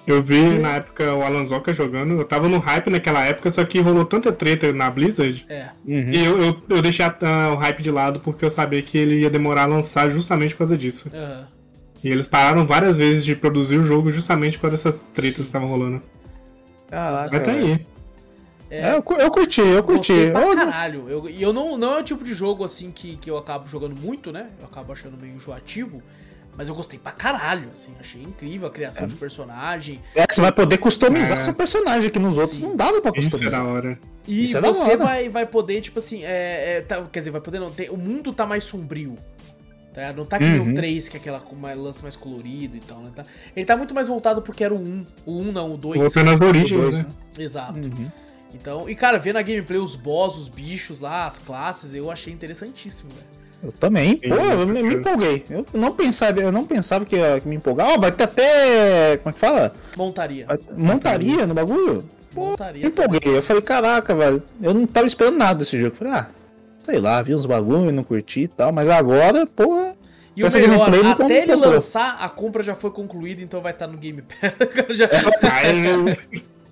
Eu 0.06 0.22
vi 0.22 0.40
na 0.60 0.76
época 0.76 1.12
o 1.14 1.22
Alan 1.22 1.44
Zoka 1.44 1.72
jogando, 1.72 2.12
eu 2.14 2.24
tava 2.24 2.48
no 2.48 2.58
hype 2.58 2.90
naquela 2.90 3.24
época, 3.24 3.50
só 3.50 3.64
que 3.64 3.80
rolou 3.80 4.04
tanta 4.04 4.30
treta 4.30 4.72
na 4.72 4.88
Blizzard. 4.88 5.44
é. 5.48 5.68
E 5.86 6.24
eu, 6.24 6.40
eu, 6.40 6.62
eu 6.70 6.80
deixei 6.80 7.04
a- 7.04 7.52
o 7.52 7.56
hype 7.56 7.82
de 7.82 7.90
lado 7.90 8.20
porque 8.20 8.44
eu 8.44 8.50
sabia 8.50 8.80
que 8.80 8.96
ele 8.96 9.20
ia 9.22 9.28
demorar 9.30 9.64
a 9.64 9.66
lançar 9.66 10.08
justamente 10.08 10.54
por 10.54 10.58
causa 10.58 10.78
disso. 10.78 11.10
aham. 11.12 11.48
E 12.04 12.08
eles 12.08 12.28
pararam 12.28 12.64
várias 12.64 12.98
vezes 12.98 13.24
de 13.24 13.34
produzir 13.34 13.78
o 13.78 13.82
jogo 13.82 14.10
justamente 14.10 14.58
por 14.60 14.72
essas 14.72 15.08
tretas 15.12 15.36
que 15.36 15.42
estavam 15.42 15.66
rolando. 15.66 16.00
Caraca. 16.88 17.30
Mas 17.32 17.42
tá 17.42 17.50
aí. 17.52 17.86
É, 18.68 18.94
eu, 18.94 19.02
cu- 19.02 19.14
eu 19.14 19.30
curti, 19.30 19.60
eu 19.60 19.82
curti. 19.82 20.12
Eu- 20.12 20.32
caralho. 20.56 21.08
Eu- 21.08 21.30
E 21.30 21.40
eu, 21.40 21.52
não, 21.52 21.78
não 21.78 21.94
é 21.94 22.00
o 22.00 22.04
tipo 22.04 22.24
de 22.24 22.34
jogo 22.34 22.64
assim 22.64 22.90
que, 22.90 23.16
que 23.16 23.30
eu 23.30 23.38
acabo 23.38 23.68
jogando 23.68 23.94
muito, 23.96 24.32
né? 24.32 24.48
Eu 24.60 24.66
acabo 24.66 24.92
achando 24.92 25.16
meio 25.16 25.34
enjoativo. 25.34 26.02
Mas 26.58 26.68
eu 26.70 26.74
gostei 26.74 26.98
pra 26.98 27.12
caralho, 27.12 27.68
assim. 27.72 27.92
Achei 28.00 28.22
incrível 28.22 28.66
a 28.66 28.70
criação 28.70 29.06
de 29.06 29.14
personagem. 29.14 30.00
É, 30.14 30.24
você 30.28 30.40
vai 30.40 30.50
poder 30.50 30.78
customizar 30.78 31.36
É. 31.36 31.40
seu 31.40 31.52
personagem, 31.52 32.08
que 32.10 32.18
nos 32.18 32.38
outros 32.38 32.56
Sim. 32.58 32.64
não 32.68 32.74
dava 32.76 33.00
pra 33.02 33.10
Isso 33.14 33.26
é 33.26 33.30
customizar. 33.30 33.62
da 33.62 33.70
hora. 33.70 33.98
E 34.26 34.42
Isso 34.42 34.56
é 34.56 34.60
da 34.62 34.68
você 34.72 34.80
hora. 34.92 34.96
vai, 34.96 35.28
vai 35.28 35.44
poder, 35.46 35.82
tipo 35.82 35.98
assim, 35.98 36.24
é, 36.24 36.78
é, 36.78 36.80
tá- 36.80 37.04
quer 37.12 37.18
dizer, 37.20 37.30
vai 37.30 37.42
poder 37.42 37.60
não. 37.60 37.70
Tem, 37.70 37.90
o 37.90 37.96
mundo 37.96 38.32
tá 38.32 38.46
mais 38.46 38.64
sombrio. 38.64 39.16
Tá? 39.96 40.12
Não 40.12 40.26
tá 40.26 40.38
que 40.38 40.44
nem 40.44 40.60
Uhum. 40.60 40.72
o 40.72 40.74
3, 40.74 41.08
que 41.08 41.16
é 41.16 41.20
aquela 41.20 41.40
com 41.40 41.56
mais, 41.56 41.78
lance 41.78 42.02
mais 42.02 42.14
colorido 42.14 42.76
e 42.76 42.80
tal, 42.80 43.00
né? 43.00 43.10
Tá? 43.16 43.24
Ele 43.56 43.64
tá 43.64 43.74
muito 43.74 43.94
mais 43.94 44.08
voltado 44.08 44.42
porque 44.42 44.62
era 44.62 44.74
o 44.74 44.78
1. 44.78 45.06
O 45.24 45.40
1 45.40 45.52
não, 45.52 45.72
o 45.72 45.76
2. 45.78 45.98
Voltando 45.98 46.30
às 46.30 46.40
origens, 46.42 46.78
dois, 46.78 47.02
né? 47.02 47.08
Exato. 47.38 47.78
Uhum. 47.78 48.10
Então, 48.54 48.88
e 48.90 48.94
cara, 48.94 49.18
vendo 49.18 49.36
a 49.38 49.42
gameplay, 49.42 49.80
os 49.80 49.96
boss, 49.96 50.36
os 50.36 50.48
bichos 50.48 51.00
lá, 51.00 51.24
as 51.26 51.38
classes, 51.38 51.94
eu 51.94 52.10
achei 52.10 52.30
interessantíssimo, 52.30 53.08
velho. 53.10 53.36
Eu 53.62 53.72
também. 53.72 54.18
Pô, 54.18 54.34
eu 54.34 54.66
me, 54.66 54.82
me 54.82 54.94
empolguei. 54.96 55.44
Eu 55.48 55.64
não 55.72 55.90
pensava, 55.92 56.40
eu 56.40 56.52
não 56.52 56.64
pensava 56.66 57.06
que 57.06 57.16
ia 57.16 57.40
que 57.40 57.48
me 57.48 57.56
empolgar. 57.56 57.88
Ó, 57.92 57.98
vai 57.98 58.12
ter 58.12 58.24
até. 58.24 59.16
Como 59.16 59.30
é 59.30 59.32
que 59.32 59.38
fala? 59.38 59.72
Montaria. 59.96 60.44
Ter- 60.46 60.76
montaria 60.76 61.46
no 61.46 61.54
bagulho? 61.54 62.04
Pô, 62.34 62.48
Montaria 62.50 62.82
me 62.82 62.88
empolguei. 62.88 63.34
Eu 63.34 63.40
falei, 63.40 63.62
caraca, 63.62 64.14
velho. 64.14 64.42
Eu 64.62 64.74
não 64.74 64.86
tava 64.86 65.06
esperando 65.06 65.38
nada 65.38 65.58
desse 65.60 65.80
jogo. 65.80 65.94
Eu 65.94 65.96
falei, 65.96 66.12
ah, 66.12 66.28
sei 66.86 66.98
lá, 66.98 67.20
vi 67.22 67.34
uns 67.34 67.44
bagulho, 67.44 67.92
não 67.92 68.02
curti 68.04 68.40
e 68.42 68.48
tal. 68.48 68.72
Mas 68.72 68.88
agora, 68.88 69.46
porra. 69.46 69.94
E 70.36 70.44
o 70.44 70.50
melhor, 70.52 70.90
até 71.06 71.42
ele 71.42 71.52
comprou. 71.54 71.72
lançar, 71.72 72.18
a 72.20 72.28
compra 72.28 72.62
já 72.62 72.74
foi 72.74 72.90
concluída, 72.90 73.40
então 73.40 73.60
vai 73.62 73.72
estar 73.72 73.86
no 73.86 73.96
Game 73.96 74.22
Pass. 74.22 74.52
Já- 74.96 75.08
Aí, 75.50 76.16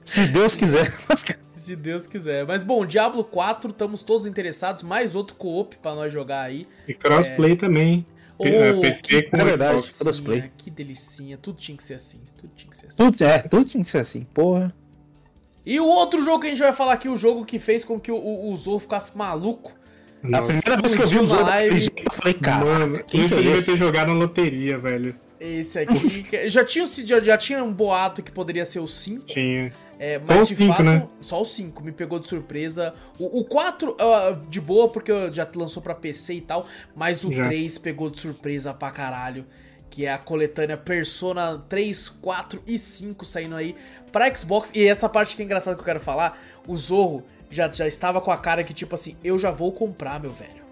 Se 0.04 0.26
Deus 0.26 0.54
quiser. 0.54 0.92
Se 1.56 1.74
Deus 1.74 2.06
quiser. 2.06 2.46
Mas 2.46 2.62
bom, 2.62 2.84
Diablo 2.84 3.24
4, 3.24 3.70
estamos 3.70 4.02
todos 4.02 4.26
interessados. 4.26 4.82
Mais 4.82 5.14
outro 5.14 5.34
co-op 5.36 5.76
pra 5.78 5.94
nós 5.94 6.12
jogar 6.12 6.42
aí. 6.42 6.68
e 6.86 6.92
crossplay 6.92 7.56
também. 7.56 8.04
Oh, 8.36 8.46
É, 8.46 8.72
PC 8.80 9.22
com 9.22 9.36
é 9.38 9.44
verdade. 9.44 9.78
Xbox. 9.78 9.92
crossplay. 9.92 10.50
Que 10.58 10.68
delicinha. 10.70 11.38
Tudo 11.38 11.56
tinha 11.58 11.76
que 11.76 11.82
ser 11.84 11.94
assim. 11.94 12.20
Tudo 12.36 12.52
tinha 12.54 12.68
que 12.70 12.76
ser 12.76 12.88
assim. 12.88 12.96
Tudo, 12.98 13.24
é, 13.24 13.38
tudo 13.38 13.64
tinha 13.64 13.82
que 13.82 13.88
ser 13.88 13.98
assim, 13.98 14.26
porra. 14.34 14.74
E 15.64 15.80
o 15.80 15.86
outro 15.86 16.22
jogo 16.22 16.40
que 16.40 16.48
a 16.48 16.50
gente 16.50 16.58
vai 16.58 16.74
falar 16.74 16.92
aqui, 16.92 17.08
o 17.08 17.16
jogo 17.16 17.46
que 17.46 17.58
fez 17.58 17.82
com 17.82 17.98
que 17.98 18.12
o, 18.12 18.16
o, 18.16 18.52
o 18.52 18.56
Zorro 18.58 18.80
ficasse 18.80 19.16
maluco. 19.16 19.72
A 20.24 20.28
Nossa. 20.28 20.46
primeira 20.48 20.80
vez 20.80 20.94
que 20.94 21.02
eu 21.02 21.06
vi 21.06 21.18
o 21.18 21.22
na 21.22 21.28
daquele 21.28 21.44
live. 21.50 21.78
jeito, 21.78 22.02
eu 22.06 22.12
falei, 22.12 22.34
cara, 22.34 22.64
Mano, 22.64 23.04
quem 23.04 23.20
que 23.20 23.26
esse 23.26 23.34
é 23.34 23.38
eu 23.38 23.42
devia 23.42 23.58
esse? 23.58 23.70
ter 23.70 23.76
jogado 23.76 24.08
na 24.08 24.14
loteria, 24.14 24.78
velho. 24.78 25.14
Esse 25.38 25.80
aqui. 25.80 26.26
já, 26.48 26.64
tinha, 26.64 26.86
já, 27.20 27.36
tinha 27.36 27.62
um 27.62 27.70
boato 27.72 28.22
que 28.22 28.30
poderia 28.32 28.64
ser 28.64 28.78
o 28.78 28.86
5. 28.88 29.26
Tinha. 29.26 29.70
É, 29.98 30.18
Só 30.18 30.34
mas 30.34 30.50
o 30.50 30.54
de 30.54 30.58
cinco, 30.58 30.72
fato, 30.72 30.82
né? 30.82 31.06
só 31.20 31.42
o 31.42 31.44
5 31.44 31.84
me 31.84 31.92
pegou 31.92 32.18
de 32.18 32.26
surpresa. 32.26 32.94
O, 33.18 33.40
o 33.40 33.44
4, 33.44 33.94
ah, 34.00 34.38
de 34.48 34.60
boa, 34.60 34.88
porque 34.88 35.12
já 35.32 35.46
lançou 35.54 35.82
pra 35.82 35.94
PC 35.94 36.34
e 36.34 36.40
tal, 36.40 36.66
mas 36.96 37.22
o 37.24 37.30
Já. 37.32 37.44
3 37.44 37.76
pegou 37.78 38.08
de 38.08 38.18
surpresa 38.18 38.72
pra 38.72 38.90
caralho. 38.90 39.44
Que 39.90 40.06
é 40.06 40.12
a 40.12 40.18
coletânea 40.18 40.76
Persona 40.78 41.62
3, 41.68 42.08
4 42.08 42.62
e 42.66 42.78
5 42.78 43.24
saindo 43.26 43.54
aí 43.54 43.76
pra 44.10 44.34
Xbox. 44.34 44.70
E 44.74 44.82
essa 44.84 45.08
parte 45.08 45.36
que 45.36 45.42
é 45.42 45.44
engraçada 45.44 45.76
que 45.76 45.82
eu 45.82 45.84
quero 45.86 46.00
falar: 46.00 46.40
o 46.66 46.76
Zorro 46.76 47.22
já, 47.54 47.70
já 47.70 47.86
estava 47.86 48.20
com 48.20 48.30
a 48.30 48.36
cara 48.36 48.64
que, 48.64 48.74
tipo 48.74 48.94
assim, 48.94 49.16
eu 49.22 49.38
já 49.38 49.50
vou 49.50 49.72
comprar, 49.72 50.20
meu 50.20 50.30
velho. 50.30 50.64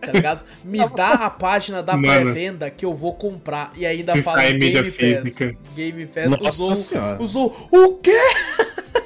Tá 0.00 0.12
ligado? 0.12 0.44
Me 0.62 0.78
dá 0.90 1.12
a 1.12 1.30
página 1.30 1.82
da 1.82 1.96
pré-venda 1.96 2.70
que 2.70 2.84
eu 2.84 2.92
vou 2.92 3.14
comprar. 3.14 3.72
E 3.74 3.86
ainda 3.86 4.12
Se 4.12 4.22
fala 4.22 4.42
Game 4.42 4.58
mídia 4.58 4.82
Pass. 4.82 4.94
física. 4.94 5.56
Game 5.74 6.06
Pass. 6.06 6.30
Nossa 6.30 6.52
Zorro, 6.52 6.76
Senhora. 6.76 7.22
o 7.22 7.26
Zorro, 7.26 7.68
o 7.72 7.94
quê? 7.96 8.20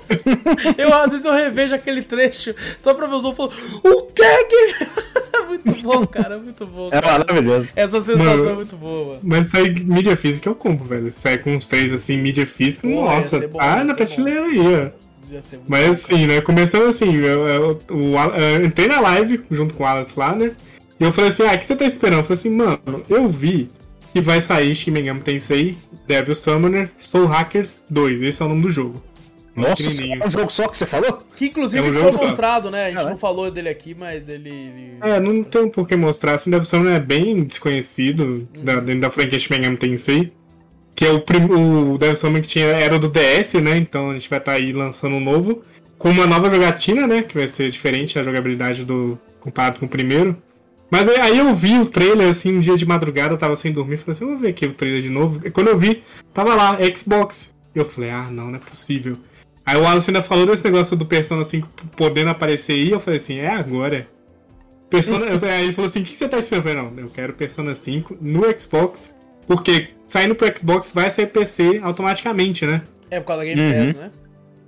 eu, 0.77 0.93
às 0.93 1.11
vezes 1.11 1.25
eu 1.25 1.33
revejo 1.33 1.75
aquele 1.75 2.03
trecho 2.03 2.55
só 2.79 2.95
pra 2.95 3.07
ver 3.07 3.15
o 3.15 3.20
Zorro 3.20 3.37
falando, 3.37 3.55
o 3.85 4.03
quê 4.12 4.45
que... 4.45 5.19
muito 5.49 5.83
bom, 5.83 6.07
cara, 6.07 6.39
muito 6.39 6.66
bom. 6.66 6.89
É 6.89 7.01
cara. 7.01 7.25
maravilhoso. 7.27 7.73
Essa 7.75 8.01
sensação 8.01 8.37
Mano. 8.37 8.51
é 8.51 8.55
muito 8.55 8.77
boa, 8.77 9.07
mano. 9.07 9.20
Mas 9.23 9.47
sair 9.47 9.81
mídia 9.85 10.16
física 10.16 10.49
eu 10.49 10.55
compro, 10.55 10.85
velho. 10.85 11.11
Se 11.11 11.20
sair 11.20 11.39
com 11.39 11.55
uns 11.55 11.66
três 11.69 11.93
assim, 11.93 12.16
mídia 12.16 12.47
física, 12.47 12.87
Pô, 12.87 13.05
nossa, 13.05 13.47
bom, 13.49 13.59
tá 13.59 13.79
ia 13.79 13.85
na 13.85 13.95
prateleira 13.95 14.47
aí, 14.47 14.59
ó. 14.59 15.07
Ia 15.30 15.42
ser 15.42 15.56
muito 15.56 15.70
Mas 15.70 15.88
assim, 15.90 16.26
né? 16.26 16.40
Começando 16.40 16.84
assim, 16.86 17.14
eu, 17.14 17.46
eu, 17.48 18.18
Al- 18.18 18.34
eu 18.34 18.64
entrei 18.64 18.86
na 18.88 19.00
live 19.00 19.40
junto 19.50 19.74
com 19.74 19.82
o 19.84 19.86
Alex 19.86 20.14
lá, 20.16 20.34
né? 20.34 20.52
E 20.98 21.05
eu 21.05 21.12
falei 21.12 21.30
assim, 21.30 21.42
ah, 21.44 21.55
o 21.55 21.59
que 21.59 21.64
você 21.64 21.76
tá 21.76 21.84
esperando? 21.84 22.18
Eu 22.20 22.24
falei 22.24 22.38
assim, 22.38 22.50
mano, 22.50 22.80
eu 23.09 23.26
vi 23.28 23.68
que 24.12 24.20
vai 24.20 24.40
sair 24.40 24.74
Shin 24.74 24.90
Megami 24.90 25.20
Tensei, 25.20 25.76
Devil 26.06 26.34
Summoner, 26.34 26.90
Soul 26.96 27.26
Hackers 27.26 27.84
2. 27.90 28.22
Esse 28.22 28.42
é 28.42 28.44
o 28.44 28.48
nome 28.48 28.62
do 28.62 28.70
jogo. 28.70 29.02
Nossa, 29.55 29.82
é 30.02 30.24
um 30.26 30.30
jogo 30.30 30.50
só 30.50 30.68
que 30.68 30.76
você 30.78 30.86
falou? 30.86 31.20
Que 31.36 31.46
inclusive 31.46 31.84
É 31.84 31.90
um 31.90 32.12
foi 32.12 32.26
mostrado, 32.28 32.70
né? 32.70 32.84
A 32.84 32.86
gente 32.86 32.94
Caralho. 32.96 33.10
não 33.14 33.18
falou 33.18 33.50
dele 33.50 33.68
aqui, 33.68 33.94
mas 33.98 34.28
ele. 34.28 34.48
ele- 34.48 34.96
É, 35.00 35.18
não 35.18 35.42
tem 35.42 35.68
por 35.68 35.86
que 35.86 35.96
mostrar, 35.96 36.34
assim, 36.36 36.48
Devil 36.48 36.64
Summoner 36.64 36.94
é 36.94 37.00
bem 37.00 37.42
desconhecido 37.42 38.48
da, 38.62 38.76
dentro 38.76 39.00
da 39.00 39.10
franquia 39.10 39.38
Shin 39.38 39.55
Megami 39.55 39.76
Tensei. 39.76 40.32
Que 40.99 41.07
é 41.07 41.12
o, 41.12 41.20
prim- 41.20 41.45
o 41.45 41.97
Devil 41.97 42.16
Summoner 42.16 42.43
que 42.43 42.49
tinha, 42.49 42.65
era 42.65 42.99
do 42.99 43.09
DS, 43.09 43.55
né? 43.55 43.77
Então 43.77 44.11
a 44.11 44.15
gente 44.15 44.29
vai 44.29 44.41
estar 44.41 44.51
aí 44.51 44.73
lançando 44.73 45.15
um 45.15 45.20
novo. 45.20 45.62
Com 45.97 46.11
uma 46.11 46.27
nova 46.27 46.51
jogatina, 46.51 47.07
né? 47.07 47.23
Que 47.23 47.37
vai 47.39 47.47
ser 47.47 47.70
diferente 47.70 48.19
a 48.19 48.23
jogabilidade 48.25 48.85
do 48.85 49.16
comparado 49.39 49.79
com 49.79 49.87
o 49.87 49.89
primeiro. 49.89 50.37
Mas 50.91 51.09
aí, 51.09 51.39
eu 51.39 51.55
vi 51.55 51.79
o 51.79 51.87
trailer, 51.87 52.29
assim, 52.29 52.57
um 52.57 52.59
dia 52.59 52.75
de 52.77 52.85
madrugada, 52.85 53.33
eu 53.33 53.39
tava 53.39 53.55
sem 53.55 53.70
dormir, 53.70 53.99
falei 53.99 54.16
assim, 54.16 54.27
vou 54.27 54.37
ver 54.37 54.49
aqui 54.49 54.66
o 54.66 54.73
trailer 54.73 55.01
de 55.01 55.09
novo. 55.09 55.41
E 55.47 55.53
quando 55.53 55.69
eu 55.69 55.79
vi, 55.79 56.03
tava 56.35 56.53
lá, 56.57 56.77
Xbox. 56.93 57.55
Eu 57.77 57.85
falei, 57.85 58.11
ah, 58.11 58.27
não, 58.29 58.49
não 58.49 58.57
é 58.57 58.59
possível. 58.59 59.19
Aí 59.65 59.77
o 59.77 59.83
Wallace 59.83 60.11
ainda 60.11 60.20
falou 60.20 60.47
desse 60.47 60.65
negócio 60.65 60.97
do 60.97 61.07
Persona 61.07 61.45
5 61.45 61.69
podendo 61.95 62.31
aparecer 62.31 62.73
aí, 62.73 62.91
eu 62.91 62.99
falei 62.99 63.19
assim, 63.19 63.39
é 63.39 63.51
agora. 63.51 64.09
Persona, 64.91 65.27
aí 65.49 65.62
ele 65.62 65.73
falou 65.73 65.87
assim, 65.87 66.01
o 66.01 66.05
que 66.05 66.16
você 66.16 66.27
tá 66.27 66.41
esperando? 66.41 66.66
Eu 66.66 66.75
falei, 66.75 66.91
não, 66.91 67.05
eu 67.05 67.09
quero 67.09 67.35
Persona 67.35 67.73
5 67.73 68.19
no 68.20 68.41
Xbox, 68.59 69.15
porque 69.49 69.89
saindo 70.07 70.35
pro 70.37 70.57
Xbox 70.57 70.93
vai 70.93 71.11
sair 71.11 71.27
PC 71.27 71.81
automaticamente, 71.83 72.65
né? 72.65 72.83
É 73.11 73.19
por 73.19 73.27
causa 73.29 73.43
da 73.43 73.47
Game 73.47 73.61
Uhum. 73.61 73.87
Pass, 73.87 73.97
né? 73.97 74.11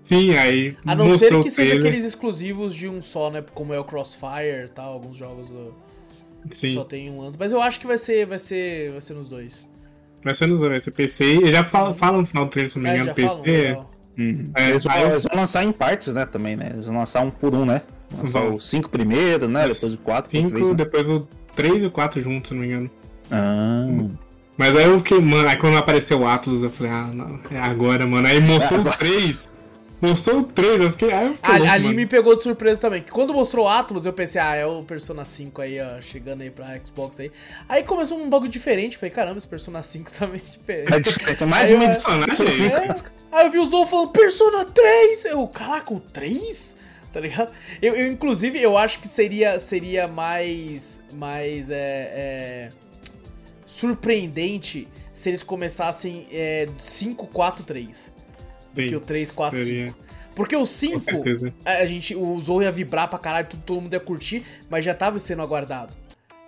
Sim, 0.02 0.34
aí 0.34 0.76
A 0.84 0.94
não 0.96 1.04
ser 1.04 1.10
mostrou 1.12 1.42
que 1.44 1.50
seja 1.52 1.70
trailer. 1.70 1.88
aqueles 1.88 2.04
exclusivos 2.04 2.74
de 2.74 2.88
um 2.88 3.00
só, 3.00 3.30
né? 3.30 3.44
Como 3.54 3.72
é 3.72 3.78
o 3.78 3.84
Crossfire 3.84 4.64
e 4.64 4.68
tal, 4.74 4.92
alguns 4.94 5.16
jogos 5.16 5.52
que 6.48 6.56
Sim, 6.56 6.74
só 6.74 6.82
tem 6.84 7.10
um 7.10 7.20
ano. 7.20 7.32
Mas 7.38 7.52
eu 7.52 7.60
acho 7.62 7.78
que 7.78 7.86
vai 7.86 7.98
ser, 7.98 8.26
vai 8.26 8.38
ser, 8.38 8.90
vai 8.90 9.00
ser 9.00 9.14
nos 9.14 9.28
dois. 9.28 9.68
vai 10.24 10.34
ser 10.34 10.46
nos 10.48 10.60
vai 10.60 10.80
ser 10.80 10.90
PC. 10.90 11.24
E 11.44 11.48
já 11.48 11.62
fala, 11.62 11.94
fala 11.94 12.18
no 12.18 12.26
final 12.26 12.44
do 12.46 12.50
trailer, 12.50 12.70
se 12.70 12.78
não 12.78 12.82
me 12.84 12.90
É, 12.90 12.94
engano, 12.96 13.14
PC. 13.14 13.28
falam. 13.74 13.86
Uhum. 14.18 14.50
É, 14.56 14.68
eles, 14.70 14.82
vão, 14.82 14.96
eu- 14.98 15.10
eles 15.10 15.22
vão 15.22 15.36
lançar 15.36 15.62
em 15.64 15.70
partes, 15.72 16.12
né, 16.12 16.26
também, 16.26 16.56
né? 16.56 16.70
Eles 16.74 16.86
vão 16.86 16.96
lançar 16.96 17.20
um 17.22 17.30
por 17.30 17.54
um, 17.54 17.64
né? 17.64 17.82
Lançar 18.18 18.40
Vão. 18.40 18.56
os 18.56 18.68
cinco 18.68 18.88
primeiro, 18.90 19.46
né? 19.48 19.68
Depois 19.68 19.84
o 19.94 19.98
quatro, 19.98 20.30
Cinco, 20.32 20.48
depois 20.48 20.64
três, 20.66 20.70
né? 20.70 20.84
depois 20.84 21.08
o 21.10 21.28
3 21.54 21.82
e 21.84 21.86
o 21.86 21.90
4 21.92 22.20
juntos, 22.20 22.48
se 22.48 22.54
não 22.54 22.62
me 22.62 22.66
engano. 22.66 22.90
Ah, 23.30 23.86
Mas 24.60 24.76
aí 24.76 24.84
eu 24.84 24.98
fiquei, 24.98 25.18
mano, 25.18 25.48
aí 25.48 25.56
quando 25.56 25.78
apareceu 25.78 26.20
o 26.20 26.26
Atlas, 26.28 26.62
eu 26.62 26.68
falei, 26.68 26.92
ah, 26.92 27.06
não, 27.06 27.40
é 27.50 27.58
agora, 27.58 28.06
mano. 28.06 28.28
Aí 28.28 28.38
mostrou 28.40 28.78
É 28.86 28.90
o 28.90 28.92
3. 28.92 29.48
Mostrou 30.02 30.40
o 30.40 30.42
3, 30.44 30.82
eu 30.82 30.90
fiquei, 30.90 31.10
aí 31.12 31.28
eu 31.28 31.34
fiquei 31.34 31.54
A- 31.54 31.56
louco, 31.56 31.72
ali 31.72 31.84
mano. 31.84 31.96
me 31.96 32.06
pegou 32.06 32.36
de 32.36 32.42
surpresa 32.42 32.78
também. 32.78 33.00
que 33.02 33.10
Quando 33.10 33.32
mostrou 33.32 33.64
o 33.64 33.68
Atlas, 33.70 34.04
eu 34.04 34.12
pensei, 34.12 34.38
ah, 34.38 34.54
é 34.54 34.66
o 34.66 34.82
Persona 34.82 35.24
5 35.24 35.62
aí, 35.62 35.80
ó, 35.80 35.98
chegando 36.02 36.42
aí 36.42 36.50
pra 36.50 36.78
Xbox 36.84 37.18
aí. 37.20 37.32
Aí 37.66 37.82
começou 37.84 38.18
um 38.18 38.28
bagulho 38.28 38.50
diferente. 38.50 38.98
Falei, 38.98 39.10
caramba, 39.14 39.38
esse 39.38 39.48
Persona 39.48 39.82
5 39.82 40.12
também 40.12 40.42
é 40.46 40.50
diferente. 40.50 40.92
é 40.92 41.00
diferente. 41.00 41.42
É 41.42 41.46
mais 41.46 41.70
Aí 41.70 41.74
uma 41.76 41.84
edição, 41.86 42.18
né? 42.18 42.26
É. 42.28 42.94
Aí 43.32 43.46
eu 43.46 43.50
vi 43.50 43.58
o 43.60 43.64
Zou 43.64 43.86
falando 43.86 44.08
Persona 44.10 44.66
3! 44.66 45.24
Eu, 45.24 45.46
caraca, 45.48 45.94
o 45.94 46.00
3? 46.00 46.76
Tá 47.14 47.18
ligado? 47.20 47.50
Eu, 47.80 47.94
eu, 47.96 48.12
inclusive, 48.12 48.60
eu 48.62 48.76
acho 48.76 48.98
que 49.00 49.08
seria, 49.08 49.58
seria 49.58 50.06
mais. 50.06 51.02
Mais. 51.14 51.70
É, 51.70 51.74
é, 51.76 52.68
surpreendente 53.70 54.88
se 55.12 55.28
eles 55.30 55.42
começassem 55.42 56.26
é, 56.32 56.68
5, 56.76 57.26
4, 57.28 57.64
3. 57.64 58.12
Do 58.74 58.82
que 58.82 58.96
o 58.96 59.00
3, 59.00 59.30
4, 59.30 59.58
seria. 59.58 59.86
5. 59.88 59.98
Porque 60.34 60.56
o 60.56 60.60
Com 60.60 60.64
5, 60.64 61.00
certeza. 61.10 61.52
a 61.64 61.84
gente, 61.84 62.14
o 62.14 62.40
Zou 62.40 62.62
ia 62.62 62.70
vibrar 62.70 63.08
pra 63.08 63.18
caralho, 63.18 63.46
tudo, 63.48 63.62
todo 63.64 63.80
mundo 63.80 63.92
ia 63.94 64.00
curtir, 64.00 64.42
mas 64.70 64.84
já 64.84 64.94
tava 64.94 65.18
sendo 65.18 65.42
aguardado. 65.42 65.94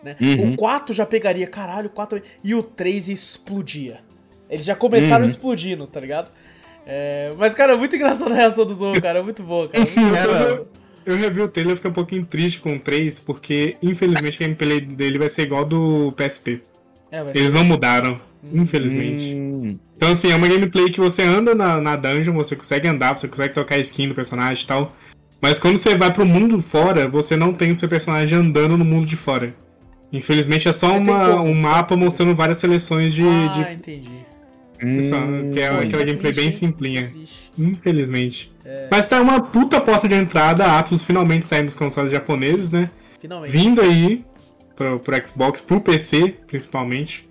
Né? 0.02 0.16
Uhum. 0.20 0.52
O 0.54 0.56
4 0.56 0.94
já 0.94 1.04
pegaria, 1.04 1.46
caralho, 1.46 1.86
o 1.88 1.90
4 1.90 2.22
e 2.42 2.54
o 2.54 2.62
3 2.62 3.08
explodia. 3.08 3.98
Eles 4.48 4.64
já 4.64 4.74
começaram 4.74 5.24
Uhum. 5.24 5.30
explodindo, 5.30 5.86
tá 5.86 6.00
ligado? 6.00 6.30
É, 6.86 7.32
mas, 7.36 7.54
cara, 7.54 7.74
é 7.74 7.76
muito 7.76 7.94
engraçado 7.94 8.32
a 8.32 8.34
reação 8.34 8.64
do 8.64 8.74
Zou, 8.74 9.00
cara. 9.00 9.18
É 9.20 9.22
muito 9.22 9.42
boa, 9.42 9.68
cara. 9.68 9.84
Muito 9.84 10.00
Mas 10.00 10.24
boa. 10.26 10.38
eu, 10.38 10.68
eu 11.06 11.16
revi 11.16 11.40
o 11.40 11.48
trailer 11.48 11.72
e 11.74 11.76
fiquei 11.76 11.90
um 11.90 11.94
pouquinho 11.94 12.24
triste 12.26 12.60
com 12.60 12.74
o 12.76 12.80
3, 12.80 13.20
porque 13.20 13.76
infelizmente 13.82 14.42
a 14.42 14.46
gameplay 14.46 14.80
dele 14.80 15.18
vai 15.18 15.28
ser 15.28 15.42
igual 15.42 15.64
do 15.64 16.12
PSP. 16.16 16.60
É, 17.12 17.22
Eles 17.34 17.52
não 17.52 17.62
mudaram, 17.62 18.18
infelizmente. 18.52 19.34
Hum, 19.34 19.78
Então, 19.94 20.10
assim, 20.10 20.32
é 20.32 20.34
uma 20.34 20.48
gameplay 20.48 20.88
que 20.90 20.98
você 20.98 21.22
anda 21.22 21.54
na, 21.54 21.80
na 21.80 21.94
dungeon, 21.94 22.32
você 22.34 22.56
consegue 22.56 22.88
andar, 22.88 23.16
você 23.16 23.28
consegue 23.28 23.52
trocar 23.52 23.78
skin 23.78 24.08
do 24.08 24.14
personagem 24.14 24.64
e 24.64 24.66
tal. 24.66 24.92
Mas 25.40 25.58
quando 25.60 25.76
você 25.76 25.94
vai 25.94 26.12
pro 26.12 26.24
mundo 26.24 26.62
fora, 26.62 27.06
você 27.06 27.36
não 27.36 27.52
tem 27.52 27.70
o 27.70 27.76
seu 27.76 27.88
personagem 27.88 28.38
andando 28.38 28.78
no 28.78 28.84
mundo 28.84 29.06
de 29.06 29.16
fora. 29.16 29.54
Infelizmente 30.12 30.68
é 30.68 30.72
só 30.72 30.96
uma, 30.96 31.40
um 31.40 31.54
mapa 31.54 31.96
mostrando 31.96 32.34
várias 32.34 32.58
seleções 32.58 33.12
de. 33.12 33.24
Ah, 33.26 33.48
de- 33.48 33.72
entendi. 33.74 35.02
Só 35.02 35.16
hum. 35.16 35.50
que 35.52 35.60
é 35.60 35.68
Pô, 35.68 35.76
isso 35.76 35.86
aquela 35.86 36.02
é 36.02 36.06
gameplay 36.06 36.32
triste, 36.32 36.42
bem 36.42 36.50
simplinha. 36.50 37.12
É. 37.14 37.62
Infelizmente. 37.62 38.52
Mas 38.90 39.06
tá 39.06 39.20
uma 39.20 39.40
puta 39.40 39.80
porta 39.80 40.08
de 40.08 40.14
entrada, 40.14 40.64
a 40.64 40.78
Atlus 40.78 41.04
finalmente 41.04 41.48
saindo 41.48 41.66
dos 41.66 41.74
consoles 41.76 42.10
japoneses, 42.10 42.70
né? 42.70 42.90
Finalmente. 43.20 43.50
Vindo 43.50 43.80
aí 43.80 44.24
pro, 44.82 45.00
pro 45.00 45.26
Xbox, 45.26 45.60
pro 45.60 45.80
PC, 45.80 46.28
principalmente. 46.46 47.28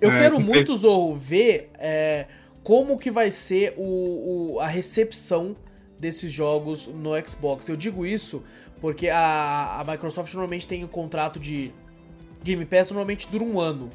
Eu 0.00 0.10
É, 0.10 0.18
quero 0.18 0.38
muito, 0.40 0.74
Zorro, 0.76 1.14
ver 1.14 1.70
é, 1.78 2.26
como 2.62 2.98
que 2.98 3.10
vai 3.10 3.30
ser 3.30 3.74
o, 3.76 4.54
o- 4.56 4.60
a 4.60 4.66
recepção 4.66 5.56
desses 5.98 6.30
jogos 6.32 6.86
no 6.86 7.10
Xbox. 7.26 7.68
Eu 7.68 7.76
digo 7.76 8.04
isso 8.04 8.42
porque 8.80 9.08
a, 9.08 9.80
a 9.80 9.84
Microsoft 9.90 10.32
normalmente 10.34 10.66
tem 10.66 10.84
um 10.84 10.88
contrato 10.88 11.40
de 11.40 11.72
Game 12.42 12.64
Pass, 12.66 12.90
normalmente 12.90 13.28
dura 13.30 13.44
um 13.44 13.58
ano. 13.58 13.88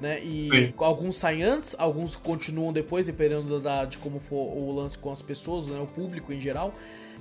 Né? 0.00 0.20
E 0.22 0.48
Sim. 0.54 0.74
alguns 0.78 1.16
saem 1.16 1.42
antes, 1.42 1.74
alguns 1.78 2.16
continuam 2.16 2.72
depois, 2.72 3.06
dependendo 3.06 3.60
da, 3.60 3.84
de 3.84 3.98
como 3.98 4.18
for 4.18 4.56
o 4.56 4.72
lance 4.74 4.96
com 4.96 5.10
as 5.10 5.20
pessoas, 5.20 5.66
né? 5.66 5.78
o 5.80 5.86
público 5.86 6.32
em 6.32 6.40
geral. 6.40 6.72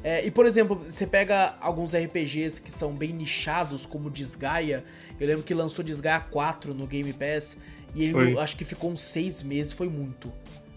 É, 0.04 0.26
e 0.26 0.32
por 0.32 0.46
exemplo, 0.46 0.76
você 0.76 1.06
pega 1.06 1.56
alguns 1.60 1.94
RPGs 1.94 2.62
que 2.62 2.72
são 2.72 2.94
bem 2.94 3.12
nichados, 3.12 3.86
como 3.86 4.10
Desgaia. 4.10 4.84
Eu 5.20 5.28
lembro 5.28 5.44
que 5.44 5.54
lançou 5.54 5.84
Desgaia 5.84 6.20
4 6.20 6.74
no 6.74 6.88
Game 6.88 7.12
Pass. 7.14 7.58
E 7.94 8.04
ele 8.04 8.14
Foi. 8.14 8.38
acho 8.38 8.56
que 8.56 8.64
ficou 8.64 8.92
uns 8.92 9.02
seis 9.02 9.42
meses, 9.44 9.74
foi 9.74 9.90
muito. 9.90 10.32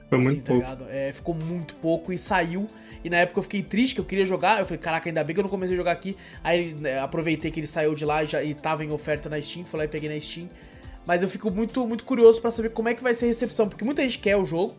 Foi 0.08 0.18
assim, 0.18 0.28
muito 0.28 0.44
tá 0.62 0.76
pouco. 0.76 0.90
É, 0.90 1.12
ficou 1.12 1.34
muito 1.34 1.74
pouco 1.76 2.12
e 2.12 2.18
saiu. 2.18 2.66
E 3.04 3.10
na 3.10 3.18
época 3.18 3.38
eu 3.40 3.42
fiquei 3.42 3.62
triste, 3.62 3.94
que 3.94 4.00
eu 4.00 4.04
queria 4.04 4.24
jogar. 4.24 4.60
Eu 4.60 4.66
falei, 4.66 4.78
caraca, 4.78 5.08
ainda 5.08 5.22
bem 5.24 5.34
que 5.34 5.40
eu 5.40 5.42
não 5.42 5.50
comecei 5.50 5.74
a 5.74 5.78
jogar 5.78 5.92
aqui. 5.92 6.16
Aí 6.42 6.74
né, 6.74 6.98
aproveitei 6.98 7.50
que 7.50 7.60
ele 7.60 7.66
saiu 7.66 7.94
de 7.94 8.04
lá 8.04 8.22
e, 8.22 8.26
já, 8.26 8.42
e 8.42 8.54
tava 8.54 8.84
em 8.84 8.92
oferta 8.92 9.28
na 9.28 9.40
Steam, 9.40 9.64
fui 9.64 9.78
lá 9.78 9.84
e 9.84 9.88
peguei 9.88 10.08
na 10.08 10.20
Steam. 10.20 10.48
Mas 11.06 11.22
eu 11.22 11.28
fico 11.28 11.50
muito, 11.50 11.86
muito 11.86 12.04
curioso 12.04 12.40
pra 12.40 12.50
saber 12.50 12.70
como 12.70 12.88
é 12.88 12.94
que 12.94 13.02
vai 13.02 13.14
ser 13.14 13.24
a 13.24 13.28
recepção, 13.28 13.68
porque 13.68 13.84
muita 13.84 14.02
gente 14.02 14.18
quer 14.18 14.36
o 14.36 14.44
jogo, 14.44 14.76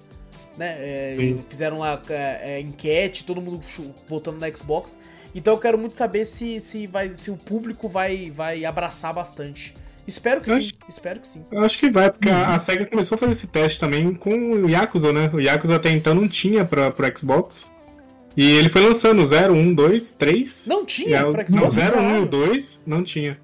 né? 0.58 0.76
É, 0.78 1.36
fizeram 1.50 1.80
lá 1.80 2.02
é, 2.10 2.56
é, 2.56 2.60
enquete, 2.60 3.26
todo 3.26 3.42
mundo 3.42 3.60
votando 4.08 4.40
na 4.40 4.52
Xbox. 4.52 4.98
Então 5.36 5.54
eu 5.56 5.60
quero 5.60 5.78
muito 5.78 5.96
saber 5.96 6.26
se, 6.26 6.60
se, 6.60 6.86
vai, 6.86 7.12
se 7.16 7.32
o 7.32 7.36
público 7.38 7.88
vai, 7.88 8.30
vai 8.30 8.64
abraçar 8.66 9.14
bastante. 9.14 9.74
Espero 10.06 10.42
que 10.42 10.52
Eu 10.52 10.56
sim, 10.62 10.68
acho- 10.68 10.74
espero 10.90 11.20
que 11.20 11.28
sim. 11.28 11.44
Eu 11.52 11.64
acho 11.64 11.80
que 11.80 11.90
vai, 11.90 12.12
porque 12.12 12.30
Uhum. 12.30 12.36
a, 12.36 12.56
a 12.56 12.60
SEGA 12.60 12.86
começou 12.86 13.16
a 13.16 13.20
fazer 13.20 13.32
esse 13.32 13.48
teste 13.48 13.80
também 13.80 14.14
com 14.14 14.32
o 14.34 14.70
Yakuza, 14.70 15.12
né? 15.14 15.30
O 15.34 15.40
Yakuza 15.40 15.76
até 15.78 15.90
então 15.92 16.14
não 16.14 16.28
tinha 16.28 16.66
pra, 16.66 16.92
pro 16.92 17.18
Xbox. 17.18 17.72
E 18.36 18.52
ele 18.58 18.68
foi 18.68 18.82
lançando 18.82 19.22
o 19.22 19.26
0, 19.26 19.54
1, 19.54 19.74
2, 19.74 20.12
3. 20.12 20.66
Não 20.68 20.86
tinha 20.86 21.28
o- 21.28 21.32
pra 21.32 21.44
não, 21.44 21.50
Xbox? 21.50 21.74
0, 21.76 21.98
1 21.98 22.00
e 22.00 22.04
caralho. 22.04 22.24
o 22.24 22.26
2 22.28 22.82
não 22.86 23.04
tinha. 23.04 23.40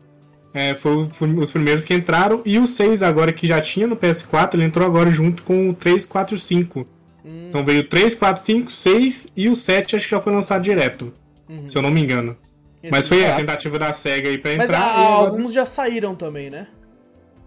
É, 0.54 0.74
foi 0.74 1.08
os 1.38 1.52
primeiros 1.52 1.86
que 1.86 1.94
entraram. 1.94 2.42
E 2.44 2.58
o 2.60 2.68
6 2.68 3.02
agora 3.04 3.32
que 3.32 3.48
já 3.48 3.62
tinha 3.62 3.88
no 3.88 3.96
PS4, 3.96 4.56
ele 4.56 4.64
entrou 4.66 4.86
agora 4.86 5.10
junto 5.12 5.44
com 5.44 5.70
o 5.70 5.74
3, 5.74 6.06
4, 6.06 6.38
5. 6.38 6.86
Hum. 7.30 7.46
Então 7.50 7.64
veio 7.64 7.82
o 7.82 7.84
3, 7.84 8.16
4, 8.16 8.42
5, 8.44 8.72
6 8.72 9.28
e 9.38 9.48
o 9.50 9.56
7 9.56 9.96
acho 9.96 10.06
que 10.06 10.12
já 10.12 10.20
foi 10.20 10.34
lançado 10.34 10.64
direto. 10.64 11.14
Uhum. 11.48 11.70
Se 11.70 11.78
eu 11.78 11.82
não 11.82 11.92
me 11.92 12.02
engano. 12.02 12.36
Mas 12.90 13.08
foi 13.08 13.26
a 13.26 13.36
tentativa 13.36 13.78
da 13.78 13.92
SEGA 13.94 14.30
aí 14.30 14.38
pra 14.38 14.56
Mas 14.56 14.66
entrar. 14.70 14.80
a- 14.80 14.88
e 15.02 15.06
agora- 15.06 15.30
alguns 15.32 15.54
já 15.54 15.66
saíram 15.66 16.16
também, 16.16 16.50
né? 16.50 16.68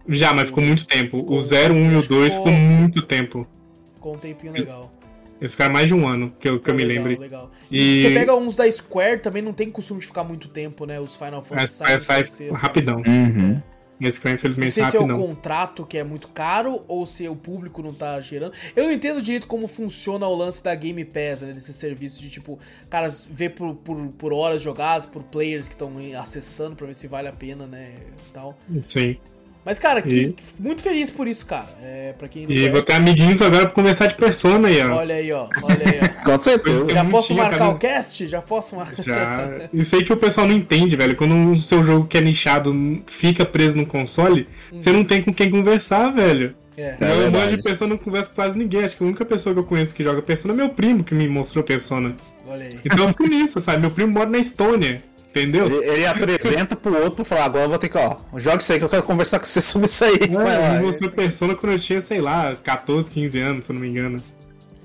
Já, 0.09 0.35
mas 0.35 0.49
ficou 0.49 0.63
muito 0.63 0.87
tempo. 0.87 1.19
Ficou- 1.19 1.37
o 1.37 1.41
0, 1.41 1.75
1 1.75 1.91
e 1.93 1.95
o 1.95 1.99
acho 2.01 2.09
que 2.09 2.15
2 2.15 2.35
ficou- 2.35 2.53
ficou 2.53 2.61
muito 2.67 3.03
tempo. 3.03 3.47
Ficou 3.95 4.15
um 4.15 4.19
tempinho 4.19 4.53
legal. 4.53 4.93
Eles 5.41 5.53
ficaram 5.53 5.73
mais 5.73 5.89
de 5.89 5.95
um 5.95 6.07
ano, 6.07 6.33
que 6.39 6.49
eu, 6.49 6.61
que 6.61 6.71
eu 6.71 6.75
me 6.75 6.85
legal, 6.85 7.05
lembre. 7.05 7.21
Legal. 7.21 7.51
E- 7.71 8.03
Você 8.03 8.11
pega 8.15 8.35
uns 8.37 8.55
da 8.57 8.71
Square, 8.71 9.21
também 9.21 9.43
não 9.43 9.53
tem 9.53 9.71
costume 9.71 10.01
de 10.01 10.07
ficar 10.07 10.23
muito 10.23 10.49
tempo, 10.49 10.85
né? 10.87 11.01
Os 11.01 11.17
Final 11.17 11.41
Mas 11.41 11.49
Fantasy 11.49 11.75
sai, 11.75 11.99
sai 11.99 12.17
terceiro. 12.23 12.55
rapidão. 12.55 13.03
Uhum. 13.07 13.61
Esse 14.07 14.21
foi 14.21 14.31
Não 14.31 14.37
infelizmente 14.37 14.73
sei 14.73 14.85
se 14.87 14.97
é 14.97 15.01
o 15.01 15.03
rapidão. 15.03 15.27
contrato 15.27 15.87
que 15.87 15.99
é 15.99 16.05
muito 16.05 16.29
caro 16.29 16.83
ou 16.89 17.07
se 17.07 17.29
o 17.29 17.37
público 17.37 17.83
não 17.83 17.93
tá 17.95 18.21
gerando. 18.21 18.53
Eu 18.75 18.85
não 18.85 18.93
entendo 18.93 19.21
direito 19.23 19.47
como 19.47 19.67
funciona 19.69 20.27
o 20.27 20.35
lance 20.35 20.63
da 20.63 20.75
Game 20.75 21.05
Pass, 21.05 21.43
né? 21.43 21.53
Desse 21.53 21.73
serviço 21.73 22.21
de 22.21 22.29
tipo, 22.31 22.59
cara, 22.91 23.09
ver 23.31 23.51
por, 23.51 23.75
por, 23.77 23.97
por 24.19 24.33
horas 24.33 24.63
jogadas, 24.63 25.07
por 25.07 25.23
players 25.23 25.69
que 25.69 25.75
estão 25.75 25.93
acessando 26.21 26.77
pra 26.77 26.87
ver 26.87 26.95
se 26.95 27.07
vale 27.07 27.29
a 27.29 27.33
pena, 27.33 27.67
né? 27.67 27.93
Tal. 28.33 28.57
Sim. 28.85 29.17
Mas, 29.65 29.79
cara, 29.79 30.03
que- 30.03 30.35
muito 30.59 30.83
feliz 30.83 31.09
por 31.11 31.29
isso, 31.29 31.47
cara. 31.47 31.69
É, 31.83 32.13
pra 32.19 32.27
quem 32.27 32.47
não 32.47 32.51
E 32.53 32.69
vou 32.69 32.83
ter 32.83 32.95
amiguinhos 32.95 33.41
agora 33.41 33.67
pra 33.67 33.75
conversar 33.75 34.09
de 34.09 34.15
persona 34.17 34.67
aí, 34.69 34.81
ó. 34.83 34.97
olha 34.97 35.15
aí, 35.15 35.31
ó. 35.33 35.47
Olha 35.63 35.89
aí, 35.89 36.01
ó. 36.03 36.23
Com 36.25 36.39
certeza. 36.41 36.87
Já 36.91 37.05
posso 37.05 37.27
tinha, 37.29 37.43
marcar 37.43 37.59
cara. 37.59 37.71
o 37.71 37.79
cast? 37.79 38.27
Já 38.27 38.43
posso 38.43 38.75
marcar? 38.77 39.03
Já. 39.03 39.51
Isso 39.73 39.95
aí 39.95 40.03
que 40.05 40.13
o 40.13 40.17
pessoal 40.17 40.47
não 40.49 40.55
entende, 40.55 40.97
velho. 40.97 41.15
Quando 41.15 41.53
o 41.53 41.57
seu 41.57 41.85
jogo 41.85 42.07
que 42.07 42.19
é 42.19 42.21
nichado 42.21 42.75
fica 43.07 43.45
preso 43.47 43.79
no 43.79 43.87
console, 43.87 44.49
você 44.73 44.91
não 44.91 45.05
tem 45.05 45.23
com 45.23 45.33
quem 45.33 45.49
conversar, 45.51 46.11
velho. 46.11 46.55
É. 46.77 46.97
É 47.01 47.25
eu 47.27 47.31
manjo 47.31 47.57
de 47.59 47.63
Persona, 47.63 47.91
não 47.91 47.99
converso 47.99 48.31
com 48.31 48.37
quase 48.37 48.57
ninguém. 48.57 48.83
Acho 48.83 48.97
que 48.97 49.05
a 49.05 49.07
única 49.07 49.25
pessoa 49.27 49.53
que 49.53 49.61
eu 49.61 49.65
conheço 49.65 49.95
que 49.95 50.03
joga 50.03 50.23
Persona 50.23 50.55
é 50.55 50.57
meu 50.57 50.71
primo, 50.71 51.05
que 51.05 51.15
me 51.15 51.29
mostrou 51.29 51.63
Persona. 51.63 52.17
Olha 52.49 52.65
aí. 52.65 52.71
Então 52.85 53.05
eu 53.05 53.09
fico 53.11 53.27
nisso, 53.27 53.61
sabe? 53.61 53.81
Meu 53.83 53.91
primo 53.91 54.11
mora 54.11 54.31
na 54.31 54.39
Estônia, 54.39 55.03
entendeu? 55.33 55.67
Ele, 55.67 55.91
ele 55.91 56.07
apresenta 56.07 56.77
pro 56.77 56.95
outro 56.97 57.17
pra 57.17 57.25
falar, 57.25 57.45
agora 57.47 57.65
eu 57.65 57.69
vou 57.71 57.79
ter 57.79 57.89
que, 57.89 57.99
ó, 57.99 58.17
joga 58.37 58.59
isso 58.59 58.73
aí 58.73 58.79
que 58.79 58.85
eu 58.85 58.89
quero 58.89 59.03
conversar 59.03 59.39
com 59.41 59.47
você 59.47 59.61
sobre 59.63 59.89
isso 59.89 60.05
aí. 60.05 60.19
Vai 60.31 60.63
É, 60.77 60.79
me 60.79 60.85
mostrou 60.87 61.11
Persona 61.11 61.55
quando 61.55 61.73
eu 61.73 61.79
tinha, 61.79 62.01
sei 62.01 62.21
lá, 62.21 62.55
14, 62.63 63.11
15 63.11 63.39
anos, 63.41 63.65
se 63.65 63.73
eu 63.73 63.75
não 63.75 63.81
me 63.81 63.89
engano. 63.89 64.23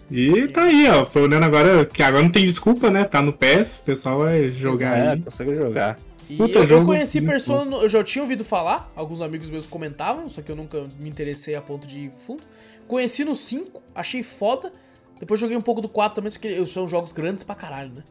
E 0.09 0.47
tá 0.47 0.63
aí, 0.63 0.87
ó. 0.89 1.03
Tô 1.05 1.19
olhando 1.21 1.43
agora, 1.43 1.85
que 1.85 2.01
agora 2.01 2.23
não 2.23 2.29
tem 2.31 2.45
desculpa, 2.45 2.89
né? 2.89 3.03
Tá 3.03 3.21
no 3.21 3.33
PES, 3.33 3.79
o 3.79 3.81
pessoal 3.83 4.19
vai 4.19 4.47
jogar 4.47 4.97
É, 4.97 5.09
aí. 5.11 5.21
consegue 5.21 5.53
jogar. 5.53 5.99
E 6.29 6.35
Puta 6.37 6.59
eu, 6.59 6.61
eu 6.63 6.67
jogo 6.67 6.85
conheci 6.85 7.21
Persona, 7.21 7.65
no- 7.65 7.81
eu 7.81 7.89
já 7.89 8.03
tinha 8.03 8.21
ouvido 8.21 8.43
falar, 8.45 8.91
alguns 8.95 9.21
amigos 9.21 9.49
meus 9.49 9.65
comentavam, 9.65 10.27
só 10.29 10.41
que 10.41 10.51
eu 10.51 10.55
nunca 10.55 10.85
me 10.99 11.09
interessei 11.09 11.55
a 11.55 11.61
ponto 11.61 11.85
de 11.87 11.99
ir 11.99 12.11
fundo. 12.25 12.41
Conheci 12.87 13.25
no 13.25 13.35
5, 13.35 13.81
achei 13.93 14.23
foda. 14.23 14.71
Depois 15.19 15.39
joguei 15.39 15.57
um 15.57 15.61
pouco 15.61 15.81
do 15.81 15.89
4 15.89 16.15
também, 16.15 16.29
só 16.29 16.39
que 16.39 16.47
eles 16.47 16.69
são 16.69 16.87
jogos 16.87 17.11
grandes 17.11 17.43
pra 17.43 17.55
caralho, 17.55 17.91
né? 17.95 18.03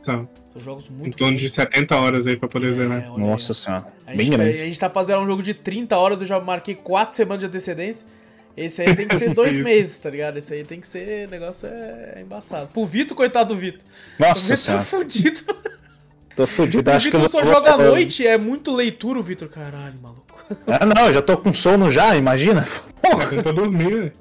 São 0.00 0.28
São 0.46 0.62
jogos 0.62 0.88
em 0.88 0.94
muito 0.94 1.16
torno 1.16 1.34
de 1.34 1.42
grandes. 1.42 1.54
70 1.54 1.96
horas 1.96 2.26
aí 2.26 2.36
pra 2.36 2.48
poder 2.48 2.72
zerar. 2.72 3.02
É, 3.02 3.06
aí, 3.06 3.18
Nossa 3.18 3.52
ó. 3.52 3.54
senhora. 3.54 3.86
A 4.06 4.10
Bem 4.10 4.26
gente, 4.26 4.36
grande. 4.36 4.54
a 4.62 4.64
gente 4.64 4.80
tá 4.80 4.88
pra 4.90 5.02
zerar 5.02 5.22
um 5.22 5.26
jogo 5.26 5.42
de 5.42 5.54
30 5.54 5.96
horas, 5.96 6.20
eu 6.20 6.26
já 6.26 6.40
marquei 6.40 6.74
4 6.74 7.14
semanas 7.14 7.40
de 7.40 7.46
antecedência. 7.46 8.06
Esse 8.56 8.82
aí 8.82 8.94
tem 8.96 9.06
que 9.06 9.16
ser 9.16 9.32
dois 9.34 9.56
meses, 9.58 9.98
tá 10.00 10.10
ligado? 10.10 10.36
Esse 10.36 10.54
aí 10.54 10.64
tem 10.64 10.80
que 10.80 10.88
ser. 10.88 11.28
O 11.28 11.30
negócio 11.30 11.68
é, 11.68 12.20
embaçado. 12.20 12.68
Pro 12.68 12.84
Vitor, 12.84 13.16
coitado 13.16 13.54
do 13.54 13.60
Vitor. 13.60 13.80
O 14.18 14.22
Nossa 14.22 14.40
Vitor 14.42 14.50
tá 14.50 14.56
senhora, 14.56 14.82
fudido. 14.84 15.40
tô 16.34 16.46
fudido. 16.46 16.90
O 16.90 16.94
Acho 16.94 17.10
que 17.10 17.16
eu 17.16 17.20
Vitor 17.20 17.42
vou... 17.42 17.44
só 17.44 17.54
joga 17.54 17.74
à 17.74 17.78
noite, 17.78 18.26
é 18.26 18.36
muito 18.36 18.74
leitura 18.74 19.18
o 19.18 19.22
Vitor. 19.22 19.48
Caralho, 19.48 19.94
maluco. 20.02 20.44
Ah, 20.66 20.84
não, 20.84 21.06
eu 21.06 21.12
já 21.12 21.22
tô 21.22 21.36
com 21.36 21.54
sono 21.54 21.88
já, 21.88 22.16
imagina. 22.16 22.66
Porra. 23.00 23.28
Tá 23.36 23.42
pra 23.42 23.52
dormir, 23.52 23.94
né? 24.04 24.12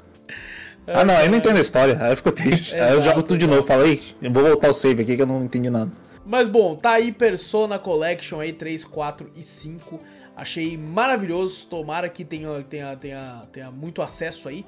Ah, 0.94 1.06
não, 1.06 1.16
aí 1.16 1.30
não 1.30 1.38
entendo 1.38 1.58
a 1.58 1.62
história. 1.62 1.98
Aí 2.02 2.12
eu 2.12 2.18
fico 2.18 2.32
triste. 2.32 2.76
aí 2.78 2.82
eu 2.92 3.00
Exato, 3.00 3.04
jogo 3.04 3.24
tudo 3.24 3.38
de 3.38 3.48
novo. 3.48 3.64
Falei, 3.64 4.02
eu 4.22 4.32
vou 4.32 4.44
voltar 4.44 4.70
o 4.70 4.74
save 4.74 5.04
aqui 5.04 5.16
que 5.16 5.22
eu 5.22 5.28
não 5.28 5.44
entendi 5.44 5.70
nada. 5.70 5.92
Mas 6.26 6.48
bom, 6.48 6.76
tá 6.76 6.92
aí 6.92 7.12
Persona 7.12 7.80
Collection 7.80 8.40
aí 8.40 8.54
3, 8.54 8.86
4 8.86 9.32
e 9.36 9.44
5. 9.44 10.00
Achei 10.36 10.78
maravilhoso. 10.78 11.68
Tomara 11.68 12.08
que 12.10 12.24
tenha, 12.24 12.64
tenha, 12.64 12.96
tenha, 12.96 13.42
tenha 13.52 13.72
muito 13.72 14.02
acesso 14.02 14.48
aí. 14.48 14.66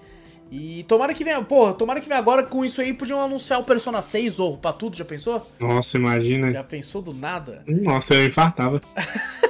E 0.52 0.84
tomara 0.84 1.14
que 1.14 1.24
venha, 1.24 1.42
pô, 1.42 1.72
tomara 1.72 2.02
que 2.02 2.10
venha 2.10 2.20
agora 2.20 2.44
com 2.44 2.66
isso 2.66 2.82
aí. 2.82 2.94
Podiam 2.94 3.22
anunciar 3.22 3.60
o 3.60 3.64
Persona 3.64 4.02
6 4.02 4.38
ou 4.38 4.58
pra 4.58 4.74
tudo, 4.74 4.98
já 4.98 5.06
pensou? 5.06 5.46
Nossa, 5.58 5.98
imagina. 5.98 6.52
Já 6.52 6.64
pensou 6.64 7.02
do 7.02 7.14
nada? 7.14 7.64
Nossa, 7.66 8.14
eu 8.16 8.26
infartava. 8.26 8.82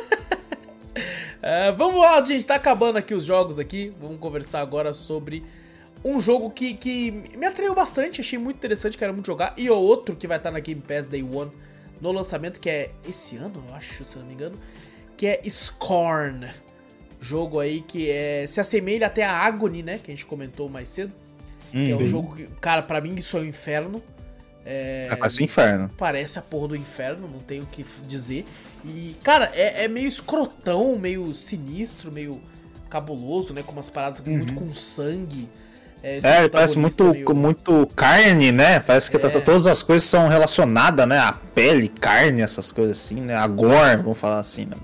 É, 1.43 1.72
vamos 1.72 1.99
lá, 1.99 2.22
gente, 2.22 2.45
tá 2.45 2.53
acabando 2.53 2.98
aqui 2.98 3.15
os 3.15 3.26
jogos 3.26 3.57
aqui. 3.57 3.91
Vamos 3.99 4.19
conversar 4.19 4.61
agora 4.61 4.93
sobre 4.93 5.43
um 6.03 6.19
jogo 6.19 6.49
que, 6.49 6.73
que 6.73 7.11
me 7.38 7.45
atraiu 7.45 7.73
bastante, 7.76 8.22
achei 8.22 8.38
muito 8.40 8.57
interessante, 8.57 8.98
quero 8.98 9.14
muito 9.14 9.26
jogar. 9.28 9.53
E 9.57 9.69
o 9.69 9.76
outro 9.78 10.15
que 10.15 10.28
vai 10.28 10.38
estar 10.38 10.52
na 10.52 10.60
Game 10.60 10.82
Pass 10.82 11.07
Day 11.07 11.23
One 11.23 11.52
no 11.99 12.11
lançamento, 12.11 12.60
que 12.60 12.69
é 12.69 12.91
esse 13.07 13.38
ano, 13.38 13.64
eu 13.69 13.76
acho, 13.76 14.03
se 14.03 14.18
não 14.18 14.26
me 14.26 14.34
engano, 14.34 14.56
que 15.15 15.28
é 15.28 15.41
Scorn. 15.48 16.48
Jogo 17.19 17.60
aí 17.60 17.82
que 17.82 18.10
é, 18.10 18.45
se 18.48 18.60
assemelha 18.60 19.06
até 19.06 19.23
a 19.23 19.32
Agony, 19.32 19.84
né, 19.84 19.99
que 20.03 20.10
a 20.11 20.14
gente 20.15 20.26
comentou 20.26 20.68
mais 20.68 20.90
cedo. 20.90 21.14
Que 21.72 21.91
é 21.91 21.95
um 21.95 21.99
Uhum. 21.99 22.06
jogo 22.07 22.36
que, 22.36 22.48
cara, 22.60 22.82
pra 22.82 22.99
mim 22.99 23.15
isso 23.15 23.38
é 23.38 23.41
o 23.41 23.45
inferno. 23.45 24.02
É, 24.65 25.07
É 25.11 25.15
quase 25.15 25.40
um 25.41 25.45
inferno. 25.45 25.90
parece 25.98 26.38
a 26.38 26.41
porra 26.41 26.69
do 26.69 26.76
inferno, 26.76 27.28
não 27.28 27.40
tenho 27.40 27.64
o 27.64 27.68
que 27.68 27.86
dizer. 28.07 28.44
E, 28.84 29.15
cara, 29.23 29.52
é, 29.53 29.86
é 29.86 29.88
meio 29.88 30.07
escrotão, 30.07 30.98
meio 30.99 31.34
sinistro, 31.34 32.11
meio 32.11 32.41
cabuloso, 32.90 33.53
né? 33.53 33.64
Com 33.64 33.72
umas 33.72 33.90
paradas 33.90 34.19
muito 34.22 34.53
com 34.53 34.73
sangue. 34.73 35.48
Esse 36.03 36.26
É, 36.28 36.40
ele 36.40 36.49
parece 36.49 36.78
muito, 36.80 37.03
meio- 37.11 37.26
com 37.26 37.34
muito 37.34 37.88
carne, 37.95 38.52
né? 38.52 38.80
Parece 38.80 39.10
que 39.11 39.18
É. 39.18 39.19
tá- 39.19 39.30
todas 39.41 39.68
as 39.68 39.82
coisas 39.84 40.07
são 40.07 40.28
relacionadas, 40.28 41.07
né? 41.07 41.19
A 41.19 41.32
pele, 41.34 41.88
carne, 41.88 42.41
essas 42.41 42.72
coisas 42.72 42.98
assim, 42.98 43.22
né? 43.22 43.36
A 43.36 43.45
gore, 43.48 43.98
vamos 43.98 44.18
falar 44.18 44.40
assim, 44.40 44.65
né? 44.65 44.76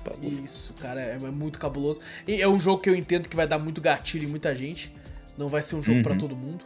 Isso, 0.43 0.73
cara, 0.81 1.01
é, 1.01 1.13
é 1.21 1.31
muito 1.31 1.57
cabuloso. 1.59 1.99
E 2.27 2.41
é 2.41 2.47
um 2.47 2.59
jogo 2.59 2.81
que 2.81 2.89
eu 2.89 2.95
entendo 2.95 3.27
que 3.27 3.35
vai 3.35 3.47
dar 3.47 3.57
muito 3.57 3.81
gatilho 3.81 4.25
em 4.25 4.27
muita 4.27 4.55
gente. 4.55 4.93
Não 5.37 5.47
vai 5.49 5.61
ser 5.63 5.75
um 5.75 5.83
jogo 5.83 6.01
pra 6.03 6.15
todo 6.15 6.35
mundo. 6.35 6.63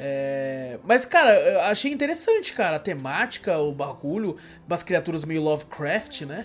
É, 0.00 0.78
Mas, 0.84 1.04
cara, 1.04 1.34
eu 1.34 1.60
achei 1.62 1.92
interessante, 1.92 2.52
cara. 2.52 2.76
A 2.76 2.78
temática, 2.78 3.58
o 3.58 3.72
bagulho, 3.72 4.36
umas 4.66 4.82
criaturas 4.84 5.24
meio 5.24 5.42
Lovecraft, 5.42 6.22
né? 6.22 6.44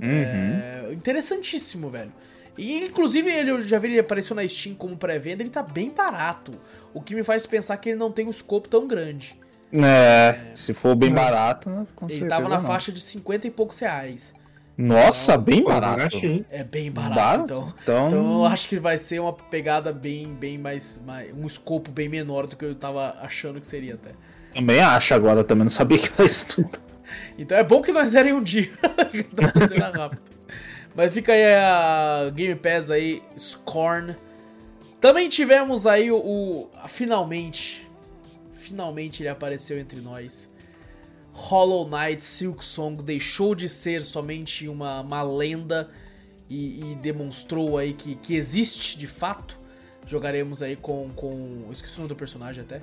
É, 0.00 0.92
interessantíssimo, 0.92 1.90
velho. 1.90 2.12
E 2.56 2.84
inclusive 2.86 3.30
ele, 3.30 3.50
eu 3.50 3.60
já 3.60 3.78
vi 3.78 3.88
ele 3.88 3.98
apareceu 3.98 4.36
na 4.36 4.46
Steam 4.46 4.74
como 4.74 4.96
pré-venda, 4.96 5.42
ele 5.42 5.50
tá 5.50 5.62
bem 5.62 5.90
barato. 5.90 6.52
O 6.92 7.00
que 7.00 7.14
me 7.14 7.22
faz 7.24 7.46
pensar 7.46 7.76
que 7.78 7.90
ele 7.90 7.98
não 7.98 8.12
tem 8.12 8.26
um 8.26 8.30
escopo 8.30 8.68
tão 8.68 8.86
grande. 8.86 9.38
É, 9.72 10.38
se 10.54 10.74
for 10.74 10.94
bem 10.94 11.10
barato, 11.10 11.70
né? 11.70 11.86
Com 11.96 12.06
ele 12.06 12.26
tava 12.26 12.46
na 12.48 12.60
não. 12.60 12.66
faixa 12.66 12.92
de 12.92 13.00
50 13.00 13.46
e 13.46 13.50
poucos 13.50 13.78
reais. 13.78 14.34
Nossa, 14.76 15.36
bem 15.38 15.62
Pô, 15.62 15.70
barato. 15.70 16.16
É 16.50 16.64
bem 16.64 16.90
barato, 16.90 17.14
Barato? 17.14 17.44
então. 17.44 17.74
Então- 17.82 18.06
Então 18.08 18.32
eu 18.40 18.44
acho 18.46 18.68
que 18.68 18.78
vai 18.78 18.98
ser 18.98 19.20
uma 19.20 19.32
pegada 19.32 19.92
bem, 19.92 20.26
bem 20.34 20.58
mais, 20.58 21.00
mais- 21.06 21.30
um 21.34 21.46
escopo 21.46 21.90
bem 21.90 22.08
menor 22.08 22.46
do 22.46 22.56
que 22.56 22.64
eu 22.64 22.74
tava 22.74 23.16
achando 23.22 23.60
que 23.60 23.66
seria 23.66 23.94
até. 23.94 24.10
Também 24.54 24.80
acho 24.80 25.14
agora, 25.14 25.42
também 25.44 25.64
não 25.64 25.70
sabia 25.70 25.98
que 25.98 26.10
era 26.18 26.24
isso 26.26 26.46
tudo. 26.56 26.78
Então 27.38 27.56
é 27.56 27.62
bom 27.64 27.80
que 27.82 27.92
nós 27.92 28.10
zerem 28.10 28.32
um 28.32 28.42
dia. 28.42 28.70
Zerar 29.68 29.92
rápido. 29.92 30.22
Mas 30.94 31.12
fica 31.12 31.32
aí 31.32 31.54
a 31.54 32.30
Game 32.34 32.54
Pass 32.54 32.90
aí, 32.90 33.22
Scorn. 33.38 34.14
Também 35.00 35.28
tivemos 35.28 35.86
aí 35.86 36.10
o, 36.10 36.16
o- 36.18 36.70
finalmente, 36.88 37.88
finalmente 38.52 39.22
ele 39.22 39.28
apareceu 39.28 39.78
entre 39.78 40.00
nós. 40.00 40.50
Hollow 41.32 41.88
Knight 41.88 42.22
Silk 42.22 42.62
Song 42.64 43.02
deixou 43.02 43.54
de 43.54 43.68
ser 43.68 44.04
somente 44.04 44.68
uma, 44.68 45.00
uma 45.00 45.22
lenda 45.22 45.88
e, 46.48 46.92
e 46.92 46.94
demonstrou 46.96 47.78
aí 47.78 47.94
que, 47.94 48.16
que 48.16 48.34
existe 48.36 48.98
de 48.98 49.06
fato. 49.06 49.58
Jogaremos 50.06 50.62
aí 50.62 50.76
com, 50.76 51.08
com. 51.16 51.62
Eu 51.66 51.72
esqueci 51.72 51.94
o 51.94 51.98
nome 51.98 52.08
do 52.08 52.16
personagem 52.16 52.62
até. 52.62 52.82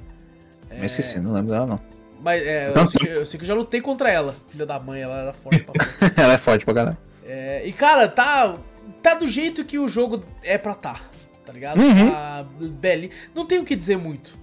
Mas 0.71 0.91
esqueci, 0.97 1.19
não 1.19 1.31
lembro 1.33 1.51
dela, 1.51 1.67
não. 1.67 1.79
Mas 2.21 2.41
é, 2.41 2.65
eu, 2.65 2.69
Então 2.71 2.85
sei 2.87 2.99
que, 2.99 3.07
eu 3.07 3.25
sei 3.25 3.37
que 3.37 3.43
eu 3.43 3.47
já 3.47 3.53
lutei 3.53 3.81
contra 3.81 4.09
ela. 4.09 4.35
Filha 4.49 4.65
da 4.65 4.79
mãe, 4.79 5.01
ela 5.01 5.21
era 5.21 5.33
forte 5.33 5.63
pra 5.63 5.73
ela 6.17 6.33
é 6.33 6.37
forte 6.37 6.65
pra 6.65 6.73
caralho. 6.73 6.97
É, 7.29 7.61
e 7.63 7.71
cara, 7.71 8.07
tá. 8.07 8.57
Tá 9.03 9.13
do 9.13 9.27
jeito 9.27 9.63
que 9.63 9.77
o 9.77 9.87
jogo 9.87 10.25
é 10.43 10.57
pra 10.57 10.73
tá. 10.73 10.99
Tá 11.45 11.53
ligado? 11.53 11.79
Uhum. 11.79 12.09
Tá 12.09 12.43
beli. 12.59 13.11
Não 13.35 13.45
tem 13.45 13.59
o 13.59 13.63
que 13.63 13.75
dizer 13.75 13.97
muito. 13.97 14.35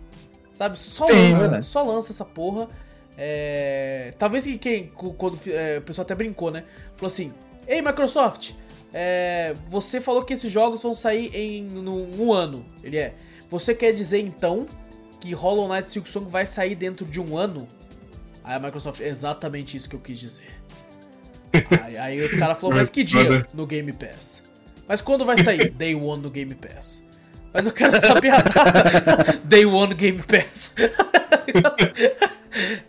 Sabe? 0.52 0.78
Só 0.78 1.04
Sim, 1.04 1.30
lança. 1.32 1.40
verdade. 1.40 1.66
Só 1.66 1.82
lança 1.82 2.12
essa 2.12 2.24
porra. 2.24 2.68
É, 3.18 4.14
talvez 4.18 4.44
que 4.44 4.56
quem. 4.56 4.86
Quando 4.94 5.36
é, 5.48 5.78
o 5.78 5.82
pessoal 5.82 6.04
até 6.04 6.14
brincou, 6.14 6.52
né? 6.52 6.62
Falou 6.96 7.12
assim: 7.12 7.32
Ei, 7.66 7.82
Microsoft, 7.82 8.52
é, 8.94 9.54
você 9.68 10.00
falou 10.00 10.22
que 10.22 10.34
esses 10.34 10.50
jogos 10.50 10.80
vão 10.82 10.94
sair 10.94 11.34
em 11.34 11.68
um 11.88 12.32
ano. 12.32 12.64
Ele 12.84 12.98
é. 12.98 13.14
Você 13.50 13.74
quer 13.74 13.92
dizer 13.92 14.20
então 14.20 14.66
que 15.20 15.32
Hollow 15.32 15.68
Knight 15.68 15.90
Silk 15.90 16.08
Song 16.08 16.30
vai 16.30 16.46
sair 16.46 16.76
dentro 16.76 17.04
de 17.04 17.20
um 17.20 17.36
ano? 17.36 17.66
Aí 18.44 18.54
a 18.54 18.60
Microsoft, 18.60 19.00
é 19.00 19.08
exatamente 19.08 19.76
isso 19.76 19.88
que 19.88 19.96
eu 19.96 20.00
quis 20.00 20.18
dizer. 20.18 20.55
Aí, 21.82 21.96
aí 21.96 22.20
os 22.24 22.34
caras 22.34 22.58
falaram, 22.58 22.80
mas 22.80 22.90
que 22.90 23.04
dia? 23.04 23.24
Foda. 23.24 23.48
No 23.52 23.66
Game 23.66 23.92
Pass. 23.92 24.42
Mas 24.88 25.00
quando 25.00 25.24
vai 25.24 25.36
sair? 25.42 25.70
Day 25.76 25.94
One 25.94 26.22
no 26.22 26.30
Game 26.30 26.54
Pass. 26.54 27.02
Mas 27.52 27.66
eu 27.66 27.72
quero 27.72 27.98
saber 28.00 28.30
a 28.30 28.42
data. 28.42 29.40
Day 29.44 29.64
One 29.66 29.94
Game 29.94 30.22
Pass. 30.22 30.74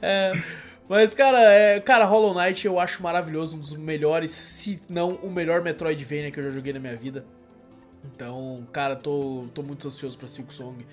É, 0.02 0.32
mas, 0.88 1.14
cara, 1.14 1.42
é, 1.42 1.82
cara, 1.82 2.06
Hollow 2.06 2.34
Knight 2.34 2.66
eu 2.66 2.80
acho 2.80 3.04
maravilhoso, 3.04 3.58
um 3.58 3.60
dos 3.60 3.74
melhores, 3.74 4.32
se 4.32 4.82
não 4.88 5.16
o 5.16 5.30
melhor 5.30 5.62
Metroidvania 5.62 6.32
que 6.32 6.40
eu 6.40 6.46
já 6.46 6.52
joguei 6.52 6.72
na 6.72 6.80
minha 6.80 6.96
vida. 6.96 7.26
Então, 8.06 8.66
cara, 8.72 8.96
tô, 8.96 9.46
tô 9.54 9.62
muito 9.62 9.88
ansioso 9.88 10.18
pra 10.18 10.30
Silk 10.30 10.54
Song. 10.54 10.86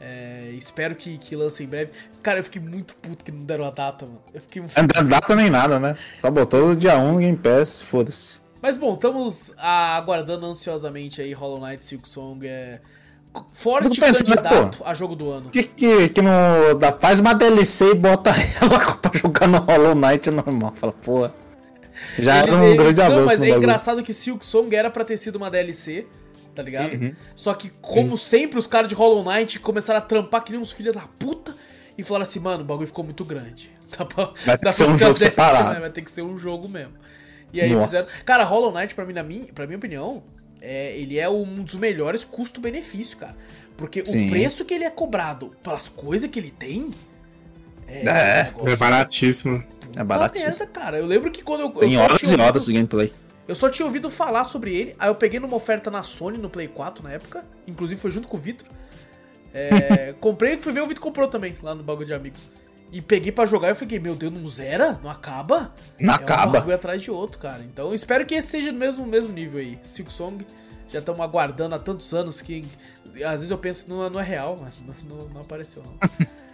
É, 0.00 0.50
espero 0.56 0.94
que, 0.94 1.18
que 1.18 1.36
lance 1.36 1.62
em 1.62 1.66
breve. 1.66 1.90
Cara, 2.22 2.38
eu 2.38 2.44
fiquei 2.44 2.60
muito 2.62 2.94
puto 2.94 3.22
que 3.24 3.30
não 3.30 3.44
deram 3.44 3.66
a 3.66 3.70
data, 3.70 4.06
mano. 4.06 4.22
Eu 4.32 4.40
fiquei 4.40 4.62
Não 4.62 4.86
dá 4.86 5.02
data 5.02 5.36
nem 5.36 5.50
nada, 5.50 5.78
né? 5.78 5.96
Só 6.20 6.30
botou 6.30 6.70
o 6.70 6.76
dia 6.76 6.96
1 6.96 7.12
no 7.12 7.18
Game 7.18 7.36
Pass, 7.36 7.82
foda-se. 7.82 8.38
Mas 8.62 8.76
bom, 8.78 8.94
estamos 8.94 9.54
aguardando 9.58 10.46
ansiosamente 10.46 11.20
aí 11.20 11.32
Hollow 11.32 11.60
Knight 11.60 11.84
Silk 11.84 12.08
Song. 12.08 12.46
É 12.46 12.80
forte 13.52 14.00
pensando, 14.00 14.28
né, 14.30 14.36
candidato 14.36 14.82
a 14.84 14.92
jogo 14.94 15.14
do 15.14 15.30
ano. 15.30 15.50
Que, 15.50 15.62
que, 15.62 16.08
que 16.08 16.20
não 16.22 16.76
dá, 16.78 16.92
faz 16.92 17.20
uma 17.20 17.32
DLC 17.34 17.90
e 17.90 17.94
bota 17.94 18.30
ela 18.60 18.96
pra 18.96 19.12
jogar 19.18 19.46
no 19.46 19.58
Hollow 19.58 19.94
Knight 19.94 20.30
normal? 20.30 20.72
Fala, 20.76 20.92
porra. 20.92 21.34
Já 22.18 22.38
Eles- 22.38 22.48
era 22.52 22.56
um 22.56 22.64
eles- 22.64 22.76
grande 22.82 22.98
Não, 22.98 23.04
avanço 23.06 23.24
mas 23.26 23.34
é 23.36 23.38
bagulho. 23.38 23.56
engraçado 23.58 24.02
que 24.02 24.12
Silk 24.12 24.44
Song 24.44 24.74
era 24.74 24.90
pra 24.90 25.04
ter 25.04 25.16
sido 25.16 25.36
uma 25.36 25.50
DLC, 25.50 26.06
tá 26.54 26.62
ligado? 26.62 26.94
Uhum. 26.94 27.14
Só 27.36 27.54
que, 27.54 27.70
como 27.80 28.16
sempre, 28.18 28.58
os 28.58 28.66
caras 28.66 28.88
de 28.88 28.94
Hollow 28.94 29.24
Knight 29.24 29.58
começaram 29.60 29.98
a 29.98 30.02
trampar 30.02 30.42
que 30.44 30.52
nem 30.52 30.60
uns 30.60 30.72
filhos 30.72 30.94
da 30.94 31.02
puta 31.02 31.54
e 31.96 32.02
falaram 32.02 32.22
assim, 32.24 32.38
mano, 32.40 32.62
o 32.62 32.66
bagulho 32.66 32.86
ficou 32.86 33.04
muito 33.04 33.24
grande. 33.24 33.70
Dá 33.98 34.04
pra, 34.04 34.24
Vai 34.44 34.56
ter 34.56 34.64
dá 34.64 34.70
que 34.70 34.72
ser 34.72 34.84
pra 34.84 34.94
um 34.94 34.98
jogo 34.98 35.16
separado. 35.18 35.74
né? 35.74 35.80
Vai 35.80 35.90
ter 35.90 36.02
que 36.02 36.10
ser 36.10 36.22
um 36.22 36.38
jogo 36.38 36.68
mesmo. 36.68 36.92
E 37.52 37.60
aí 37.60 37.70
Nossa. 37.74 37.86
fizeram. 38.02 38.24
Cara, 38.24 38.44
Hollow 38.44 38.72
Knight, 38.72 38.94
pra 38.94 39.04
mim, 39.04 39.12
na 39.12 39.22
minha, 39.24 39.46
pra 39.52 39.66
minha 39.66 39.76
opinião, 39.78 40.22
é, 40.60 40.96
ele 40.96 41.18
é 41.18 41.28
um 41.28 41.62
dos 41.64 41.74
melhores 41.74 42.24
custo-benefício, 42.24 43.16
cara. 43.16 43.36
Porque 43.76 44.04
Sim. 44.04 44.26
o 44.26 44.30
preço 44.30 44.64
que 44.64 44.74
ele 44.74 44.84
é 44.84 44.90
cobrado 44.90 45.50
pelas 45.62 45.88
coisas 45.88 46.30
que 46.30 46.38
ele 46.38 46.50
tem. 46.52 46.90
É, 47.88 48.02
É, 48.06 48.42
um 48.42 48.44
negócio 48.44 48.68
É 48.70 48.76
baratíssimo. 48.76 49.64
É 49.96 50.04
baratíssimo. 50.04 50.50
merda, 50.50 50.66
cara. 50.68 50.98
Eu 50.98 51.06
lembro 51.06 51.30
que 51.32 51.42
quando 51.42 51.62
eu. 51.62 51.66
eu 51.66 51.72
Tem 51.80 51.94
só 51.94 52.02
horas 52.02 52.30
e 52.30 52.36
horas 52.36 52.64
de 52.66 52.72
gameplay. 52.72 53.12
Eu 53.50 53.56
só 53.56 53.68
tinha 53.68 53.84
ouvido 53.84 54.08
falar 54.08 54.44
sobre 54.44 54.74
ele, 54.74 54.94
aí 54.98 55.08
eu 55.08 55.14
peguei 55.14 55.40
numa 55.40 55.56
oferta 55.56 55.90
na 55.90 56.02
Sony, 56.02 56.38
no 56.38 56.48
Play 56.48 56.68
4 56.68 57.02
na 57.02 57.12
época, 57.12 57.44
inclusive 57.66 58.00
foi 58.00 58.10
junto 58.10 58.28
com 58.28 58.36
o 58.36 58.40
Vitor. 58.40 58.66
É, 59.52 60.14
comprei 60.20 60.54
e 60.54 60.60
fui 60.60 60.72
ver 60.72 60.80
o 60.82 60.86
Vitor 60.86 61.02
comprou 61.02 61.26
também, 61.28 61.56
lá 61.62 61.74
no 61.74 61.82
bagulho 61.82 62.06
de 62.06 62.14
amigos. 62.14 62.48
E 62.92 63.00
peguei 63.00 63.30
pra 63.32 63.46
jogar 63.46 63.68
e 63.68 63.70
eu 63.72 63.74
fiquei, 63.76 63.98
meu 63.98 64.14
Deus, 64.14 64.32
não 64.32 64.46
zera? 64.48 64.98
Não 65.02 65.10
acaba? 65.10 65.72
Não 65.98 66.12
é 66.12 66.16
acaba. 66.16 66.48
um 66.48 66.52
bagulho 66.52 66.74
atrás 66.74 67.00
de 67.02 67.10
outro, 67.10 67.38
cara. 67.40 67.62
Então 67.62 67.88
eu 67.88 67.94
espero 67.94 68.24
que 68.26 68.34
esse 68.34 68.48
seja 68.48 68.72
no 68.72 68.78
mesmo, 68.78 69.06
mesmo 69.06 69.32
nível 69.32 69.60
aí. 69.60 69.78
Silk 69.82 70.12
Song, 70.12 70.44
já 70.88 70.98
estamos 71.00 71.20
aguardando 71.20 71.74
há 71.74 71.78
tantos 71.78 72.12
anos 72.14 72.40
que 72.40 72.64
às 73.24 73.32
vezes 73.40 73.50
eu 73.50 73.58
penso 73.58 73.84
que 73.84 73.90
não, 73.90 74.04
é- 74.04 74.10
não 74.10 74.20
é 74.20 74.24
real, 74.24 74.58
mas 74.60 74.74
não, 75.08 75.16
não- 75.18 75.28
não 75.28 75.40
apareceu 75.40 75.82
não. 75.84 75.94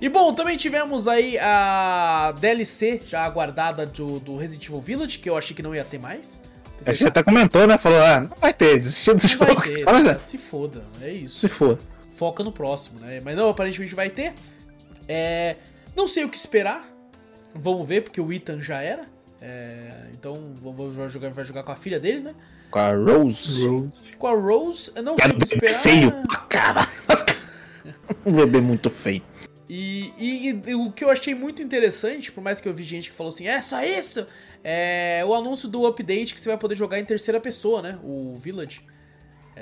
E 0.00 0.08
bom, 0.08 0.32
também 0.32 0.56
tivemos 0.56 1.08
aí 1.08 1.36
a 1.38 2.32
DLC 2.38 3.00
já 3.06 3.24
aguardada 3.24 3.84
do, 3.84 4.20
do 4.20 4.36
Resident 4.36 4.66
Evil 4.66 4.80
Village, 4.80 5.18
que 5.18 5.28
eu 5.28 5.36
achei 5.36 5.56
que 5.56 5.62
não 5.62 5.74
ia 5.74 5.84
ter 5.84 5.98
mais. 5.98 6.38
A 6.86 6.92
gente 6.92 7.08
até 7.08 7.22
comentou, 7.24 7.66
né? 7.66 7.76
Falou, 7.76 8.00
ah, 8.00 8.20
não 8.20 8.36
vai 8.36 8.54
ter, 8.54 8.78
desistiu 8.78 9.14
do 9.16 9.22
Não 9.22 9.28
jogo. 9.28 9.54
vai 9.54 9.68
ter, 9.68 9.88
Olha, 9.88 10.04
cara, 10.04 10.18
se 10.20 10.38
foda, 10.38 10.84
é 11.02 11.10
isso. 11.10 11.38
se 11.38 11.48
for. 11.48 11.78
foca 12.12 12.44
no 12.44 12.52
próximo, 12.52 13.00
né? 13.00 13.20
Mas 13.24 13.34
não, 13.36 13.48
aparentemente 13.48 13.94
vai 13.96 14.08
ter. 14.08 14.32
É, 15.08 15.56
não 15.96 16.06
sei 16.06 16.24
o 16.24 16.28
que 16.28 16.36
esperar. 16.36 16.88
Vamos 17.52 17.86
ver, 17.88 18.02
porque 18.02 18.20
o 18.20 18.32
Ethan 18.32 18.60
já 18.62 18.80
era. 18.80 19.02
É, 19.40 19.90
então 20.12 20.40
vamos 20.62 20.94
jogar, 21.12 21.30
vai 21.32 21.44
jogar 21.44 21.64
com 21.64 21.72
a 21.72 21.76
filha 21.76 21.98
dele, 21.98 22.20
né? 22.20 22.34
Com 22.70 22.78
a 22.78 22.92
Rose. 22.94 23.66
Rose. 23.66 24.16
Com 24.16 24.26
a 24.28 24.34
Rose, 24.36 24.92
eu 24.94 25.02
não 25.02 25.16
sei 25.16 25.26
Cara, 25.26 25.34
o 25.34 25.38
que 25.40 25.54
esperar. 25.54 25.74
feio 25.80 26.12
pra 26.28 26.36
caralho. 26.42 26.88
Um 28.24 28.32
bebê 28.36 28.60
muito 28.60 28.88
feio. 28.90 29.22
E, 29.68 30.12
e- 30.18 30.62
e 30.70 30.74
o 30.74 30.90
que 30.90 31.04
eu 31.04 31.10
achei 31.10 31.34
muito 31.34 31.62
interessante, 31.62 32.32
por 32.32 32.42
mais 32.42 32.60
que 32.60 32.68
eu 32.68 32.72
vi 32.72 32.84
gente 32.84 33.10
que 33.10 33.16
falou 33.16 33.32
assim, 33.32 33.46
é 33.46 33.60
só 33.60 33.82
isso, 33.82 34.26
é 34.64 35.22
o 35.26 35.34
anúncio 35.34 35.68
do 35.68 35.86
update 35.86 36.34
que 36.34 36.40
você 36.40 36.48
vai 36.48 36.58
poder 36.58 36.74
jogar 36.74 36.98
em 36.98 37.04
terceira 37.04 37.38
pessoa, 37.38 37.82
né? 37.82 37.98
O 38.02 38.34
Village. 38.34 38.80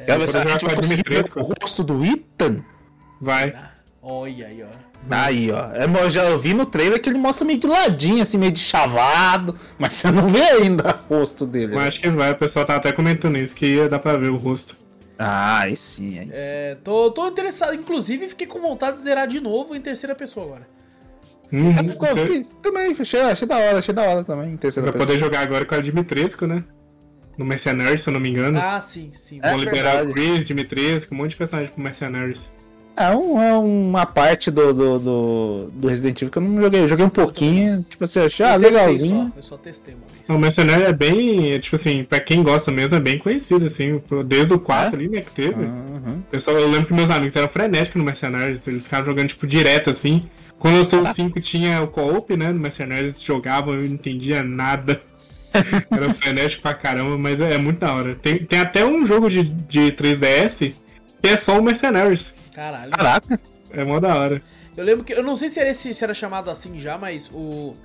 Se 0.04 0.10
a 0.12 0.26
jogar 0.26 0.58
vai 0.58 0.76
conseguir 0.76 1.04
ver 1.08 1.24
o 1.36 1.42
rosto 1.42 1.82
do 1.82 2.04
Ethan. 2.04 2.62
Vai. 3.20 3.48
Ah, 3.56 3.72
olha 4.02 4.46
aí, 4.46 4.62
ó. 4.62 4.66
Aí, 5.08 5.50
ó. 5.50 5.72
É, 5.72 5.84
Eu 5.84 6.10
já 6.10 6.36
vi 6.36 6.52
no 6.52 6.66
trailer 6.66 7.00
que 7.00 7.08
ele 7.08 7.18
mostra 7.18 7.46
meio 7.46 7.58
de 7.58 7.66
ladinho, 7.66 8.22
assim, 8.22 8.36
meio 8.36 8.52
de 8.52 8.58
chavado. 8.60 9.58
Mas 9.78 9.94
você 9.94 10.10
não 10.10 10.28
vê 10.28 10.42
ainda 10.42 11.00
o 11.08 11.14
rosto 11.18 11.46
dele. 11.46 11.74
Eu 11.74 11.78
né? 11.78 11.86
acho 11.86 12.00
que 12.00 12.10
vai, 12.10 12.30
o 12.32 12.36
pessoal 12.36 12.64
tá 12.64 12.76
até 12.76 12.92
comentando 12.92 13.38
isso, 13.38 13.54
que 13.54 13.66
ia 13.66 13.88
dar 13.88 13.98
pra 13.98 14.16
ver 14.16 14.30
o 14.30 14.36
rosto. 14.36 14.76
Ah, 15.18 15.60
aí 15.60 15.76
sim, 15.76 16.18
aí 16.18 16.26
sim. 16.26 16.32
É, 16.34 16.74
tô, 16.84 17.10
tô 17.10 17.26
interessado, 17.28 17.74
inclusive 17.74 18.28
fiquei 18.28 18.46
com 18.46 18.60
vontade 18.60 18.96
de 18.98 19.02
zerar 19.02 19.26
de 19.26 19.40
novo 19.40 19.74
em 19.74 19.80
terceira 19.80 20.14
pessoa 20.14 20.46
agora. 20.46 20.68
É, 21.52 21.88
ficou- 21.88 22.08
você 22.08 22.26
fiquei- 22.26 22.44
também, 22.60 22.94
achei, 22.98 23.20
achei 23.20 23.46
da 23.48 23.56
hora, 23.56 23.78
achei 23.78 23.94
da 23.94 24.02
hora 24.02 24.24
também. 24.24 24.52
em 24.52 24.56
Terceira 24.56 24.90
vai 24.90 24.92
pessoa. 24.98 25.06
poder 25.06 25.18
jogar 25.18 25.40
agora 25.40 25.64
com 25.64 25.74
a 25.74 25.80
Dimitrescu, 25.80 26.46
né? 26.46 26.64
No 27.38 27.44
Mercenaries, 27.44 28.02
se 28.02 28.08
eu 28.08 28.12
não 28.14 28.20
me 28.20 28.30
engano. 28.30 28.58
Ah, 28.58 28.80
sim, 28.80 29.10
sim. 29.12 29.40
É 29.42 29.50
Vão 29.50 29.58
liberar 29.58 29.96
verdade. 30.04 30.10
o 30.10 30.14
Chris, 30.14 30.46
Dimitrescu, 30.46 31.14
um 31.14 31.18
monte 31.18 31.30
de 31.30 31.36
personagem 31.36 31.72
pro 31.72 31.82
Mercenaries. 31.82 32.52
É, 32.96 33.14
um- 33.14 33.40
é 33.42 33.52
uma 33.58 34.06
parte 34.06 34.50
do, 34.50 34.72
do, 34.72 34.98
do, 34.98 35.68
do 35.70 35.88
Resident 35.88 36.22
Evil 36.22 36.30
que 36.32 36.38
eu 36.38 36.42
não 36.42 36.62
joguei. 36.62 36.80
Eu 36.80 36.88
joguei 36.88 37.04
um 37.04 37.10
pouquinho, 37.10 37.84
tipo 37.88 38.04
assim, 38.04 38.20
achei 38.20 38.46
ah, 38.46 38.54
Eu 38.54 38.60
legalzinho. 38.60 39.30
Só, 39.32 39.36
eu 39.36 39.42
só 39.42 39.56
testei 39.58 39.94
uma 39.94 40.06
vez. 40.06 40.28
O 40.28 40.38
Mercenaries 40.38 40.86
é 40.88 40.92
bem, 40.94 41.52
é, 41.52 41.58
tipo 41.58 41.76
assim, 41.76 42.04
pra 42.04 42.18
quem 42.20 42.42
gosta 42.42 42.70
mesmo, 42.70 42.96
é 42.96 43.00
bem 43.00 43.18
conhecido, 43.18 43.66
assim, 43.66 44.00
desde 44.26 44.54
o 44.54 44.58
4 44.58 44.94
É? 44.96 44.98
ali, 44.98 45.08
né, 45.10 45.20
que 45.20 45.30
teve. 45.30 45.62
Uhum. 45.62 46.22
Pessoal, 46.30 46.56
eu 46.56 46.70
lembro 46.70 46.86
que 46.86 46.94
meus 46.94 47.10
amigos 47.10 47.36
eram 47.36 47.48
frenéticos 47.50 47.98
no 47.98 48.04
Mercenaries, 48.04 48.66
eles 48.66 48.84
ficavam 48.84 49.04
jogando, 49.04 49.28
tipo, 49.28 49.46
direto, 49.46 49.90
assim. 49.90 50.24
Quando 50.58 50.78
eu 50.78 50.84
sou 50.84 51.02
o 51.02 51.06
5 51.06 51.38
tinha 51.38 51.82
o 51.82 51.88
co-op, 51.88 52.34
né, 52.34 52.50
no 52.50 52.58
Mercenaries, 52.58 53.08
eles 53.12 53.22
jogavam, 53.22 53.74
eu 53.74 53.80
não 53.82 53.86
entendia 53.88 54.42
nada. 54.42 55.02
Era 55.90 56.12
frenético 56.14 56.62
pra 56.62 56.72
caramba, 56.74 57.16
mas 57.18 57.40
é, 57.42 57.54
é 57.54 57.58
muito 57.58 57.78
da 57.80 57.92
hora. 57.94 58.14
Tem, 58.14 58.38
tem 58.38 58.58
até 58.58 58.84
um 58.86 59.04
jogo 59.04 59.28
de, 59.28 59.42
de 59.42 59.92
3DS 59.92 60.72
que 61.22 61.28
é 61.28 61.36
só 61.36 61.58
o 61.58 61.62
Mercenaries. 61.62 62.34
Caralho. 62.56 62.92
Caraca. 62.92 63.38
É 63.70 63.84
mó 63.84 64.00
da 64.00 64.16
hora. 64.16 64.42
Eu 64.74 64.82
lembro 64.82 65.04
que. 65.04 65.12
Eu 65.12 65.22
não 65.22 65.36
sei 65.36 65.50
se 65.50 65.60
era, 65.60 65.68
esse, 65.68 65.92
se 65.92 66.02
era 66.02 66.14
chamado 66.14 66.48
assim 66.48 66.78
já, 66.80 66.96
mas 66.96 67.30
o. 67.30 67.76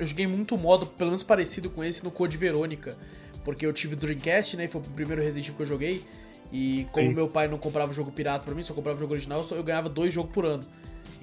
Eu 0.00 0.06
joguei 0.06 0.26
muito 0.26 0.56
modo, 0.58 0.84
pelo 0.84 1.10
menos 1.10 1.22
parecido 1.22 1.70
com 1.70 1.84
esse, 1.84 2.02
no 2.02 2.10
Code 2.10 2.36
Verônica. 2.36 2.96
Porque 3.44 3.64
eu 3.64 3.72
tive 3.72 3.94
Dreamcast, 3.94 4.56
né? 4.56 4.64
e 4.64 4.68
Foi 4.68 4.80
o 4.80 4.84
primeiro 4.84 5.22
Resident 5.22 5.46
Evil 5.46 5.56
que 5.56 5.62
eu 5.62 5.66
joguei. 5.66 6.04
E 6.52 6.88
como 6.90 7.06
Sim. 7.06 7.14
meu 7.14 7.28
pai 7.28 7.46
não 7.46 7.56
comprava 7.56 7.92
jogo 7.92 8.10
pirata 8.10 8.44
pra 8.44 8.52
mim, 8.52 8.64
só 8.64 8.74
comprava 8.74 8.98
jogo 8.98 9.12
original, 9.12 9.38
eu, 9.38 9.44
só, 9.44 9.54
eu 9.54 9.62
ganhava 9.62 9.88
dois 9.88 10.12
jogos 10.12 10.32
por 10.32 10.44
ano. 10.44 10.64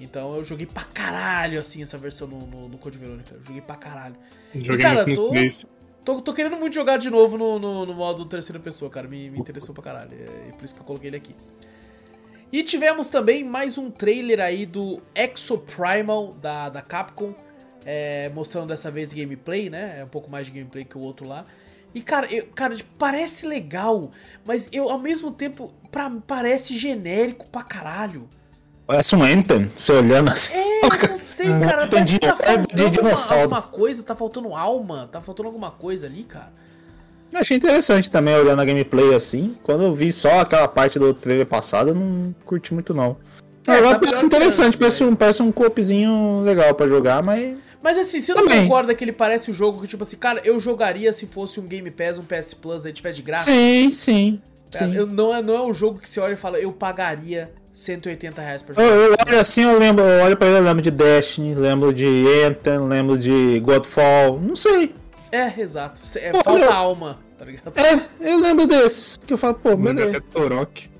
Então 0.00 0.34
eu 0.34 0.42
joguei 0.42 0.64
pra 0.64 0.84
caralho, 0.84 1.60
assim, 1.60 1.82
essa 1.82 1.98
versão 1.98 2.26
no, 2.26 2.38
no, 2.38 2.68
no 2.68 2.78
Code 2.78 2.96
Verônica. 2.96 3.34
Eu 3.34 3.44
joguei 3.44 3.60
pra 3.60 3.76
caralho. 3.76 4.16
Joguei 4.54 4.86
cara, 4.86 5.04
muito 5.04 5.20
tô-. 5.20 6.14
Tô, 6.14 6.22
tô 6.22 6.32
querendo 6.32 6.56
muito 6.56 6.72
jogar 6.72 6.96
de 6.96 7.10
novo 7.10 7.36
no, 7.36 7.58
no, 7.58 7.84
no 7.84 7.94
modo 7.94 8.24
terceira 8.24 8.58
pessoa, 8.58 8.90
cara. 8.90 9.06
Me, 9.06 9.28
me 9.28 9.38
interessou 9.38 9.74
pra 9.74 9.84
caralho. 9.84 10.10
É, 10.14 10.52
por 10.52 10.64
isso 10.64 10.74
que 10.74 10.80
eu 10.80 10.84
coloquei 10.84 11.10
ele 11.10 11.16
aqui. 11.18 11.34
E 12.50 12.62
tivemos 12.62 13.08
também 13.08 13.44
mais 13.44 13.76
um 13.76 13.90
trailer 13.90 14.40
aí 14.40 14.64
do 14.64 15.02
Exoprimal 15.14 16.32
da, 16.40 16.70
da 16.70 16.80
Capcom. 16.80 17.34
é, 17.84 18.30
mostrando 18.30 18.68
dessa 18.68 18.90
vez 18.90 19.12
gameplay, 19.12 19.68
né? 19.68 19.98
É 20.00 20.04
um 20.04 20.08
pouco 20.08 20.30
mais 20.30 20.46
de 20.46 20.52
gameplay 20.52 20.84
que 20.84 20.96
o 20.96 21.00
outro 21.00 21.28
lá. 21.28 21.44
E, 21.94 22.00
cara, 22.00 22.26
eu, 22.32 22.46
cara, 22.54 22.76
parece 22.98 23.46
legal, 23.46 24.10
mas 24.46 24.68
eu, 24.72 24.90
ao 24.90 24.98
mesmo 24.98 25.30
tempo, 25.30 25.72
pra, 25.90 26.10
parece 26.26 26.76
genérico 26.76 27.48
pra 27.50 27.62
caralho. 27.62 28.28
Parece 28.86 29.14
um 29.14 29.22
Anthem, 29.22 29.70
você 29.76 29.92
olhando 29.92 30.30
assim. 30.30 30.54
É, 30.54 30.84
eu 31.04 31.08
não 31.08 31.18
sei, 31.18 31.46
cara. 31.60 31.86
Parece 31.86 32.18
que 32.18 32.20
tá 32.20 32.36
é 32.44 32.56
de 32.56 32.66
faltando 32.66 32.90
dinossauro. 32.90 33.42
alguma 33.42 33.62
coisa, 33.62 34.02
tá 34.02 34.14
faltando 34.14 34.54
alma, 34.54 35.08
tá 35.10 35.20
faltando 35.20 35.48
alguma 35.48 35.70
coisa 35.70 36.06
ali, 36.06 36.24
cara. 36.24 36.52
Eu 37.32 37.40
achei 37.40 37.56
interessante 37.56 38.10
também 38.10 38.34
olhando 38.34 38.60
a 38.60 38.64
gameplay 38.64 39.14
assim. 39.14 39.54
Quando 39.62 39.84
eu 39.84 39.92
vi 39.92 40.10
só 40.10 40.40
aquela 40.40 40.66
parte 40.66 40.98
do 40.98 41.12
trailer 41.12 41.46
passado, 41.46 41.90
eu 41.90 41.94
não 41.94 42.34
curti 42.44 42.72
muito 42.74 42.94
não. 42.94 43.16
É, 43.66 43.72
Agora 43.72 43.94
tá 43.94 44.00
parece 44.06 44.24
interessante, 44.24 44.78
parece, 44.78 45.04
né? 45.04 45.10
um, 45.10 45.14
parece 45.14 45.42
um 45.42 45.52
coopzinho 45.52 46.42
legal 46.42 46.74
pra 46.74 46.86
jogar, 46.86 47.22
mas. 47.22 47.56
Mas 47.82 47.98
assim, 47.98 48.18
você 48.20 48.32
não 48.34 48.42
Também. 48.42 48.62
concorda 48.62 48.94
que 48.94 49.04
ele 49.04 49.12
parece 49.12 49.50
o 49.50 49.54
jogo 49.54 49.80
que, 49.82 49.86
tipo 49.86 50.02
assim, 50.02 50.16
cara, 50.16 50.40
eu 50.44 50.58
jogaria 50.58 51.12
se 51.12 51.26
fosse 51.26 51.60
um 51.60 51.66
Game 51.66 51.90
Pass, 51.90 52.18
um 52.18 52.24
PS 52.24 52.54
Plus, 52.54 52.84
aí 52.86 52.92
tivesse 52.92 53.16
de 53.16 53.22
graça? 53.22 53.44
Sim, 53.44 53.90
sim. 53.92 54.40
Cara, 54.72 54.86
sim. 54.90 54.96
eu- 54.96 55.06
não, 55.06 55.34
é, 55.36 55.42
não 55.42 55.54
é 55.54 55.62
um 55.62 55.72
jogo 55.72 56.00
que 56.00 56.08
você 56.08 56.18
olha 56.18 56.32
e 56.32 56.36
fala, 56.36 56.58
eu 56.58 56.72
pagaria 56.72 57.50
180 57.72 58.40
reais 58.42 58.62
pra 58.62 58.74
Eu, 58.82 58.88
jogar. 58.88 58.96
eu 58.96 59.16
olho 59.30 59.40
assim, 59.40 59.62
eu 59.62 59.78
lembro, 59.78 60.02
eu 60.04 60.24
olho 60.24 60.36
pra 60.36 60.48
ele, 60.48 60.56
eu 60.58 60.62
lembro 60.62 60.82
de 60.82 60.90
Destiny, 60.90 61.54
lembro 61.54 61.92
de 61.94 62.24
Anthem, 62.44 62.78
lembro 62.88 63.16
de 63.18 63.60
Godfall, 63.60 64.40
não 64.40 64.56
sei. 64.56 64.94
É, 65.30 65.60
exato. 65.60 66.00
É, 66.16 66.32
Pô, 66.32 66.42
falta 66.42 66.64
eu- 66.64 66.72
alma, 66.72 67.18
tá 67.36 67.44
ligado? 67.44 67.72
É, 67.78 68.30
eu 68.32 68.38
lembro 68.40 68.66
desses, 68.66 69.16
que 69.16 69.32
eu 69.32 69.38
falo, 69.38 69.54
pô, 69.54 69.76
beleza. 69.76 70.16
até 70.16 70.20
Torok. 70.20 70.90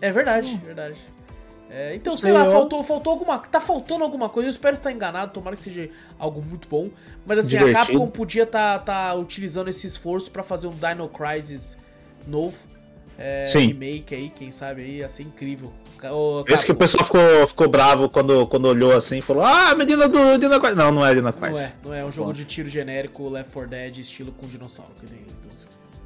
É 0.00 0.10
verdade, 0.10 0.56
verdade. 0.64 0.98
É, 1.70 1.94
então, 1.94 2.16
sei 2.16 2.30
Sei, 2.30 2.32
lá, 2.32 2.46
eu- 2.46 2.52
faltou, 2.52 2.82
faltou 2.82 3.12
alguma. 3.12 3.38
Tá 3.40 3.60
faltando 3.60 4.02
alguma 4.02 4.28
coisa. 4.30 4.46
Eu 4.48 4.50
espero 4.50 4.74
estar 4.74 4.90
enganado, 4.90 5.32
tomara 5.32 5.54
que 5.54 5.62
seja 5.62 5.90
algo 6.18 6.40
muito 6.40 6.66
bom. 6.66 6.88
Mas 7.26 7.40
assim, 7.40 7.56
a 7.56 7.64
Divertido. 7.64 7.98
Capcom 7.98 8.08
podia 8.10 8.44
estar 8.44 8.78
tá, 8.80 9.14
utilizando 9.14 9.68
esse 9.68 9.86
esforço 9.86 10.30
pra 10.30 10.42
fazer 10.42 10.66
um 10.66 10.70
Dino 10.72 11.08
Crisis 11.10 11.76
novo. 12.26 12.56
É, 13.18 13.42
Sim. 13.44 13.66
remake 13.66 14.14
aí, 14.14 14.30
quem 14.30 14.52
sabe 14.52 14.82
aí, 14.82 14.98
ia 14.98 15.08
ser 15.08 15.24
incrível. 15.24 15.72
Ô, 16.04 16.44
Esse 16.46 16.64
que 16.64 16.70
o 16.70 16.74
pessoal 16.76 17.04
ficou, 17.04 17.46
ficou 17.48 17.68
bravo 17.68 18.08
quando, 18.08 18.46
quando 18.46 18.66
olhou 18.66 18.96
assim 18.96 19.18
e 19.18 19.22
falou, 19.22 19.42
ah, 19.44 19.74
menina 19.74 20.08
do 20.08 20.38
Dina 20.38 20.60
Quest. 20.60 20.76
Não, 20.76 20.92
não 20.92 21.04
é 21.04 21.12
Dina 21.14 21.32
Quest. 21.32 21.52
Não 21.52 21.60
é, 21.60 21.72
não 21.84 21.94
é 21.94 22.04
um 22.04 22.12
jogo 22.12 22.28
Bom. 22.28 22.32
de 22.32 22.44
tiro 22.44 22.68
genérico 22.68 23.28
Left 23.28 23.52
4 23.52 23.68
Dead 23.70 23.98
estilo 23.98 24.30
com 24.30 24.46
dinossauro. 24.46 24.92
Que 25.00 25.12
nem, 25.12 25.24
Pa- 25.24 25.34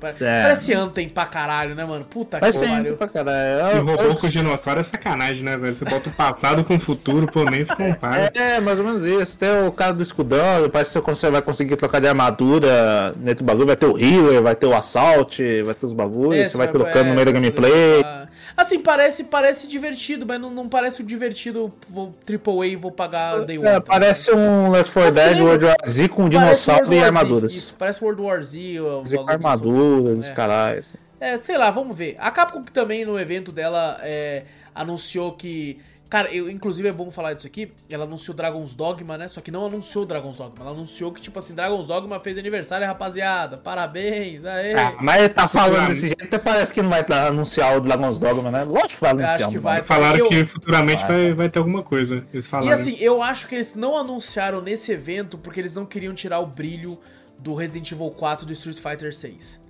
É. 0.09 0.43
Parece 0.43 0.75
Anthem 0.75 1.09
pra 1.09 1.27
caralho, 1.27 1.75
né, 1.75 1.85
mano? 1.85 2.05
Puta 2.05 2.39
que 2.41 2.45
pariu. 2.69 2.97
pra 2.97 3.07
E 3.07 3.11
caralho. 3.11 3.85
robô 3.85 4.15
com 4.17 4.29
dinossauro 4.29 4.81
é 4.81 4.83
sacanagem, 4.83 5.45
né, 5.45 5.57
velho? 5.57 5.75
Você 5.75 5.85
bota 5.85 6.09
o 6.09 6.13
passado 6.13 6.65
com 6.65 6.77
o 6.77 6.81
futuro, 6.81 7.27
pô, 7.31 7.45
nem 7.45 7.63
se 7.65 7.75
compara. 7.75 8.31
É, 8.35 8.61
mais 8.61 8.79
ou 8.79 8.85
menos 8.85 9.05
isso. 9.05 9.39
Tem 9.39 9.49
o 9.67 9.73
cara 9.73 9.93
do 9.93 10.03
escudão, 10.03 10.69
parece 10.73 11.01
que 11.01 11.07
você 11.07 11.31
vai 11.31 11.43
conseguir 11.43 11.77
trocar 11.77 12.01
de 12.01 12.09
armadura 12.09 13.13
dentro 13.17 13.45
do 13.45 13.47
bagulho. 13.47 13.67
Vai 13.67 13.77
ter 13.77 13.87
o 13.87 13.99
healer, 13.99 14.43
vai 14.43 14.55
ter 14.55 14.67
o 14.67 14.75
assault, 14.75 15.63
vai 15.63 15.75
ter 15.75 15.87
os 15.87 15.93
bagulhos, 15.93 16.41
É, 16.41 16.45
você 16.45 16.57
vai 16.57 16.67
é, 16.67 16.71
trocando 16.71 17.09
no 17.09 17.15
meio 17.15 17.27
da 17.27 17.33
gameplay. 17.33 18.01
trocar. 18.03 18.23
Assim, 18.57 18.81
parece, 18.81 19.25
parece 19.25 19.67
divertido, 19.69 20.27
mas 20.27 20.41
não, 20.41 20.51
não 20.51 20.69
parece 20.69 21.01
o 21.01 21.05
divertido 21.05 21.73
vou, 21.89 22.13
AAA 22.29 22.67
e 22.67 22.77
vou 22.77 22.91
pagar 22.91 23.45
Day 23.45 23.59
One. 23.59 23.67
É, 23.69 23.81
parece 23.81 24.33
um 24.33 24.71
Left 24.71 24.93
4 24.93 25.15
Sabe 25.15 25.29
que 25.29 25.35
Dead? 25.35 25.43
World 25.45 25.65
War 25.65 25.77
Z 25.87 26.09
com 26.09 26.17
Parece 26.17 26.31
dinossauro 26.39 26.93
e 26.93 26.99
Z, 26.99 27.05
armaduras. 27.05 27.53
Isso, 27.55 27.75
parece 27.79 28.05
World 28.05 28.23
War 28.23 28.43
Z. 28.43 28.59
Z 29.05 29.17
com 29.17 29.25
bagulho 29.25 29.25
do 29.25 29.31
armadura, 29.33 30.15
dos 30.17 30.31
É. 30.31 30.35
caralho. 30.35 30.79
assim. 30.81 30.99
É, 31.21 31.39
sei 31.39 31.57
lá, 31.57 31.71
vamos 31.71 31.97
ver. 31.97 32.17
A 32.19 32.31
Capcom 32.31 32.63
também 32.65 33.05
no 33.05 33.19
evento 33.19 33.53
dela 33.53 33.99
é, 34.03 34.43
anunciou 34.75 35.33
que. 35.33 35.79
Cara, 36.13 36.31
eu, 36.31 36.51
inclusive 36.51 36.87
é 36.87 36.93
bom 36.93 37.11
falar 37.11 37.33
disso 37.33 37.47
aqui. 37.47 37.73
Ela 37.89 38.05
anunciou 38.05 38.37
Dragon's 38.37 38.75
Dogma, 38.75 39.17
né? 39.17 39.29
Só 39.29 39.41
que 39.41 39.51
não 39.51 39.65
anunciou 39.65 40.05
Dragon's 40.05 40.37
Dogma. 40.37 40.57
Ela 40.61 40.73
anunciou 40.73 41.11
que, 41.11 41.23
tipo 41.23 41.39
assim, 41.39 41.55
Dragon's 41.55 41.87
Dogma 41.87 42.21
fez 42.21 42.37
aniversário, 42.37 42.87
rapaziada. 42.87 43.57
Parabéns, 43.57 44.45
aê. 44.45 44.75
Ah, 44.75 44.93
mas 45.01 45.21
ele 45.21 45.31
tá 45.31 45.49
falando 45.49 45.87
desse 45.87 46.09
jeito, 46.09 46.23
até 46.23 46.37
parece 46.37 46.71
que 46.75 46.83
não 46.83 46.91
vai 46.91 47.03
tá- 47.03 47.29
anunciar 47.29 47.75
o 47.79 47.81
Dragon's 47.81 48.19
Dogma, 48.19 48.51
né? 48.51 48.63
Lógico 48.63 48.97
que 48.97 49.01
vai 49.01 49.13
acho 49.13 49.21
anunciar. 49.25 49.49
que 49.53 49.57
um 49.57 49.61
vai. 49.63 49.83
Falaram 49.83 50.19
Eu- 50.19 50.29
que 50.29 50.45
futuramente 50.45 51.01
Vai, 51.07 51.17
vai, 51.25 51.33
vai 51.33 51.49
ter 51.49 51.59
alguma 51.61 51.83
coisa. 51.83 52.27
Eles 52.31 52.45
E 52.45 52.49
falaram. 52.51 52.73
assim, 52.73 52.95
eu 53.01 53.23
acho 53.23 53.49
que 53.49 53.55
eles 53.55 53.75
não 53.75 53.97
anunciaram 53.97 54.61
nesse 54.61 54.93
evento 54.93 55.39
porque 55.39 55.61
eles 55.61 55.75
não 55.75 55.87
queriam 55.87 56.13
tirar 56.13 56.41
o 56.41 56.47
brilho 56.47 56.99
do 57.39 57.55
Resident 57.55 57.91
Evil 57.91 58.11
4 58.11 58.45
do 58.45 58.53
Street 58.53 58.77
Fighter 58.79 59.15
6. 59.15 59.63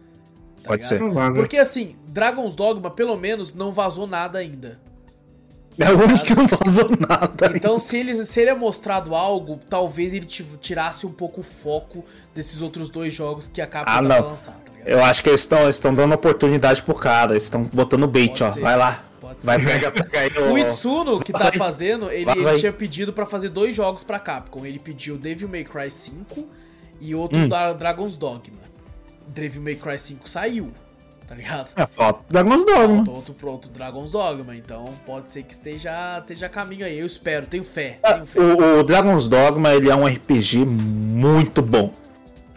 tá 0.60 0.68
Pode 0.70 0.82
ligado? 0.92 1.34
ser. 1.34 1.34
Porque 1.34 1.56
assim, 1.56 1.94
Dragon's 2.08 2.56
Dogma, 2.56 2.90
pelo 2.90 3.16
menos, 3.16 3.54
não 3.54 3.70
vazou 3.72 4.08
nada 4.08 4.40
ainda. 4.40 4.80
É 5.78 5.90
o 5.90 5.98
único 6.02 6.24
que 6.24 6.34
não 6.34 6.46
vazou 6.46 6.90
nada. 7.08 7.52
Então, 7.54 7.78
se 7.78 7.96
ele, 7.98 8.24
se 8.26 8.40
ele 8.40 8.50
é 8.50 8.54
mostrado 8.54 9.14
algo, 9.14 9.58
talvez 9.70 10.12
ele 10.12 10.26
ti- 10.26 10.44
tirasse 10.60 11.06
um 11.06 11.12
pouco 11.12 11.40
o 11.40 11.44
foco 11.44 12.04
desses 12.34 12.60
outros 12.60 12.90
dois 12.90 13.12
jogos 13.14 13.46
que 13.52 13.60
a 13.60 13.66
Capcom 13.66 13.90
Ah, 13.90 14.02
não. 14.02 14.16
pra 14.16 14.26
lançar, 14.26 14.52
tá? 14.64 14.72
Eu 14.84 15.02
acho 15.02 15.22
que 15.22 15.30
eles 15.30 15.48
estão 15.70 15.94
dando 15.94 16.12
oportunidade 16.14 16.82
pro 16.82 16.94
cara, 16.94 17.32
eles 17.32 17.44
estão 17.44 17.64
botando 17.72 18.06
bait, 18.06 18.28
Pode 18.28 18.44
ó. 18.44 18.48
ser. 18.50 18.60
Vai 18.60 18.76
lá. 18.76 19.04
Pode 19.20 19.38
Vai, 19.46 19.60
ser. 19.60 19.66
pega, 19.66 19.90
pega 19.92 20.20
aí 20.20 20.30
O 20.50 20.52
o. 20.54 20.58
Itsuno, 20.58 21.20
que 21.20 21.32
tá 21.32 21.50
fazendo, 21.52 22.10
ele, 22.10 22.30
ele 22.30 22.58
tinha 22.58 22.72
pedido 22.72 23.12
pra 23.12 23.24
fazer 23.24 23.48
dois 23.48 23.74
jogos 23.74 24.04
pra 24.04 24.18
Capcom. 24.18 24.66
Ele 24.66 24.78
pediu 24.78 25.16
Devil 25.16 25.48
May 25.48 25.64
Cry 25.64 25.90
5 25.90 26.46
e 27.00 27.14
outro 27.14 27.38
Hum. 27.38 27.48
da 27.48 27.72
Dragon's 27.72 28.16
Dogma. 28.16 28.58
Devil 29.26 29.62
May 29.62 29.76
Cry 29.76 29.98
5 29.98 30.28
saiu, 30.28 30.72
tá 31.32 31.36
ligado? 31.36 31.70
É, 31.76 31.86
falta 31.86 32.20
Dragon's 32.28 32.66
Dogma. 32.66 32.96
Falta 33.06 33.10
outro, 33.10 33.48
outro 33.48 33.70
Dragon's 33.70 34.12
Dogma, 34.12 34.54
então 34.54 34.92
pode 35.06 35.30
ser 35.30 35.42
que 35.44 35.54
esteja, 35.54 36.18
esteja 36.18 36.44
a 36.46 36.48
caminho 36.50 36.84
aí. 36.84 36.98
Eu 36.98 37.06
espero, 37.06 37.46
tenho 37.46 37.64
fé. 37.64 37.98
Ah, 38.02 38.14
Tenho 38.14 38.26
fé. 38.26 38.38
O, 38.40 38.80
o 38.80 38.82
Dragon's 38.82 39.26
Dogma, 39.28 39.72
ele 39.74 39.90
é 39.90 39.96
um 39.96 40.06
RPG 40.06 40.64
muito 40.66 41.62
bom. 41.62 41.90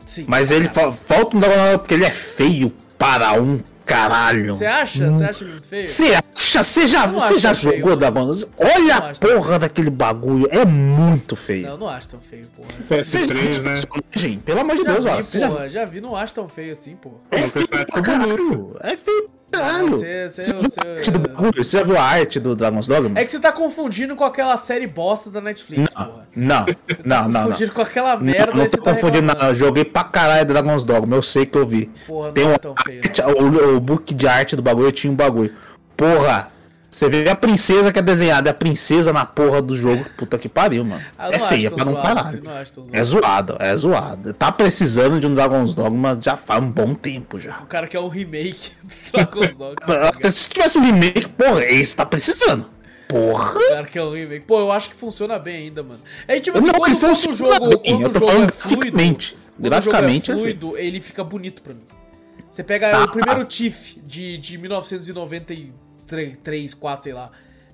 Sim, 0.06 0.26
Mas 0.28 0.52
ele 0.52 0.68
fa- 0.68 0.92
falta 0.92 1.38
um 1.38 1.40
Dragon's 1.40 1.62
Dogma 1.64 1.78
porque 1.80 1.94
ele 1.94 2.04
é 2.06 2.12
feio 2.12 2.70
para 2.98 3.34
um 3.42 3.62
caralho. 3.86 4.58
Você 4.58 4.66
acha? 4.66 5.12
Você 5.12 5.24
acha 5.24 5.46
muito 5.46 5.68
feio? 5.68 5.88
Você 5.88 6.14
acha? 6.14 6.64
Você 6.64 6.88
já, 6.88 7.06
você 7.08 7.40
já 7.40 7.52
tão 7.54 7.60
feio, 7.62 7.76
jogou 7.76 7.90
mano. 7.90 7.98
Dragon's 7.98 8.46
Olha 8.58 8.98
a 8.98 9.14
porra 9.14 9.60
daquele 9.60 9.90
bagulho. 9.90 10.48
É 10.52 10.66
muito 10.66 11.36
feio. 11.36 11.68
Não, 11.68 11.78
não 11.78 11.90
acho 11.90 12.10
tão 12.10 12.20
feio, 12.22 12.48
porra. 12.48 13.04
Você 13.04 13.26
já 13.26 13.34
viu 13.34 13.44
PS3, 13.44 13.50
os 13.50 13.60
né? 13.60 13.74
personagens? 13.74 14.42
Pelo 14.44 14.60
amor 14.60 14.76
de 14.76 14.84
Já 14.84 14.92
Deus, 14.92 15.04
vi, 15.04 15.10
ó. 15.10 15.16
Você 15.18 15.40
já 15.40 15.50
porra, 15.50 15.70
já 15.70 15.86
vi, 15.86 16.02
não 16.02 16.16
acho 16.16 16.34
tão 16.34 16.48
feio 16.48 16.72
assim, 16.72 16.96
porra. 16.96 17.18
É 17.32 17.46
O 17.46 17.50
feio. 17.50 18.78
É 18.82 18.96
feio 18.96 19.35
caralho. 19.52 19.92
Você- 19.92 20.30
você- 20.30 20.42
Você 20.44 20.52
viu 20.54 20.62
você-? 20.62 21.64
Você 21.64 21.78
já 21.78 21.84
viu 21.84 21.98
a 21.98 22.02
arte 22.02 22.40
do 22.40 22.56
Dragon's 22.56 22.88
Dogma? 22.88 23.20
É 23.20 23.26
que 23.26 23.32
você 23.32 23.40
tá 23.40 23.52
confundindo 23.52 24.16
com 24.16 24.24
aquela 24.24 24.58
série 24.58 24.88
bosta 24.88 25.30
da 25.30 25.40
Netflix, 25.42 25.94
porra. 25.94 26.28
Não, 26.36 26.66
não, 27.04 27.22
não, 27.24 27.30
não. 27.30 27.44
Confundindo 27.48 27.72
com 27.72 27.82
aquela 27.82 28.18
merda 28.18 28.52
Não, 28.52 28.58
não 28.58 28.70
você 28.70 28.78
tô 28.78 28.84
tá 28.84 28.92
confundindo, 28.94 29.34
não. 29.34 29.48
Eu 29.50 29.56
joguei 29.56 29.86
pra 29.86 30.04
caralho 30.04 30.46
Dragon's 30.46 30.84
Dogma. 30.84 31.16
Eu 31.16 31.22
sei 31.22 31.46
que 31.46 31.58
eu 31.58 31.66
vi. 31.68 31.92
Porra, 32.08 32.28
não 32.28 32.34
Tem 32.34 32.48
é 32.52 32.58
tão 32.58 32.76
feio, 32.86 33.02
arte- 33.04 33.22
o, 33.22 33.76
o 33.76 33.80
book 33.80 34.14
de 34.14 34.28
arte 34.28 34.56
do 34.56 34.62
bagulho 34.62 34.92
tinha 34.92 35.12
um 35.12 35.16
bagulho. 35.16 35.54
Porra, 35.96 36.52
você 36.96 37.10
vê 37.10 37.30
a 37.30 37.36
princesa 37.36 37.92
que 37.92 38.00
é 38.00 38.02
desenhada, 38.02 38.50
é 38.50 38.52
a 38.52 38.54
princesa 38.54 39.12
na 39.12 39.26
porra 39.26 39.62
do 39.62 39.76
jogo. 39.76 40.06
Puta 40.16 40.38
que 40.38 40.48
pariu, 40.48 40.86
mano. 40.86 41.04
Ah, 41.18 41.30
é 41.30 41.38
feia 41.40 41.70
pra 41.70 41.84
não 41.84 41.96
caralho. 41.96 42.42
É 42.94 43.04
zoado, 43.04 43.58
é 43.60 43.76
zoado. 43.76 44.32
Tá 44.34 44.50
precisando 44.52 45.20
de 45.20 45.28
um 45.28 45.34
Dragon's 45.34 45.74
Dogma 45.74 46.18
já 46.22 46.38
faz 46.38 46.64
um 46.64 46.72
bom 46.72 46.94
tempo 46.94 47.38
já. 47.38 47.58
O 47.60 47.66
cara 47.66 47.86
quer 47.88 48.00
um 48.00 48.08
remake 48.08 48.72
do 48.82 49.12
Dragon's 49.12 49.56
Dogma. 49.60 50.12
tá 50.22 50.32
se 50.32 50.48
tivesse 50.48 50.78
um 50.78 50.82
remake, 50.86 51.28
porra, 51.28 51.66
esse 51.66 51.94
tá 51.96 52.06
precisando. 52.06 52.66
Porra. 53.10 53.56
O 53.60 53.70
cara 53.70 53.86
quer 53.86 54.02
um 54.02 54.14
remake. 54.14 54.46
Pô, 54.46 54.60
eu 54.60 54.72
acho 54.72 54.90
que 54.90 54.96
funciona 54.96 55.38
bem 55.38 55.56
ainda, 55.68 55.84
mano. 55.84 56.00
É 56.28 56.40
tipo 56.40 56.58
assim, 56.58 56.68
Não, 56.68 56.76
quando, 56.76 56.98
quando 56.98 57.12
o 57.12 57.34
jogo, 57.34 57.78
bem, 57.80 57.92
quando 57.92 58.02
eu 58.04 58.08
o 58.08 58.10
tô 58.12 58.20
jogo 58.20 58.32
falando 58.32 58.50
é 58.50 58.54
fluido, 58.54 58.80
graficamente. 58.90 59.36
quando 59.58 59.68
é 59.68 59.82
jogo 59.82 60.32
é 60.32 60.36
fluido, 60.40 60.78
ele 60.78 61.02
fica 61.02 61.24
bonito 61.26 61.62
pra 61.62 61.74
mim. 61.74 61.82
Você 62.50 62.64
pega 62.64 62.96
Ah. 62.96 63.04
o 63.04 63.12
primeiro 63.12 63.44
TIFF 63.44 64.00
de, 64.02 64.38
de 64.38 64.58
1993, 64.58 65.74
4, 66.80 67.04
sei 67.04 67.14
lá. 67.14 67.32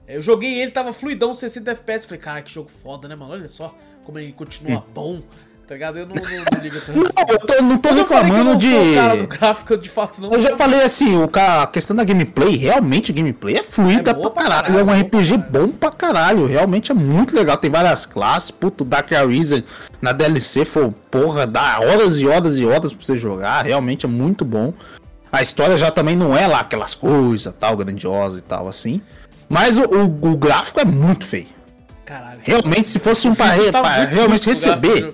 É, 0.08 0.18
Eu 0.18 0.22
joguei 0.22 0.60
ele, 0.62 0.72
tava 0.72 0.92
fluidão, 0.94 1.34
60 1.34 1.72
FPS. 1.72 2.06
Falei, 2.08 2.22
cara, 2.22 2.42
que 2.42 2.52
jogo 2.52 2.70
foda, 2.70 3.08
né, 3.08 3.16
mano? 3.16 3.34
Olha 3.34 3.50
só 3.50 3.76
como 4.04 4.18
ele 4.20 4.32
continua 4.34 4.84
bom. 4.94 5.22
Tá 5.68 5.76
ligado? 5.76 6.00
Eu 6.00 6.06
não, 6.06 6.16
não, 6.16 6.24
não 6.24 6.62
ligo 6.62 6.76
tanto. 6.86 6.98
Não, 7.00 7.06
assim. 7.06 7.14
eu 7.30 7.40
tô, 7.40 7.62
não 7.64 7.78
tô 7.78 7.90
Quando 7.90 8.00
eu 8.00 8.06
falei 8.08 8.24
que 8.32 8.38
eu 8.38 8.44
reclamando 8.44 8.50
não 8.52 8.58
de. 8.58 8.70
sou 8.70 8.92
o 8.92 8.94
cara 8.96 9.16
do 9.16 9.28
gráfico, 9.28 9.74
eu 9.74 9.78
de 9.78 9.90
fato 9.90 10.20
não 10.22 10.34
Eu 10.34 10.42
já 10.42 10.58
falei 10.58 10.82
assim, 10.84 11.16
o 11.16 11.30
a 11.34 11.66
questão 11.68 11.96
da 11.96 12.04
gameplay, 12.04 12.58
realmente 12.58 13.10
a 13.10 13.16
gameplay 13.16 13.56
é 13.56 13.64
fluida 13.64 14.12
É 14.12 14.14
pra 14.14 14.30
caralho. 14.32 14.66
caralho, 14.66 14.80
É 14.80 14.84
um 14.84 14.86
pra 14.88 15.00
RPG 15.22 15.38
bom 15.50 15.70
pra 15.70 15.92
caralho. 15.92 16.46
Realmente 16.46 16.92
é 16.92 16.96
muito 16.96 17.34
legal. 17.34 17.56
Tem 17.56 17.72
várias 17.72 18.06
classes. 18.06 18.52
Puto, 18.52 18.84
Dark 18.84 19.10
Arisen 19.14 19.64
na 20.02 20.12
DLC 20.12 20.66
foi, 20.66 20.92
porra, 21.10 21.48
dá 21.48 21.80
horas 21.80 22.20
e 22.20 22.28
horas 22.28 22.60
e 22.60 22.66
horas 22.66 22.92
pra 22.92 23.06
você 23.06 23.16
jogar. 23.16 23.64
Realmente 23.64 24.06
é 24.06 24.10
muito 24.10 24.44
bom. 24.44 24.74
A 25.32 25.42
história 25.42 25.78
já 25.78 25.90
também 25.90 26.16
não 26.16 26.36
é 26.36 26.46
lá 26.48 26.60
aquelas 26.60 26.94
coisas 26.96 27.54
tal, 27.60 27.78
grandiosa 27.78 28.40
e 28.40 28.42
tal 28.42 28.68
assim. 28.68 29.02
Mas 29.48 29.78
o, 29.78 29.84
o- 29.84 30.32
o 30.32 30.38
gráfico 30.38 30.80
é 30.80 30.86
muito 30.86 31.26
feio. 31.26 31.48
Caralho. 32.06 32.42
Realmente, 32.44 32.90
se 32.90 33.00
fosse 33.00 33.28
um 33.28 33.34
pra, 33.36 33.48
Tá 33.72 33.82
realmente 34.06 34.50
o 34.50 34.52
gráfico 34.54 34.70
receber, 34.90 35.14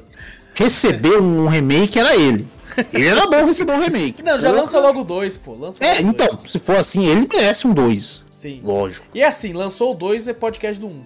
receber 0.55 1.21
um 1.21 1.47
remake 1.47 1.99
era 1.99 2.15
ele. 2.15 2.47
Ele 2.93 3.07
era 3.07 3.25
bom 3.27 3.45
receber 3.45 3.73
um 3.73 3.79
remake. 3.81 4.21
Não, 4.23 4.37
já 4.37 4.51
lança 4.51 4.79
logo 4.79 5.03
dois, 5.03 5.37
pô. 5.37 5.53
Lança 5.55 5.83
É, 5.83 6.01
então, 6.01 6.27
dois. 6.27 6.51
se 6.51 6.59
for 6.59 6.75
assim, 6.77 7.05
ele 7.05 7.27
merece 7.31 7.65
um 7.67 7.73
2. 7.73 8.23
Sim. 8.35 8.61
Lógico. 8.63 9.05
E 9.15 9.23
assim, 9.23 9.51
lançou 9.53 9.93
o 9.93 9.95
2 9.95 10.27
é 10.27 10.33
podcast 10.33 10.79
do 10.79 10.87
1. 10.87 10.89
Um. 10.91 11.01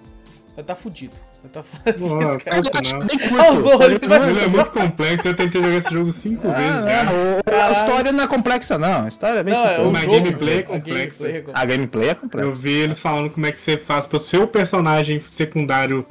Vai 0.56 0.66
tá 0.66 0.76
fudido. 0.76 1.14
Tá 1.52 1.64
Esse 1.88 2.72
cara- 2.72 3.06
Ah, 3.40 4.28
Ele 4.30 4.40
é 4.44 4.48
muito 4.48 4.72
complexo, 4.72 5.28
eu 5.28 5.36
tentei 5.36 5.62
jogar 5.62 5.76
esse 5.76 5.92
jogo 5.94 6.12
cinco 6.12 6.48
vezes 6.50 6.84
já. 6.84 7.66
a 7.68 7.72
história 7.72 8.12
não 8.12 8.24
é 8.24 8.28
complexa, 8.28 8.78
não. 8.78 9.06
A 9.06 9.08
história 9.08 9.40
é 9.40 9.44
bem 9.44 9.54
Não, 9.54 9.62
é 9.66 9.80
o 9.80 9.84
simples. 9.84 9.92
Mas 9.92 10.02
a 10.02 10.06
jogo, 10.06 10.18
gameplay 10.20 10.56
é 10.56 10.60
a 10.60 10.64
complexa. 10.64 11.28
é 11.28 11.44
A 11.54 11.66
gameplay 11.66 12.08
é 12.10 12.12
Eu 12.12 12.16
complexa. 12.16 12.52
vi 12.52 12.72
eles 12.74 13.00
falando 13.02 13.30
como 13.32 13.46
é 13.46 13.52
que 13.52 13.58
você 13.58 13.76
faz 13.78 14.06
pro 14.08 14.20
seu 14.20 14.48
personagem 14.48 15.20
secundário 15.20 16.06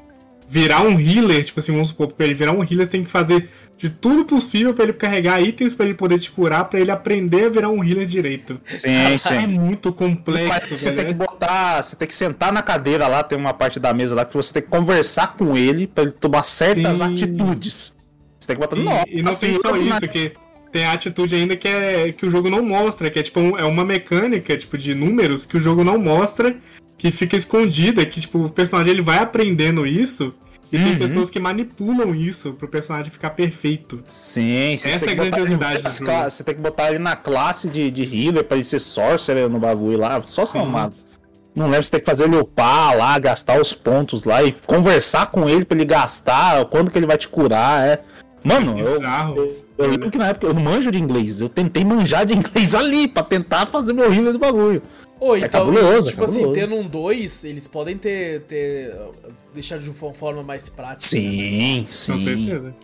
virar 0.51 0.83
um 0.83 0.99
healer, 0.99 1.45
tipo 1.45 1.61
assim, 1.61 1.71
vamos 1.71 1.89
supor, 1.89 2.09
pra 2.09 2.27
ele 2.27 2.35
virar 2.35 2.51
um 2.51 2.65
healer, 2.65 2.85
você 2.85 2.91
tem 2.91 3.05
que 3.05 3.11
fazer 3.11 3.49
de 3.79 3.89
tudo 3.89 4.25
possível 4.25 4.75
pra 4.75 4.83
ele 4.83 4.93
carregar 4.93 5.41
itens 5.41 5.77
pra 5.77 5.87
ele 5.87 5.95
poder 5.95 6.19
te 6.19 6.29
curar, 6.29 6.65
pra 6.65 6.81
ele 6.81 6.91
aprender 6.91 7.45
a 7.45 7.49
virar 7.49 7.69
um 7.71 7.85
healer 7.85 8.05
direito. 8.05 8.61
Sim, 8.67 8.91
É 8.91 9.17
sim. 9.17 9.47
muito 9.47 9.91
Mas 9.91 9.99
complexo, 9.99 10.77
você 10.77 10.91
tem 10.91 11.07
que 11.07 11.15
botar, 11.15 11.81
você 11.81 11.95
tem 11.95 12.09
que 12.09 12.15
sentar 12.15 12.53
na 12.53 12.63
cadeira 12.63 13.07
lá, 13.07 13.23
tem 13.23 13.39
uma 13.39 13.55
parte 13.55 13.79
da 13.79 13.95
mesa 13.95 14.13
lá 14.17 14.25
que 14.25 14.37
você 14.37 14.53
tem 14.53 14.63
que 14.63 14.69
conversar 14.69 15.37
com 15.37 15.57
ele 15.57 15.87
pra 15.87 16.03
ele 16.03 16.13
tomar 16.13 16.43
certas 16.43 16.97
Sim. 16.99 17.05
atitudes. 17.05 17.93
Você 18.39 18.47
tem 18.49 18.57
que 18.57 18.61
botar 18.61 18.77
E, 18.77 18.83
Nossa, 18.83 19.07
e 19.09 19.23
não 19.23 19.35
tem 19.37 19.55
só 19.55 19.77
isso, 19.77 20.09
que 20.09 20.33
tem 20.73 20.85
a 20.85 20.93
atitude 20.93 21.37
ainda 21.37 21.55
que, 21.55 21.69
é, 21.69 22.11
que 22.13 22.27
o 22.27 22.31
jogo 22.31 22.51
não 22.51 22.65
mostra, 22.65 23.09
que 23.09 23.21
é 23.21 23.23
tipo 23.23 23.39
é 23.57 23.65
uma 23.65 23.85
mecânica 23.85 24.57
tipo 24.57 24.77
de 24.77 24.97
números 24.97 25.47
que 25.47 25.57
o 25.57 25.61
jogo 25.61 25.85
não 25.85 25.97
mostra, 25.97 26.57
que 27.01 27.11
fica 27.11 27.35
escondida, 27.37 28.05
que 28.05 28.21
tipo, 28.21 28.45
o 28.45 28.51
personagem 28.51 28.93
ele 28.93 29.03
vai 29.03 29.19
aprendendo 29.19 29.87
isso, 29.87 30.35
e 30.71 30.79
tem 30.79 30.93
Uhum. 30.93 30.99
pessoas 30.99 31.31
que 31.31 31.41
manipulam 31.41 32.15
isso 32.15 32.53
pro 32.53 32.69
personagem 32.69 33.11
ficar 33.11 33.31
perfeito. 33.31 34.01
Sim, 34.05 34.77
sim. 34.79 34.89
Essa 34.91 35.07
tem 35.07 35.09
é 35.09 35.13
a 35.13 35.25
botar 35.25 35.31
grandiosidade 35.37 35.83
nas 35.83 35.99
do 35.99 36.07
jogo. 36.07 36.31
Você 36.31 36.45
tem 36.45 36.55
que 36.55 36.61
botar 36.61 36.91
ele 36.91 36.99
na 36.99 37.17
classe 37.17 37.69
de, 37.69 37.91
de 37.91 38.03
healer 38.03 38.45
pra 38.45 38.57
ele 38.57 38.65
ser 38.65 38.79
sorcerer 38.79 39.49
no 39.49 39.59
bagulho 39.59 39.99
lá. 39.99 40.23
Só 40.23 40.45
Uhum. 40.55 40.61
amado. 40.63 40.95
Não 41.57 41.67
lembro, 41.67 41.83
você 41.85 41.91
tem 41.91 42.01
que 42.01 42.07
fazer 42.07 42.25
ele 42.25 42.37
upar 42.37 42.97
lá, 42.97 43.19
gastar 43.19 43.61
os 43.61 43.73
pontos 43.73 44.23
lá 44.25 44.45
e 44.45 44.55
conversar 44.67 45.27
com 45.33 45.49
ele 45.49 45.65
pra 45.65 45.77
ele 45.77 45.85
gastar, 45.85 46.65
quando 46.67 46.91
que 46.91 46.99
ele 46.99 47.07
vai 47.07 47.19
te 47.19 47.29
curar, 47.29 47.85
é. 47.85 48.01
Mano, 48.45 48.79
eu, 48.79 48.93
Bizarro. 48.95 49.37
eu, 49.37 49.45
eu 49.47 49.57
lembro 49.89 50.11
que 50.11 50.19
na 50.19 50.29
época 50.29 50.47
eu 50.47 50.55
não 50.55 50.63
manjo 50.63 50.91
de 50.91 50.99
inglês. 50.99 51.41
Eu 51.41 51.49
tentei 51.49 51.85
manjar 51.85 52.27
de 52.27 52.35
inglês 52.37 52.75
ali 52.75 53.07
pra 53.09 53.23
tentar 53.23 53.67
fazer 53.67 53.93
meu 53.93 54.13
healer 54.13 54.33
do 54.33 54.39
bagulho. 54.39 54.83
Ô, 55.19 55.37
então, 55.37 55.49
cabuloso, 55.51 56.09
é 56.09 56.13
tipo 56.13 56.25
assim, 56.25 56.35
cabuloso. 56.41 56.61
tendo 56.61 56.75
um 56.77 56.87
2, 56.87 57.45
eles 57.45 57.67
podem 57.67 57.97
ter, 57.97 58.41
ter 58.43 58.95
deixado 59.55 59.83
de 59.83 59.91
uma 59.91 60.15
forma 60.15 60.43
mais 60.43 60.69
prática. 60.69 61.01
Sim, 61.07 61.81
Com 61.83 61.89
sim. 61.89 62.21
certeza. 62.25 62.75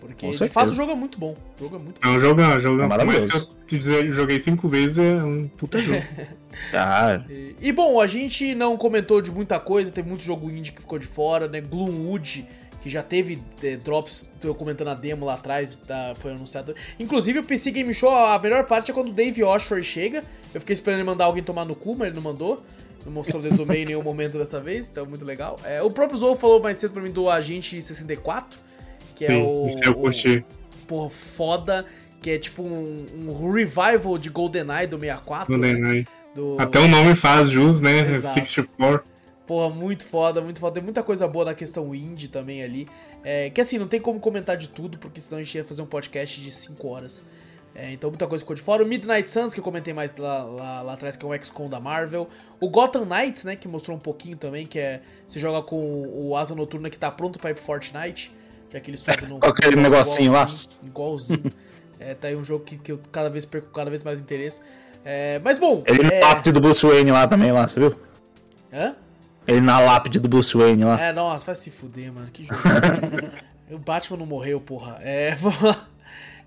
Porque 0.00 0.26
com 0.26 0.30
de 0.30 0.36
certeza. 0.36 0.52
fato 0.54 0.70
o 0.70 0.74
jogo 0.74 0.92
é 0.92 0.94
muito 0.96 1.18
bom. 1.18 1.36
O 1.58 1.62
jogo 1.64 1.76
é 1.76 1.78
muito 1.78 2.00
bom. 2.00 2.08
É 2.08 2.10
um 2.12 2.20
jogão, 2.20 2.52
é 2.52 2.56
um 2.56 2.60
jogão. 2.60 2.84
É 2.86 2.88
Por 2.88 3.04
mais 3.06 3.24
maravilhoso. 3.24 3.46
que 3.46 3.52
eu 3.52 3.66
te 3.66 3.78
dizer, 3.78 4.10
joguei 4.12 4.38
cinco 4.40 4.68
vezes, 4.68 4.98
é 4.98 5.24
um 5.24 5.44
puta 5.44 5.78
jogo. 5.78 6.02
Ah, 6.72 7.20
E, 7.28 7.54
e, 7.60 7.70
bom, 7.72 8.00
a 8.00 8.06
gente 8.06 8.54
não 8.54 8.78
comentou 8.78 9.20
de 9.20 9.30
muita 9.30 9.60
coisa, 9.60 9.90
teve 9.90 10.08
muito 10.08 10.24
jogo 10.24 10.50
indie 10.50 10.72
que 10.72 10.80
ficou 10.80 10.98
de 10.98 11.06
fora, 11.06 11.46
né? 11.46 11.60
Gloomwood, 11.60 12.46
que 12.86 12.92
já 12.92 13.02
teve 13.02 13.42
é, 13.64 13.76
drops, 13.76 14.30
tô 14.40 14.54
comentando 14.54 14.88
a 14.88 14.94
demo 14.94 15.26
lá 15.26 15.34
atrás, 15.34 15.74
tá, 15.74 16.12
foi 16.14 16.30
anunciado. 16.30 16.72
Inclusive 17.00 17.40
o 17.40 17.44
PC 17.44 17.72
Game 17.72 17.92
Show, 17.92 18.08
a 18.10 18.38
melhor 18.38 18.64
parte 18.64 18.92
é 18.92 18.94
quando 18.94 19.08
o 19.08 19.12
Dave 19.12 19.42
Oshore 19.42 19.82
chega. 19.82 20.22
Eu 20.54 20.60
fiquei 20.60 20.72
esperando 20.74 21.00
ele 21.00 21.06
mandar 21.06 21.24
alguém 21.24 21.42
tomar 21.42 21.64
no 21.64 21.74
cu, 21.74 21.96
mas 21.96 22.06
ele 22.06 22.14
não 22.16 22.22
mandou. 22.22 22.62
Não 23.04 23.12
mostrou 23.12 23.40
o 23.40 23.42
dedo 23.42 23.56
do 23.56 23.66
meio 23.66 23.82
em 23.82 23.86
nenhum 23.86 24.02
momento 24.04 24.38
dessa 24.38 24.60
vez, 24.60 24.88
então 24.88 25.04
muito 25.04 25.24
legal. 25.24 25.58
É, 25.64 25.82
o 25.82 25.90
próprio 25.90 26.16
Zou 26.16 26.36
falou 26.36 26.60
mais 26.62 26.78
cedo 26.78 26.92
pra 26.92 27.02
mim 27.02 27.10
do 27.10 27.28
Agente 27.28 27.82
64, 27.82 28.56
que 29.16 29.24
é 29.24 29.28
Sim, 29.28 29.42
o. 29.42 29.66
isso 29.68 29.78
eu 29.84 29.90
o- 29.92 29.94
curti. 29.96 30.44
porra, 30.86 31.10
foda, 31.10 31.86
que 32.22 32.30
é 32.30 32.38
tipo 32.38 32.62
um, 32.62 33.04
um 33.18 33.50
revival 33.52 34.16
de 34.16 34.30
GoldenEye 34.30 34.86
do 34.86 34.96
64. 34.98 35.58
né? 35.58 35.72
GoldenEye. 35.72 36.06
Do... 36.36 36.56
Até 36.60 36.78
o 36.78 36.86
nome 36.86 37.14
faz 37.16 37.48
jus, 37.50 37.80
né? 37.80 38.12
Exato. 38.12 38.34
64. 38.34 39.02
Porra, 39.46 39.72
muito 39.72 40.04
foda, 40.04 40.40
muito 40.40 40.58
foda. 40.58 40.74
Tem 40.74 40.82
muita 40.82 41.02
coisa 41.02 41.28
boa 41.28 41.44
na 41.44 41.54
questão 41.54 41.94
indie 41.94 42.28
também 42.28 42.62
ali. 42.62 42.88
É, 43.22 43.50
que 43.50 43.60
assim, 43.60 43.78
não 43.78 43.86
tem 43.86 44.00
como 44.00 44.18
comentar 44.18 44.56
de 44.56 44.68
tudo, 44.68 44.98
porque 44.98 45.20
senão 45.20 45.38
a 45.38 45.42
gente 45.42 45.56
ia 45.56 45.64
fazer 45.64 45.82
um 45.82 45.86
podcast 45.86 46.40
de 46.40 46.50
5 46.50 46.88
horas. 46.88 47.24
É, 47.78 47.92
então 47.92 48.08
muita 48.08 48.26
coisa 48.26 48.42
ficou 48.42 48.56
de 48.56 48.62
fora. 48.62 48.82
O 48.82 48.86
Midnight 48.86 49.30
Suns, 49.30 49.52
que 49.52 49.60
eu 49.60 49.64
comentei 49.64 49.92
mais 49.92 50.12
lá, 50.16 50.44
lá, 50.44 50.82
lá 50.82 50.92
atrás, 50.94 51.14
que 51.14 51.24
é 51.24 51.28
um 51.28 51.42
XCOM 51.42 51.68
da 51.68 51.78
Marvel. 51.78 52.26
O 52.58 52.70
Gotham 52.70 53.04
Knights, 53.04 53.44
né, 53.44 53.54
que 53.54 53.68
mostrou 53.68 53.96
um 53.96 54.00
pouquinho 54.00 54.36
também, 54.36 54.66
que 54.66 54.78
é... 54.78 55.02
Você 55.28 55.38
joga 55.38 55.62
com 55.62 55.76
o 56.08 56.34
Asa 56.34 56.54
Noturna 56.54 56.88
que 56.88 56.98
tá 56.98 57.10
pronto 57.10 57.38
pra 57.38 57.50
ir 57.50 57.54
pro 57.54 57.62
Fortnite, 57.62 58.34
já 58.72 58.80
que 58.80 58.90
ele 58.90 58.96
sobe 58.96 59.26
no... 59.26 59.38
Aquele 59.44 59.76
negocinho 59.76 60.32
lá. 60.32 60.48
Igualzinho. 60.84 61.52
é, 62.00 62.14
tá 62.14 62.28
aí 62.28 62.36
um 62.36 62.44
jogo 62.44 62.64
que, 62.64 62.78
que 62.78 62.92
eu 62.92 63.00
cada 63.12 63.28
vez 63.28 63.44
perco 63.44 63.68
cada 63.68 63.90
vez 63.90 64.02
mais 64.02 64.18
interesse. 64.18 64.60
É, 65.04 65.38
mas 65.44 65.58
bom... 65.58 65.84
ele 65.86 66.14
é... 66.14 66.20
lápide 66.20 66.52
do 66.52 66.60
Bruce 66.60 66.84
Wayne 66.84 67.12
lá 67.12 67.28
também, 67.28 67.52
lá, 67.52 67.68
você 67.68 67.78
viu? 67.78 67.94
Hã? 68.72 68.96
Ele 69.46 69.60
na 69.60 69.78
lápide 69.78 70.18
do 70.18 70.28
Bruce 70.28 70.56
Wayne 70.56 70.84
lá. 70.84 71.00
É, 71.00 71.12
nossa, 71.12 71.46
vai 71.46 71.54
se 71.54 71.70
fuder, 71.70 72.12
mano. 72.12 72.28
Que 72.32 72.44
jogo. 72.44 72.60
o 73.70 73.78
Batman 73.78 74.18
não 74.18 74.26
morreu, 74.26 74.60
porra. 74.60 74.98
É, 75.00 75.34
vamos 75.40 75.60
lá. 75.62 75.88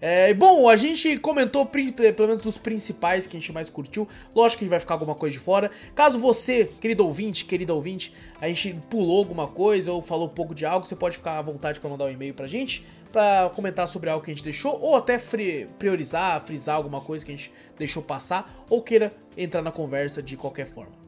É, 0.01 0.33
bom, 0.33 0.69
a 0.69 0.77
gente 0.77 1.17
comentou 1.17 1.65
pelo 1.65 2.27
menos 2.27 2.41
dos 2.41 2.57
principais 2.57 3.27
que 3.27 3.35
a 3.35 3.39
gente 3.39 3.51
mais 3.51 3.69
curtiu. 3.69 4.07
Lógico 4.33 4.63
que 4.63 4.69
vai 4.69 4.79
ficar 4.79 4.93
alguma 4.93 5.13
coisa 5.13 5.33
de 5.33 5.39
fora. 5.39 5.69
Caso 5.93 6.17
você, 6.17 6.69
querido 6.79 7.05
ouvinte, 7.05 7.43
querido 7.43 7.75
ouvinte, 7.75 8.13
a 8.39 8.47
gente 8.47 8.75
pulou 8.89 9.17
alguma 9.17 9.47
coisa 9.47 9.91
ou 9.91 10.01
falou 10.01 10.27
um 10.27 10.29
pouco 10.29 10.55
de 10.55 10.65
algo, 10.65 10.85
você 10.85 10.95
pode 10.95 11.17
ficar 11.17 11.37
à 11.37 11.41
vontade 11.41 11.81
para 11.81 11.89
mandar 11.89 12.05
um 12.05 12.11
e-mail 12.11 12.33
pra 12.33 12.47
gente 12.47 12.85
para 13.11 13.49
comentar 13.55 13.87
sobre 13.87 14.09
algo 14.09 14.23
que 14.23 14.31
a 14.31 14.33
gente 14.33 14.43
deixou 14.43 14.79
ou 14.79 14.95
até 14.95 15.19
priorizar, 15.77 16.39
frisar 16.41 16.75
alguma 16.75 17.01
coisa 17.01 17.25
que 17.25 17.31
a 17.31 17.35
gente 17.35 17.51
deixou 17.77 18.03
passar 18.03 18.63
ou 18.69 18.81
queira 18.81 19.11
entrar 19.35 19.61
na 19.61 19.71
conversa 19.71 20.21
de 20.21 20.37
qualquer 20.37 20.67
forma. 20.67 20.98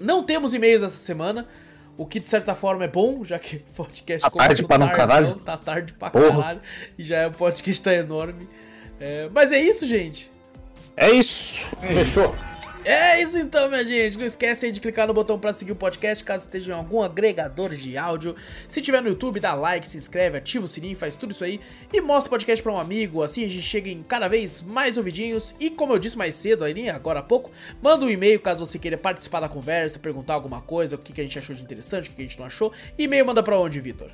Não 0.00 0.22
temos 0.22 0.54
e-mails 0.54 0.82
essa 0.82 0.96
semana. 0.96 1.46
O 1.98 2.04
que 2.04 2.20
de 2.20 2.26
certa 2.26 2.54
forma 2.54 2.84
é 2.84 2.88
bom, 2.88 3.24
já 3.24 3.38
que 3.38 3.56
o 3.72 3.74
podcast 3.74 4.22
tá 4.22 4.30
tarde 4.30 4.66
pra 4.66 4.76
não 4.78 4.88
caralho. 4.90 5.34
tá 5.36 5.56
tarde 5.56 5.92
pra 5.94 6.10
Porra. 6.10 6.30
caralho. 6.42 6.60
E 6.98 7.02
já 7.02 7.18
é 7.18 7.28
um 7.28 7.32
podcast 7.32 7.82
tá 7.82 7.94
enorme. 7.94 8.48
É, 9.00 9.28
mas 9.32 9.50
é 9.52 9.58
isso, 9.58 9.86
gente. 9.86 10.30
É 10.96 11.10
isso. 11.10 11.66
É 11.82 11.88
Fechou. 11.88 12.34
Isso. 12.34 12.55
É 12.88 13.20
isso 13.20 13.36
então, 13.36 13.68
minha 13.68 13.84
gente. 13.84 14.16
Não 14.16 14.24
esquece 14.24 14.70
de 14.70 14.80
clicar 14.80 15.08
no 15.08 15.12
botão 15.12 15.40
para 15.40 15.52
seguir 15.52 15.72
o 15.72 15.76
podcast 15.76 16.22
caso 16.22 16.44
esteja 16.44 16.70
em 16.70 16.74
algum 16.76 17.02
agregador 17.02 17.74
de 17.74 17.98
áudio. 17.98 18.36
Se 18.68 18.80
tiver 18.80 19.02
no 19.02 19.08
YouTube, 19.08 19.40
dá 19.40 19.54
like, 19.54 19.88
se 19.88 19.98
inscreve, 19.98 20.38
ativa 20.38 20.64
o 20.64 20.68
sininho, 20.68 20.94
faz 20.94 21.16
tudo 21.16 21.32
isso 21.32 21.42
aí 21.42 21.60
e 21.92 22.00
mostra 22.00 22.28
o 22.28 22.30
podcast 22.30 22.62
para 22.62 22.72
um 22.72 22.78
amigo. 22.78 23.24
Assim 23.24 23.44
a 23.44 23.48
gente 23.48 23.62
chega 23.62 23.90
em 23.90 24.04
cada 24.04 24.28
vez 24.28 24.62
mais 24.62 24.96
ouvidinhos. 24.96 25.52
E 25.58 25.68
como 25.68 25.94
eu 25.94 25.98
disse 25.98 26.16
mais 26.16 26.36
cedo, 26.36 26.62
aí, 26.62 26.88
agora 26.88 27.18
há 27.18 27.24
pouco, 27.24 27.50
manda 27.82 28.06
um 28.06 28.10
e-mail 28.10 28.38
caso 28.38 28.64
você 28.64 28.78
queira 28.78 28.96
participar 28.96 29.40
da 29.40 29.48
conversa, 29.48 29.98
perguntar 29.98 30.34
alguma 30.34 30.60
coisa, 30.60 30.94
o 30.94 30.98
que, 30.98 31.12
que 31.12 31.20
a 31.20 31.24
gente 31.24 31.40
achou 31.40 31.56
de 31.56 31.64
interessante, 31.64 32.06
o 32.06 32.10
que, 32.10 32.14
que 32.14 32.22
a 32.22 32.24
gente 32.24 32.38
não 32.38 32.46
achou. 32.46 32.72
E-mail 32.96 33.26
manda 33.26 33.42
para 33.42 33.58
onde, 33.58 33.80
Vitor? 33.80 34.12